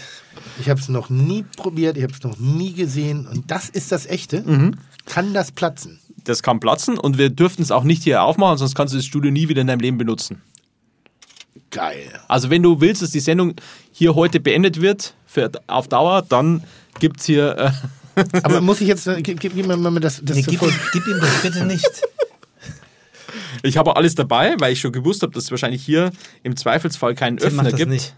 Ich 0.59 0.69
habe 0.69 0.79
es 0.79 0.89
noch 0.89 1.09
nie 1.09 1.43
probiert, 1.57 1.95
ich 1.95 2.03
habe 2.03 2.13
es 2.13 2.23
noch 2.23 2.37
nie 2.39 2.73
gesehen. 2.73 3.27
Und 3.27 3.49
das 3.51 3.69
ist 3.69 3.91
das 3.91 4.05
Echte. 4.07 4.41
Mhm. 4.41 4.75
Kann 5.05 5.33
das 5.33 5.51
platzen? 5.51 5.99
Das 6.23 6.41
kann 6.41 6.59
platzen 6.59 6.97
und 6.97 7.17
wir 7.17 7.29
dürften 7.29 7.61
es 7.61 7.69
auch 7.71 7.83
nicht 7.83 8.03
hier 8.03 8.23
aufmachen, 8.23 8.57
sonst 8.57 8.75
kannst 8.75 8.93
du 8.93 8.97
das 8.97 9.05
Studio 9.05 9.29
nie 9.29 9.47
wieder 9.49 9.61
in 9.61 9.67
deinem 9.67 9.79
Leben 9.81 9.97
benutzen. 9.97 10.41
Geil. 11.69 12.07
Also 12.27 12.49
wenn 12.49 12.61
du 12.63 12.81
willst, 12.81 13.01
dass 13.01 13.09
die 13.11 13.19
Sendung 13.19 13.53
hier 13.93 14.15
heute 14.15 14.39
beendet 14.41 14.81
wird, 14.81 15.13
für, 15.25 15.49
auf 15.67 15.87
Dauer, 15.87 16.23
dann 16.27 16.63
gibt 16.99 17.21
es 17.21 17.25
hier... 17.25 17.57
Äh, 17.57 17.71
Aber 18.43 18.61
muss 18.61 18.79
ich 18.81 18.87
jetzt, 18.87 19.09
gib, 19.23 19.39
gib 19.39 19.55
mir 19.55 19.75
mal 19.75 19.99
das, 19.99 20.21
das 20.23 20.35
Nee, 20.35 20.43
gib, 20.43 20.59
gib 20.59 21.07
ihm 21.07 21.19
das 21.19 21.41
bitte 21.41 21.65
nicht. 21.65 21.89
ich 23.63 23.77
habe 23.77 23.95
alles 23.95 24.13
dabei, 24.13 24.55
weil 24.59 24.73
ich 24.73 24.79
schon 24.81 24.91
gewusst 24.91 25.23
habe, 25.23 25.31
dass 25.33 25.45
es 25.45 25.51
wahrscheinlich 25.51 25.83
hier 25.83 26.11
im 26.43 26.55
Zweifelsfall 26.55 27.15
keinen 27.15 27.37
Tim 27.37 27.47
Öffner 27.47 27.63
macht 27.63 27.73
das 27.73 27.79
gibt. 27.79 27.91
nicht. 27.91 28.13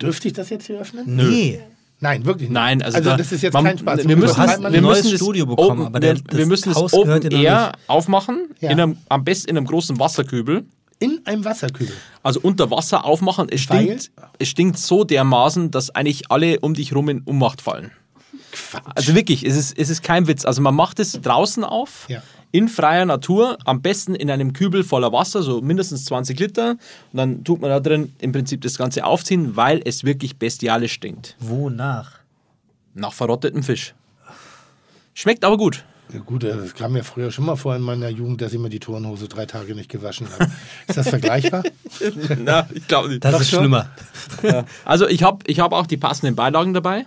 Dürfte 0.00 0.28
ich 0.28 0.34
das 0.34 0.50
jetzt 0.50 0.66
hier 0.66 0.80
öffnen? 0.80 1.04
Nee. 1.16 1.60
Nein, 2.00 2.24
wirklich 2.26 2.48
nicht. 2.50 2.54
Nein, 2.54 2.82
also, 2.82 2.98
also 2.98 3.10
da- 3.10 3.16
das 3.16 3.32
ist 3.32 3.42
jetzt 3.42 3.54
man- 3.54 3.64
kein 3.64 3.78
Spaß. 3.78 4.06
Wir 4.06 4.16
müssen, 4.16 4.38
man 4.38 4.72
wir 4.72 4.82
müssen 4.82 5.10
das 5.10 5.20
Studio 5.20 5.46
bekommen, 5.46 5.70
Open, 5.80 5.86
aber 5.86 6.00
der- 6.00 6.16
wir, 6.16 6.22
das 6.24 6.36
wir 6.38 6.46
müssen 6.46 6.68
das 6.70 6.76
Haus 6.78 6.92
Open 6.92 7.20
dir 7.20 7.30
noch 7.30 7.38
Air 7.38 7.72
aufmachen, 7.86 8.48
Ja. 8.60 8.70
in 8.70 8.80
einem, 8.80 8.98
am 9.08 9.24
besten 9.24 9.50
in 9.50 9.56
einem 9.56 9.66
großen 9.66 9.98
Wasserkübel. 9.98 10.64
In 11.04 11.26
einem 11.26 11.44
Wasserkübel. 11.44 11.94
Also 12.22 12.40
unter 12.42 12.70
Wasser 12.70 13.04
aufmachen. 13.04 13.48
Es 13.50 13.68
Weil? 13.70 13.84
stinkt, 13.98 14.10
es 14.38 14.48
stinkt 14.48 14.78
so 14.78 15.04
dermaßen, 15.04 15.70
dass 15.70 15.90
eigentlich 15.90 16.30
alle 16.30 16.60
um 16.60 16.74
dich 16.74 16.94
rum 16.94 17.08
in 17.08 17.20
Ummacht 17.22 17.60
fallen. 17.62 17.90
Also 18.94 19.14
wirklich, 19.14 19.44
es 19.44 19.56
ist, 19.56 19.76
es 19.78 19.90
ist 19.90 20.02
kein 20.02 20.26
Witz. 20.28 20.44
Also 20.44 20.62
man 20.62 20.74
macht 20.74 21.00
es 21.00 21.12
draußen 21.20 21.64
auf, 21.64 22.06
Ja. 22.08 22.22
in 22.52 22.68
freier 22.68 23.04
Natur, 23.04 23.58
am 23.64 23.82
besten 23.82 24.14
in 24.14 24.30
einem 24.30 24.52
Kübel 24.52 24.84
voller 24.84 25.10
Wasser, 25.12 25.42
so 25.42 25.60
mindestens 25.60 26.04
20 26.04 26.38
Liter. 26.38 26.70
Und 27.12 27.16
dann 27.16 27.42
tut 27.44 27.60
man 27.60 27.70
da 27.70 27.80
drin 27.80 28.14
im 28.20 28.30
Prinzip 28.32 28.60
das 28.62 28.78
Ganze 28.78 29.04
aufziehen, 29.04 29.56
weil 29.56 29.80
es 29.84 30.04
wirklich 30.04 30.36
bestialisch 30.36 30.92
stinkt. 30.92 31.36
Wonach? 31.40 32.12
Nach 32.94 33.12
verrottetem 33.12 33.62
Fisch. 33.64 33.92
Schmeckt 35.14 35.44
aber 35.44 35.56
gut. 35.56 35.84
Ja, 36.12 36.20
gut, 36.20 36.44
das 36.44 36.74
kam 36.74 36.92
mir 36.92 37.02
früher 37.02 37.30
schon 37.30 37.46
mal 37.46 37.56
vor 37.56 37.74
in 37.74 37.82
meiner 37.82 38.08
Jugend, 38.08 38.40
dass 38.42 38.52
ich 38.52 38.58
mir 38.58 38.68
die 38.68 38.78
Turnhose 38.78 39.26
drei 39.26 39.46
Tage 39.46 39.74
nicht 39.74 39.90
gewaschen 39.90 40.28
habe. 40.30 40.50
Ist 40.86 40.98
das 40.98 41.08
vergleichbar? 41.08 41.62
Na, 42.38 42.68
ich 42.72 42.86
glaube 42.86 43.08
nicht. 43.08 43.24
Das 43.24 43.32
Doch 43.32 43.40
ist 43.40 43.50
schon? 43.50 43.60
schlimmer. 43.60 43.88
Also 44.84 45.08
ich 45.08 45.22
habe 45.22 45.38
ich 45.46 45.60
hab 45.60 45.72
auch 45.72 45.86
die 45.86 45.96
passenden 45.96 46.36
Beilagen 46.36 46.74
dabei. 46.74 47.06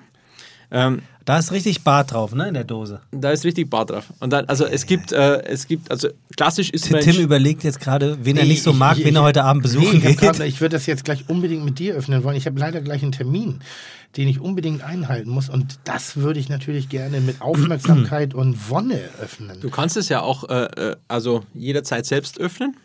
Ähm, 0.69 1.01
Da 1.25 1.37
ist 1.39 1.51
richtig 1.51 1.83
Bart 1.83 2.11
drauf, 2.13 2.33
ne, 2.33 2.47
in 2.47 2.53
der 2.53 2.63
Dose. 2.63 3.01
da 3.11 3.31
ist 3.31 3.43
richtig 3.45 3.69
Bart 3.69 3.89
drauf. 3.89 4.05
Und 4.19 4.31
dann, 4.31 4.45
also 4.45 4.65
es 4.65 4.85
gibt, 4.85 5.11
äh, 5.11 5.41
es 5.43 5.67
gibt, 5.67 5.91
also 5.91 6.07
klassisch 6.37 6.69
ist 6.69 6.85
Tim, 6.85 6.99
Tim 7.01 7.21
überlegt 7.21 7.63
jetzt 7.63 7.79
gerade, 7.81 8.17
wen 8.23 8.37
er 8.37 8.45
nicht 8.45 8.63
so 8.63 8.71
ich- 8.71 8.77
mag, 8.77 8.97
ich- 8.97 9.05
wen 9.05 9.15
er 9.15 9.23
heute 9.23 9.43
Abend 9.43 9.63
Nee, 9.63 9.69
besuchen 9.69 9.97
ich, 9.97 10.03
hab 10.05 10.09
geht. 10.11 10.19
grad, 10.19 10.39
ich 10.41 10.61
würde 10.61 10.75
das 10.77 10.85
jetzt 10.85 11.03
gleich 11.05 11.29
unbedingt 11.29 11.63
mit 11.65 11.79
dir 11.79 11.95
öffnen 11.95 12.23
wollen. 12.23 12.35
Ich 12.37 12.45
habe 12.45 12.57
leider 12.59 12.79
gleich 12.81 13.01
einen 13.03 13.11
Termin, 13.11 13.59
den 14.15 14.27
ich 14.29 14.39
unbedingt 14.39 14.83
einhalten 14.83 15.29
muss. 15.29 15.49
Und 15.49 15.79
das 15.83 16.15
würde 16.17 16.39
ich 16.39 16.47
natürlich 16.49 16.87
gerne 16.89 17.19
mit 17.21 17.41
Aufmerksamkeit 17.41 18.33
und 18.33 18.69
Wonne 18.69 18.99
öffnen. 19.21 19.59
Du 19.59 19.69
kannst 19.69 19.97
es 19.97 20.07
ja 20.09 20.21
auch, 20.21 20.45
äh, 20.49 20.63
äh, 20.91 20.95
also 21.09 21.43
jederzeit 21.53 22.05
selbst 22.05 22.39
öffnen. 22.39 22.75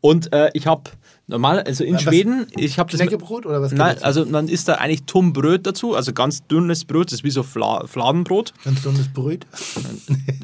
Und 0.00 0.32
äh, 0.32 0.50
ich 0.54 0.66
habe 0.66 0.90
normal, 1.26 1.60
also 1.62 1.84
in 1.84 1.94
Was? 1.94 2.02
Schweden, 2.02 2.46
ich 2.56 2.78
habe 2.78 2.90
das. 2.90 3.00
Knäckebrot 3.00 3.46
oder 3.46 3.62
was 3.62 3.72
Nein, 3.72 3.96
also 4.02 4.24
dann 4.24 4.48
ist 4.48 4.68
da 4.68 4.74
eigentlich 4.74 5.04
Tummbröt 5.04 5.66
dazu, 5.66 5.94
also 5.94 6.12
ganz 6.12 6.46
dünnes 6.46 6.84
Brot, 6.84 7.06
das 7.06 7.20
ist 7.20 7.24
wie 7.24 7.30
so 7.30 7.42
Fla 7.42 7.86
Fladenbrot. 7.86 8.52
Ganz 8.64 8.82
dünnes 8.82 9.08
Brot. 9.08 9.46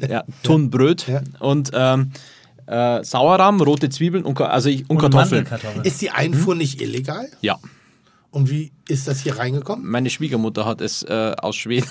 Ja, 0.07 0.23
Tunnbröt. 0.43 1.07
Ja. 1.07 1.21
Und 1.39 1.71
ähm, 1.73 2.11
äh, 2.67 3.03
Sauerrahm, 3.03 3.61
rote 3.61 3.89
Zwiebeln 3.89 4.23
und, 4.23 4.39
also 4.39 4.69
ich, 4.69 4.89
und, 4.89 4.97
Kartoffeln. 4.97 5.43
Mandelkartoffeln. 5.43 5.85
Ist 5.85 6.01
die 6.01 6.11
Einfuhr 6.11 6.55
nicht 6.55 6.81
illegal? 6.81 7.27
Ja, 7.41 7.59
Und 8.31 8.49
wie 8.49 8.71
ist 8.87 9.07
das 9.07 9.21
hier 9.21 9.37
reingekommen? 9.37 9.85
meine 9.85 10.09
Schwiegermutter 10.09 10.65
hat 10.65 10.81
es 10.81 11.03
äh, 11.03 11.35
aus 11.37 11.55
Schweden. 11.55 11.89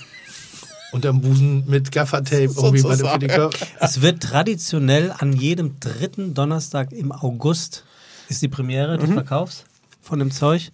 Unterm 0.92 1.20
Busen 1.20 1.64
mit 1.68 1.92
Gaffertape 1.92 2.44
irgendwie 2.56 2.82
bei 2.82 2.96
der 2.96 3.06
für 3.12 3.18
die 3.18 3.28
Kör- 3.28 3.50
Es 3.80 4.00
wird 4.02 4.22
traditionell 4.22 5.12
an 5.16 5.32
jedem 5.32 5.78
dritten 5.80 6.34
Donnerstag 6.34 6.92
im 6.92 7.12
August 7.12 7.84
ist 8.28 8.42
die 8.42 8.48
Premiere 8.48 8.96
Mhm. 8.96 9.00
des 9.00 9.10
Verkaufs 9.12 9.64
von 10.02 10.18
dem 10.18 10.30
Zeug. 10.30 10.70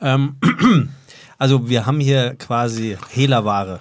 Ähm, 0.00 0.36
also 1.38 1.68
wir 1.68 1.86
haben 1.86 2.00
hier 2.00 2.34
quasi 2.36 2.96
Hehlerware. 3.10 3.80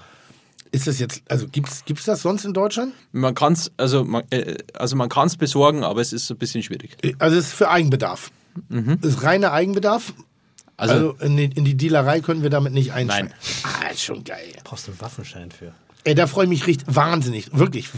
Ist 0.71 0.85
das 0.87 0.99
jetzt, 0.99 1.23
also 1.29 1.47
gibt's, 1.47 1.83
gibt's 1.85 2.05
das 2.05 2.21
sonst 2.21 2.45
in 2.45 2.53
Deutschland? 2.53 2.93
Man 3.11 3.33
kann 3.33 3.53
es 3.53 3.71
also 3.77 4.03
man, 4.03 4.23
äh, 4.29 4.55
also 4.73 4.95
man 4.95 5.09
kann's 5.09 5.35
besorgen, 5.35 5.83
aber 5.83 5.99
es 6.01 6.13
ist 6.13 6.29
ein 6.29 6.37
bisschen 6.37 6.61
schwierig. 6.61 6.95
Also 7.19 7.37
es 7.37 7.47
ist 7.47 7.53
für 7.53 7.69
Eigenbedarf. 7.69 8.31
Das 8.67 9.13
ist 9.13 9.23
reiner 9.23 9.51
Eigenbedarf. 9.53 10.13
Also, 10.79 10.93
Also, 10.93 11.25
in, 11.25 11.37
die, 11.37 11.45
in 11.45 11.65
die 11.65 11.75
Dealerei 11.75 12.21
können 12.21 12.41
wir 12.41 12.49
damit 12.49 12.73
nicht 12.73 12.93
einsteigen. 12.93 13.29
Nein. 13.29 13.83
Ah, 13.87 13.91
ist 13.91 14.01
schon 14.03 14.23
geil. 14.23 14.53
Brauchst 14.63 14.87
du 14.87 14.91
einen 14.91 15.01
Waffenschein 15.01 15.51
für. 15.51 15.73
Ey, 16.05 16.15
da 16.15 16.27
freue 16.27 16.45
ich 16.45 16.49
mich 16.49 16.67
richtig 16.67 16.95
wahnsinnig. 16.95 17.49
Wirklich. 17.51 17.89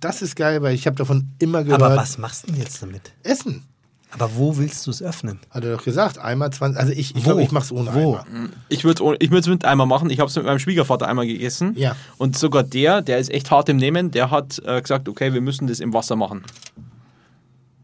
Das 0.00 0.20
ist 0.20 0.36
geil, 0.36 0.60
weil 0.62 0.74
ich 0.74 0.86
habe 0.86 0.96
davon 0.96 1.30
immer 1.38 1.64
gehört. 1.64 1.82
Aber 1.82 1.96
was 1.96 2.18
machst 2.18 2.42
du 2.44 2.52
denn 2.52 2.60
jetzt 2.60 2.82
damit? 2.82 3.12
Essen. 3.22 3.64
Aber 4.12 4.36
wo 4.36 4.56
willst 4.56 4.86
du 4.86 4.90
es 4.90 5.02
öffnen? 5.02 5.40
Hat 5.50 5.64
er 5.64 5.76
doch 5.76 5.84
gesagt. 5.84 6.18
Einmal 6.18 6.50
20. 6.50 6.78
Also 6.78 6.92
ich, 6.92 7.16
ich 7.16 7.24
glaube, 7.24 7.42
ich 7.42 7.50
mache 7.50 7.64
es 7.64 7.72
ohne 7.72 7.92
Wo? 7.92 8.16
Eimer. 8.16 8.26
ich 8.68 8.84
würde 8.84 9.16
es 9.20 9.46
mit 9.46 9.64
einmal 9.64 9.86
machen. 9.86 10.10
Ich 10.10 10.20
habe 10.20 10.28
es 10.28 10.36
mit 10.36 10.44
meinem 10.44 10.58
Schwiegervater 10.58 11.08
einmal 11.08 11.26
gegessen. 11.26 11.74
Ja. 11.76 11.96
Und 12.18 12.38
sogar 12.38 12.62
der, 12.62 13.02
der 13.02 13.18
ist 13.18 13.30
echt 13.30 13.50
hart 13.50 13.68
im 13.68 13.76
Nehmen, 13.78 14.10
der 14.10 14.30
hat 14.30 14.62
äh, 14.64 14.80
gesagt, 14.80 15.08
okay, 15.08 15.32
wir 15.34 15.40
müssen 15.40 15.66
das 15.66 15.80
im 15.80 15.92
Wasser 15.92 16.16
machen. 16.16 16.44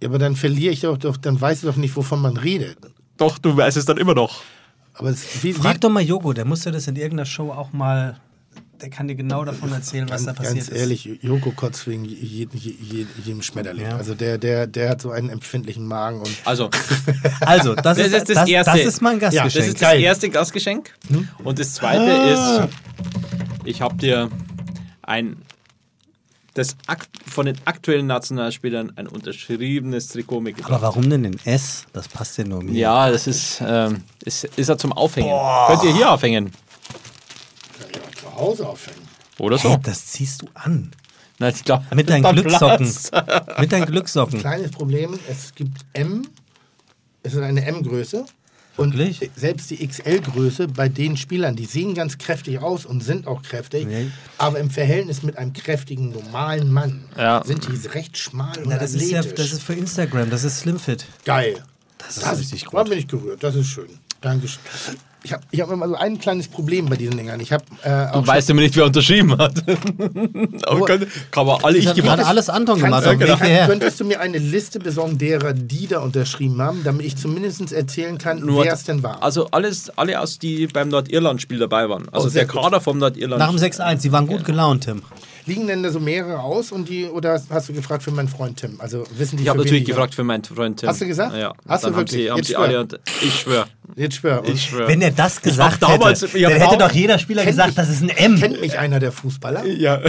Ja, 0.02 0.08
aber 0.08 0.18
dann 0.18 0.36
verliere 0.36 0.72
ich 0.72 0.80
doch, 0.80 0.96
doch, 0.96 1.16
dann 1.16 1.40
weiß 1.40 1.58
ich 1.58 1.68
doch 1.68 1.76
nicht, 1.76 1.94
wovon 1.96 2.20
man 2.20 2.36
redet. 2.36 2.78
Doch, 3.16 3.39
du 3.39 3.56
weißt 3.56 3.76
es 3.76 3.84
dann 3.84 3.98
immer 3.98 4.14
noch. 4.14 4.43
Aber 4.94 5.10
es, 5.10 5.43
wie, 5.43 5.52
Frag 5.52 5.76
wie, 5.76 5.80
doch 5.80 5.90
mal 5.90 6.02
Jogo, 6.02 6.32
der 6.32 6.44
muss 6.44 6.60
dir 6.60 6.70
das 6.72 6.86
in 6.86 6.97
irgendeiner 6.97 7.26
Show 7.26 7.51
auch 7.51 7.72
mal. 7.72 8.18
Der 8.80 8.90
kann 8.90 9.06
dir 9.06 9.14
genau 9.14 9.44
davon 9.44 9.72
erzählen, 9.72 10.10
was 10.10 10.24
da 10.24 10.32
passiert 10.32 10.66
ganz 10.66 10.72
ehrlich, 10.76 11.09
Joko 11.22 11.52
kotzt 11.52 11.86
wegen 11.86 12.05
je, 12.05 12.48
je, 12.52 12.74
je, 12.80 13.06
jedem 13.24 13.40
Schmetterling. 13.40 13.86
Ja. 13.86 13.97
Also 13.97 14.16
der, 14.16 14.39
der, 14.39 14.66
der 14.66 14.90
hat 14.90 15.01
so 15.01 15.12
einen 15.12 15.28
empfindlichen 15.30 15.86
Magen 15.86 16.18
und 16.18 16.28
Also, 16.44 16.68
ist. 16.68 17.40
Also, 17.40 17.74
das, 17.76 17.97
Das 17.97 17.98
ist, 17.98 18.06
ist 18.06 18.12
das 18.12 18.24
das, 18.24 18.34
das, 18.34 18.48
Erste. 18.48 18.80
ist 18.80 19.01
mein 19.01 19.20
das 19.20 19.34
Gastgeschenk. 19.34 19.66
ist 19.68 19.82
das 19.82 19.94
erste 19.94 20.30
Gastgeschenk. 20.30 20.94
Und 21.44 21.59
das 21.60 21.74
zweite 21.74 22.10
ist, 22.32 22.68
ich 23.64 23.80
habe 23.80 23.97
dir 23.97 24.28
ein 25.02 25.36
das 26.54 26.76
akt 26.86 27.08
von 27.30 27.46
den 27.46 27.56
aktuellen 27.64 28.06
Nationalspielern 28.06 28.92
ein 28.96 29.06
unterschriebenes 29.06 30.08
Trikot 30.08 30.40
mitgebracht. 30.40 30.72
Aber 30.72 30.82
warum 30.82 31.08
denn 31.08 31.24
in 31.24 31.38
S? 31.44 31.86
Das 31.92 32.08
passt 32.08 32.36
ja 32.38 32.44
nur 32.44 32.62
mir. 32.62 32.72
Ja, 32.72 33.10
das 33.10 33.26
ist, 33.26 33.62
ähm, 33.66 34.02
ist, 34.24 34.44
ist 34.44 34.68
ja 34.68 34.76
zum 34.76 34.92
Aufhängen. 34.92 35.30
Könnt 35.68 35.84
ihr 35.84 35.94
hier 35.94 36.10
aufhängen. 36.10 36.52
zu 38.20 38.34
Hause 38.34 38.68
aufhängen. 38.68 39.00
Oder 39.38 39.58
Hey, 39.58 39.72
so. 39.72 39.76
das 39.82 40.06
ziehst 40.06 40.42
du 40.42 40.48
an. 40.54 40.92
Na, 41.38 41.48
ich 41.48 41.64
glaub, 41.64 41.82
Mit 41.94 42.08
deinen. 42.10 42.22
Platz. 42.42 43.10
Mit 43.58 43.72
deinen 43.72 43.86
Glückssocken. 43.86 44.38
Kleines 44.40 44.70
Problem, 44.70 45.18
es 45.28 45.54
gibt 45.54 45.78
M, 45.94 46.22
es 47.22 47.34
ist 47.34 47.40
eine 47.42 47.64
M-Größe. 47.64 48.26
Und 48.76 48.96
Wirklich? 48.96 49.30
selbst 49.36 49.70
die 49.70 49.86
XL-Größe 49.86 50.66
bei 50.68 50.88
den 50.88 51.16
Spielern, 51.18 51.56
die 51.56 51.66
sehen 51.66 51.94
ganz 51.94 52.16
kräftig 52.16 52.60
aus 52.60 52.86
und 52.86 53.02
sind 53.02 53.26
auch 53.26 53.42
kräftig, 53.42 53.86
Nee. 53.86 54.10
aber 54.38 54.58
im 54.60 54.70
Verhältnis 54.70 55.22
mit 55.22 55.36
einem 55.36 55.52
kräftigen, 55.52 56.10
normalen 56.10 56.72
Mann 56.72 57.04
Ja. 57.16 57.42
sind 57.44 57.66
die 57.68 57.86
recht 57.88 58.16
schmal 58.16 58.56
und 58.58 58.68
Na, 58.68 58.78
das, 58.78 58.94
ist 58.94 59.10
ja, 59.10 59.18
athletisch. 59.20 59.44
das 59.50 59.52
ist 59.58 59.62
für 59.62 59.74
Instagram, 59.74 60.30
das 60.30 60.44
ist 60.44 60.60
Slimfit. 60.60 61.04
geil. 61.24 61.62
Das 61.98 62.16
ist 62.16 62.38
richtig 62.38 62.64
Da 62.72 62.82
bin 62.84 62.98
ich 62.98 63.06
gerührt, 63.08 63.42
das 63.44 63.54
ist 63.54 63.68
schön. 63.68 63.88
Dankeschön. 64.20 64.60
Ich 65.24 65.32
habe 65.32 65.42
ich 65.52 65.60
hab 65.60 65.70
immer 65.70 65.86
so 65.88 65.94
ein 65.94 66.18
kleines 66.18 66.48
Problem 66.48 66.86
bei 66.86 66.96
diesen 66.96 67.16
Dingern. 67.16 67.38
Ich 67.38 67.52
habe 67.52 67.64
äh, 67.84 68.06
auch 68.10 68.16
Und 68.16 68.26
weißt 68.26 68.48
du 68.48 68.54
immer 68.54 68.62
nicht, 68.62 68.74
wer 68.76 68.86
unterschrieben 68.86 69.38
hat. 69.38 69.54
Aber 70.66 70.84
kann, 70.84 71.06
kann 71.30 71.46
man 71.46 71.62
alle 71.62 71.78
ich 71.78 71.84
gemacht. 71.84 72.02
gerade 72.02 72.26
alles 72.26 72.48
Anton 72.48 72.80
Kannst, 72.80 72.84
gemacht. 72.84 73.04
du, 73.06 73.10
auf 73.10 73.16
dem 73.16 73.20
Weg 73.28 73.38
kann, 73.38 73.46
hierher. 73.46 73.66
könntest 73.68 74.00
du 74.00 74.04
mir 74.04 74.20
eine 74.20 74.38
Liste 74.38 74.80
besorgen 74.80 75.18
derer, 75.18 75.52
die 75.52 75.86
da 75.86 76.00
unterschrieben 76.00 76.60
haben, 76.60 76.82
damit 76.84 77.06
ich 77.06 77.16
zumindest 77.16 77.72
erzählen 77.72 78.18
kann, 78.18 78.40
Nur- 78.40 78.64
wer 78.64 78.72
es 78.72 78.84
denn 78.84 79.02
war? 79.02 79.22
Also 79.22 79.48
alles, 79.52 79.90
alle 79.96 80.18
aus, 80.20 80.38
die 80.40 80.66
beim 80.66 80.88
Nordirland-Spiel 80.88 81.58
dabei 81.58 81.88
waren. 81.88 82.08
Also 82.10 82.26
Oh, 82.26 82.30
der 82.30 82.46
gut. 82.46 82.60
Kader 82.62 82.80
vom 82.80 82.98
Nordirland. 82.98 83.38
Nach 83.38 83.48
dem 83.50 83.58
6-1, 83.58 84.00
Sie 84.00 84.10
waren 84.10 84.26
gut 84.26 84.44
gelaunt, 84.44 84.84
Tim. 84.84 85.02
Liegen 85.47 85.66
denn 85.66 85.82
da 85.82 85.90
so 85.90 85.98
mehrere 86.01 86.40
aus 86.40 86.70
und 86.73 86.89
die 86.89 87.06
oder 87.06 87.40
hast 87.51 87.69
du 87.69 87.73
gefragt 87.73 88.02
für 88.02 88.10
meinen 88.12 88.28
Freund 88.28 88.59
Tim? 88.59 88.81
Also 88.81 89.05
wissen 89.16 89.36
die 89.36 89.43
ich 89.43 89.48
habe 89.48 89.59
natürlich 89.59 89.85
die- 89.85 89.90
gefragt 89.90 90.14
für 90.14 90.23
meinen 90.24 90.44
Freund 90.44 90.78
Tim. 90.81 90.89
Hast 90.89 91.01
du 91.01 91.06
gesagt? 91.06 91.35
Ja. 91.36 91.52
Hast 91.66 91.85
du 91.85 91.89
Dann 91.89 91.97
wirklich? 91.97 92.20
Haben 92.20 92.23
sie, 92.24 92.31
haben 92.31 92.36
Jetzt 92.39 92.47
sie 92.47 92.52
schwör. 92.55 92.62
alle 92.64 92.81
und 92.81 93.01
ich 93.23 93.40
schwöre. 93.40 93.66
Jetzt 93.97 94.14
schwör. 94.16 94.43
Ich 94.47 94.62
schwöre. 94.64 94.89
Wenn 94.89 95.02
er 95.02 95.10
das 95.10 95.40
gesagt 95.43 95.82
damals- 95.82 96.23
hätte, 96.23 96.40
dann 96.40 96.52
hätte 96.52 96.77
doch 96.78 96.93
jeder 96.93 97.19
Spieler 97.19 97.44
gesagt, 97.44 97.69
mich- 97.70 97.77
das 97.77 97.89
ist 97.89 98.02
ein 98.02 98.09
M. 98.10 98.39
Kennt 98.39 98.60
mich 98.60 98.78
einer 98.78 99.01
der 99.01 99.12
Fußballer? 99.12 99.64
ja. 99.66 100.01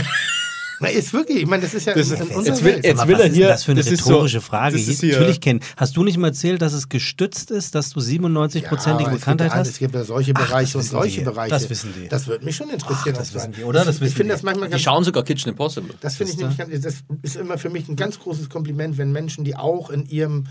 Na, 0.83 0.89
ist 0.89 1.13
wirklich. 1.13 1.39
Ich 1.39 1.47
meine, 1.47 1.63
das 1.63 1.73
ist 1.73 1.85
ja 1.85 1.93
Das 1.93 2.09
ist- 2.11 2.19
in 2.21 2.27
unserer 2.27 2.53
jetzt 2.55 2.63
will- 2.63 2.73
Welt. 2.75 2.85
jetzt 2.85 2.99
Aber 2.99 3.07
will 3.07 3.15
was 3.15 3.21
er 3.23 3.27
ist 3.29 3.35
hier- 3.35 3.47
das 3.47 3.63
für 3.63 3.71
eine 3.71 3.81
das 3.81 3.91
ist 3.91 4.03
so- 4.03 4.09
rhetorische 4.11 4.41
Frage? 4.41 4.77
das 4.77 4.87
ist 4.87 4.99
hier- 5.01 5.13
Natürlich 5.13 5.41
kennen. 5.41 5.59
Hast 5.77 5.97
du 5.97 6.03
nicht 6.03 6.17
mal 6.17 6.27
erzählt, 6.27 6.61
dass 6.61 6.73
es 6.73 6.89
gestützt 6.89 7.51
ist, 7.51 7.73
dass 7.75 7.89
du 7.89 7.99
97-prozentige 7.99 9.09
aber 9.09 9.17
Bekanntheit 9.17 9.47
es 9.49 9.53
ja- 9.55 9.61
Es 9.61 9.67
hast? 9.69 9.79
gibt 9.79 9.95
ja 9.95 10.03
solche 10.03 10.33
Ach, 10.35 10.45
Bereiche 10.47 10.77
und 10.77 10.83
wissen 10.83 10.91
solche 10.91 11.19
die. 11.19 11.25
Bereiche. 11.25 11.49
Das 11.49 11.69
wissen 11.69 11.93
die. 11.99 12.07
Das 12.07 12.27
würde 12.27 12.45
mich 12.45 12.55
schon 12.55 12.69
interessieren. 12.69 13.15
Ach, 13.15 13.19
das 13.19 13.33
wissen 13.33 13.53
die, 13.57 13.63
oder? 13.63 13.85
Das 13.85 13.95
ich 13.95 14.01
wissen 14.01 14.15
finde 14.15 14.33
die. 14.33 14.37
das 14.37 14.43
manchmal 14.43 14.67
Die 14.67 14.71
ganz 14.71 14.81
schauen 14.83 15.03
sogar 15.03 15.23
Kitchen 15.23 15.49
Impossible. 15.49 15.95
Das 16.01 16.15
finde 16.17 16.33
ich 16.33 16.37
nämlich, 16.37 16.57
ganz- 16.57 16.81
das 16.81 16.95
ist 17.21 17.35
immer 17.35 17.57
für 17.57 17.69
mich 17.69 17.87
ein 17.89 17.95
ganz 17.95 18.19
großes 18.19 18.49
Kompliment, 18.49 18.97
wenn 18.97 19.11
Menschen, 19.11 19.43
die 19.43 19.55
auch 19.55 19.89
in 19.89 20.05
ihrem 20.05 20.45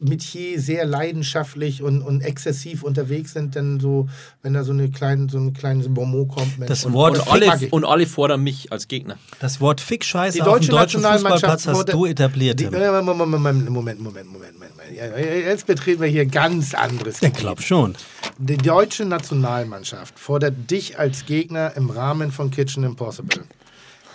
Metier 0.00 0.60
sehr 0.60 0.86
leidenschaftlich 0.86 1.82
und, 1.82 2.00
und 2.02 2.22
exzessiv 2.22 2.82
unterwegs 2.82 3.34
sind, 3.34 3.54
dann 3.54 3.80
so, 3.80 4.08
wenn 4.42 4.54
da 4.54 4.64
so 4.64 4.72
eine 4.72 4.90
kleine, 4.90 5.28
so 5.30 5.38
ein 5.38 5.52
kleines 5.52 5.92
Bonmot 5.92 6.28
kommt. 6.28 6.58
Mensch, 6.58 6.68
Das 6.68 6.84
und- 6.86 6.94
Wort 6.94 7.18
und 7.18 7.26
Und 7.26 7.42
alle, 7.42 7.68
und 7.70 7.84
alle 7.84 8.06
fordern 8.06 8.42
mich 8.42 8.72
als 8.72 8.88
Gegner. 8.88 9.18
Das 9.40 9.60
Wort 9.60 9.80
Fick-Scheiße 9.80 10.38
auf 10.40 10.44
dem 10.46 10.52
deutsche 10.52 10.70
deutschen 10.70 11.02
Fußballplatz 11.02 11.66
hast 11.66 11.92
du 11.92 12.06
etabliert, 12.06 12.58
Die, 12.58 12.64
Moment, 12.64 13.04
Moment, 13.04 13.30
Moment, 13.30 13.70
Moment, 13.70 14.00
Moment, 14.00 14.32
Moment, 14.32 14.54
Moment. 14.58 14.72
Ja, 14.96 15.16
Jetzt 15.18 15.66
betreten 15.66 16.00
wir 16.00 16.08
hier 16.08 16.26
ganz 16.26 16.74
anderes 16.74 17.20
Ich 17.22 17.32
glaube 17.34 17.62
schon. 17.62 17.94
Die 18.38 18.56
deutsche 18.56 19.04
Nationalmannschaft 19.04 20.18
fordert 20.18 20.70
dich 20.70 20.98
als 20.98 21.26
Gegner 21.26 21.76
im 21.76 21.90
Rahmen 21.90 22.32
von 22.32 22.50
Kitchen 22.50 22.84
Impossible. 22.84 23.42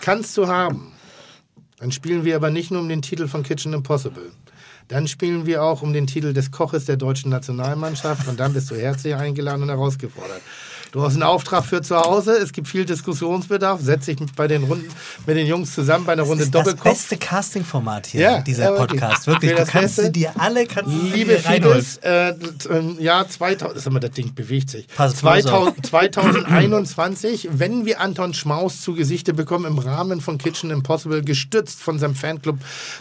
Kannst 0.00 0.36
du 0.36 0.48
haben. 0.48 0.92
Dann 1.78 1.92
spielen 1.92 2.24
wir 2.24 2.36
aber 2.36 2.50
nicht 2.50 2.70
nur 2.70 2.80
um 2.80 2.88
den 2.88 3.02
Titel 3.02 3.28
von 3.28 3.42
Kitchen 3.42 3.72
Impossible. 3.72 4.30
Dann 4.88 5.08
spielen 5.08 5.46
wir 5.46 5.62
auch 5.62 5.82
um 5.82 5.92
den 5.92 6.06
Titel 6.06 6.32
des 6.32 6.50
Koches 6.50 6.84
der 6.84 6.96
deutschen 6.96 7.30
Nationalmannschaft 7.30 8.28
und 8.28 8.38
dann 8.38 8.52
bist 8.52 8.70
du 8.70 8.76
herzlich 8.76 9.14
eingeladen 9.14 9.62
und 9.62 9.68
herausgefordert. 9.68 10.42
Du 10.96 11.02
hast 11.02 11.12
einen 11.12 11.24
Auftrag 11.24 11.62
für 11.66 11.82
zu 11.82 11.94
Hause, 11.94 12.38
es 12.38 12.54
gibt 12.54 12.68
viel 12.68 12.86
Diskussionsbedarf, 12.86 13.82
setz 13.82 14.06
dich 14.06 14.18
mit, 14.18 14.34
bei 14.34 14.48
den 14.48 14.62
Runden, 14.64 14.88
mit 15.26 15.36
den 15.36 15.46
Jungs 15.46 15.74
zusammen 15.74 16.06
bei 16.06 16.14
einer 16.14 16.22
Runde 16.22 16.38
Das 16.38 16.46
ist 16.46 16.54
das 16.54 16.64
Doppelkopf. 16.64 16.90
beste 16.90 17.16
Casting-Format 17.18 18.06
hier, 18.06 18.20
Ja, 18.22 18.38
dieser 18.40 18.64
ja, 18.72 18.78
wirklich. 18.78 18.98
Podcast. 19.02 19.26
Wirklich, 19.26 19.50
du 19.50 19.56
das 19.58 19.68
kannst 19.68 19.96
Beste. 19.96 20.04
sie 20.04 20.12
dir 20.12 20.32
alle 20.38 20.64
kannst 20.66 20.90
Liebe. 21.12 21.38
Fides, 21.38 21.98
äh, 21.98 22.32
im 22.70 22.98
Jahr 22.98 23.28
2000, 23.28 23.78
sag 23.78 23.92
mal, 23.92 24.00
das 24.00 24.12
Ding 24.12 24.34
bewegt 24.34 24.70
sich. 24.70 24.86
Pass- 24.86 25.12
pass 25.20 25.20
2000, 25.20 25.84
2021, 25.86 27.48
wenn 27.52 27.84
wir 27.84 28.00
Anton 28.00 28.32
Schmaus 28.32 28.80
zu 28.80 28.94
Gesichte 28.94 29.34
bekommen 29.34 29.66
im 29.66 29.76
Rahmen 29.78 30.22
von 30.22 30.38
Kitchen 30.38 30.70
Impossible, 30.70 31.20
gestützt 31.20 31.78
von 31.82 31.98
seinem 31.98 32.14
Fanclub, 32.14 32.56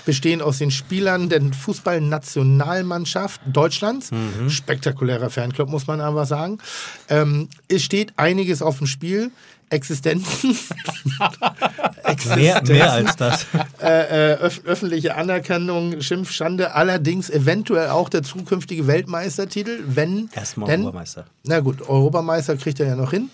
bestehend 0.05 0.41
aus 0.43 0.57
den 0.57 0.69
Spielern 0.71 1.29
der 1.29 1.39
Fußballnationalmannschaft 1.53 3.39
Deutschlands. 3.45 4.11
Mhm. 4.11 4.49
Spektakulärer 4.49 5.29
Fanclub, 5.29 5.69
muss 5.69 5.87
man 5.87 6.01
aber 6.01 6.25
sagen. 6.25 6.57
Ähm, 7.07 7.47
es 7.69 7.84
steht 7.85 8.13
einiges 8.17 8.61
auf 8.61 8.79
dem 8.79 8.87
Spiel. 8.87 9.31
Existenzen. 9.69 10.55
Mehr, 12.35 12.61
mehr 12.63 12.91
als 12.91 13.15
das. 13.15 13.47
äh, 13.81 14.33
äh, 14.33 14.39
öf 14.39 14.61
öffentliche 14.65 15.15
Anerkennung, 15.15 16.01
Schimpf, 16.01 16.31
Schande, 16.31 16.73
allerdings 16.75 17.29
eventuell 17.31 17.89
auch 17.89 18.09
der 18.09 18.21
zukünftige 18.21 18.85
Weltmeistertitel, 18.87 19.79
wenn. 19.87 20.29
Erstmal 20.33 20.69
denn- 20.69 20.81
Europameister. 20.81 21.25
Na 21.45 21.61
gut, 21.61 21.81
Europameister 21.89 22.57
kriegt 22.57 22.79
er 22.79 22.87
ja 22.87 22.95
noch 22.95 23.11
hin. 23.11 23.29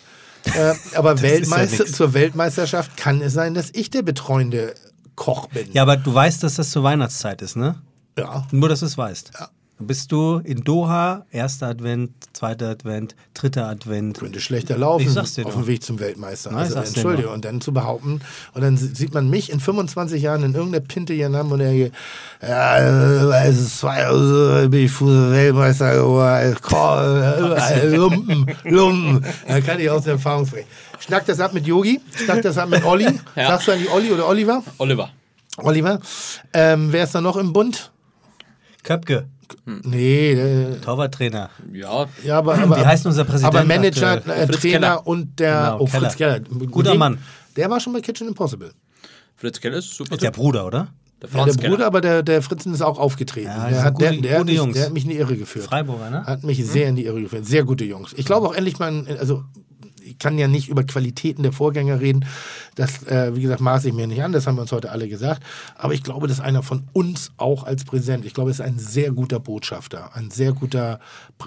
Äh, 0.46 0.74
aber 0.96 1.14
ist 1.16 1.22
ja 1.24 1.30
Weltmeister, 1.30 1.84
nix. 1.84 1.98
zur 1.98 2.14
Weltmeisterschaft 2.14 2.96
kann 2.96 3.22
es 3.22 3.34
sein, 3.34 3.54
dass 3.54 3.70
ich 3.74 3.90
der 3.90 4.02
betreuende 4.02 4.74
Koch 5.16 5.48
bin. 5.48 5.68
Ja, 5.74 5.82
aber 5.82 5.98
du 5.98 6.14
weißt, 6.14 6.44
dass 6.44 6.56
das 6.56 6.70
zur 6.72 6.84
Weihnachtszeit 6.84 7.42
ist, 7.42 7.58
ne? 7.58 7.76
Ja. 8.18 8.48
Nur, 8.52 8.70
dass 8.70 8.80
du 8.80 8.86
es 8.86 8.98
weißt. 8.98 9.32
Dann 9.38 9.48
bist 9.82 10.12
du 10.12 10.38
in 10.44 10.64
Doha, 10.64 11.26
erster 11.32 11.68
Advent, 11.68 12.12
zweiter 12.34 12.70
Advent, 12.70 13.16
dritter 13.34 13.68
Advent. 13.68 14.20
Könnte 14.20 14.40
schlechter 14.40 14.78
laufen 14.78 15.04
Ich 15.08 15.12
sag's 15.12 15.34
dir 15.36 15.46
auf 15.46 15.54
doch. 15.54 15.62
dem 15.62 15.68
Weg 15.68 15.84
zum 15.84 16.00
Weltmeister. 16.00 16.52
Nein, 16.52 16.70
ich 16.70 16.76
also, 16.78 16.94
Entschuldige, 16.94 17.30
und 17.30 17.46
dann 17.46 17.62
zu 17.62 17.74
behaupten, 17.74 18.22
und 18.54 18.62
dann 18.62 18.78
si- 18.78 18.94
sieht 18.96 19.14
man 19.14 19.30
mich 19.30 19.52
in 19.52 19.60
25 19.60 20.22
Jahren 20.22 20.44
in 20.44 20.54
irgendeiner 20.54 20.86
Pinte 20.86 21.14
hier 21.14 21.32
haben 21.32 21.52
und 21.52 21.60
denke, 21.60 21.92
ja, 22.42 22.78
äh, 22.78 23.48
es 23.50 23.60
ist 23.60 23.80
zwei, 23.80 24.06
also 24.06 24.70
bin 24.70 24.86
ich 24.86 24.92
Fußball-Weltmeister 24.92 25.96
geworden, 25.96 26.56
Komm, 26.62 27.52
äh, 27.58 27.96
Lumpen, 27.96 28.46
Lumpen. 28.64 29.26
Da 29.48 29.62
kann 29.62 29.80
ich 29.80 29.90
aus 29.90 30.04
der 30.04 30.14
Erfahrung 30.14 30.46
sprechen. 30.46 30.68
Schnack 31.00 31.26
das 31.26 31.40
ab 31.40 31.54
mit 31.54 31.66
Yogi, 31.66 32.00
schnack 32.26 32.42
das 32.44 32.58
ab 32.58 32.70
mit 32.70 32.84
Olli. 32.86 33.08
Ja. 33.36 33.48
Sagst 33.48 33.68
du 33.68 33.72
eigentlich 33.72 33.92
Olli 33.92 34.12
oder 34.12 34.28
Oliver? 34.28 34.64
Oliver. 34.78 35.10
Oliver. 35.58 36.00
Ähm, 36.54 36.92
wer 36.92 37.04
ist 37.04 37.14
da 37.16 37.22
noch 37.22 37.36
im 37.38 37.52
Bund? 37.54 37.92
Köpke, 38.84 39.28
Nee, 39.66 40.32
äh, 40.34 40.78
Torwarttrainer. 40.80 41.50
Ja, 41.74 42.06
ja, 42.24 42.38
aber, 42.38 42.56
aber 42.58 42.78
Wie 42.78 42.86
heißt 42.86 43.06
unser 43.06 43.24
Präsident 43.26 43.56
Aber 43.56 43.64
Manager, 43.66 44.18
äh, 44.28 44.48
Fritz 44.48 44.62
Trainer 44.62 44.80
Keller. 44.80 45.08
und 45.08 45.40
der 45.40 45.62
Genau, 45.62 45.80
oh, 45.82 45.88
Fritz 45.88 46.16
Keller. 46.16 46.40
Keller. 46.40 46.54
Mit 46.60 46.72
Guter 46.72 46.92
dem- 46.92 47.00
Mann. 47.00 47.18
Der 47.56 47.70
war 47.70 47.80
schon 47.80 47.94
bei 47.94 48.02
Kitchen 48.02 48.28
Impossible. 48.28 48.72
Fritz 49.36 49.60
Keller 49.60 49.78
ist 49.78 49.96
super. 49.96 50.14
Ist 50.14 50.24
der. 50.24 50.32
Bruder, 50.32 50.66
oder? 50.66 50.88
Der 51.22 51.30
Ja, 51.30 51.46
der 51.46 51.54
Bruder, 51.54 51.68
Keller. 51.70 51.86
aber 51.88 52.02
der, 52.02 52.24
der 52.24 52.42
Fritzen 52.42 52.74
ist 52.74 52.82
auch 52.82 52.98
aufgetreten. 52.98 53.48
Ja, 53.48 53.66
der, 53.68 53.76
sind 53.76 53.84
hat, 53.86 54.02
der, 54.02 54.10
gute- 54.12 54.22
der, 54.22 54.32
hat 54.32 54.48
gute 54.48 54.64
mich, 54.66 54.74
der 54.74 54.86
hat 54.86 54.94
mich 54.94 55.04
in 55.04 55.10
die 55.12 55.18
Irre 55.18 55.38
geführt. 55.38 55.66
Freiburger, 55.66 56.10
ne? 56.10 56.26
Hat 56.26 56.44
mich 56.44 56.66
sehr 56.66 56.88
in 56.90 56.96
die 56.96 57.06
Irre 57.06 57.22
geführt. 57.22 57.46
Sehr 57.46 57.64
gute 57.64 57.86
Jungs. 57.86 58.14
Ich 58.18 58.26
glaube 58.26 58.48
auch 58.48 58.54
endlich 58.56 58.80
mal, 58.80 59.06
also 59.20 59.44
ich 60.12 60.20
kann 60.20 60.38
ja 60.38 60.48
nicht 60.48 60.68
über 60.68 60.84
Qualitäten 60.84 61.44
der 61.44 61.54
Vorgänger 61.54 62.00
reden. 62.00 62.26
Das, 62.76 63.04
äh, 63.04 63.36
wie 63.36 63.42
gesagt, 63.42 63.62
maße 63.62 63.88
ich 63.88 63.94
mir 63.94 64.08
nicht 64.08 64.22
an. 64.22 64.32
Das 64.32 64.46
haben 64.46 64.56
wir 64.56 64.62
uns 64.62 64.72
heute 64.72 64.92
alle 64.92 65.08
gesagt. 65.08 65.42
Aber 65.76 65.94
ich 65.94 66.04
glaube, 66.04 66.28
dass 66.28 66.40
einer 66.40 66.64
von 66.64 66.84
uns 66.94 67.32
auch 67.38 67.64
als 67.64 67.86
Präsident, 67.86 68.26
ich 68.26 68.34
glaube, 68.34 68.52
ist 68.52 68.62
ein 68.62 68.78
sehr 68.78 69.12
guter 69.12 69.40
Botschafter, 69.40 70.16
ein 70.16 70.30
sehr 70.30 70.52
guter 70.52 71.00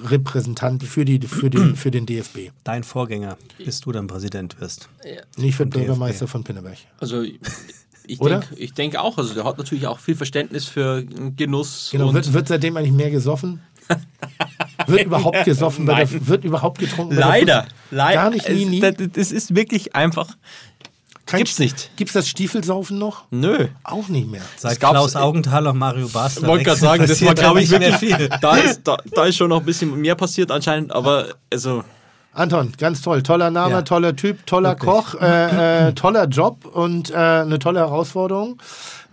Repräsentant 0.04 0.82
für, 0.82 1.04
die, 1.04 1.20
für, 1.20 1.50
den, 1.50 1.76
für 1.76 1.90
den 1.90 2.06
DFB. 2.06 2.50
Dein 2.64 2.84
Vorgänger, 2.84 3.36
bis 3.58 3.80
du 3.80 3.92
dann 3.92 4.06
Präsident 4.06 4.60
wirst. 4.60 4.88
Nicht 5.36 5.56
für 5.56 5.66
den 5.66 5.70
DFB. 5.70 5.86
Bürgermeister 5.86 6.26
von 6.26 6.42
Pinneberg. 6.42 6.78
Also 6.98 7.22
ich 7.22 7.38
denke 8.18 8.46
ich 8.56 8.72
denk 8.72 8.96
auch, 8.96 9.18
also 9.18 9.34
der 9.34 9.44
hat 9.44 9.58
natürlich 9.58 9.86
auch 9.86 9.98
viel 9.98 10.16
Verständnis 10.16 10.64
für 10.66 11.04
Genuss. 11.04 11.90
Genau, 11.92 12.08
und 12.08 12.14
wird, 12.14 12.32
wird 12.32 12.48
seitdem 12.48 12.76
eigentlich 12.76 12.92
mehr 12.92 13.10
gesoffen? 13.10 13.60
wird 14.86 15.05
überhaupt 15.05 15.44
gesoffen? 15.44 15.86
Bei 15.86 16.05
der, 16.05 16.27
wird 16.27 16.44
überhaupt 16.44 16.78
getrunken? 16.78 17.11
bei 17.16 17.20
der 17.20 17.27
leider, 17.28 17.66
leider. 17.90 18.20
Gar 18.23 18.31
nicht, 18.31 18.48
nie, 18.48 18.62
Es- 18.65 18.69
nie. 18.69 18.81
Das, 18.81 18.94
das 19.12 19.32
ist 19.32 19.55
wirklich 19.55 19.94
einfach. 19.94 20.28
Kein 21.27 21.39
gibt's 21.39 21.59
nicht. 21.59 21.90
Gibt's 21.97 22.12
das 22.12 22.28
Stiefelsaufen 22.28 22.98
noch? 22.98 23.24
Nö. 23.31 23.69
Auch 23.82 24.09
nicht 24.09 24.31
mehr. 24.31 24.43
Seit 24.59 24.78
Klaus 24.78 25.16
Augenthaler 25.16 25.70
und 25.70 25.78
Mario 25.78 26.06
Basler. 26.09 26.43
Ich 26.43 26.48
wollte 26.48 26.65
gerade 26.65 26.81
sagen, 26.81 27.06
das 27.06 27.24
war, 27.24 27.35
glaube 27.35 27.62
ich, 27.62 27.70
nicht 27.70 27.78
mehr 27.81 27.93
wirklich. 27.93 28.15
viel. 28.16 28.28
Da 28.43 28.56
ist, 28.56 28.82
da, 28.85 28.98
da 29.11 29.24
ist 29.24 29.36
schon 29.36 29.48
noch 29.48 29.61
ein 29.61 29.65
bisschen 29.65 29.98
mehr 29.98 30.16
passiert 30.16 30.51
anscheinend, 30.51 30.93
aber 30.93 31.28
also. 31.51 31.82
Anton, 32.35 32.73
ganz 32.77 33.01
toll. 33.01 33.23
Toller 33.23 33.51
Name, 33.51 33.74
Ja. 33.77 33.82
toller 33.82 34.15
Typ, 34.16 34.44
toller 34.44 34.70
Wirklich. 34.70 34.90
Koch, 34.90 35.15
äh, 35.20 35.89
äh, 35.89 35.93
toller 35.94 36.27
Job 36.27 36.66
und 36.66 37.11
äh, 37.11 37.15
eine 37.15 37.59
tolle 37.59 37.78
Herausforderung. 37.78 38.61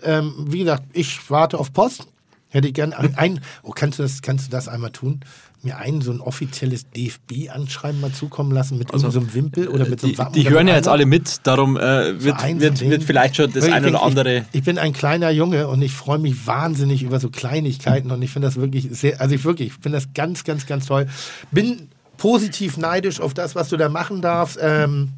Ähm, 0.03 0.33
wie 0.49 0.59
gesagt, 0.59 0.83
ich 0.91 1.29
warte 1.29 1.59
auf 1.59 1.71
Post. 1.71 2.07
Hätte 2.49 2.67
ich 2.67 2.73
gern 2.73 2.91
ein, 2.91 3.15
ein 3.17 3.39
oh, 3.63 3.71
kannst 3.71 3.99
du 3.99 4.03
das, 4.03 4.21
kannst 4.21 4.47
du 4.47 4.51
das 4.51 4.67
einmal 4.67 4.89
tun? 4.91 5.21
Mir 5.63 5.77
ein 5.77 6.01
so 6.01 6.11
ein 6.11 6.21
offizielles 6.21 6.87
DFB-Anschreiben 6.89 8.01
mal 8.01 8.11
zukommen 8.11 8.51
lassen 8.51 8.77
mit 8.77 8.89
so 8.91 9.07
einem 9.07 9.33
Wimpel 9.33 9.67
oder 9.67 9.87
mit 9.87 9.99
so 9.99 10.07
einem 10.07 10.13
Die, 10.13 10.17
Wappen 10.17 10.33
die 10.33 10.41
oder 10.41 10.49
hören 10.51 10.67
ja 10.67 10.75
jetzt 10.75 10.87
alle 10.87 11.05
mit, 11.05 11.41
darum 11.43 11.77
äh, 11.77 12.23
wird, 12.23 12.59
wird, 12.59 12.81
wird 12.81 13.03
vielleicht 13.03 13.35
schon 13.35 13.53
das 13.53 13.65
Ich 13.65 13.73
eine 13.73 13.89
oder 13.89 14.01
andere. 14.01 14.37
Ich, 14.37 14.43
ich 14.59 14.63
bin 14.63 14.77
ein 14.77 14.93
kleiner 14.93 15.29
Junge 15.29 15.67
und 15.67 15.81
ich 15.81 15.91
freue 15.91 16.17
mich 16.17 16.47
wahnsinnig 16.47 17.03
über 17.03 17.19
so 17.19 17.29
Kleinigkeiten 17.29 18.09
und 18.11 18.21
ich 18.21 18.31
finde 18.31 18.47
das 18.47 18.57
wirklich 18.57 18.87
sehr, 18.91 19.21
also 19.21 19.35
ich 19.35 19.43
wirklich, 19.43 19.67
ich 19.69 19.73
finde 19.75 19.97
das 19.97 20.13
ganz, 20.13 20.43
ganz, 20.43 20.65
ganz 20.65 20.87
toll. 20.87 21.07
Bin 21.51 21.89
positiv 22.17 22.77
neidisch 22.77 23.19
auf 23.19 23.33
das, 23.33 23.55
was 23.55 23.69
du 23.69 23.77
da 23.77 23.89
machen 23.89 24.21
darfst. 24.21 24.57
Ähm, 24.61 25.09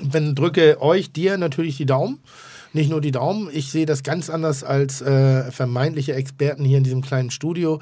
wenn 0.00 0.34
drücke 0.34 0.80
euch, 0.80 1.12
dir 1.12 1.38
natürlich 1.38 1.76
die 1.76 1.86
Daumen. 1.86 2.18
Nicht 2.72 2.90
nur 2.90 3.00
die 3.00 3.10
Daumen, 3.10 3.48
ich 3.52 3.70
sehe 3.70 3.86
das 3.86 4.02
ganz 4.02 4.30
anders 4.30 4.62
als 4.62 5.02
äh, 5.02 5.50
vermeintliche 5.50 6.14
Experten 6.14 6.64
hier 6.64 6.78
in 6.78 6.84
diesem 6.84 7.02
kleinen 7.02 7.30
Studio. 7.30 7.80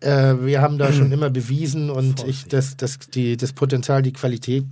Äh, 0.00 0.34
wir 0.40 0.60
haben 0.60 0.78
da 0.78 0.92
schon 0.92 1.10
immer 1.12 1.30
bewiesen 1.30 1.90
und 1.90 2.26
ich, 2.26 2.46
das, 2.46 2.76
das, 2.76 2.98
die, 2.98 3.36
das 3.36 3.52
Potenzial, 3.52 4.02
die 4.02 4.12
Qualität 4.12 4.64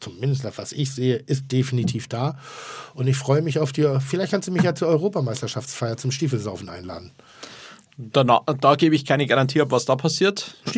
zumindest 0.00 0.44
nach 0.44 0.56
was 0.58 0.72
ich 0.72 0.90
sehe, 0.90 1.16
ist 1.16 1.52
definitiv 1.52 2.08
da. 2.08 2.38
Und 2.94 3.06
ich 3.06 3.16
freue 3.16 3.42
mich 3.42 3.58
auf 3.58 3.72
die. 3.72 3.86
Vielleicht 4.00 4.32
kannst 4.32 4.48
du 4.48 4.52
mich 4.52 4.62
ja 4.62 4.74
zur 4.74 4.88
Europameisterschaftsfeier 4.88 5.96
zum 5.96 6.10
Stiefelsaufen 6.10 6.68
einladen. 6.68 7.12
Da, 8.12 8.24
da 8.24 8.74
gebe 8.76 8.94
ich 8.94 9.04
keine 9.04 9.26
Garantie 9.26 9.60
ab, 9.60 9.68
was 9.70 9.84
da 9.84 9.94
passiert. 9.96 10.54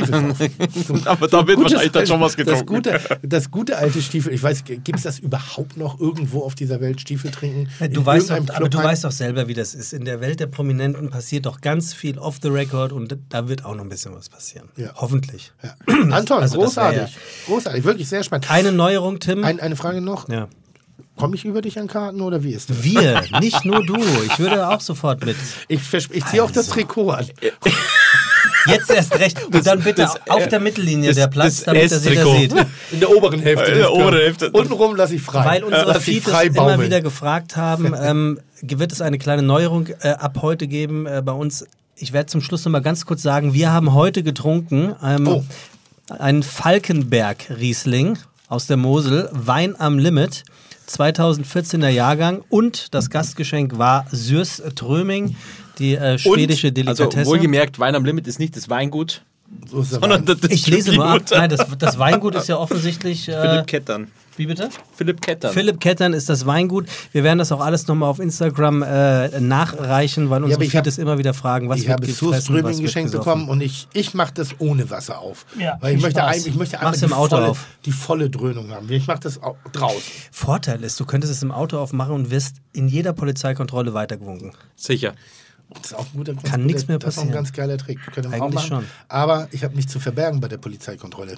Aber 1.04 1.28
da 1.28 1.46
wird 1.46 1.60
wahrscheinlich 1.60 1.92
dann 1.92 2.06
schon 2.06 2.20
was 2.20 2.34
Das 2.36 2.46
getrunken. 2.46 2.66
gute, 2.66 3.00
das 3.22 3.50
gute 3.50 3.76
alte 3.76 4.02
Stiefel, 4.02 4.32
ich 4.32 4.42
weiß, 4.42 4.64
gibt 4.64 4.96
es 4.96 5.02
das 5.02 5.18
überhaupt 5.18 5.76
noch 5.76 6.00
irgendwo 6.00 6.40
auf 6.40 6.54
dieser 6.54 6.80
Welt, 6.80 7.00
Stiefel 7.00 7.30
trinken? 7.30 7.68
Du 7.92 8.00
In 8.00 8.06
weißt 8.06 8.30
doch, 8.30 8.36
aber 8.54 8.68
du 8.68 8.78
weißt 8.78 9.04
doch 9.04 9.12
selber, 9.12 9.46
wie 9.48 9.54
das 9.54 9.74
ist. 9.74 9.92
In 9.92 10.04
der 10.04 10.20
Welt 10.20 10.40
der 10.40 10.46
Prominenten 10.48 11.10
passiert 11.10 11.46
doch 11.46 11.60
ganz 11.60 11.94
viel 11.94 12.18
off 12.18 12.38
the 12.42 12.48
record 12.48 12.92
und 12.92 13.16
da 13.28 13.48
wird 13.48 13.64
auch 13.64 13.74
noch 13.74 13.84
ein 13.84 13.88
bisschen 13.88 14.14
was 14.14 14.28
passieren. 14.28 14.68
Ja. 14.76 14.90
Hoffentlich. 14.96 15.52
Ja. 15.62 15.74
Anton, 16.10 16.42
Also 16.42 16.56
das 16.60 16.74
großartig. 16.74 17.16
Großartig, 17.46 17.84
wirklich 17.84 18.08
sehr 18.08 18.22
spannend. 18.24 18.46
Keine 18.46 18.72
Neuerung, 18.72 19.20
Tim? 19.20 19.44
Ein, 19.44 19.60
eine 19.60 19.76
Frage 19.76 20.00
noch. 20.00 20.28
ja. 20.28 20.48
Komme 21.16 21.36
ich 21.36 21.44
über 21.44 21.60
dich 21.62 21.78
an 21.78 21.86
Karten 21.88 22.20
oder 22.20 22.42
wie 22.42 22.52
ist 22.52 22.70
das? 22.70 22.82
Wir, 22.82 23.22
nicht 23.40 23.64
nur 23.64 23.84
du. 23.84 23.96
Ich 24.26 24.38
würde 24.38 24.68
auch 24.68 24.80
sofort 24.80 25.24
mit. 25.24 25.36
Ich, 25.68 25.80
ich 25.92 26.24
ziehe 26.26 26.42
auch 26.42 26.50
das 26.50 26.68
Also. 26.68 26.72
Trikot 26.74 27.10
an. 27.10 27.26
Jetzt 28.66 28.90
erst 28.90 29.18
recht. 29.18 29.44
Und 29.52 29.66
dann 29.66 29.80
bitte 29.80 30.02
das- 30.02 30.16
auf 30.28 30.48
der 30.48 30.60
Mittellinie 30.60 31.08
das- 31.08 31.16
der 31.16 31.26
Platz, 31.26 31.56
das 31.56 31.64
damit 31.64 31.90
das 31.92 32.04
jeder 32.04 32.26
sieht. 32.26 32.54
In 32.92 33.00
der 33.00 33.10
oberen 33.10 33.40
Hälfte. 33.40 33.66
In 33.66 33.70
des 33.74 33.78
der 33.82 33.92
oberen. 33.92 34.14
Hälfte. 34.14 34.50
Untenrum 34.52 34.96
lasse 34.96 35.14
ich 35.16 35.22
frei. 35.22 35.44
Weil 35.44 35.64
unsere 35.64 36.00
Feeds 36.00 36.28
immer 36.28 36.80
wieder 36.80 37.00
gefragt 37.00 37.56
haben, 37.56 37.94
ähm, 38.00 38.40
wird 38.62 38.92
es 38.92 39.00
eine 39.00 39.18
kleine 39.18 39.42
Neuerung 39.42 39.88
äh, 40.00 40.10
ab 40.10 40.38
heute 40.42 40.66
geben 40.66 41.06
äh, 41.06 41.22
bei 41.24 41.32
uns. 41.32 41.66
Ich 41.96 42.12
werde 42.12 42.26
zum 42.26 42.40
Schluss 42.40 42.64
noch 42.64 42.72
mal 42.72 42.80
ganz 42.82 43.04
kurz 43.04 43.22
sagen, 43.22 43.52
wir 43.52 43.70
haben 43.72 43.92
heute 43.94 44.22
getrunken 44.22 44.94
ähm, 45.04 45.28
Oh. 45.28 45.44
einen 46.18 46.42
Falkenberg-Riesling 46.42 48.18
aus 48.48 48.66
der 48.66 48.76
Mosel, 48.76 49.28
Wein 49.32 49.74
am 49.78 49.98
Limit, 49.98 50.44
2014er 50.88 51.88
Jahrgang 51.88 52.42
und 52.48 52.94
das 52.94 53.10
Gastgeschenk 53.10 53.78
war 53.78 54.06
Sürs 54.10 54.62
Tröming, 54.74 55.36
die 55.78 55.94
äh, 55.94 56.18
schwedische 56.18 56.68
Also 56.68 56.74
Delikatesse. 57.04 57.26
wohlgemerkt, 57.30 57.78
Wein 57.78 57.94
am 57.94 58.04
Limit 58.04 58.26
ist 58.26 58.38
nicht 58.38 58.56
das 58.56 58.68
Weingut, 58.68 59.22
So 59.70 59.82
sondern 59.82 60.26
Wein. 60.26 60.38
das 60.40 60.50
ich 60.50 60.66
lese 60.66 60.92
nur 60.92 61.06
ab. 61.06 61.22
Nein, 61.30 61.50
das, 61.50 61.66
das 61.78 61.98
Weingut 61.98 62.34
ist 62.34 62.48
ja 62.48 62.56
offensichtlich. 62.58 63.28
Äh, 63.28 63.40
Philipp 63.40 63.66
Kettern. 63.66 64.08
Wie 64.36 64.46
bitte? 64.46 64.70
Philipp 64.96 65.20
Kettern. 65.20 65.52
Philipp 65.52 65.78
Kettern 65.80 66.12
ist 66.14 66.28
das 66.28 66.46
Weingut. 66.46 66.86
Wir 67.12 67.22
werden 67.24 67.38
das 67.38 67.52
auch 67.52 67.60
alles 67.60 67.86
nochmal 67.86 68.08
auf 68.08 68.18
Instagram 68.18 68.82
äh, 68.82 69.40
nachreichen, 69.40 70.30
weil 70.30 70.42
unsere 70.42 70.58
aber 70.58 70.64
ich 70.64 70.70
Feeds 70.72 70.96
hab- 70.96 71.02
immer 71.02 71.18
wieder 71.18 71.34
fragen, 71.34 71.68
was 71.68 71.80
ich 71.80 71.88
wird 71.88 72.00
habe 72.00 72.10
Surströming 72.12 72.80
geschenkt 72.80 73.12
bekommen 73.12 73.48
und 73.48 73.60
ich, 73.60 73.88
ich 73.92 74.14
mache 74.14 74.32
das 74.34 74.48
ohne 74.58 74.88
Wasser 74.90 75.18
auf. 75.18 75.44
Ja, 75.58 75.76
Weil 75.80 75.96
ich 75.96 76.02
möchte, 76.02 76.24
ein, 76.24 76.38
ich 76.38 76.54
möchte 76.54 76.78
einmal 76.80 76.94
die, 76.96 77.04
im 77.04 77.12
Auto 77.12 77.36
volle, 77.36 77.48
auf. 77.48 77.66
die 77.84 77.92
volle 77.92 78.30
Dröhnung 78.30 78.70
haben. 78.70 78.90
Ich 78.90 79.06
mache 79.06 79.20
das 79.20 79.42
au- 79.42 79.56
draußen. 79.72 80.00
Vorteil 80.30 80.82
ist, 80.84 80.98
du 80.98 81.04
könntest 81.04 81.32
es 81.32 81.42
im 81.42 81.52
Auto 81.52 81.78
aufmachen 81.78 82.14
und 82.14 82.30
wirst 82.30 82.56
in 82.72 82.88
jeder 82.88 83.12
Polizeikontrolle 83.12 83.92
weitergewunken. 83.94 84.52
Sicher. 84.76 85.14
Das 85.74 85.86
ist 85.92 85.94
auch 85.94 86.04
ein 86.06 86.16
guter 86.18 86.34
ganz 86.34 86.44
Kann 86.50 86.66
nichts 86.66 86.86
mehr 86.88 86.98
Das 86.98 87.14
ist 87.14 87.18
auch 87.18 87.22
ein 87.22 87.28
passieren. 87.28 87.44
ganz 87.44 87.52
geiler 87.54 87.78
Trick. 87.78 87.98
Können 88.12 88.30
wir 88.30 88.38
auch 88.38 88.42
Eigentlich 88.46 88.54
machen. 88.70 88.84
schon. 88.84 88.84
Aber 89.08 89.48
ich 89.52 89.64
habe 89.64 89.74
nichts 89.74 89.90
zu 89.92 90.00
verbergen 90.00 90.38
bei 90.40 90.48
der 90.48 90.58
Polizeikontrolle. 90.58 91.36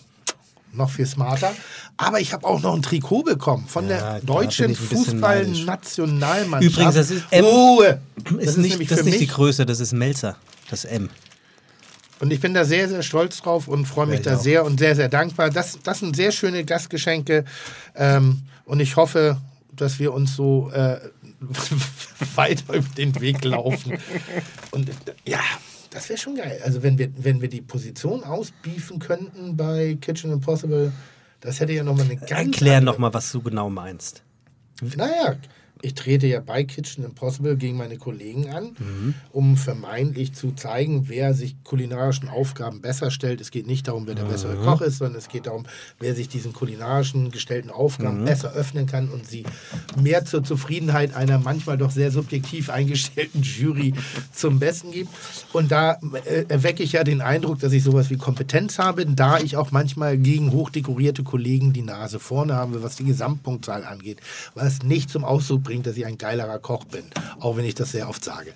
Noch 0.75 0.91
viel 0.91 1.07
smarter. 1.07 1.53
Aber 1.97 2.21
ich 2.21 2.33
habe 2.33 2.47
auch 2.47 2.61
noch 2.61 2.75
ein 2.75 2.83
Trikot 2.83 3.23
bekommen 3.23 3.67
von 3.69 3.89
Ja, 3.89 4.19
der 4.19 4.21
deutschen. 4.21 4.75
Fußballnationalmannschaft. 4.75 6.73
Übrigens, 6.75 6.95
das 6.95 7.11
ist 7.11 7.25
M. 7.31 7.45
Ruhe! 7.45 8.01
Ist, 8.39 8.59
nicht, 8.59 8.91
das 8.91 8.99
ist 9.01 9.05
nicht 9.05 9.21
die 9.21 9.27
Größe, 9.27 9.65
das 9.67 9.81
ist 9.81 9.93
Melzer, 9.93 10.37
das 10.71 10.85
M. 10.85 11.11
Und 12.21 12.33
ich 12.33 12.41
bin 12.41 12.55
da 12.55 12.65
sehr, 12.65 12.89
sehr 12.89 13.03
stolz 13.03 13.43
drauf 13.43 13.69
und 13.69 13.87
freue 13.87 14.07
mich 14.07 14.21
ich 14.21 14.25
da 14.25 14.37
auch. 14.37 14.41
sehr 14.41 14.65
und 14.65 14.79
sehr, 14.79 14.97
sehr 14.97 15.09
dankbar. 15.09 15.51
Das, 15.51 15.79
das 15.83 15.99
sind 15.99 16.17
sehr 16.17 16.33
schöne 16.33 16.65
Gastgeschenke. 16.65 17.45
Ähm, 17.95 18.43
und 18.65 18.81
ich 18.81 18.97
hoffe, 18.97 19.37
dass 19.73 19.99
wir 19.99 20.13
uns 20.13 20.35
so 20.35 20.71
äh, 20.71 20.99
weiter 22.35 22.75
über 22.75 22.89
den 22.97 23.21
Weg 23.21 23.45
laufen. 23.45 23.99
Und 24.71 24.91
ja, 25.25 25.41
das 25.95 26.09
wäre 26.09 26.19
schon 26.19 26.35
geil. 26.35 26.61
Also 26.65 26.83
wenn 26.83 26.99
wir, 26.99 27.11
wenn 27.17 27.41
wir 27.41 27.49
die 27.49 27.63
Position 27.63 28.25
ausbiefen 28.25 28.99
könnten 28.99 29.57
bei 29.57 29.97
Kitchen 30.01 30.33
Impossible, 30.33 30.93
das 31.41 31.61
hätte 31.61 31.73
ja 31.73 31.85
nochmal 31.85 32.07
eine 32.07 32.17
ganz 32.17 32.31
Erklär 32.31 32.81
nochmal, 32.81 33.15
was 33.15 33.31
du 33.31 33.41
genau 33.41 33.71
meinst. 33.71 34.23
naja, 34.97 35.37
ich 35.85 35.95
trete 35.95 36.27
ja 36.27 36.41
bei 36.41 36.65
Kitchen 36.65 37.05
Impossible 37.05 37.57
gegen 37.57 37.77
meine 37.77 37.99
Kollegen 37.99 38.49
an, 38.51 38.71
Mhm. 38.79 39.15
um 39.33 39.57
vermeintlich 39.57 40.33
zu 40.33 40.53
zeigen, 40.53 41.09
wer 41.09 41.35
sich 41.35 41.57
kulinarischen 41.63 42.29
Aufgaben 42.29 42.81
besser 42.81 43.11
stellt. 43.11 43.41
Es 43.41 43.51
geht 43.51 43.67
nicht 43.67 43.87
darum, 43.87 44.07
wer 44.07 44.15
der 44.15 44.25
bessere 44.25 44.57
Mhm. 44.57 44.63
Koch 44.65 44.81
ist, 44.81 44.99
sondern 44.99 45.19
es 45.19 45.29
geht 45.29 45.47
darum, 45.47 45.67
wer 46.01 46.15
sich 46.15 46.29
diesen 46.29 46.53
kulinarischen 46.55 47.31
gestellten 47.31 47.71
Aufgaben 47.71 48.21
Mhm. 48.21 48.25
besser 48.25 48.53
öffnen 48.53 48.87
kann 48.87 49.09
und 49.11 49.27
sie 49.27 49.45
mehr 50.01 50.25
zur 50.25 50.43
Zufriedenheit 50.43 51.15
einer 51.15 51.39
manchmal 51.39 51.77
doch 51.77 51.91
sehr 51.91 52.11
subjektiv 52.11 52.71
eingestellten 52.71 53.43
Jury 53.43 53.93
zum 54.33 54.59
Besten 54.59 54.91
gibt. 54.91 55.11
Und 55.53 55.71
da 55.71 55.99
äh, 56.25 56.45
erwecke 56.49 56.83
ich 56.83 56.93
ja 56.93 57.05
den 57.05 57.21
Eindruck, 57.21 57.59
dass 57.59 57.73
ich 57.73 57.83
sowas 57.85 58.09
wie 58.11 58.17
Kompetenz 58.17 58.79
habe, 58.79 59.05
da 59.07 59.39
ich 59.39 59.57
auch 59.59 59.71
manchmal 59.71 60.17
gegen 60.17 60.51
hochdekorierte 60.53 61.23
Kollegen 61.25 61.73
die 61.75 61.83
Nase 61.83 62.19
vorne 62.19 62.55
habe, 62.55 62.83
was 62.83 62.97
die 62.97 63.05
Gesamtpunktzahl 63.05 63.85
angeht, 63.85 64.19
was 64.55 64.83
nicht 64.83 65.11
zum 65.11 65.25
Ausdruck 65.25 65.63
bringt, 65.65 65.74
dass 65.83 65.97
ich 65.97 66.07
ein 66.07 66.19
geilerer 66.19 66.59
Koch 66.59 66.85
bin, 66.85 67.05
auch 67.41 67.57
wenn 67.57 67.65
ich 67.65 67.75
das 67.75 67.93
sehr 67.93 68.09
oft 68.09 68.25
sage. 68.25 68.53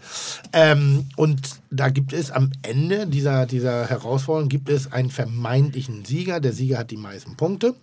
Ähm, 0.53 1.07
und 1.17 1.41
da 1.71 1.89
gibt 1.89 2.13
es 2.13 2.31
am 2.31 2.53
Ende 2.63 3.07
dieser, 3.07 3.47
dieser 3.47 3.89
Herausforderung 3.89 4.49
gibt 4.49 4.69
es 4.69 4.93
einen 4.93 5.11
vermeintlichen 5.11 6.05
Sieger. 6.05 6.41
Der 6.41 6.53
Sieger 6.53 6.79
hat 6.79 6.91
die 6.91 6.97
meisten 6.97 7.37
Punkte. 7.37 7.75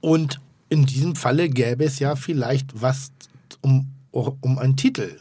Und 0.00 0.40
in 0.68 0.86
diesem 0.86 1.16
Falle 1.16 1.48
gäbe 1.48 1.84
es 1.84 1.98
ja 1.98 2.16
vielleicht 2.16 2.80
was 2.80 3.12
um, 3.60 3.92
um 4.12 4.58
einen 4.58 4.76
Titel, 4.76 5.20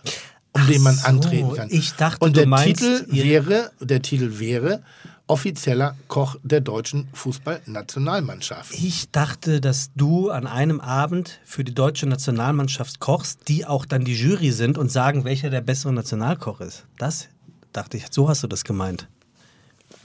um 0.54 0.66
den 0.68 0.82
man 0.82 0.96
so, 0.96 1.08
antreten 1.08 1.54
kann. 1.54 1.70
ich 1.72 1.94
dachte, 1.94 2.24
Und 2.24 2.38
der 2.38 2.48
meinst, 2.48 2.82
Titel 2.82 3.06
wäre, 3.10 3.72
der 3.80 4.02
Titel 4.02 4.40
wäre 4.40 4.82
offizieller 5.30 5.96
Koch 6.08 6.36
der 6.44 6.62
deutschen 6.62 7.08
Fußballnationalmannschaft. 7.14 8.74
Ich 8.74 9.12
dachte, 9.12 9.62
dass 9.62 9.92
du 9.96 10.32
an 10.32 10.48
einem 10.48 10.80
Abend 10.82 11.40
für 11.46 11.64
die 11.64 11.74
deutsche 11.74 12.08
Nationalmannschaft 12.08 13.00
kochst, 13.00 13.48
die 13.48 13.66
auch 13.66 13.86
dann 13.86 14.04
die 14.04 14.16
Jury 14.16 14.52
sind 14.52 14.78
und 14.78 14.92
sagen, 14.92 15.24
welcher 15.24 15.50
der 15.50 15.62
bessere 15.62 15.94
Nationalkoch 15.94 16.62
ist. 16.62 16.86
Das 16.98 17.30
dachte 17.74 17.98
ich, 17.98 18.06
so 18.12 18.28
hast 18.28 18.44
du 18.44 18.48
das 18.48 18.64
gemeint. 18.64 19.08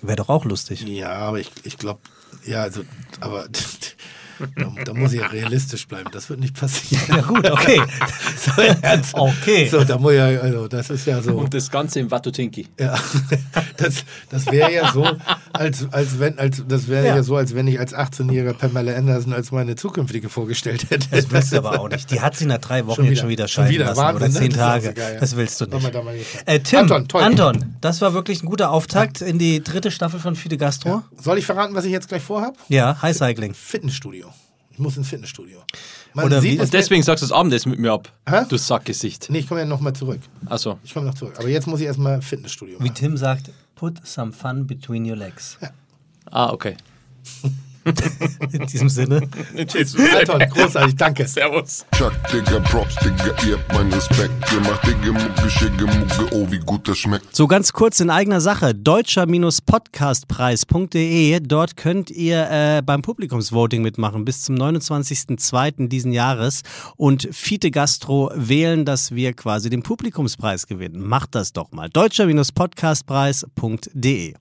Wäre 0.02 0.16
doch 0.16 0.28
auch 0.28 0.44
lustig. 0.44 0.82
Ja, 0.82 1.12
aber 1.12 1.40
ich, 1.40 1.50
ich 1.64 1.78
glaube, 1.78 2.00
ja, 2.44 2.62
also, 2.62 2.82
aber 3.20 3.46
da, 4.56 4.84
da 4.84 4.94
muss 4.94 5.12
ich 5.12 5.20
ja 5.20 5.26
realistisch 5.26 5.86
bleiben. 5.86 6.10
Das 6.12 6.28
wird 6.30 6.40
nicht 6.40 6.54
passieren. 6.58 7.02
Ja 7.08 7.20
gut, 7.22 7.50
okay. 7.50 7.80
okay. 9.12 9.68
So, 9.68 9.84
da 9.84 9.98
muss 9.98 10.12
ja, 10.14 10.26
also, 10.26 10.68
das 10.68 10.90
ist 10.90 11.06
ja 11.06 11.22
so. 11.22 11.32
Und 11.36 11.54
das 11.54 11.70
Ganze 11.70 12.00
im 12.00 12.10
Watutinki. 12.10 12.68
Ja, 12.78 12.94
das, 13.76 14.04
das 14.30 14.46
wäre 14.46 14.72
ja 14.72 14.92
so, 14.92 15.06
als, 15.52 15.86
als 15.92 16.18
wenn, 16.18 16.38
als, 16.38 16.62
das 16.66 16.88
wäre 16.88 17.06
ja. 17.06 17.16
Ja. 17.16 17.22
so, 17.22 17.36
als 17.36 17.54
wenn 17.54 17.66
ich 17.66 17.78
als 17.78 17.94
18-jähriger 17.94 18.54
Pamela 18.54 18.94
Anderson 18.94 19.32
als 19.32 19.52
meine 19.52 19.76
zukünftige 19.76 20.28
vorgestellt 20.28 20.90
hätte. 20.90 21.08
Das 21.10 21.30
willst 21.30 21.52
du 21.52 21.58
aber 21.64 21.80
auch 21.80 21.88
nicht. 21.88 22.10
Die 22.10 22.20
hat 22.20 22.36
sie 22.36 22.46
nach 22.46 22.58
drei 22.58 22.86
Wochen 22.86 22.96
Schon 22.96 23.04
jetzt 23.06 23.12
wieder. 23.12 23.20
schon 23.22 23.28
wieder 23.30 23.48
Schon 23.48 23.64
scheiden 23.64 23.74
wieder. 23.74 23.84
lassen. 23.86 24.00
Wahnsinn, 24.00 24.16
oder 24.16 24.28
ne? 24.28 24.34
zehn 24.34 24.50
Das 24.50 24.58
auch 24.58 24.64
Tage. 24.66 24.86
so 24.86 24.92
geil, 24.94 25.14
ja. 25.14 25.20
Das 25.20 25.36
willst 25.36 25.60
du 25.60 25.64
nicht. 25.66 25.94
da 25.94 26.02
mal 26.02 26.16
gespannt. 26.16 26.44
Äh, 26.48 26.60
Tim, 26.60 26.78
Anton, 26.80 27.08
toll. 27.08 27.22
Anton, 27.22 27.76
das 27.80 28.00
war 28.00 28.14
wirklich 28.14 28.42
ein 28.42 28.46
guter 28.46 28.70
Auftakt 28.70 29.20
in 29.20 29.38
die 29.38 29.62
dritte 29.62 29.90
Staffel 29.90 30.20
von 30.20 30.36
Fide 30.36 30.56
Gastro. 30.58 31.02
Soll 31.20 31.38
ich 31.38 31.46
verraten, 31.46 31.74
was 31.74 31.84
ich 31.84 31.92
jetzt 31.92 32.08
gleich 32.08 32.22
vorhabe? 32.22 32.56
Ja, 32.68 33.00
High 33.02 33.16
Cycling. 33.16 33.54
Fitnessstudio. 33.54 34.32
Ich 34.74 34.78
muss 34.80 34.96
ins 34.96 35.08
Fitnessstudio. 35.08 35.62
Man 36.14 36.24
Oder 36.26 36.40
sieht 36.40 36.58
wie- 36.58 36.62
es 36.62 36.68
deswegen 36.70 37.02
sagst 37.02 37.22
du 37.22 37.26
das 37.28 37.32
Abendessen 37.32 37.70
mit 37.70 37.78
mir 37.78 37.92
ab. 37.92 38.12
Hä? 38.28 38.42
Du 38.48 38.56
Sackgesicht. 38.56 39.30
Nee, 39.30 39.38
ich 39.38 39.48
komme 39.48 39.60
ja 39.60 39.66
nochmal 39.66 39.92
zurück. 39.92 40.20
Also, 40.46 40.78
Ich 40.82 40.92
komme 40.92 41.06
noch 41.06 41.14
zurück. 41.14 41.34
Aber 41.38 41.48
jetzt 41.48 41.66
muss 41.68 41.78
ich 41.80 41.86
erstmal 41.86 42.20
Fitnessstudio 42.20 42.78
Wie 42.80 42.84
machen. 42.88 42.94
Tim 42.94 43.16
sagt, 43.16 43.50
put 43.76 44.04
some 44.04 44.32
fun 44.32 44.66
between 44.66 45.08
your 45.08 45.16
legs. 45.16 45.58
ah, 46.30 46.50
okay. 46.52 46.76
In 48.52 48.66
diesem 48.66 48.88
Sinne. 48.88 49.28
Anton, 49.56 50.42
großartig, 50.50 50.96
danke. 50.96 51.24
Servus. 51.26 51.84
Chuck, 51.96 52.12
Digga, 52.32 52.60
Props, 52.60 52.94
Digga, 52.96 53.34
ihr 53.46 53.58
habt 53.58 53.74
meinen 53.74 53.92
Respekt. 53.92 54.32
Ihr 54.52 54.60
macht 54.60 54.86
Digga, 54.86 55.12
Mucke, 55.12 55.50
Schicke, 55.50 55.84
Mucke, 55.84 56.26
oh, 56.32 56.50
wie 56.50 56.60
gut 56.60 56.88
das 56.88 56.96
schmeckt. 56.98 57.36
So 57.36 57.46
ganz 57.46 57.72
kurz 57.72 58.00
in 58.00 58.08
eigener 58.10 58.40
Sache. 58.40 58.74
Deutscher-podcastpreis.de. 58.74 61.40
Dort 61.40 61.76
könnt 61.76 62.10
ihr 62.10 62.50
äh, 62.50 62.80
beim 62.82 63.02
Publikumsvoting 63.02 63.82
mitmachen 63.82 64.24
bis 64.24 64.40
zum 64.42 64.56
29.02. 64.56 65.88
diesen 65.88 66.12
Jahres 66.12 66.62
und 66.96 67.28
Fiete 67.32 67.70
Gastro 67.70 68.30
wählen, 68.34 68.86
dass 68.86 69.14
wir 69.14 69.34
quasi 69.34 69.68
den 69.68 69.82
Publikumspreis 69.82 70.66
gewinnen. 70.66 71.06
Macht 71.06 71.34
das 71.34 71.52
doch 71.52 71.70
mal. 71.72 71.90
Deutscher-podcastpreis.de. 71.90 74.34